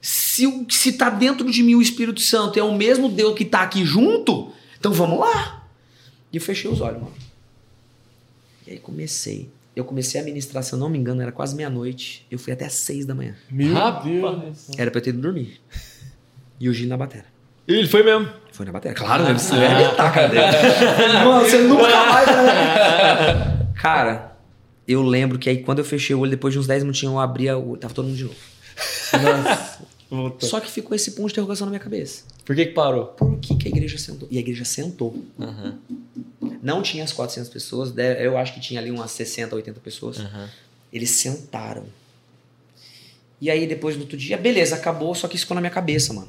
Se, 0.00 0.46
o- 0.46 0.66
se 0.70 0.92
tá 0.92 1.10
dentro 1.10 1.50
de 1.50 1.62
mim 1.62 1.74
o 1.74 1.82
Espírito 1.82 2.20
Santo 2.20 2.58
é 2.58 2.62
o 2.62 2.74
mesmo 2.74 3.08
Deus 3.08 3.36
que 3.36 3.44
tá 3.44 3.62
aqui 3.62 3.84
junto, 3.84 4.52
então 4.78 4.92
vamos 4.92 5.18
lá. 5.18 5.68
E 6.32 6.36
eu 6.36 6.40
fechei 6.40 6.70
os 6.70 6.80
olhos, 6.80 7.00
mano. 7.02 7.14
E 8.66 8.72
aí 8.72 8.78
comecei. 8.78 9.48
Eu 9.74 9.84
comecei 9.84 10.18
a 10.20 10.24
ministrar, 10.24 10.62
se 10.62 10.72
eu 10.72 10.78
não 10.78 10.88
me 10.88 10.96
engano, 10.98 11.20
era 11.20 11.30
quase 11.32 11.54
meia-noite. 11.54 12.24
Eu 12.30 12.38
fui 12.38 12.52
até 12.52 12.64
às 12.64 12.72
seis 12.72 13.04
da 13.04 13.14
manhã. 13.14 13.34
Meu 13.50 13.74
Rapaz. 13.74 14.04
Deus. 14.04 14.78
Era 14.78 14.90
pra 14.90 15.00
eu 15.00 15.04
ter 15.04 15.10
ido 15.10 15.20
dormir. 15.20 15.60
E 16.58 16.68
o 16.68 16.72
Gil 16.72 16.88
na 16.88 16.96
batera. 16.96 17.26
Ele 17.68 17.86
foi 17.86 18.02
mesmo. 18.02 18.28
Foi 18.56 18.64
na 18.64 18.72
bateria. 18.72 18.96
Claro, 18.96 19.22
né? 19.24 19.34
Você 19.34 19.54
vai 19.54 19.66
arrebentar 19.66 20.06
a 20.06 20.10
cara 20.10 20.28
dele. 20.28 20.40
Mano, 21.22 21.44
você 21.44 21.58
nunca 21.58 21.82
mais 22.06 22.26
vai. 22.26 23.68
Cara, 23.74 24.32
eu 24.88 25.02
lembro 25.02 25.38
que 25.38 25.50
aí 25.50 25.62
quando 25.62 25.80
eu 25.80 25.84
fechei 25.84 26.16
o 26.16 26.20
olho, 26.20 26.30
depois 26.30 26.54
de 26.54 26.58
uns 26.58 26.66
10 26.66 26.84
minutinhos, 26.84 27.12
eu 27.12 27.20
abria 27.20 27.58
o. 27.58 27.76
Tava 27.76 27.92
todo 27.92 28.06
mundo 28.06 28.16
de 28.16 28.24
novo. 28.24 28.36
Voltou. 30.08 30.48
Só 30.48 30.58
que 30.58 30.70
ficou 30.70 30.94
esse 30.94 31.10
ponto 31.10 31.26
de 31.26 31.32
interrogação 31.32 31.66
na 31.66 31.70
minha 31.70 31.80
cabeça. 31.80 32.22
Por 32.46 32.56
que 32.56 32.64
que 32.64 32.72
parou? 32.72 33.06
Por 33.08 33.36
que, 33.40 33.56
que 33.56 33.68
a 33.68 33.70
igreja 33.70 33.98
sentou? 33.98 34.26
E 34.30 34.38
a 34.38 34.40
igreja 34.40 34.64
sentou. 34.64 35.22
Aham. 35.38 35.78
Não 36.62 36.80
tinha 36.80 37.04
as 37.04 37.12
400 37.12 37.50
pessoas, 37.50 37.92
eu 38.18 38.38
acho 38.38 38.54
que 38.54 38.60
tinha 38.60 38.80
ali 38.80 38.90
umas 38.90 39.10
60, 39.10 39.54
80 39.54 39.80
pessoas. 39.80 40.18
Aham. 40.18 40.48
Eles 40.90 41.10
sentaram. 41.10 41.84
E 43.38 43.50
aí, 43.50 43.66
depois 43.66 43.96
do 43.96 44.02
outro 44.02 44.16
dia, 44.16 44.38
beleza, 44.38 44.76
acabou, 44.76 45.14
só 45.14 45.28
que 45.28 45.36
isso 45.36 45.44
ficou 45.44 45.56
na 45.56 45.60
minha 45.60 45.70
cabeça, 45.70 46.14
mano. 46.14 46.28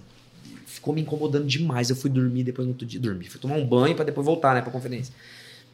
Ficou 0.88 0.96
me 0.96 1.02
incomodando 1.02 1.46
demais. 1.46 1.90
Eu 1.90 1.98
fui 1.98 2.10
dormir 2.10 2.46
depois 2.46 2.66
no 2.66 2.72
outro 2.72 2.88
dia. 2.88 2.98
Dormi. 2.98 3.26
Fui 3.26 3.42
tomar 3.42 3.56
um 3.56 3.66
banho 3.68 3.94
pra 3.94 4.06
depois 4.06 4.26
voltar, 4.26 4.56
né, 4.56 4.62
pra 4.62 4.72
conferência. 4.72 5.14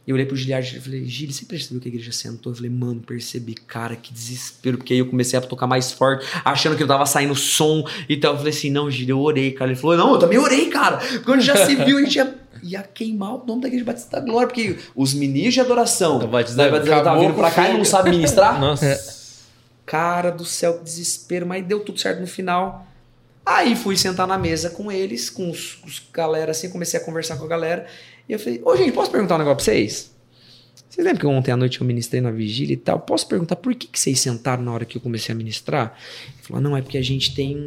E 0.08 0.10
eu 0.10 0.16
olhei 0.16 0.26
pro 0.26 0.36
Giliard 0.36 0.76
e 0.76 0.82
falei, 0.82 1.06
Gili, 1.06 1.32
você 1.32 1.46
percebeu 1.46 1.80
que 1.80 1.88
a 1.88 1.92
igreja 1.92 2.12
sentou? 2.12 2.52
Eu 2.52 2.56
falei, 2.56 2.72
mano, 2.72 3.00
percebi, 3.00 3.54
cara, 3.54 3.96
que 3.96 4.12
desespero. 4.12 4.78
Porque 4.78 4.92
aí 4.92 5.00
eu 5.00 5.06
comecei 5.06 5.38
a 5.38 5.42
tocar 5.42 5.68
mais 5.68 5.92
forte, 5.92 6.26
achando 6.44 6.76
que 6.76 6.82
eu 6.82 6.88
tava 6.88 7.06
saindo 7.06 7.36
som 7.36 7.88
e 8.10 8.18
tal. 8.18 8.34
Eu 8.34 8.38
falei 8.40 8.52
assim, 8.52 8.72
não, 8.72 8.90
Gili, 8.90 9.12
eu 9.12 9.20
orei, 9.20 9.52
cara. 9.52 9.70
Ele 9.70 9.80
falou, 9.80 9.96
não, 9.96 10.14
eu 10.14 10.20
também 10.20 10.40
orei, 10.40 10.66
cara. 10.72 11.00
Quando 11.24 11.42
já 11.42 11.64
se 11.64 11.76
viu, 11.76 12.00
a 12.00 12.02
gente 12.02 12.16
ia, 12.16 12.36
ia 12.64 12.82
queimar 12.82 13.36
o 13.36 13.46
nome 13.46 13.62
da 13.62 13.68
igreja 13.68 13.86
Batista 13.86 14.20
da 14.20 14.26
Glória. 14.26 14.48
Porque 14.48 14.80
os 14.96 15.14
ministros 15.14 15.54
de 15.54 15.62
adoração 15.62 16.18
Da 16.18 16.26
Batista 16.26 16.58
da 16.58 16.72
Batista 16.72 17.04
tá 17.04 17.16
vindo 17.20 17.36
pra 17.36 17.52
cá 17.52 17.70
e 17.70 17.78
não 17.78 17.86
sabe 17.86 18.10
ministrar. 18.10 18.58
Nossa. 18.60 19.22
Cara 19.86 20.32
do 20.32 20.44
céu, 20.44 20.80
que 20.80 20.84
desespero, 20.84 21.46
mas 21.46 21.64
deu 21.64 21.82
tudo 21.82 22.00
certo 22.00 22.20
no 22.20 22.28
final. 22.28 22.88
Aí 23.46 23.76
fui 23.76 23.98
sentar 23.98 24.26
na 24.28 24.38
mesa 24.38 24.70
com 24.70 24.92
eles, 24.92 25.30
com 25.30 25.50
os, 25.50 25.78
os 25.86 26.02
galera 26.14 26.52
assim, 26.52 26.70
comecei 26.70 27.00
a 27.00 27.04
conversar 27.04 27.38
com 27.38 27.44
a 27.46 27.48
galera. 27.48 27.86
E 28.28 28.34
eu 28.34 28.40
falei, 28.40 28.62
ô 28.64 28.76
gente, 28.78 28.92
posso 28.94 29.12
perguntar 29.12 29.36
um 29.36 29.40
negócio 29.40 29.58
pra 29.58 29.66
vocês? 29.66 30.14
Vocês 30.90 31.06
lembram 31.06 31.20
que 31.22 31.26
ontem 31.28 31.52
à 31.52 31.58
noite 31.58 31.82
eu 31.82 31.88
ministrei 31.88 32.22
na 32.22 32.32
vigília 32.32 32.74
e 32.74 32.78
tal? 32.78 33.00
Posso 33.00 33.28
perguntar 33.28 33.56
por 33.58 33.74
que, 33.76 33.88
que 33.88 34.00
vocês 34.00 34.20
sentaram 34.20 34.64
na 34.64 34.72
hora 34.72 34.86
que 34.86 34.98
eu 34.98 35.02
comecei 35.02 35.34
a 35.34 35.36
ministrar? 35.36 35.98
Ele 36.36 36.44
falou, 36.44 36.62
não, 36.62 36.78
é 36.78 36.82
porque 36.82 36.98
a 36.98 37.02
gente 37.02 37.34
tem 37.36 37.58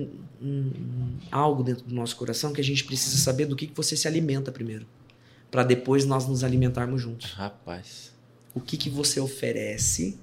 um- 0.40 0.46
um- 0.46 1.16
algo 1.30 1.62
dentro 1.62 1.84
do 1.84 1.94
nosso 1.94 2.14
coração 2.16 2.52
que 2.52 2.60
a 2.60 2.64
gente 2.64 2.84
precisa 2.84 3.16
saber 3.18 3.46
do 3.46 3.56
que, 3.56 3.66
que 3.66 3.76
você 3.76 3.96
se 3.96 4.06
alimenta 4.06 4.52
primeiro. 4.52 4.86
Pra 5.50 5.62
depois 5.64 6.04
nós 6.04 6.26
nos 6.26 6.42
alimentarmos 6.44 7.02
juntos 7.02 7.32
Rapaz. 7.32 8.12
o 8.54 8.60
que, 8.60 8.76
que 8.76 8.88
você 8.90 9.18
oferece, 9.20 10.18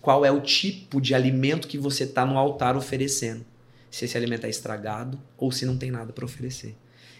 qual 0.00 0.24
é 0.24 0.30
o 0.32 0.40
tipo 0.40 1.00
de 1.00 1.14
alimento 1.14 1.68
que 1.68 1.78
você 1.78 2.04
está 2.04 2.26
no 2.26 2.36
altar 2.36 2.76
oferecendo. 2.76 3.44
Se 3.92 4.06
esse 4.06 4.16
alimento 4.16 4.44
é 4.46 4.50
estragado 4.50 5.20
ou 5.36 5.52
se 5.52 5.64
não 5.66 5.76
tem 5.76 5.90
nada 5.90 6.12
para 6.12 6.24
oferecer. 6.24 6.74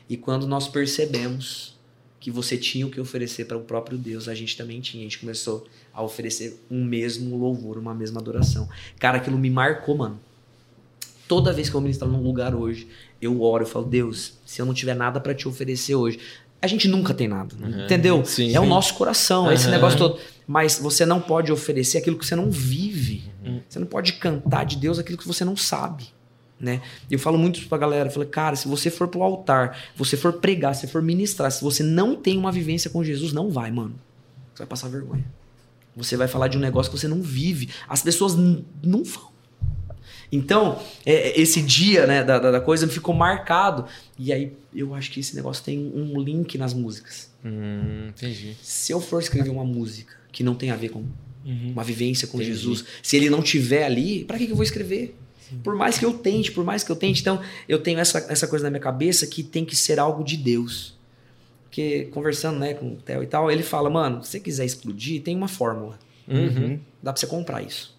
E 0.09 0.17
quando 0.17 0.47
nós 0.47 0.67
percebemos 0.67 1.79
que 2.19 2.31
você 2.31 2.57
tinha 2.57 2.87
o 2.87 2.91
que 2.91 3.01
oferecer 3.01 3.45
para 3.45 3.57
o 3.59 3.61
próprio 3.63 3.99
Deus, 3.99 4.27
a 4.27 4.35
gente 4.35 4.57
também 4.57 4.81
tinha. 4.81 5.03
A 5.03 5.05
gente 5.05 5.19
começou 5.19 5.67
a 5.93 6.03
oferecer 6.03 6.65
um 6.71 6.83
mesmo 6.85 7.37
louvor, 7.37 7.77
uma 7.77 7.95
mesma 7.95 8.21
adoração. 8.21 8.69
Cara, 8.99 9.19
aquilo 9.19 9.37
me 9.39 9.51
marcou, 9.51 9.97
mano. 9.97 10.19
Toda 11.29 11.53
vez 11.53 11.69
que 11.69 11.75
eu 11.77 11.81
ministro 11.81 12.09
num 12.09 12.23
lugar 12.23 12.55
hoje, 12.55 12.89
eu 13.21 13.43
oro, 13.43 13.65
eu 13.65 13.69
falo, 13.69 13.85
Deus, 13.87 14.35
se 14.45 14.61
eu 14.61 14.67
não 14.67 14.75
tiver 14.75 14.95
nada 14.95 15.21
para 15.21 15.35
te 15.35 15.47
oferecer 15.49 15.95
hoje, 15.95 16.19
a 16.61 16.67
gente 16.67 16.87
nunca 16.89 17.13
tem 17.13 17.27
nada, 17.27 17.55
Uhum. 17.57 17.85
entendeu? 17.85 18.25
Sim, 18.25 18.55
é 18.55 18.61
o 18.61 18.63
sim. 18.63 18.69
nosso 18.69 18.95
coração, 18.95 19.51
é 19.51 19.55
esse 19.55 19.69
negócio 19.69 19.99
todo. 19.99 20.19
Mas 20.47 20.79
você 20.79 21.05
não 21.05 21.21
pode 21.21 21.51
oferecer 21.51 21.99
aquilo 21.99 22.17
que 22.17 22.25
você 22.27 22.37
não 22.37 22.51
vive. 22.51 23.25
Uhum. 23.45 23.61
Você 23.69 23.79
não 23.79 23.87
pode 23.87 24.15
cantar 24.15 24.65
de 24.65 24.77
Deus 24.77 24.99
aquilo 24.99 25.19
que 25.19 25.27
você 25.27 25.45
não 25.45 25.57
sabe. 25.57 26.05
Né? 26.63 26.81
Eu 27.11 27.19
falo 27.19 27.37
muito 27.37 27.59
isso 27.59 27.69
pra 27.69 27.77
galera, 27.77 28.09
falo, 28.09 28.25
cara, 28.25 28.55
se 28.55 28.69
você 28.69 28.89
for 28.89 29.09
pro 29.09 29.21
altar, 29.25 29.77
você 29.97 30.17
for 30.17 30.35
pregar, 30.35 30.77
se 30.77 30.87
for 30.87 31.03
ministrar, 31.03 31.51
se 31.51 31.61
você 31.61 31.83
não 31.83 32.15
tem 32.15 32.39
uma 32.39 32.53
vivência 32.53 32.89
com 32.89 33.03
Jesus, 33.03 33.33
não 33.33 33.51
vai, 33.51 33.73
mano. 33.73 33.97
Você 34.55 34.59
vai 34.59 34.67
passar 34.69 34.89
vergonha. 34.89 35.25
Você 35.97 36.17
vai 36.17 36.29
falar 36.29 36.47
de 36.47 36.57
um 36.57 36.61
negócio 36.61 36.93
que 36.93 36.97
você 36.97 37.09
não 37.09 37.21
vive. 37.21 37.69
As 37.89 38.01
pessoas 38.01 38.37
não 38.37 39.03
vão. 39.03 39.33
Então, 40.31 40.81
é, 41.05 41.39
esse 41.39 41.61
dia 41.61 42.07
né, 42.07 42.23
da, 42.25 42.39
da- 42.39 42.51
da 42.53 42.61
coisa 42.61 42.87
ficou 42.89 43.15
marcado. 43.15 43.85
E 44.19 44.33
aí, 44.33 44.53
eu 44.75 44.95
acho 44.95 45.11
que 45.11 45.21
esse 45.21 45.35
negócio 45.37 45.63
tem 45.65 45.79
um 45.79 46.19
link 46.21 46.57
nas 46.57 46.73
músicas. 46.73 47.31
Hum, 47.45 48.07
entendi. 48.09 48.57
Se 48.63 48.93
eu 48.93 49.01
for 49.01 49.21
escrever 49.21 49.51
uma 49.51 49.65
música 49.65 50.15
que 50.31 50.43
não 50.43 50.55
tem 50.55 50.71
a 50.71 50.77
ver 50.77 50.91
com 50.91 51.05
Uhum. 51.45 51.73
uma 51.73 51.83
vivência 51.83 52.29
com 52.29 52.37
Entendi. 52.37 52.53
Jesus, 52.57 52.85
se 53.03 53.17
ele 53.17 53.29
não 53.29 53.43
tiver 53.43 53.85
ali, 53.85 54.25
pra 54.25 54.39
que, 54.39 54.47
que 54.47 54.53
eu 54.53 54.57
vou 54.57 54.63
escrever? 54.63 55.17
Por 55.63 55.75
mais 55.77 55.99
que 55.99 56.05
eu 56.05 56.13
tente, 56.19 56.53
por 56.53 56.65
mais 56.65 56.83
que 56.85 56.91
eu 56.91 56.97
tente. 56.97 57.21
Então, 57.21 57.41
eu 57.69 57.83
tenho 57.83 57.99
essa, 57.99 58.19
essa 58.29 58.47
coisa 58.47 58.65
na 58.65 58.71
minha 58.71 58.81
cabeça 58.81 59.27
que 59.27 59.43
tem 59.43 59.65
que 59.65 59.75
ser 59.77 59.99
algo 59.99 60.23
de 60.25 60.37
Deus. 60.37 60.97
Porque, 61.65 62.05
conversando 62.13 62.59
né, 62.59 62.75
com 62.75 62.93
o 62.93 62.97
Theo 62.97 63.23
e 63.23 63.27
tal, 63.27 63.51
ele 63.51 63.63
fala, 63.63 63.89
mano, 63.89 64.23
se 64.23 64.31
você 64.33 64.41
quiser 64.41 64.65
explodir, 64.65 65.23
tem 65.23 65.35
uma 65.37 65.49
fórmula. 65.49 65.99
Uhum. 66.29 66.79
Dá 67.03 67.13
pra 67.13 67.19
você 67.21 67.27
comprar 67.27 67.63
isso. 67.63 67.99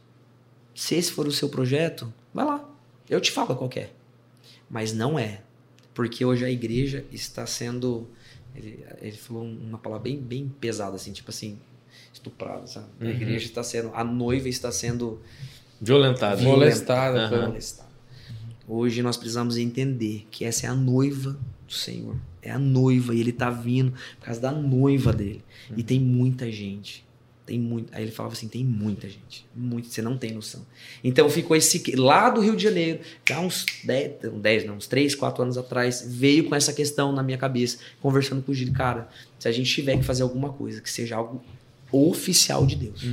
Se 0.76 0.96
esse 0.96 1.12
for 1.12 1.28
o 1.28 1.32
seu 1.32 1.50
projeto, 1.50 2.12
vai 2.34 2.46
lá. 2.46 2.70
Eu 3.10 3.20
te 3.20 3.32
falo 3.32 3.56
qual 3.56 3.70
é. 3.76 3.90
Mas 4.70 4.94
não 4.94 5.18
é. 5.20 5.42
Porque 5.94 6.24
hoje 6.24 6.44
a 6.46 6.50
igreja 6.50 7.06
está 7.12 7.46
sendo. 7.46 8.08
Ele, 8.56 8.84
ele 9.02 9.18
falou 9.18 9.44
uma 9.44 9.78
palavra 9.78 10.04
bem, 10.04 10.18
bem 10.20 10.52
pesada, 10.62 10.96
assim, 10.96 11.12
tipo 11.12 11.30
assim, 11.32 11.60
estuprada, 12.14 12.66
sabe? 12.68 12.88
A 13.02 13.04
Uhum. 13.06 13.10
igreja 13.12 13.46
está 13.46 13.64
sendo. 13.64 13.92
A 13.94 14.04
noiva 14.04 14.48
está 14.48 14.72
sendo 14.72 15.20
Molestada, 16.44 17.18
violentada, 17.18 17.30
foi. 17.30 17.48
molestada. 17.48 17.90
Hoje 18.68 19.02
nós 19.02 19.18
precisamos 19.18 19.58
entender 19.58 20.26
que 20.32 20.46
essa 20.46 20.66
é 20.66 20.70
a 20.70 20.74
noiva 20.74 21.38
do 21.68 21.74
Senhor. 21.74 22.16
É 22.42 22.52
a 22.52 22.60
noiva 22.60 23.14
e 23.14 23.20
ele 23.20 23.32
tá 23.32 23.50
vindo 23.50 23.92
por 24.20 24.26
causa 24.26 24.40
da 24.40 24.52
noiva 24.52 25.12
dele. 25.12 25.44
E 25.76 25.84
tem 25.84 26.00
muita 26.00 26.52
gente. 26.52 27.04
Tem 27.46 27.60
muito. 27.60 27.94
Aí 27.94 28.04
ele 28.04 28.12
falava 28.12 28.34
assim: 28.34 28.48
tem 28.48 28.64
muita 28.64 29.10
gente. 29.10 29.46
Muito, 29.54 29.90
você 29.90 30.02
não 30.02 30.18
tem 30.18 30.32
noção. 30.32 30.66
Então 31.04 31.30
ficou 31.30 31.58
esse. 31.58 31.96
Lá 31.96 32.30
do 32.30 32.40
Rio 32.40 32.56
de 32.56 32.64
Janeiro, 32.64 33.02
já 33.28 33.40
uns 33.42 33.66
10, 33.84 34.12
10 34.42 34.66
não, 34.66 34.76
uns 34.76 34.88
3, 34.88 35.14
4 35.14 35.44
anos 35.44 35.58
atrás, 35.58 36.06
veio 36.08 36.46
com 36.46 36.56
essa 36.56 36.72
questão 36.72 37.12
na 37.12 37.22
minha 37.22 37.38
cabeça, 37.38 37.80
conversando 38.02 38.42
com 38.42 38.54
o 38.54 38.56
Gil. 38.56 38.72
Cara, 38.72 39.10
se 39.38 39.48
a 39.48 39.52
gente 39.52 39.74
tiver 39.74 39.98
que 39.98 40.04
fazer 40.04 40.24
alguma 40.24 40.54
coisa, 40.54 40.80
que 40.80 40.90
seja 40.90 41.18
algo 41.18 41.44
oficial 41.92 42.66
de 42.66 42.78
Deus. 42.78 43.04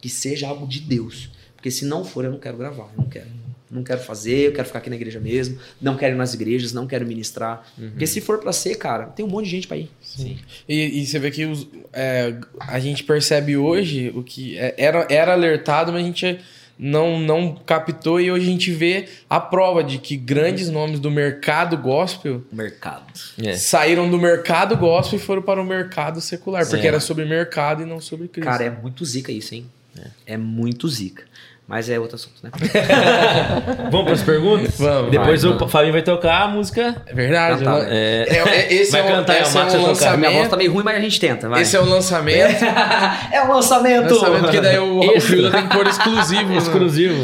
Que 0.00 0.08
seja 0.08 0.46
algo 0.48 0.68
de 0.68 0.80
Deus. 0.80 1.30
Porque 1.64 1.70
se 1.70 1.86
não 1.86 2.04
for, 2.04 2.26
eu 2.26 2.30
não 2.30 2.38
quero 2.38 2.58
gravar. 2.58 2.90
Eu 2.94 2.98
não 3.04 3.08
quero. 3.08 3.26
Não 3.70 3.82
quero 3.82 3.98
fazer, 4.02 4.48
eu 4.48 4.52
quero 4.52 4.66
ficar 4.66 4.80
aqui 4.80 4.90
na 4.90 4.96
igreja 4.96 5.18
mesmo. 5.18 5.58
Não 5.80 5.96
quero 5.96 6.14
ir 6.14 6.18
nas 6.18 6.34
igrejas, 6.34 6.74
não 6.74 6.86
quero 6.86 7.06
ministrar. 7.06 7.66
Porque 7.74 8.06
se 8.06 8.20
for 8.20 8.38
pra 8.38 8.52
ser, 8.52 8.74
cara, 8.74 9.06
tem 9.06 9.24
um 9.24 9.28
monte 9.28 9.46
de 9.46 9.50
gente 9.52 9.66
pra 9.66 9.78
ir. 9.78 9.90
Sim. 10.02 10.36
E, 10.68 11.00
e 11.00 11.06
você 11.06 11.18
vê 11.18 11.30
que 11.30 11.46
os- 11.46 11.66
é, 11.90 12.34
a 12.60 12.78
gente 12.78 13.02
percebe 13.02 13.56
hoje 13.56 14.12
o 14.14 14.22
que 14.22 14.58
é- 14.58 14.74
era, 14.76 15.06
era 15.08 15.32
alertado, 15.32 15.90
mas 15.90 16.02
a 16.02 16.04
gente 16.06 16.38
não, 16.78 17.18
não 17.18 17.54
captou 17.54 18.20
e 18.20 18.30
hoje 18.30 18.46
a 18.46 18.50
gente 18.50 18.70
vê 18.70 19.08
a 19.30 19.40
prova 19.40 19.82
de 19.82 19.96
que 19.96 20.18
grandes 20.18 20.68
nomes 20.68 21.00
do 21.00 21.10
mercado 21.10 21.78
gospel 21.78 22.44
Mercado. 22.52 23.06
É. 23.42 23.54
saíram 23.54 24.10
do 24.10 24.18
mercado 24.18 24.76
gospel 24.76 25.18
e 25.18 25.22
foram 25.22 25.40
para 25.40 25.62
o 25.62 25.64
mercado 25.64 26.20
secular, 26.20 26.64
porque 26.66 26.82
Sim. 26.82 26.88
era 26.88 27.00
sobre 27.00 27.24
mercado 27.24 27.82
e 27.82 27.86
não 27.86 28.00
sobre 28.02 28.28
Cristo. 28.28 28.50
Cara, 28.50 28.64
é 28.64 28.70
muito 28.70 29.02
zica 29.04 29.32
isso, 29.32 29.54
hein? 29.54 29.66
É, 30.26 30.36
muito 30.36 30.88
zica. 30.88 31.22
Mas 31.66 31.88
é 31.88 31.98
outro 31.98 32.16
assunto, 32.16 32.34
né? 32.42 32.50
Vamos 33.90 34.04
pras 34.06 34.22
perguntas? 34.22 34.78
Vamos, 34.78 35.10
Depois 35.10 35.42
vai, 35.42 35.50
o 35.50 35.54
vamos. 35.58 35.72
Fabinho 35.72 35.92
vai 35.94 36.02
tocar 36.02 36.42
a 36.42 36.48
música. 36.48 37.02
É 37.06 37.14
verdade. 37.14 37.64
Cantar, 37.64 37.80
né? 37.84 37.86
É. 37.90 38.26
É, 38.28 38.36
é- 38.48 38.72
esse 38.74 38.92
Vai 38.92 39.00
é, 39.00 39.04
o- 39.04 39.08
cantar, 39.08 39.40
esse 39.40 39.56
o 39.56 39.60
é 39.60 39.64
um 39.64 39.66
tocar. 39.94 40.12
A 40.12 40.16
minha 40.18 40.30
voz 40.30 40.40
lançamento. 40.42 40.50
tá 40.50 40.56
meio 40.58 40.72
ruim, 40.72 40.84
mas 40.84 40.96
a 40.96 41.00
gente 41.00 41.18
tenta, 41.18 41.48
vai. 41.48 41.62
Esse 41.62 41.74
é 41.76 41.80
o 41.80 41.84
lançamento. 41.88 42.64
é 43.32 43.42
um 43.44 43.48
lançamento! 43.54 44.12
lançamento 44.14 44.42
porque 44.42 44.60
daí 44.60 44.78
o, 44.78 45.00
o. 45.16 45.20
Fiuda 45.20 45.50
tem 45.50 45.66
que 45.66 45.74
pôr 45.74 45.86
exclusivo. 45.86 46.50
né? 46.50 46.56
Exclusivo. 46.58 47.14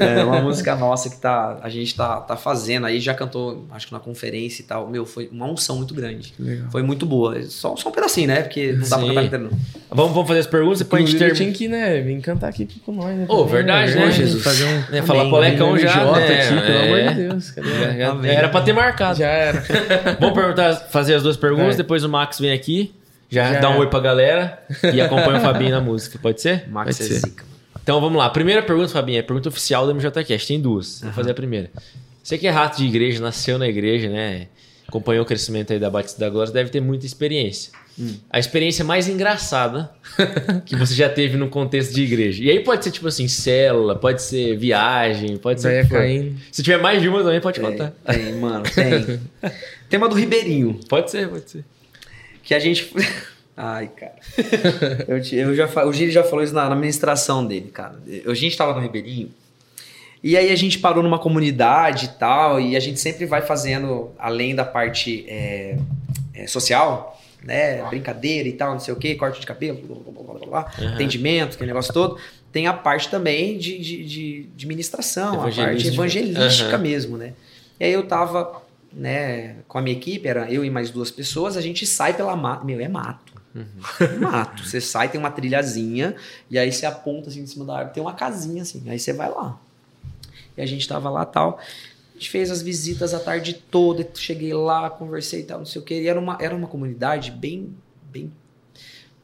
É 0.00 0.24
uma 0.24 0.40
música 0.40 0.74
nossa 0.74 1.10
que 1.10 1.16
tá, 1.20 1.58
a 1.62 1.68
gente 1.68 1.94
tá, 1.94 2.16
tá 2.20 2.36
fazendo. 2.36 2.86
Aí 2.86 2.98
já 2.98 3.12
cantou, 3.12 3.66
acho 3.72 3.86
que 3.88 3.92
na 3.92 4.00
conferência 4.00 4.62
e 4.62 4.64
tal. 4.64 4.88
Meu, 4.88 5.04
foi 5.04 5.28
uma 5.30 5.46
unção 5.46 5.76
muito 5.76 5.92
grande. 5.94 6.32
Legal. 6.38 6.68
Foi 6.70 6.82
muito 6.82 7.04
boa. 7.04 7.42
Só, 7.42 7.76
só 7.76 7.90
um 7.90 7.92
pedacinho, 7.92 8.28
né? 8.28 8.42
Porque 8.42 8.72
não 8.72 8.80
dá 8.88 8.96
pra 8.96 8.98
Sim. 9.00 9.08
cantar 9.08 9.24
inteiro, 9.24 9.44
não. 9.50 9.58
Vamos, 9.90 10.12
vamos 10.12 10.28
fazer 10.28 10.40
as 10.40 10.46
perguntas 10.46 10.80
e 10.80 10.84
depois 10.84 11.02
a 11.02 11.06
gente 11.06 11.18
termina. 11.18 11.36
tinha 11.36 11.52
que, 11.52 11.68
né, 11.68 12.00
vir 12.00 12.18
cantar 12.22 12.48
aqui 12.48 12.66
com 12.86 12.92
nós. 12.92 13.14
Né, 13.14 13.26
Ô, 13.28 13.44
também, 13.44 13.52
verdade, 13.86 14.06
né, 14.06 14.12
Jesus? 14.12 14.42
Fazer 14.42 14.64
um... 14.64 14.96
É, 14.96 15.02
falar 15.02 15.28
polecão 15.30 15.78
já, 15.78 16.04
né? 16.12 16.40
aqui, 16.40 16.60
pelo 16.66 16.78
É. 16.78 16.84
amor 17.06 17.14
de 17.14 17.22
Deus. 17.22 17.50
Cadê? 17.50 17.68
Já- 17.98 18.26
era 18.32 18.48
pra 18.48 18.60
ter 18.62 18.72
marcado. 18.72 19.18
Já 19.18 19.28
era. 19.28 19.64
Vamos 20.20 20.34
perguntar, 20.34 20.74
fazer 20.90 21.14
as 21.14 21.22
duas 21.22 21.36
perguntas, 21.36 21.74
É. 21.74 21.78
depois 21.78 22.04
o 22.04 22.08
Max 22.08 22.38
vem 22.38 22.52
aqui, 22.52 22.92
já, 23.30 23.58
dá 23.60 23.70
um 23.70 23.78
oi 23.78 23.86
pra 23.88 24.00
galera 24.00 24.58
e 24.92 25.00
acompanha 25.00 25.38
o 25.38 25.40
Fabinho 25.40 25.70
na 25.70 25.80
música, 25.80 26.18
pode 26.20 26.40
ser? 26.40 26.68
Max 26.68 27.00
é 27.00 27.04
zica. 27.04 27.44
Então 27.82 28.00
vamos 28.00 28.16
lá. 28.18 28.28
Primeira 28.30 28.62
pergunta, 28.62 28.88
Fabinho, 28.90 29.18
é 29.18 29.22
pergunta 29.22 29.48
oficial 29.48 29.86
do 29.86 29.94
MJCast. 29.94 30.46
Tem 30.46 30.60
duas. 30.60 31.00
Vou 31.02 31.12
fazer 31.12 31.30
a 31.32 31.34
primeira. 31.34 31.70
Você 32.22 32.38
que 32.38 32.46
é 32.46 32.50
rato 32.50 32.76
de 32.78 32.84
igreja, 32.86 33.20
nasceu 33.20 33.58
na 33.58 33.66
igreja, 33.66 34.08
né? 34.08 34.46
Acompanhou 34.86 35.24
o 35.24 35.26
crescimento 35.26 35.72
aí 35.72 35.78
da 35.80 35.90
Batista 35.90 36.20
da 36.20 36.28
Glória, 36.30 36.52
deve 36.52 36.70
ter 36.70 36.80
muita 36.80 37.06
experiência. 37.06 37.72
A 38.30 38.38
experiência 38.38 38.84
mais 38.84 39.06
engraçada 39.06 39.90
que 40.64 40.74
você 40.74 40.94
já 40.94 41.08
teve 41.08 41.36
no 41.36 41.48
contexto 41.48 41.94
de 41.94 42.02
igreja. 42.02 42.42
E 42.42 42.50
aí 42.50 42.60
pode 42.60 42.84
ser 42.84 42.90
tipo 42.90 43.06
assim, 43.06 43.28
célula, 43.28 43.94
pode 43.94 44.22
ser 44.22 44.56
viagem, 44.56 45.36
pode 45.36 45.60
ser. 45.60 45.88
caindo. 45.88 46.36
Se 46.50 46.62
tiver 46.62 46.78
mais 46.78 47.02
de 47.02 47.08
uma 47.08 47.22
também, 47.22 47.40
pode 47.40 47.60
contar. 47.60 47.92
Tem, 48.04 48.18
tem, 48.18 48.34
mano, 48.34 48.64
tem. 48.64 49.20
Tem 49.92 49.98
uma 49.98 50.08
do 50.08 50.14
Ribeirinho. 50.14 50.80
Pode 50.88 51.10
ser, 51.10 51.28
pode 51.28 51.50
ser. 51.50 51.64
Que 52.42 52.54
a 52.54 52.58
gente. 52.58 52.90
Ai, 53.54 53.88
cara. 53.88 54.14
Eu, 55.06 55.18
eu 55.18 55.54
já, 55.54 55.66
o 55.84 55.92
Giri 55.92 56.10
já 56.10 56.24
falou 56.24 56.42
isso 56.42 56.54
na, 56.54 56.66
na 56.66 56.74
ministração 56.74 57.46
dele, 57.46 57.70
cara. 57.70 58.00
A 58.26 58.32
gente 58.32 58.56
tava 58.56 58.72
no 58.72 58.80
Ribeirinho. 58.80 59.30
E 60.22 60.34
aí 60.34 60.50
a 60.50 60.56
gente 60.56 60.78
parou 60.78 61.02
numa 61.02 61.18
comunidade 61.18 62.06
e 62.06 62.08
tal. 62.08 62.58
E 62.58 62.74
a 62.74 62.80
gente 62.80 62.98
sempre 63.00 63.26
vai 63.26 63.42
fazendo, 63.42 64.10
além 64.18 64.54
da 64.54 64.64
parte 64.64 65.26
é, 65.28 65.76
é, 66.32 66.46
social, 66.46 67.20
né? 67.44 67.82
Brincadeira 67.88 68.48
e 68.48 68.52
tal, 68.52 68.72
não 68.72 68.80
sei 68.80 68.94
o 68.94 68.96
quê, 68.96 69.14
corte 69.14 69.40
de 69.40 69.46
cabelo, 69.46 69.78
blá, 69.78 69.96
blá, 69.96 70.12
blá, 70.12 70.34
blá, 70.34 70.46
blá, 70.46 70.72
Aham. 70.78 70.94
atendimento, 70.94 71.54
aquele 71.54 71.68
negócio 71.68 71.92
todo. 71.92 72.18
Tem 72.52 72.66
a 72.66 72.72
parte 72.72 73.08
também 73.08 73.58
de, 73.58 73.78
de, 73.78 74.04
de, 74.04 74.42
de 74.54 74.66
ministração, 74.66 75.40
a 75.40 75.50
parte 75.50 75.86
evangelística 75.86 76.74
Aham. 76.76 76.82
mesmo, 76.82 77.16
né? 77.16 77.32
E 77.80 77.84
aí 77.84 77.92
eu 77.92 78.06
tava, 78.06 78.62
né, 78.92 79.56
com 79.66 79.78
a 79.78 79.82
minha 79.82 79.96
equipe, 79.96 80.28
era 80.28 80.50
eu 80.50 80.64
e 80.64 80.70
mais 80.70 80.90
duas 80.90 81.10
pessoas, 81.10 81.56
a 81.56 81.60
gente 81.60 81.86
sai 81.86 82.14
pela 82.14 82.36
mata. 82.36 82.64
Meu, 82.64 82.78
é 82.80 82.88
mato. 82.88 83.32
Mato. 84.18 84.64
Você 84.64 84.80
sai, 84.80 85.08
tem 85.08 85.18
uma 85.18 85.30
trilhazinha, 85.30 86.14
e 86.50 86.58
aí 86.58 86.72
você 86.72 86.86
aponta 86.86 87.28
assim 87.28 87.40
em 87.40 87.46
cima 87.46 87.64
da 87.64 87.74
árvore, 87.76 87.94
tem 87.94 88.02
uma 88.02 88.14
casinha 88.14 88.62
assim, 88.62 88.82
aí 88.88 88.98
você 88.98 89.12
vai 89.12 89.30
lá. 89.30 89.58
E 90.56 90.62
a 90.62 90.66
gente 90.66 90.86
tava 90.86 91.08
lá 91.10 91.24
tal. 91.24 91.58
Gente 92.22 92.30
fez 92.30 92.52
as 92.52 92.62
visitas 92.62 93.12
a 93.14 93.18
tarde 93.18 93.52
toda, 93.68 94.08
cheguei 94.14 94.54
lá, 94.54 94.88
conversei 94.88 95.40
e 95.40 95.42
tal, 95.42 95.58
não 95.58 95.66
sei 95.66 95.82
o 95.82 95.84
que. 95.84 95.92
E 96.02 96.06
era 96.06 96.20
uma, 96.20 96.38
era 96.40 96.54
uma 96.54 96.68
comunidade 96.68 97.32
bem, 97.32 97.74
bem, 98.12 98.32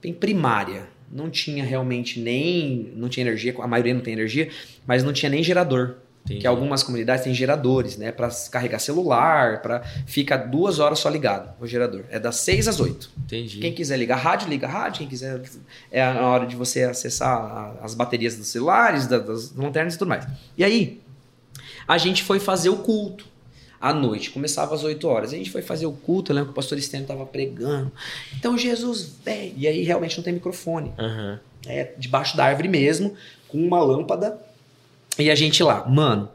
bem 0.02 0.12
primária. 0.12 0.88
Não 1.08 1.30
tinha 1.30 1.62
realmente 1.64 2.18
nem. 2.18 2.92
Não 2.96 3.08
tinha 3.08 3.24
energia, 3.24 3.54
a 3.56 3.68
maioria 3.68 3.94
não 3.94 4.00
tem 4.00 4.14
energia, 4.14 4.50
mas 4.84 5.04
não 5.04 5.12
tinha 5.12 5.30
nem 5.30 5.44
gerador. 5.44 5.94
Entendi. 6.24 6.40
Que 6.40 6.46
algumas 6.48 6.82
comunidades 6.82 7.22
têm 7.22 7.32
geradores, 7.32 7.96
né? 7.96 8.10
Para 8.10 8.28
carregar 8.50 8.80
celular, 8.80 9.62
para 9.62 9.80
fica 10.04 10.36
duas 10.36 10.80
horas 10.80 10.98
só 10.98 11.08
ligado 11.08 11.54
o 11.60 11.68
gerador. 11.68 12.02
É 12.10 12.18
das 12.18 12.34
seis 12.36 12.66
às 12.66 12.80
oito. 12.80 13.10
Entendi. 13.16 13.60
Quem 13.60 13.72
quiser 13.72 13.96
ligar 13.96 14.16
rádio, 14.16 14.48
liga 14.48 14.66
rádio. 14.66 14.98
Quem 14.98 15.08
quiser. 15.08 15.40
É 15.92 16.02
a 16.02 16.26
hora 16.26 16.46
de 16.48 16.56
você 16.56 16.82
acessar 16.82 17.76
as 17.80 17.94
baterias 17.94 18.36
dos 18.36 18.48
celulares, 18.48 19.06
da- 19.06 19.20
das 19.20 19.54
lanternas 19.54 19.94
e 19.94 19.98
tudo 19.98 20.08
mais. 20.08 20.26
E 20.56 20.64
aí, 20.64 21.00
a 21.88 21.96
gente 21.96 22.22
foi 22.22 22.38
fazer 22.38 22.68
o 22.68 22.76
culto 22.76 23.24
à 23.80 23.94
noite. 23.94 24.30
Começava 24.30 24.74
às 24.74 24.84
8 24.84 25.08
horas. 25.08 25.32
A 25.32 25.36
gente 25.36 25.50
foi 25.50 25.62
fazer 25.62 25.86
o 25.86 25.92
culto. 25.92 26.30
Eu 26.30 26.36
lembro 26.36 26.48
que 26.48 26.52
o 26.52 26.54
pastor 26.54 26.76
Estênio 26.76 27.04
estava 27.04 27.24
pregando. 27.24 27.90
Então, 28.36 28.58
Jesus, 28.58 29.14
velho. 29.24 29.54
E 29.56 29.66
aí, 29.66 29.82
realmente 29.82 30.18
não 30.18 30.22
tem 30.22 30.34
microfone. 30.34 30.92
Aham. 30.98 31.40
É 31.66 31.94
debaixo 31.98 32.36
da 32.36 32.44
árvore 32.44 32.68
mesmo, 32.68 33.16
com 33.48 33.58
uma 33.58 33.80
lâmpada. 33.82 34.38
E 35.18 35.30
a 35.30 35.34
gente 35.34 35.62
lá, 35.62 35.88
mano. 35.88 36.28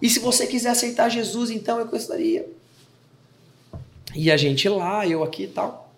E 0.00 0.08
se 0.08 0.20
você 0.20 0.46
quiser 0.46 0.70
aceitar 0.70 1.08
Jesus, 1.08 1.50
então 1.50 1.78
eu 1.78 1.86
gostaria. 1.86 2.48
E 4.14 4.30
a 4.30 4.36
gente 4.36 4.68
lá, 4.68 5.06
eu 5.06 5.22
aqui 5.24 5.44
e 5.44 5.48
tal. 5.48 5.92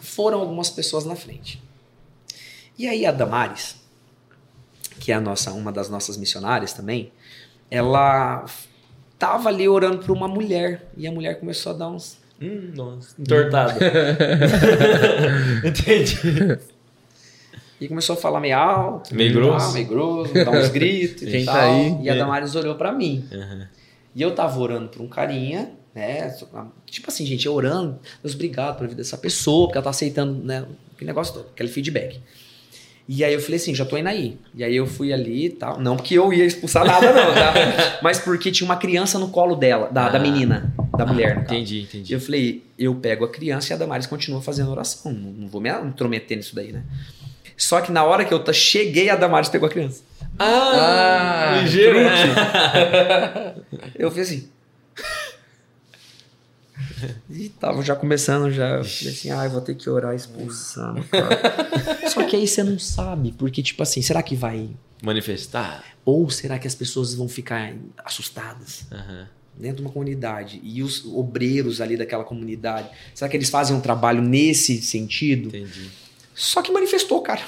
Foram 0.00 0.40
algumas 0.40 0.70
pessoas 0.70 1.04
na 1.04 1.16
frente. 1.16 1.62
E 2.78 2.86
aí 2.86 3.04
a 3.04 3.12
Damares, 3.12 3.76
que 5.00 5.12
é 5.12 5.14
a 5.14 5.20
nossa, 5.20 5.52
uma 5.52 5.72
das 5.72 5.88
nossas 5.88 6.16
missionárias 6.16 6.72
também, 6.72 7.12
ela 7.70 8.44
tava 9.18 9.48
ali 9.48 9.68
orando 9.68 9.98
por 9.98 10.10
uma 10.10 10.28
mulher. 10.28 10.88
E 10.96 11.06
a 11.06 11.12
mulher 11.12 11.38
começou 11.40 11.72
a 11.72 11.76
dar 11.76 11.88
uns. 11.88 12.18
Hum, 12.40 12.70
nossa, 12.74 13.14
entortado. 13.20 13.78
Entendi. 15.64 16.58
E 17.80 17.86
começou 17.88 18.14
a 18.14 18.16
falar 18.16 18.40
meio 18.40 18.56
alto, 18.56 19.14
Meio 19.14 19.32
grosso. 19.32 19.66
tal, 19.66 19.72
meio 19.74 19.86
grosso, 19.86 20.34
dar 20.34 20.50
uns 20.50 20.68
gritos 20.68 21.22
e 21.26 21.30
Quem 21.30 21.44
tal. 21.44 21.54
tá 21.54 21.62
aí? 21.64 21.96
E 22.02 22.10
a 22.10 22.14
É. 22.14 22.18
Damares 22.18 22.54
olhou 22.54 22.74
pra 22.74 22.90
mim. 22.92 23.24
Aham. 23.32 23.68
E 24.14 24.22
eu 24.22 24.34
tava 24.34 24.58
orando 24.58 24.88
por 24.88 25.00
um 25.00 25.06
carinha, 25.08 25.70
né? 25.94 26.34
Tipo 26.86 27.08
assim, 27.08 27.24
gente, 27.24 27.46
eu 27.46 27.52
orando, 27.54 27.98
Deus, 28.22 28.34
obrigado 28.34 28.76
pela 28.76 28.88
vida 28.88 29.00
dessa 29.00 29.16
pessoa, 29.16 29.66
porque 29.68 29.78
ela 29.78 29.84
tá 29.84 29.90
aceitando, 29.90 30.42
né? 30.44 30.64
Aquele 30.94 31.08
negócio 31.08 31.34
todo, 31.34 31.46
aquele 31.54 31.68
feedback. 31.68 32.20
E 33.08 33.24
aí 33.24 33.32
eu 33.32 33.40
falei 33.40 33.56
assim, 33.56 33.74
já 33.74 33.86
tô 33.86 33.96
indo 33.96 34.08
aí. 34.08 34.36
E 34.54 34.62
aí 34.62 34.76
eu 34.76 34.86
fui 34.86 35.12
ali 35.14 35.46
e 35.46 35.50
tal. 35.50 35.80
Não 35.80 35.96
porque 35.96 36.12
eu 36.14 36.30
ia 36.30 36.44
expulsar 36.44 36.84
nada, 36.84 37.10
não, 37.10 37.32
tá? 37.32 37.54
Mas 38.02 38.18
porque 38.18 38.50
tinha 38.52 38.66
uma 38.68 38.76
criança 38.76 39.18
no 39.18 39.28
colo 39.30 39.56
dela, 39.56 39.88
da, 39.90 40.10
da 40.10 40.18
Ah. 40.18 40.20
menina, 40.20 40.74
da 40.96 41.06
mulher. 41.06 41.36
no 41.36 41.42
caso. 41.42 41.54
Entendi, 41.54 41.78
E 41.78 41.82
entendi. 41.84 42.12
eu 42.12 42.20
falei, 42.20 42.62
eu 42.78 42.94
pego 42.96 43.24
a 43.24 43.28
criança 43.30 43.72
e 43.72 43.74
a 43.74 43.78
Damares 43.78 44.06
continua 44.06 44.42
fazendo 44.42 44.70
oração. 44.70 45.10
Não, 45.10 45.30
não 45.32 45.48
vou 45.48 45.58
me 45.60 45.70
intrometer 45.70 46.36
nisso 46.36 46.54
daí, 46.54 46.70
né? 46.70 46.82
Só 47.56 47.80
que 47.80 47.90
na 47.90 48.04
hora 48.04 48.24
que 48.26 48.32
eu 48.34 48.44
cheguei, 48.52 49.08
a 49.08 49.16
Damares 49.16 49.48
pegou 49.48 49.66
a 49.66 49.70
criança. 49.70 50.02
Ah, 50.38 51.60
ligeiro, 51.62 51.98
né? 52.04 53.54
Eu 53.98 54.10
fiz 54.10 54.28
assim. 54.28 54.48
E 57.30 57.48
tava 57.48 57.82
já 57.82 57.94
começando, 57.94 58.50
já. 58.50 58.76
Eu 58.78 58.84
falei 58.84 59.12
assim, 59.12 59.30
ah, 59.30 59.48
vou 59.48 59.60
ter 59.60 59.74
que 59.74 59.88
orar 59.88 60.14
expulsando, 60.14 61.02
cara. 61.04 61.28
Só 62.08 62.24
que 62.24 62.36
aí 62.36 62.46
você 62.46 62.62
não 62.62 62.78
sabe, 62.78 63.32
porque, 63.32 63.62
tipo 63.62 63.82
assim, 63.82 64.02
será 64.02 64.22
que 64.22 64.34
vai. 64.34 64.70
Manifestar. 65.02 65.84
Ou 66.04 66.28
será 66.30 66.58
que 66.58 66.66
as 66.66 66.74
pessoas 66.74 67.14
vão 67.14 67.28
ficar 67.28 67.72
assustadas 68.04 68.86
Aham. 68.90 69.28
dentro 69.56 69.76
de 69.76 69.82
uma 69.82 69.90
comunidade? 69.92 70.60
E 70.62 70.82
os 70.82 71.04
obreiros 71.04 71.80
ali 71.80 71.96
daquela 71.96 72.24
comunidade, 72.24 72.88
será 73.14 73.28
que 73.28 73.36
eles 73.36 73.50
fazem 73.50 73.76
um 73.76 73.80
trabalho 73.80 74.22
nesse 74.22 74.80
sentido? 74.82 75.48
Entendi. 75.48 75.90
Só 76.34 76.62
que 76.62 76.72
manifestou, 76.72 77.20
cara. 77.20 77.42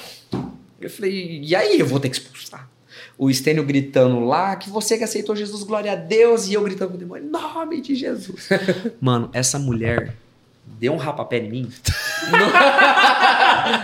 Eu 0.79 0.89
falei, 0.89 1.41
e 1.43 1.55
aí 1.55 1.79
eu 1.79 1.85
vou 1.85 1.99
ter 1.99 2.09
que 2.09 2.15
expulsar? 2.15 2.69
O 3.17 3.29
Estênio 3.29 3.63
gritando 3.63 4.19
lá, 4.25 4.55
que 4.55 4.69
você 4.69 4.97
que 4.97 5.03
aceitou 5.03 5.35
Jesus, 5.35 5.63
glória 5.63 5.91
a 5.91 5.95
Deus, 5.95 6.47
e 6.47 6.53
eu 6.53 6.63
gritando 6.63 6.89
com 6.91 6.95
o 6.95 6.99
demônio, 6.99 7.25
em 7.25 7.29
nome 7.29 7.81
de 7.81 7.95
Jesus. 7.95 8.49
Mano, 8.99 9.29
essa 9.33 9.59
mulher 9.59 10.13
deu 10.79 10.93
um 10.93 10.97
rapapé 10.97 11.37
em 11.39 11.49
mim. 11.49 11.69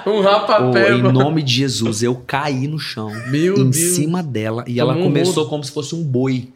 Um 0.08 0.22
rapapé, 0.22 0.94
em 0.94 1.04
mano. 1.04 1.20
nome 1.20 1.44
de 1.44 1.54
Jesus, 1.54 2.02
eu 2.02 2.16
caí 2.26 2.68
no 2.68 2.80
chão, 2.80 3.12
Meu 3.28 3.56
em 3.58 3.70
Deus. 3.70 3.96
cima 3.96 4.24
dela, 4.24 4.64
e 4.68 4.80
ela 4.80 4.96
começou 4.96 5.48
como 5.48 5.64
se 5.64 5.72
fosse 5.72 5.94
um 5.94 6.04
boi. 6.04 6.50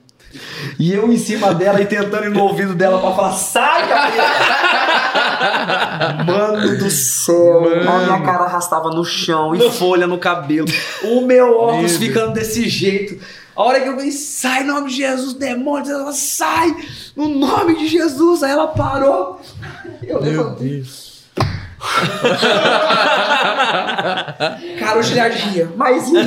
E 0.79 0.91
eu 0.91 1.11
em 1.11 1.17
cima 1.17 1.53
dela 1.53 1.81
e 1.81 1.85
tentando 1.85 2.25
ir 2.25 2.31
no 2.31 2.41
ouvido 2.43 2.73
dela 2.73 2.99
pra 2.99 3.11
falar, 3.11 3.33
sai! 3.33 3.83
Mano 6.25 6.77
do 6.77 6.89
céu, 6.89 7.63
a 7.87 7.99
minha 8.05 8.21
cara 8.21 8.45
arrastava 8.45 8.89
no 8.89 9.03
chão 9.03 9.55
e 9.55 9.71
folha 9.71 10.07
no 10.07 10.17
cabelo. 10.17 10.67
O 11.03 11.21
meu 11.21 11.57
óculos 11.57 11.91
Meu 11.91 11.99
ficando 11.99 12.33
desse 12.33 12.67
jeito. 12.67 13.19
A 13.55 13.63
hora 13.63 13.81
que 13.81 13.87
eu 13.89 13.95
falei, 13.95 14.11
sai, 14.11 14.63
em 14.63 14.67
nome 14.67 14.89
de 14.89 14.95
Jesus, 14.97 15.33
demônios, 15.33 15.89
ela 15.89 16.13
sai, 16.13 16.75
no 17.15 17.27
nome 17.27 17.77
de 17.77 17.87
Jesus. 17.87 18.43
Aí 18.43 18.51
ela 18.51 18.67
parou. 18.67 19.41
Eu 20.01 20.21
Meu 20.21 20.31
levantei. 20.31 20.69
Deus. 20.77 21.10
Cara, 24.79 24.99
o 24.99 25.03
Giliard 25.03 25.35
ria, 25.49 25.69
mas 25.75 26.09
ria. 26.09 26.23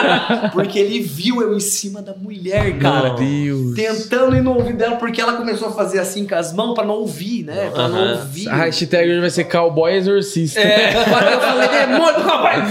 Porque 0.52 0.78
ele 0.78 1.00
viu 1.00 1.42
eu 1.42 1.54
em 1.54 1.60
cima 1.60 2.00
da 2.00 2.14
mulher, 2.14 2.78
cara. 2.78 3.14
Meu 3.14 3.16
Deus. 3.16 3.74
Tentando 3.74 4.36
ir 4.36 4.42
no 4.42 4.54
ouvido 4.54 4.78
dela, 4.78 4.96
porque 4.96 5.20
ela 5.20 5.34
começou 5.34 5.68
a 5.68 5.72
fazer 5.72 5.98
assim 5.98 6.26
com 6.26 6.34
as 6.34 6.52
mãos 6.52 6.74
pra 6.74 6.84
não 6.84 6.94
ouvir, 6.94 7.44
né? 7.44 7.70
Pra 7.70 7.88
não 7.88 7.98
Aham. 7.98 8.18
ouvir. 8.20 8.48
A 8.48 8.54
hashtag 8.56 9.10
hoje 9.10 9.20
vai 9.20 9.30
ser 9.30 9.44
cowboy 9.44 9.92
exorcista. 9.92 10.60
É, 10.60 10.96
eu 10.96 11.04
falei, 11.04 11.68
demônio, 11.68 12.20
rapaz! 12.22 12.64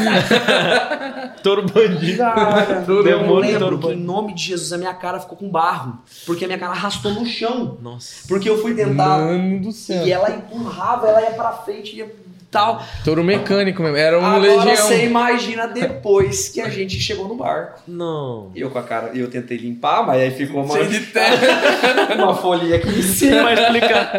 Touro 1.43 1.65
bandido. 1.65 2.17
Cara, 2.17 2.83
Todo 2.85 3.07
eu 3.07 3.35
lembro 3.35 3.77
todo 3.77 3.87
que 3.87 3.93
em 3.93 4.03
nome 4.03 4.33
de 4.33 4.43
Jesus 4.43 4.73
a 4.73 4.77
minha 4.77 4.93
cara 4.93 5.19
ficou 5.19 5.37
com 5.37 5.49
barro. 5.49 5.99
Porque 6.25 6.43
a 6.43 6.47
minha 6.47 6.59
cara 6.59 6.73
arrastou 6.73 7.13
no 7.13 7.25
chão. 7.25 7.77
Nossa. 7.81 8.27
Porque 8.27 8.49
eu 8.49 8.61
fui 8.61 8.73
tentar. 8.75 9.19
Mano 9.19 9.61
do 9.61 9.71
céu. 9.71 10.05
E 10.05 10.11
ela 10.11 10.29
empurrava, 10.31 11.07
ela 11.07 11.21
ia 11.21 11.31
pra 11.31 11.51
frente, 11.53 11.95
ia 11.95 12.11
tal. 12.51 12.83
Touro 13.03 13.23
mecânico 13.23 13.81
mesmo. 13.81 13.97
Era 13.97 14.19
um 14.19 14.25
Agora 14.25 14.65
legião. 14.65 14.87
você 14.87 15.05
imagina 15.05 15.67
depois 15.67 16.49
que 16.49 16.61
a 16.61 16.69
gente 16.69 16.99
chegou 16.99 17.27
no 17.27 17.35
barco. 17.35 17.81
Não. 17.87 18.51
Eu 18.55 18.69
com 18.69 18.79
a 18.79 18.83
cara, 18.83 19.11
eu 19.13 19.29
tentei 19.29 19.57
limpar, 19.57 20.05
mas 20.05 20.21
aí 20.21 20.31
ficou 20.31 20.63
uma, 20.63 20.83
de 20.83 20.99
terra. 21.07 22.15
uma 22.15 22.35
folhinha 22.35 22.75
aqui 22.77 22.89
em 22.89 23.01
cima. 23.01 23.49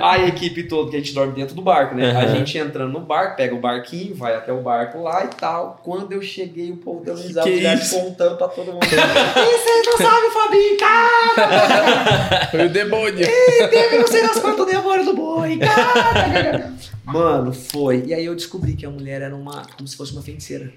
A 0.02 0.18
equipe 0.26 0.64
toda, 0.64 0.90
que 0.90 0.96
a 0.96 1.00
gente 1.00 1.12
dorme 1.12 1.32
dentro 1.32 1.54
do 1.54 1.62
barco, 1.62 1.94
né? 1.94 2.10
A 2.10 2.20
Aham. 2.20 2.36
gente 2.36 2.56
entrando 2.58 2.92
no 2.92 3.00
barco, 3.00 3.36
pega 3.36 3.54
o 3.54 3.58
barquinho, 3.58 4.14
vai 4.14 4.34
até 4.34 4.52
o 4.52 4.60
barco 4.60 5.02
lá 5.02 5.24
e 5.24 5.28
tal. 5.28 5.80
Quando 5.82 6.12
eu 6.12 6.22
cheguei, 6.22 6.70
o 6.70 6.76
povo 6.76 7.04
deu 7.04 7.14
risada, 7.14 7.50
contando 7.90 8.36
pra 8.36 8.48
todo 8.48 8.72
mundo. 8.72 8.80
e 8.84 9.58
vocês 9.58 9.86
não 9.86 9.96
sabem, 9.96 10.30
Fabinho, 10.30 10.76
cara! 10.78 12.48
Foi 12.50 12.66
o 12.66 12.68
demônio. 12.68 13.26
Teve 13.70 13.98
não 13.98 14.06
sei 14.06 14.22
das 14.22 14.38
quantas 14.38 14.60
o 14.60 14.64
demônio 14.64 15.04
do 15.04 15.14
boi, 15.14 15.58
cara! 15.58 16.72
Mano, 17.12 17.52
foi. 17.52 18.04
E 18.06 18.14
aí 18.14 18.24
eu 18.24 18.34
descobri 18.34 18.74
que 18.74 18.84
a 18.86 18.90
mulher 18.90 19.22
era 19.22 19.34
uma, 19.36 19.62
como 19.76 19.86
se 19.88 19.96
fosse 19.96 20.12
uma 20.12 20.22
feiticeira. 20.22 20.72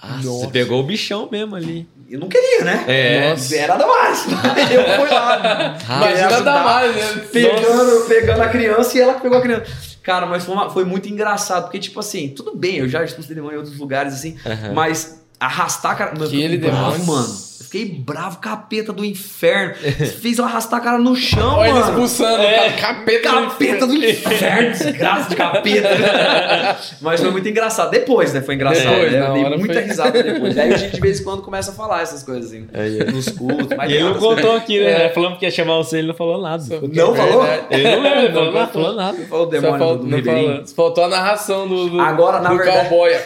Ah, 0.00 0.16
Nossa. 0.16 0.46
você 0.46 0.46
pegou 0.48 0.80
o 0.80 0.82
bichão 0.82 1.28
mesmo 1.30 1.54
ali. 1.54 1.86
Eu 2.10 2.18
não 2.18 2.28
queria, 2.28 2.64
né? 2.64 2.84
É. 2.88 3.30
Nossa. 3.30 3.54
Era 3.56 3.74
nada 3.78 3.86
mais. 3.86 4.24
Eu 4.26 4.84
fui 5.00 5.08
lá. 5.08 5.78
Imagina 5.86 6.40
dar 6.40 6.64
mais, 6.64 6.96
né? 6.96 7.24
pegando, 7.32 8.04
pegando 8.08 8.42
a 8.42 8.48
criança 8.48 8.98
e 8.98 9.00
ela 9.00 9.14
que 9.14 9.20
pegou 9.22 9.38
a 9.38 9.40
criança. 9.40 9.64
Cara, 10.02 10.26
mas 10.26 10.44
foi, 10.44 10.54
uma- 10.54 10.70
foi 10.70 10.84
muito 10.84 11.08
engraçado, 11.08 11.62
porque, 11.64 11.78
tipo 11.78 12.00
assim, 12.00 12.30
tudo 12.30 12.56
bem, 12.56 12.78
eu 12.78 12.88
já 12.88 13.04
expulsei 13.04 13.34
demônio 13.36 13.54
em 13.54 13.58
outros 13.60 13.78
lugares, 13.78 14.12
assim, 14.14 14.36
Aham. 14.44 14.72
mas 14.74 15.22
arrastar 15.38 15.92
a 15.92 15.94
cara. 15.94 16.10
Aquele 16.24 16.58
bravo, 16.58 16.98
demônio. 16.98 17.06
mano. 17.06 17.38
Eu 17.62 17.64
fiquei 17.64 17.84
bravo, 17.86 18.38
capeta 18.38 18.92
do 18.92 19.04
inferno. 19.04 19.74
Fez 20.20 20.38
ela 20.38 20.48
arrastar 20.48 20.80
a 20.80 20.82
cara 20.82 20.98
no 20.98 21.14
chão, 21.14 21.54
Olha 21.58 21.68
ele 21.68 21.78
mano. 21.78 21.90
expulsando. 21.90 22.42
É. 22.42 22.72
Capeta, 22.72 23.30
Capeta 23.30 23.86
do 23.86 23.94
inferno, 23.94 24.70
desgraça 24.72 25.28
de 25.30 25.36
capeta. 25.36 25.88
Mas 27.00 27.20
foi 27.20 27.30
muito 27.30 27.48
engraçado. 27.48 27.90
Depois, 27.90 28.32
né? 28.34 28.40
Foi 28.42 28.54
engraçado. 28.56 28.88
Depois, 28.88 29.12
né? 29.12 29.26
Eu 29.28 29.32
dei 29.34 29.44
muita 29.58 29.74
foi. 29.74 29.82
risada 29.82 30.22
depois. 30.22 30.58
Aí 30.58 30.72
a 30.72 30.76
gente 30.76 30.94
de 30.94 31.00
vez 31.00 31.20
em 31.20 31.24
quando 31.24 31.42
começa 31.42 31.70
a 31.70 31.74
falar 31.74 32.02
essas 32.02 32.22
coisas, 32.22 32.46
assim. 32.46 32.66
Aí, 32.74 32.98
Nos 33.12 33.28
cultos. 33.28 33.68
Mas 33.76 33.90
E 33.90 33.94
ele 33.94 34.04
não 34.04 34.10
assim. 34.12 34.20
contou 34.20 34.56
aqui, 34.56 34.80
né? 34.80 35.06
É. 35.06 35.08
Falamos 35.10 35.38
que 35.38 35.44
ia 35.44 35.50
chamar 35.50 35.76
você, 35.76 35.98
ele 35.98 36.08
não 36.08 36.14
falou 36.14 36.40
nada. 36.40 36.64
Não 36.92 37.14
falou? 37.14 37.42
Verdade. 37.42 37.66
Ele 37.70 37.82
não 37.84 38.02
lembra, 38.02 38.20
ele 38.22 38.32
falou 38.32 38.44
Não 38.46 38.52
nada, 38.52 38.72
falou 38.72 38.94
nada. 38.94 39.18
Falou 39.28 39.46
o 39.46 39.50
demônio 39.50 39.78
fal- 39.78 39.96
do, 39.98 40.06
do 40.06 40.22
falou. 40.24 40.66
Faltou 40.74 41.04
a 41.04 41.08
narração 41.08 41.68
do, 41.68 41.88
do, 41.90 42.00
Agora, 42.00 42.40
na 42.40 42.50
do 42.50 42.56
verdade- 42.56 42.88
cowboy. 42.88 43.12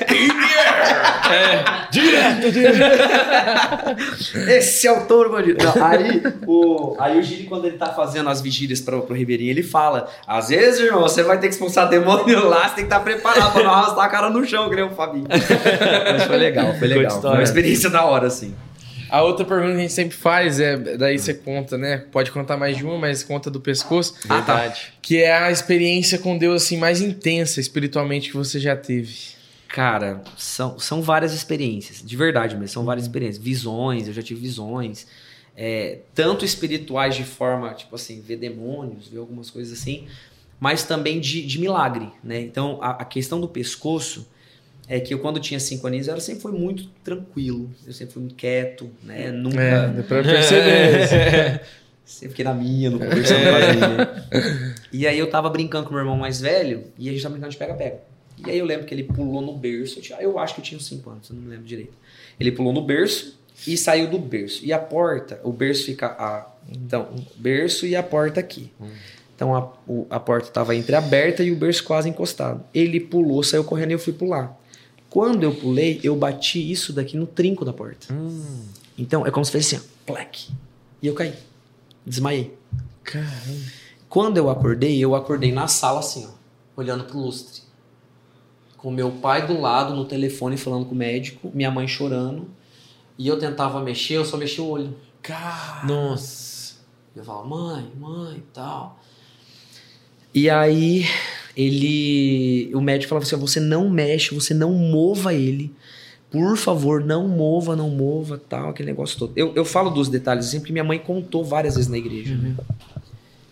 Direto, 1.90 2.52
direto. 2.52 2.86
Esse 4.34 4.86
é 4.86 4.92
o 4.92 5.06
touro 5.06 5.30
bandido. 5.30 5.62
Não, 5.62 5.84
aí, 5.84 6.22
o, 6.46 6.96
aí 6.98 7.18
o 7.18 7.22
Gili, 7.22 7.44
quando 7.44 7.66
ele 7.66 7.76
tá 7.76 7.92
fazendo 7.92 8.28
as 8.28 8.40
vigílias 8.40 8.80
pro, 8.80 9.02
pro 9.02 9.14
Ribeirinho, 9.14 9.50
ele 9.50 9.62
fala: 9.62 10.08
às 10.26 10.48
vezes, 10.48 10.80
irmão, 10.80 11.02
você 11.02 11.22
vai 11.22 11.38
ter 11.38 11.48
que 11.48 11.54
expulsar 11.54 11.88
demônio 11.88 12.48
lá, 12.48 12.68
você 12.68 12.76
tem 12.76 12.84
que 12.86 12.92
estar 12.92 13.00
preparado 13.00 13.52
pra 13.52 13.62
não 13.62 13.72
arrastar 13.72 14.04
a 14.04 14.08
cara 14.08 14.30
no 14.30 14.44
chão, 14.44 14.68
que 14.68 14.76
nem 14.76 14.84
o 14.84 14.90
Fabinho. 14.90 15.26
Mas 15.30 16.24
foi 16.24 16.36
legal, 16.36 16.74
foi 16.74 16.88
legal. 16.88 17.20
Foi 17.20 17.30
uma 17.30 17.42
experiência 17.42 17.90
da 17.90 18.04
hora, 18.04 18.26
assim. 18.26 18.54
A 19.08 19.22
outra 19.22 19.44
pergunta 19.44 19.72
que 19.72 19.78
a 19.78 19.80
gente 19.82 19.92
sempre 19.92 20.16
faz 20.16 20.58
é, 20.58 20.76
daí 20.76 21.18
você 21.18 21.32
conta, 21.32 21.78
né? 21.78 22.04
Pode 22.10 22.30
contar 22.32 22.56
mais 22.56 22.76
de 22.76 22.84
uma, 22.84 22.98
mas 22.98 23.22
conta 23.22 23.50
do 23.50 23.60
pescoço. 23.60 24.14
Ah, 24.28 24.42
tá. 24.42 24.54
Verdade. 24.56 24.92
Que 25.00 25.22
é 25.22 25.32
a 25.32 25.50
experiência 25.50 26.18
com 26.18 26.36
Deus 26.36 26.64
assim 26.64 26.76
mais 26.76 27.00
intensa 27.00 27.60
espiritualmente 27.60 28.30
que 28.30 28.36
você 28.36 28.58
já 28.58 28.74
teve. 28.74 29.35
Cara, 29.68 30.22
são, 30.36 30.78
são 30.78 31.02
várias 31.02 31.34
experiências, 31.34 32.02
de 32.02 32.16
verdade 32.16 32.54
mesmo, 32.54 32.68
são 32.68 32.84
várias 32.84 33.06
experiências. 33.06 33.42
Visões, 33.42 34.06
eu 34.06 34.14
já 34.14 34.22
tive 34.22 34.40
visões, 34.40 35.06
é, 35.56 36.00
tanto 36.14 36.44
espirituais 36.44 37.14
de 37.14 37.24
forma, 37.24 37.72
tipo 37.74 37.94
assim, 37.94 38.20
ver 38.20 38.36
demônios, 38.36 39.08
ver 39.08 39.18
algumas 39.18 39.50
coisas 39.50 39.78
assim, 39.78 40.06
mas 40.60 40.84
também 40.84 41.20
de, 41.20 41.44
de 41.44 41.58
milagre, 41.58 42.08
né? 42.22 42.40
Então, 42.40 42.78
a, 42.80 42.90
a 42.90 43.04
questão 43.04 43.40
do 43.40 43.48
pescoço 43.48 44.26
é 44.88 45.00
que 45.00 45.12
eu, 45.12 45.18
quando 45.18 45.40
tinha 45.40 45.58
cinco 45.58 45.86
aninhos, 45.86 46.06
eu 46.06 46.20
sempre 46.20 46.42
fui 46.42 46.52
muito 46.52 46.88
tranquilo, 47.02 47.70
eu 47.86 47.92
sempre 47.92 48.14
fui 48.14 48.22
muito 48.22 48.36
quieto, 48.36 48.88
né? 49.02 49.32
Nunca. 49.32 49.60
É, 49.60 49.88
deu 49.88 50.04
pra 50.04 50.22
perceber. 50.22 51.62
Sempre 52.06 52.28
fiquei 52.28 52.44
na 52.44 52.54
minha, 52.54 52.88
não 52.88 53.00
conversando 53.00 53.42
quase 53.50 53.66
ninguém. 53.72 54.74
E 54.92 55.08
aí 55.08 55.18
eu 55.18 55.28
tava 55.28 55.50
brincando 55.50 55.86
com 55.86 55.90
o 55.90 55.94
meu 55.94 56.02
irmão 56.02 56.16
mais 56.16 56.40
velho 56.40 56.84
e 56.96 57.08
a 57.08 57.12
gente 57.12 57.20
tava 57.20 57.32
brincando 57.32 57.50
de 57.50 57.58
pega-pega. 57.58 57.98
E 58.44 58.50
aí 58.50 58.58
eu 58.58 58.64
lembro 58.66 58.86
que 58.86 58.94
ele 58.94 59.04
pulou 59.04 59.40
no 59.40 59.56
berço. 59.56 60.00
eu 60.20 60.38
acho 60.38 60.54
que 60.54 60.60
eu 60.60 60.64
tinha 60.64 60.78
uns 60.78 60.86
5 60.86 61.08
anos, 61.10 61.30
eu 61.30 61.36
não 61.36 61.42
me 61.42 61.48
lembro 61.50 61.64
direito. 61.64 61.94
Ele 62.38 62.52
pulou 62.52 62.72
no 62.72 62.82
berço 62.82 63.38
e 63.66 63.76
saiu 63.76 64.10
do 64.10 64.18
berço. 64.18 64.64
E 64.64 64.72
a 64.72 64.78
porta, 64.78 65.40
o 65.42 65.52
berço 65.52 65.84
fica. 65.84 66.08
A, 66.18 66.46
então, 66.70 67.08
o 67.14 67.40
berço 67.40 67.86
e 67.86 67.94
a 67.96 68.02
porta 68.02 68.40
aqui. 68.40 68.70
Então 69.34 69.54
a, 69.54 69.72
o- 69.86 70.06
a 70.10 70.18
porta 70.18 70.48
estava 70.48 70.74
entreaberta 70.74 71.42
e 71.42 71.50
o 71.52 71.56
berço 71.56 71.84
quase 71.84 72.08
encostado. 72.08 72.62
Ele 72.74 72.98
pulou, 73.00 73.42
saiu 73.42 73.64
correndo 73.64 73.90
e 73.90 73.94
eu 73.94 73.98
fui 73.98 74.12
pular. 74.12 74.58
Quando 75.10 75.42
eu 75.44 75.54
pulei, 75.54 76.00
eu 76.02 76.14
bati 76.16 76.70
isso 76.70 76.92
daqui 76.92 77.16
no 77.16 77.26
trinco 77.26 77.64
da 77.64 77.72
porta. 77.72 78.06
Então 78.98 79.26
é 79.26 79.30
como 79.30 79.44
se 79.44 79.52
fosse 79.52 79.76
assim, 79.76 79.84
ó, 79.86 80.04
plaque. 80.06 80.50
E 81.02 81.06
eu 81.06 81.14
caí. 81.14 81.34
Desmaiei. 82.04 82.54
Caramba. 83.02 83.32
Quando 84.08 84.36
eu 84.36 84.48
acordei, 84.50 84.98
eu 84.98 85.14
acordei 85.14 85.52
na 85.52 85.68
sala 85.68 86.00
assim, 86.00 86.26
ó, 86.26 86.30
olhando 86.80 87.04
pro 87.04 87.18
lustre. 87.18 87.62
Com 88.86 88.92
meu 88.92 89.10
pai 89.10 89.44
do 89.48 89.60
lado 89.60 89.96
no 89.96 90.04
telefone 90.04 90.56
falando 90.56 90.86
com 90.86 90.94
o 90.94 90.96
médico, 90.96 91.50
minha 91.52 91.72
mãe 91.72 91.88
chorando. 91.88 92.46
E 93.18 93.26
eu 93.26 93.36
tentava 93.36 93.82
mexer, 93.82 94.14
eu 94.14 94.24
só 94.24 94.36
mexia 94.36 94.62
o 94.62 94.68
olho. 94.68 94.94
Cara. 95.20 95.84
Nossa. 95.84 96.76
Eu 97.16 97.24
falava, 97.24 97.48
mãe, 97.48 97.84
mãe 97.98 98.36
e 98.36 98.42
tal. 98.54 99.02
E 100.32 100.48
aí 100.48 101.04
ele. 101.56 102.70
O 102.76 102.80
médico 102.80 103.08
falava 103.08 103.26
assim: 103.26 103.34
você 103.34 103.58
não 103.58 103.90
mexe, 103.90 104.32
você 104.32 104.54
não 104.54 104.70
mova 104.70 105.34
ele. 105.34 105.74
Por 106.30 106.56
favor, 106.56 107.04
não 107.04 107.26
mova, 107.26 107.74
não 107.74 107.90
mova, 107.90 108.38
tal, 108.38 108.68
aquele 108.70 108.90
negócio 108.90 109.18
todo. 109.18 109.32
Eu, 109.34 109.52
eu 109.56 109.64
falo 109.64 109.90
dos 109.90 110.08
detalhes 110.08 110.46
assim, 110.46 110.60
porque 110.60 110.72
minha 110.72 110.84
mãe 110.84 111.00
contou 111.00 111.42
várias 111.42 111.74
vezes 111.74 111.90
na 111.90 111.98
igreja. 111.98 112.36
né? 112.36 112.54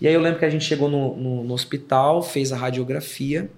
E 0.01 0.07
aí 0.07 0.15
eu 0.15 0.21
lembro 0.21 0.39
que 0.39 0.45
a 0.45 0.51
gente 0.51 0.65
chegou 0.65 0.89
no, 0.89 1.17
no, 1.17 1.43
no 1.43 1.55
hospital, 1.55 2.23
fez 2.23 2.53
a 2.53 2.57
radiografia. 2.57 3.51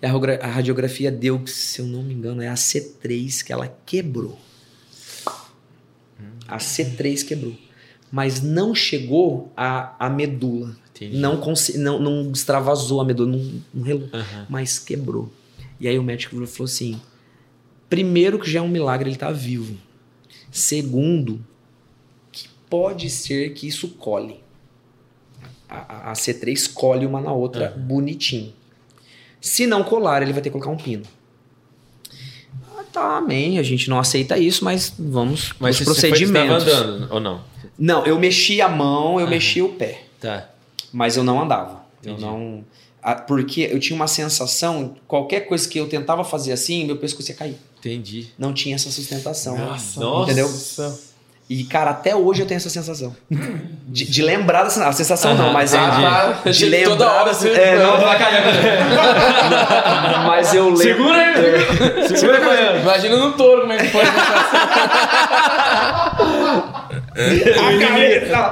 E 0.00 0.06
a, 0.06 0.46
radiografia 0.46 1.10
deu, 1.10 1.46
se 1.46 1.80
eu 1.80 1.86
não 1.86 2.02
me 2.02 2.12
engano, 2.14 2.42
é 2.42 2.48
a 2.48 2.54
C3 2.54 3.42
que 3.42 3.52
ela 3.52 3.66
quebrou. 3.86 4.38
A 6.48 6.58
C3 6.58 7.26
quebrou. 7.26 7.54
Mas 8.10 8.40
não 8.40 8.74
chegou 8.74 9.52
a, 9.56 10.06
a 10.06 10.08
medula. 10.08 10.76
Entendi. 10.94 11.16
Não, 11.18 11.40
não, 11.76 11.98
não 12.00 12.32
extravasou 12.32 13.00
a 13.00 13.04
medula, 13.04 13.32
não, 13.32 13.62
não 13.74 14.08
Aham. 14.12 14.46
mas 14.48 14.78
quebrou. 14.78 15.32
E 15.80 15.88
aí 15.88 15.98
o 15.98 16.02
médico 16.02 16.34
falou 16.46 16.64
assim: 16.64 17.00
primeiro, 17.90 18.38
que 18.38 18.50
já 18.50 18.60
é 18.60 18.62
um 18.62 18.68
milagre 18.68 19.10
ele 19.10 19.16
tá 19.16 19.30
vivo. 19.32 19.76
Segundo, 20.50 21.44
que 22.32 22.48
pode 22.70 23.10
ser 23.10 23.52
que 23.52 23.66
isso 23.66 23.88
cole. 23.88 24.40
A, 25.68 26.08
a- 26.08 26.10
a 26.10 26.12
C3 26.14 26.72
colhe 26.72 27.04
uma 27.04 27.20
na 27.20 27.32
outra 27.32 27.70
bonitinho. 27.70 28.52
Se 29.46 29.66
não 29.66 29.84
colar, 29.84 30.22
ele 30.22 30.32
vai 30.32 30.42
ter 30.42 30.48
que 30.50 30.52
colocar 30.52 30.70
um 30.70 30.76
pino. 30.76 31.04
tá, 32.92 33.18
amém, 33.18 33.58
a 33.58 33.62
gente 33.62 33.90
não 33.90 33.98
aceita 33.98 34.38
isso, 34.38 34.64
mas 34.64 34.92
vamos 34.98 35.52
Mas 35.60 35.78
os 35.80 35.84
você 35.84 35.84
foi- 35.84 35.94
você 35.94 36.08
procedimentos. 36.08 36.64
tava 36.64 36.76
andando, 36.78 37.12
ou 37.12 37.20
não? 37.20 37.40
Não, 37.78 38.06
eu 38.06 38.18
mexia 38.18 38.64
a 38.66 38.68
mão, 38.70 39.20
eu 39.20 39.26
mexia 39.28 39.62
o 39.64 39.68
pé, 39.74 40.04
Tá. 40.18 40.48
mas 40.92 41.14
eu 41.16 41.22
não 41.22 41.40
andava. 41.42 41.84
Eu 42.02 42.12
Entendi. 42.12 42.24
não. 42.26 42.64
a- 43.02 43.14
Porque 43.14 43.68
eu 43.70 43.78
tinha 43.78 43.94
uma 43.94 44.08
sensação, 44.08 44.96
qualquer 45.06 45.40
coisa 45.40 45.68
que 45.68 45.78
eu 45.78 45.88
tentava 45.88 46.24
fazer 46.24 46.52
assim, 46.52 46.84
meu 46.86 46.96
pescoço 46.96 47.30
ia 47.30 47.36
cair. 47.36 47.56
Entendi. 47.78 48.28
Não 48.38 48.52
tinha 48.54 48.74
essa 48.74 48.90
sustentação. 48.90 49.56
Nossa, 49.58 50.00
Nossa. 50.00 51.00
E, 51.48 51.62
cara, 51.62 51.90
até 51.92 52.14
hoje 52.16 52.42
eu 52.42 52.46
tenho 52.46 52.56
essa 52.56 52.68
sensação. 52.68 53.14
De, 53.86 54.04
de 54.04 54.20
lembrar 54.22 54.64
da 54.64 54.68
sensação. 54.70 54.88
A 54.88 54.92
sensação 54.92 55.34
não, 55.36 55.44
Aham, 55.44 55.52
mas 55.52 55.72
é. 55.74 55.78
Ah, 55.78 55.90
tá. 55.90 56.40
de 56.42 56.48
Achei 56.50 56.68
que 56.68 56.76
lembrar. 56.76 56.90
toda 56.98 57.12
hora 57.12 57.32
você- 57.32 57.50
é, 57.50 57.76
não, 57.78 58.00
vai 58.00 58.18
cair. 58.18 58.42
mas 60.26 60.52
eu 60.54 60.64
lembro. 60.64 60.82
Segura 60.82 61.18
aí! 61.18 62.08
Segura 62.18 62.50
aí! 62.50 62.80
Imagina 62.82 63.16
no 63.16 63.32
touro 63.34 63.60
como 63.60 63.72
é 63.74 63.76
que 63.78 63.86
foi. 63.90 64.02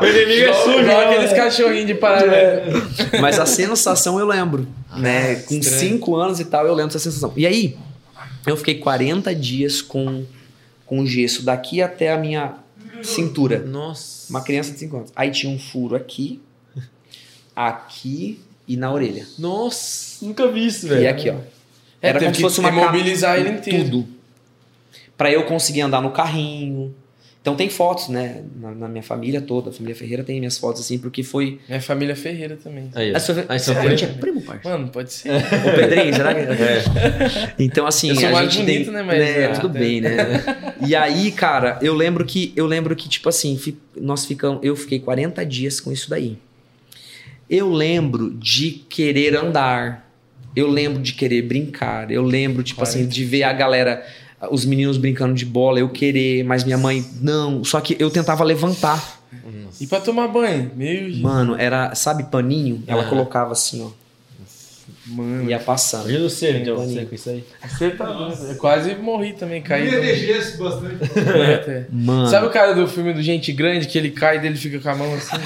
O 0.01 0.07
inimigo 0.07 0.51
é 0.51 0.53
sujo, 0.55 0.79
Igual 0.81 0.99
né? 0.99 1.05
aqueles 1.17 1.33
cachorrinhos 1.33 1.87
de 1.87 1.95
paralelo. 1.95 2.83
Mas 3.21 3.39
a 3.39 3.47
sensação 3.47 4.19
eu 4.19 4.27
lembro. 4.27 4.67
né? 4.97 5.37
Com 5.37 5.55
estranho. 5.57 5.95
5 5.95 6.17
anos 6.17 6.41
e 6.41 6.45
tal, 6.45 6.67
eu 6.67 6.75
lembro 6.75 6.93
dessa 6.93 7.11
sensação. 7.11 7.33
E 7.37 7.47
aí, 7.47 7.77
eu 8.47 8.57
fiquei 8.57 8.77
40 8.77 9.35
dias 9.35 9.81
com, 9.83 10.25
com 10.87 11.05
gesso 11.07 11.45
daqui 11.45 11.83
até 11.83 12.13
a 12.13 12.17
minha 12.17 12.53
cintura. 13.07 13.59
Nossa. 13.61 14.31
Uma 14.31 14.43
criança 14.43 14.73
de 14.73 14.79
5 14.79 14.97
anos. 14.97 15.13
Aí 15.15 15.31
tinha 15.31 15.53
um 15.53 15.59
furo 15.59 15.95
aqui, 15.97 16.41
aqui 17.55 18.41
e 18.67 18.77
na 18.77 18.93
orelha. 18.93 19.27
Nossa, 19.39 20.25
nunca 20.25 20.49
vi 20.51 20.67
isso, 20.67 20.89
velho. 20.89 21.03
E 21.03 21.07
aqui, 21.07 21.31
ó. 21.31 21.35
É, 22.03 22.09
Era 22.11 22.19
como 22.21 22.31
se 22.33 22.37
que 22.37 22.43
fosse 22.43 22.61
uma 22.61 22.69
imobilizar 22.71 23.37
capa- 23.37 23.49
ele 23.49 23.59
inteiro. 23.59 23.85
Tudo. 23.85 24.09
Pra 25.17 25.31
eu 25.31 25.45
conseguir 25.47 25.81
andar 25.83 26.01
no 26.01 26.11
carrinho. 26.11 26.95
Então 27.45 27.55
tem 27.55 27.69
fotos, 27.69 28.09
né? 28.09 28.43
Na, 28.59 28.71
na 28.71 28.89
minha 28.89 29.03
família 29.03 29.39
toda. 29.39 29.69
A 29.69 29.73
família 29.73 29.95
Ferreira 29.95 30.25
tem 30.25 30.39
minhas 30.39 30.57
fotos 30.57 30.81
assim, 30.81 30.97
porque 30.99 31.23
foi. 31.23 31.61
Minha 31.69 31.79
família 31.83 32.15
é 32.15 32.17
Ferreira 32.17 32.57
também. 32.57 32.89
Aí. 32.95 33.15
A 33.15 33.21
sua, 33.21 33.35
Aí, 33.47 33.59
a 33.59 33.61
Pedro. 33.75 33.91
gente 33.91 34.05
é 34.05 34.07
primo, 34.07 34.41
parça. 34.41 34.67
Mano, 34.67 34.89
pode 34.89 35.13
ser. 35.13 35.29
O 35.31 35.75
Pedrinho, 35.77 36.15
será 36.15 36.35
que 36.35 36.41
é? 36.41 37.55
Então, 37.63 37.87
assim, 37.87 38.09
Eu 38.09 38.17
sou 38.17 38.29
a 38.31 38.33
mais 38.33 38.51
gente 38.51 38.65
bonito, 38.65 38.85
tem, 38.87 38.95
né, 38.95 39.03
mas- 39.03 39.21
É, 39.21 39.45
ah, 39.45 39.51
tudo 39.61 39.69
bem, 39.69 40.01
né? 40.01 40.43
E 40.87 40.97
aí, 40.97 41.31
cara, 41.33 41.79
eu 41.83 41.95
lembro 41.95 42.25
que, 42.25 42.51
eu 42.57 42.65
lembro 42.67 42.97
que, 42.97 43.11
tipo 43.11 43.29
assim, 43.29 43.59
fi- 43.59 43.77
nós 43.95 44.25
ficamos, 44.25 44.61
eu 44.65 44.75
fiquei 44.75 44.99
40 44.99 45.45
dias 45.45 45.81
com 45.81 45.93
isso 45.93 46.09
daí. 46.09 46.39
Eu 47.51 47.71
lembro 47.71 48.31
de 48.31 48.71
querer 48.89 49.37
andar. 49.37 50.11
Eu 50.57 50.67
lembro 50.71 51.03
de 51.03 51.13
querer 51.13 51.43
brincar. 51.43 52.11
Eu 52.11 52.23
lembro, 52.23 52.63
tipo 52.63 52.83
assim, 52.83 53.01
40 53.01 53.13
de 53.15 53.25
ver 53.25 53.43
a 53.43 53.53
galera, 53.53 54.03
os 54.51 54.65
meninos 54.65 54.97
brincando 54.97 55.35
de 55.35 55.45
bola, 55.45 55.79
eu 55.79 55.89
querer, 55.89 56.45
mas 56.45 56.65
minha 56.65 56.79
mãe, 56.79 57.05
não. 57.21 57.65
Só 57.65 57.81
que 57.81 57.97
eu 57.99 58.11
tentava 58.11 58.45
levantar. 58.45 59.23
E 59.81 59.87
pra 59.87 60.01
tomar 60.01 60.29
banho? 60.29 60.71
Meu 60.77 61.03
Deus. 61.03 61.19
Mano, 61.19 61.57
era, 61.57 61.95
sabe, 61.95 62.25
paninho? 62.25 62.83
Ela 62.87 63.05
colocava 63.05 63.53
assim, 63.53 63.83
ó. 63.85 64.04
Mano, 65.07 65.51
Ia 65.51 65.59
passando. 65.59 66.11
Você, 66.23 66.51
então, 66.53 66.77
Paninho. 66.77 66.95
você 67.01 67.05
com 67.05 67.15
isso 67.15 67.29
aí. 67.29 67.45
você 67.63 67.91
tá 67.91 68.07
doido. 68.07 68.43
Eu 68.49 68.57
quase 68.57 68.95
morri 68.95 69.35
também, 69.35 69.61
caí. 69.61 69.85
Ia 69.85 69.91
de 69.91 69.97
também. 69.97 70.17
gesso 70.17 70.57
bastante. 70.63 70.97
É. 71.69 71.85
Mano. 71.91 72.27
Sabe 72.27 72.47
o 72.47 72.51
cara 72.51 72.75
do 72.75 72.87
filme 72.89 73.13
do 73.13 73.21
Gente 73.23 73.53
Grande 73.53 73.87
que 73.87 73.99
ele 73.99 74.11
cai 74.11 74.37
e 74.37 74.41
dele 74.41 74.57
fica 74.57 74.79
com 74.79 74.89
a 74.89 74.95
mão 74.95 75.13
assim? 75.15 75.37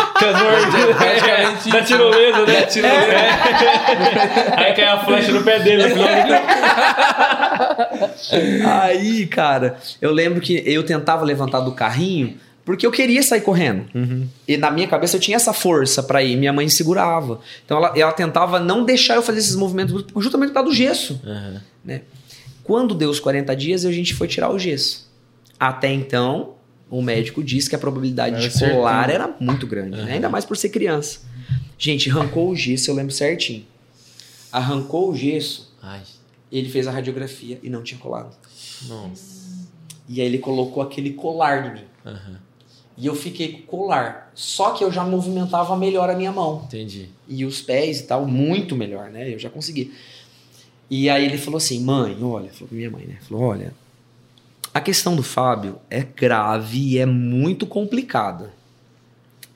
Praticamente 0.96 1.70
Da 1.70 1.82
tirolesa, 1.82 2.46
né? 2.46 2.62
Tirolesa. 2.62 3.06
Aí 4.56 4.74
cai 4.74 4.84
a 4.84 5.04
flecha 5.04 5.32
no 5.32 5.42
pé 5.42 5.58
dele 5.58 5.88
final 5.88 6.08
do 6.08 6.28
Aí, 8.68 9.26
cara, 9.26 9.76
eu 10.00 10.12
lembro 10.12 10.40
que 10.40 10.62
eu 10.64 10.84
tentava 10.84 11.24
levantar 11.24 11.60
do 11.60 11.72
carrinho 11.72 12.36
porque 12.68 12.86
eu 12.86 12.90
queria 12.92 13.22
sair 13.22 13.40
correndo. 13.40 13.86
E 14.46 14.58
na 14.58 14.70
minha 14.70 14.86
cabeça 14.86 15.16
eu 15.16 15.20
tinha 15.20 15.36
essa 15.36 15.54
força 15.54 16.02
pra 16.02 16.22
ir, 16.22 16.36
minha 16.36 16.52
mãe 16.52 16.68
segurava. 16.68 17.40
Então 17.64 17.78
ela, 17.78 17.94
ela 17.96 18.12
tentava 18.12 18.60
não 18.60 18.84
deixar 18.84 19.14
eu 19.14 19.22
fazer 19.22 19.38
esses 19.38 19.56
movimentos 19.56 20.04
justamente 20.18 20.48
por 20.50 20.54
causa 20.54 20.68
do 20.68 20.74
gesso. 20.74 21.18
Aham. 21.24 21.62
Né? 21.82 22.02
Quando 22.62 22.94
deu 22.94 23.08
os 23.08 23.18
40 23.18 23.56
dias, 23.56 23.86
a 23.86 23.90
gente 23.90 24.12
foi 24.12 24.28
tirar 24.28 24.50
o 24.50 24.58
gesso. 24.58 25.10
Até 25.58 25.90
então, 25.90 26.56
o 26.90 27.00
médico 27.00 27.42
disse 27.42 27.70
que 27.70 27.74
a 27.74 27.78
probabilidade 27.78 28.36
Era 28.36 28.46
de 28.46 28.58
colar 28.58 29.06
certinho. 29.08 29.14
era 29.24 29.34
muito 29.40 29.66
grande, 29.66 29.96
né? 30.02 30.12
ainda 30.12 30.28
mais 30.28 30.44
por 30.44 30.54
ser 30.54 30.68
criança. 30.68 31.20
Gente, 31.78 32.10
arrancou 32.10 32.50
o 32.50 32.54
gesso, 32.54 32.90
eu 32.90 32.94
lembro 32.94 33.12
certinho. 33.14 33.64
Arrancou 34.52 35.08
o 35.10 35.16
gesso, 35.16 35.74
Ai, 35.82 36.02
ele 36.52 36.68
fez 36.68 36.86
a 36.86 36.90
radiografia 36.90 37.58
e 37.62 37.70
não 37.70 37.82
tinha 37.82 37.98
colado. 37.98 38.36
nossa. 38.86 39.38
E 40.06 40.20
aí 40.20 40.26
ele 40.26 40.38
colocou 40.38 40.82
aquele 40.82 41.14
colar 41.14 41.66
em 41.66 41.72
mim. 41.74 41.84
Aham. 42.04 42.47
E 42.98 43.06
eu 43.06 43.14
fiquei 43.14 43.52
com 43.52 43.78
colar. 43.78 44.32
Só 44.34 44.72
que 44.72 44.82
eu 44.82 44.90
já 44.90 45.04
movimentava 45.04 45.76
melhor 45.76 46.10
a 46.10 46.16
minha 46.16 46.32
mão. 46.32 46.62
Entendi. 46.66 47.08
E 47.28 47.44
os 47.44 47.62
pés 47.62 48.00
e 48.00 48.02
tal, 48.04 48.26
muito 48.26 48.74
melhor, 48.74 49.08
né? 49.08 49.32
Eu 49.32 49.38
já 49.38 49.48
consegui. 49.48 49.94
E 50.90 51.08
aí 51.08 51.24
ele 51.24 51.38
falou 51.38 51.58
assim, 51.58 51.80
mãe, 51.80 52.16
olha, 52.20 52.50
falou 52.50 52.68
pra 52.68 52.76
minha 52.76 52.90
mãe, 52.90 53.06
né? 53.06 53.18
Falou, 53.20 53.44
olha, 53.44 53.72
a 54.74 54.80
questão 54.80 55.14
do 55.14 55.22
Fábio 55.22 55.78
é 55.88 56.02
grave 56.02 56.78
e 56.78 56.98
é 56.98 57.06
muito 57.06 57.66
complicada. 57.66 58.52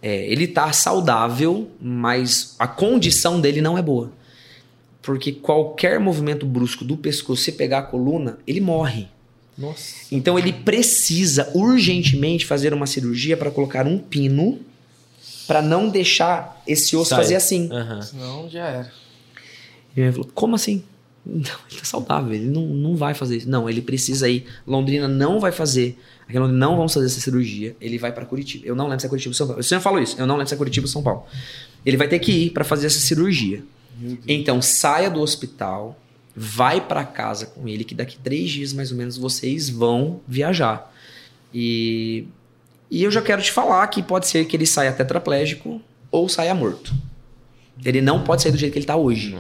É, 0.01 0.31
ele 0.31 0.47
tá 0.47 0.73
saudável, 0.73 1.70
mas 1.81 2.55
a 2.59 2.66
condição 2.66 3.40
dele 3.40 3.60
não 3.60 3.77
é 3.77 3.82
boa. 3.82 4.12
Porque 5.01 5.32
qualquer 5.32 5.98
movimento 5.98 6.47
brusco 6.47 6.85
do 6.85 6.97
pescoço, 6.97 7.43
se 7.43 7.52
pegar 7.52 7.78
a 7.78 7.82
coluna, 7.82 8.39
ele 8.47 8.60
morre. 8.60 9.09
Nossa. 9.56 10.06
Então 10.10 10.38
ele 10.38 10.52
precisa 10.52 11.50
urgentemente 11.54 12.46
fazer 12.46 12.72
uma 12.72 12.86
cirurgia 12.86 13.36
para 13.36 13.50
colocar 13.50 13.86
um 13.86 13.98
pino 13.98 14.60
para 15.46 15.60
não 15.60 15.88
deixar 15.88 16.62
esse 16.66 16.96
osso 16.96 17.10
Sai. 17.10 17.18
fazer 17.18 17.34
assim. 17.36 17.68
Aham. 17.70 18.02
Senão 18.02 18.48
já 18.48 18.66
era. 18.66 18.92
E 19.96 20.00
mãe 20.00 20.12
falou: 20.12 20.30
Como 20.34 20.54
assim? 20.54 20.82
Não, 21.24 21.38
ele 21.70 21.78
tá 21.78 21.84
saudável, 21.84 22.34
ele 22.34 22.46
não, 22.46 22.66
não 22.66 22.96
vai 22.96 23.14
fazer 23.14 23.36
isso. 23.36 23.48
Não, 23.48 23.70
ele 23.70 23.80
precisa 23.80 24.28
ir. 24.28 24.44
Londrina 24.66 25.06
não 25.06 25.38
vai 25.38 25.52
fazer. 25.52 25.96
Aqui 26.26 26.36
em 26.36 26.40
Londrina 26.40 26.58
não 26.58 26.76
vamos 26.76 26.92
fazer 26.92 27.06
essa 27.06 27.20
cirurgia. 27.20 27.76
Ele 27.80 27.96
vai 27.96 28.10
para 28.10 28.24
Curitiba. 28.24 28.66
Eu 28.66 28.74
não 28.74 28.86
lembro 28.86 28.98
se 28.98 29.06
é 29.06 29.08
Curitiba 29.08 29.30
ou 29.30 29.34
São 29.34 29.46
Paulo. 29.46 29.60
Eu 29.60 29.62
sempre 29.62 29.84
falo 29.84 30.00
isso. 30.00 30.16
Eu 30.18 30.26
não 30.26 30.34
lembro 30.34 30.48
se 30.48 30.54
é 30.54 30.56
Curitiba 30.56 30.84
ou 30.84 30.90
São 30.90 31.00
Paulo. 31.00 31.24
Ele 31.86 31.96
vai 31.96 32.08
ter 32.08 32.18
que 32.18 32.32
ir 32.32 32.50
para 32.50 32.64
fazer 32.64 32.88
essa 32.88 32.98
cirurgia. 32.98 33.62
Então 34.26 34.60
saia 34.60 35.08
do 35.08 35.20
hospital, 35.20 35.96
vai 36.34 36.80
para 36.80 37.04
casa 37.04 37.46
com 37.46 37.68
ele, 37.68 37.84
que 37.84 37.94
daqui 37.94 38.18
três 38.18 38.50
dias 38.50 38.72
mais 38.72 38.90
ou 38.90 38.96
menos 38.96 39.16
vocês 39.16 39.68
vão 39.68 40.20
viajar. 40.26 40.92
E, 41.52 42.26
e 42.90 43.02
eu 43.02 43.10
já 43.10 43.20
quero 43.20 43.42
te 43.42 43.52
falar 43.52 43.86
que 43.88 44.02
pode 44.02 44.26
ser 44.26 44.44
que 44.46 44.56
ele 44.56 44.66
saia 44.66 44.92
tetraplégico 44.92 45.80
ou 46.10 46.28
saia 46.28 46.54
morto. 46.54 46.94
Ele 47.84 48.00
não 48.00 48.22
pode 48.22 48.42
sair 48.42 48.52
do 48.52 48.59
jeito 48.59 48.72
que 48.72 48.78
ele 48.78 48.86
tá 48.86 48.96
hoje 48.96 49.36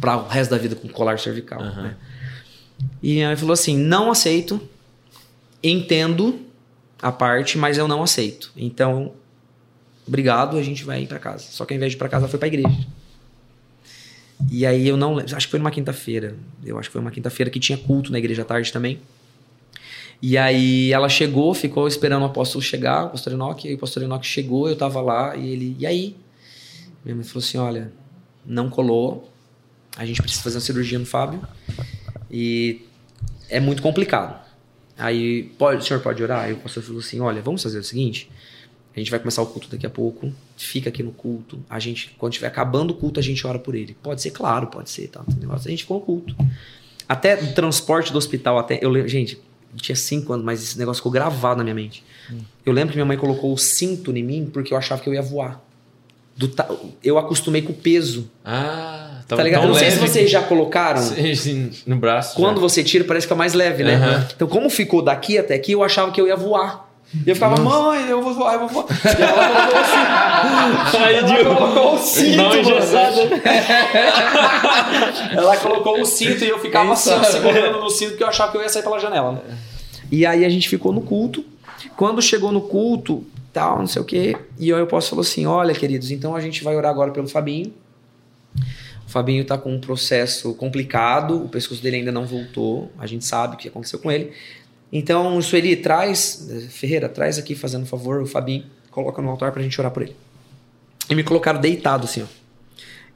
para 0.00 0.16
o 0.16 0.28
resto 0.28 0.50
da 0.50 0.58
vida 0.58 0.76
com 0.76 0.88
colar 0.88 1.18
cervical. 1.18 1.60
Aham. 1.60 1.82
né? 1.82 1.96
E 3.02 3.22
aí 3.22 3.36
falou 3.36 3.52
assim: 3.52 3.76
não 3.76 4.10
aceito, 4.10 4.60
entendo 5.62 6.40
a 7.00 7.10
parte, 7.10 7.58
mas 7.58 7.78
eu 7.78 7.88
não 7.88 8.02
aceito. 8.02 8.50
Então, 8.56 9.12
obrigado, 10.06 10.56
a 10.56 10.62
gente 10.62 10.84
vai 10.84 11.02
ir 11.02 11.06
para 11.06 11.18
casa. 11.18 11.44
Só 11.50 11.64
que 11.64 11.74
ao 11.74 11.76
invés 11.76 11.92
de 11.92 11.96
ir 11.96 11.98
para 11.98 12.08
casa, 12.08 12.24
ela 12.24 12.30
foi 12.30 12.38
para 12.38 12.48
igreja. 12.48 12.86
E 14.50 14.66
aí 14.66 14.86
eu 14.86 14.96
não 14.96 15.18
acho 15.18 15.46
que 15.46 15.50
foi 15.50 15.58
numa 15.58 15.70
quinta-feira. 15.70 16.36
Eu 16.64 16.78
acho 16.78 16.88
que 16.88 16.92
foi 16.92 17.00
uma 17.00 17.10
quinta-feira 17.10 17.50
que 17.50 17.58
tinha 17.58 17.78
culto 17.78 18.12
na 18.12 18.18
igreja 18.18 18.42
à 18.42 18.44
tarde 18.44 18.72
também. 18.72 19.00
E 20.20 20.38
aí 20.38 20.92
ela 20.92 21.08
chegou, 21.08 21.52
ficou 21.52 21.86
esperando 21.86 22.22
o 22.22 22.26
apóstolo 22.26 22.62
chegar, 22.62 23.04
o 23.06 23.10
pastor 23.10 23.32
Enoque, 23.34 23.68
e 23.68 23.74
o 23.74 23.78
pastor 23.78 24.02
Enoque 24.02 24.26
chegou, 24.26 24.68
eu 24.68 24.76
tava 24.76 25.00
lá, 25.00 25.36
e 25.36 25.48
ele, 25.48 25.76
e 25.78 25.86
aí? 25.86 26.16
Minha 27.04 27.16
mãe 27.16 27.24
falou 27.24 27.44
assim: 27.44 27.58
olha, 27.58 27.92
não 28.44 28.70
colou, 28.70 29.30
a 29.96 30.06
gente 30.06 30.22
precisa 30.22 30.42
fazer 30.42 30.56
uma 30.56 30.62
cirurgia 30.62 30.98
no 30.98 31.06
Fábio, 31.06 31.46
e 32.30 32.82
é 33.48 33.60
muito 33.60 33.82
complicado. 33.82 34.44
Aí, 34.98 35.44
pode, 35.58 35.82
o 35.82 35.84
senhor 35.86 36.00
pode 36.00 36.22
orar? 36.22 36.44
Aí 36.44 36.54
o 36.54 36.56
pastor 36.56 36.82
falou 36.82 37.00
assim: 37.00 37.20
olha, 37.20 37.42
vamos 37.42 37.62
fazer 37.62 37.78
o 37.78 37.84
seguinte, 37.84 38.30
a 38.96 38.98
gente 38.98 39.10
vai 39.10 39.20
começar 39.20 39.42
o 39.42 39.46
culto 39.46 39.68
daqui 39.70 39.86
a 39.86 39.90
pouco, 39.90 40.32
fica 40.56 40.88
aqui 40.88 41.02
no 41.02 41.12
culto, 41.12 41.58
a 41.68 41.78
gente, 41.78 42.14
quando 42.18 42.32
estiver 42.32 42.48
acabando 42.48 42.92
o 42.92 42.94
culto, 42.94 43.20
a 43.20 43.22
gente 43.22 43.46
ora 43.46 43.58
por 43.58 43.74
ele. 43.74 43.96
Pode 44.02 44.22
ser, 44.22 44.30
claro, 44.30 44.66
pode 44.68 44.90
ser, 44.90 45.08
tá? 45.08 45.20
A 45.50 45.58
gente 45.68 45.82
ficou 45.82 45.98
no 45.98 46.04
culto. 46.04 46.34
Até 47.08 47.34
o 47.40 47.52
transporte 47.54 48.10
do 48.12 48.18
hospital, 48.18 48.58
até, 48.58 48.78
eu 48.82 49.06
gente, 49.08 49.34
eu 49.72 49.78
tinha 49.78 49.94
cinco 49.94 50.32
anos, 50.32 50.44
mas 50.44 50.62
esse 50.62 50.78
negócio 50.78 51.00
ficou 51.00 51.12
gravado 51.12 51.58
na 51.58 51.64
minha 51.64 51.74
mente. 51.74 52.02
Eu 52.64 52.72
lembro 52.72 52.90
que 52.92 52.96
minha 52.96 53.04
mãe 53.06 53.16
colocou 53.16 53.52
o 53.52 53.58
cinto 53.58 54.16
em 54.16 54.22
mim 54.22 54.50
porque 54.52 54.72
eu 54.72 54.78
achava 54.78 55.00
que 55.02 55.08
eu 55.08 55.14
ia 55.14 55.22
voar. 55.22 55.62
Do 56.36 56.48
ta- 56.48 56.68
eu 57.04 57.16
acostumei 57.18 57.62
com 57.62 57.72
o 57.72 57.74
peso. 57.76 58.28
Ah, 58.44 59.02
Tá 59.28 59.42
ligado? 59.42 59.64
Eu 59.64 59.68
não 59.70 59.74
sei 59.74 59.90
se 59.90 59.98
vocês 59.98 60.30
já 60.30 60.40
colocaram. 60.42 61.02
Sim, 61.34 61.70
no 61.86 61.96
braço. 61.96 62.36
Quando 62.36 62.56
já. 62.56 62.60
você 62.60 62.84
tira, 62.84 63.04
parece 63.04 63.26
que 63.26 63.28
fica 63.28 63.36
mais 63.38 63.54
leve, 63.54 63.82
né? 63.82 63.94
Aham. 63.96 64.28
Então, 64.34 64.46
como 64.46 64.70
ficou 64.70 65.02
daqui 65.02 65.36
até 65.36 65.54
aqui, 65.54 65.72
eu 65.72 65.82
achava 65.82 66.12
que 66.12 66.20
eu 66.20 66.26
ia 66.28 66.36
voar. 66.36 66.85
E 67.14 67.30
eu 67.30 67.34
ficava, 67.34 67.60
mãe, 67.60 68.08
eu 68.08 68.20
vou 68.20 68.34
voar, 68.34 68.54
eu 68.54 68.60
vou 68.60 68.68
voar. 68.68 68.86
E 69.16 69.22
ela 69.22 69.44
colocou 69.64 70.34
o 70.34 70.38
cinto. 70.88 70.96
Aí, 70.96 71.16
Ela 71.16 71.56
colocou 71.56 71.94
o 71.94 71.98
cinto, 71.98 72.56
engessada. 72.56 73.20
Ela 75.32 75.56
colocou 75.56 76.00
o 76.00 76.04
cinto 76.04 76.44
e 76.44 76.48
eu 76.48 76.58
ficava 76.58 76.92
assim, 76.92 77.10
ó, 77.10 77.22
segurando 77.22 77.80
no 77.80 77.90
cinto 77.90 78.10
porque 78.10 78.24
eu 78.24 78.28
achava 78.28 78.50
que 78.52 78.58
eu 78.58 78.62
ia 78.62 78.68
sair 78.68 78.82
pela 78.82 78.98
janela. 78.98 79.32
né? 79.32 79.40
E 80.10 80.26
aí 80.26 80.44
a 80.44 80.48
gente 80.48 80.68
ficou 80.68 80.92
no 80.92 81.00
culto. 81.00 81.44
Quando 81.96 82.20
chegou 82.20 82.52
no 82.52 82.62
culto, 82.62 83.24
tal, 83.52 83.78
não 83.78 83.86
sei 83.86 84.02
o 84.02 84.04
quê, 84.04 84.36
e 84.58 84.72
aí 84.72 84.78
eu 84.78 84.86
posso 84.86 85.10
falou 85.10 85.22
assim: 85.22 85.46
olha, 85.46 85.74
queridos, 85.74 86.10
então 86.10 86.34
a 86.34 86.40
gente 86.40 86.62
vai 86.62 86.76
orar 86.76 86.90
agora 86.90 87.10
pelo 87.10 87.28
Fabinho. 87.28 87.72
O 89.06 89.10
Fabinho 89.10 89.44
tá 89.44 89.56
com 89.56 89.72
um 89.72 89.80
processo 89.80 90.52
complicado, 90.54 91.44
o 91.44 91.48
pescoço 91.48 91.82
dele 91.82 91.96
ainda 91.96 92.12
não 92.12 92.26
voltou, 92.26 92.90
a 92.98 93.06
gente 93.06 93.24
sabe 93.24 93.54
o 93.54 93.58
que 93.58 93.68
aconteceu 93.68 93.98
com 93.98 94.10
ele. 94.10 94.32
Então, 94.92 95.40
Sueli, 95.42 95.76
traz, 95.76 96.48
Ferreira, 96.70 97.08
traz 97.08 97.38
aqui, 97.38 97.54
fazendo 97.54 97.82
um 97.82 97.86
favor, 97.86 98.22
o 98.22 98.26
Fabinho, 98.26 98.64
coloca 98.90 99.20
no 99.20 99.30
altar 99.30 99.52
pra 99.52 99.62
gente 99.62 99.78
orar 99.80 99.92
por 99.92 100.02
ele. 100.02 100.16
E 101.10 101.14
me 101.14 101.22
colocaram 101.22 101.60
deitado 101.60 102.04
assim, 102.04 102.22
ó. 102.22 102.26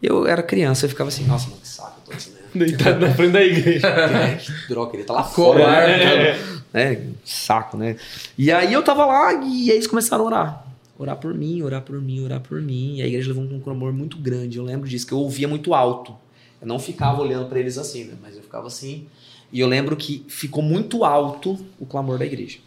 Eu 0.03 0.27
era 0.27 0.43
criança, 0.43 0.87
eu 0.87 0.91
ficava 0.91 1.09
assim, 1.09 1.25
nossa, 1.25 1.49
mano, 1.49 1.61
que 1.61 1.69
saco, 1.69 2.01
eu 2.01 2.11
tô 2.11 2.17
assim, 2.17 2.31
né? 2.33 2.39
Deitado 2.55 3.01
na 3.01 3.15
frente 3.15 3.33
da 3.33 3.43
igreja. 3.43 3.87
É, 3.89 4.35
que 4.37 4.69
droga, 4.69 4.97
ele 4.97 5.05
tá 5.05 5.13
lá 5.13 5.25
fora. 5.25 5.61
Covarde. 5.61 6.61
Né? 6.73 7.09
Saco, 7.25 7.77
né? 7.77 7.97
E 8.37 8.51
aí 8.51 8.73
eu 8.73 8.83
tava 8.83 9.05
lá 9.05 9.33
e 9.45 9.71
eles 9.71 9.87
começaram 9.87 10.25
a 10.25 10.27
orar. 10.27 10.67
Orar 10.99 11.17
por 11.17 11.33
mim, 11.35 11.63
orar 11.63 11.83
por 11.83 12.01
mim, 12.01 12.23
orar 12.25 12.41
por 12.41 12.61
mim. 12.61 12.97
E 12.97 13.03
a 13.03 13.07
igreja 13.07 13.29
levou 13.29 13.45
um 13.45 13.61
clamor 13.61 13.93
muito 13.93 14.19
grande. 14.19 14.59
Eu 14.59 14.65
lembro 14.65 14.89
disso, 14.89 15.07
que 15.07 15.13
eu 15.13 15.19
ouvia 15.19 15.49
muito 15.49 15.73
alto. 15.75 16.15
Eu 16.61 16.67
não 16.67 16.79
ficava 16.79 17.23
olhando 17.23 17.49
pra 17.49 17.59
eles 17.59 17.79
assim, 17.79 18.05
né? 18.05 18.15
Mas 18.21 18.37
eu 18.37 18.43
ficava 18.43 18.67
assim. 18.67 19.07
E 19.53 19.61
eu 19.61 19.67
lembro 19.67 19.97
que 19.97 20.25
ficou 20.29 20.63
muito 20.63 21.05
alto 21.05 21.59
o 21.79 21.87
clamor 21.87 22.19
da 22.19 22.27
igreja. 22.27 22.59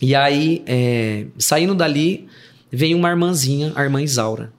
E 0.00 0.14
aí, 0.14 0.62
é, 0.66 1.26
saindo 1.38 1.74
dali, 1.74 2.28
veio 2.70 2.96
uma 2.96 3.08
irmãzinha, 3.08 3.72
a 3.74 3.82
irmã 3.82 4.02
Isaura. 4.02 4.52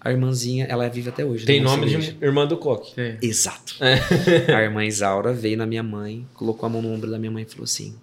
A 0.00 0.12
irmãzinha, 0.12 0.64
ela 0.66 0.84
é 0.84 0.88
viva 0.88 1.10
até 1.10 1.24
hoje. 1.24 1.44
Tem 1.44 1.60
nossa 1.60 1.76
nome 1.76 1.88
igreja. 1.88 2.12
de 2.12 2.24
irmã 2.24 2.46
do 2.46 2.56
Coque. 2.56 2.98
É. 3.00 3.18
Exato. 3.20 3.76
a 4.54 4.62
irmã 4.62 4.84
Isaura 4.84 5.32
veio 5.32 5.56
na 5.56 5.66
minha 5.66 5.82
mãe, 5.82 6.24
colocou 6.34 6.66
a 6.66 6.70
mão 6.70 6.80
no 6.80 6.92
ombro 6.92 7.10
da 7.10 7.18
minha 7.18 7.32
mãe 7.32 7.42
e 7.42 7.46
falou 7.46 7.64
assim: 7.64 7.96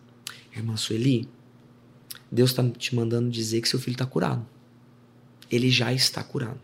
Irmã 0.53 0.75
Sueli, 0.75 1.27
Deus 2.29 2.49
está 2.49 2.67
te 2.77 2.93
mandando 2.93 3.29
dizer 3.29 3.61
que 3.61 3.69
seu 3.69 3.79
filho 3.79 3.95
está 3.95 4.05
curado. 4.05 4.45
Ele 5.49 5.69
já 5.69 5.93
está 5.93 6.21
curado. 6.21 6.59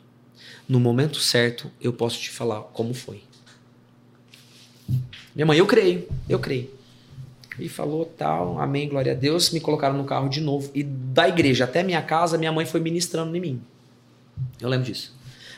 No 0.68 0.80
momento 0.80 1.20
certo, 1.20 1.72
eu 1.80 1.94
posso 1.94 2.20
te 2.20 2.30
falar 2.30 2.62
como 2.74 2.94
foi. 2.94 3.24
Minha 5.36 5.46
mãe, 5.46 5.58
eu 5.58 5.66
creio, 5.66 6.08
eu 6.28 6.40
creio. 6.40 6.70
E 7.60 7.70
falou 7.70 8.06
tal, 8.06 8.60
amém, 8.60 8.88
glória 8.88 9.12
a 9.12 9.16
Deus. 9.16 9.52
Me 9.52 9.60
colocaram 9.60 9.98
no 9.98 10.04
carro 10.04 10.30
de 10.30 10.42
novo. 10.42 10.72
E 10.74 10.84
da 10.84 11.28
igreja 11.28 11.66
até 11.66 11.84
minha 11.84 12.02
casa, 12.02 12.38
minha 12.38 12.52
mãe 12.52 12.66
foi 12.66 12.80
ministrando 12.80 13.36
em 13.36 13.40
mim. 13.40 13.62
Eu 14.60 14.70
lembro 14.70 14.86
disso. 14.86 15.14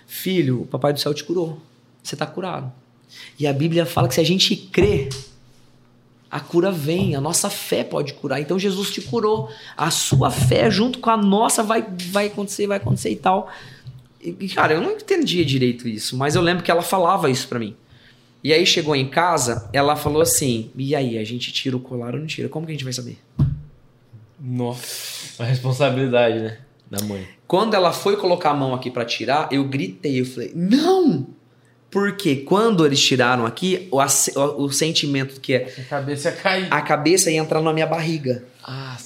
Filho, 0.05 0.61
o 0.61 0.65
papai 0.65 0.93
do 0.93 0.99
céu 0.99 1.13
te 1.13 1.23
curou. 1.23 1.61
Você 2.01 2.15
está 2.15 2.25
curado. 2.25 2.71
E 3.39 3.47
a 3.47 3.53
Bíblia 3.53 3.85
fala 3.85 4.07
que 4.07 4.15
se 4.15 4.21
a 4.21 4.25
gente 4.25 4.55
crê, 4.55 5.09
a 6.29 6.39
cura 6.39 6.71
vem, 6.71 7.15
a 7.15 7.21
nossa 7.21 7.49
fé 7.49 7.83
pode 7.83 8.13
curar. 8.13 8.41
Então 8.41 8.57
Jesus 8.57 8.91
te 8.91 9.01
curou. 9.01 9.49
A 9.77 9.91
sua 9.91 10.31
fé 10.31 10.69
junto 10.69 10.99
com 10.99 11.09
a 11.09 11.17
nossa 11.17 11.63
vai, 11.63 11.85
vai 12.11 12.27
acontecer, 12.27 12.67
vai 12.67 12.77
acontecer 12.77 13.11
e 13.11 13.15
tal. 13.15 13.51
E, 14.19 14.47
cara, 14.49 14.73
eu 14.73 14.81
não 14.81 14.91
entendia 14.91 15.43
direito 15.43 15.87
isso, 15.87 16.17
mas 16.17 16.33
eu 16.33 16.41
lembro 16.41 16.63
que 16.63 16.71
ela 16.71 16.81
falava 16.81 17.29
isso 17.29 17.47
pra 17.47 17.59
mim. 17.59 17.75
E 18.43 18.51
aí 18.51 18.65
chegou 18.65 18.95
em 18.95 19.07
casa, 19.07 19.69
ela 19.71 19.95
falou 19.95 20.21
assim: 20.21 20.69
"E 20.75 20.93
aí, 20.95 21.17
a 21.17 21.23
gente 21.23 21.51
tira 21.51 21.77
o 21.77 21.79
colar 21.79 22.13
ou 22.13 22.19
não 22.19 22.27
tira? 22.27 22.49
Como 22.49 22.65
que 22.65 22.71
a 22.71 22.75
gente 22.75 22.83
vai 22.83 22.93
saber?" 22.93 23.17
Nossa. 24.39 25.41
A 25.43 25.45
responsabilidade, 25.45 26.39
né? 26.39 26.57
Da 26.91 27.03
mãe. 27.05 27.27
Quando 27.47 27.73
ela 27.75 27.91
foi 27.91 28.17
colocar 28.17 28.51
a 28.51 28.53
mão 28.53 28.73
aqui 28.73 28.91
pra 28.91 29.05
tirar, 29.05 29.47
eu 29.51 29.63
gritei, 29.63 30.19
eu 30.19 30.25
falei: 30.25 30.51
"Não!" 30.55 31.27
Porque 31.89 32.37
quando 32.37 32.85
eles 32.85 32.99
tiraram 33.01 33.45
aqui, 33.45 33.87
o, 33.91 33.99
o- 34.01 34.63
o 34.65 34.71
sentimento 34.71 35.39
que 35.39 35.53
é 35.53 35.73
A 35.77 35.83
cabeça 35.83 36.29
ia 36.29 36.35
cair. 36.35 36.67
a 36.71 36.81
cabeça 36.81 37.31
ia 37.31 37.37
entrar 37.39 37.61
na 37.61 37.71
minha 37.71 37.85
barriga. 37.85 38.43
Ah, 38.63 38.97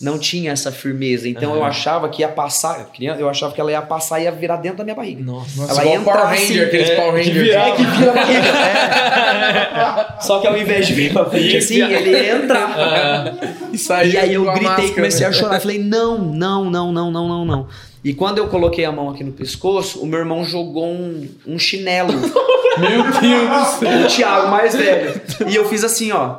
Não 0.00 0.18
tinha 0.18 0.50
essa 0.52 0.72
firmeza. 0.72 1.28
Então 1.28 1.54
eu 1.54 1.64
achava 1.64 2.08
que 2.08 2.22
ia 2.22 2.28
passar, 2.28 2.90
eu 3.18 3.28
achava 3.28 3.54
que 3.54 3.60
ela 3.60 3.70
ia 3.70 3.80
passar 3.80 4.20
e 4.20 4.24
ia 4.24 4.32
virar 4.32 4.56
dentro 4.56 4.78
da 4.78 4.84
minha 4.84 4.94
barriga. 4.96 5.22
Nossa. 5.22 5.62
Ela 5.62 5.70
igual 5.82 5.86
ia 5.86 6.00
Power 6.00 6.16
entrar 6.16 6.24
Ranger, 6.30 6.44
assim, 6.44 6.60
aqueles 6.60 6.90
é, 6.90 6.96
Power 6.96 7.12
que 7.12 7.18
Ranger. 7.30 7.42
virar, 7.44 7.68
É 7.68 7.72
que 7.72 7.82
vira 7.84 8.10
a 8.10 8.14
barriga. 8.14 8.40
É. 10.14 10.20
Só 10.20 10.40
que 10.40 10.46
ao 10.46 10.56
invés 10.56 10.86
de 10.86 10.94
vir 10.94 11.12
pra 11.12 11.24
frente 11.26 11.56
assim, 11.56 11.80
ele 11.82 12.10
ia 12.10 12.36
entrar. 12.36 13.34
E, 13.72 13.78
saiu 13.78 14.12
E 14.12 14.16
aí 14.18 14.34
eu 14.34 14.44
gritei 14.44 14.60
e 14.62 14.64
máscara. 14.68 14.94
comecei 14.94 15.26
a 15.26 15.32
chorar. 15.32 15.60
Falei, 15.60 15.78
não, 15.78 16.18
não, 16.18 16.70
não, 16.70 16.92
não, 16.92 17.10
não, 17.10 17.28
não, 17.28 17.44
não. 17.44 17.68
E 18.04 18.12
quando 18.12 18.38
eu 18.38 18.48
coloquei 18.48 18.84
a 18.84 18.92
mão 18.92 19.08
aqui 19.10 19.24
no 19.24 19.32
pescoço, 19.32 20.00
o 20.00 20.06
meu 20.06 20.18
irmão 20.18 20.44
jogou 20.44 20.86
um, 20.86 21.28
um 21.46 21.58
chinelo. 21.58 22.12
Meu 22.76 23.04
Deus 23.04 23.20
do 23.20 23.78
céu. 23.78 24.00
o 24.04 24.08
Thiago 24.08 24.48
mais 24.50 24.74
velho. 24.74 25.20
E 25.46 25.54
eu 25.54 25.64
fiz 25.68 25.84
assim, 25.84 26.10
ó. 26.10 26.38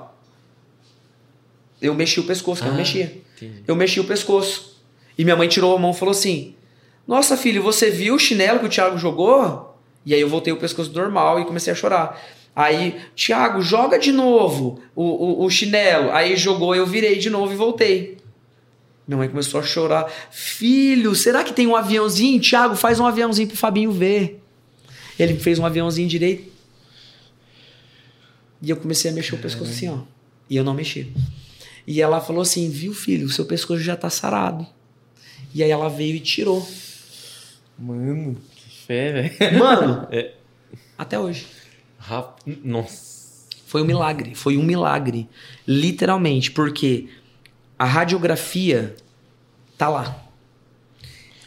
Eu 1.81 1.93
mexi 1.93 2.19
o 2.19 2.23
pescoço, 2.23 2.61
que 2.61 2.67
eu 2.67 2.71
não 2.73 2.77
Ah, 2.77 2.81
mexia. 2.81 3.24
Entendi. 3.35 3.63
Eu 3.67 3.75
mexi 3.75 3.99
o 3.99 4.03
pescoço. 4.03 4.75
E 5.17 5.23
minha 5.23 5.35
mãe 5.35 5.47
tirou 5.47 5.75
a 5.75 5.79
mão 5.79 5.91
e 5.91 5.95
falou 5.95 6.11
assim: 6.11 6.55
Nossa, 7.07 7.37
filho, 7.37 7.61
você 7.61 7.89
viu 7.89 8.15
o 8.15 8.19
chinelo 8.19 8.59
que 8.59 8.65
o 8.65 8.69
Thiago 8.69 8.97
jogou? 8.97 9.75
E 10.05 10.13
aí 10.13 10.21
eu 10.21 10.29
voltei 10.29 10.53
o 10.53 10.57
pescoço 10.57 10.91
normal 10.93 11.39
e 11.39 11.45
comecei 11.45 11.73
a 11.73 11.75
chorar. 11.75 12.21
Aí, 12.55 13.01
Thiago, 13.15 13.61
joga 13.61 13.99
de 13.99 14.11
novo 14.11 14.79
o, 14.95 15.03
o, 15.03 15.45
o 15.45 15.49
chinelo. 15.49 16.11
Aí 16.11 16.37
jogou, 16.37 16.75
eu 16.75 16.85
virei 16.85 17.17
de 17.17 17.29
novo 17.29 17.51
e 17.51 17.55
voltei. 17.55 18.17
Minha 19.07 19.17
mãe 19.17 19.29
começou 19.29 19.59
a 19.59 19.63
chorar. 19.63 20.11
Filho, 20.31 21.13
será 21.15 21.43
que 21.43 21.53
tem 21.53 21.67
um 21.67 21.75
aviãozinho? 21.75 22.41
Thiago, 22.41 22.75
faz 22.75 22.99
um 22.99 23.05
aviãozinho 23.05 23.47
pro 23.47 23.57
Fabinho 23.57 23.91
ver. 23.91 24.41
Ele 25.19 25.37
fez 25.37 25.59
um 25.59 25.65
aviãozinho 25.65 26.07
direito. 26.07 26.51
E 28.61 28.69
eu 28.69 28.77
comecei 28.77 29.11
a 29.11 29.13
mexer 29.13 29.35
o 29.35 29.37
pescoço 29.37 29.71
assim, 29.71 29.89
ó. 29.89 29.99
E 30.49 30.55
eu 30.55 30.63
não 30.63 30.73
mexi. 30.73 31.11
E 31.87 32.01
ela 32.01 32.19
falou 32.21 32.41
assim: 32.41 32.69
Viu, 32.69 32.93
filho, 32.93 33.27
o 33.27 33.29
seu 33.31 33.45
pescoço 33.45 33.81
já 33.81 33.95
tá 33.95 34.09
sarado. 34.09 34.65
E 35.53 35.63
aí 35.63 35.71
ela 35.71 35.89
veio 35.89 36.15
e 36.15 36.19
tirou. 36.19 36.67
Mano, 37.77 38.37
que 38.55 38.69
fé, 38.85 39.11
velho. 39.37 39.59
Mano, 39.59 40.07
É. 40.11 40.33
até 40.97 41.19
hoje. 41.19 41.45
Rap... 41.99 42.39
Nossa. 42.63 43.15
Foi 43.65 43.81
um 43.81 43.85
milagre. 43.85 44.35
Foi 44.35 44.57
um 44.57 44.63
milagre. 44.63 45.27
Literalmente. 45.67 46.51
Porque 46.51 47.09
a 47.77 47.85
radiografia 47.85 48.95
tá 49.77 49.89
lá. 49.89 50.23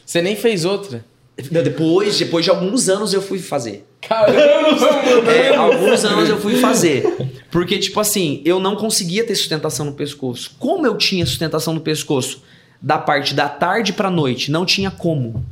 Você 0.04 0.20
nem 0.20 0.36
fez 0.36 0.64
outra. 0.64 1.04
Depois, 1.36 2.18
depois 2.18 2.44
de 2.44 2.50
alguns 2.50 2.88
anos 2.88 3.12
eu 3.14 3.22
fui 3.22 3.38
fazer. 3.38 3.87
Caramba, 4.00 5.30
É, 5.30 5.54
alguns 5.56 6.04
anos 6.04 6.28
eu 6.28 6.40
fui 6.40 6.56
fazer. 6.56 7.04
Porque, 7.50 7.78
tipo 7.78 7.98
assim, 8.00 8.40
eu 8.44 8.60
não 8.60 8.76
conseguia 8.76 9.24
ter 9.26 9.34
sustentação 9.34 9.86
no 9.86 9.92
pescoço. 9.92 10.52
Como 10.58 10.86
eu 10.86 10.96
tinha 10.96 11.24
sustentação 11.26 11.74
no 11.74 11.80
pescoço 11.80 12.42
da 12.80 12.96
parte 12.98 13.34
da 13.34 13.48
tarde 13.48 13.92
pra 13.92 14.10
noite, 14.10 14.50
não 14.50 14.64
tinha 14.64 14.90
como. 14.90 15.44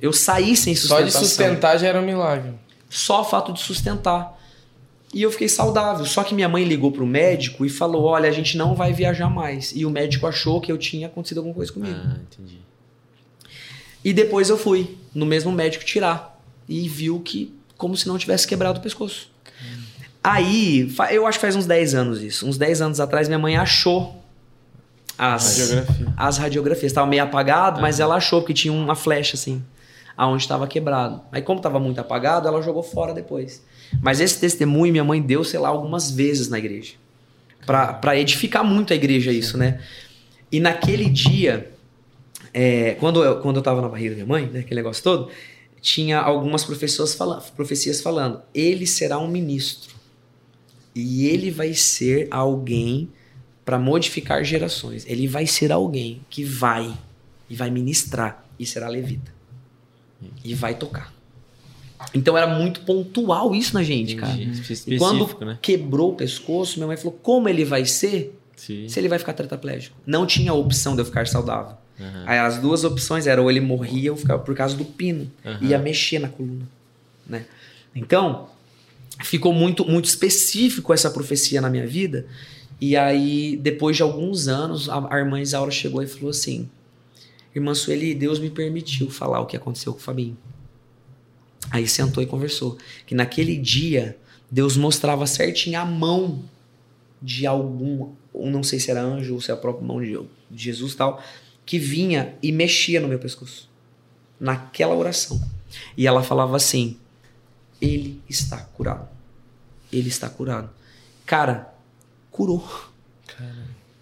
Eu 0.00 0.12
saí 0.12 0.56
sem 0.56 0.74
Só 0.74 1.00
de 1.00 1.10
sustentação. 1.10 1.22
sustentar 1.24 1.78
já 1.78 1.86
era 1.86 2.00
um 2.00 2.04
milagre. 2.04 2.52
Só 2.90 3.22
o 3.22 3.24
fato 3.24 3.52
de 3.52 3.60
sustentar. 3.60 4.36
E 5.14 5.22
eu 5.22 5.30
fiquei 5.30 5.48
saudável. 5.48 6.04
Só 6.04 6.22
que 6.24 6.34
minha 6.34 6.48
mãe 6.48 6.64
ligou 6.64 6.90
pro 6.90 7.06
médico 7.06 7.64
e 7.64 7.68
falou: 7.68 8.04
Olha, 8.04 8.28
a 8.28 8.32
gente 8.32 8.56
não 8.58 8.74
vai 8.74 8.92
viajar 8.92 9.30
mais. 9.30 9.72
E 9.74 9.86
o 9.86 9.90
médico 9.90 10.26
achou 10.26 10.60
que 10.60 10.70
eu 10.70 10.76
tinha 10.76 11.06
acontecido 11.06 11.38
alguma 11.38 11.54
coisa 11.54 11.72
comigo. 11.72 11.96
Ah, 11.96 12.16
entendi. 12.20 12.58
E 14.04 14.12
depois 14.12 14.50
eu 14.50 14.58
fui 14.58 14.96
no 15.14 15.24
mesmo 15.24 15.50
médico 15.52 15.84
tirar. 15.84 16.35
E 16.68 16.88
viu 16.88 17.20
que, 17.20 17.54
como 17.76 17.96
se 17.96 18.08
não 18.08 18.18
tivesse 18.18 18.46
quebrado 18.46 18.78
o 18.78 18.82
pescoço. 18.82 19.30
Aí, 20.22 20.92
eu 21.12 21.24
acho 21.24 21.38
que 21.38 21.42
faz 21.42 21.54
uns 21.54 21.66
10 21.66 21.94
anos 21.94 22.20
isso. 22.20 22.48
Uns 22.48 22.58
10 22.58 22.80
anos 22.80 23.00
atrás, 23.00 23.28
minha 23.28 23.38
mãe 23.38 23.56
achou 23.56 24.20
as 25.16 25.60
Radiografia. 25.60 26.14
as 26.16 26.38
radiografias. 26.38 26.92
Tava 26.92 27.06
meio 27.06 27.22
apagado, 27.22 27.80
mas 27.80 28.00
ela 28.00 28.16
achou 28.16 28.42
que 28.42 28.52
tinha 28.52 28.72
uma 28.72 28.96
flecha 28.96 29.36
assim, 29.36 29.62
aonde 30.16 30.42
estava 30.42 30.66
quebrado. 30.66 31.20
Aí, 31.30 31.42
como 31.42 31.60
tava 31.60 31.78
muito 31.78 32.00
apagado, 32.00 32.48
ela 32.48 32.60
jogou 32.60 32.82
fora 32.82 33.14
depois. 33.14 33.62
Mas 34.00 34.20
esse 34.20 34.40
testemunho 34.40 34.90
minha 34.90 35.04
mãe 35.04 35.22
deu, 35.22 35.44
sei 35.44 35.60
lá, 35.60 35.68
algumas 35.68 36.10
vezes 36.10 36.48
na 36.48 36.58
igreja. 36.58 36.94
Pra, 37.64 37.92
pra 37.92 38.16
edificar 38.16 38.64
muito 38.64 38.92
a 38.92 38.96
igreja, 38.96 39.30
isso, 39.30 39.56
né? 39.56 39.80
E 40.50 40.60
naquele 40.60 41.08
dia, 41.08 41.70
é, 42.52 42.96
quando, 42.98 43.22
eu, 43.22 43.40
quando 43.40 43.56
eu 43.56 43.62
tava 43.62 43.80
na 43.80 43.88
barriga 43.88 44.10
da 44.10 44.14
minha 44.16 44.26
mãe, 44.26 44.46
né, 44.46 44.60
aquele 44.60 44.80
negócio 44.80 45.02
todo, 45.02 45.30
tinha 45.86 46.18
algumas 46.18 46.64
profecias, 46.64 47.14
fala, 47.14 47.40
profecias 47.54 48.00
falando: 48.00 48.42
ele 48.52 48.88
será 48.88 49.20
um 49.20 49.28
ministro. 49.28 49.94
E 50.92 51.26
ele 51.28 51.48
vai 51.48 51.74
ser 51.74 52.26
alguém 52.28 53.08
para 53.64 53.78
modificar 53.78 54.42
gerações. 54.42 55.04
Ele 55.06 55.28
vai 55.28 55.46
ser 55.46 55.70
alguém 55.70 56.22
que 56.28 56.42
vai 56.42 56.92
e 57.48 57.54
vai 57.54 57.70
ministrar 57.70 58.44
e 58.58 58.66
será 58.66 58.88
levita. 58.88 59.32
E 60.42 60.54
vai 60.54 60.74
tocar. 60.74 61.14
Então 62.12 62.36
era 62.36 62.52
muito 62.52 62.80
pontual 62.80 63.54
isso 63.54 63.72
na 63.72 63.84
gente, 63.84 64.16
cara. 64.16 64.32
Entendi. 64.32 64.58
E 64.58 64.60
Específico, 64.60 64.98
quando 64.98 65.44
né? 65.44 65.58
quebrou 65.62 66.12
o 66.12 66.16
pescoço, 66.16 66.78
minha 66.78 66.88
mãe 66.88 66.96
falou: 66.96 67.16
como 67.22 67.48
ele 67.48 67.64
vai 67.64 67.84
ser? 67.84 68.36
Sim. 68.56 68.88
se 68.88 68.98
ele 68.98 69.08
vai 69.08 69.18
ficar 69.18 69.34
tetraplégico. 69.34 69.94
Não 70.06 70.26
tinha 70.26 70.52
opção 70.52 70.94
de 70.94 71.02
eu 71.02 71.04
ficar 71.04 71.28
saudável. 71.28 71.76
Aí 72.26 72.38
as 72.38 72.58
duas 72.58 72.84
opções 72.84 73.26
eram 73.26 73.44
ou 73.44 73.50
ele 73.50 73.60
morria 73.60 74.10
ou 74.12 74.18
ficava 74.18 74.42
por 74.42 74.54
causa 74.54 74.76
do 74.76 74.84
pino. 74.84 75.30
Aham. 75.44 75.66
Ia 75.66 75.78
mexer 75.78 76.18
na 76.18 76.28
coluna. 76.28 76.68
Né? 77.26 77.46
Então, 77.94 78.48
ficou 79.22 79.52
muito, 79.52 79.84
muito 79.86 80.04
específico 80.04 80.92
essa 80.92 81.10
profecia 81.10 81.60
na 81.60 81.70
minha 81.70 81.86
vida. 81.86 82.26
E 82.80 82.96
aí, 82.96 83.56
depois 83.56 83.96
de 83.96 84.02
alguns 84.02 84.48
anos, 84.48 84.88
a, 84.88 85.14
a 85.14 85.18
irmã 85.18 85.40
Isaura 85.40 85.70
chegou 85.70 86.02
e 86.02 86.06
falou 86.06 86.30
assim: 86.30 86.68
Irmã 87.54 87.74
Sueli, 87.74 88.14
Deus 88.14 88.38
me 88.38 88.50
permitiu 88.50 89.08
falar 89.08 89.40
o 89.40 89.46
que 89.46 89.56
aconteceu 89.56 89.92
com 89.92 89.98
o 89.98 90.02
Fabinho. 90.02 90.36
Aí 91.70 91.88
sentou 91.88 92.22
e 92.22 92.26
conversou. 92.26 92.76
Que 93.06 93.14
naquele 93.14 93.56
dia, 93.56 94.16
Deus 94.50 94.76
mostrava 94.76 95.26
certinho 95.26 95.80
a 95.80 95.84
mão 95.84 96.42
de 97.22 97.46
algum, 97.46 98.12
ou 98.32 98.50
não 98.50 98.62
sei 98.62 98.78
se 98.78 98.90
era 98.90 99.02
anjo 99.02 99.34
ou 99.34 99.40
se 99.40 99.50
era 99.50 99.58
a 99.58 99.60
própria 99.60 99.86
mão 99.86 100.02
de 100.02 100.18
de 100.50 100.62
Jesus 100.62 100.92
e 100.92 100.96
tal, 100.96 101.22
que 101.66 101.78
vinha 101.78 102.34
e 102.40 102.52
mexia 102.52 103.00
no 103.00 103.08
meu 103.08 103.18
pescoço. 103.18 103.68
Naquela 104.38 104.94
oração. 104.94 105.42
E 105.96 106.06
ela 106.06 106.22
falava 106.22 106.56
assim: 106.56 106.96
Ele 107.82 108.22
está 108.28 108.58
curado. 108.58 109.08
Ele 109.92 110.08
está 110.08 110.30
curado. 110.30 110.70
Cara, 111.26 111.74
curou. 112.30 112.64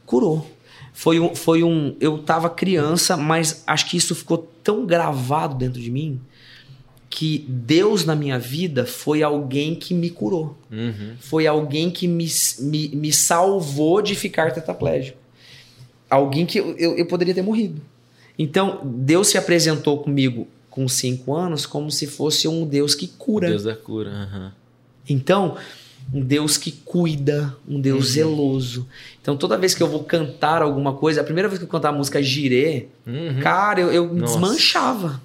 Curou. 0.04 0.50
Foi 0.92 1.18
um, 1.18 1.34
foi 1.34 1.64
um. 1.64 1.96
Eu 1.98 2.18
tava 2.18 2.50
criança, 2.50 3.16
mas 3.16 3.64
acho 3.66 3.88
que 3.88 3.96
isso 3.96 4.14
ficou 4.14 4.38
tão 4.62 4.86
gravado 4.86 5.54
dentro 5.56 5.80
de 5.80 5.90
mim 5.90 6.20
que 7.08 7.44
Deus 7.48 8.04
na 8.04 8.16
minha 8.16 8.40
vida 8.40 8.84
foi 8.84 9.22
alguém 9.22 9.76
que 9.76 9.94
me 9.94 10.10
curou. 10.10 10.58
Uhum. 10.70 11.14
Foi 11.20 11.46
alguém 11.46 11.88
que 11.88 12.08
me, 12.08 12.26
me, 12.58 12.88
me 12.88 13.12
salvou 13.12 14.02
de 14.02 14.16
ficar 14.16 14.52
tetraplégico. 14.52 15.16
Alguém 16.14 16.46
que 16.46 16.58
eu, 16.58 16.76
eu, 16.76 16.96
eu 16.96 17.06
poderia 17.06 17.34
ter 17.34 17.42
morrido. 17.42 17.80
Então, 18.38 18.80
Deus 18.84 19.28
se 19.28 19.38
apresentou 19.38 19.98
comigo 19.98 20.46
com 20.70 20.88
cinco 20.88 21.34
anos 21.34 21.66
como 21.66 21.90
se 21.90 22.06
fosse 22.06 22.48
um 22.48 22.66
Deus 22.66 22.94
que 22.94 23.06
cura. 23.06 23.48
Deus 23.48 23.62
da 23.64 23.76
cura. 23.76 24.10
aham. 24.10 24.52
Então, 25.08 25.56
um 26.12 26.20
Deus 26.20 26.56
que 26.56 26.72
cuida, 26.72 27.54
um 27.68 27.80
Deus 27.80 28.12
zeloso. 28.12 28.86
Então, 29.22 29.36
toda 29.36 29.56
vez 29.56 29.74
que 29.74 29.82
eu 29.82 29.86
vou 29.88 30.02
cantar 30.04 30.62
alguma 30.62 30.92
coisa, 30.94 31.20
a 31.20 31.24
primeira 31.24 31.48
vez 31.48 31.58
que 31.58 31.64
eu 31.64 31.68
cantar 31.68 31.90
a 31.90 31.92
música 31.92 32.22
Girê, 32.22 32.88
Uhum. 33.06 33.40
cara, 33.40 33.80
eu, 33.80 33.92
eu 33.92 34.08
desmanchava. 34.14 35.20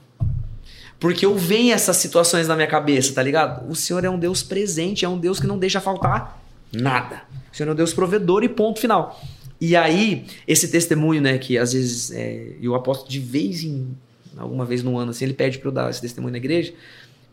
Porque 0.99 1.25
eu 1.25 1.35
venho 1.37 1.73
essas 1.73 1.95
situações 1.97 2.47
na 2.47 2.55
minha 2.55 2.67
cabeça, 2.67 3.13
tá 3.13 3.23
ligado? 3.23 3.69
O 3.71 3.75
Senhor 3.75 4.03
é 4.03 4.09
um 4.09 4.19
Deus 4.19 4.43
presente, 4.43 5.05
é 5.05 5.09
um 5.09 5.17
Deus 5.17 5.39
que 5.39 5.47
não 5.47 5.57
deixa 5.57 5.79
faltar 5.79 6.41
nada. 6.73 7.21
O 7.51 7.55
Senhor 7.55 7.69
é 7.69 7.71
um 7.71 7.75
Deus 7.75 7.93
provedor 7.93 8.43
e 8.43 8.49
ponto 8.49 8.79
final. 8.79 9.19
E 9.61 9.75
aí, 9.75 10.25
esse 10.47 10.69
testemunho, 10.69 11.21
né, 11.21 11.37
que 11.37 11.57
às 11.57 11.73
vezes, 11.73 12.11
é, 12.11 12.55
e 12.59 12.69
o 12.69 12.75
apóstolo 12.75 13.09
de 13.09 13.19
vez 13.19 13.63
em, 13.63 13.95
alguma 14.37 14.65
vez 14.65 14.81
no 14.81 14.97
ano, 14.97 15.11
assim, 15.11 15.25
ele 15.25 15.33
pede 15.33 15.59
pra 15.59 15.67
eu 15.67 15.71
dar 15.71 15.89
esse 15.89 15.99
testemunho 15.99 16.31
na 16.31 16.37
igreja, 16.37 16.73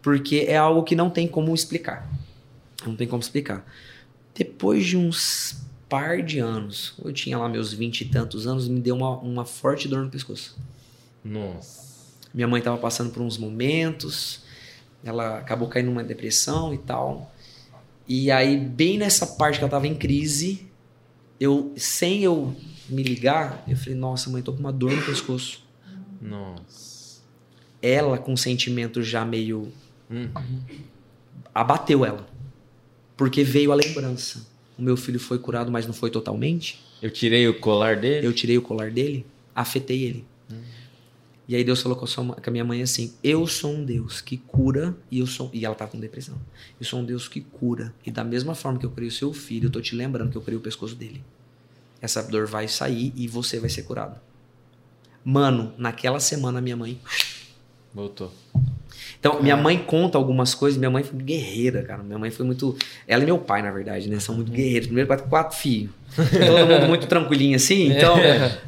porque 0.02 0.44
é 0.48 0.56
algo 0.56 0.82
que 0.82 0.96
não 0.96 1.08
tem 1.08 1.28
como 1.28 1.54
explicar. 1.54 2.10
Não 2.84 2.96
tem 2.96 3.06
como 3.06 3.22
explicar. 3.22 3.64
Depois 4.34 4.84
de 4.84 4.96
uns 4.96 5.64
par 5.88 6.20
de 6.22 6.40
anos, 6.40 6.94
eu 7.04 7.12
tinha 7.12 7.38
lá 7.38 7.48
meus 7.48 7.72
vinte 7.72 8.00
e 8.00 8.04
tantos 8.06 8.46
anos, 8.46 8.68
me 8.68 8.80
deu 8.80 8.96
uma, 8.96 9.18
uma 9.18 9.44
forte 9.44 9.86
dor 9.86 10.04
no 10.04 10.10
pescoço. 10.10 10.58
Nossa. 11.24 11.86
Minha 12.34 12.48
mãe 12.48 12.58
estava 12.58 12.76
passando 12.76 13.10
por 13.10 13.22
uns 13.22 13.38
momentos, 13.38 14.40
ela 15.04 15.38
acabou 15.38 15.68
caindo 15.68 15.86
numa 15.86 16.04
depressão 16.04 16.74
e 16.74 16.78
tal. 16.78 17.32
E 18.06 18.30
aí, 18.30 18.56
bem 18.56 18.98
nessa 18.98 19.26
parte 19.26 19.58
que 19.58 19.64
ela 19.64 19.68
estava 19.68 19.86
em 19.86 19.94
crise, 19.94 20.66
eu, 21.40 21.72
sem 21.76 22.22
eu 22.22 22.54
me 22.88 23.02
ligar, 23.02 23.64
eu 23.68 23.76
falei: 23.76 23.94
Nossa, 23.94 24.30
mãe, 24.30 24.42
tô 24.42 24.52
com 24.52 24.60
uma 24.60 24.72
dor 24.72 24.92
no 24.92 25.02
pescoço. 25.02 25.64
Nossa. 26.20 27.20
Ela, 27.82 28.18
com 28.18 28.32
um 28.32 28.36
sentimento 28.36 29.02
já 29.02 29.24
meio. 29.24 29.72
Uhum. 30.08 30.30
abateu 31.54 32.04
ela. 32.04 32.26
Porque 33.16 33.42
veio 33.42 33.72
a 33.72 33.74
lembrança. 33.74 34.46
O 34.78 34.82
meu 34.82 34.96
filho 34.96 35.18
foi 35.18 35.38
curado, 35.38 35.70
mas 35.70 35.86
não 35.86 35.94
foi 35.94 36.10
totalmente. 36.10 36.80
Eu 37.00 37.10
tirei 37.10 37.48
o 37.48 37.58
colar 37.58 37.96
dele. 37.96 38.26
Eu 38.26 38.32
tirei 38.32 38.58
o 38.58 38.62
colar 38.62 38.90
dele, 38.90 39.26
afetei 39.54 40.02
ele. 40.04 40.24
E 41.48 41.54
aí 41.54 41.62
Deus 41.62 41.80
falou 41.80 41.96
com 41.96 42.04
a, 42.04 42.08
sua, 42.08 42.24
com 42.24 42.50
a 42.50 42.50
minha 42.50 42.64
mãe 42.64 42.82
assim: 42.82 43.14
Eu 43.22 43.46
sou 43.46 43.72
um 43.72 43.84
Deus 43.84 44.20
que 44.20 44.36
cura 44.36 44.96
e 45.10 45.20
eu 45.20 45.26
sou 45.26 45.50
e 45.52 45.64
ela 45.64 45.74
tá 45.74 45.86
com 45.86 45.98
depressão. 45.98 46.36
Eu 46.80 46.86
sou 46.86 47.00
um 47.00 47.04
Deus 47.04 47.28
que 47.28 47.40
cura 47.40 47.94
e 48.04 48.10
da 48.10 48.24
mesma 48.24 48.54
forma 48.54 48.78
que 48.78 48.86
eu 48.86 48.90
criei 48.90 49.08
o 49.08 49.12
seu 49.12 49.32
filho, 49.32 49.66
eu 49.66 49.70
tô 49.70 49.80
te 49.80 49.94
lembrando 49.94 50.30
que 50.30 50.36
eu 50.36 50.42
criei 50.42 50.58
o 50.58 50.62
pescoço 50.62 50.94
dele. 50.94 51.22
Essa 52.00 52.22
dor 52.22 52.46
vai 52.46 52.68
sair 52.68 53.12
e 53.16 53.28
você 53.28 53.58
vai 53.60 53.70
ser 53.70 53.82
curado. 53.82 54.20
Mano, 55.24 55.72
naquela 55.78 56.20
semana 56.20 56.60
minha 56.60 56.76
mãe 56.76 57.00
Voltou. 57.96 58.30
então, 59.18 59.42
minha 59.42 59.56
mãe 59.56 59.78
conta 59.78 60.18
algumas 60.18 60.54
coisas. 60.54 60.78
Minha 60.78 60.90
mãe 60.90 61.02
foi 61.02 61.18
guerreira, 61.18 61.82
cara. 61.82 62.02
Minha 62.02 62.18
mãe 62.18 62.30
foi 62.30 62.44
muito. 62.44 62.76
Ela 63.08 63.22
e 63.22 63.26
meu 63.26 63.38
pai, 63.38 63.62
na 63.62 63.70
verdade, 63.70 64.10
né? 64.10 64.20
São 64.20 64.34
muito 64.34 64.52
guerreiros. 64.52 64.86
Primeiro, 64.86 65.08
quatro, 65.08 65.26
quatro 65.26 65.56
filhos. 65.56 65.90
Todo 66.14 66.66
mundo 66.66 66.86
muito 66.88 67.06
tranquilinho 67.06 67.56
assim. 67.56 67.92
Então, 67.92 68.16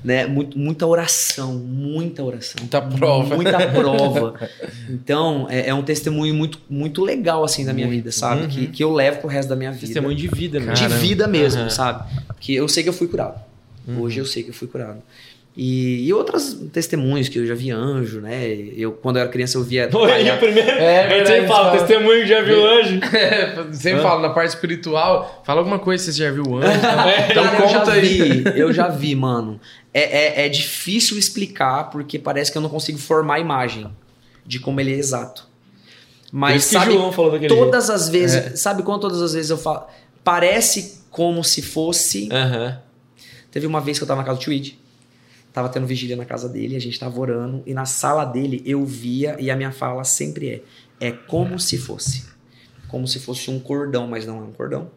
né? 0.05 0.26
Muito, 0.26 0.58
muita 0.58 0.86
oração. 0.86 1.55
Muita 1.55 2.23
oração. 2.23 2.57
Muita 2.60 2.83
prova. 2.83 3.36
Muita 3.36 3.58
prova. 3.70 4.50
Então, 4.89 5.47
é, 5.49 5.68
é 5.68 5.75
um 5.75 5.83
testemunho 5.83 6.34
muito, 6.34 6.58
muito 6.68 7.05
legal, 7.05 7.44
assim, 7.44 7.65
da 7.65 7.73
minha 7.73 7.89
vida, 7.89 8.12
sabe? 8.12 8.42
Uhum. 8.42 8.49
Que, 8.49 8.67
que 8.67 8.84
eu 8.84 8.92
levo 8.92 9.20
pro 9.20 9.28
resto 9.28 9.49
da 9.49 9.57
minha 9.57 9.73
vida. 9.73 9.86
Testemunho 9.86 10.17
de 10.17 10.28
vida 10.28 10.60
mesmo. 10.60 10.75
De 10.75 10.94
vida 10.97 11.26
mesmo, 11.26 11.62
Aham. 11.62 11.70
sabe? 11.70 12.10
Que 12.41 12.55
eu 12.55 12.68
sei 12.68 12.83
que 12.83 12.89
eu 12.89 12.92
fui 12.92 13.08
curado. 13.08 13.41
Uhum. 13.86 14.02
Hoje 14.02 14.18
eu 14.18 14.26
sei 14.26 14.42
que 14.42 14.50
eu 14.50 14.55
fui 14.55 14.68
curado. 14.68 14.99
E, 15.61 16.07
e 16.07 16.12
outros 16.15 16.55
testemunhos 16.73 17.28
que 17.28 17.37
eu 17.37 17.45
já 17.45 17.53
vi 17.53 17.73
anjo, 17.73 18.20
né? 18.20 18.47
Eu, 18.77 18.93
quando 18.93 19.17
eu 19.17 19.23
era 19.23 19.28
criança, 19.28 19.59
eu 19.59 19.65
via. 19.65 19.91
Oi, 19.93 20.37
primeiro. 20.39 20.70
É 20.70 20.99
a 21.01 21.03
gente 21.03 21.09
verdade, 21.09 21.28
sempre 21.31 21.49
fala, 21.49 21.65
fala. 21.70 21.78
testemunho 21.78 22.20
que 22.23 22.27
já 22.28 22.43
viu 22.43 22.65
anjo. 22.65 23.01
É, 23.12 23.73
sempre 23.73 23.99
Hã? 23.99 24.03
fala 24.05 24.23
na 24.23 24.31
parte 24.31 24.51
espiritual. 24.51 25.43
Fala 25.45 25.59
alguma 25.59 25.81
coisa 25.81 26.05
que 26.05 26.12
você 26.12 26.19
já 26.23 26.31
viu 26.31 26.45
antes. 26.59 26.70
É. 26.85 27.33
Então 27.33 27.43
Cara, 27.43 27.65
eu 27.65 27.69
já 27.69 27.78
conta 27.81 27.93
aí. 27.93 28.03
vi, 28.45 28.45
eu 28.55 28.73
já 28.73 28.87
vi, 28.87 29.17
mano. 29.17 29.61
É, 29.93 30.43
é, 30.43 30.47
é 30.47 30.49
difícil 30.49 31.19
explicar 31.19 31.91
porque 31.91 32.20
parece 32.20 32.53
que 32.53 32.57
eu 32.59 32.62
não 32.62 32.69
consigo 32.70 32.97
formar 32.99 33.35
a 33.35 33.41
imagem 33.41 33.89
de 34.47 34.61
como 34.61 34.81
ele 34.81 34.93
é 34.95 34.97
exato. 34.97 35.49
Mas 36.31 36.67
sabe, 36.67 36.93
João 36.93 37.11
falou 37.11 37.33
daquele 37.33 37.53
todas 37.53 37.91
as 37.91 38.09
vezes, 38.09 38.37
É. 38.37 38.57
sabe 38.57 38.85
quando 38.85 39.01
todas 39.01 39.20
as 39.20 39.33
vezes 39.33 39.51
eu 39.51 39.59
falo, 39.59 39.87
parece 40.23 41.01
como 41.11 41.43
se 41.43 41.62
fosse. 41.62 42.20
jeito. 42.20 42.35
Aham. 42.37 42.78
Teve 43.51 43.67
uma 43.67 43.81
vez 43.81 43.99
que 43.99 44.05
eu 44.05 44.07
tava 44.09 44.20
na 44.20 44.27
casa 44.27 44.39
do 44.39 44.45
Tweed, 44.45 44.78
tava 45.52 45.68
tendo 45.68 45.86
vigília 45.86 46.17
na 46.17 46.25
casa 46.25 46.49
dele, 46.49 46.77
a 46.77 46.81
gente 46.81 46.99
tava 46.99 47.18
orando 47.20 47.62
e 47.67 47.75
na 47.75 47.85
sala 47.85 48.25
dele 48.25 48.62
eu 48.65 48.85
via 48.85 49.36
e 49.41 49.51
a 49.51 49.57
minha 49.57 49.73
fala 49.73 50.05
sempre 50.05 50.49
é: 51.01 51.09
é 51.09 51.12
como 51.12 51.59
se 51.59 51.78
fosse, 51.78 52.27
como 52.89 53.07
se 53.07 53.18
fosse 53.18 53.51
um 53.51 53.59
cordão, 53.59 54.07
mas 54.07 54.27
não 54.27 54.39
é 54.39 54.43
um 54.43 54.52
cordão, 54.52 54.91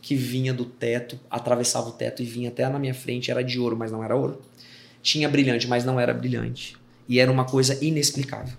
que 0.00 0.14
vinha 0.14 0.52
do 0.52 0.64
teto, 0.64 1.18
atravessava 1.30 1.88
o 1.88 1.92
teto 1.92 2.22
e 2.22 2.24
vinha 2.24 2.48
até 2.48 2.68
na 2.68 2.78
minha 2.78 2.94
frente, 2.94 3.30
era 3.30 3.42
de 3.42 3.58
ouro, 3.58 3.76
mas 3.76 3.92
não 3.92 4.02
era 4.02 4.16
ouro. 4.16 4.40
Tinha 5.00 5.28
brilhante, 5.28 5.66
mas 5.66 5.84
não 5.84 5.98
era 5.98 6.12
brilhante. 6.14 6.76
E 7.08 7.18
era 7.18 7.30
uma 7.30 7.44
coisa 7.44 7.76
inexplicável. 7.84 8.56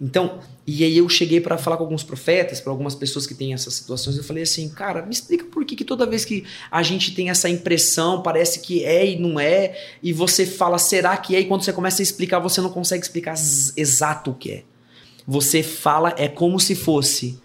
Então, 0.00 0.40
e 0.66 0.84
aí 0.84 0.98
eu 0.98 1.08
cheguei 1.08 1.40
para 1.40 1.56
falar 1.56 1.76
com 1.76 1.84
alguns 1.84 2.02
profetas, 2.02 2.60
para 2.60 2.70
algumas 2.70 2.94
pessoas 2.94 3.26
que 3.26 3.34
têm 3.34 3.54
essas 3.54 3.74
situações, 3.74 4.16
eu 4.16 4.24
falei 4.24 4.42
assim, 4.42 4.68
cara, 4.68 5.02
me 5.02 5.12
explica 5.12 5.44
por 5.44 5.64
que, 5.64 5.74
que 5.74 5.84
toda 5.84 6.04
vez 6.04 6.24
que 6.24 6.44
a 6.70 6.82
gente 6.82 7.14
tem 7.14 7.30
essa 7.30 7.48
impressão, 7.48 8.22
parece 8.22 8.60
que 8.60 8.84
é 8.84 9.06
e 9.06 9.18
não 9.18 9.40
é, 9.40 9.78
e 10.02 10.12
você 10.12 10.44
fala, 10.44 10.76
será 10.76 11.16
que 11.16 11.34
é? 11.34 11.40
E 11.40 11.44
quando 11.46 11.62
você 11.62 11.72
começa 11.72 12.02
a 12.02 12.04
explicar, 12.04 12.40
você 12.40 12.60
não 12.60 12.70
consegue 12.70 13.02
explicar 13.02 13.34
exato 13.76 14.32
o 14.32 14.34
que 14.34 14.50
é. 14.50 14.64
Você 15.26 15.62
fala, 15.62 16.14
é 16.18 16.28
como 16.28 16.60
se 16.60 16.74
fosse. 16.74 17.40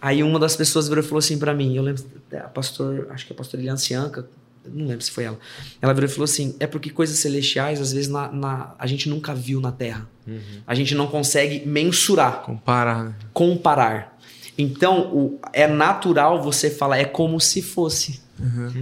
Aí 0.00 0.22
uma 0.22 0.38
das 0.38 0.56
pessoas 0.56 0.88
virou 0.88 1.02
e 1.02 1.06
falou 1.06 1.18
assim 1.18 1.38
para 1.38 1.54
mim, 1.54 1.76
eu 1.76 1.82
lembro, 1.82 2.04
a 2.32 2.48
pastor, 2.48 3.08
acho 3.10 3.26
que 3.26 3.32
é 3.32 3.34
a 3.34 3.36
pastora 3.36 3.62
Eliane 3.62 3.78
Cianca, 3.78 4.28
não 4.72 4.86
lembro 4.86 5.02
se 5.04 5.10
foi 5.10 5.24
ela. 5.24 5.38
Ela 5.80 5.92
virou 5.94 6.08
e 6.08 6.12
falou 6.12 6.24
assim: 6.24 6.54
é 6.60 6.66
porque 6.66 6.90
coisas 6.90 7.18
celestiais, 7.18 7.80
às 7.80 7.92
vezes, 7.92 8.08
na, 8.08 8.30
na- 8.30 8.74
a 8.78 8.86
gente 8.86 9.08
nunca 9.08 9.34
viu 9.34 9.60
na 9.60 9.72
Terra. 9.72 10.08
A 10.66 10.74
gente 10.74 10.94
não 10.94 11.06
consegue 11.06 11.64
mensurar, 11.66 12.42
Comparar. 12.42 13.04
né? 13.04 13.14
comparar. 13.32 14.18
Então, 14.58 15.14
o- 15.14 15.38
é 15.52 15.66
natural 15.66 16.42
você 16.42 16.68
falar, 16.70 16.98
é 16.98 17.04
como 17.04 17.40
se 17.40 17.62
fosse. 17.62 18.20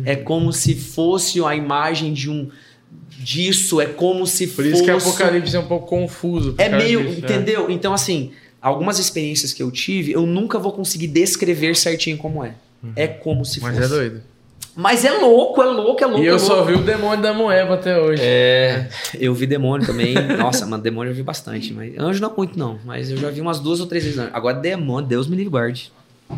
É 0.04 0.16
como 0.16 0.52
se 0.52 0.74
fosse 0.74 1.40
a 1.44 1.54
imagem 1.54 2.12
de 2.12 2.28
um 2.30 2.50
disso, 3.10 3.80
é 3.80 3.86
como 3.86 4.26
se 4.26 4.46
Por 4.48 4.56
fosse. 4.64 4.70
isso 4.72 4.84
que 4.84 4.90
Apocalipse 4.90 5.54
é 5.56 5.58
um 5.60 5.66
pouco 5.66 5.86
confuso. 5.86 6.52
por 6.54 6.62
É 6.62 6.68
meio, 6.68 7.00
disso, 7.02 7.14
é. 7.14 7.18
entendeu? 7.18 7.70
Então, 7.70 7.92
assim, 7.94 8.32
algumas 8.60 8.98
experiências 8.98 9.52
que 9.52 9.62
eu 9.62 9.70
tive, 9.70 10.12
eu 10.12 10.26
nunca 10.26 10.58
vou 10.58 10.72
conseguir 10.72 11.06
descrever 11.08 11.76
certinho 11.76 12.16
como 12.18 12.42
é. 12.44 12.54
É 12.96 13.06
como 13.06 13.44
se 13.44 13.60
Mas 13.60 13.76
fosse. 13.76 13.86
é 13.86 13.88
doido. 13.88 14.22
Mas 14.76 15.04
é 15.04 15.12
louco, 15.12 15.62
é 15.62 15.66
louco, 15.66 16.02
é 16.02 16.06
louco. 16.06 16.22
E 16.22 16.26
é 16.26 16.30
eu 16.30 16.36
louco. 16.36 16.46
só 16.46 16.64
vi 16.64 16.74
o 16.74 16.82
demônio 16.82 17.22
da 17.22 17.32
moeba 17.32 17.74
até 17.74 17.98
hoje. 17.98 18.22
É. 18.24 18.88
Eu 19.18 19.32
vi 19.34 19.46
demônio 19.46 19.86
também. 19.86 20.14
Nossa, 20.36 20.66
mano, 20.66 20.82
demônio 20.82 21.10
eu 21.10 21.14
vi 21.14 21.22
bastante. 21.22 21.72
Mas 21.72 21.92
anjo 21.98 22.20
não 22.20 22.32
muito, 22.36 22.58
não. 22.58 22.78
Mas 22.84 23.10
eu 23.10 23.16
já 23.16 23.30
vi 23.30 23.40
umas 23.40 23.60
duas 23.60 23.80
ou 23.80 23.86
três 23.86 24.04
vezes. 24.04 24.18
Agora, 24.32 24.56
demônio, 24.56 25.08
Deus 25.08 25.28
me 25.28 25.36
livre 25.36 25.50
guarde. 25.50 25.92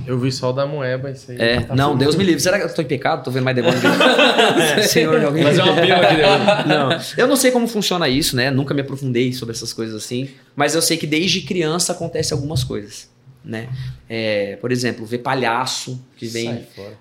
Eu 0.06 0.18
vi 0.18 0.32
só 0.32 0.50
o 0.50 0.52
da 0.52 0.66
Moeba, 0.66 1.10
isso 1.10 1.30
aí. 1.30 1.38
É, 1.40 1.60
Tá 1.60 1.74
não. 1.74 1.96
Deus 1.96 2.16
me 2.16 2.24
livre. 2.24 2.40
Será 2.40 2.58
que 2.58 2.64
eu 2.64 2.74
tô 2.74 2.82
em 2.82 2.86
pecado? 2.86 3.24
Tô 3.24 3.30
vendo 3.30 3.44
mais 3.44 3.56
demônio. 3.56 3.80
Senhor, 4.82 5.24
alguém... 5.24 5.44
Mas 5.44 5.58
é 5.58 5.62
uma 5.62 5.74
pena 5.74 6.06
que 6.06 6.14
deu. 6.16 6.26
Não, 6.66 6.98
eu 7.16 7.26
não 7.28 7.36
sei 7.36 7.50
como 7.50 7.66
funciona 7.68 8.08
isso, 8.08 8.36
né? 8.36 8.50
Nunca 8.50 8.74
me 8.74 8.80
aprofundei 8.80 9.32
sobre 9.32 9.54
essas 9.54 9.72
coisas 9.72 9.94
assim. 9.94 10.28
Mas 10.54 10.74
eu 10.74 10.82
sei 10.82 10.96
que 10.96 11.06
desde 11.06 11.40
criança 11.42 11.92
acontece 11.92 12.32
algumas 12.32 12.64
coisas, 12.64 13.08
né? 13.46 13.68
É, 14.08 14.56
por 14.56 14.72
exemplo, 14.72 15.06
ver 15.06 15.18
palhaço 15.18 15.98
que 16.16 16.26
vem, 16.26 16.48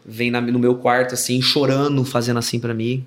vem 0.06 0.30
na- 0.32 0.40
no 0.40 0.60
meu 0.60 0.76
quarto 0.76 1.14
assim, 1.16 1.42
chorando, 1.42 2.06
fazendo 2.06 2.38
assim 2.38 2.60
pra 2.60 2.74
mim. 2.74 3.04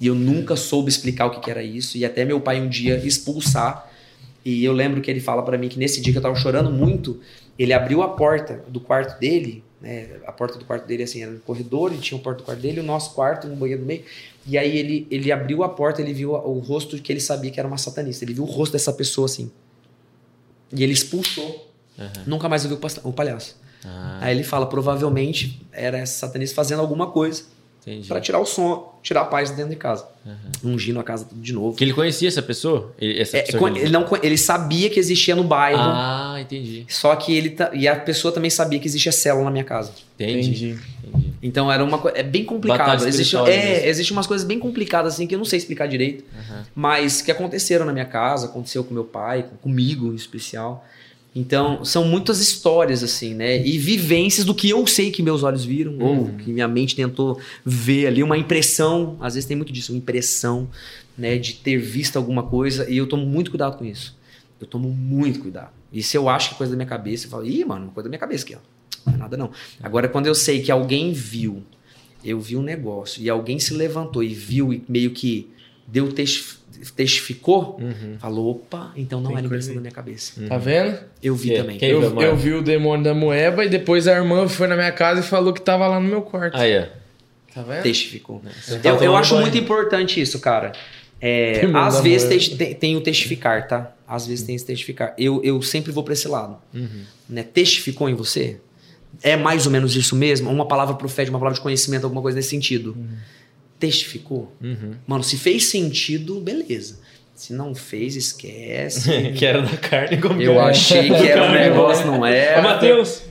E 0.00 0.06
eu 0.08 0.14
nunca 0.14 0.54
soube 0.56 0.88
explicar 0.90 1.26
o 1.26 1.30
que, 1.30 1.40
que 1.40 1.50
era 1.50 1.62
isso. 1.62 1.96
E 1.96 2.04
até 2.04 2.24
meu 2.24 2.40
pai 2.40 2.60
um 2.60 2.68
dia 2.68 2.96
expulsar. 2.98 3.88
E 4.44 4.64
eu 4.64 4.72
lembro 4.72 5.00
que 5.00 5.10
ele 5.10 5.20
fala 5.20 5.42
pra 5.42 5.56
mim 5.58 5.68
que 5.68 5.78
nesse 5.78 6.00
dia 6.00 6.12
que 6.12 6.18
eu 6.18 6.22
tava 6.22 6.34
chorando 6.36 6.70
muito, 6.70 7.20
ele 7.58 7.72
abriu 7.72 8.02
a 8.02 8.08
porta 8.08 8.64
do 8.68 8.78
quarto 8.80 9.18
dele, 9.18 9.62
né? 9.80 10.08
A 10.26 10.32
porta 10.32 10.56
do 10.58 10.64
quarto 10.64 10.86
dele, 10.86 11.02
assim, 11.02 11.22
era 11.22 11.30
no 11.32 11.40
corredor, 11.40 11.92
e 11.92 11.98
tinha 11.98 12.16
o 12.18 12.20
porta 12.22 12.42
do 12.42 12.44
quarto 12.44 12.60
dele, 12.60 12.80
o 12.80 12.82
nosso 12.84 13.12
quarto, 13.14 13.46
um 13.48 13.56
banheiro 13.56 13.80
no 13.82 13.86
meio. 13.88 14.04
E 14.46 14.56
aí 14.56 14.76
ele, 14.78 15.06
ele 15.10 15.30
abriu 15.32 15.62
a 15.64 15.68
porta, 15.68 16.00
ele 16.00 16.12
viu 16.14 16.30
o 16.32 16.58
rosto 16.60 16.96
que 17.02 17.12
ele 17.12 17.20
sabia 17.20 17.50
que 17.50 17.58
era 17.60 17.68
uma 17.68 17.76
satanista. 17.78 18.24
Ele 18.24 18.34
viu 18.34 18.44
o 18.44 18.46
rosto 18.46 18.72
dessa 18.72 18.92
pessoa 18.92 19.26
assim. 19.26 19.50
E 20.72 20.82
ele 20.84 20.92
expulsou. 20.92 21.67
Nunca 22.26 22.48
mais 22.48 22.64
viu 22.64 22.78
o 23.04 23.12
palhaço. 23.12 23.56
Ah, 23.84 24.18
Aí 24.22 24.34
ele 24.36 24.42
fala, 24.44 24.66
provavelmente 24.66 25.60
era 25.72 25.98
essa 25.98 26.26
satanista 26.26 26.54
fazendo 26.54 26.80
alguma 26.80 27.06
coisa 27.08 27.44
entendi. 27.80 28.08
pra 28.08 28.20
tirar 28.20 28.40
o 28.40 28.44
som, 28.44 28.98
tirar 29.04 29.20
a 29.20 29.24
paz 29.24 29.50
de 29.50 29.56
dentro 29.56 29.70
de 29.70 29.76
casa. 29.76 30.04
Ungindo 30.64 30.98
a 30.98 31.04
casa 31.04 31.24
tudo 31.24 31.40
de 31.40 31.52
novo. 31.52 31.76
Que 31.76 31.84
ele 31.84 31.92
conhecia 31.92 32.26
essa 32.28 32.42
pessoa? 32.42 32.92
Ele- 33.00 33.20
Essa 33.20 33.38
É, 33.38 33.42
pessoa 33.42 33.70
que 33.70 33.78
ele, 33.78 33.90
não, 33.90 34.04
ele 34.22 34.36
sabia 34.36 34.90
que 34.90 34.98
existia 34.98 35.34
no 35.36 35.44
bairro, 35.44 35.80
Ah, 35.80 36.38
entendi. 36.40 36.84
só 36.88 37.14
que 37.16 37.34
ele 37.36 37.56
e 37.72 37.86
a 37.86 37.94
pessoa 37.96 38.32
também 38.32 38.50
sabia 38.50 38.78
que 38.80 38.86
existia 38.88 39.12
célula 39.12 39.44
na 39.44 39.50
minha 39.52 39.64
casa. 39.64 39.92
Entendi. 40.16 40.40
Entendi. 40.50 40.78
entendi. 41.06 41.28
Então 41.40 41.70
era 41.72 41.82
uma 41.84 41.98
coisa. 41.98 42.18
É 42.18 42.22
bem 42.24 42.44
complicado. 42.44 43.06
Existe, 43.06 43.36
é, 43.36 43.88
existe 43.88 44.12
umas 44.12 44.26
coisas 44.26 44.44
bem 44.46 44.58
complicadas 44.58 45.14
assim 45.14 45.26
que 45.26 45.34
eu 45.36 45.38
não 45.38 45.46
sei 45.46 45.56
explicar 45.58 45.86
direito. 45.86 46.24
Mas 46.74 47.22
que 47.22 47.30
aconteceram 47.30 47.86
na 47.86 47.92
minha 47.92 48.04
casa, 48.04 48.46
aconteceu 48.46 48.82
com 48.82 48.92
meu 48.92 49.04
pai, 49.04 49.44
com- 49.44 49.56
comigo 49.56 50.12
em 50.12 50.16
especial. 50.16 50.84
Então, 51.38 51.84
são 51.84 52.04
muitas 52.04 52.40
histórias, 52.40 53.04
assim, 53.04 53.32
né? 53.32 53.64
E 53.64 53.78
vivências 53.78 54.44
do 54.44 54.52
que 54.52 54.68
eu 54.68 54.84
sei 54.88 55.12
que 55.12 55.22
meus 55.22 55.44
olhos 55.44 55.64
viram, 55.64 55.96
ou 56.00 56.26
que 56.38 56.50
minha 56.52 56.66
mente 56.66 56.96
tentou 56.96 57.38
ver 57.64 58.08
ali, 58.08 58.24
uma 58.24 58.36
impressão. 58.36 59.16
Às 59.20 59.34
vezes 59.34 59.46
tem 59.46 59.56
muito 59.56 59.72
disso, 59.72 59.92
uma 59.92 59.98
impressão, 59.98 60.68
né? 61.16 61.38
De 61.38 61.54
ter 61.54 61.76
visto 61.78 62.16
alguma 62.16 62.42
coisa. 62.42 62.90
E 62.90 62.96
eu 62.96 63.06
tomo 63.06 63.24
muito 63.24 63.52
cuidado 63.52 63.78
com 63.78 63.84
isso. 63.84 64.18
Eu 64.60 64.66
tomo 64.66 64.90
muito 64.90 65.38
cuidado. 65.38 65.70
E 65.92 66.02
se 66.02 66.16
eu 66.16 66.28
acho 66.28 66.48
que 66.48 66.54
é 66.56 66.58
coisa 66.58 66.72
da 66.72 66.76
minha 66.76 66.88
cabeça, 66.88 67.26
eu 67.26 67.30
falo, 67.30 67.46
ih, 67.46 67.64
mano, 67.64 67.92
coisa 67.92 68.08
da 68.08 68.10
minha 68.10 68.18
cabeça 68.18 68.44
aqui, 68.44 68.56
ó. 68.56 68.58
Não 69.06 69.14
é 69.14 69.16
nada 69.16 69.36
não. 69.36 69.50
Agora, 69.80 70.08
quando 70.08 70.26
eu 70.26 70.34
sei 70.34 70.60
que 70.60 70.72
alguém 70.72 71.12
viu, 71.12 71.62
eu 72.24 72.40
vi 72.40 72.56
um 72.56 72.62
negócio, 72.62 73.22
e 73.22 73.30
alguém 73.30 73.60
se 73.60 73.72
levantou 73.72 74.24
e 74.24 74.34
viu 74.34 74.72
e 74.72 74.82
meio 74.88 75.12
que 75.12 75.48
deu 75.86 76.12
testi- 76.12 76.57
testificou, 76.96 77.78
Uhum. 77.80 78.16
falou, 78.18 78.50
opa, 78.50 78.92
então 78.96 79.20
não 79.20 79.28
Tem 79.30 79.38
era 79.38 79.46
impressão 79.46 79.74
da 79.74 79.80
minha 79.80 79.92
cabeça. 79.92 80.40
Tá 80.48 80.58
vendo? 80.58 80.98
Eu 81.22 81.34
vi 81.34 81.54
também. 81.54 81.78
Eu, 81.80 82.20
eu 82.20 82.36
vi 82.36 82.52
o 82.54 82.62
demônio 82.62 83.04
da 83.04 83.14
Moeba 83.14 83.64
e 83.64 83.68
depois 83.68 84.06
a 84.08 84.12
irmã 84.16 84.46
foi 84.48 84.66
na 84.68 84.76
minha 84.76 84.92
casa 84.92 85.20
e 85.20 85.22
falou 85.22 85.52
que 85.52 85.60
tava 85.60 85.86
lá 85.86 85.98
no 86.00 86.08
meu 86.08 86.22
quarto. 86.22 86.56
Aí, 86.56 86.78
ó. 86.78 86.84
Tá 87.54 87.62
vendo? 87.62 87.82
Testificou. 87.82 88.42
Você 88.62 88.78
tá 88.78 88.88
Eu, 88.88 88.94
eu 88.94 88.98
tomando 89.00 89.16
acho 89.16 89.30
banho. 89.34 89.42
muito 89.42 89.58
importante 89.58 90.20
isso, 90.20 90.38
cara. 90.40 90.72
É, 91.20 91.62
às 91.74 92.00
vezes 92.00 92.48
tem, 92.56 92.74
tem- 92.74 92.96
o 92.96 93.00
testificar, 93.00 93.66
tá? 93.66 93.92
Às 94.06 94.26
vezes 94.28 94.44
tem 94.46 94.54
esse 94.54 94.64
testificar. 94.64 95.14
Eu, 95.18 95.42
eu 95.42 95.60
sempre 95.62 95.90
vou 95.90 96.04
pra 96.04 96.12
esse 96.12 96.28
lado. 96.28 96.56
Uhum. 96.72 97.02
Né? 97.28 97.42
Testificou 97.42 98.08
em 98.08 98.14
você? 98.14 98.60
É 99.22 99.34
mais 99.36 99.66
ou 99.66 99.72
menos 99.72 99.96
isso 99.96 100.14
mesmo? 100.14 100.48
Uma 100.48 100.68
palavra 100.68 100.94
profética, 100.94 101.32
uma 101.34 101.40
palavra 101.40 101.56
de 101.56 101.60
conhecimento, 101.62 102.04
alguma 102.04 102.22
coisa 102.22 102.36
nesse 102.36 102.50
sentido. 102.50 102.96
Testificou? 103.78 104.52
Uhum. 104.62 104.94
Mano, 105.06 105.22
se 105.22 105.36
fez 105.36 105.66
sentido, 105.70 106.40
beleza. 106.40 106.98
Se 107.34 107.52
não 107.52 107.74
fez, 107.74 108.16
esquece. 108.16 109.30
que 109.36 109.46
era 109.46 109.62
da 109.62 109.76
carne 109.76 110.18
como 110.18 110.42
Eu 110.42 110.60
achei 110.60 111.08
que 111.08 111.28
era 111.28 111.44
um 111.44 111.52
negócio, 111.52 112.06
não 112.06 112.20
Ô, 112.20 112.26
é. 112.26 112.60
Matheus! 112.60 113.22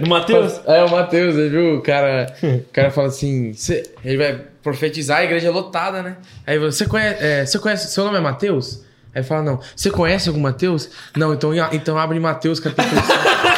Do 0.00 0.08
Matheus? 0.08 0.60
É, 0.64 0.84
o 0.84 0.90
Matheus, 0.90 1.34
viu? 1.50 1.76
O 1.78 1.82
cara, 1.82 2.32
o 2.40 2.72
cara 2.72 2.90
fala 2.90 3.08
assim: 3.08 3.52
cê- 3.52 3.82
ele 4.04 4.16
vai 4.16 4.40
profetizar 4.62 5.18
a 5.18 5.24
igreja 5.24 5.50
lotada, 5.50 6.02
né? 6.04 6.18
Aí 6.46 6.56
você 6.56 6.86
conhece, 6.86 7.24
é, 7.24 7.44
você 7.44 7.58
conhece, 7.58 7.90
seu 7.92 8.04
nome 8.04 8.16
é 8.18 8.20
Mateus? 8.20 8.82
Aí 9.12 9.22
fala, 9.24 9.42
não. 9.42 9.60
Você 9.74 9.90
conhece 9.90 10.28
algum 10.28 10.40
Mateus? 10.40 10.90
Não, 11.16 11.32
então, 11.32 11.52
então 11.72 11.98
abre 11.98 12.20
Mateus 12.20 12.60
capítulo 12.60 13.00
5. 13.00 13.06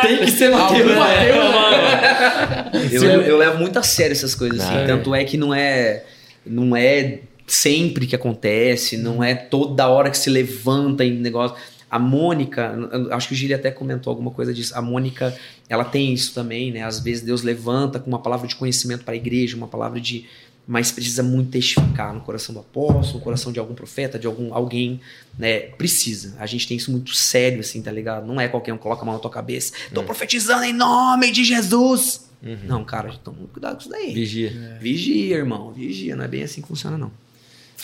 Tem 0.00 0.18
que 0.18 0.30
ser 0.30 0.50
Mateus. 0.50 0.80
Abre 0.80 0.94
Mateus, 0.94 2.92
Eu, 2.92 3.02
eu, 3.04 3.22
eu 3.22 3.36
levo 3.36 3.58
muito 3.58 3.78
a 3.78 3.82
sério 3.82 4.12
essas 4.12 4.34
coisas, 4.34 4.60
assim. 4.60 4.74
Ah, 4.74 4.80
é. 4.80 4.86
Tanto 4.86 5.14
é 5.14 5.24
que 5.24 5.36
não 5.36 5.52
é. 5.52 6.04
Não 6.44 6.74
é 6.74 7.20
sempre 7.46 8.06
que 8.06 8.16
acontece, 8.16 8.96
não 8.96 9.22
é 9.22 9.34
toda 9.34 9.86
hora 9.88 10.10
que 10.10 10.16
se 10.18 10.30
levanta 10.30 11.04
em 11.04 11.12
negócio. 11.12 11.56
A 11.90 11.98
Mônica, 11.98 12.74
acho 13.10 13.28
que 13.28 13.34
o 13.34 13.36
Gili 13.36 13.52
até 13.52 13.70
comentou 13.70 14.10
alguma 14.10 14.30
coisa 14.30 14.54
disso. 14.54 14.72
A 14.74 14.80
Mônica, 14.80 15.36
ela 15.68 15.84
tem 15.84 16.14
isso 16.14 16.32
também, 16.32 16.72
né? 16.72 16.82
Às 16.82 16.98
vezes 16.98 17.22
Deus 17.22 17.42
levanta 17.42 17.98
com 17.98 18.08
uma 18.08 18.18
palavra 18.18 18.48
de 18.48 18.56
conhecimento 18.56 19.04
para 19.04 19.12
a 19.12 19.16
igreja, 19.16 19.56
uma 19.56 19.68
palavra 19.68 20.00
de. 20.00 20.24
Mas 20.66 20.92
precisa 20.92 21.22
muito 21.22 21.50
testificar 21.50 22.14
no 22.14 22.20
coração 22.20 22.54
do 22.54 22.60
apóstolo, 22.60 23.18
no 23.18 23.24
coração 23.24 23.52
de 23.52 23.58
algum 23.58 23.74
profeta, 23.74 24.18
de 24.18 24.26
algum 24.26 24.54
alguém, 24.54 25.00
né? 25.36 25.58
Precisa. 25.60 26.36
A 26.38 26.46
gente 26.46 26.68
tem 26.68 26.76
isso 26.76 26.90
muito 26.90 27.14
sério, 27.14 27.60
assim, 27.60 27.82
tá 27.82 27.90
ligado? 27.90 28.26
Não 28.26 28.40
é 28.40 28.46
qualquer 28.46 28.72
um 28.72 28.78
coloca 28.78 29.02
a 29.02 29.04
mão 29.04 29.14
na 29.14 29.20
tua 29.20 29.30
cabeça. 29.30 29.72
Tô 29.92 30.04
profetizando 30.04 30.64
em 30.64 30.72
nome 30.72 31.32
de 31.32 31.44
Jesus. 31.44 32.30
Não, 32.64 32.84
cara, 32.84 33.12
toma 33.22 33.38
muito 33.38 33.52
cuidado 33.52 33.74
com 33.74 33.80
isso 33.80 33.90
daí. 33.90 34.12
Vigia. 34.12 34.78
Vigia, 34.80 35.36
irmão. 35.36 35.72
Vigia. 35.72 36.16
Não 36.16 36.24
é 36.24 36.28
bem 36.28 36.42
assim 36.42 36.60
que 36.60 36.68
funciona, 36.68 36.98
não. 36.98 37.12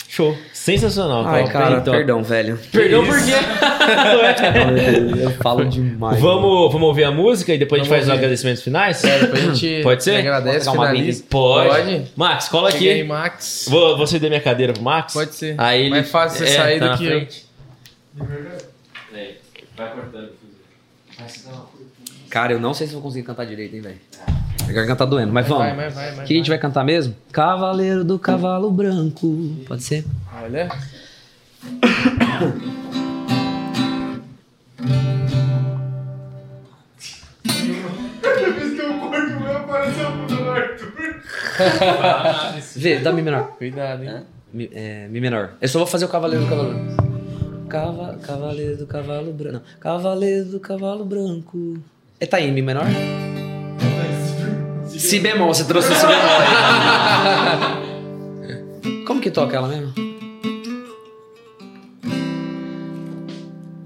Show. 0.06 0.36
Sensacional. 0.52 1.26
Ai, 1.26 1.40
Paulo. 1.42 1.52
cara, 1.52 1.76
Então, 1.78 1.92
perdão, 1.94 2.22
velho. 2.22 2.58
Perdão 2.70 3.04
por 3.04 3.16
quê? 3.16 3.32
Eu 5.22 5.30
falo 5.42 5.64
demais. 5.64 6.20
vamos, 6.20 6.72
vamos 6.72 6.88
ouvir 6.88 7.04
a 7.04 7.10
música 7.10 7.54
e 7.54 7.58
depois 7.58 7.80
a 7.80 7.84
gente 7.84 7.90
Vamos 7.90 8.06
faz 8.06 8.12
os 8.12 8.18
agradecimentos 8.18 8.62
finais? 8.62 9.02
É, 9.04 9.18
depois 9.20 9.42
a 9.42 9.46
gente 9.54 9.80
Pode 9.84 10.04
ser? 10.04 10.16
agradece, 10.16 10.68
uma 10.68 10.86
finaliza. 10.88 11.24
Pode. 11.28 11.68
Pode. 11.68 12.06
Max, 12.16 12.48
cola 12.48 12.70
Chega 12.70 12.84
aí, 12.84 13.00
aqui. 13.00 13.04
Max. 13.08 13.66
Vou, 13.68 13.96
vou 13.96 14.06
ceder 14.06 14.30
minha 14.30 14.42
cadeira 14.42 14.72
pro 14.72 14.82
Max. 14.82 15.12
Pode 15.12 15.34
ser. 15.34 15.54
Aí 15.58 15.80
ele... 15.82 15.90
Mais 15.90 16.10
fácil 16.10 16.38
você 16.38 16.52
é, 16.52 16.56
sair 16.56 16.80
tá 16.80 16.88
do 16.88 16.98
que 16.98 17.04
eu. 17.06 17.26
Vai 19.76 19.92
cortando. 19.92 20.30
Cara, 22.30 22.52
eu 22.52 22.60
não 22.60 22.74
sei 22.74 22.86
se 22.86 22.92
vou 22.92 23.02
conseguir 23.02 23.24
cantar 23.26 23.46
direito, 23.46 23.74
hein, 23.74 23.80
velho. 23.80 23.98
A 24.68 24.72
garganta 24.72 24.96
tá 24.96 25.04
doendo, 25.06 25.32
mas 25.32 25.46
vamos. 25.48 25.64
Vai, 25.64 25.74
vai, 25.74 25.90
vai, 25.90 26.14
vai, 26.14 26.24
O 26.24 26.28
que 26.28 26.34
a 26.34 26.36
gente 26.36 26.48
vai. 26.48 26.58
vai 26.58 26.62
cantar 26.62 26.84
mesmo? 26.84 27.14
Cavaleiro 27.32 28.04
do 28.04 28.18
Cavalo 28.18 28.70
Branco. 28.70 29.56
Pode 29.66 29.82
ser? 29.82 30.04
Olha. 30.42 30.68
Vê, 42.76 42.98
dá 43.00 43.12
Mi 43.12 43.22
menor. 43.22 43.56
Cuidado, 43.58 44.04
hein? 44.04 44.22
Mi, 44.52 44.70
é, 44.72 45.08
mi 45.08 45.20
menor. 45.20 45.54
Eu 45.60 45.68
só 45.68 45.78
vou 45.78 45.86
fazer 45.86 46.04
o 46.04 46.08
Cavaleiro 46.08 46.44
do 46.44 46.48
Cavalo 46.50 46.74
Branco. 46.74 47.08
Cava, 47.68 48.18
cavaleiro 48.22 48.76
do 48.78 48.86
Cavalo 48.86 49.32
Branco. 49.32 49.64
Cavaleiro 49.78 50.46
do 50.46 50.60
Cavalo 50.60 51.04
Branco. 51.04 51.78
É, 52.20 52.26
tá 52.26 52.38
aí, 52.38 52.50
Mi 52.50 52.62
menor? 52.62 52.86
Si 54.88 55.20
bemol, 55.20 55.54
você 55.54 55.64
trouxe 55.64 55.92
o 55.92 55.94
Si 55.94 56.06
bemol. 56.06 56.40
Como 59.06 59.20
que 59.20 59.30
toca 59.30 59.56
ela 59.56 59.68
mesmo? 59.68 59.94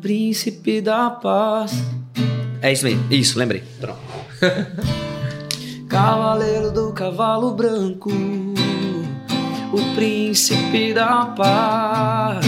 Príncipe 0.01 0.81
da 0.81 1.11
paz. 1.11 1.73
É 2.63 2.73
isso 2.73 2.87
aí. 2.87 2.99
Isso, 3.11 3.39
lembrei. 3.39 3.63
Pronto. 3.79 4.01
Cavaleiro 5.89 6.71
do 6.73 6.91
cavalo 6.95 7.55
branco, 7.55 8.11
o 8.11 9.95
príncipe 9.95 10.95
da 10.95 11.27
paz, 11.27 12.47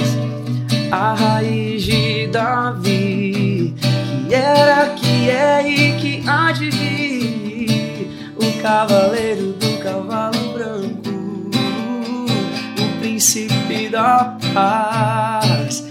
a 0.90 1.12
raiz 1.12 1.82
de 1.82 2.26
Davi, 2.28 3.43
era, 4.34 4.90
que 4.90 5.30
é 5.30 5.68
e 5.68 5.92
que 5.96 6.28
há 6.28 6.50
de 6.52 6.70
vir, 6.70 8.34
o 8.36 8.62
cavaleiro 8.62 9.52
do 9.52 9.78
cavalo 9.78 10.52
branco, 10.52 11.50
o 12.78 13.00
príncipe 13.00 13.88
da 13.88 14.36
paz, 14.52 15.84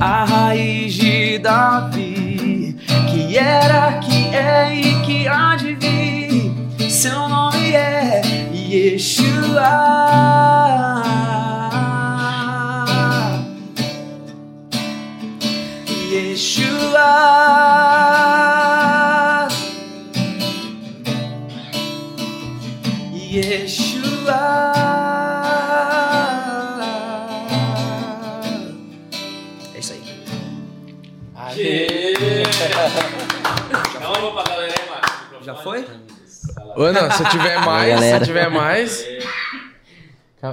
a 0.00 0.24
raiz 0.24 0.94
de 0.94 1.38
Davi, 1.38 2.76
que 3.10 3.36
era, 3.36 3.98
que 3.98 4.34
é 4.34 4.74
e 4.74 5.00
que 5.02 5.26
há 5.26 5.56
de 5.56 5.74
vir. 5.74 6.88
Seu 6.88 7.28
nome 7.28 7.72
é 7.72 8.22
Yeshua. 8.54 10.08
Yeshua. 16.38 17.08
Yeshua. 23.12 24.72
É 29.74 29.78
isso 29.80 29.92
aí. 29.94 30.02
Aê. 31.34 32.44
Dá 34.00 34.12
uma 34.12 34.30
pra 34.30 34.44
galera. 34.44 34.74
Já 35.42 35.56
foi? 35.56 35.84
Ana, 36.76 37.10
se 37.10 37.24
tiver 37.30 37.58
mais, 37.62 37.98
se 37.98 38.20
tiver 38.20 38.48
mais. 38.48 39.04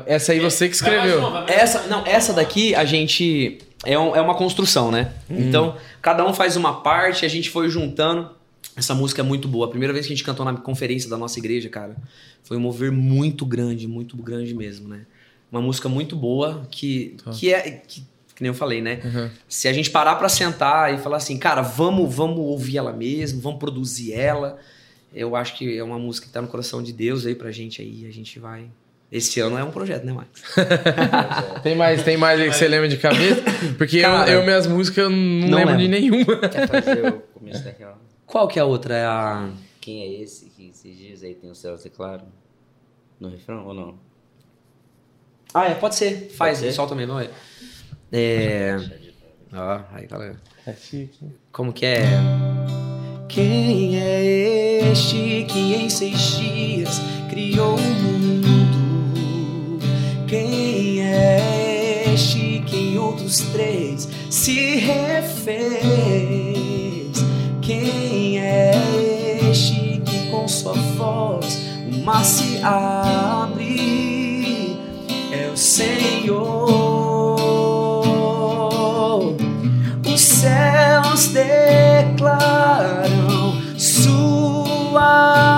Essa 0.08 0.32
aí 0.32 0.40
você 0.40 0.68
que 0.68 0.74
escreveu. 0.74 1.46
Essa, 1.48 1.84
não, 1.84 2.04
essa 2.08 2.34
daqui 2.34 2.74
a 2.74 2.86
gente 2.86 3.60
é, 3.84 3.98
um- 4.00 4.16
é 4.16 4.22
uma 4.22 4.36
construção, 4.36 4.92
né? 4.92 5.14
Então, 5.30 5.76
cada 6.02 6.26
um 6.26 6.34
faz 6.34 6.56
uma 6.56 6.82
parte, 6.82 7.26
a 7.26 7.30
gente 7.30 7.50
foi 7.50 7.70
juntando. 7.70 8.30
Essa 8.76 8.94
música 8.94 9.22
é 9.22 9.24
muito 9.24 9.48
boa. 9.48 9.66
A 9.68 9.70
primeira 9.70 9.94
vez 9.94 10.06
que 10.06 10.14
a 10.14 10.16
gente 10.16 10.26
cantou 10.26 10.46
na 10.46 10.54
conferência 10.54 11.10
da 11.10 11.18
nossa 11.18 11.40
igreja, 11.40 11.70
cara, 11.70 11.96
foi 12.44 12.58
um 12.58 12.60
mover 12.60 12.92
muito 12.92 13.46
grande, 13.46 13.88
muito 13.88 14.18
grande 14.18 14.54
mesmo, 14.54 14.88
né? 14.88 15.06
Uma 15.52 15.62
música 15.62 15.88
muito 15.88 16.16
boa 16.16 16.68
que, 16.70 17.16
que 17.32 17.54
é 17.54 17.72
que, 17.72 18.02
que 18.36 18.42
nem 18.42 18.50
eu 18.50 18.54
falei, 18.54 18.82
né? 18.82 19.00
Uhum. 19.06 19.30
Se 19.48 19.68
a 19.70 19.74
gente 19.74 19.90
parar 19.90 20.16
pra 20.16 20.28
sentar 20.28 20.94
e 20.94 20.98
falar 20.98 21.18
assim, 21.18 21.38
cara, 21.38 21.62
vamos, 21.62 22.14
vamos 22.14 22.38
ouvir 22.40 22.78
ela 22.78 22.92
mesmo, 22.92 23.40
vamos 23.40 23.60
produzir 23.60 24.12
ela. 24.14 24.58
Eu 25.14 25.36
acho 25.38 25.56
que 25.58 25.78
é 25.78 25.82
uma 25.84 25.98
música 25.98 26.28
que 26.28 26.34
tá 26.34 26.42
no 26.42 26.48
coração 26.50 26.84
de 26.84 26.92
Deus 26.92 27.26
aí 27.26 27.34
pra 27.36 27.52
gente 27.52 27.82
aí, 27.82 28.06
a 28.06 28.12
gente 28.12 28.38
vai 28.40 28.66
esse 29.16 29.40
ano 29.40 29.58
é 29.58 29.64
um 29.64 29.72
projeto, 29.72 30.04
né, 30.04 30.12
Max? 30.12 30.30
Tem 31.64 31.76
mais, 31.76 32.04
tem 32.04 32.18
mais 32.18 32.40
aí 32.40 32.50
que 32.50 32.56
você 32.56 32.68
lembra 32.68 32.90
de 32.90 32.98
cabeça? 32.98 33.42
Porque 33.78 33.98
eu, 33.98 34.02
Cara, 34.02 34.30
eu, 34.30 34.44
minhas 34.44 34.68
músicas, 34.68 35.06
eu 35.06 35.10
não, 35.10 35.48
não 35.48 35.58
lembro 35.58 35.78
de 35.78 35.88
lembro. 35.88 36.18
nenhuma. 36.18 36.50
Quer 36.50 36.68
fazer 36.68 37.08
o 37.08 37.22
começo 37.34 37.64
daquela? 37.64 37.98
Qual 38.26 38.48
que 38.48 38.60
é 38.60 38.62
a 38.62 38.66
outra? 38.66 38.94
É 38.94 39.06
a 39.06 39.50
Quem 39.80 40.02
é 40.04 40.22
esse 40.22 40.50
que 40.50 40.70
esses 40.70 40.98
dias 40.98 41.24
aí 41.24 41.34
tem 41.34 41.50
o 41.50 41.56
céu 41.56 41.78
claro? 41.96 42.24
No 43.18 43.30
refrão 43.30 43.66
ou 43.66 43.74
não? 43.74 44.00
Ah, 45.54 45.68
é, 45.68 45.76
pode 45.76 45.96
ser. 45.96 46.30
Faz, 46.32 46.58
ser? 46.58 46.74
solta 46.74 46.94
mesmo. 46.94 47.14
vai. 47.14 47.30
É. 48.12 48.76
Ó, 49.56 49.80
aí, 49.94 50.08
galera. 50.08 50.36
É 50.68 50.74
chique. 50.74 51.26
Como 51.54 51.72
que 51.72 51.86
é? 51.86 52.04
Quem 53.30 53.98
é 53.98 54.92
este 54.92 55.46
que 55.48 55.76
em 55.76 55.90
seis 55.90 56.20
dias 56.38 57.00
criou 57.30 57.76
o 57.76 57.82
mundo? 57.82 58.25
Quem 60.36 61.00
é 61.00 62.12
este 62.14 62.62
que 62.66 62.76
em 62.76 62.98
outros 62.98 63.38
três 63.54 64.06
se 64.30 64.76
refez? 64.76 65.56
Quem 67.62 68.38
é 68.42 68.74
este 69.50 70.02
que 70.06 70.30
com 70.30 70.46
sua 70.46 70.74
voz 70.74 71.58
o 71.90 72.04
mar 72.04 72.26
se 72.26 72.60
abre? 72.62 73.56
É 75.32 75.50
o 75.54 75.56
Senhor. 75.56 76.36
Os 80.06 80.20
céus 80.20 81.28
declaram 81.30 82.74
sua 83.78 85.55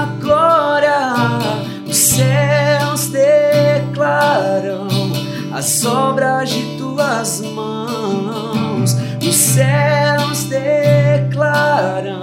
as 5.57 5.83
obras 5.85 6.51
de 6.51 6.77
tuas 6.77 7.41
mãos. 7.41 8.95
Os 9.27 9.35
céus 9.35 10.43
declaram 10.43 12.21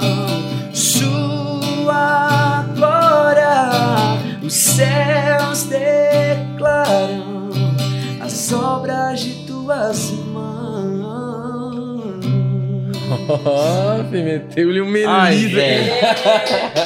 sua 0.73 2.65
glória. 2.77 3.73
Os 4.41 4.55
céus 4.55 5.65
declaram 5.65 7.51
as 8.21 8.53
obras 8.53 9.21
de 9.21 9.33
tuas 9.47 10.13
mãos. 10.33 11.05
Ó, 13.45 14.01
meteu-lhe 14.13 14.81
um 14.81 14.87
velho. 15.49 15.93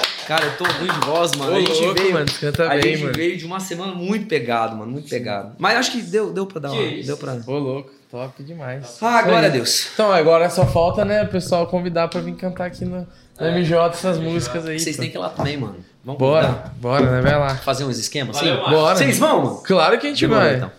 Cara, 0.28 0.44
eu 0.44 0.56
tô 0.58 0.64
ruim 0.64 0.88
de 0.92 1.06
voz, 1.06 1.32
mano. 1.36 1.52
Ô, 1.52 1.56
a 1.56 1.60
gente 1.60 1.80
louco, 1.80 2.00
veio, 2.00 2.12
mano, 2.12 2.26
canta 2.38 2.66
a 2.66 2.68
bem, 2.68 2.82
gente 2.82 3.00
mano. 3.04 3.14
veio 3.16 3.36
de 3.38 3.46
uma 3.46 3.58
semana 3.60 3.94
muito 3.94 4.26
pegado, 4.26 4.76
mano, 4.76 4.92
muito 4.92 5.08
pegado. 5.08 5.52
Mas 5.58 5.78
acho 5.78 5.92
que 5.92 6.02
deu, 6.02 6.32
deu 6.34 6.44
pra 6.46 6.60
dar 6.60 6.70
uma. 6.72 6.82
isso? 6.82 7.06
Deu 7.06 7.16
pra... 7.16 7.38
Ô, 7.46 7.58
louco, 7.58 7.90
top 8.10 8.42
demais. 8.42 8.98
Ah, 9.00 9.22
glória 9.22 9.48
a. 9.48 9.50
Deus. 9.50 9.88
Então, 9.94 10.12
agora 10.12 10.50
só 10.50 10.66
falta, 10.66 11.02
né, 11.02 11.22
o 11.22 11.28
pessoal 11.28 11.66
convidar 11.66 12.08
pra 12.08 12.20
vir 12.20 12.34
cantar 12.36 12.66
aqui 12.66 12.84
no, 12.84 13.06
no 13.40 13.46
MJ 13.52 13.88
essas 13.88 14.18
músicas 14.18 14.66
aí. 14.66 14.78
Vocês 14.78 14.96
pô. 14.96 15.02
têm 15.02 15.10
que 15.10 15.16
ir 15.16 15.20
lá 15.20 15.30
também, 15.30 15.56
mano. 15.56 15.76
Vamos 16.04 16.18
Bora, 16.18 16.46
convidar. 16.46 16.74
bora, 16.76 17.10
né? 17.10 17.20
Vai 17.22 17.38
lá. 17.38 17.54
fazer 17.56 17.84
uns 17.84 17.98
esquemas 17.98 18.36
assim? 18.36 18.54
Bora. 18.54 18.96
Vocês 18.96 19.18
vão, 19.18 19.42
mano? 19.44 19.62
Claro 19.64 19.98
que 19.98 20.06
a 20.06 20.10
gente 20.10 20.20
Demorou, 20.20 20.44
vai. 20.44 20.56
então. 20.56 20.70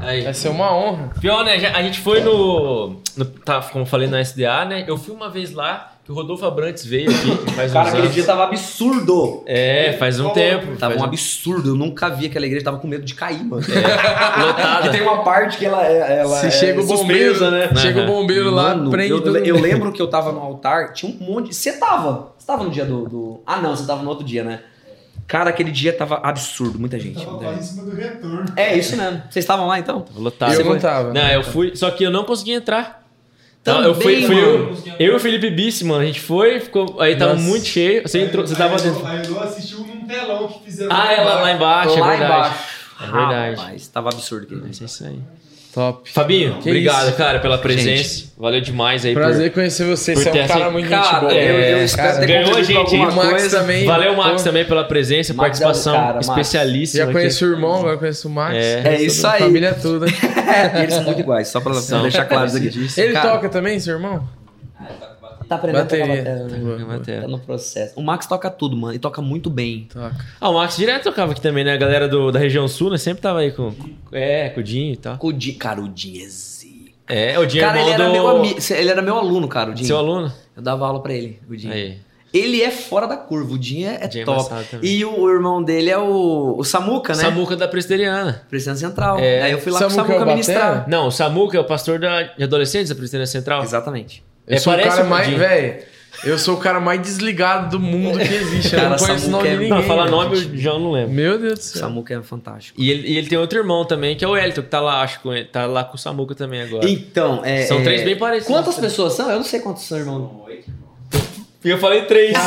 Aí. 0.00 0.22
Vai 0.22 0.32
ser 0.32 0.48
uma 0.48 0.74
honra. 0.74 1.10
Pior, 1.20 1.44
né? 1.44 1.54
A 1.74 1.82
gente 1.82 2.00
foi 2.00 2.20
no, 2.20 3.00
no- 3.16 3.24
tá, 3.26 3.60
como 3.60 3.82
eu 3.82 3.86
falei, 3.86 4.08
no 4.08 4.16
SDA, 4.18 4.64
né? 4.64 4.84
Eu 4.88 4.96
fui 4.96 5.14
uma 5.14 5.28
vez 5.28 5.52
lá, 5.52 5.91
que 6.04 6.10
o 6.10 6.14
Rodolfo 6.16 6.44
Abrantes 6.44 6.84
veio 6.84 7.08
aqui, 7.10 7.50
faz 7.52 7.72
Cara, 7.72 7.88
aquele 7.88 8.02
anos. 8.04 8.14
dia 8.14 8.24
tava 8.24 8.42
absurdo. 8.44 9.44
É, 9.46 9.92
faz 10.00 10.18
um 10.18 10.30
tempo. 10.30 10.76
Tava 10.76 10.96
um 10.98 11.04
absurdo. 11.04 11.70
Eu 11.70 11.74
nunca 11.76 12.08
vi 12.08 12.26
aquela 12.26 12.44
igreja, 12.44 12.64
tava 12.64 12.78
com 12.78 12.88
medo 12.88 13.04
de 13.04 13.14
cair, 13.14 13.44
mano. 13.44 13.62
Lotada. 14.46 14.86
E 14.88 14.90
tem 14.90 15.00
uma 15.02 15.22
parte 15.22 15.58
que 15.58 15.64
ela, 15.66 15.86
é- 15.86 16.20
ela 16.20 16.36
Se 16.40 16.46
é 16.46 16.50
chega 16.50 16.80
o 16.80 16.86
bombeiro, 16.86 17.34
suspensa, 17.36 17.50
né? 17.52 17.70
chega 17.76 18.02
o 18.02 18.06
bombeiro 18.06 18.50
lá, 18.50 18.74
Mano, 18.74 18.90
prende 18.90 19.12
eu, 19.12 19.36
eu 19.44 19.60
lembro 19.60 19.92
que 19.92 20.02
eu 20.02 20.08
tava 20.08 20.32
no 20.32 20.40
altar, 20.40 20.92
tinha 20.92 21.12
um 21.12 21.24
monte. 21.24 21.54
Você 21.54 21.72
tava? 21.78 22.32
Você 22.36 22.46
tava 22.46 22.64
no 22.64 22.70
dia 22.70 22.84
do, 22.84 23.08
do- 23.08 23.40
Ah, 23.46 23.58
não, 23.60 23.76
você 23.76 23.86
tava 23.86 24.02
no 24.02 24.08
outro 24.10 24.24
dia, 24.24 24.42
né? 24.42 24.60
Cara, 25.28 25.50
aquele 25.50 25.70
dia 25.70 25.92
tava 25.92 26.16
absurdo, 26.16 26.78
muita 26.80 26.98
gente. 26.98 27.24
Tava 27.24 27.36
muita 27.36 27.46
em 27.52 27.54
gente. 27.54 27.64
cima 27.66 27.84
do 27.84 27.94
retorno. 27.96 28.44
É 28.56 28.76
isso 28.76 28.96
mesmo. 28.96 29.22
Vocês 29.30 29.44
estavam 29.44 29.66
lá 29.68 29.78
então? 29.78 30.04
Lotado. 30.16 30.52
Eu 30.52 30.64
não 30.64 30.78
tava. 30.78 31.12
Não, 31.14 31.28
eu 31.28 31.44
fui, 31.44 31.76
só 31.76 31.90
que 31.92 32.02
eu 32.02 32.10
não 32.10 32.24
consegui 32.24 32.52
entrar. 32.52 33.01
Não, 33.64 33.74
Também, 33.74 33.88
eu 33.88 33.94
fui, 33.94 34.22
fui 34.26 34.40
eu, 34.42 34.76
eu 34.98 35.12
e 35.12 35.16
o 35.16 35.20
Felipe 35.20 35.48
Bice, 35.50 35.84
mano. 35.84 36.02
A 36.02 36.06
gente 36.06 36.20
foi, 36.20 36.58
ficou, 36.58 37.00
aí 37.00 37.14
tava 37.16 37.34
Nossa. 37.34 37.44
muito 37.46 37.64
cheio. 37.64 38.02
Você 38.02 38.18
entrou, 38.20 38.44
você 38.44 38.56
tava 38.56 38.74
Aí 38.74 38.86
eu- 38.86 38.92
dentro. 38.92 39.06
Aí 39.06 39.24
eu 39.24 39.40
assistiu 39.40 39.78
num 39.80 40.04
telão 40.04 40.48
que 40.48 40.64
fizeram. 40.64 40.90
Ah, 40.92 41.12
ela 41.12 41.40
lá 41.42 41.52
embaixo, 41.52 41.96
é 41.96 42.00
lá 42.00 42.08
verdade. 42.10 42.32
embaixo. 42.48 42.64
É 43.00 43.04
verdade. 43.06 43.56
Rapaz, 43.56 43.86
tava 43.88 44.08
absurdo 44.08 44.44
aquele 44.46 44.62
Mas 44.66 44.82
é 44.82 44.84
isso 44.84 45.04
aí. 45.06 45.18
Top. 45.74 46.10
Fabinho, 46.12 46.58
Que 46.60 46.68
obrigado, 46.68 47.08
isso. 47.08 47.16
cara, 47.16 47.38
pela 47.40 47.56
presença. 47.56 48.26
Valeu 48.36 48.60
demais 48.60 49.06
aí 49.06 49.14
Prazer 49.14 49.50
conhecer 49.52 49.84
você. 49.86 50.12
por 50.12 50.22
Você 50.22 50.28
é 50.38 50.44
um 50.44 50.46
cara 50.46 50.70
muito 50.70 50.88
Cara, 50.90 51.02
gente 51.04 51.20
boa. 51.20 51.32
eu, 51.32 51.38
eu 51.60 51.76
É, 51.78 51.84
espero 51.84 52.12
cara, 52.12 52.26
ganhou 52.26 52.56
a 52.56 52.62
gente, 52.62 52.94
o 52.96 52.98
Max 53.16 53.30
coisa. 53.30 53.60
também. 53.60 53.84
por... 53.84 53.86
Valeu, 53.92 54.16
Max, 54.16 54.42
Pô. 54.42 54.48
também 54.48 54.64
pela 54.66 54.84
presença, 54.84 55.32
Max 55.32 55.58
é 55.60 55.62
participação 55.64 55.94
cara, 55.94 56.20
especialíssima. 56.20 56.98
Já 56.98 57.04
aqui. 57.04 57.12
conheço 57.14 57.44
o 57.46 57.48
irmão, 57.52 57.74
agora 57.80 57.96
conheço 57.96 58.28
o 58.28 58.30
Max. 58.30 58.54
É. 58.54 58.82
É 58.84 59.02
isso 59.02 59.26
aí. 59.26 59.40
Família 59.40 59.74
toda. 59.80 60.06
É, 60.52 60.82
eles 60.82 60.92
são 60.94 61.04
muito 61.04 61.20
iguais, 61.20 61.48
só 61.48 61.60
pra 61.60 61.72
São. 61.72 62.02
deixar 62.02 62.26
claro 62.26 62.46
isso 62.46 62.56
aqui. 62.58 63.00
Ele 63.00 63.12
Cara, 63.14 63.30
toca 63.30 63.48
também, 63.48 63.80
seu 63.80 63.94
irmão? 63.94 64.28
Tá 65.52 65.56
aprendendo 65.56 65.82
Bateria. 65.82 66.04
a 66.04 66.08
tocar 66.08 66.86
bateria. 66.86 67.20
Tá 67.20 67.20
boa. 67.20 67.22
Tá 67.22 67.28
no 67.28 67.38
processo. 67.38 67.92
O 68.00 68.02
Max 68.02 68.26
toca 68.26 68.50
tudo, 68.50 68.76
mano, 68.76 68.94
e 68.94 68.98
toca 68.98 69.20
muito 69.20 69.50
bem. 69.50 69.86
Toca. 69.92 70.16
Ah, 70.40 70.48
o 70.48 70.54
Max 70.54 70.76
direto 70.76 71.04
tocava 71.04 71.32
aqui 71.32 71.40
também, 71.40 71.62
né? 71.64 71.74
A 71.74 71.76
galera 71.76 72.08
do, 72.08 72.32
da 72.32 72.38
região 72.38 72.66
sul, 72.66 72.90
né? 72.90 72.96
Sempre 72.96 73.22
tava 73.22 73.40
aí 73.40 73.52
com. 73.52 73.72
É, 74.10 74.48
com 74.48 74.60
o 74.60 74.62
Dinho 74.62 74.94
e 74.94 74.96
tal. 74.96 75.18
O 75.20 75.32
Di... 75.32 75.52
Cara, 75.52 75.80
o 75.80 75.88
Dinho 75.88 76.24
é 76.24 76.28
zica. 76.28 76.92
É, 77.06 77.38
o 77.38 77.44
Dinho 77.44 77.64
é 77.64 77.66
Cara, 77.66 77.80
ele 77.80 77.90
irmão 77.90 78.06
era, 78.06 78.06
do... 78.06 78.12
meu 78.12 78.28
ami... 78.28 78.56
ele 78.70 78.90
era 78.90 79.02
meu 79.02 79.18
aluno, 79.18 79.46
cara, 79.46 79.70
o 79.70 79.74
Dinho. 79.74 79.86
Seu 79.86 79.98
aluno? 79.98 80.32
Eu 80.56 80.62
dava 80.62 80.86
aula 80.86 81.02
pra 81.02 81.12
ele, 81.12 81.38
o 81.48 81.54
Dinho. 81.54 81.72
Aí. 81.72 81.98
Ele 82.32 82.62
é 82.62 82.70
fora 82.70 83.06
da 83.06 83.18
curva, 83.18 83.52
o 83.52 83.58
Dinho 83.58 83.90
é, 83.90 84.04
é 84.04 84.08
Dinho 84.08 84.22
é 84.22 84.24
top. 84.24 84.54
e 84.80 85.04
o, 85.04 85.20
o 85.20 85.30
irmão 85.30 85.62
dele 85.62 85.90
é 85.90 85.98
o, 85.98 86.54
o 86.56 86.64
Samuca, 86.64 87.14
né? 87.14 87.20
Samuca 87.20 87.54
da 87.54 87.68
Presteriana. 87.68 88.42
Presidente 88.48 88.80
Central. 88.80 89.18
É. 89.18 89.42
Aí 89.42 89.52
eu 89.52 89.58
fui 89.58 89.70
lá 89.70 89.80
Samuca 89.80 89.96
com 89.96 90.02
o 90.02 90.06
Samuca 90.06 90.22
é 90.22 90.24
o 90.24 90.34
ministrar. 90.34 90.88
Não, 90.88 91.08
o 91.08 91.10
Samuca 91.10 91.58
é 91.58 91.60
o 91.60 91.64
pastor 91.64 91.98
da, 91.98 92.22
de 92.22 92.42
adolescentes 92.42 92.88
da 92.88 92.94
Presteriana 92.94 93.26
Central. 93.26 93.62
Exatamente. 93.62 94.24
Eu 94.46 94.56
É, 94.56 94.58
sou 94.58 94.72
o 94.74 94.82
cara 94.82 95.04
um 95.04 95.08
mais. 95.08 95.28
Velho, 95.28 95.82
eu 96.24 96.38
sou 96.38 96.54
o 96.56 96.58
cara 96.58 96.78
mais 96.80 97.00
desligado 97.00 97.70
do 97.70 97.80
mundo 97.80 98.18
que 98.18 98.34
existe. 98.34 98.74
eu 98.74 98.78
Cara, 98.80 98.90
não 98.90 98.96
conheço 98.98 99.30
nome 99.30 99.48
é- 99.48 99.50
de 99.50 99.56
ninguém. 99.56 99.70
Não, 99.70 99.82
falar 99.82 100.04
né? 100.04 100.10
nome 100.10 100.36
eu 100.36 100.56
já 100.58 100.72
não 100.72 100.90
lembro. 100.92 101.10
Meu 101.12 101.38
Deus 101.38 101.58
do 101.58 101.62
O 101.62 101.64
céu. 101.64 101.80
Samuca 101.82 102.14
é 102.14 102.22
fantástico. 102.22 102.80
E 102.80 102.90
ele, 102.90 103.08
e 103.08 103.18
ele 103.18 103.28
tem 103.28 103.38
outro 103.38 103.58
irmão 103.58 103.84
também, 103.84 104.16
que 104.16 104.24
é 104.24 104.28
o 104.28 104.36
Elton, 104.36 104.62
que 104.62 104.68
tá 104.68 104.80
lá, 104.80 105.02
acho 105.02 105.20
que 105.20 105.44
tá 105.44 105.66
lá 105.66 105.84
com 105.84 105.96
o 105.96 105.98
Samuca 105.98 106.34
também 106.34 106.62
agora. 106.62 106.88
Então, 106.88 107.44
é. 107.44 107.62
São 107.66 107.78
é- 107.78 107.82
três 107.82 108.02
bem 108.04 108.16
parecidos. 108.16 108.48
Quantas 108.54 108.76
pessoas 108.78 109.14
são? 109.14 109.28
Eu 109.30 109.36
não 109.36 109.44
sei 109.44 109.60
quantos 109.60 109.84
são, 109.84 109.98
irmão. 109.98 110.44
E 111.64 111.70
eu 111.70 111.78
falei 111.78 112.02
três. 112.02 112.32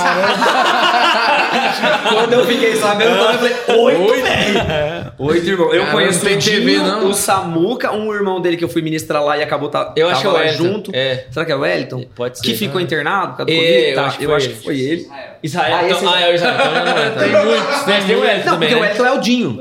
Quando 2.12 2.34
eu 2.34 2.46
fiquei 2.46 2.76
sabendo, 2.76 3.12
eu 3.16 3.34
falei, 3.34 3.54
oito, 3.78 4.14
velho. 4.24 5.12
Oito 5.18 5.50
irmãos. 5.50 5.74
Eu 5.74 5.82
Cara, 5.82 5.92
conheço 5.94 6.20
não 6.20 6.26
tem 6.26 6.36
o 6.36 6.40
Dinho, 6.40 6.60
TV, 6.60 6.78
não. 6.78 7.08
o 7.10 7.14
Samuca, 7.14 7.92
um 7.94 8.14
irmão 8.14 8.42
dele 8.42 8.58
que 8.58 8.64
eu 8.64 8.70
fui 8.70 8.82
ministrar 8.82 9.24
lá 9.24 9.38
e 9.38 9.44
acabou 9.44 9.70
tá, 9.70 9.94
Eu 9.96 10.10
acho 10.10 10.22
que 10.22 10.28
é 10.28 10.32
tava 10.32 10.44
o 10.44 10.46
lá 10.46 10.52
Elton. 10.52 10.64
junto. 10.64 10.92
É. 10.94 11.26
Será 11.32 11.46
que 11.46 11.52
é 11.52 11.56
o 11.56 11.60
Wellington? 11.60 12.06
Pode 12.16 12.38
ser. 12.40 12.44
Que 12.46 12.56
ficou 12.56 12.82
internado 12.82 13.32
por 13.34 13.38
causa 13.38 13.52
do 13.52 13.52
É, 13.54 13.56
Covid? 13.58 13.88
eu 13.90 13.96
Tá, 13.96 14.06
acho 14.06 14.18
que 14.18 14.24
eu 14.24 14.28
foi 14.30 14.36
acho 14.38 14.46
ele. 14.48 14.56
que 14.56 14.64
foi 14.64 14.80
ele. 14.80 15.08
Israel. 15.44 15.76
Ah, 15.78 15.84
então, 15.90 16.14
ah, 16.14 16.20
é 16.22 16.32
o 16.32 16.36
Israel. 16.36 16.56
Então 16.56 16.74
já 16.74 16.86
não 16.86 16.98
é. 16.98 17.10
Tem 17.12 17.46
muitos. 17.46 17.84
Tem, 17.84 18.02
tem 18.04 18.16
o 18.16 18.26
Elton 18.26 18.38
Não, 18.46 18.54
também, 18.54 18.70
porque 18.70 18.74
o 18.74 18.80
né? 18.80 18.82
Wellington 18.88 19.06
é 19.06 19.12
o 19.12 19.20
Dinho. 19.22 19.60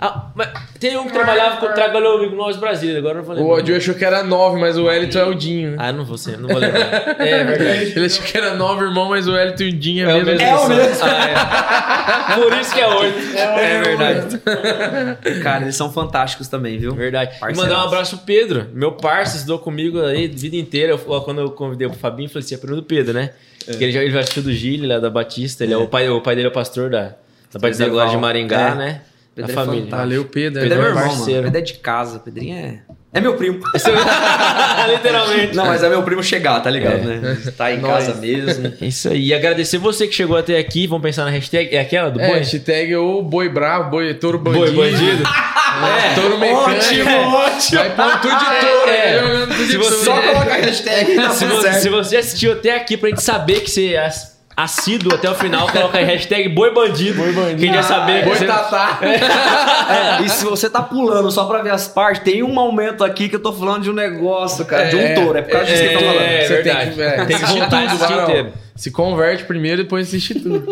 Ah, 0.00 0.26
mas 0.34 0.48
tem 0.78 0.96
um 0.96 1.06
que 1.06 1.12
trabalhava 1.12 1.56
com, 1.56 1.72
trabalhou 1.74 2.14
comigo 2.18 2.36
no 2.36 2.42
Nós 2.42 2.56
Brasília, 2.56 2.98
agora 2.98 3.18
eu 3.18 3.24
não 3.24 3.34
vou 3.34 3.44
O. 3.46 3.58
Odio 3.58 3.76
achou 3.76 3.94
que 3.94 4.04
era 4.04 4.22
9, 4.22 4.60
mas 4.60 4.76
o 4.78 4.84
Wellington 4.84 5.18
é 5.18 5.24
o 5.24 5.34
Dinho? 5.34 5.74
Ah, 5.76 5.90
não 5.92 6.04
vou 6.04 6.16
ser, 6.16 6.38
não 6.38 6.48
vou 6.48 6.58
lembrar. 6.58 7.16
É 7.18 7.44
verdade. 7.44 7.92
Ele 7.96 8.06
achou 8.06 8.24
que 8.24 8.36
era 8.36 8.54
9 8.54 8.84
irmão, 8.84 9.08
mas 9.08 9.26
o 9.26 9.32
Wellington 9.32 9.62
e 9.64 9.68
o 9.68 9.72
Dinho 9.72 10.08
é, 10.08 10.12
É 10.12 10.14
o 10.14 10.20
a 10.20 10.24
mesma 10.24 10.68
mesmo. 10.68 10.88
pessoa. 10.88 11.10
Ah, 11.10 12.34
é. 12.34 12.34
Por 12.40 12.52
isso 12.58 12.74
que 12.74 12.80
é 12.80 12.86
oito. 12.88 13.18
É 13.36 13.82
verdade. 13.82 14.38
Cara, 15.42 15.62
eles 15.64 15.76
são 15.76 15.90
fantásticos 15.92 16.48
também, 16.48 16.78
viu? 16.78 16.94
Verdade. 16.94 17.36
E 17.48 17.56
mandar 17.56 17.78
um 17.82 17.86
abraço 17.86 18.16
pro 18.18 18.26
Pedro, 18.26 18.66
meu 18.72 18.92
parceiro, 18.92 19.38
estudou 19.38 19.58
comigo 19.58 20.00
aí 20.02 20.26
a 20.26 20.28
vida 20.38 20.56
inteira. 20.56 20.92
Eu, 20.92 20.98
quando 21.22 21.40
eu 21.40 21.50
convidei 21.50 21.86
o 21.86 21.92
Fabinho, 21.92 22.28
falei 22.28 22.44
assim: 22.44 22.54
é 22.54 22.58
primo 22.58 22.76
do 22.76 22.82
Pedro, 22.82 23.12
né? 23.14 23.30
Porque 23.66 23.84
ele 23.84 23.92
já, 23.92 24.00
ele 24.02 24.10
já 24.12 24.20
assistiu 24.20 24.42
do 24.42 24.52
Gile, 24.52 24.86
lá 24.86 24.98
da 24.98 25.10
Batista. 25.10 25.64
Ele 25.64 25.74
é. 25.74 25.76
o, 25.76 25.86
pai, 25.88 26.08
o 26.08 26.20
pai 26.20 26.34
dele 26.36 26.46
é 26.48 26.50
o 26.50 26.54
pastor 26.54 26.88
da, 26.88 27.14
da 27.52 27.58
Batista 27.60 27.84
da 27.84 27.90
Glória 27.90 28.10
de 28.10 28.16
Maringá, 28.16 28.70
É. 28.70 28.74
né? 28.74 29.00
Pedro 29.38 29.46
da 29.46 29.52
é 29.52 29.64
família. 29.64 29.84
fantástico. 29.84 29.96
Valeu, 30.08 30.24
Pedro. 30.24 30.62
Pedro 30.62 30.74
é 30.74 30.78
meu 30.78 30.86
é 30.86 30.88
irmão, 30.90 31.04
mano. 31.06 31.16
parceiro. 31.16 31.42
Pedro 31.44 31.58
é 31.58 31.62
de 31.62 31.74
casa. 31.74 32.18
Pedrinho 32.18 32.56
é. 32.56 32.78
É 33.14 33.20
meu 33.20 33.34
primo. 33.36 33.58
Literalmente. 34.88 35.54
Não, 35.56 35.66
mas 35.66 35.82
é 35.82 35.88
meu 35.88 36.02
primo 36.02 36.22
chegar, 36.22 36.60
tá 36.60 36.70
ligado, 36.70 37.10
É. 37.10 37.16
né? 37.16 37.38
Tá 37.56 37.72
em 37.72 37.78
Nós. 37.80 38.06
casa 38.06 38.20
mesmo. 38.20 38.72
É 38.80 38.84
Isso 38.86 39.08
aí. 39.08 39.26
E 39.28 39.34
agradecer 39.34 39.78
você 39.78 40.06
que 40.06 40.14
chegou 40.14 40.36
até 40.36 40.58
aqui. 40.58 40.86
Vamos 40.86 41.02
pensar 41.02 41.24
na 41.24 41.30
hashtag. 41.30 41.74
É 41.74 41.80
aquela 41.80 42.10
do 42.10 42.20
É, 42.20 42.28
boi? 42.28 42.38
hashtag 42.38 42.94
ou 42.96 43.22
boi 43.22 43.48
bravo, 43.48 43.90
boi 43.90 44.12
touro 44.14 44.38
bandido. 44.38 44.72
Boi 44.74 44.90
bandido. 44.92 45.22
É, 45.78 46.14
touro 46.14 46.38
mecânico. 46.38 47.08
ótimo. 47.10 47.78
Vai 47.78 47.94
pôr 47.96 48.20
tudo 48.20 48.38
de 48.38 48.44
touro, 48.66 48.90
É. 48.90 49.14
é. 49.14 49.66
Se 49.66 49.76
você-. 49.76 50.04
Só 50.04 50.20
coloca 50.20 50.52
a 50.52 50.56
hashtag 50.56 51.14
tá 51.16 51.30
se, 51.30 51.44
você, 51.46 51.62
certo. 51.62 51.82
se 51.82 51.88
você 51.88 52.16
assistiu 52.16 52.52
até 52.52 52.74
aqui 52.76 52.96
pra 52.96 53.08
gente 53.10 53.22
saber 53.22 53.60
que 53.60 53.70
você 53.70 53.94
é 53.94 53.98
assíduo 54.58 55.14
até 55.14 55.30
o 55.30 55.34
final, 55.36 55.68
coloca 55.70 55.96
aí 55.98 56.04
hashtag 56.04 56.48
boi 56.48 56.74
bandido. 56.74 57.22
Boi 57.22 57.32
bandido. 57.32 57.60
Quem 57.60 57.72
já 57.72 57.82
saber. 57.82 58.24
Boi 58.24 58.34
você- 58.36 58.44
tatá. 58.46 58.98
É, 59.88 60.22
e 60.22 60.28
se 60.28 60.44
você 60.44 60.68
tá 60.68 60.82
pulando 60.82 61.30
só 61.30 61.44
pra 61.46 61.62
ver 61.62 61.70
as 61.70 61.88
partes, 61.88 62.22
tem 62.22 62.42
um 62.42 62.52
momento 62.52 63.02
aqui 63.02 63.28
que 63.28 63.36
eu 63.36 63.40
tô 63.42 63.52
falando 63.52 63.84
de 63.84 63.90
um 63.90 63.94
negócio, 63.94 64.64
cara, 64.66 64.84
de 64.90 64.96
um 64.96 65.00
É, 65.00 65.14
touro. 65.14 65.38
É 65.38 65.42
por 65.42 65.50
causa 65.52 65.66
disso 65.66 65.82
que 65.82 65.88
eu 65.94 65.98
tô 65.98 66.04
falando. 66.04 66.20
É, 66.20 66.40
Você 66.42 66.48
verdade. 66.62 66.84
tem 66.84 66.94
que, 66.94 67.02
é, 67.02 67.24
Tem 67.24 67.38
que 67.38 67.44
voltar 67.46 67.88
tudo, 67.88 68.22
inteiro. 68.22 68.52
Se 68.78 68.90
converte 68.92 69.42
primeiro 69.44 69.80
e 69.80 69.84
depois 69.84 70.06
assiste 70.06 70.34
tudo. 70.38 70.64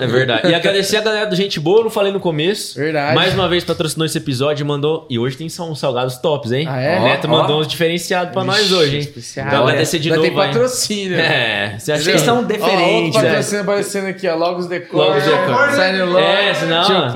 É 0.00 0.06
verdade. 0.06 0.48
E 0.48 0.54
agradecer 0.54 0.96
a 0.96 1.00
galera 1.00 1.26
do 1.26 1.36
Gente 1.36 1.60
Boa, 1.60 1.78
eu 1.80 1.84
não 1.84 1.90
falei 1.90 2.12
no 2.12 2.18
começo. 2.18 2.76
Verdade. 2.76 3.14
Mais 3.14 3.32
uma 3.34 3.48
vez 3.48 3.62
patrocinou 3.62 4.04
esse 4.04 4.18
episódio 4.18 4.64
e 4.64 4.66
mandou. 4.66 5.06
E 5.08 5.16
hoje 5.18 5.36
tem 5.36 5.48
só 5.48 5.62
uns 5.70 5.78
salgados 5.78 6.16
tops, 6.18 6.50
hein? 6.50 6.66
Ah, 6.68 6.80
é? 6.80 6.98
O 6.98 7.02
Neto 7.04 7.28
Ó, 7.28 7.30
mandou 7.30 7.60
uns 7.60 7.68
diferenciados 7.68 8.32
pra 8.32 8.42
nós 8.42 8.72
hoje, 8.72 8.96
hein? 8.96 9.00
especial. 9.02 9.46
Então 9.46 9.62
agradecer 9.62 10.00
de 10.00 10.10
novo. 10.10 10.22
tem 10.22 10.34
patrocínio. 10.34 11.16
É, 11.20 11.76
você 11.78 11.92
acha 11.92 12.02
Vocês 12.02 12.16
que- 12.16 12.22
são 12.26 12.36
Ó, 12.36 12.40
outro 12.40 12.56
diferentes, 12.56 13.14
velho. 13.20 13.28
patrocínio 13.28 13.62
aparecendo 13.62 14.06
aqui, 14.08 14.26
ó. 14.28 14.34
Logos 14.34 14.66
Decor. 14.66 14.98
Logos 15.06 15.22
Decor. 15.24 15.70
Sign 15.72 16.02
Log. 16.02 16.20
É, 16.22 16.54
senão-. 16.54 17.12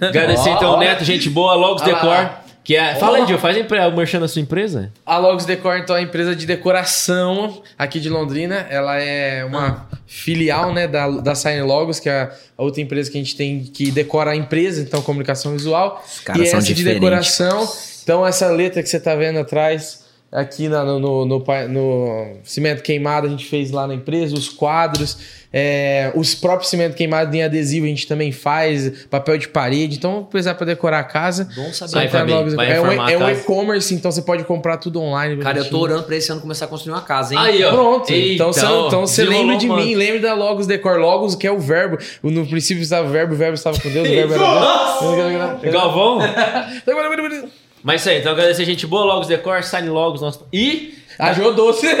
Agradecer 0.00 0.50
então, 0.50 0.70
ó. 0.74 0.78
Neto, 0.78 1.02
gente 1.04 1.28
boa, 1.28 1.54
Logos. 1.54 1.82
Decor. 1.82 2.30
Que 2.62 2.76
é... 2.76 2.94
Fala 2.96 3.18
aí, 3.18 3.26
Gil, 3.26 3.38
faz 3.38 3.56
empre- 3.56 3.78
o 3.80 3.96
merchan 3.96 4.20
da 4.20 4.28
sua 4.28 4.42
empresa? 4.42 4.92
A 5.04 5.16
Logos 5.18 5.44
Decor, 5.44 5.78
então, 5.78 5.96
é 5.96 6.00
uma 6.00 6.04
empresa 6.04 6.36
de 6.36 6.44
decoração 6.46 7.62
aqui 7.78 7.98
de 7.98 8.08
Londrina. 8.08 8.66
Ela 8.68 9.00
é 9.00 9.44
uma 9.44 9.88
filial 10.06 10.72
né, 10.72 10.86
da, 10.86 11.08
da 11.08 11.34
Sign 11.34 11.62
Logos, 11.62 11.98
que 11.98 12.08
é 12.08 12.30
a 12.56 12.62
outra 12.62 12.80
empresa 12.82 13.10
que 13.10 13.16
a 13.16 13.20
gente 13.20 13.34
tem 13.36 13.64
que 13.64 13.90
decora 13.90 14.32
a 14.32 14.36
empresa, 14.36 14.82
então, 14.82 15.00
comunicação 15.02 15.52
visual. 15.52 16.04
caras 16.24 16.42
e 16.42 16.46
são 16.46 16.58
essa 16.58 16.66
de 16.68 16.74
diferentes. 16.74 17.00
decoração. 17.00 17.68
Então, 18.02 18.26
essa 18.26 18.48
letra 18.48 18.82
que 18.82 18.88
você 18.88 19.00
tá 19.00 19.14
vendo 19.14 19.38
atrás, 19.38 19.99
aqui 20.32 20.68
na- 20.68 20.84
no, 20.84 20.98
no, 21.00 21.24
no 21.26 21.44
no 21.68 22.36
cimento 22.44 22.82
queimado, 22.82 23.26
a 23.26 23.30
gente 23.30 23.44
fez 23.46 23.70
lá 23.70 23.86
na 23.86 23.94
empresa, 23.94 24.34
os 24.34 24.48
quadros. 24.48 25.16
é, 25.52 26.12
os 26.14 26.32
próprios 26.32 26.70
cimento 26.70 26.94
queimado 26.94 27.34
em 27.36 27.42
adesivo 27.42 27.84
a 27.84 27.88
gente 27.88 28.06
também 28.06 28.30
faz, 28.30 29.06
papel 29.10 29.36
de 29.36 29.48
parede. 29.48 29.96
Então, 29.96 30.22
precisar 30.22 30.54
para 30.54 30.66
decorar 30.66 31.00
a 31.00 31.02
casa. 31.02 31.48
Bom 31.56 31.72
saber. 31.72 31.90
Vai, 31.92 32.06
vai 32.54 32.72
é 32.76 32.80
um, 32.80 33.08
é 33.08 33.18
um 33.18 33.28
e-commerce, 33.30 33.92
então 33.92 34.12
você 34.12 34.22
pode 34.22 34.44
comprar 34.44 34.76
tudo 34.76 35.00
online. 35.00 35.42
Cara, 35.42 35.58
eu 35.58 35.68
tô 35.68 35.80
orando 35.80 36.04
pra 36.04 36.14
esse 36.14 36.30
ano 36.30 36.40
começar 36.40 36.66
a 36.66 36.68
construir 36.68 36.92
uma 36.92 37.02
casa, 37.02 37.34
hein? 37.34 37.40
Aí, 37.40 37.64
ó. 37.64 37.72
Pronto. 37.72 38.12
Eita, 38.12 38.34
então 38.34 38.52
você, 38.52 38.60
então 38.64 39.00
você 39.08 39.24
lembra 39.24 39.56
de 39.56 39.66
mano. 39.66 39.82
mim, 39.84 39.96
lembre 39.96 40.20
da 40.20 40.34
Logos 40.34 40.68
Decor. 40.68 40.98
Logos, 40.98 41.34
que 41.34 41.48
é 41.48 41.50
o 41.50 41.58
verbo. 41.58 41.98
No 42.22 42.46
princípio 42.46 42.80
estava 42.80 43.08
o 43.08 43.10
verbo, 43.10 43.34
o 43.34 43.36
verbo 43.36 43.54
estava 43.54 43.76
com 43.80 43.90
Deus, 43.90 44.06
o 44.08 44.10
verbo 44.12 44.34
era 44.34 45.54
Deus. 45.60 45.74
Galvão? 45.74 46.20
Mas 47.82 48.00
isso 48.00 48.10
aí, 48.10 48.18
então 48.18 48.32
agradecer 48.32 48.62
a 48.62 48.66
gente 48.66 48.86
boa, 48.86 49.04
Logos 49.04 49.26
Decor, 49.26 49.62
Sign 49.62 49.88
Logos, 49.88 50.20
nosso... 50.20 50.46
E... 50.52 50.94
Ajou 51.18 51.52
doce. 51.52 51.84
Não, 51.92 51.98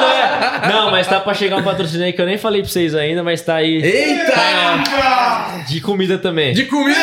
não, 0.00 0.10
é. 0.10 0.68
não, 0.68 0.90
mas 0.90 1.06
tá 1.06 1.20
pra 1.20 1.32
chegar 1.34 1.56
um 1.56 1.62
patrocínio 1.62 2.04
aí 2.04 2.12
que 2.12 2.20
eu 2.20 2.26
nem 2.26 2.36
falei 2.36 2.62
pra 2.62 2.70
vocês 2.70 2.96
ainda, 2.96 3.22
mas 3.22 3.42
tá 3.42 3.54
aí. 3.56 3.80
Eita! 3.80 4.32
Tá, 4.32 5.64
de 5.68 5.80
comida 5.80 6.18
também. 6.18 6.52
De 6.52 6.64
comida. 6.64 6.98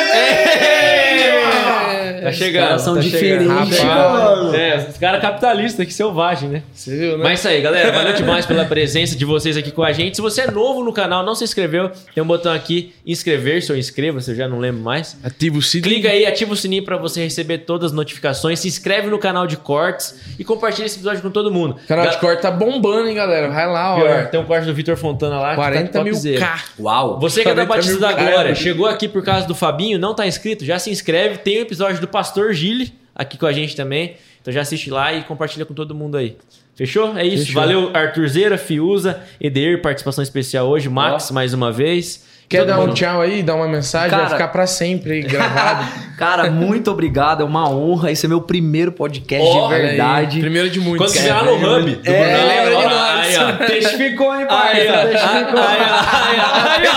Tá 2.32 2.38
chegando. 2.38 2.64
caras 2.68 2.82
são 2.82 2.96
tá 2.96 3.02
diferentes, 3.02 3.48
mano. 3.84 4.56
É, 4.56 4.88
os 4.90 4.98
caras 4.98 5.22
capitalistas, 5.22 5.86
que 5.86 5.94
selvagem, 5.94 6.50
né? 6.50 6.64
Você 6.74 6.96
viu, 6.96 7.18
né? 7.18 7.24
Mas 7.24 7.40
isso 7.40 7.48
aí, 7.48 7.62
galera. 7.62 7.92
Valeu 7.92 8.14
demais 8.14 8.46
pela 8.46 8.66
presença 8.66 9.16
de 9.16 9.26
vocês 9.26 9.56
aqui 9.58 9.72
com 9.72 9.84
a 9.84 9.92
gente. 9.92 10.16
Se 10.16 10.22
você 10.22 10.42
é 10.42 10.52
novo 10.52 10.84
no 10.84 10.92
canal, 10.94 11.24
não 11.26 11.36
se 11.36 11.44
inscreveu, 11.44 11.90
tem 12.14 12.24
um 12.24 12.28
botão 12.28 12.54
aqui, 12.54 12.94
inscrever-se 13.06 13.72
ou 13.72 13.78
inscreva-se, 13.78 14.32
eu 14.32 14.36
já 14.36 14.48
não 14.48 14.60
lembro 14.60 14.82
mais. 14.82 15.18
Ativa 15.24 15.58
o 15.58 15.62
sininho. 15.62 15.84
Clica 15.92 16.10
aí, 16.10 16.26
ativa 16.26 16.54
o 16.54 16.56
sininho 16.56 16.84
pra 16.84 16.98
você 16.98 17.24
receber 17.24 17.60
todas 17.60 17.92
as 17.92 17.96
notificações. 17.96 18.60
Se 18.60 18.68
inscreve 18.68 19.08
no 19.08 19.18
canal 19.20 19.48
de 19.48 19.58
cortes 19.58 20.16
e 20.40 20.44
compartilha 20.44 20.86
esse 20.86 20.96
episódio 20.98 21.22
com 21.22 21.30
todo 21.30 21.52
mundo. 21.52 21.78
O 21.84 21.88
canal 21.88 22.06
Ga- 22.06 22.12
de 22.12 22.18
corte 22.20 22.42
tá 22.42 22.52
bombando, 22.52 23.08
hein, 23.08 23.16
galera? 23.16 23.50
Vai 23.50 23.68
lá, 23.68 23.96
ó. 23.96 24.02
Pior, 24.02 24.28
tem 24.28 24.40
um 24.40 24.46
corte 24.46 24.66
do 24.66 24.74
Vitor 24.74 24.96
Fontana 24.98 25.40
lá. 25.40 25.50
que 25.52 25.56
40 25.56 25.92
tá 25.92 26.04
mil. 26.04 26.14
K. 26.38 26.60
Uau! 26.80 27.20
Você 27.20 27.42
que 27.44 27.50
é 27.50 27.54
da 27.56 27.66
40 27.66 27.68
Batista 27.68 28.00
da 28.00 28.14
cara. 28.14 28.32
Glória, 28.32 28.56
chegou 28.56 28.86
aqui 28.86 29.08
por 29.08 29.24
causa 29.24 29.48
do 29.48 29.56
Fabinho, 29.56 29.98
não 30.00 30.14
tá 30.14 30.26
inscrito, 30.28 30.66
já 30.66 30.78
se 30.80 30.90
inscreve. 30.90 31.38
Tem 31.38 31.58
o 31.60 31.62
episódio 31.62 32.00
do 32.02 32.08
Pastor 32.18 32.52
Gile 32.52 32.92
aqui 33.14 33.38
com 33.38 33.46
a 33.46 33.54
gente 33.54 33.76
também. 33.76 34.16
Então 34.42 34.52
já 34.52 34.62
assiste 34.62 34.90
lá 34.90 35.14
e 35.14 35.24
compartilha 35.24 35.64
com 35.68 35.76
todo 35.76 35.94
mundo 35.94 36.18
aí. 36.18 36.36
Fechou? 36.76 37.16
É 37.16 37.24
isso. 37.24 37.46
Fechou. 37.46 37.62
Valeu, 37.62 37.92
Arthur 37.96 38.28
Zeira, 38.28 38.58
Fiuza, 38.58 39.22
Edeir, 39.40 39.84
participação 39.84 40.24
especial 40.24 40.68
hoje, 40.68 40.90
Max 40.90 41.30
mais 41.30 41.54
uma 41.54 41.72
vez. 41.72 42.26
Quer 42.50 42.60
Todo 42.60 42.68
dar 42.68 42.78
um 42.80 42.82
mundo. 42.88 42.94
tchau 42.94 43.20
aí, 43.22 43.44
dar 43.44 43.56
uma 43.56 43.68
mensagem? 43.68 44.10
Cara- 44.10 44.24
Vai 44.24 44.32
ficar 44.32 44.48
pra 44.48 44.66
sempre 44.66 45.12
aí 45.14 45.22
gravado. 45.22 45.86
Cara, 46.18 46.50
muito 46.50 46.90
obrigado. 46.90 47.42
É 47.42 47.46
uma 47.46 47.70
honra. 47.70 48.10
Esse 48.12 48.26
é 48.26 48.30
meu 48.30 48.40
primeiro 48.42 48.92
podcast 48.92 49.46
Ó, 49.48 49.52
de 49.52 49.60
Olha 49.60 49.76
aí, 49.76 49.82
verdade. 49.88 50.40
Primeiro 50.40 50.70
de 50.70 50.80
muitos. 50.80 51.08
Quando 51.08 51.16
estiver 51.16 51.34
lá 51.34 51.44
no 51.44 51.54
Hub. 51.56 51.96
do 51.96 52.10
É, 52.10 52.24
Brunão, 52.24 52.48
lembra 52.48 52.76
de 52.78 52.96
nós. 52.96 53.18
Aí, 53.20 53.38
ó. 53.38 53.52
Testificou, 53.68 54.34
hein, 54.34 54.42
Aí, 54.42 54.48
pai? 54.48 54.76
Testificou. 55.10 55.60
Aí. 55.62 55.78
Aí, 55.78 56.40
ó. 56.40 56.52
Aí, 56.72 56.88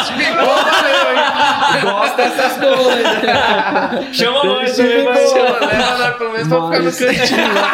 Gosto 1.83 2.17
dessas 2.17 2.53
coisas. 2.57 4.17
Chama 4.17 4.45
nós 4.45 4.77
Testificou. 4.77 5.15
Chama, 5.29 5.67
leva 5.67 5.99
nós 5.99 6.17
pelo 6.17 6.33
menos 6.33 6.49
pra 6.49 6.63
ficar 6.67 6.79
no 6.81 6.93
cantinho 6.93 7.55
lá. 7.55 7.71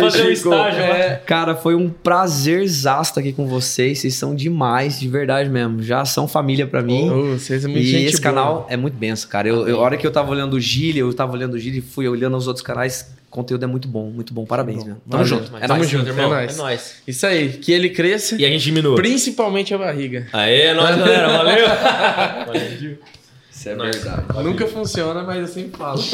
Fazer 0.00 0.22
um 0.22 0.30
estágio 0.30 0.80
lá. 0.88 0.96
É. 0.96 1.20
Cara, 1.26 1.54
foi 1.54 1.74
um 1.74 1.88
prazerzaço 1.88 3.10
estar 3.12 3.20
aqui 3.20 3.32
com 3.32 3.46
vocês. 3.46 3.98
Vocês 4.00 4.14
são 4.14 4.34
demais, 4.34 4.98
de 5.00 5.08
verdade 5.08 5.48
mesmo. 5.48 5.80
Já 5.84 6.04
são 6.04 6.26
família 6.26 6.66
pra 6.66 6.82
mim. 6.82 7.10
Ô, 7.10 7.38
vocês 7.38 7.62
são 7.62 7.70
muito 7.70 7.84
E 7.84 7.86
gente 7.90 8.04
esse 8.06 8.20
boa. 8.20 8.22
canal 8.22 8.66
é 8.70 8.76
muito 8.76 8.94
benção, 8.96 9.28
cara. 9.30 9.48
Eu, 9.48 9.68
eu- 9.68 9.76
a 9.78 9.80
hora 9.82 9.96
que 9.96 10.06
eu 10.06 10.10
tava 10.10 10.30
olhando 10.30 10.54
o 10.54 10.60
Gile, 10.60 10.98
eu 10.98 11.12
tava 11.14 11.32
olhando 11.32 11.54
o 11.54 11.58
Gile 11.58 11.78
e 11.78 11.82
fui 11.82 12.08
olhando 12.08 12.36
os 12.36 12.46
outros 12.46 12.64
canais. 12.64 13.12
O 13.28 13.30
conteúdo 13.34 13.64
é 13.64 13.66
muito 13.66 13.88
bom, 13.88 14.10
muito 14.10 14.32
bom. 14.32 14.44
Parabéns, 14.46 14.84
meu. 14.84 14.94
Tamo 15.10 15.24
Valeu. 15.24 15.26
junto. 15.26 15.56
É 15.56 15.66
Tamo 15.66 15.78
nóis. 15.80 15.90
junto, 15.90 16.08
irmão. 16.08 16.24
é 16.24 16.26
É 16.26 16.30
nóis. 16.46 16.56
nóis. 16.56 16.94
Isso 17.06 17.26
aí, 17.26 17.48
que 17.48 17.72
ele 17.72 17.90
cresça, 17.90 18.36
E 18.40 18.44
a 18.44 18.48
gente 18.48 18.62
diminua. 18.62 18.94
principalmente 18.94 19.74
a 19.74 19.78
barriga. 19.78 20.26
Aê, 20.32 20.60
é 20.68 20.74
nóis, 20.74 20.96
galera. 20.96 21.28
Valeu. 21.38 21.66
Valeu, 22.46 22.78
Gil. 22.78 22.98
Isso 23.50 23.68
é 23.68 23.74
Nóis. 23.76 23.96
verdade. 23.96 24.42
Nunca 24.42 24.66
funciona, 24.66 25.22
mas 25.22 25.38
eu 25.38 25.46
sempre 25.46 25.78
falo. 25.78 26.00